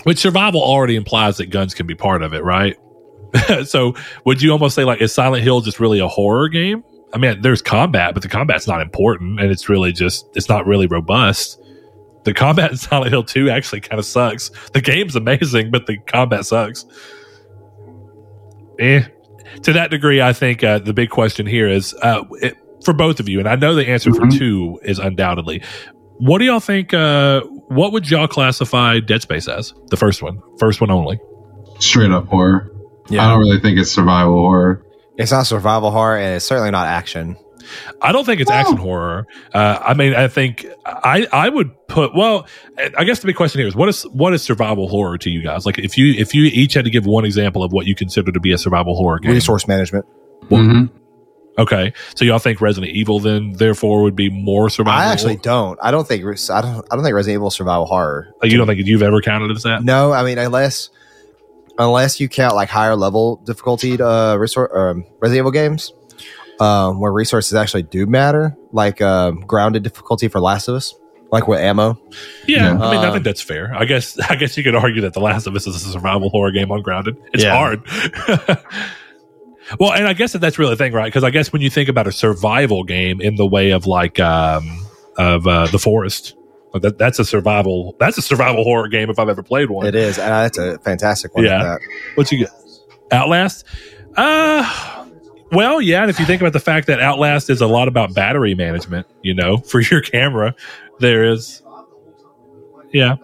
which 0.04 0.18
survival 0.18 0.62
already 0.62 0.96
implies 0.96 1.36
that 1.38 1.46
guns 1.50 1.74
can 1.74 1.86
be 1.86 1.94
part 1.94 2.22
of 2.22 2.32
it, 2.32 2.42
right? 2.44 2.76
so 3.64 3.94
would 4.24 4.40
you 4.40 4.52
almost 4.52 4.74
say 4.74 4.84
like, 4.84 5.00
is 5.00 5.12
Silent 5.12 5.42
Hill 5.42 5.60
just 5.60 5.80
really 5.80 5.98
a 5.98 6.08
horror 6.08 6.48
game? 6.48 6.84
I 7.12 7.18
mean, 7.18 7.40
there's 7.42 7.62
combat, 7.62 8.14
but 8.14 8.22
the 8.22 8.28
combat's 8.28 8.66
not 8.66 8.80
important 8.80 9.40
and 9.40 9.50
it's 9.50 9.68
really 9.68 9.92
just, 9.92 10.26
it's 10.34 10.48
not 10.48 10.66
really 10.66 10.86
robust. 10.86 11.60
The 12.24 12.32
combat 12.34 12.70
in 12.70 12.76
Silent 12.78 13.10
Hill 13.10 13.24
2 13.24 13.50
actually 13.50 13.80
kind 13.80 13.98
of 13.98 14.04
sucks. 14.06 14.50
The 14.72 14.80
game's 14.80 15.14
amazing, 15.16 15.70
but 15.70 15.86
the 15.86 15.98
combat 15.98 16.46
sucks. 16.46 16.84
Eh, 18.78 19.02
to 19.62 19.72
that 19.72 19.90
degree, 19.90 20.20
I 20.20 20.32
think 20.32 20.64
uh, 20.64 20.78
the 20.80 20.92
big 20.92 21.10
question 21.10 21.46
here 21.46 21.68
is 21.68 21.94
uh, 22.02 22.24
it, 22.40 22.56
for 22.84 22.92
both 22.92 23.20
of 23.20 23.28
you, 23.28 23.38
and 23.38 23.48
I 23.48 23.54
know 23.56 23.74
the 23.74 23.88
answer 23.88 24.12
for 24.12 24.22
Mhm. 24.22 24.36
two 24.38 24.80
is 24.82 24.98
undoubtedly. 24.98 25.62
What 26.18 26.38
do 26.38 26.44
y'all 26.44 26.60
think? 26.60 26.92
Uh, 26.92 27.42
what 27.74 27.92
would 27.92 28.10
y'all 28.10 28.28
classify 28.28 29.00
Dead 29.00 29.22
Space 29.22 29.48
as? 29.48 29.74
The 29.88 29.96
first 29.96 30.22
one, 30.22 30.40
first 30.58 30.80
one 30.80 30.90
only. 30.90 31.18
Straight 31.80 32.10
up 32.10 32.26
horror. 32.28 32.70
Yeah. 33.08 33.26
I 33.26 33.30
don't 33.30 33.40
really 33.40 33.60
think 33.60 33.78
it's 33.78 33.90
survival 33.90 34.34
horror. 34.34 34.84
it's 35.18 35.30
not 35.32 35.46
survival 35.46 35.90
horror, 35.90 36.16
and 36.16 36.36
it's 36.36 36.44
certainly 36.46 36.70
not 36.70 36.86
action. 36.86 37.36
I 38.02 38.12
don't 38.12 38.24
think 38.26 38.40
it's 38.42 38.50
Well- 38.50 38.58
action 38.60 38.76
horror. 38.76 39.26
Uh, 39.54 39.78
I 39.80 39.94
mean, 39.94 40.14
I 40.14 40.28
think 40.28 40.66
I 40.86 41.26
I 41.32 41.48
would 41.48 41.70
put. 41.88 42.14
Well, 42.14 42.46
I 42.96 43.04
guess 43.04 43.20
the 43.20 43.26
big 43.26 43.36
question 43.36 43.60
here 43.60 43.68
is 43.68 43.74
what 43.74 43.88
is 43.88 44.02
what 44.04 44.34
is 44.34 44.42
survival 44.42 44.86
horror 44.88 45.16
to 45.18 45.30
you 45.30 45.42
guys? 45.42 45.64
Like, 45.64 45.78
if 45.78 45.96
you 45.96 46.12
if 46.18 46.34
you 46.34 46.44
each 46.44 46.74
had 46.74 46.84
to 46.84 46.90
give 46.90 47.06
one 47.06 47.24
example 47.24 47.62
of 47.64 47.72
what 47.72 47.86
you 47.86 47.94
consider 47.94 48.32
to 48.32 48.40
be 48.40 48.52
a 48.52 48.58
survival 48.58 48.94
horror 48.96 49.18
game, 49.18 49.32
Resource 49.32 49.66
management. 49.66 50.04
Well, 50.50 50.62
Mhm. 50.62 50.90
Okay, 51.58 51.92
so 52.14 52.24
y'all 52.24 52.38
think 52.38 52.60
Resident 52.60 52.92
Evil 52.94 53.20
then 53.20 53.52
therefore 53.52 54.02
would 54.02 54.16
be 54.16 54.30
more 54.30 54.68
survival? 54.70 55.00
I 55.08 55.12
actually 55.12 55.34
horror? 55.34 55.42
don't. 55.42 55.78
I 55.82 55.90
don't 55.90 56.06
think. 56.06 56.22
I 56.24 56.60
don't. 56.60 56.86
I 56.90 56.94
don't 56.96 57.04
think 57.04 57.14
Resident 57.14 57.36
Evil 57.38 57.48
is 57.48 57.54
survival 57.54 57.86
horror. 57.86 58.34
Like, 58.42 58.50
you 58.52 58.58
don't 58.58 58.66
think 58.66 58.84
you've 58.86 59.02
ever 59.02 59.20
counted 59.20 59.50
it 59.50 59.56
as 59.56 59.62
that? 59.64 59.82
No, 59.84 60.12
I 60.12 60.24
mean 60.24 60.38
unless 60.38 60.90
unless 61.78 62.20
you 62.20 62.28
count 62.28 62.54
like 62.54 62.68
higher 62.68 62.94
level 62.96 63.36
difficulty 63.44 64.00
uh 64.00 64.36
resource 64.36 64.70
um, 64.74 65.04
Resident 65.20 65.40
Evil 65.40 65.50
games, 65.50 65.92
um, 66.60 67.00
where 67.00 67.12
resources 67.12 67.54
actually 67.54 67.82
do 67.82 68.06
matter, 68.06 68.56
like 68.72 69.00
um, 69.02 69.40
grounded 69.40 69.82
difficulty 69.82 70.28
for 70.28 70.40
Last 70.40 70.68
of 70.68 70.76
Us, 70.76 70.94
like 71.32 71.48
with 71.48 71.58
ammo. 71.58 71.98
Yeah, 72.46 72.58
Yeah. 72.58 72.70
I 72.70 72.72
mean, 72.74 72.82
I 73.00 73.08
Uh, 73.08 73.12
think 73.12 73.24
that's 73.24 73.40
fair. 73.40 73.74
I 73.74 73.84
guess 73.86 74.18
I 74.30 74.36
guess 74.36 74.56
you 74.56 74.62
could 74.62 74.74
argue 74.76 75.02
that 75.02 75.14
The 75.14 75.20
Last 75.20 75.46
of 75.48 75.54
Us 75.56 75.66
is 75.66 75.74
a 75.76 75.78
survival 75.90 76.30
horror 76.30 76.52
game 76.52 76.70
on 76.70 76.82
Grounded. 76.82 77.16
It's 77.32 77.42
Yeah. 77.42 77.56
hard. 77.56 77.82
well, 79.78 79.92
and 79.92 80.06
I 80.06 80.12
guess 80.12 80.32
that 80.32 80.40
that's 80.40 80.58
really 80.58 80.72
the 80.72 80.76
thing, 80.76 80.92
right? 80.92 81.06
Because 81.06 81.24
I 81.24 81.30
guess 81.30 81.52
when 81.52 81.62
you 81.62 81.70
think 81.70 81.88
about 81.88 82.06
a 82.06 82.12
survival 82.12 82.84
game 82.84 83.20
in 83.20 83.36
the 83.36 83.46
way 83.46 83.70
of 83.70 83.86
like 83.86 84.20
um 84.20 84.86
of 85.16 85.46
uh, 85.46 85.66
the 85.66 85.78
forest, 85.78 86.34
like 86.72 86.82
that, 86.82 86.98
that's 86.98 87.18
a 87.18 87.24
survival 87.24 87.94
that's 87.98 88.18
a 88.18 88.22
survival 88.22 88.64
horror 88.64 88.88
game 88.88 89.10
if 89.10 89.18
I've 89.18 89.28
ever 89.28 89.42
played 89.42 89.70
one. 89.70 89.86
It 89.86 89.94
is, 89.94 90.18
and 90.18 90.28
that's 90.30 90.58
a 90.58 90.78
fantastic 90.80 91.34
one. 91.34 91.44
Yeah. 91.44 91.78
What 92.14 92.30
you 92.32 92.38
get? 92.38 92.50
Outlast? 93.12 93.64
Uh 94.16 95.06
well, 95.52 95.80
yeah, 95.80 96.02
and 96.02 96.10
if 96.10 96.18
you 96.18 96.26
think 96.26 96.42
about 96.42 96.52
the 96.52 96.60
fact 96.60 96.88
that 96.88 97.00
Outlast 97.00 97.48
is 97.48 97.60
a 97.60 97.66
lot 97.68 97.86
about 97.86 98.12
battery 98.12 98.54
management, 98.54 99.06
you 99.22 99.34
know, 99.34 99.56
for 99.68 99.80
your 99.80 100.00
camera, 100.00 100.54
there 100.98 101.24
is 101.24 101.62
Yeah. 102.92 103.16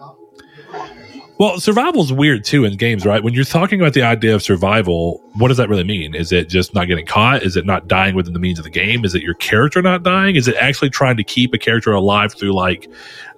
Well, 1.41 1.59
survival 1.59 2.03
is 2.03 2.13
weird 2.13 2.43
too 2.43 2.65
in 2.65 2.77
games, 2.77 3.03
right? 3.03 3.23
When 3.23 3.33
you're 3.33 3.45
talking 3.45 3.81
about 3.81 3.93
the 3.93 4.03
idea 4.03 4.35
of 4.35 4.43
survival, 4.43 5.27
what 5.33 5.47
does 5.47 5.57
that 5.57 5.69
really 5.69 5.83
mean? 5.83 6.13
Is 6.13 6.31
it 6.31 6.47
just 6.47 6.75
not 6.75 6.87
getting 6.87 7.07
caught? 7.07 7.41
Is 7.41 7.57
it 7.57 7.65
not 7.65 7.87
dying 7.87 8.13
within 8.13 8.33
the 8.33 8.39
means 8.39 8.59
of 8.59 8.63
the 8.63 8.69
game? 8.69 9.03
Is 9.03 9.15
it 9.15 9.23
your 9.23 9.33
character 9.33 9.81
not 9.81 10.03
dying? 10.03 10.35
Is 10.35 10.47
it 10.47 10.55
actually 10.57 10.91
trying 10.91 11.17
to 11.17 11.23
keep 11.23 11.51
a 11.55 11.57
character 11.57 11.93
alive 11.93 12.35
through 12.35 12.53
like, 12.53 12.87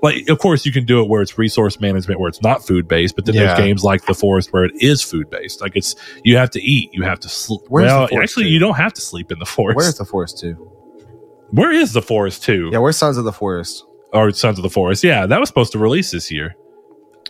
like 0.02 0.28
of 0.28 0.38
course 0.40 0.66
you 0.66 0.74
can 0.74 0.84
do 0.84 1.02
it 1.02 1.08
where 1.08 1.22
it's 1.22 1.38
resource 1.38 1.80
management, 1.80 2.20
where 2.20 2.28
it's 2.28 2.42
not 2.42 2.68
food 2.68 2.90
based, 2.90 3.16
but 3.16 3.24
then 3.24 3.36
Yeah. 3.36 3.46
there's 3.46 3.60
games 3.60 3.86
like 3.86 4.04
The 4.04 4.14
Forest 4.14 4.52
where 4.52 4.66
it 4.66 4.74
is 4.82 5.02
food 5.02 5.30
based. 5.30 5.62
Like 5.62 5.78
it's 5.78 5.96
you 6.26 6.36
have 6.36 6.50
to 6.50 6.62
eat, 6.62 6.90
you 6.92 7.04
have 7.04 7.22
to 7.22 7.30
sleep. 7.30 7.62
Where's 7.70 7.86
well, 7.86 8.02
The 8.02 8.08
Forest 8.10 8.32
actually, 8.32 8.50
you 8.50 8.60
don't 8.60 8.76
have 8.76 8.92
to 8.96 9.02
sleep 9.02 9.32
in 9.32 9.40
the 9.40 9.46
forest. 9.46 9.78
Where's 9.78 9.98
the 9.98 10.04
forest 10.04 10.40
too? 10.40 10.56
Where 11.52 11.72
is 11.72 11.94
the 11.94 12.02
forest 12.02 12.44
too? 12.44 12.68
Yeah, 12.70 12.80
where's 12.80 12.98
Sons 12.98 13.16
of 13.16 13.24
the 13.24 13.32
Forest? 13.32 13.86
Or 14.12 14.30
Sons 14.32 14.60
of 14.60 14.64
the 14.64 14.70
Forest? 14.70 15.06
Yeah, 15.06 15.26
that 15.26 15.40
was 15.40 15.48
supposed 15.48 15.72
to 15.72 15.80
release 15.80 16.12
this 16.12 16.30
year. 16.30 16.58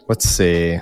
Let's 0.08 0.26
see. 0.30 0.80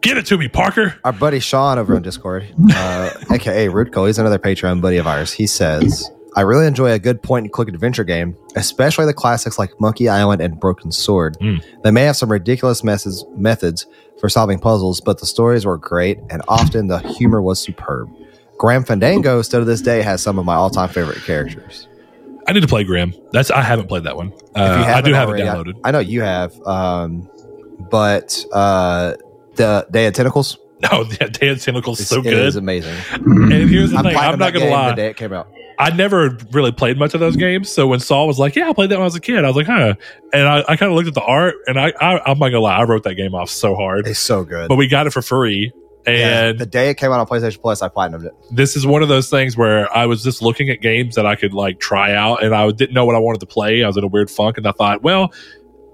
Get 0.00 0.16
it 0.16 0.26
to 0.26 0.38
me, 0.38 0.48
Parker. 0.48 0.94
Our 1.04 1.12
buddy 1.12 1.40
Sean 1.40 1.78
over 1.78 1.94
on 1.94 2.02
Discord, 2.02 2.46
uh, 2.72 3.10
aka 3.30 3.66
Rudko, 3.68 4.06
he's 4.06 4.18
another 4.18 4.38
Patreon 4.38 4.80
buddy 4.80 4.96
of 4.96 5.06
ours. 5.06 5.30
He 5.32 5.46
says, 5.46 6.10
I 6.36 6.40
really 6.40 6.66
enjoy 6.66 6.92
a 6.92 6.98
good 6.98 7.22
point 7.22 7.44
and 7.44 7.52
click 7.52 7.68
adventure 7.68 8.04
game, 8.04 8.34
especially 8.56 9.04
the 9.04 9.12
classics 9.12 9.58
like 9.58 9.78
Monkey 9.78 10.08
Island 10.08 10.40
and 10.40 10.58
Broken 10.58 10.90
Sword. 10.90 11.36
Mm. 11.40 11.62
They 11.82 11.90
may 11.90 12.02
have 12.04 12.16
some 12.16 12.32
ridiculous 12.32 12.82
methods, 12.82 13.26
methods 13.36 13.86
for 14.18 14.30
solving 14.30 14.58
puzzles, 14.58 15.02
but 15.02 15.18
the 15.20 15.26
stories 15.26 15.66
were 15.66 15.76
great 15.76 16.18
and 16.30 16.40
often 16.48 16.86
the 16.86 17.00
humor 17.00 17.42
was 17.42 17.60
superb. 17.60 18.08
Grim 18.56 18.84
Fandango 18.84 19.42
still 19.42 19.60
to 19.60 19.64
this 19.66 19.82
day 19.82 20.00
has 20.00 20.22
some 20.22 20.38
of 20.38 20.46
my 20.46 20.54
all 20.54 20.70
time 20.70 20.88
favorite 20.88 21.22
characters. 21.24 21.88
I 22.46 22.52
need 22.52 22.60
to 22.62 22.68
play 22.68 22.84
Grim. 22.84 23.12
That's 23.32 23.50
I 23.50 23.60
haven't 23.62 23.88
played 23.88 24.04
that 24.04 24.16
one. 24.16 24.32
Uh, 24.56 24.82
I 24.86 25.02
do 25.02 25.12
have 25.12 25.28
it 25.28 25.34
I- 25.34 25.40
downloaded. 25.40 25.80
I, 25.84 25.90
know 25.90 25.98
you 25.98 26.22
have, 26.22 26.58
um, 26.66 27.28
but 27.90 28.44
uh, 28.52 29.14
the 29.54 29.86
Day 29.90 30.06
of 30.06 30.14
Tentacles 30.14 30.58
No, 30.80 31.04
yeah, 31.20 31.28
Day 31.28 31.48
of 31.48 31.62
Tentacles 31.62 32.00
is 32.00 32.08
so 32.08 32.20
it 32.20 32.24
good. 32.24 32.32
is 32.46 32.56
amazing. 32.56 32.94
and 33.12 33.52
here's 33.52 33.90
the 33.90 33.98
I 33.98 34.02
thing: 34.02 34.16
I'm 34.16 34.38
not 34.38 34.52
gonna 34.52 34.70
lie. 34.70 34.90
The 34.90 34.96
day 34.96 35.06
it 35.08 35.16
came 35.16 35.32
out. 35.32 35.48
I 35.78 35.88
never 35.90 36.36
really 36.52 36.72
played 36.72 36.98
much 36.98 37.14
of 37.14 37.20
those 37.20 37.36
games. 37.36 37.70
So 37.70 37.86
when 37.86 38.00
Saul 38.00 38.26
was 38.26 38.38
like, 38.38 38.54
"Yeah, 38.54 38.68
I 38.68 38.72
played 38.74 38.90
that 38.90 38.96
when 38.96 39.02
I 39.02 39.04
was 39.06 39.14
a 39.14 39.20
kid," 39.20 39.44
I 39.44 39.48
was 39.48 39.56
like, 39.56 39.66
"Huh," 39.66 39.94
and 40.32 40.46
I, 40.46 40.58
I 40.68 40.76
kind 40.76 40.90
of 40.90 40.92
looked 40.92 41.08
at 41.08 41.14
the 41.14 41.22
art, 41.22 41.54
and 41.66 41.80
I, 41.80 41.92
I 42.00 42.18
I'm 42.30 42.38
not 42.38 42.48
gonna 42.50 42.60
lie, 42.60 42.76
I 42.76 42.82
wrote 42.84 43.04
that 43.04 43.14
game 43.14 43.34
off 43.34 43.48
so 43.48 43.74
hard. 43.74 44.06
It's 44.06 44.18
so 44.18 44.44
good. 44.44 44.68
But 44.68 44.76
we 44.76 44.88
got 44.88 45.06
it 45.06 45.10
for 45.14 45.22
free, 45.22 45.72
Yeah, 46.06 46.48
and 46.48 46.58
the 46.58 46.66
day 46.66 46.90
it 46.90 46.96
came 46.98 47.10
out 47.12 47.18
on 47.20 47.26
PlayStation 47.26 47.62
Plus, 47.62 47.80
I 47.80 47.88
platinumed 47.88 48.26
it. 48.26 48.34
this 48.50 48.76
is 48.76 48.86
one 48.86 49.02
of 49.02 49.08
those 49.08 49.30
things 49.30 49.56
where 49.56 49.90
I 49.96 50.04
was 50.04 50.22
just 50.22 50.42
looking 50.42 50.68
at 50.68 50.82
games 50.82 51.14
that 51.14 51.24
I 51.24 51.34
could 51.34 51.54
like 51.54 51.80
try 51.80 52.12
out, 52.14 52.42
and 52.42 52.54
I 52.54 52.70
didn't 52.72 52.92
know 52.94 53.06
what 53.06 53.16
I 53.16 53.18
wanted 53.18 53.40
to 53.40 53.46
play. 53.46 53.82
I 53.82 53.86
was 53.86 53.96
in 53.96 54.04
a 54.04 54.08
weird 54.08 54.30
funk, 54.30 54.56
and 54.58 54.66
I 54.66 54.72
thought, 54.72 55.02
well. 55.02 55.32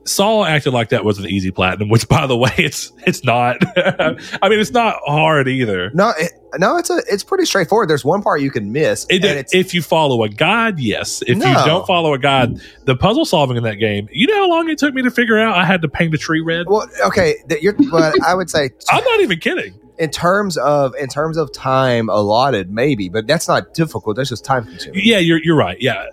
Saul 0.06 0.44
acted 0.44 0.72
like 0.72 0.90
that 0.90 1.04
was 1.04 1.18
an 1.18 1.26
easy 1.26 1.50
platinum, 1.50 1.88
which, 1.88 2.08
by 2.08 2.26
the 2.26 2.36
way, 2.36 2.52
it's 2.58 2.92
it's 3.06 3.24
not. 3.24 3.56
I 3.76 4.48
mean, 4.48 4.58
it's 4.60 4.70
not 4.70 4.96
hard 5.04 5.48
either. 5.48 5.90
No, 5.94 6.12
it, 6.18 6.32
no, 6.58 6.76
it's 6.78 6.88
a 6.90 7.02
it's 7.10 7.24
pretty 7.24 7.44
straightforward. 7.44 7.90
There's 7.90 8.04
one 8.04 8.22
part 8.22 8.40
you 8.40 8.50
can 8.50 8.72
miss, 8.72 9.04
It, 9.10 9.24
and 9.24 9.38
it's 9.38 9.52
if 9.54 9.74
you 9.74 9.82
follow 9.82 10.22
a 10.22 10.28
guide, 10.28 10.78
yes. 10.78 11.22
If 11.22 11.36
you 11.36 11.42
don't 11.42 11.86
follow 11.86 12.14
a 12.14 12.18
guide, 12.18 12.60
the 12.84 12.96
puzzle 12.96 13.24
solving 13.24 13.56
in 13.56 13.64
that 13.64 13.74
game, 13.74 14.08
you 14.12 14.26
know 14.28 14.36
how 14.36 14.48
long 14.48 14.68
it 14.70 14.78
took 14.78 14.94
me 14.94 15.02
to 15.02 15.10
figure 15.10 15.38
out 15.38 15.56
I 15.58 15.64
had 15.64 15.82
to 15.82 15.88
paint 15.88 16.14
a 16.14 16.18
tree 16.18 16.40
red? 16.40 16.66
well, 16.68 16.88
okay. 17.06 17.34
You're, 17.60 17.74
but 17.90 18.14
I 18.24 18.34
would 18.34 18.48
say 18.48 18.70
I'm 18.88 19.04
not 19.04 19.20
even 19.20 19.38
kidding. 19.40 19.74
in 19.98 20.10
terms 20.10 20.56
of 20.56 20.94
in 20.96 21.08
terms 21.08 21.36
of 21.36 21.52
time 21.52 22.08
allotted, 22.08 22.70
maybe, 22.70 23.08
but 23.08 23.26
that's 23.26 23.48
not 23.48 23.74
difficult. 23.74 24.16
That's 24.16 24.28
just 24.30 24.44
time 24.44 24.64
consuming. 24.66 25.00
Yeah, 25.04 25.18
you're 25.18 25.42
you're 25.42 25.56
right. 25.56 25.76
Yeah, 25.80 26.06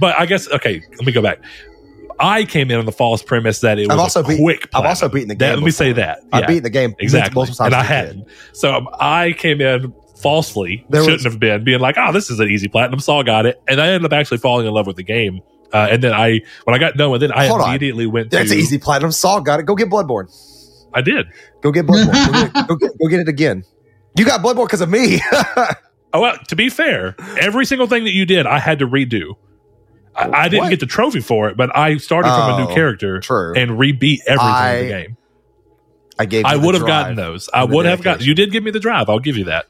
but 0.00 0.18
I 0.18 0.24
guess 0.26 0.48
okay. 0.50 0.82
Let 0.92 1.04
me 1.04 1.12
go 1.12 1.20
back. 1.20 1.40
I 2.20 2.44
came 2.44 2.70
in 2.70 2.78
on 2.78 2.84
the 2.86 2.92
false 2.92 3.22
premise 3.22 3.60
that 3.60 3.78
it 3.78 3.88
was 3.88 3.94
I've 3.94 3.98
also 4.00 4.22
a 4.22 4.28
beat- 4.28 4.40
quick. 4.40 4.68
I've 4.74 4.84
also 4.84 5.08
beaten 5.08 5.28
the 5.28 5.34
That- 5.36 5.46
game 5.54 5.54
let 5.60 5.64
me 5.64 5.70
say 5.70 5.90
before. 5.92 6.04
that. 6.04 6.18
I've 6.32 6.40
Yeah, 6.42 6.46
beaten 6.46 6.62
the 6.64 6.70
game 6.70 6.94
exactly, 6.98 7.34
multiple 7.34 7.56
times. 7.56 7.66
and 7.66 7.74
I 7.74 7.80
as 7.80 7.86
kid. 7.86 7.94
hadn't. 7.94 8.28
So 8.52 8.74
um, 8.74 8.88
I 9.00 9.32
came 9.32 9.60
in 9.60 9.92
falsely. 10.20 10.84
There 10.90 11.00
shouldn't 11.02 11.24
was- 11.24 11.32
have 11.32 11.40
been 11.40 11.64
being 11.64 11.80
like, 11.80 11.96
"Oh, 11.98 12.12
this 12.12 12.30
is 12.30 12.38
an 12.40 12.48
easy 12.48 12.68
platinum." 12.68 13.00
Saul 13.00 13.22
got 13.22 13.46
it, 13.46 13.60
and 13.66 13.80
I 13.80 13.88
ended 13.88 14.04
up 14.04 14.12
actually 14.16 14.38
falling 14.38 14.66
in 14.66 14.72
love 14.72 14.86
with 14.86 14.96
the 14.96 15.02
game. 15.02 15.40
Uh, 15.72 15.86
and 15.90 16.02
then 16.02 16.12
I, 16.12 16.40
when 16.64 16.74
I 16.74 16.78
got 16.78 16.96
done 16.96 17.10
with 17.12 17.22
it, 17.22 17.30
I 17.32 17.46
Hold 17.46 17.60
on. 17.62 17.68
immediately 17.70 18.04
went 18.06 18.30
That's 18.30 18.50
to. 18.50 18.56
easy 18.56 18.76
platinum. 18.78 19.12
Saul 19.12 19.40
got 19.40 19.60
it. 19.60 19.66
Go 19.66 19.74
get 19.76 19.88
Bloodborne. 19.88 20.26
I 20.92 21.00
did. 21.00 21.26
Go 21.62 21.70
get 21.70 21.86
Bloodborne. 21.86 22.12
go, 22.12 22.32
get 22.32 22.44
it, 22.64 22.66
go, 22.68 22.74
get, 22.76 22.90
go 22.98 23.06
get 23.08 23.20
it 23.20 23.28
again. 23.28 23.62
You 24.16 24.24
got 24.24 24.40
Bloodborne 24.42 24.66
because 24.66 24.80
of 24.80 24.88
me. 24.90 25.20
Oh, 26.12 26.22
well, 26.22 26.36
to 26.48 26.56
be 26.56 26.70
fair, 26.70 27.14
every 27.38 27.64
single 27.64 27.86
thing 27.86 28.02
that 28.02 28.10
you 28.12 28.26
did, 28.26 28.44
I 28.44 28.58
had 28.58 28.80
to 28.80 28.86
redo. 28.88 29.34
I, 30.14 30.28
I 30.44 30.48
didn't 30.48 30.64
What? 30.64 30.70
get 30.70 30.80
the 30.80 30.86
trophy 30.86 31.20
for 31.20 31.48
it, 31.48 31.56
but 31.56 31.74
I 31.76 31.96
started 31.98 32.28
from 32.30 32.50
a 32.50 32.54
Oh, 32.62 32.66
new 32.68 32.74
character 32.74 33.20
True. 33.20 33.54
and 33.56 33.72
rebeat 33.72 34.18
everything 34.26 34.38
I 34.40 34.74
in 34.76 34.86
the 34.86 34.92
game. 34.92 35.16
I 36.18 36.24
gave. 36.26 36.44
I 36.44 36.54
you 36.54 36.60
the 36.60 36.66
would 36.66 36.74
have 36.74 36.82
drive 36.82 37.02
gotten 37.04 37.16
those. 37.16 37.48
I 37.54 37.64
would 37.64 37.86
have 37.86 37.98
gotten. 38.02 38.18
dedication. 38.18 38.28
You 38.28 38.34
did 38.34 38.52
give 38.52 38.62
me 38.64 38.70
the 38.72 38.80
drive. 38.80 39.08
I'll 39.08 39.18
give 39.20 39.36
you 39.36 39.44
that. 39.44 39.66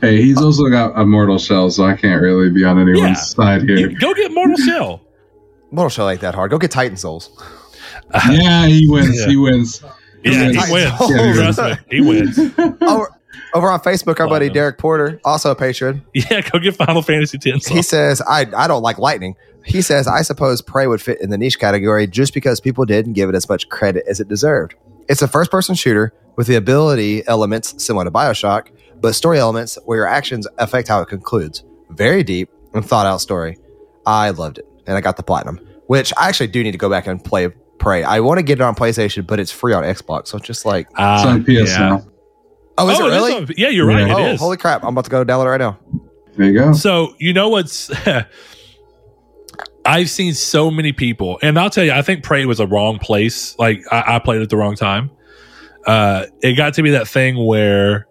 Hey, 0.00 0.20
he's 0.20 0.38
uh, 0.38 0.44
also 0.46 0.68
got 0.68 0.98
a 0.98 1.04
mortal 1.06 1.38
shell, 1.38 1.70
so 1.70 1.84
I 1.84 1.96
can't 1.96 2.20
really 2.20 2.50
be 2.50 2.64
on 2.64 2.78
anyone's 2.78 3.00
Yeah. 3.00 3.14
side 3.14 3.62
here. 3.62 3.76
You, 3.78 3.98
go 3.98 4.12
get 4.14 4.32
Mortal 4.32 4.56
Shell. 4.56 5.00
Mortal 5.70 5.88
Shell 5.90 6.10
ain't 6.10 6.20
that 6.20 6.34
hard. 6.34 6.50
Go 6.50 6.58
get 6.58 6.70
Titan 6.70 6.96
Souls. 6.96 7.30
yeah, 8.30 8.66
he 8.66 8.86
wins. 8.88 9.18
Yeah. 9.20 9.26
He 9.28 9.36
wins. 9.36 9.82
Yeah, 10.22 10.32
he 10.50 10.56
wins. 10.72 10.72
Yeah, 11.10 11.32
he 11.32 11.32
Trust 11.34 11.58
me, 11.60 11.74
he 11.90 12.00
wins. 12.00 12.38
over, 12.82 13.08
over 13.54 13.70
on 13.70 13.80
Facebook, 13.80 14.20
our 14.20 14.28
buddy 14.28 14.48
Derek 14.50 14.78
Porter, 14.78 15.20
also 15.24 15.50
a 15.50 15.54
patron, 15.54 16.04
Yeah, 16.14 16.40
go 16.42 16.58
get 16.58 16.76
Final 16.76 17.02
Fantasy 17.02 17.38
X. 17.50 17.66
he 17.66 17.82
says, 17.82 18.20
I, 18.22 18.46
I 18.56 18.66
don't 18.68 18.82
like 18.82 18.98
lightning. 18.98 19.36
He 19.64 19.80
says, 19.82 20.06
I 20.06 20.22
suppose 20.22 20.60
Prey 20.60 20.86
would 20.86 21.00
fit 21.00 21.20
in 21.20 21.30
the 21.30 21.38
niche 21.38 21.58
category 21.58 22.06
just 22.06 22.34
because 22.34 22.60
people 22.60 22.84
didn't 22.84 23.14
give 23.14 23.28
it 23.28 23.34
as 23.34 23.48
much 23.48 23.68
credit 23.68 24.04
as 24.08 24.20
it 24.20 24.28
deserved. 24.28 24.74
It's 25.08 25.22
a 25.22 25.28
first 25.28 25.50
person 25.50 25.74
shooter 25.74 26.12
with 26.36 26.46
the 26.46 26.56
ability 26.56 27.26
elements 27.26 27.82
similar 27.82 28.04
to 28.04 28.10
Bioshock, 28.10 28.68
but 29.00 29.14
story 29.14 29.38
elements 29.38 29.78
where 29.84 29.98
your 29.98 30.06
actions 30.06 30.46
affect 30.58 30.88
how 30.88 31.00
it 31.00 31.08
concludes. 31.08 31.64
Very 31.90 32.22
deep 32.22 32.50
and 32.74 32.84
thought 32.84 33.06
out 33.06 33.20
story. 33.20 33.58
I 34.06 34.30
loved 34.30 34.58
it. 34.58 34.66
And 34.86 34.96
I 34.96 35.00
got 35.00 35.16
the 35.16 35.22
platinum, 35.22 35.58
which 35.86 36.12
I 36.18 36.28
actually 36.28 36.48
do 36.48 36.62
need 36.62 36.72
to 36.72 36.78
go 36.78 36.90
back 36.90 37.06
and 37.06 37.22
play 37.24 37.48
Prey. 37.78 38.02
I 38.02 38.20
want 38.20 38.38
to 38.38 38.42
get 38.42 38.58
it 38.58 38.62
on 38.62 38.74
PlayStation, 38.74 39.26
but 39.26 39.40
it's 39.40 39.50
free 39.50 39.72
on 39.72 39.82
Xbox. 39.82 40.28
So 40.28 40.38
it's 40.38 40.46
just 40.46 40.64
like, 40.66 40.88
Uh, 40.96 41.16
It's 41.18 41.26
on 41.26 41.44
PS 41.44 41.78
now. 41.78 42.06
oh, 42.78 42.88
is 42.90 43.00
oh, 43.00 43.06
it 43.06 43.10
really? 43.10 43.32
on- 43.34 43.48
yeah, 43.56 43.68
you're 43.68 43.86
right. 43.86 44.06
Yeah. 44.06 44.18
It 44.18 44.20
oh, 44.30 44.32
is. 44.34 44.40
holy 44.40 44.56
crap. 44.56 44.82
I'm 44.82 44.90
about 44.90 45.04
to 45.04 45.10
go 45.10 45.24
download 45.24 45.46
it 45.46 45.50
right 45.50 45.60
now. 45.60 45.78
There 46.36 46.46
you 46.50 46.58
go. 46.58 46.72
So 46.72 47.14
you 47.18 47.32
know 47.32 47.48
what's 47.48 47.90
I've 49.84 50.08
seen 50.08 50.34
so 50.34 50.70
many 50.70 50.92
people, 50.92 51.38
and 51.42 51.58
I'll 51.58 51.70
tell 51.70 51.84
you, 51.84 51.92
I 51.92 52.02
think 52.02 52.24
Prey 52.24 52.46
was 52.46 52.60
a 52.60 52.66
wrong 52.66 52.98
place. 52.98 53.58
Like 53.58 53.80
I, 53.90 54.16
I 54.16 54.18
played 54.18 54.40
it 54.40 54.44
at 54.44 54.50
the 54.50 54.56
wrong 54.56 54.76
time. 54.76 55.10
Uh, 55.86 56.26
it 56.42 56.54
got 56.54 56.74
to 56.74 56.82
be 56.82 56.90
that 56.92 57.06
thing 57.06 57.36
where 57.44 58.08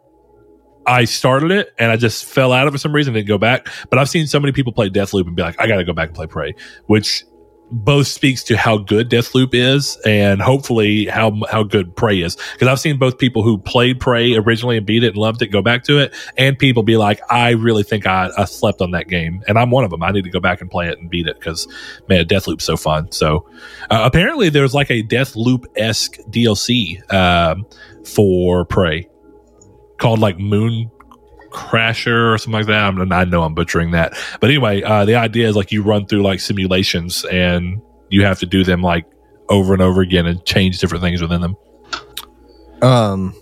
I 0.85 1.05
started 1.05 1.51
it 1.51 1.73
and 1.79 1.91
I 1.91 1.97
just 1.97 2.25
fell 2.25 2.51
out 2.51 2.67
of 2.67 2.73
it 2.73 2.77
for 2.77 2.79
some 2.79 2.93
reason, 2.93 3.13
didn't 3.13 3.27
go 3.27 3.37
back. 3.37 3.67
But 3.89 3.99
I've 3.99 4.09
seen 4.09 4.27
so 4.27 4.39
many 4.39 4.51
people 4.51 4.73
play 4.73 4.89
Deathloop 4.89 5.25
and 5.25 5.35
be 5.35 5.41
like, 5.41 5.59
I 5.59 5.67
got 5.67 5.77
to 5.77 5.83
go 5.83 5.93
back 5.93 6.09
and 6.09 6.15
play 6.15 6.27
Prey, 6.27 6.53
which 6.85 7.25
both 7.73 8.07
speaks 8.07 8.43
to 8.43 8.55
how 8.55 8.77
good 8.77 9.09
Deathloop 9.09 9.53
is 9.53 9.97
and 10.05 10.41
hopefully 10.41 11.07
how 11.07 11.41
how 11.49 11.63
good 11.63 11.95
Prey 11.95 12.21
is. 12.21 12.37
Because 12.53 12.67
I've 12.67 12.79
seen 12.79 12.99
both 12.99 13.17
people 13.17 13.41
who 13.41 13.57
played 13.57 13.99
Prey 13.99 14.35
originally 14.35 14.77
and 14.77 14.85
beat 14.85 15.03
it 15.03 15.09
and 15.09 15.17
loved 15.17 15.41
it 15.41 15.47
go 15.47 15.61
back 15.61 15.83
to 15.85 15.97
it, 15.97 16.13
and 16.37 16.57
people 16.57 16.83
be 16.83 16.97
like, 16.97 17.19
I 17.29 17.51
really 17.51 17.83
think 17.83 18.05
I, 18.05 18.29
I 18.37 18.45
slept 18.45 18.81
on 18.81 18.91
that 18.91 19.07
game, 19.07 19.43
and 19.47 19.57
I'm 19.57 19.71
one 19.71 19.83
of 19.83 19.89
them. 19.89 20.03
I 20.03 20.11
need 20.11 20.23
to 20.25 20.29
go 20.29 20.39
back 20.39 20.61
and 20.61 20.69
play 20.69 20.87
it 20.87 20.99
and 20.99 21.09
beat 21.09 21.27
it 21.27 21.39
because 21.39 21.67
man, 22.07 22.25
Deathloop's 22.25 22.63
so 22.63 22.77
fun. 22.77 23.11
So 23.11 23.49
uh, 23.89 24.03
apparently, 24.05 24.49
there's 24.49 24.73
like 24.73 24.91
a 24.91 25.01
Deathloop 25.01 25.65
esque 25.75 26.17
DLC 26.29 27.11
um, 27.11 27.65
for 28.05 28.65
Prey 28.65 29.09
called 29.97 30.19
like 30.19 30.37
Moon 30.37 30.91
Crasher 31.53 32.33
or 32.33 32.37
something 32.37 32.59
like 32.59 32.67
that. 32.67 32.83
I'm, 32.83 33.11
I 33.11 33.23
know 33.25 33.43
I'm 33.43 33.53
butchering 33.53 33.91
that, 33.91 34.13
but 34.39 34.49
anyway, 34.49 34.81
uh, 34.81 35.05
the 35.05 35.15
idea 35.15 35.47
is 35.47 35.55
like 35.55 35.71
you 35.71 35.83
run 35.83 36.05
through 36.05 36.23
like 36.23 36.39
simulations 36.39 37.23
and 37.25 37.81
you 38.09 38.23
have 38.25 38.39
to 38.39 38.45
do 38.45 38.63
them 38.63 38.81
like 38.81 39.05
over 39.49 39.73
and 39.73 39.81
over 39.81 40.01
again 40.01 40.25
and 40.25 40.43
change 40.45 40.79
different 40.79 41.03
things 41.03 41.21
within 41.21 41.41
them. 41.41 41.55
Um, 42.81 43.35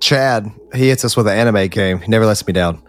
Chad, 0.00 0.50
he 0.74 0.88
hits 0.88 1.04
us 1.04 1.16
with 1.16 1.26
an 1.26 1.36
anime 1.36 1.68
game. 1.68 1.98
He 1.98 2.08
never 2.08 2.26
lets 2.26 2.46
me 2.46 2.52
down. 2.52 2.82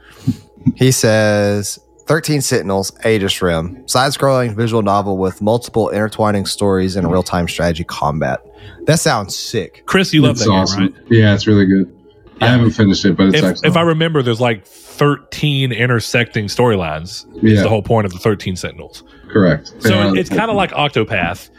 He 0.75 0.91
says 0.91 1.79
13 2.05 2.41
Sentinels, 2.41 2.91
Aegis 3.05 3.41
Rim, 3.41 3.87
side 3.87 4.11
scrolling 4.11 4.55
visual 4.55 4.81
novel 4.81 5.17
with 5.17 5.41
multiple 5.41 5.89
intertwining 5.89 6.45
stories 6.45 6.95
and 6.95 7.11
real 7.11 7.23
time 7.23 7.47
strategy 7.47 7.83
combat. 7.83 8.39
That 8.85 8.99
sounds 8.99 9.35
sick. 9.35 9.83
Chris, 9.85 10.13
you 10.13 10.21
love 10.21 10.31
it's 10.31 10.43
that 10.43 10.49
awesome. 10.49 10.87
game, 10.87 10.93
right? 10.93 11.11
Yeah, 11.11 11.33
it's 11.33 11.47
really 11.47 11.65
good. 11.65 12.02
I 12.41 12.47
haven't 12.47 12.71
finished 12.71 13.05
it, 13.05 13.15
but 13.15 13.27
it's 13.27 13.37
If, 13.37 13.43
excellent. 13.43 13.71
if 13.71 13.77
I 13.77 13.81
remember, 13.81 14.21
there's 14.21 14.41
like 14.41 14.65
13 14.65 15.71
intersecting 15.71 16.45
storylines. 16.47 17.25
Is 17.43 17.53
Yeah. 17.57 17.63
the 17.63 17.69
whole 17.69 17.81
point 17.83 18.05
of 18.05 18.11
the 18.13 18.19
13 18.19 18.55
Sentinels. 18.55 19.03
Correct. 19.29 19.73
So 19.79 19.89
Yeah. 19.93 20.13
it's 20.19 20.29
kind 20.29 20.49
of 20.49 20.55
like 20.57 20.71
Octopath 20.71 21.49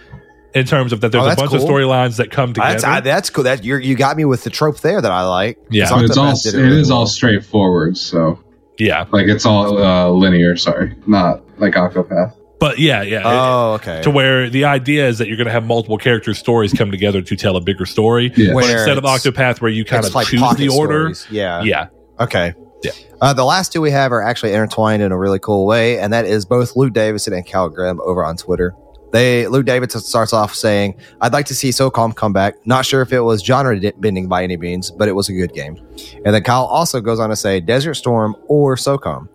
in 0.55 0.67
terms 0.67 0.93
of 0.93 1.01
that 1.01 1.11
there's 1.13 1.23
Oh, 1.23 1.27
a 1.27 1.29
that's 1.31 1.41
bunch 1.43 1.55
of 1.55 1.61
storylines 1.63 2.17
that 2.19 2.31
come 2.31 2.53
together. 2.53 2.73
That's, 2.73 2.85
I, 2.85 3.01
that's 3.01 3.31
cool. 3.31 3.45
That 3.45 3.65
you 3.65 3.77
you 3.79 3.95
got 3.97 4.17
me 4.17 4.25
with 4.25 4.45
the 4.45 4.51
trope 4.51 4.81
there 4.81 5.01
that 5.01 5.11
I 5.11 5.23
like. 5.23 5.59
Yeah, 5.71 5.89
But 5.91 6.05
it's 6.05 6.17
all 6.17 6.33
it 6.33 6.55
really 6.55 6.81
is 6.81 6.91
all 6.91 7.07
straightforward. 7.07 7.97
So 7.97 8.39
yeah. 8.79 9.07
like 9.11 9.27
it's 9.27 9.47
all 9.47 9.79
uh, 9.83 10.09
linear. 10.11 10.57
Sorry, 10.57 10.95
not 11.07 11.43
like 11.59 11.75
Octopath. 11.75 12.35
But 12.65 12.79
yeah, 12.79 13.03
yeah. 13.03 13.21
Oh, 13.25 13.73
okay. 13.75 14.01
to 14.01 14.11
where 14.11 14.49
the 14.49 14.65
idea 14.65 15.07
is 15.07 15.19
that 15.19 15.29
you're 15.29 15.37
going 15.37 15.49
to 15.49 15.53
have 15.53 15.67
multiple 15.67 15.99
character 15.99 16.33
stories 16.33 16.73
come 16.73 16.91
together 16.91 17.21
to 17.21 17.37
tell 17.37 17.57
a 17.57 17.61
bigger 17.61 17.85
story. 17.85 18.33
Yeah. 18.35 18.49
But 18.49 18.55
Where 18.55 18.77
instead 18.79 18.97
of 18.97 19.05
Octopath, 19.05 19.61
where 19.61 19.71
you 19.71 19.85
kind 19.85 20.07
of 20.07 20.15
like 20.15 20.29
choose 20.29 20.57
the 20.57 20.71
order. 20.71 21.15
stories. 21.15 21.27
Yeah. 21.31 21.63
Yeah. 21.63 21.89
Okay. 22.19 22.55
Yeah. 22.83 22.93
Uh, 23.21 23.35
the 23.35 23.45
last 23.45 23.71
two 23.71 23.83
we 23.83 23.91
have 23.91 24.13
are 24.13 24.23
actually 24.23 24.55
intertwined 24.55 25.03
in 25.03 25.13
a 25.13 25.19
really 25.19 25.39
cool 25.39 25.67
way, 25.67 25.99
and 25.99 26.11
that 26.15 26.25
is 26.25 26.47
both 26.47 26.75
Luke 26.75 26.95
Davidson 26.95 27.35
and 27.35 27.45
Cal 27.45 27.69
Graham 27.69 28.01
over 28.01 28.25
on 28.25 28.39
Twitter. 28.39 28.75
They 29.13 29.47
Luke 29.47 29.67
Davidson 29.67 30.01
starts 30.01 30.33
off 30.33 30.55
saying, 30.55 30.95
"I'd 31.21 31.35
like 31.35 31.45
to 31.47 31.55
see 31.55 31.69
SOCOM 31.69 32.17
come 32.17 32.33
back. 32.33 32.55
Not 32.67 32.87
sure 32.87 33.03
if 33.03 33.13
it 33.13 33.21
was 33.21 33.45
genre 33.45 33.79
bending 33.99 34.27
by 34.27 34.43
any 34.43 34.57
means, 34.57 34.91
but 34.91 35.09
it 35.09 35.13
was 35.13 35.29
a 35.29 35.35
good 35.35 35.53
game." 35.53 35.77
And 36.25 36.35
then 36.35 36.43
Kyle 36.43 36.65
also 36.65 37.03
goes 37.03 37.21
on 37.21 37.29
to 37.29 37.37
say, 37.37 37.61
"Desert 37.61 37.95
Storm 37.95 38.35
or 38.49 38.77
SOCOM, 38.77 39.29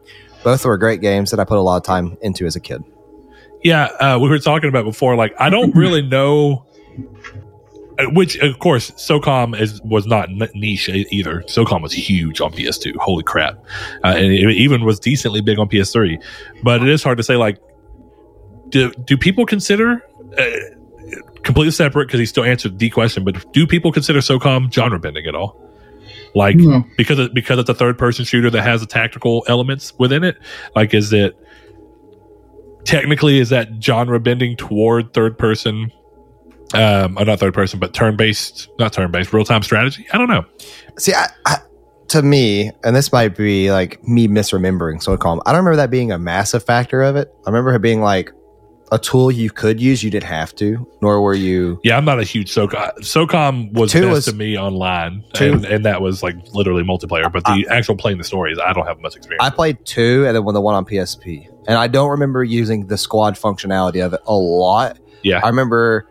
both 0.43 0.65
were 0.65 0.79
great 0.79 0.99
games 1.01 1.29
that 1.29 1.39
I 1.39 1.43
put 1.43 1.59
a 1.59 1.61
lot 1.61 1.77
of 1.77 1.83
time 1.83 2.17
into 2.21 2.47
as 2.47 2.55
a 2.55 2.59
kid." 2.59 2.83
Yeah, 3.63 3.85
uh, 3.85 4.19
we 4.21 4.29
were 4.29 4.39
talking 4.39 4.69
about 4.69 4.85
before. 4.85 5.15
Like, 5.15 5.33
I 5.39 5.49
don't 5.49 5.75
really 5.75 6.01
know. 6.15 6.65
uh, 7.97 8.05
Which, 8.11 8.37
of 8.37 8.59
course, 8.59 8.91
SOCOM 8.91 9.59
is 9.59 9.81
was 9.83 10.05
not 10.05 10.29
niche 10.55 10.89
either. 10.89 11.41
SOCOM 11.47 11.81
was 11.81 11.91
huge 11.93 12.39
on 12.41 12.51
PS2. 12.53 12.95
Holy 12.97 13.23
crap! 13.23 13.57
Uh, 14.03 14.13
and 14.15 14.31
it 14.31 14.49
even 14.55 14.85
was 14.85 14.99
decently 14.99 15.41
big 15.41 15.59
on 15.59 15.67
PS3. 15.67 16.21
But 16.63 16.81
it 16.81 16.89
is 16.89 17.03
hard 17.03 17.17
to 17.17 17.23
say. 17.23 17.35
Like, 17.35 17.57
do 18.69 18.91
do 19.05 19.17
people 19.17 19.45
consider 19.45 20.03
uh, 20.37 20.45
completely 21.43 21.71
separate? 21.71 22.05
Because 22.07 22.19
he 22.21 22.25
still 22.25 22.43
answered 22.45 22.79
the 22.79 22.89
question. 22.89 23.23
But 23.25 23.51
do 23.51 23.67
people 23.67 23.91
consider 23.91 24.19
SOCOM 24.19 24.71
genre 24.71 24.99
bending 24.99 25.25
at 25.25 25.35
all? 25.35 25.59
Like, 26.35 26.57
No. 26.57 26.83
because 26.95 27.17
it, 27.17 27.33
because 27.33 27.57
it's 27.57 27.69
a 27.69 27.73
third 27.73 27.97
person 27.97 28.23
shooter 28.23 28.51
that 28.51 28.61
has 28.61 28.81
the 28.81 28.87
tactical 28.87 29.43
elements 29.47 29.93
within 29.97 30.23
it. 30.23 30.37
Like, 30.75 30.93
is 30.93 31.11
it 31.11 31.35
technically 32.83 33.39
is 33.39 33.49
that 33.49 33.69
genre 33.81 34.19
bending 34.19 34.55
toward 34.55 35.13
third 35.13 35.37
person? 35.37 35.91
Um, 36.73 37.17
or 37.17 37.25
not 37.25 37.39
third 37.39 37.55
person, 37.55 37.79
but 37.79 37.93
turn 37.93 38.15
based, 38.15 38.69
not 38.77 38.93
turn 38.93 39.11
based, 39.11 39.33
real 39.33 39.43
time 39.43 39.63
strategy. 39.63 40.05
I 40.13 40.19
don't 40.19 40.29
know. 40.29 40.45
See, 40.97 41.13
I, 41.13 41.27
I, 41.47 41.57
to 42.09 42.21
me, 42.21 42.71
and 42.83 42.95
this 42.95 43.11
might 43.11 43.35
be 43.35 43.71
like 43.71 44.03
me 44.07 44.27
misremembering 44.27 45.03
SOCOM. 45.03 45.41
I 45.45 45.51
don't 45.51 45.59
remember 45.59 45.77
that 45.77 45.89
being 45.89 46.11
a 46.11 46.19
massive 46.19 46.63
factor 46.63 47.01
of 47.01 47.15
it. 47.15 47.33
I 47.45 47.49
remember 47.49 47.73
it 47.73 47.81
being 47.81 48.01
like 48.01 48.31
a 48.91 48.97
tool 48.99 49.31
you 49.31 49.49
could 49.51 49.79
use, 49.79 50.03
you 50.03 50.09
didn't 50.09 50.25
have 50.29 50.55
to, 50.55 50.87
nor 51.01 51.21
were 51.21 51.35
you. 51.35 51.79
Yeah, 51.83 51.95
I'm 51.97 52.05
not 52.05 52.19
a 52.19 52.23
huge 52.23 52.51
SOCOM. 52.51 52.99
SOCOM 52.99 53.73
was 53.73 53.91
Two 53.91 54.01
best 54.01 54.11
was- 54.11 54.25
to 54.25 54.33
me 54.33 54.57
online, 54.57 55.23
Two- 55.33 55.53
and, 55.53 55.65
and 55.65 55.85
that 55.85 56.01
was 56.01 56.23
like 56.23 56.35
literally 56.53 56.83
multiplayer. 56.83 57.31
But 57.31 57.45
the 57.45 57.67
actual 57.69 57.95
playing 57.95 58.17
the 58.17 58.23
stories, 58.23 58.57
I 58.57 58.73
don't 58.73 58.87
have 58.87 58.99
much 58.99 59.15
experience. 59.15 59.43
I 59.45 59.49
played 59.51 59.85
two 59.85 60.25
and 60.25 60.35
then 60.35 60.43
one 60.43 60.53
the 60.55 60.61
one 60.61 60.75
on 60.75 60.85
PSP, 60.85 61.47
and 61.67 61.77
I 61.77 61.87
don't 61.87 62.09
remember 62.09 62.43
using 62.43 62.87
the 62.87 62.97
squad 62.97 63.35
functionality 63.35 64.03
of 64.05 64.13
it 64.13 64.21
a 64.25 64.33
lot. 64.33 64.97
yeah, 65.23 65.39
I 65.43 65.47
remember 65.49 66.07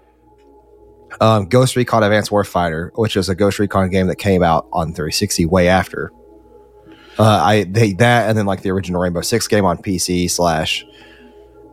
um, 1.21 1.47
Ghost 1.49 1.75
Recon 1.75 2.03
Advanced 2.03 2.31
Warfighter, 2.31 2.91
which 2.95 3.17
was 3.17 3.29
a 3.29 3.35
Ghost 3.35 3.59
Recon 3.59 3.91
game 3.91 4.07
that 4.07 4.17
came 4.17 4.43
out 4.43 4.69
on 4.73 4.89
360 4.95 5.47
way 5.47 5.69
after. 5.69 6.13
Uh, 7.19 7.25
I 7.25 7.65
they 7.65 7.95
that 7.95 8.29
and 8.29 8.39
then 8.39 8.47
like 8.47 8.63
the 8.63 8.71
original 8.71 9.01
Rainbow 9.01 9.23
Six 9.23 9.49
game 9.49 9.65
on 9.65 9.79
PC 9.79 10.31
slash 10.31 10.85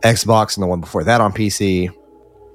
Xbox 0.02 0.56
and 0.56 0.62
the 0.62 0.66
one 0.66 0.80
before 0.80 1.04
that 1.04 1.20
on 1.20 1.32
PC. 1.32 1.90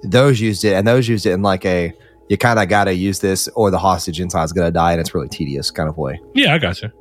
Those 0.03 0.39
used 0.39 0.65
it, 0.65 0.73
and 0.73 0.87
those 0.87 1.07
used 1.07 1.25
it 1.25 1.31
in 1.31 1.41
like 1.41 1.65
a 1.65 1.93
you 2.29 2.37
kind 2.37 2.59
of 2.59 2.69
got 2.69 2.85
to 2.85 2.93
use 2.93 3.19
this, 3.19 3.47
or 3.49 3.71
the 3.71 3.77
hostage 3.77 4.19
inside 4.21 4.45
is 4.45 4.53
going 4.53 4.67
to 4.67 4.71
die, 4.71 4.93
and 4.93 5.01
it's 5.01 5.13
really 5.13 5.27
tedious 5.27 5.69
kind 5.69 5.89
of 5.89 5.97
way. 5.97 6.19
yeah, 6.33 6.53
I 6.53 6.57
gotcha. 6.57 6.93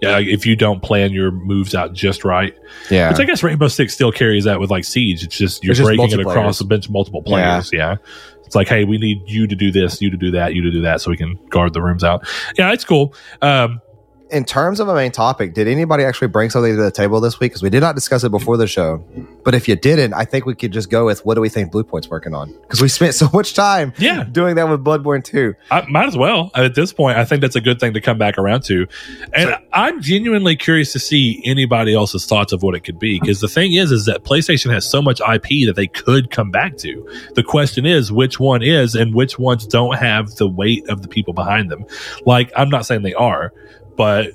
Yeah, 0.00 0.10
like 0.12 0.26
if 0.26 0.44
you 0.44 0.56
don't 0.56 0.82
plan 0.82 1.12
your 1.12 1.30
moves 1.30 1.74
out 1.74 1.92
just 1.94 2.24
right, 2.24 2.54
Yeah, 2.90 3.10
which 3.10 3.18
I 3.18 3.24
guess 3.24 3.42
Rainbow 3.42 3.68
Six 3.68 3.94
still 3.94 4.12
carries 4.12 4.44
that 4.44 4.60
with 4.60 4.70
like 4.70 4.84
Siege. 4.84 5.24
It's 5.24 5.36
just 5.36 5.64
you're 5.64 5.72
It's 5.72 5.78
just 5.80 5.88
breaking 5.88 6.12
it 6.12 6.20
across 6.20 6.60
a 6.60 6.64
bunch 6.64 6.86
of 6.86 6.92
multiple 6.92 7.22
players. 7.22 7.72
Yeah. 7.72 7.96
It's 8.44 8.54
like, 8.54 8.68
hey, 8.68 8.84
we 8.84 8.98
need 8.98 9.22
you 9.26 9.46
to 9.48 9.56
do 9.56 9.72
this, 9.72 10.00
you 10.00 10.08
to 10.10 10.16
do 10.16 10.30
that, 10.30 10.54
you 10.54 10.62
to 10.62 10.70
do 10.70 10.82
that, 10.82 11.00
so 11.00 11.10
we 11.10 11.16
can 11.16 11.34
guard 11.48 11.72
the 11.72 11.82
rooms 11.82 12.04
out. 12.04 12.26
Yeah, 12.56 12.72
it's 12.72 12.84
cool. 12.84 13.12
Um, 13.42 13.80
in 14.30 14.44
terms 14.44 14.80
of 14.80 14.88
a 14.88 14.94
main 14.94 15.12
topic, 15.12 15.54
did 15.54 15.68
anybody 15.68 16.02
actually 16.02 16.28
bring 16.28 16.50
something 16.50 16.74
to 16.74 16.82
the 16.82 16.90
table 16.90 17.20
this 17.20 17.38
week? 17.38 17.52
Because 17.52 17.62
we 17.62 17.70
did 17.70 17.80
not 17.80 17.94
discuss 17.94 18.24
it 18.24 18.30
before 18.30 18.56
the 18.56 18.66
show. 18.66 19.04
But 19.44 19.54
if 19.54 19.68
you 19.68 19.76
didn't, 19.76 20.14
I 20.14 20.24
think 20.24 20.46
we 20.46 20.54
could 20.56 20.72
just 20.72 20.90
go 20.90 21.06
with 21.06 21.24
what 21.24 21.34
do 21.36 21.40
we 21.40 21.48
think 21.48 21.70
Bluepoint's 21.72 22.08
working 22.10 22.34
on? 22.34 22.52
Because 22.62 22.82
we 22.82 22.88
spent 22.88 23.14
so 23.22 23.28
much 23.32 23.54
time 23.54 23.92
Yeah. 23.98 24.24
doing 24.24 24.56
that 24.56 24.68
with 24.68 24.82
Bloodborne 24.82 25.22
2. 25.22 25.54
I 25.70 25.82
might 25.88 26.06
as 26.08 26.16
well. 26.16 26.50
At 26.56 26.74
this 26.74 26.92
point, 26.92 27.16
I 27.18 27.24
think 27.24 27.40
that's 27.40 27.54
a 27.54 27.60
good 27.60 27.78
thing 27.78 27.94
to 27.94 28.00
come 28.00 28.18
back 28.18 28.36
around 28.36 28.62
to. 28.64 28.88
And 29.32 29.50
So- 29.50 29.56
I'm 29.72 30.00
genuinely 30.02 30.56
curious 30.56 30.92
to 30.94 30.98
see 30.98 31.40
anybody 31.44 31.94
else's 31.94 32.26
thoughts 32.26 32.52
of 32.52 32.62
what 32.64 32.74
it 32.74 32.80
could 32.80 32.98
be. 32.98 33.20
Because 33.20 33.40
the 33.40 33.48
thing 33.48 33.74
is, 33.74 33.92
is 33.92 34.06
that 34.06 34.24
PlayStation 34.24 34.72
has 34.72 34.84
so 34.88 35.00
much 35.00 35.20
IP 35.20 35.66
that 35.66 35.74
they 35.76 35.86
could 35.86 36.30
come 36.30 36.50
back 36.50 36.76
to. 36.78 37.08
The 37.34 37.42
question 37.44 37.86
is, 37.86 38.10
which 38.10 38.40
one 38.40 38.62
is, 38.62 38.96
and 38.96 39.14
which 39.14 39.38
ones 39.38 39.66
don't 39.68 39.96
have 39.98 40.34
the 40.34 40.48
weight 40.48 40.88
of 40.88 41.02
the 41.02 41.08
people 41.08 41.32
behind 41.32 41.70
them. 41.70 41.84
Like, 42.24 42.50
I'm 42.56 42.68
not 42.70 42.86
saying 42.86 43.02
they 43.02 43.14
are, 43.14 43.52
but 43.96 44.32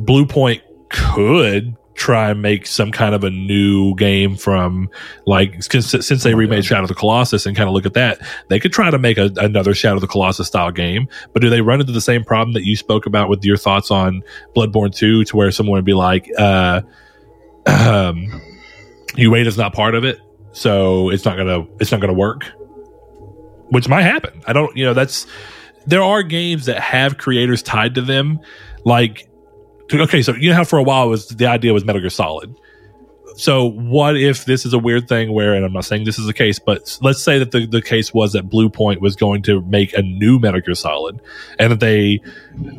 Bluepoint 0.00 0.62
could 0.88 1.76
try 1.94 2.30
and 2.30 2.40
make 2.40 2.66
some 2.66 2.90
kind 2.90 3.14
of 3.14 3.24
a 3.24 3.30
new 3.30 3.94
game 3.96 4.34
from 4.34 4.88
like 5.26 5.62
since, 5.62 5.90
since 5.90 6.22
they 6.22 6.34
remade 6.34 6.64
Shadow 6.64 6.82
of 6.82 6.88
the 6.88 6.94
Colossus 6.94 7.44
and 7.44 7.54
kind 7.54 7.68
of 7.68 7.74
look 7.74 7.84
at 7.84 7.92
that 7.92 8.20
they 8.48 8.58
could 8.58 8.72
try 8.72 8.90
to 8.90 8.98
make 8.98 9.18
a, 9.18 9.30
another 9.36 9.74
Shadow 9.74 9.96
of 9.96 10.00
the 10.00 10.06
Colossus 10.06 10.46
style 10.46 10.70
game 10.70 11.08
but 11.34 11.42
do 11.42 11.50
they 11.50 11.60
run 11.60 11.78
into 11.80 11.92
the 11.92 12.00
same 12.00 12.24
problem 12.24 12.54
that 12.54 12.64
you 12.64 12.74
spoke 12.74 13.04
about 13.04 13.28
with 13.28 13.44
your 13.44 13.58
thoughts 13.58 13.90
on 13.90 14.22
Bloodborne 14.56 14.94
2 14.94 15.24
to 15.24 15.36
where 15.36 15.50
someone 15.50 15.76
would 15.76 15.84
be 15.84 15.92
like 15.92 16.26
uh 16.38 16.80
um 17.66 18.40
UA 19.16 19.40
is 19.40 19.58
not 19.58 19.74
part 19.74 19.94
of 19.94 20.02
it 20.02 20.20
so 20.52 21.10
it's 21.10 21.24
not 21.24 21.36
gonna 21.36 21.66
it's 21.78 21.92
not 21.92 22.00
gonna 22.00 22.12
work? 22.12 22.50
Which 23.70 23.88
might 23.88 24.02
happen. 24.02 24.42
I 24.46 24.52
don't 24.52 24.76
you 24.76 24.84
know 24.84 24.94
that's 24.94 25.26
there 25.86 26.02
are 26.02 26.22
games 26.22 26.66
that 26.66 26.80
have 26.80 27.18
creators 27.18 27.62
tied 27.62 27.94
to 27.94 28.02
them 28.02 28.40
like 28.84 29.28
okay, 29.92 30.22
so 30.22 30.34
you 30.34 30.50
know 30.50 30.56
how 30.56 30.64
for 30.64 30.78
a 30.78 30.82
while 30.82 31.08
was 31.08 31.28
the 31.28 31.46
idea 31.46 31.72
was 31.72 31.84
Metal 31.84 32.00
Gear 32.00 32.10
Solid. 32.10 32.54
So 33.36 33.70
what 33.70 34.16
if 34.16 34.44
this 34.44 34.66
is 34.66 34.74
a 34.74 34.78
weird 34.78 35.08
thing 35.08 35.32
where, 35.32 35.54
and 35.54 35.64
I'm 35.64 35.72
not 35.72 35.84
saying 35.84 36.04
this 36.04 36.18
is 36.18 36.26
the 36.26 36.34
case, 36.34 36.58
but 36.58 36.98
let's 37.00 37.22
say 37.22 37.38
that 37.38 37.52
the, 37.52 37.66
the 37.66 37.80
case 37.80 38.12
was 38.12 38.32
that 38.32 38.50
Bluepoint 38.50 39.00
was 39.00 39.16
going 39.16 39.42
to 39.44 39.62
make 39.62 39.96
a 39.96 40.02
new 40.02 40.38
Metal 40.38 40.60
Gear 40.60 40.74
Solid 40.74 41.20
and 41.58 41.72
that 41.72 41.80
they 41.80 42.20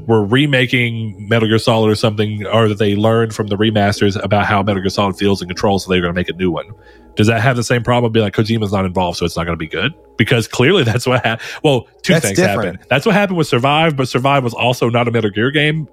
were 0.05 0.23
remaking 0.23 1.27
Metal 1.27 1.47
Gear 1.47 1.57
Solid 1.57 1.89
or 1.89 1.95
something, 1.95 2.45
or 2.45 2.67
that 2.67 2.77
they 2.77 2.95
learned 2.95 3.33
from 3.33 3.47
the 3.47 3.57
remasters 3.57 4.21
about 4.23 4.45
how 4.45 4.61
Metal 4.61 4.81
Gear 4.81 4.89
Solid 4.89 5.17
feels 5.17 5.41
and 5.41 5.49
controls, 5.49 5.85
so 5.85 5.89
they 5.89 5.97
were 5.97 6.03
going 6.03 6.13
to 6.13 6.19
make 6.19 6.29
a 6.29 6.33
new 6.33 6.51
one. 6.51 6.71
Does 7.15 7.27
that 7.27 7.41
have 7.41 7.55
the 7.55 7.63
same 7.63 7.83
problem? 7.83 8.11
Be 8.11 8.21
like 8.21 8.33
Kojima's 8.33 8.71
not 8.71 8.85
involved, 8.85 9.17
so 9.17 9.25
it's 9.25 9.35
not 9.35 9.45
going 9.45 9.57
to 9.57 9.59
be 9.59 9.67
good 9.67 9.93
because 10.17 10.47
clearly 10.47 10.83
that's 10.83 11.05
what 11.05 11.23
happened. 11.25 11.47
Well, 11.63 11.88
two 12.01 12.13
That's 12.13 12.25
things 12.25 12.38
different. 12.38 12.75
happened. 12.77 12.89
That's 12.89 13.05
what 13.05 13.15
happened 13.15 13.38
with 13.38 13.47
Survive, 13.47 13.95
but 13.97 14.07
Survive 14.07 14.43
was 14.43 14.53
also 14.53 14.89
not 14.89 15.07
a 15.07 15.11
Metal 15.11 15.29
Gear 15.29 15.51
game 15.51 15.88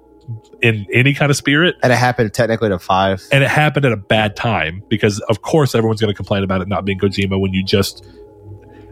in 0.61 0.85
any 0.93 1.13
kind 1.13 1.29
of 1.29 1.37
spirit. 1.37 1.75
And 1.81 1.91
it 1.91 1.97
happened 1.97 2.33
technically 2.33 2.69
to 2.69 2.79
five. 2.79 3.23
And 3.31 3.43
it 3.43 3.49
happened 3.49 3.85
at 3.85 3.91
a 3.91 3.97
bad 3.97 4.35
time 4.35 4.83
because, 4.87 5.19
of 5.21 5.41
course, 5.41 5.73
everyone's 5.75 6.01
going 6.01 6.11
to 6.13 6.15
complain 6.15 6.43
about 6.43 6.61
it 6.61 6.67
not 6.67 6.85
being 6.85 6.99
Kojima 6.99 7.39
when 7.39 7.53
you 7.53 7.63
just, 7.63 8.05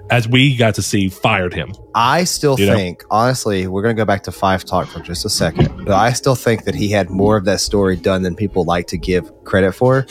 as 0.10 0.28
we 0.28 0.56
got 0.56 0.76
to 0.76 0.82
see, 0.82 1.10
fired 1.10 1.54
him. 1.54 1.74
I 1.94 2.24
still 2.24 2.60
You 2.60 2.68
know? 2.68 2.76
think, 2.76 3.04
honestly, 3.10 3.68
we're 3.68 3.82
going 3.82 3.96
to 3.96 4.00
go 4.00 4.06
back 4.06 4.24
to 4.24 4.32
five 4.32 4.64
talk 4.64 4.88
for 4.88 5.00
just 5.00 5.26
a 5.26 5.30
second, 5.30 5.86
but 5.86 5.94
I 5.94 6.14
still 6.14 6.36
think 6.36 6.64
that 6.66 6.76
he 6.76 6.90
had 6.90 7.10
more 7.10 7.38
of 7.38 7.46
that 7.46 7.60
story 7.60 7.96
done 7.96 8.24
than 8.24 8.36
people 8.36 8.64
like 8.64 8.88
to 8.88 8.98
give 8.98 9.32
credit 9.44 9.74
for. 9.74 10.06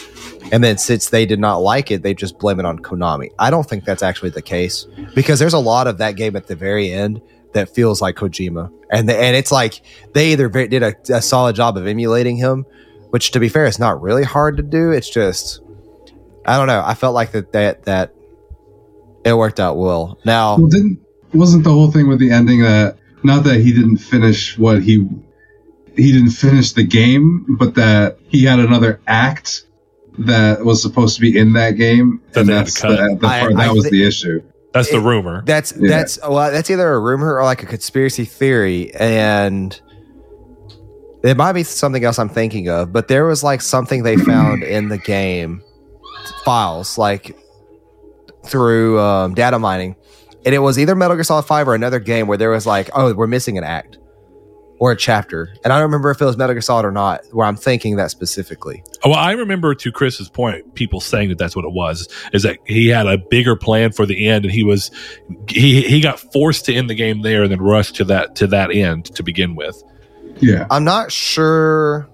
And 0.52 0.62
then 0.62 0.78
since 0.78 1.10
they 1.10 1.26
did 1.26 1.40
not 1.40 1.56
like 1.58 1.90
it, 1.90 2.02
they 2.02 2.14
just 2.14 2.38
blame 2.38 2.60
it 2.60 2.66
on 2.66 2.78
Konami. 2.78 3.30
I 3.38 3.50
don't 3.50 3.68
think 3.68 3.84
that's 3.84 4.02
actually 4.02 4.30
the 4.30 4.42
case 4.42 4.86
because 5.14 5.38
there's 5.38 5.54
a 5.54 5.58
lot 5.58 5.86
of 5.86 5.98
that 5.98 6.16
game 6.16 6.36
at 6.36 6.46
the 6.46 6.56
very 6.56 6.92
end 6.92 7.20
that 7.52 7.74
feels 7.74 8.02
like 8.02 8.16
Kojima. 8.16 8.70
And 8.92 9.08
the, 9.08 9.16
and 9.16 9.34
it's 9.34 9.50
like 9.50 9.80
they 10.12 10.32
either 10.32 10.48
did 10.48 10.82
a, 10.82 10.94
a 11.12 11.22
solid 11.22 11.56
job 11.56 11.76
of 11.76 11.86
emulating 11.86 12.36
him, 12.36 12.64
which 13.10 13.30
to 13.32 13.40
be 13.40 13.48
fair 13.48 13.64
is 13.64 13.78
not 13.78 14.00
really 14.00 14.24
hard 14.24 14.58
to 14.58 14.62
do. 14.62 14.90
It's 14.92 15.10
just 15.10 15.60
I 16.44 16.56
don't 16.58 16.68
know. 16.68 16.82
I 16.84 16.94
felt 16.94 17.14
like 17.14 17.32
that 17.32 17.52
that 17.52 17.84
that 17.84 18.14
it 19.26 19.34
worked 19.36 19.60
out 19.60 19.76
well. 19.76 20.18
Now, 20.24 20.56
Well, 20.56 20.68
didn't 20.68 20.98
wasn't 21.34 21.64
the 21.64 21.70
whole 21.70 21.90
thing 21.90 22.08
with 22.08 22.18
the 22.20 22.30
ending 22.30 22.62
that 22.62 22.96
not 23.22 23.44
that 23.44 23.60
he 23.60 23.72
didn't 23.72 23.98
finish 23.98 24.56
what 24.56 24.82
he 24.82 25.06
he 25.96 26.12
didn't 26.12 26.30
finish 26.30 26.72
the 26.72 26.84
game, 26.84 27.44
but 27.58 27.74
that 27.74 28.18
he 28.28 28.44
had 28.44 28.58
another 28.58 29.00
act 29.06 29.64
that 30.18 30.64
was 30.64 30.80
supposed 30.80 31.14
to 31.16 31.20
be 31.20 31.36
in 31.36 31.52
that 31.54 31.72
game, 31.72 32.20
That 32.32 32.40
and 32.40 32.48
that's 32.48 32.80
the, 32.80 32.88
the 33.20 33.26
part, 33.26 33.52
I 33.54 33.66
that 33.66 33.74
was 33.74 33.84
thi- 33.84 33.90
the 33.90 34.06
issue. 34.06 34.42
That's 34.72 34.90
the 34.90 34.96
It- 34.98 35.02
rumor. 35.04 35.42
That's 35.46 35.72
Yeah. 35.78 35.88
that's 35.88 36.18
well, 36.22 36.50
that's 36.52 36.70
either 36.70 36.90
a 36.92 36.98
rumor 37.00 37.36
or 37.36 37.44
like 37.44 37.62
a 37.62 37.66
conspiracy 37.66 38.24
theory, 38.24 38.94
and 38.94 39.78
it 41.22 41.36
might 41.36 41.52
be 41.54 41.62
something 41.64 42.04
else 42.04 42.18
I'm 42.18 42.28
thinking 42.28 42.68
of. 42.68 42.92
But 42.92 43.08
there 43.08 43.24
was 43.26 43.42
like 43.42 43.60
something 43.62 44.02
they 44.04 44.16
found 44.16 44.62
in 44.62 44.88
the 44.88 44.98
game 44.98 45.62
files, 46.44 46.98
like 46.98 47.36
through 48.48 49.00
um, 49.00 49.34
data 49.34 49.58
mining, 49.58 49.96
and 50.44 50.54
it 50.54 50.58
was 50.58 50.78
either 50.78 50.94
Metal 50.94 51.16
Gear 51.16 51.24
Solid 51.24 51.42
Five 51.42 51.68
or 51.68 51.74
another 51.74 51.98
game 51.98 52.26
where 52.26 52.38
there 52.38 52.50
was 52.50 52.66
like, 52.66 52.90
oh, 52.94 53.12
we're 53.14 53.26
missing 53.26 53.58
an 53.58 53.64
act, 53.64 53.98
or 54.78 54.92
a 54.92 54.96
chapter. 54.96 55.54
And 55.64 55.72
I 55.72 55.76
don't 55.76 55.84
remember 55.84 56.10
if 56.10 56.20
it 56.20 56.24
was 56.24 56.36
Metal 56.36 56.54
Gear 56.54 56.60
Solid 56.60 56.84
or 56.84 56.92
not, 56.92 57.22
where 57.32 57.46
I'm 57.46 57.56
thinking 57.56 57.96
that 57.96 58.10
specifically. 58.10 58.82
Oh, 59.04 59.10
well, 59.10 59.18
I 59.18 59.32
remember 59.32 59.74
to 59.74 59.92
Chris's 59.92 60.28
point, 60.28 60.74
people 60.74 61.00
saying 61.00 61.30
that 61.30 61.38
that's 61.38 61.56
what 61.56 61.64
it 61.64 61.72
was. 61.72 62.08
Is 62.32 62.42
that 62.42 62.58
he 62.66 62.88
had 62.88 63.06
a 63.06 63.18
bigger 63.18 63.56
plan 63.56 63.92
for 63.92 64.06
the 64.06 64.28
end, 64.28 64.44
and 64.44 64.52
he 64.52 64.62
was 64.62 64.90
he 65.48 65.82
he 65.82 66.00
got 66.00 66.20
forced 66.20 66.66
to 66.66 66.74
end 66.74 66.90
the 66.90 66.94
game 66.94 67.22
there, 67.22 67.42
and 67.42 67.50
then 67.50 67.60
rushed 67.60 67.96
to 67.96 68.04
that 68.04 68.36
to 68.36 68.46
that 68.48 68.70
end 68.74 69.06
to 69.16 69.22
begin 69.22 69.54
with. 69.54 69.82
Yeah. 70.40 70.66
I'm 70.70 70.84
not 70.84 71.10
sure. 71.10 72.08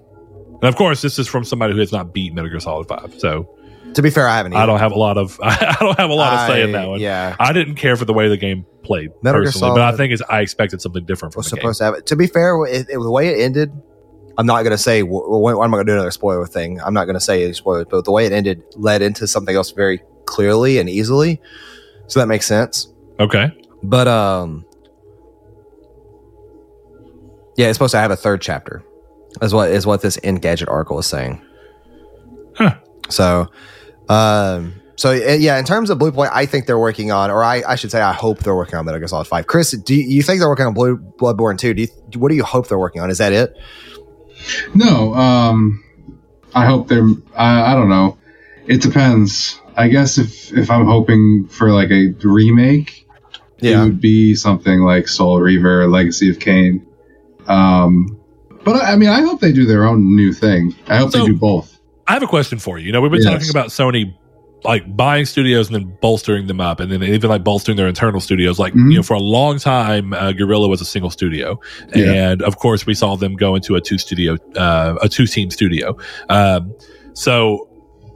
And 0.61 0.69
of 0.69 0.77
course, 0.77 1.01
this 1.01 1.19
is 1.19 1.27
from 1.27 1.43
somebody 1.43 1.73
who 1.73 1.79
has 1.79 1.91
not 1.91 2.13
beat 2.13 2.33
Metal 2.33 2.49
Gear 2.49 2.61
Solid 2.61 2.87
Five, 2.87 3.13
so 3.19 3.53
To 3.95 4.01
be 4.01 4.09
fair, 4.09 4.27
I 4.27 4.37
haven't. 4.37 4.53
I 4.53 4.65
don't 4.65 4.79
have 4.79 4.91
a 4.91 4.97
lot 4.99 5.17
of 5.17 5.39
I 5.43 5.75
don't 5.79 5.97
have 5.97 6.09
a 6.09 6.13
lot 6.13 6.33
of 6.33 6.47
say 6.47 6.63
in 6.63 6.71
that 6.73 6.87
one. 6.87 6.99
Yeah. 6.99 7.35
I 7.39 7.53
didn't 7.53 7.75
care 7.75 7.95
for 7.95 8.05
the 8.05 8.13
way 8.13 8.27
the 8.27 8.37
game 8.37 8.65
played 8.83 9.11
Metal 9.21 9.41
personally, 9.41 9.71
but 9.75 9.81
I 9.81 9.95
think 9.95 10.11
it's 10.13 10.21
I 10.29 10.41
expected 10.41 10.81
something 10.81 11.05
different 11.05 11.33
from 11.33 11.41
was 11.41 11.49
the 11.49 11.55
game. 11.57 11.61
supposed 11.61 11.77
to 11.79 11.83
have 11.85 11.93
it. 11.95 12.05
To 12.07 12.15
be 12.15 12.27
fair, 12.27 12.63
it, 12.65 12.87
it, 12.89 12.99
the 12.99 13.11
way 13.11 13.27
it 13.29 13.43
ended, 13.43 13.71
I'm 14.37 14.45
not 14.45 14.63
going 14.63 14.71
to 14.71 14.77
say, 14.77 15.01
wh- 15.01 15.05
wh- 15.25 15.41
when, 15.41 15.57
when 15.57 15.65
am 15.65 15.73
I 15.73 15.77
going 15.77 15.85
to 15.85 15.91
do 15.91 15.95
another 15.95 16.11
spoiler 16.11 16.45
thing? 16.47 16.81
I'm 16.81 16.93
not 16.93 17.05
going 17.05 17.15
to 17.15 17.19
say 17.21 17.43
any 17.43 17.53
spoilers, 17.53 17.85
but 17.89 18.03
the 18.05 18.11
way 18.11 18.25
it 18.25 18.31
ended 18.31 18.63
led 18.75 19.01
into 19.01 19.27
something 19.27 19.55
else 19.55 19.71
very 19.71 20.01
clearly 20.25 20.79
and 20.79 20.89
easily. 20.89 21.39
So 22.07 22.19
that 22.19 22.27
makes 22.27 22.45
sense. 22.45 22.91
Okay, 23.19 23.51
But, 23.83 24.07
um, 24.07 24.65
yeah, 27.55 27.67
it's 27.67 27.77
supposed 27.77 27.91
to 27.91 27.99
have 27.99 28.11
a 28.11 28.15
third 28.15 28.41
chapter, 28.41 28.83
is 29.41 29.53
what 29.53 29.69
is 29.69 29.85
what 29.85 30.01
this 30.01 30.17
Engadget 30.17 30.69
article 30.69 30.97
is 30.99 31.05
saying. 31.05 31.41
Huh. 32.55 32.75
So, 33.09 33.47
um, 34.09 34.73
so 34.95 35.11
uh, 35.11 35.33
yeah, 35.33 35.57
in 35.57 35.65
terms 35.65 35.89
of 35.89 35.97
Bluepoint, 35.97 36.29
I 36.31 36.45
think 36.45 36.65
they're 36.65 36.79
working 36.79 37.11
on, 37.11 37.31
or 37.31 37.43
I, 37.43 37.63
I 37.67 37.75
should 37.75 37.91
say, 37.91 38.01
I 38.01 38.13
hope 38.13 38.39
they're 38.39 38.55
working 38.55 38.75
on 38.75 38.85
Metal 38.85 38.99
Gear 38.99 39.07
Solid 39.07 39.27
Five. 39.27 39.47
Chris, 39.47 39.71
do 39.71 39.95
you, 39.95 40.03
you 40.03 40.23
think 40.23 40.39
they're 40.39 40.49
working 40.49 40.65
on 40.65 40.73
Blue 40.73 40.97
Bloodborne 40.97 41.57
too? 41.57 41.73
Do 41.73 41.81
you, 41.81 41.87
what 42.19 42.29
do 42.29 42.35
you 42.35 42.43
hope 42.43 42.67
they're 42.67 42.79
working 42.79 43.01
on? 43.01 43.09
Is 43.09 43.17
that 43.17 43.33
it? 43.33 43.57
No, 44.73 45.13
um, 45.13 45.83
I 46.53 46.65
hope 46.65 46.87
they're. 46.87 47.07
I, 47.35 47.73
I 47.73 47.75
don't 47.75 47.89
know. 47.89 48.17
It 48.67 48.81
depends. 48.81 49.59
I 49.75 49.87
guess 49.87 50.17
if 50.17 50.53
if 50.53 50.69
I'm 50.69 50.85
hoping 50.85 51.47
for 51.49 51.71
like 51.71 51.89
a 51.89 52.13
remake, 52.23 53.07
yeah. 53.59 53.81
it 53.81 53.85
would 53.85 54.01
be 54.01 54.35
something 54.35 54.79
like 54.81 55.07
Soul 55.07 55.39
Reaver, 55.39 55.87
Legacy 55.87 56.29
of 56.29 56.39
Kain. 56.39 56.85
Um, 57.47 58.19
but 58.63 58.75
I, 58.75 58.93
I 58.93 58.95
mean, 58.95 59.09
I 59.09 59.21
hope 59.21 59.41
they 59.41 59.51
do 59.51 59.65
their 59.65 59.85
own 59.85 60.15
new 60.15 60.33
thing. 60.33 60.75
I 60.87 60.97
hope 60.97 61.11
So- 61.11 61.19
they 61.19 61.25
do 61.25 61.37
both. 61.37 61.72
I 62.07 62.13
have 62.13 62.23
a 62.23 62.27
question 62.27 62.59
for 62.59 62.77
you. 62.77 62.87
You 62.87 62.91
know, 62.91 63.01
we've 63.01 63.11
been 63.11 63.21
Yes. 63.21 63.31
talking 63.33 63.49
about 63.49 63.67
Sony 63.69 64.13
like 64.65 64.95
buying 64.95 65.25
studios 65.25 65.67
and 65.67 65.75
then 65.75 65.93
bolstering 66.01 66.47
them 66.47 66.61
up, 66.61 66.79
and 66.79 66.89
then 66.89 67.03
even 67.03 67.29
like 67.29 67.43
bolstering 67.43 67.75
their 67.75 67.87
internal 67.87 68.21
studios. 68.21 68.59
Like 68.59 68.73
Mhm. 68.73 68.91
you 68.91 68.97
know, 68.97 69.03
for 69.03 69.13
a 69.15 69.19
long 69.19 69.59
time, 69.59 70.13
uh, 70.13 70.31
Guerrilla 70.31 70.69
was 70.69 70.79
a 70.79 70.85
single 70.85 71.09
studio, 71.09 71.59
Yeah. 71.93 72.31
and 72.31 72.41
of 72.41 72.57
course, 72.59 72.85
we 72.85 72.93
saw 72.93 73.17
them 73.17 73.35
go 73.35 73.55
into 73.55 73.75
a 73.75 73.81
two 73.81 73.97
studio, 73.97 74.37
uh, 74.55 74.95
a 75.01 75.09
two 75.09 75.27
team 75.27 75.49
studio. 75.51 75.97
Um, 76.29 76.71
so, 77.13 77.67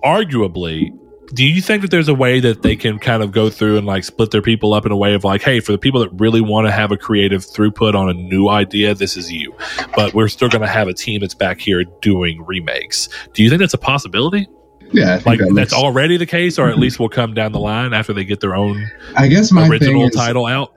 arguably. 0.05 0.91
Do 1.33 1.45
you 1.45 1.61
think 1.61 1.81
that 1.81 1.91
there's 1.91 2.07
a 2.07 2.13
way 2.13 2.39
that 2.39 2.61
they 2.61 2.75
can 2.77 2.99
kind 2.99 3.21
of 3.21 3.31
go 3.33 3.49
through 3.49 3.77
and 3.77 3.85
like 3.85 4.03
split 4.05 4.31
their 4.31 4.41
people 4.41 4.73
up 4.73 4.85
in 4.85 4.91
a 4.93 4.97
way 4.97 5.13
of 5.13 5.23
like, 5.25 5.41
hey, 5.41 5.59
for 5.59 5.73
the 5.73 5.77
people 5.77 5.99
that 5.99 6.09
really 6.13 6.39
want 6.41 6.67
to 6.67 6.71
have 6.71 6.91
a 6.91 6.97
creative 6.97 7.41
throughput 7.45 7.95
on 7.95 8.09
a 8.09 8.13
new 8.13 8.47
idea, 8.47 8.93
this 8.93 9.17
is 9.17 9.31
you. 9.31 9.53
But 9.95 10.13
we're 10.13 10.29
still 10.29 10.47
going 10.47 10.61
to 10.61 10.67
have 10.67 10.87
a 10.87 10.93
team 10.93 11.19
that's 11.21 11.33
back 11.35 11.59
here 11.59 11.83
doing 12.01 12.45
remakes. 12.45 13.09
Do 13.33 13.43
you 13.43 13.49
think 13.49 13.59
that's 13.59 13.73
a 13.73 13.77
possibility? 13.77 14.47
Yeah, 14.93 15.15
I 15.15 15.15
think 15.15 15.25
like 15.25 15.39
that 15.39 15.53
that's 15.53 15.73
already 15.73 16.15
the 16.15 16.25
case, 16.25 16.57
or 16.57 16.69
at 16.69 16.75
Mhm. 16.77 16.79
least 16.79 16.97
will 16.99 17.09
come 17.09 17.33
down 17.33 17.51
the 17.51 17.59
line 17.59 17.93
after 17.93 18.13
they 18.13 18.23
get 18.23 18.39
their 18.39 18.55
own 18.55 18.89
I 19.17 19.27
guess 19.27 19.51
my 19.51 19.67
original 19.67 20.03
thing 20.03 20.09
is, 20.09 20.15
title 20.15 20.45
out. 20.45 20.71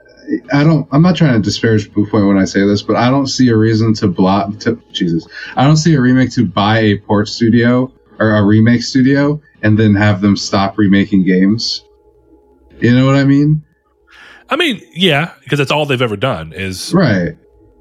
I 0.53 0.65
don't. 0.65 0.89
I'm 0.91 1.03
not 1.03 1.15
trying 1.15 1.35
to 1.35 1.41
disparage 1.41 1.91
Bluepoint 1.93 2.27
when 2.27 2.37
I 2.39 2.45
say 2.45 2.67
this, 2.67 2.83
but 2.83 2.97
I 2.97 3.09
don't 3.09 3.29
see 3.29 3.49
a 3.51 3.57
reason 3.57 3.95
to 3.95 4.09
block. 4.09 4.59
To 4.61 4.77
Jesus, 4.93 5.27
I 5.55 5.65
don't 5.65 5.77
see 5.77 5.95
a 5.95 6.01
remake 6.01 6.33
to 6.33 6.45
buy 6.45 6.79
a 6.81 6.97
port 6.99 7.29
studio 7.29 7.93
or 8.19 8.35
a 8.37 8.45
remake 8.45 8.83
studio 8.83 9.41
and 9.63 9.79
then 9.79 9.95
have 9.95 10.21
them 10.21 10.37
stop 10.37 10.79
remaking 10.79 11.25
games. 11.25 11.85
You 12.81 12.95
know 12.95 13.07
what 13.07 13.17
I 13.17 13.25
mean? 13.25 13.65
I 14.49 14.57
mean, 14.57 14.81
yeah, 14.93 15.33
because 15.45 15.59
that's 15.59 15.71
all 15.71 15.87
they've 15.87 16.01
ever 16.03 16.17
done 16.17 16.53
is 16.53 16.93
Right. 16.95 17.37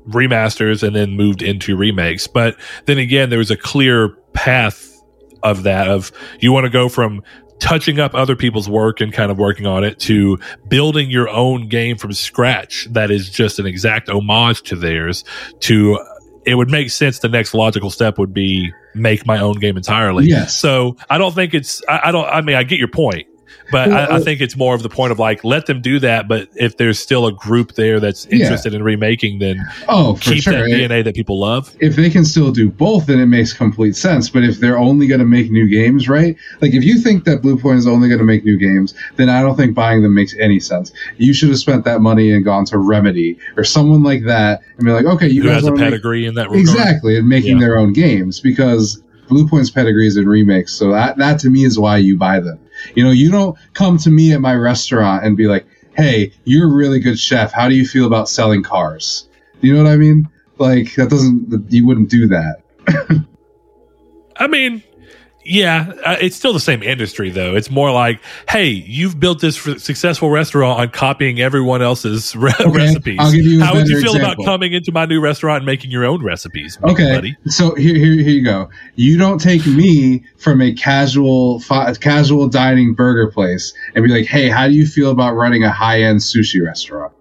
remasters 0.07 0.83
and 0.83 0.95
then 0.95 1.11
moved 1.11 1.41
into 1.41 1.75
remakes. 1.75 2.27
But 2.27 2.55
then 2.85 2.97
again, 2.97 3.29
there 3.29 3.39
was 3.39 3.51
a 3.51 3.57
clear 3.57 4.09
path 4.33 4.85
of 5.41 5.63
that 5.63 5.87
of 5.87 6.11
you 6.39 6.51
want 6.51 6.65
to 6.65 6.69
go 6.69 6.89
from 6.89 7.23
touching 7.59 7.99
up 7.99 8.13
other 8.13 8.35
people's 8.35 8.69
work 8.69 9.01
and 9.01 9.11
kind 9.11 9.31
of 9.31 9.37
working 9.37 9.65
on 9.65 9.83
it 9.83 9.99
to 9.99 10.37
building 10.67 11.09
your 11.09 11.27
own 11.29 11.67
game 11.67 11.97
from 11.97 12.13
scratch 12.13 12.87
that 12.91 13.11
is 13.11 13.29
just 13.29 13.59
an 13.59 13.65
exact 13.65 14.09
homage 14.09 14.61
to 14.61 14.75
theirs 14.75 15.23
to 15.59 15.97
it 16.45 16.55
would 16.55 16.69
make 16.69 16.89
sense 16.89 17.19
the 17.19 17.29
next 17.29 17.53
logical 17.53 17.89
step 17.89 18.17
would 18.17 18.33
be 18.33 18.71
make 18.95 19.25
my 19.25 19.39
own 19.39 19.53
game 19.59 19.77
entirely 19.77 20.25
Yes. 20.25 20.55
so 20.55 20.97
i 21.09 21.17
don't 21.17 21.33
think 21.35 21.53
it's 21.53 21.81
i, 21.87 21.99
I 22.05 22.11
don't 22.11 22.25
i 22.25 22.41
mean 22.41 22.55
i 22.55 22.63
get 22.63 22.79
your 22.79 22.87
point 22.87 23.27
but 23.71 23.91
I, 23.91 24.01
I 24.05 24.05
uh, 24.17 24.19
think 24.21 24.41
it's 24.41 24.55
more 24.55 24.75
of 24.75 24.83
the 24.83 24.89
point 24.89 25.11
of 25.11 25.19
like 25.19 25.43
let 25.43 25.65
them 25.65 25.81
do 25.81 25.99
that 25.99 26.27
but 26.27 26.49
if 26.55 26.77
there's 26.77 26.99
still 26.99 27.25
a 27.27 27.31
group 27.31 27.73
there 27.75 27.99
that's 27.99 28.25
Yeah. 28.29 28.43
interested 28.43 28.73
in 28.73 28.83
remaking 28.83 29.39
then 29.39 29.57
Oh, 29.87 30.17
keep 30.19 30.43
sure. 30.43 30.53
that 30.53 30.65
dna 30.65 31.03
that 31.03 31.15
people 31.15 31.39
love 31.39 31.75
if 31.79 31.95
they 31.95 32.09
can 32.09 32.25
still 32.25 32.51
do 32.51 32.69
both, 32.69 33.05
then 33.07 33.19
it 33.19 33.25
makes 33.27 33.53
complete 33.53 33.95
sense. 33.95 34.29
But 34.29 34.43
if 34.43 34.59
they're 34.59 34.77
only 34.77 35.07
going 35.07 35.19
to 35.19 35.25
make 35.25 35.51
new 35.51 35.67
games, 35.67 36.07
right? 36.09 36.35
Like 36.61 36.73
if 36.73 36.83
you 36.83 36.99
think 36.99 37.23
that 37.25 37.41
Bluepoint 37.41 37.77
is 37.77 37.87
only 37.87 38.07
going 38.07 38.19
to 38.19 38.25
make 38.25 38.43
new 38.43 38.57
games, 38.57 38.93
then 39.15 39.29
I 39.29 39.41
don't 39.41 39.55
think 39.55 39.75
buying 39.75 40.01
them 40.03 40.13
makes 40.13 40.35
any 40.39 40.59
sense. 40.59 40.91
You 41.17 41.33
should 41.33 41.49
have 41.49 41.57
spent 41.59 41.85
that 41.85 42.01
money 42.01 42.31
and 42.31 42.43
gone 42.43 42.65
to 42.65 42.77
Remedy 42.77 43.37
or 43.57 43.63
someone 43.63 44.03
like 44.03 44.23
that 44.25 44.61
and 44.77 44.85
be 44.85 44.91
like, 44.91 45.05
okay, 45.05 45.27
you 45.27 45.41
who 45.43 45.49
guys 45.49 45.55
has 45.55 45.63
a 45.67 45.71
wanna 45.71 45.81
make- 45.83 45.91
pedigree 45.91 46.25
in 46.25 46.35
that 46.35 46.49
regard 46.49 46.59
exactly 46.59 47.17
and 47.17 47.27
making 47.27 47.57
Yeah. 47.57 47.65
their 47.67 47.77
own 47.77 47.93
games 47.93 48.39
because 48.39 49.01
Bluepoint's 49.29 49.69
pedigree 49.69 50.07
is 50.07 50.17
in 50.17 50.27
remakes. 50.27 50.73
So 50.73 50.91
that 50.91 51.17
that 51.17 51.39
to 51.41 51.49
me 51.49 51.63
is 51.65 51.77
why 51.79 51.97
you 51.97 52.17
buy 52.17 52.39
them. 52.39 52.59
You 52.95 53.03
know, 53.03 53.11
you 53.11 53.31
don't 53.31 53.57
come 53.73 53.97
to 53.99 54.09
me 54.09 54.33
at 54.33 54.41
my 54.41 54.53
restaurant 54.53 55.25
and 55.25 55.37
be 55.37 55.47
like, 55.47 55.65
"Hey, 55.95 56.33
you're 56.43 56.69
a 56.69 56.73
really 56.73 56.99
good 56.99 57.19
chef. 57.19 57.51
How 57.51 57.69
do 57.69 57.75
you 57.75 57.87
feel 57.87 58.05
about 58.05 58.29
selling 58.29 58.63
cars?" 58.63 59.27
You 59.61 59.73
know 59.73 59.83
what 59.83 59.91
I 59.91 59.97
mean? 59.97 60.27
Like 60.57 60.95
that 60.95 61.09
doesn't 61.09 61.71
you 61.71 61.85
wouldn't 61.85 62.09
do 62.09 62.27
that. 62.27 62.61
I 64.35 64.47
mean, 64.47 64.83
yeah, 65.49 65.91
uh, 66.05 66.15
it's 66.21 66.35
still 66.35 66.53
the 66.53 66.59
same 66.59 66.83
industry 66.83 67.31
though. 67.31 67.55
It's 67.55 67.71
more 67.71 67.91
like, 67.91 68.21
hey, 68.47 68.67
you've 68.67 69.19
built 69.19 69.41
this 69.41 69.59
successful 69.83 70.29
restaurant 70.29 70.79
on 70.79 70.89
copying 70.89 71.39
everyone 71.41 71.81
else's 71.81 72.35
re- 72.35 72.53
recipes. 72.65 73.17
I'll 73.19 73.31
give 73.31 73.45
you 73.45 73.61
a 73.61 73.65
How 73.65 73.73
would 73.73 73.87
you 73.87 73.99
feel 73.99 74.15
example. 74.15 74.43
about 74.43 74.45
coming 74.45 74.73
into 74.73 74.91
my 74.91 75.05
new 75.05 75.19
restaurant 75.19 75.57
and 75.57 75.65
making 75.65 75.89
your 75.91 76.05
own 76.05 76.23
recipes, 76.23 76.77
Okay, 76.83 77.11
buddy? 77.15 77.35
so 77.47 77.73
here, 77.75 77.95
here, 77.95 78.13
here 78.13 78.29
you 78.29 78.43
go. 78.43 78.69
You 78.95 79.17
don't 79.17 79.39
take 79.41 79.65
me 79.65 80.23
from 80.37 80.61
a 80.61 80.71
casual, 80.73 81.59
fi- 81.61 81.93
casual 81.95 82.47
dining 82.47 82.93
burger 82.93 83.31
place 83.31 83.73
and 83.95 84.05
be 84.05 84.09
like, 84.11 84.27
"Hey, 84.27 84.49
how 84.49 84.67
do 84.67 84.73
you 84.73 84.85
feel 84.85 85.09
about 85.11 85.33
running 85.33 85.63
a 85.63 85.71
high 85.71 86.01
end 86.03 86.19
sushi 86.19 86.63
restaurant?" 86.63 87.11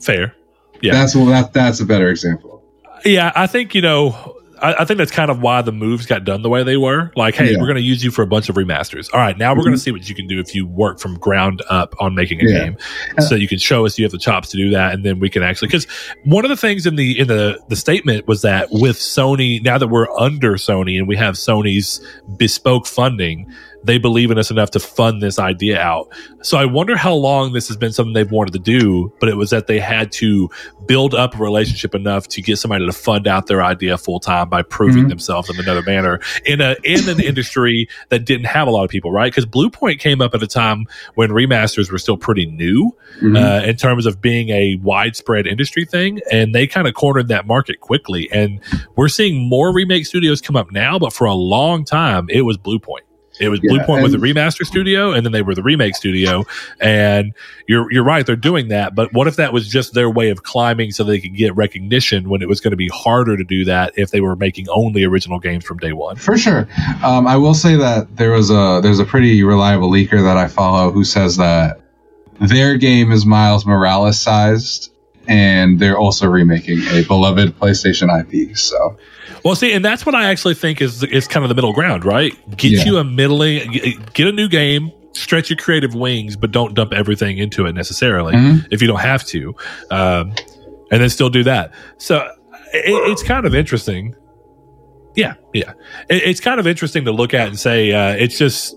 Fair. 0.00 0.34
Yeah. 0.82 0.92
That's 0.92 1.14
well, 1.16 1.26
that 1.26 1.52
that's 1.52 1.80
a 1.80 1.86
better 1.86 2.10
example. 2.10 2.62
Yeah, 3.04 3.32
I 3.34 3.46
think 3.46 3.74
you 3.74 3.82
know. 3.82 4.36
I, 4.62 4.74
I 4.82 4.84
think 4.84 4.98
that's 4.98 5.10
kind 5.10 5.30
of 5.30 5.40
why 5.42 5.60
the 5.62 5.72
moves 5.72 6.06
got 6.06 6.24
done 6.24 6.42
the 6.42 6.48
way 6.48 6.62
they 6.62 6.76
were. 6.76 7.10
Like, 7.16 7.34
hey, 7.34 7.50
Yeah. 7.52 7.58
we're 7.58 7.66
going 7.66 7.76
to 7.76 7.82
use 7.82 8.02
you 8.04 8.10
for 8.10 8.22
a 8.22 8.26
bunch 8.26 8.48
of 8.48 8.56
remasters. 8.56 9.08
All 9.12 9.20
right, 9.20 9.36
now 9.36 9.52
we're 9.54 9.62
going 9.62 9.72
to 9.72 9.78
Mhm. 9.78 9.82
see 9.84 9.90
what 9.92 10.08
you 10.08 10.14
can 10.14 10.26
do 10.26 10.38
if 10.40 10.54
you 10.54 10.66
work 10.66 11.00
from 11.00 11.18
ground 11.18 11.62
up 11.68 11.94
on 12.00 12.14
making 12.14 12.40
a 12.40 12.48
Yeah. 12.48 12.58
game. 12.64 12.76
Uh, 13.18 13.22
so 13.22 13.34
you 13.34 13.48
can 13.48 13.58
show 13.58 13.84
us 13.84 13.98
you 13.98 14.04
have 14.04 14.12
the 14.12 14.18
chops 14.18 14.48
to 14.50 14.56
do 14.56 14.70
that, 14.70 14.94
and 14.94 15.04
then 15.04 15.18
we 15.18 15.28
can 15.28 15.42
actually. 15.42 15.68
Because 15.68 15.86
one 16.24 16.44
of 16.44 16.48
the 16.48 16.56
things 16.56 16.86
in 16.86 16.96
the 16.96 17.18
in 17.18 17.28
the 17.28 17.58
the 17.68 17.76
statement 17.76 18.26
was 18.28 18.42
that 18.42 18.68
with 18.70 18.96
Sony, 18.96 19.62
now 19.62 19.78
that 19.78 19.88
we're 19.88 20.10
under 20.18 20.54
Sony 20.54 20.96
and 20.98 21.06
we 21.08 21.16
have 21.16 21.34
Sony's 21.34 22.00
bespoke 22.38 22.86
funding, 22.86 23.46
they 23.84 23.98
believe 23.98 24.30
in 24.30 24.38
us 24.38 24.50
enough 24.50 24.70
to 24.72 24.80
fund 24.80 25.20
this 25.22 25.38
idea 25.38 25.80
out. 25.80 26.08
So 26.42 26.56
I 26.58 26.64
wonder 26.66 26.96
how 26.96 27.14
long 27.14 27.52
this 27.52 27.68
has 27.68 27.76
been 27.76 27.92
something 27.92 28.12
they've 28.12 28.30
wanted 28.30 28.52
to 28.52 28.58
do, 28.58 29.12
but 29.20 29.28
it 29.28 29.36
was 29.36 29.50
that 29.50 29.66
they 29.66 29.80
had 29.80 30.12
to 30.12 30.48
build 30.86 31.14
up 31.14 31.34
a 31.34 31.38
relationship 31.38 31.94
enough 31.94 32.28
to 32.28 32.42
get 32.42 32.58
somebody 32.58 32.86
to 32.86 32.92
fund 32.92 33.26
out 33.26 33.46
their 33.46 33.62
idea 33.62 33.98
full 33.98 34.20
time 34.20 34.48
by 34.48 34.62
proving 34.62 35.04
Mhm. 35.06 35.08
themselves 35.08 35.50
in 35.50 35.58
another 35.58 35.82
manner 35.82 36.20
in 36.46 36.60
a 36.60 36.76
in 36.84 37.08
an 37.08 37.20
industry 37.24 37.88
that 38.10 38.24
didn't 38.24 38.46
have 38.46 38.68
a 38.68 38.70
lot 38.70 38.84
of 38.84 38.90
people, 38.90 39.10
right? 39.12 39.32
Because 39.32 39.46
Bluepoint 39.46 39.98
came 39.98 40.20
up 40.20 40.34
at 40.34 40.42
a 40.42 40.46
time 40.46 40.86
when 41.14 41.30
remasters 41.30 41.90
were 41.90 41.98
still 41.98 42.16
pretty 42.16 42.46
new 42.46 42.94
Mhm. 43.22 43.36
uh, 43.36 43.64
in 43.66 43.76
terms 43.76 44.06
of 44.06 44.20
being 44.20 44.48
a 44.50 44.76
widespread 44.82 45.46
industry 45.46 45.84
thing, 45.84 46.20
and 46.30 46.54
they 46.54 46.66
kind 46.66 46.86
of 46.86 46.94
cornered 46.94 47.28
that 47.28 47.46
market 47.46 47.80
quickly. 47.80 48.28
And 48.32 48.60
we're 48.96 49.08
seeing 49.08 49.48
more 49.48 49.72
remake 49.72 50.06
studios 50.06 50.40
come 50.40 50.56
up 50.56 50.70
now, 50.72 50.98
but 50.98 51.12
for 51.12 51.26
a 51.26 51.34
long 51.34 51.84
time, 51.84 52.26
it 52.30 52.42
was 52.42 52.56
Bluepoint. 52.58 53.02
It 53.42 53.48
was 53.48 53.60
Yeah, 53.62 53.72
Bluepoint 53.72 54.02
was 54.02 54.12
the 54.12 54.18
remaster 54.18 54.64
studio, 54.64 55.12
and 55.12 55.24
then 55.26 55.32
they 55.32 55.42
were 55.42 55.54
the 55.54 55.62
remake 55.62 55.96
studio. 55.96 56.44
And 56.80 57.34
you're 57.66 57.90
you're 57.92 58.04
right, 58.04 58.24
they're 58.24 58.36
doing 58.36 58.68
that. 58.68 58.94
But 58.94 59.12
what 59.12 59.26
if 59.26 59.36
that 59.36 59.52
was 59.52 59.68
just 59.68 59.94
their 59.94 60.10
way 60.10 60.30
of 60.30 60.42
climbing 60.42 60.92
so 60.92 61.04
they 61.04 61.20
could 61.20 61.36
get 61.36 61.54
recognition 61.56 62.28
when 62.28 62.42
it 62.42 62.48
was 62.48 62.60
going 62.60 62.70
to 62.70 62.76
be 62.76 62.88
harder 62.88 63.36
to 63.36 63.44
do 63.44 63.64
that 63.64 63.92
if 63.96 64.10
they 64.10 64.20
were 64.20 64.36
making 64.36 64.68
only 64.68 65.04
original 65.04 65.38
games 65.38 65.64
from 65.64 65.78
day 65.78 65.92
one? 65.92 66.16
For 66.16 66.38
sure. 66.38 66.68
Um, 67.02 67.26
I 67.26 67.36
will 67.36 67.54
say 67.54 67.76
that 67.76 68.16
there 68.16 68.30
was 68.30 68.50
a 68.50 68.80
there's 68.82 69.00
a 69.00 69.04
pretty 69.04 69.42
reliable 69.42 69.90
leaker 69.90 70.22
that 70.22 70.36
I 70.36 70.48
follow 70.48 70.92
who 70.92 71.04
says 71.04 71.36
that 71.38 71.80
their 72.40 72.76
game 72.76 73.12
is 73.12 73.26
Miles 73.26 73.66
Morales 73.66 74.20
sized 74.20 74.91
and 75.28 75.78
they're 75.78 75.98
also 75.98 76.26
remaking 76.26 76.80
a 76.88 77.02
beloved 77.04 77.58
PlayStation 77.58 78.08
IP. 78.20 78.56
So 78.56 78.96
Well, 79.44 79.54
see, 79.54 79.72
and 79.72 79.84
that's 79.84 80.04
what 80.06 80.14
I 80.14 80.24
actually 80.30 80.54
think 80.54 80.80
is 80.80 81.02
is 81.04 81.26
kind 81.28 81.44
of 81.44 81.48
the 81.48 81.54
middle 81.54 81.72
ground, 81.72 82.04
right? 82.04 82.32
Get 82.56 82.72
Yeah. 82.72 82.84
you 82.84 82.98
a 82.98 83.04
middling, 83.04 83.72
get 84.14 84.26
a 84.28 84.32
new 84.32 84.48
game, 84.48 84.90
stretch 85.12 85.50
your 85.50 85.56
creative 85.56 85.94
wings, 85.94 86.36
but 86.36 86.50
don't 86.52 86.74
dump 86.74 86.92
everything 86.92 87.38
into 87.38 87.66
it 87.66 87.74
necessarily 87.74 88.34
Mhm. 88.34 88.66
if 88.70 88.80
you 88.82 88.88
don't 88.88 89.00
have 89.00 89.24
to, 89.26 89.54
um, 89.90 90.32
and 90.90 91.00
then 91.02 91.08
still 91.10 91.28
do 91.30 91.44
that. 91.44 91.72
So 91.98 92.16
it, 92.72 93.10
it's 93.10 93.22
kind 93.22 93.46
of 93.46 93.54
interesting. 93.54 94.14
Yeah, 95.14 95.34
yeah, 95.52 95.72
it, 96.08 96.22
it's 96.24 96.40
kind 96.40 96.58
of 96.58 96.66
interesting 96.66 97.04
to 97.04 97.12
look 97.12 97.34
at 97.34 97.46
and 97.48 97.58
say 97.58 97.92
uh, 97.92 98.14
it's 98.16 98.38
just. 98.38 98.76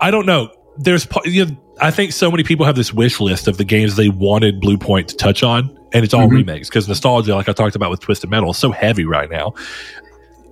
I 0.00 0.10
don't 0.10 0.26
know. 0.26 0.48
There's, 0.76 1.06
you 1.24 1.46
know, 1.46 1.56
I 1.80 1.90
think 1.90 2.12
so 2.12 2.30
many 2.30 2.44
people 2.44 2.64
have 2.66 2.76
this 2.76 2.92
wish 2.92 3.20
list 3.20 3.48
of 3.48 3.56
the 3.58 3.64
games 3.64 3.96
they 3.96 4.08
wanted 4.08 4.60
Bluepoint 4.60 5.08
to 5.08 5.16
touch 5.16 5.42
on, 5.42 5.76
and 5.92 6.04
it's 6.04 6.14
all 6.14 6.28
Mhm. 6.28 6.32
remakes 6.36 6.68
because 6.68 6.86
nostalgia, 6.88 7.34
like 7.34 7.48
I 7.48 7.52
talked 7.52 7.74
about 7.76 7.90
with 7.90 8.00
Twisted 8.00 8.30
Metal, 8.30 8.50
is 8.52 8.58
so 8.58 8.70
heavy 8.70 9.04
right 9.04 9.30
now. 9.30 9.52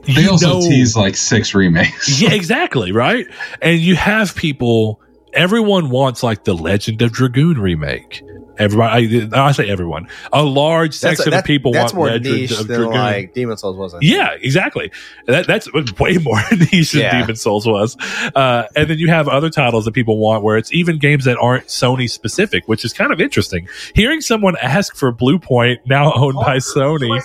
they 0.04 0.22
You 0.22 0.30
also 0.32 0.54
know- 0.54 0.60
tease 0.68 0.96
like 0.96 1.16
six 1.16 1.54
remakes. 1.54 2.20
yeah, 2.20 2.32
exactly, 2.32 2.90
right? 2.90 3.24
And 3.60 3.78
you 3.78 3.94
have 3.94 4.34
people. 4.34 5.00
Everyone 5.32 5.90
wants 5.90 6.24
like 6.24 6.42
the 6.42 6.54
Legend 6.54 7.00
of 7.02 7.12
Dragoon 7.12 7.58
remake. 7.58 8.20
Everybody, 8.62 9.28
I, 9.32 9.46
I 9.48 9.52
say 9.52 9.68
everyone. 9.68 10.08
A 10.32 10.42
large 10.42 10.98
That's, 11.00 11.18
section 11.18 11.30
that- 11.32 11.40
of 11.40 11.44
people 11.44 11.72
that's 11.72 11.92
want 11.92 11.96
more 11.96 12.06
Legend 12.18 12.36
niche 12.36 12.50
of 12.52 12.66
than 12.68 12.80
Dragoon. 12.80 12.94
like 12.96 13.34
Demon's 13.34 13.60
Souls 13.60 13.76
wasn't. 13.76 14.02
Yeah, 14.02 14.30
exactly. 14.40 14.90
That, 15.26 15.46
that's 15.46 15.68
way 15.98 16.16
more 16.22 16.40
niche 16.52 16.92
than 16.92 17.00
Yeah. 17.02 17.20
Demon's 17.20 17.40
Souls 17.40 17.66
was. 17.66 17.96
Uh, 18.34 18.64
and 18.76 18.88
then 18.88 18.98
you 18.98 19.08
have 19.08 19.28
other 19.28 19.50
titles 19.50 19.84
that 19.84 19.92
people 19.92 20.18
want 20.18 20.42
where 20.42 20.56
it's 20.56 20.72
even 20.72 20.98
games 20.98 21.24
that 21.24 21.36
aren't 21.38 21.66
Sony 21.66 22.08
specific, 22.08 22.66
which 22.68 22.84
is 22.84 22.92
kind 22.92 23.12
of 23.12 23.20
interesting. 23.20 23.68
Hearing 23.94 24.20
someone 24.20 24.56
ask 24.62 24.94
for 24.96 25.12
Bluepoint, 25.12 25.78
now 25.86 26.12
owned 26.14 26.36
by 26.36 26.56
Sony. 26.58 27.20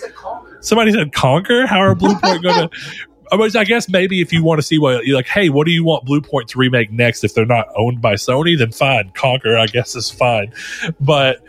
Somebody 0.61 0.91
said 0.91 1.11
Conker. 1.11 1.65
How 1.67 1.79
are 1.79 1.95
Bluepoint 1.95 2.41
going 2.41 2.69
to? 2.69 3.06
I 3.31 3.63
guess 3.63 3.89
maybe 3.89 4.21
if 4.21 4.31
you 4.33 4.43
want 4.43 4.59
to 4.59 4.63
see 4.63 4.77
what 4.79 5.05
you're 5.05 5.15
like, 5.15 5.27
hey, 5.27 5.49
what 5.49 5.65
do 5.65 5.71
you 5.71 5.83
want 5.83 6.05
Bluepoint 6.05 6.47
to 6.49 6.59
remake 6.59 6.91
next? 6.91 7.23
If 7.23 7.33
they're 7.33 7.45
not 7.45 7.67
owned 7.75 8.01
by 8.01 8.13
Sony, 8.13 8.57
then 8.57 8.71
fine, 8.71 9.11
Conker. 9.11 9.59
I 9.59 9.67
guess 9.67 9.95
is 9.95 10.09
fine. 10.09 10.53
But 10.99 11.43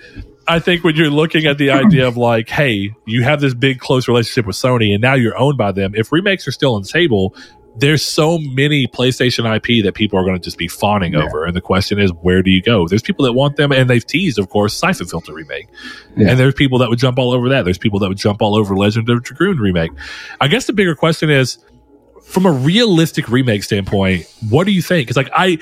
I 0.46 0.58
think 0.60 0.82
when 0.84 0.96
you're 0.96 1.10
looking 1.10 1.46
at 1.46 1.58
the 1.58 1.70
idea 1.72 2.06
of 2.08 2.16
like, 2.16 2.48
hey, 2.48 2.94
you 3.06 3.22
have 3.22 3.40
this 3.40 3.54
big 3.54 3.78
close 3.80 4.08
relationship 4.08 4.46
with 4.46 4.56
Sony, 4.56 4.92
and 4.92 5.00
now 5.02 5.14
you're 5.14 5.36
owned 5.38 5.58
by 5.58 5.72
them. 5.72 5.94
If 5.94 6.10
remakes 6.12 6.48
are 6.48 6.52
still 6.52 6.74
on 6.74 6.82
the 6.82 6.88
table, 6.88 7.34
there's 7.76 8.02
so 8.02 8.38
many 8.38 8.88
PlayStation 8.88 9.44
IP 9.54 9.84
that 9.84 9.94
people 9.94 10.18
are 10.18 10.24
going 10.24 10.34
to 10.34 10.42
just 10.42 10.58
be 10.58 10.66
fawning 10.66 11.12
Yeah. 11.12 11.22
over, 11.22 11.44
and 11.44 11.54
the 11.54 11.60
question 11.60 12.00
is, 12.00 12.10
where 12.22 12.42
do 12.42 12.50
you 12.50 12.60
go? 12.60 12.88
There's 12.88 13.02
people 13.02 13.24
that 13.24 13.34
want 13.34 13.54
them, 13.56 13.70
and 13.70 13.88
they've 13.88 14.04
teased, 14.04 14.36
of 14.40 14.48
course, 14.48 14.74
Syphon 14.74 15.06
Filter 15.06 15.32
remake, 15.32 15.68
Yeah. 16.16 16.30
and 16.30 16.40
there's 16.40 16.54
people 16.54 16.78
that 16.78 16.88
would 16.88 16.98
jump 16.98 17.18
all 17.20 17.30
over 17.30 17.48
that. 17.50 17.64
There's 17.64 17.78
people 17.78 18.00
that 18.00 18.08
would 18.08 18.18
jump 18.18 18.42
all 18.42 18.56
over 18.56 18.74
Legend 18.74 19.08
of 19.10 19.22
Dragoon 19.22 19.58
remake. 19.58 19.92
I 20.40 20.48
guess 20.48 20.64
the 20.66 20.72
bigger 20.72 20.96
question 20.96 21.30
is, 21.30 21.58
from 22.28 22.46
a 22.46 22.52
realistic 22.52 23.28
remake 23.28 23.62
standpoint, 23.62 24.26
what 24.48 24.64
do 24.64 24.72
you 24.72 24.82
think? 24.82 25.06
Because 25.06 25.16
like 25.16 25.30
I, 25.34 25.58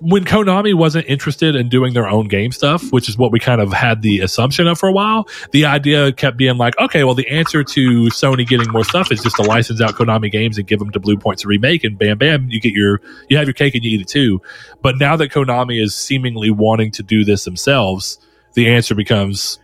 when 0.00 0.24
Konami 0.24 0.74
wasn't 0.74 1.06
interested 1.06 1.54
in 1.54 1.68
doing 1.68 1.92
their 1.92 2.08
own 2.08 2.28
game 2.28 2.52
stuff, 2.52 2.90
which 2.92 3.08
is 3.08 3.18
what 3.18 3.32
we 3.32 3.38
kind 3.38 3.60
of 3.60 3.72
had 3.72 4.02
the 4.02 4.20
assumption 4.20 4.66
of 4.66 4.78
for 4.78 4.88
a 4.88 4.92
while, 4.92 5.28
the 5.52 5.66
idea 5.66 6.12
kept 6.12 6.36
being 6.36 6.56
like, 6.56 6.78
okay, 6.78 7.04
well, 7.04 7.14
the 7.14 7.28
answer 7.28 7.62
to 7.62 8.04
Sony 8.06 8.46
getting 8.46 8.70
more 8.70 8.84
stuff 8.84 9.12
is 9.12 9.22
just 9.22 9.36
to 9.36 9.42
license 9.42 9.80
out 9.80 9.94
Konami 9.94 10.30
games 10.30 10.58
and 10.58 10.66
give 10.66 10.78
them 10.78 10.90
to 10.90 11.00
Bluepoint 11.00 11.36
to 11.36 11.48
remake, 11.48 11.84
and 11.84 11.98
bam, 11.98 12.18
bam, 12.18 12.48
you 12.48 12.60
get 12.60 12.72
your, 12.72 13.00
you 13.28 13.36
have 13.36 13.46
your 13.46 13.54
cake 13.54 13.74
and 13.74 13.84
you 13.84 13.90
eat 13.90 14.00
it 14.00 14.08
too. 14.08 14.40
But 14.82 14.98
now 14.98 15.16
that 15.16 15.30
Konami 15.30 15.82
is 15.82 15.94
seemingly 15.94 16.50
wanting 16.50 16.90
to 16.92 17.02
do 17.02 17.24
this 17.24 17.44
themselves, 17.44 18.18
the 18.54 18.68
answer 18.68 18.94
becomes 18.94 19.58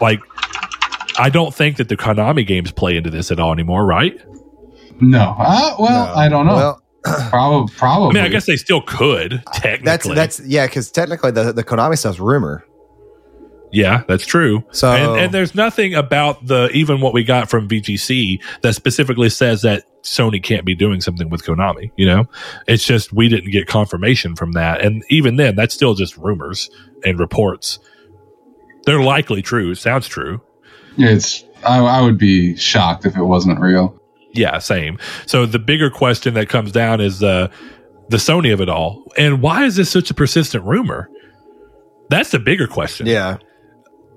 like, 0.00 0.20
I 1.18 1.28
don't 1.28 1.54
think 1.54 1.76
that 1.76 1.88
the 1.88 1.96
Konami 1.96 2.46
games 2.46 2.70
play 2.70 2.96
into 2.96 3.10
this 3.10 3.30
at 3.30 3.40
all 3.40 3.52
anymore, 3.52 3.84
right? 3.84 4.18
No, 5.00 5.34
uh, 5.38 5.76
well, 5.78 6.06
No. 6.06 6.14
I 6.14 6.28
don't 6.28 6.46
know. 6.46 6.54
Well, 6.54 6.82
probably, 7.30 7.74
probably. 7.74 8.10
I 8.10 8.22
mean, 8.22 8.24
I 8.24 8.28
guess 8.28 8.46
they 8.46 8.56
still 8.56 8.82
could 8.82 9.42
technically. 9.54 9.84
that's 9.84 10.06
that's 10.36 10.40
yeah, 10.46 10.66
because 10.66 10.90
technically 10.90 11.30
the 11.30 11.52
the 11.52 11.64
Konami 11.64 11.96
stuff's 11.96 12.18
rumor. 12.20 12.64
yeah, 13.72 14.02
that's 14.06 14.26
true. 14.26 14.64
So 14.72 14.90
and, 14.92 15.20
and 15.20 15.34
there's 15.34 15.54
nothing 15.54 15.94
about 15.94 16.46
the 16.46 16.68
even 16.72 17.00
what 17.00 17.14
we 17.14 17.24
got 17.24 17.48
from 17.48 17.68
VGC 17.68 18.42
that 18.62 18.74
specifically 18.74 19.30
says 19.30 19.62
that 19.62 19.84
Sony 20.02 20.42
can't 20.42 20.64
be 20.66 20.74
doing 20.74 21.00
something 21.00 21.30
with 21.30 21.42
Konami. 21.42 21.90
You 21.96 22.06
know, 22.06 22.28
it's 22.66 22.84
just 22.84 23.12
we 23.12 23.28
didn't 23.28 23.50
get 23.50 23.66
confirmation 23.66 24.36
from 24.36 24.52
that, 24.52 24.82
and 24.82 25.02
even 25.08 25.36
then, 25.36 25.56
that's 25.56 25.74
still 25.74 25.94
just 25.94 26.16
rumors 26.18 26.68
and 27.04 27.18
reports. 27.18 27.78
They're 28.84 29.02
likely 29.02 29.40
true. 29.42 29.74
Sounds 29.74 30.06
true. 30.06 30.40
it's. 30.98 31.44
I, 31.62 31.78
I 31.78 32.00
would 32.00 32.16
be 32.16 32.56
shocked 32.56 33.04
if 33.04 33.16
it 33.16 33.22
wasn't 33.22 33.60
real. 33.60 33.99
Yeah, 34.32 34.58
same. 34.58 34.98
So 35.26 35.46
the 35.46 35.58
bigger 35.58 35.90
question 35.90 36.34
that 36.34 36.48
comes 36.48 36.72
down 36.72 37.00
is 37.00 37.22
uh, 37.22 37.48
the 38.08 38.16
Sony 38.16 38.52
of 38.52 38.60
it 38.60 38.68
all, 38.68 39.04
and 39.18 39.42
why 39.42 39.64
is 39.64 39.76
this 39.76 39.90
such 39.90 40.10
a 40.10 40.14
persistent 40.14 40.64
rumor? 40.64 41.10
That's 42.08 42.30
the 42.30 42.38
bigger 42.38 42.66
question. 42.66 43.06
yeah, 43.06 43.38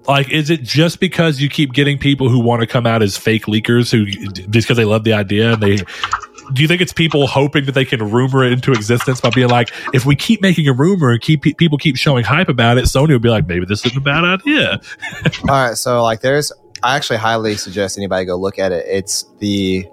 like 0.08 0.30
is 0.30 0.50
it 0.50 0.64
just 0.64 1.00
because 1.00 1.40
you 1.40 1.50
keep 1.50 1.74
getting 1.74 1.98
people 1.98 2.30
who 2.30 2.40
want 2.40 2.62
to 2.62 2.68
come 2.68 2.86
out 2.86 3.02
as 3.02 3.18
fake 3.18 3.46
leakers 3.46 3.92
who 3.92 4.06
just 4.06 4.68
because 4.68 4.78
they 4.78 4.86
love 4.86 5.04
the 5.04 5.14
idea 5.14 5.54
and 5.54 5.64
they 5.64 5.78
do 6.52 6.62
you 6.62 6.68
think 6.68 6.82
it's 6.82 6.92
people 6.92 7.26
hoping 7.26 7.66
that 7.66 7.72
they 7.72 7.86
can 7.86 8.12
rumor 8.12 8.44
it 8.44 8.52
into 8.52 8.72
existence 8.72 9.22
by 9.22 9.30
being 9.30 9.48
like 9.48 9.72
if 9.94 10.06
we 10.06 10.16
keep 10.16 10.42
making 10.42 10.68
a 10.68 10.74
rumor 10.74 11.12
and 11.12 11.22
keep 11.22 11.42
people 11.58 11.78
keep 11.78 11.96
showing 11.96 12.24
hype 12.24 12.50
about 12.50 12.78
it 12.78 12.86
sony 12.86 13.10
will 13.10 13.20
be 13.20 13.30
like 13.30 13.48
maybe 13.48 13.66
this 13.66 13.86
isn't 13.86 13.98
a 13.98 14.02
bad 14.02 14.24
idea 14.26 14.82
All 15.44 15.68
right, 15.68 15.78
so 15.78 16.04
like 16.04 16.20
there's 16.20 16.52
I 16.84 16.98
actually 16.98 17.18
highly 17.18 17.56
suggest 17.56 17.98
anybody 17.98 18.26
go 18.26 18.36
look 18.36 18.60
at 18.60 18.74
it. 18.74 18.86
It's 18.90 19.24
the 19.40 19.88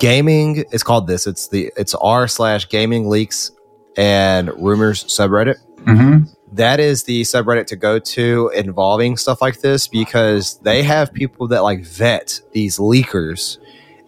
gaming 0.00 0.64
it's 0.72 0.82
called 0.82 1.06
this. 1.06 1.26
It's 1.26 1.48
the 1.48 1.72
it's 1.76 1.94
r 1.94 2.26
slash 2.26 2.68
gaming 2.68 3.08
leaks 3.08 3.52
and 3.96 4.48
rumors 4.60 5.04
subreddit. 5.04 5.56
hmm 5.84 6.24
That 6.52 6.80
is 6.80 7.04
the 7.04 7.22
subreddit 7.22 7.66
to 7.66 7.76
go 7.76 7.98
to 8.00 8.50
involving 8.54 9.16
stuff 9.16 9.40
like 9.40 9.60
this 9.60 9.86
because 9.86 10.58
they 10.58 10.82
have 10.82 11.12
people 11.12 11.46
that 11.48 11.62
like 11.62 11.84
vet 11.84 12.40
these 12.52 12.78
leakers 12.78 13.58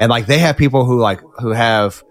and 0.00 0.10
like 0.10 0.26
they 0.26 0.38
have 0.38 0.56
people 0.56 0.84
who 0.84 0.98
like 0.98 1.20
who 1.40 1.50
have 1.50 2.02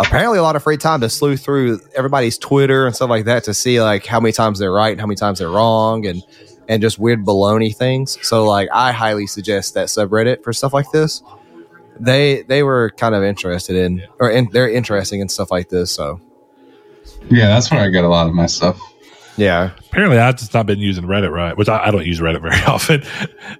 apparently 0.00 0.38
a 0.38 0.42
lot 0.42 0.56
of 0.56 0.62
free 0.62 0.78
time 0.78 1.00
to 1.02 1.08
sleuth 1.10 1.44
through 1.44 1.78
everybody's 1.94 2.38
Twitter 2.38 2.86
and 2.86 2.96
stuff 2.96 3.10
like 3.10 3.26
that 3.26 3.44
to 3.44 3.54
see 3.54 3.80
like 3.80 4.06
how 4.06 4.18
many 4.18 4.32
times 4.32 4.58
they're 4.58 4.72
right 4.72 4.92
and 4.92 5.00
how 5.00 5.06
many 5.06 5.16
times 5.16 5.38
they're 5.38 5.50
wrong 5.50 6.06
and 6.06 6.22
and 6.68 6.80
just 6.80 6.98
weird 6.98 7.24
baloney 7.24 7.74
things. 7.76 8.16
So 8.26 8.46
like 8.46 8.68
I 8.72 8.92
highly 8.92 9.26
suggest 9.26 9.74
that 9.74 9.88
subreddit 9.88 10.42
for 10.42 10.52
stuff 10.52 10.72
like 10.72 10.90
this. 10.92 11.22
They 12.00 12.42
they 12.42 12.62
were 12.62 12.90
kind 12.96 13.14
of 13.14 13.22
interested 13.22 13.76
in 13.76 14.02
or 14.18 14.30
in, 14.30 14.48
they're 14.52 14.70
interesting 14.70 15.20
in 15.20 15.28
stuff 15.28 15.50
like 15.50 15.68
this. 15.68 15.90
So 15.90 16.20
Yeah, 17.30 17.48
that's 17.48 17.70
where 17.70 17.80
I 17.80 17.88
get 17.90 18.04
a 18.04 18.08
lot 18.08 18.26
of 18.26 18.34
my 18.34 18.46
stuff. 18.46 18.80
yeah, 19.36 19.70
apparently 19.88 20.18
i've 20.18 20.36
just 20.36 20.52
not 20.52 20.66
been 20.66 20.80
using 20.80 21.04
reddit 21.04 21.32
right 21.32 21.56
which 21.56 21.68
i, 21.68 21.86
I 21.86 21.90
don't 21.90 22.04
use 22.04 22.20
reddit 22.20 22.42
very 22.48 22.62
often 22.64 23.02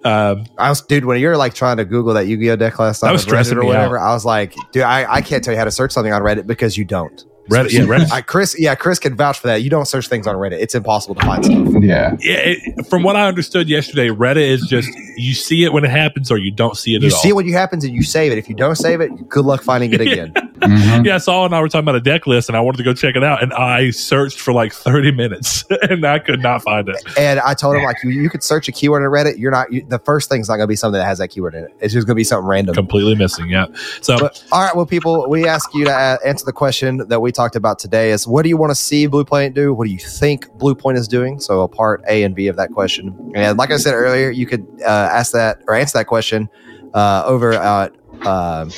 um, 0.05 0.45
I 0.59 0.69
was 0.69 0.83
dude 0.83 1.05
when 1.07 1.19
you're 1.21 1.37
like 1.39 1.55
trying 1.55 1.79
to 1.79 1.85
Google 1.85 2.15
that 2.15 2.27
Yu-Gi-Oh 2.27 2.57
deck 2.57 2.79
last 2.79 3.01
That 3.01 3.09
I 3.09 3.13
was 3.13 3.23
on 3.23 3.27
Reddit 3.27 3.31
stressing 3.31 3.59
or 3.59 3.61
me 3.63 3.67
whatever. 3.69 3.99
I 3.99 4.13
was 4.13 4.25
like, 4.25 4.55
dude, 4.73 4.83
I, 4.83 5.11
I 5.11 5.21
can't 5.23 5.43
tell 5.43 5.53
you 5.55 5.59
how 5.59 5.65
to 5.65 5.71
search 5.71 5.93
something 5.93 6.13
on 6.13 6.23
Reddit 6.23 6.47
because 6.47 6.77
you 6.77 6.85
don't. 6.85 7.25
Reddit 7.51 7.73
yeah 7.73 7.81
reddit 7.83 8.11
I, 8.13 8.21
Chris, 8.23 8.57
yeah, 8.59 8.75
Chris 8.75 8.99
can 8.99 9.17
vouch 9.17 9.39
for 9.39 9.49
that. 9.49 9.63
You 9.63 9.71
don't 9.71 9.87
search 9.87 10.09
things 10.09 10.27
on 10.27 10.37
Reddit. 10.37 10.59
It's 10.61 10.75
impossible 10.75 11.15
to 11.17 11.21
find 11.27 11.45
stuff. 11.45 11.59
Yeah. 11.83 12.17
yeah, 12.21 12.35
it, 12.37 12.87
from 12.87 13.03
what 13.03 13.17
I 13.17 13.27
understood 13.29 13.69
yesterday, 13.69 14.09
Reddit 14.09 14.49
is 14.49 14.63
just 14.69 14.89
you 15.17 15.35
see 15.35 15.65
it 15.65 15.73
when 15.73 15.85
it 15.85 15.91
happens, 15.91 16.31
or 16.31 16.39
you 16.39 16.51
don't 16.51 16.77
see 16.77 16.95
it 16.95 17.03
You 17.03 17.09
at 17.09 17.13
see 17.15 17.31
all. 17.31 17.37
what 17.37 17.45
you 17.47 17.53
happens 17.55 17.85
and 17.85 17.93
you 17.95 18.03
save 18.03 18.33
it. 18.33 18.39
If 18.39 18.49
you 18.49 18.55
don't 18.55 18.77
save 18.77 19.01
it, 19.01 19.29
good 19.29 19.45
luck 19.45 19.63
finding 19.63 19.93
it 19.93 20.01
again. 20.01 20.33
Mhm. 20.61 21.07
Yeah, 21.07 21.17
Saul 21.19 21.47
and 21.47 21.55
I 21.55 21.61
were 21.61 21.69
talking 21.69 21.85
about 21.85 21.95
a 21.95 22.01
deck 22.03 22.27
list, 22.27 22.49
and 22.51 22.57
I 22.57 22.61
wanted 22.61 22.77
to 22.79 22.85
go 22.85 22.93
check 22.93 23.17
it 23.17 23.25
out, 23.25 23.43
and 23.43 23.53
I 23.55 23.91
searched 23.91 24.39
for 24.39 24.53
like 24.53 24.73
thirty 24.73 25.11
minutes, 25.11 25.65
and 25.89 26.05
I 26.05 26.19
could 26.19 26.41
not 26.43 26.63
find 26.63 26.89
it. 26.89 26.97
and 27.19 27.41
I 27.41 27.55
told 27.55 27.77
him 27.77 27.83
like 27.85 27.97
you, 28.05 28.11
you 28.11 28.29
could 28.29 28.43
search 28.43 28.69
a 28.69 28.73
keyword 28.73 29.03
on 29.03 29.09
Reddit. 29.09 29.39
You're 29.39 29.51
not 29.51 29.73
you, 29.73 29.85
the 29.89 29.99
first 29.99 30.29
thing's 30.29 30.49
not 30.49 30.57
going 30.57 30.65
to 30.67 30.69
be 30.69 30.77
something 30.77 30.99
that 30.99 31.07
has 31.07 31.19
that 31.19 31.29
keyword 31.29 31.55
in 31.55 31.65
it. 31.65 31.75
It's 31.81 31.95
just 31.95 32.07
going 32.07 32.15
to 32.15 32.21
be 32.21 32.25
something 32.25 32.47
random. 32.47 32.75
Completely 32.75 33.15
missing. 33.15 33.49
Yeah. 33.49 33.67
So 34.03 34.19
But 34.19 34.45
all 34.53 34.63
right, 34.63 34.77
well, 34.77 34.85
people, 34.87 35.29
we 35.29 35.47
ask 35.49 35.73
you 35.75 35.87
to 35.87 35.91
uh, 35.93 36.19
answer 36.27 36.45
the 36.45 36.53
question 36.53 36.99
that 37.09 37.21
we 37.21 37.33
talked 37.41 37.57
about 37.57 37.79
today: 37.79 38.11
is 38.11 38.27
what 38.27 38.43
do 38.43 38.49
you 38.49 38.57
want 38.57 38.71
to 38.71 38.75
see 38.75 39.09
Bluepoint 39.09 39.55
do? 39.55 39.73
What 39.73 39.87
do 39.87 39.93
you 39.93 39.99
think 39.99 40.47
Bluepoint 40.59 40.97
is 40.97 41.09
doing? 41.09 41.41
So, 41.41 41.63
a 41.63 41.69
part 41.69 42.03
A 42.09 42.23
and 42.23 42.35
B 42.35 42.49
of 42.49 42.57
that 42.57 42.71
question. 42.73 43.33
And 43.35 43.57
like 43.59 43.71
I 43.71 43.77
said 43.79 43.95
earlier, 43.95 44.31
you 44.31 44.47
could 44.47 44.67
uh, 44.83 45.09
ask 45.13 45.33
that 45.33 45.63
or 45.67 45.75
answer 45.75 45.99
that 45.99 46.07
question 46.07 46.49
uh, 46.95 47.23
over 47.25 47.53
at 47.53 47.95
uh, 48.27 48.69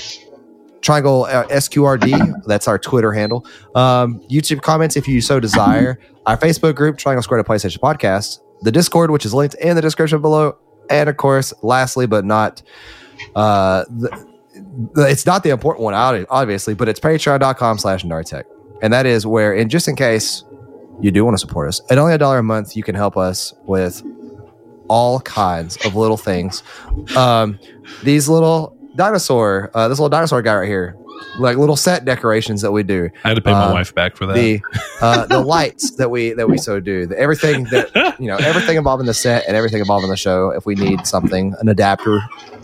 Triangle 0.80 1.26
SQRD. 1.30 2.44
That's 2.46 2.68
our 2.68 2.78
Twitter 2.78 3.12
handle. 3.12 3.46
Um, 3.74 4.20
YouTube 4.30 4.62
comments 4.62 4.96
if 4.96 5.06
you 5.08 5.20
so 5.20 5.40
desire. 5.40 5.98
Our 6.26 6.36
Facebook 6.36 6.76
group, 6.76 6.98
Triangle 6.98 7.22
Square 7.22 7.42
to 7.42 7.48
PlayStation 7.48 7.78
Podcast. 7.78 8.38
The 8.60 8.70
Discord, 8.70 9.10
which 9.10 9.24
is 9.26 9.34
linked 9.34 9.54
in 9.56 9.74
the 9.74 9.82
description 9.82 10.20
below. 10.22 10.56
And 10.88 11.08
of 11.08 11.16
course, 11.16 11.52
lastly 11.62 12.06
but 12.06 12.24
not 12.24 12.62
uh, 13.34 13.84
the- 13.90 14.26
it's 14.96 15.24
not 15.24 15.42
the 15.42 15.50
important 15.50 15.82
one, 15.84 15.94
obviously, 15.94 16.74
but 16.74 16.88
it's 16.88 17.00
patreon.com 17.00 17.78
slash 17.78 18.04
Nartech. 18.04 18.44
And 18.82 18.92
that 18.92 19.06
is 19.06 19.26
where, 19.26 19.54
and 19.54 19.70
just 19.70 19.88
in 19.88 19.96
case 19.96 20.44
you 21.00 21.10
do 21.10 21.24
want 21.24 21.34
to 21.34 21.38
support 21.38 21.68
us, 21.68 21.80
at 21.90 21.98
only 21.98 22.12
a 22.12 22.18
dollar 22.18 22.38
a 22.38 22.42
month, 22.42 22.76
you 22.76 22.82
can 22.82 22.94
help 22.94 23.16
us 23.16 23.54
with 23.64 24.02
all 24.88 25.20
kinds 25.20 25.78
of 25.86 25.94
little 25.94 26.16
things. 26.16 26.62
Um, 27.16 27.58
these 28.02 28.28
little 28.28 28.76
dinosaur, 28.96 29.70
uh, 29.72 29.88
this 29.88 29.98
little 29.98 30.10
dinosaur 30.10 30.42
guy 30.42 30.56
right 30.56 30.68
here, 30.68 30.96
like 31.38 31.56
little 31.56 31.76
set 31.76 32.04
decorations 32.04 32.60
that 32.62 32.72
we 32.72 32.82
do. 32.82 33.08
I 33.24 33.28
had 33.28 33.34
to 33.34 33.40
pay 33.40 33.52
my 33.52 33.66
Uh, 33.66 33.72
wife 33.72 33.94
back 33.94 34.16
for 34.16 34.26
that. 34.26 34.34
The 34.34 34.60
uh, 35.00 35.26
the 35.26 35.40
lights 35.40 35.92
that 35.92 36.10
we 36.10 36.32
that 36.32 36.48
we 36.48 36.58
so 36.58 36.80
do. 36.80 37.06
The, 37.06 37.18
everything 37.18 37.64
that 37.64 38.16
you 38.18 38.26
know, 38.26 38.36
everything 38.36 38.76
involving 38.76 39.06
the 39.06 39.14
set 39.14 39.46
and 39.46 39.56
everything 39.56 39.78
involving 39.80 40.10
the 40.10 40.16
show. 40.16 40.50
If 40.50 40.66
we 40.66 40.74
need 40.74 41.06
something, 41.06 41.54
an 41.60 41.68
adapter 41.68 42.20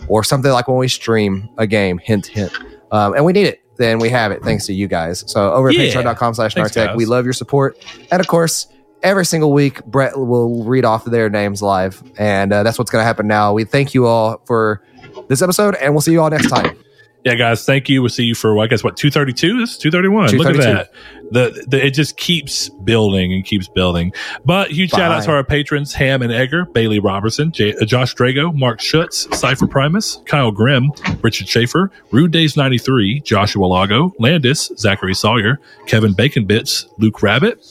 or 0.09 0.23
something 0.23 0.51
like 0.51 0.67
when 0.67 0.77
we 0.77 0.89
stream 0.89 1.49
a 1.57 1.65
game, 1.65 1.97
hint 1.99 2.27
hint, 2.27 2.51
um, 2.91 3.13
and 3.13 3.23
we 3.23 3.31
need 3.31 3.47
it, 3.47 3.61
then 3.79 3.97
we 3.97 4.09
have 4.09 4.31
it 4.31 4.43
thanks 4.43 4.67
to 4.67 4.73
you 4.73 4.87
guys. 4.87 5.23
So 5.25 5.51
over 5.53 5.69
at 5.69 5.75
Yeah. 5.75 5.85
patreon.com 5.91 6.35
slash 6.35 6.53
nartech, 6.53 6.95
we 6.95 7.05
love 7.05 7.25
your 7.25 7.33
support. 7.33 7.83
And 8.11 8.19
of 8.19 8.27
course, 8.27 8.67
every 9.01 9.25
single 9.25 9.51
week, 9.53 9.83
Brett 9.85 10.15
will 10.19 10.63
read 10.65 10.85
off 10.85 11.05
their 11.05 11.29
names 11.29 11.61
live. 11.61 12.03
And 12.17 12.53
uh, 12.53 12.61
that's 12.63 12.77
what's 12.77 12.91
going 12.91 13.01
to 13.01 13.05
happen 13.07 13.25
now. 13.25 13.53
We 13.53 13.63
thank 13.63 13.93
you 13.93 14.05
all 14.05 14.41
for 14.45 14.83
this 15.29 15.41
episode, 15.41 15.75
and 15.75 15.93
we'll 15.93 16.01
see 16.01 16.11
you 16.11 16.21
all 16.21 16.29
next 16.29 16.49
time. 16.49 16.77
Yeah, 17.25 17.35
guys, 17.35 17.65
thank 17.65 17.89
you. 17.89 18.01
We'll 18.01 18.09
see 18.09 18.23
you 18.23 18.33
for 18.33 18.55
well, 18.55 18.63
I 18.63 18.67
guess 18.67 18.83
what 18.83 18.95
two 18.95 19.11
thirty 19.11 19.33
two. 19.33 19.59
This 19.59 19.77
two 19.77 19.91
thirty 19.91 20.07
one. 20.07 20.29
Look 20.37 20.47
at 20.47 20.55
that. 20.57 20.91
The, 21.31 21.65
the 21.67 21.85
it 21.85 21.91
just 21.91 22.15
keeps 22.17 22.69
building 22.69 23.33
and 23.33 23.43
keeps 23.43 23.67
building. 23.67 24.13
But 24.45 24.71
huge 24.71 24.91
shout 24.91 25.11
out 25.11 25.23
to 25.25 25.31
our 25.31 25.43
patrons: 25.43 25.93
Ham 25.93 26.21
and 26.21 26.31
Egger, 26.31 26.65
Bailey 26.65 26.99
Robertson, 26.99 27.51
J- 27.51 27.75
uh, 27.75 27.85
Josh 27.85 28.15
Drago, 28.15 28.53
Mark 28.55 28.79
Schutz, 28.79 29.27
Cipher 29.37 29.67
Primus, 29.67 30.21
Kyle 30.25 30.51
Grimm, 30.51 30.91
Richard 31.21 31.47
Schaefer, 31.49 31.91
Rude 32.11 32.31
Days 32.31 32.55
ninety 32.55 32.77
three, 32.77 33.19
Joshua 33.19 33.65
Lago, 33.65 34.13
Landis, 34.17 34.71
Zachary 34.77 35.13
Sawyer, 35.13 35.59
Kevin 35.87 36.13
Bacon 36.13 36.45
Bits, 36.45 36.87
Luke 36.99 37.21
Rabbit, 37.21 37.65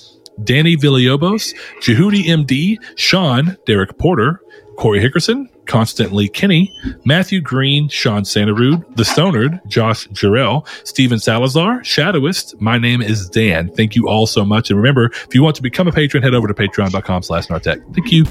Danny 0.45 0.77
Villalobos, 0.77 1.55
Jehudi 1.81 2.25
MD, 2.27 2.77
Sean, 2.97 3.57
Derek 3.67 3.97
Porter, 3.99 4.41
Corey 4.77 5.01
Hickerson, 5.01 5.49
Constantly 5.69 6.29
Kinney, 6.29 6.75
Matthew 7.05 7.41
Green, 7.41 7.89
Sean 7.89 8.23
Santarude, 8.23 8.85
The 8.97 9.05
Stonard, 9.05 9.65
Josh 9.67 10.09
Jarrell, 10.09 10.67
Steven 10.85 11.21
Salazar, 11.21 11.81
Shadowist. 11.81 12.61
My 12.61 12.79
name 12.79 13.01
is 13.01 13.29
Dan. 13.29 13.71
Thank 13.71 13.95
you 13.95 14.09
all 14.09 14.27
so 14.27 14.45
much. 14.45 14.71
And 14.71 14.79
remember, 14.79 15.07
if 15.07 15.35
you 15.35 15.43
want 15.43 15.55
to 15.57 15.63
become 15.63 15.87
a 15.87 15.93
patron, 15.93 16.23
head 16.23 16.35
over 16.35 16.49
to 16.49 16.55
patreon.com 16.55 17.23
slash 17.23 17.47
Nartech. 17.47 17.95
Thank 17.95 18.11
you. 18.11 18.25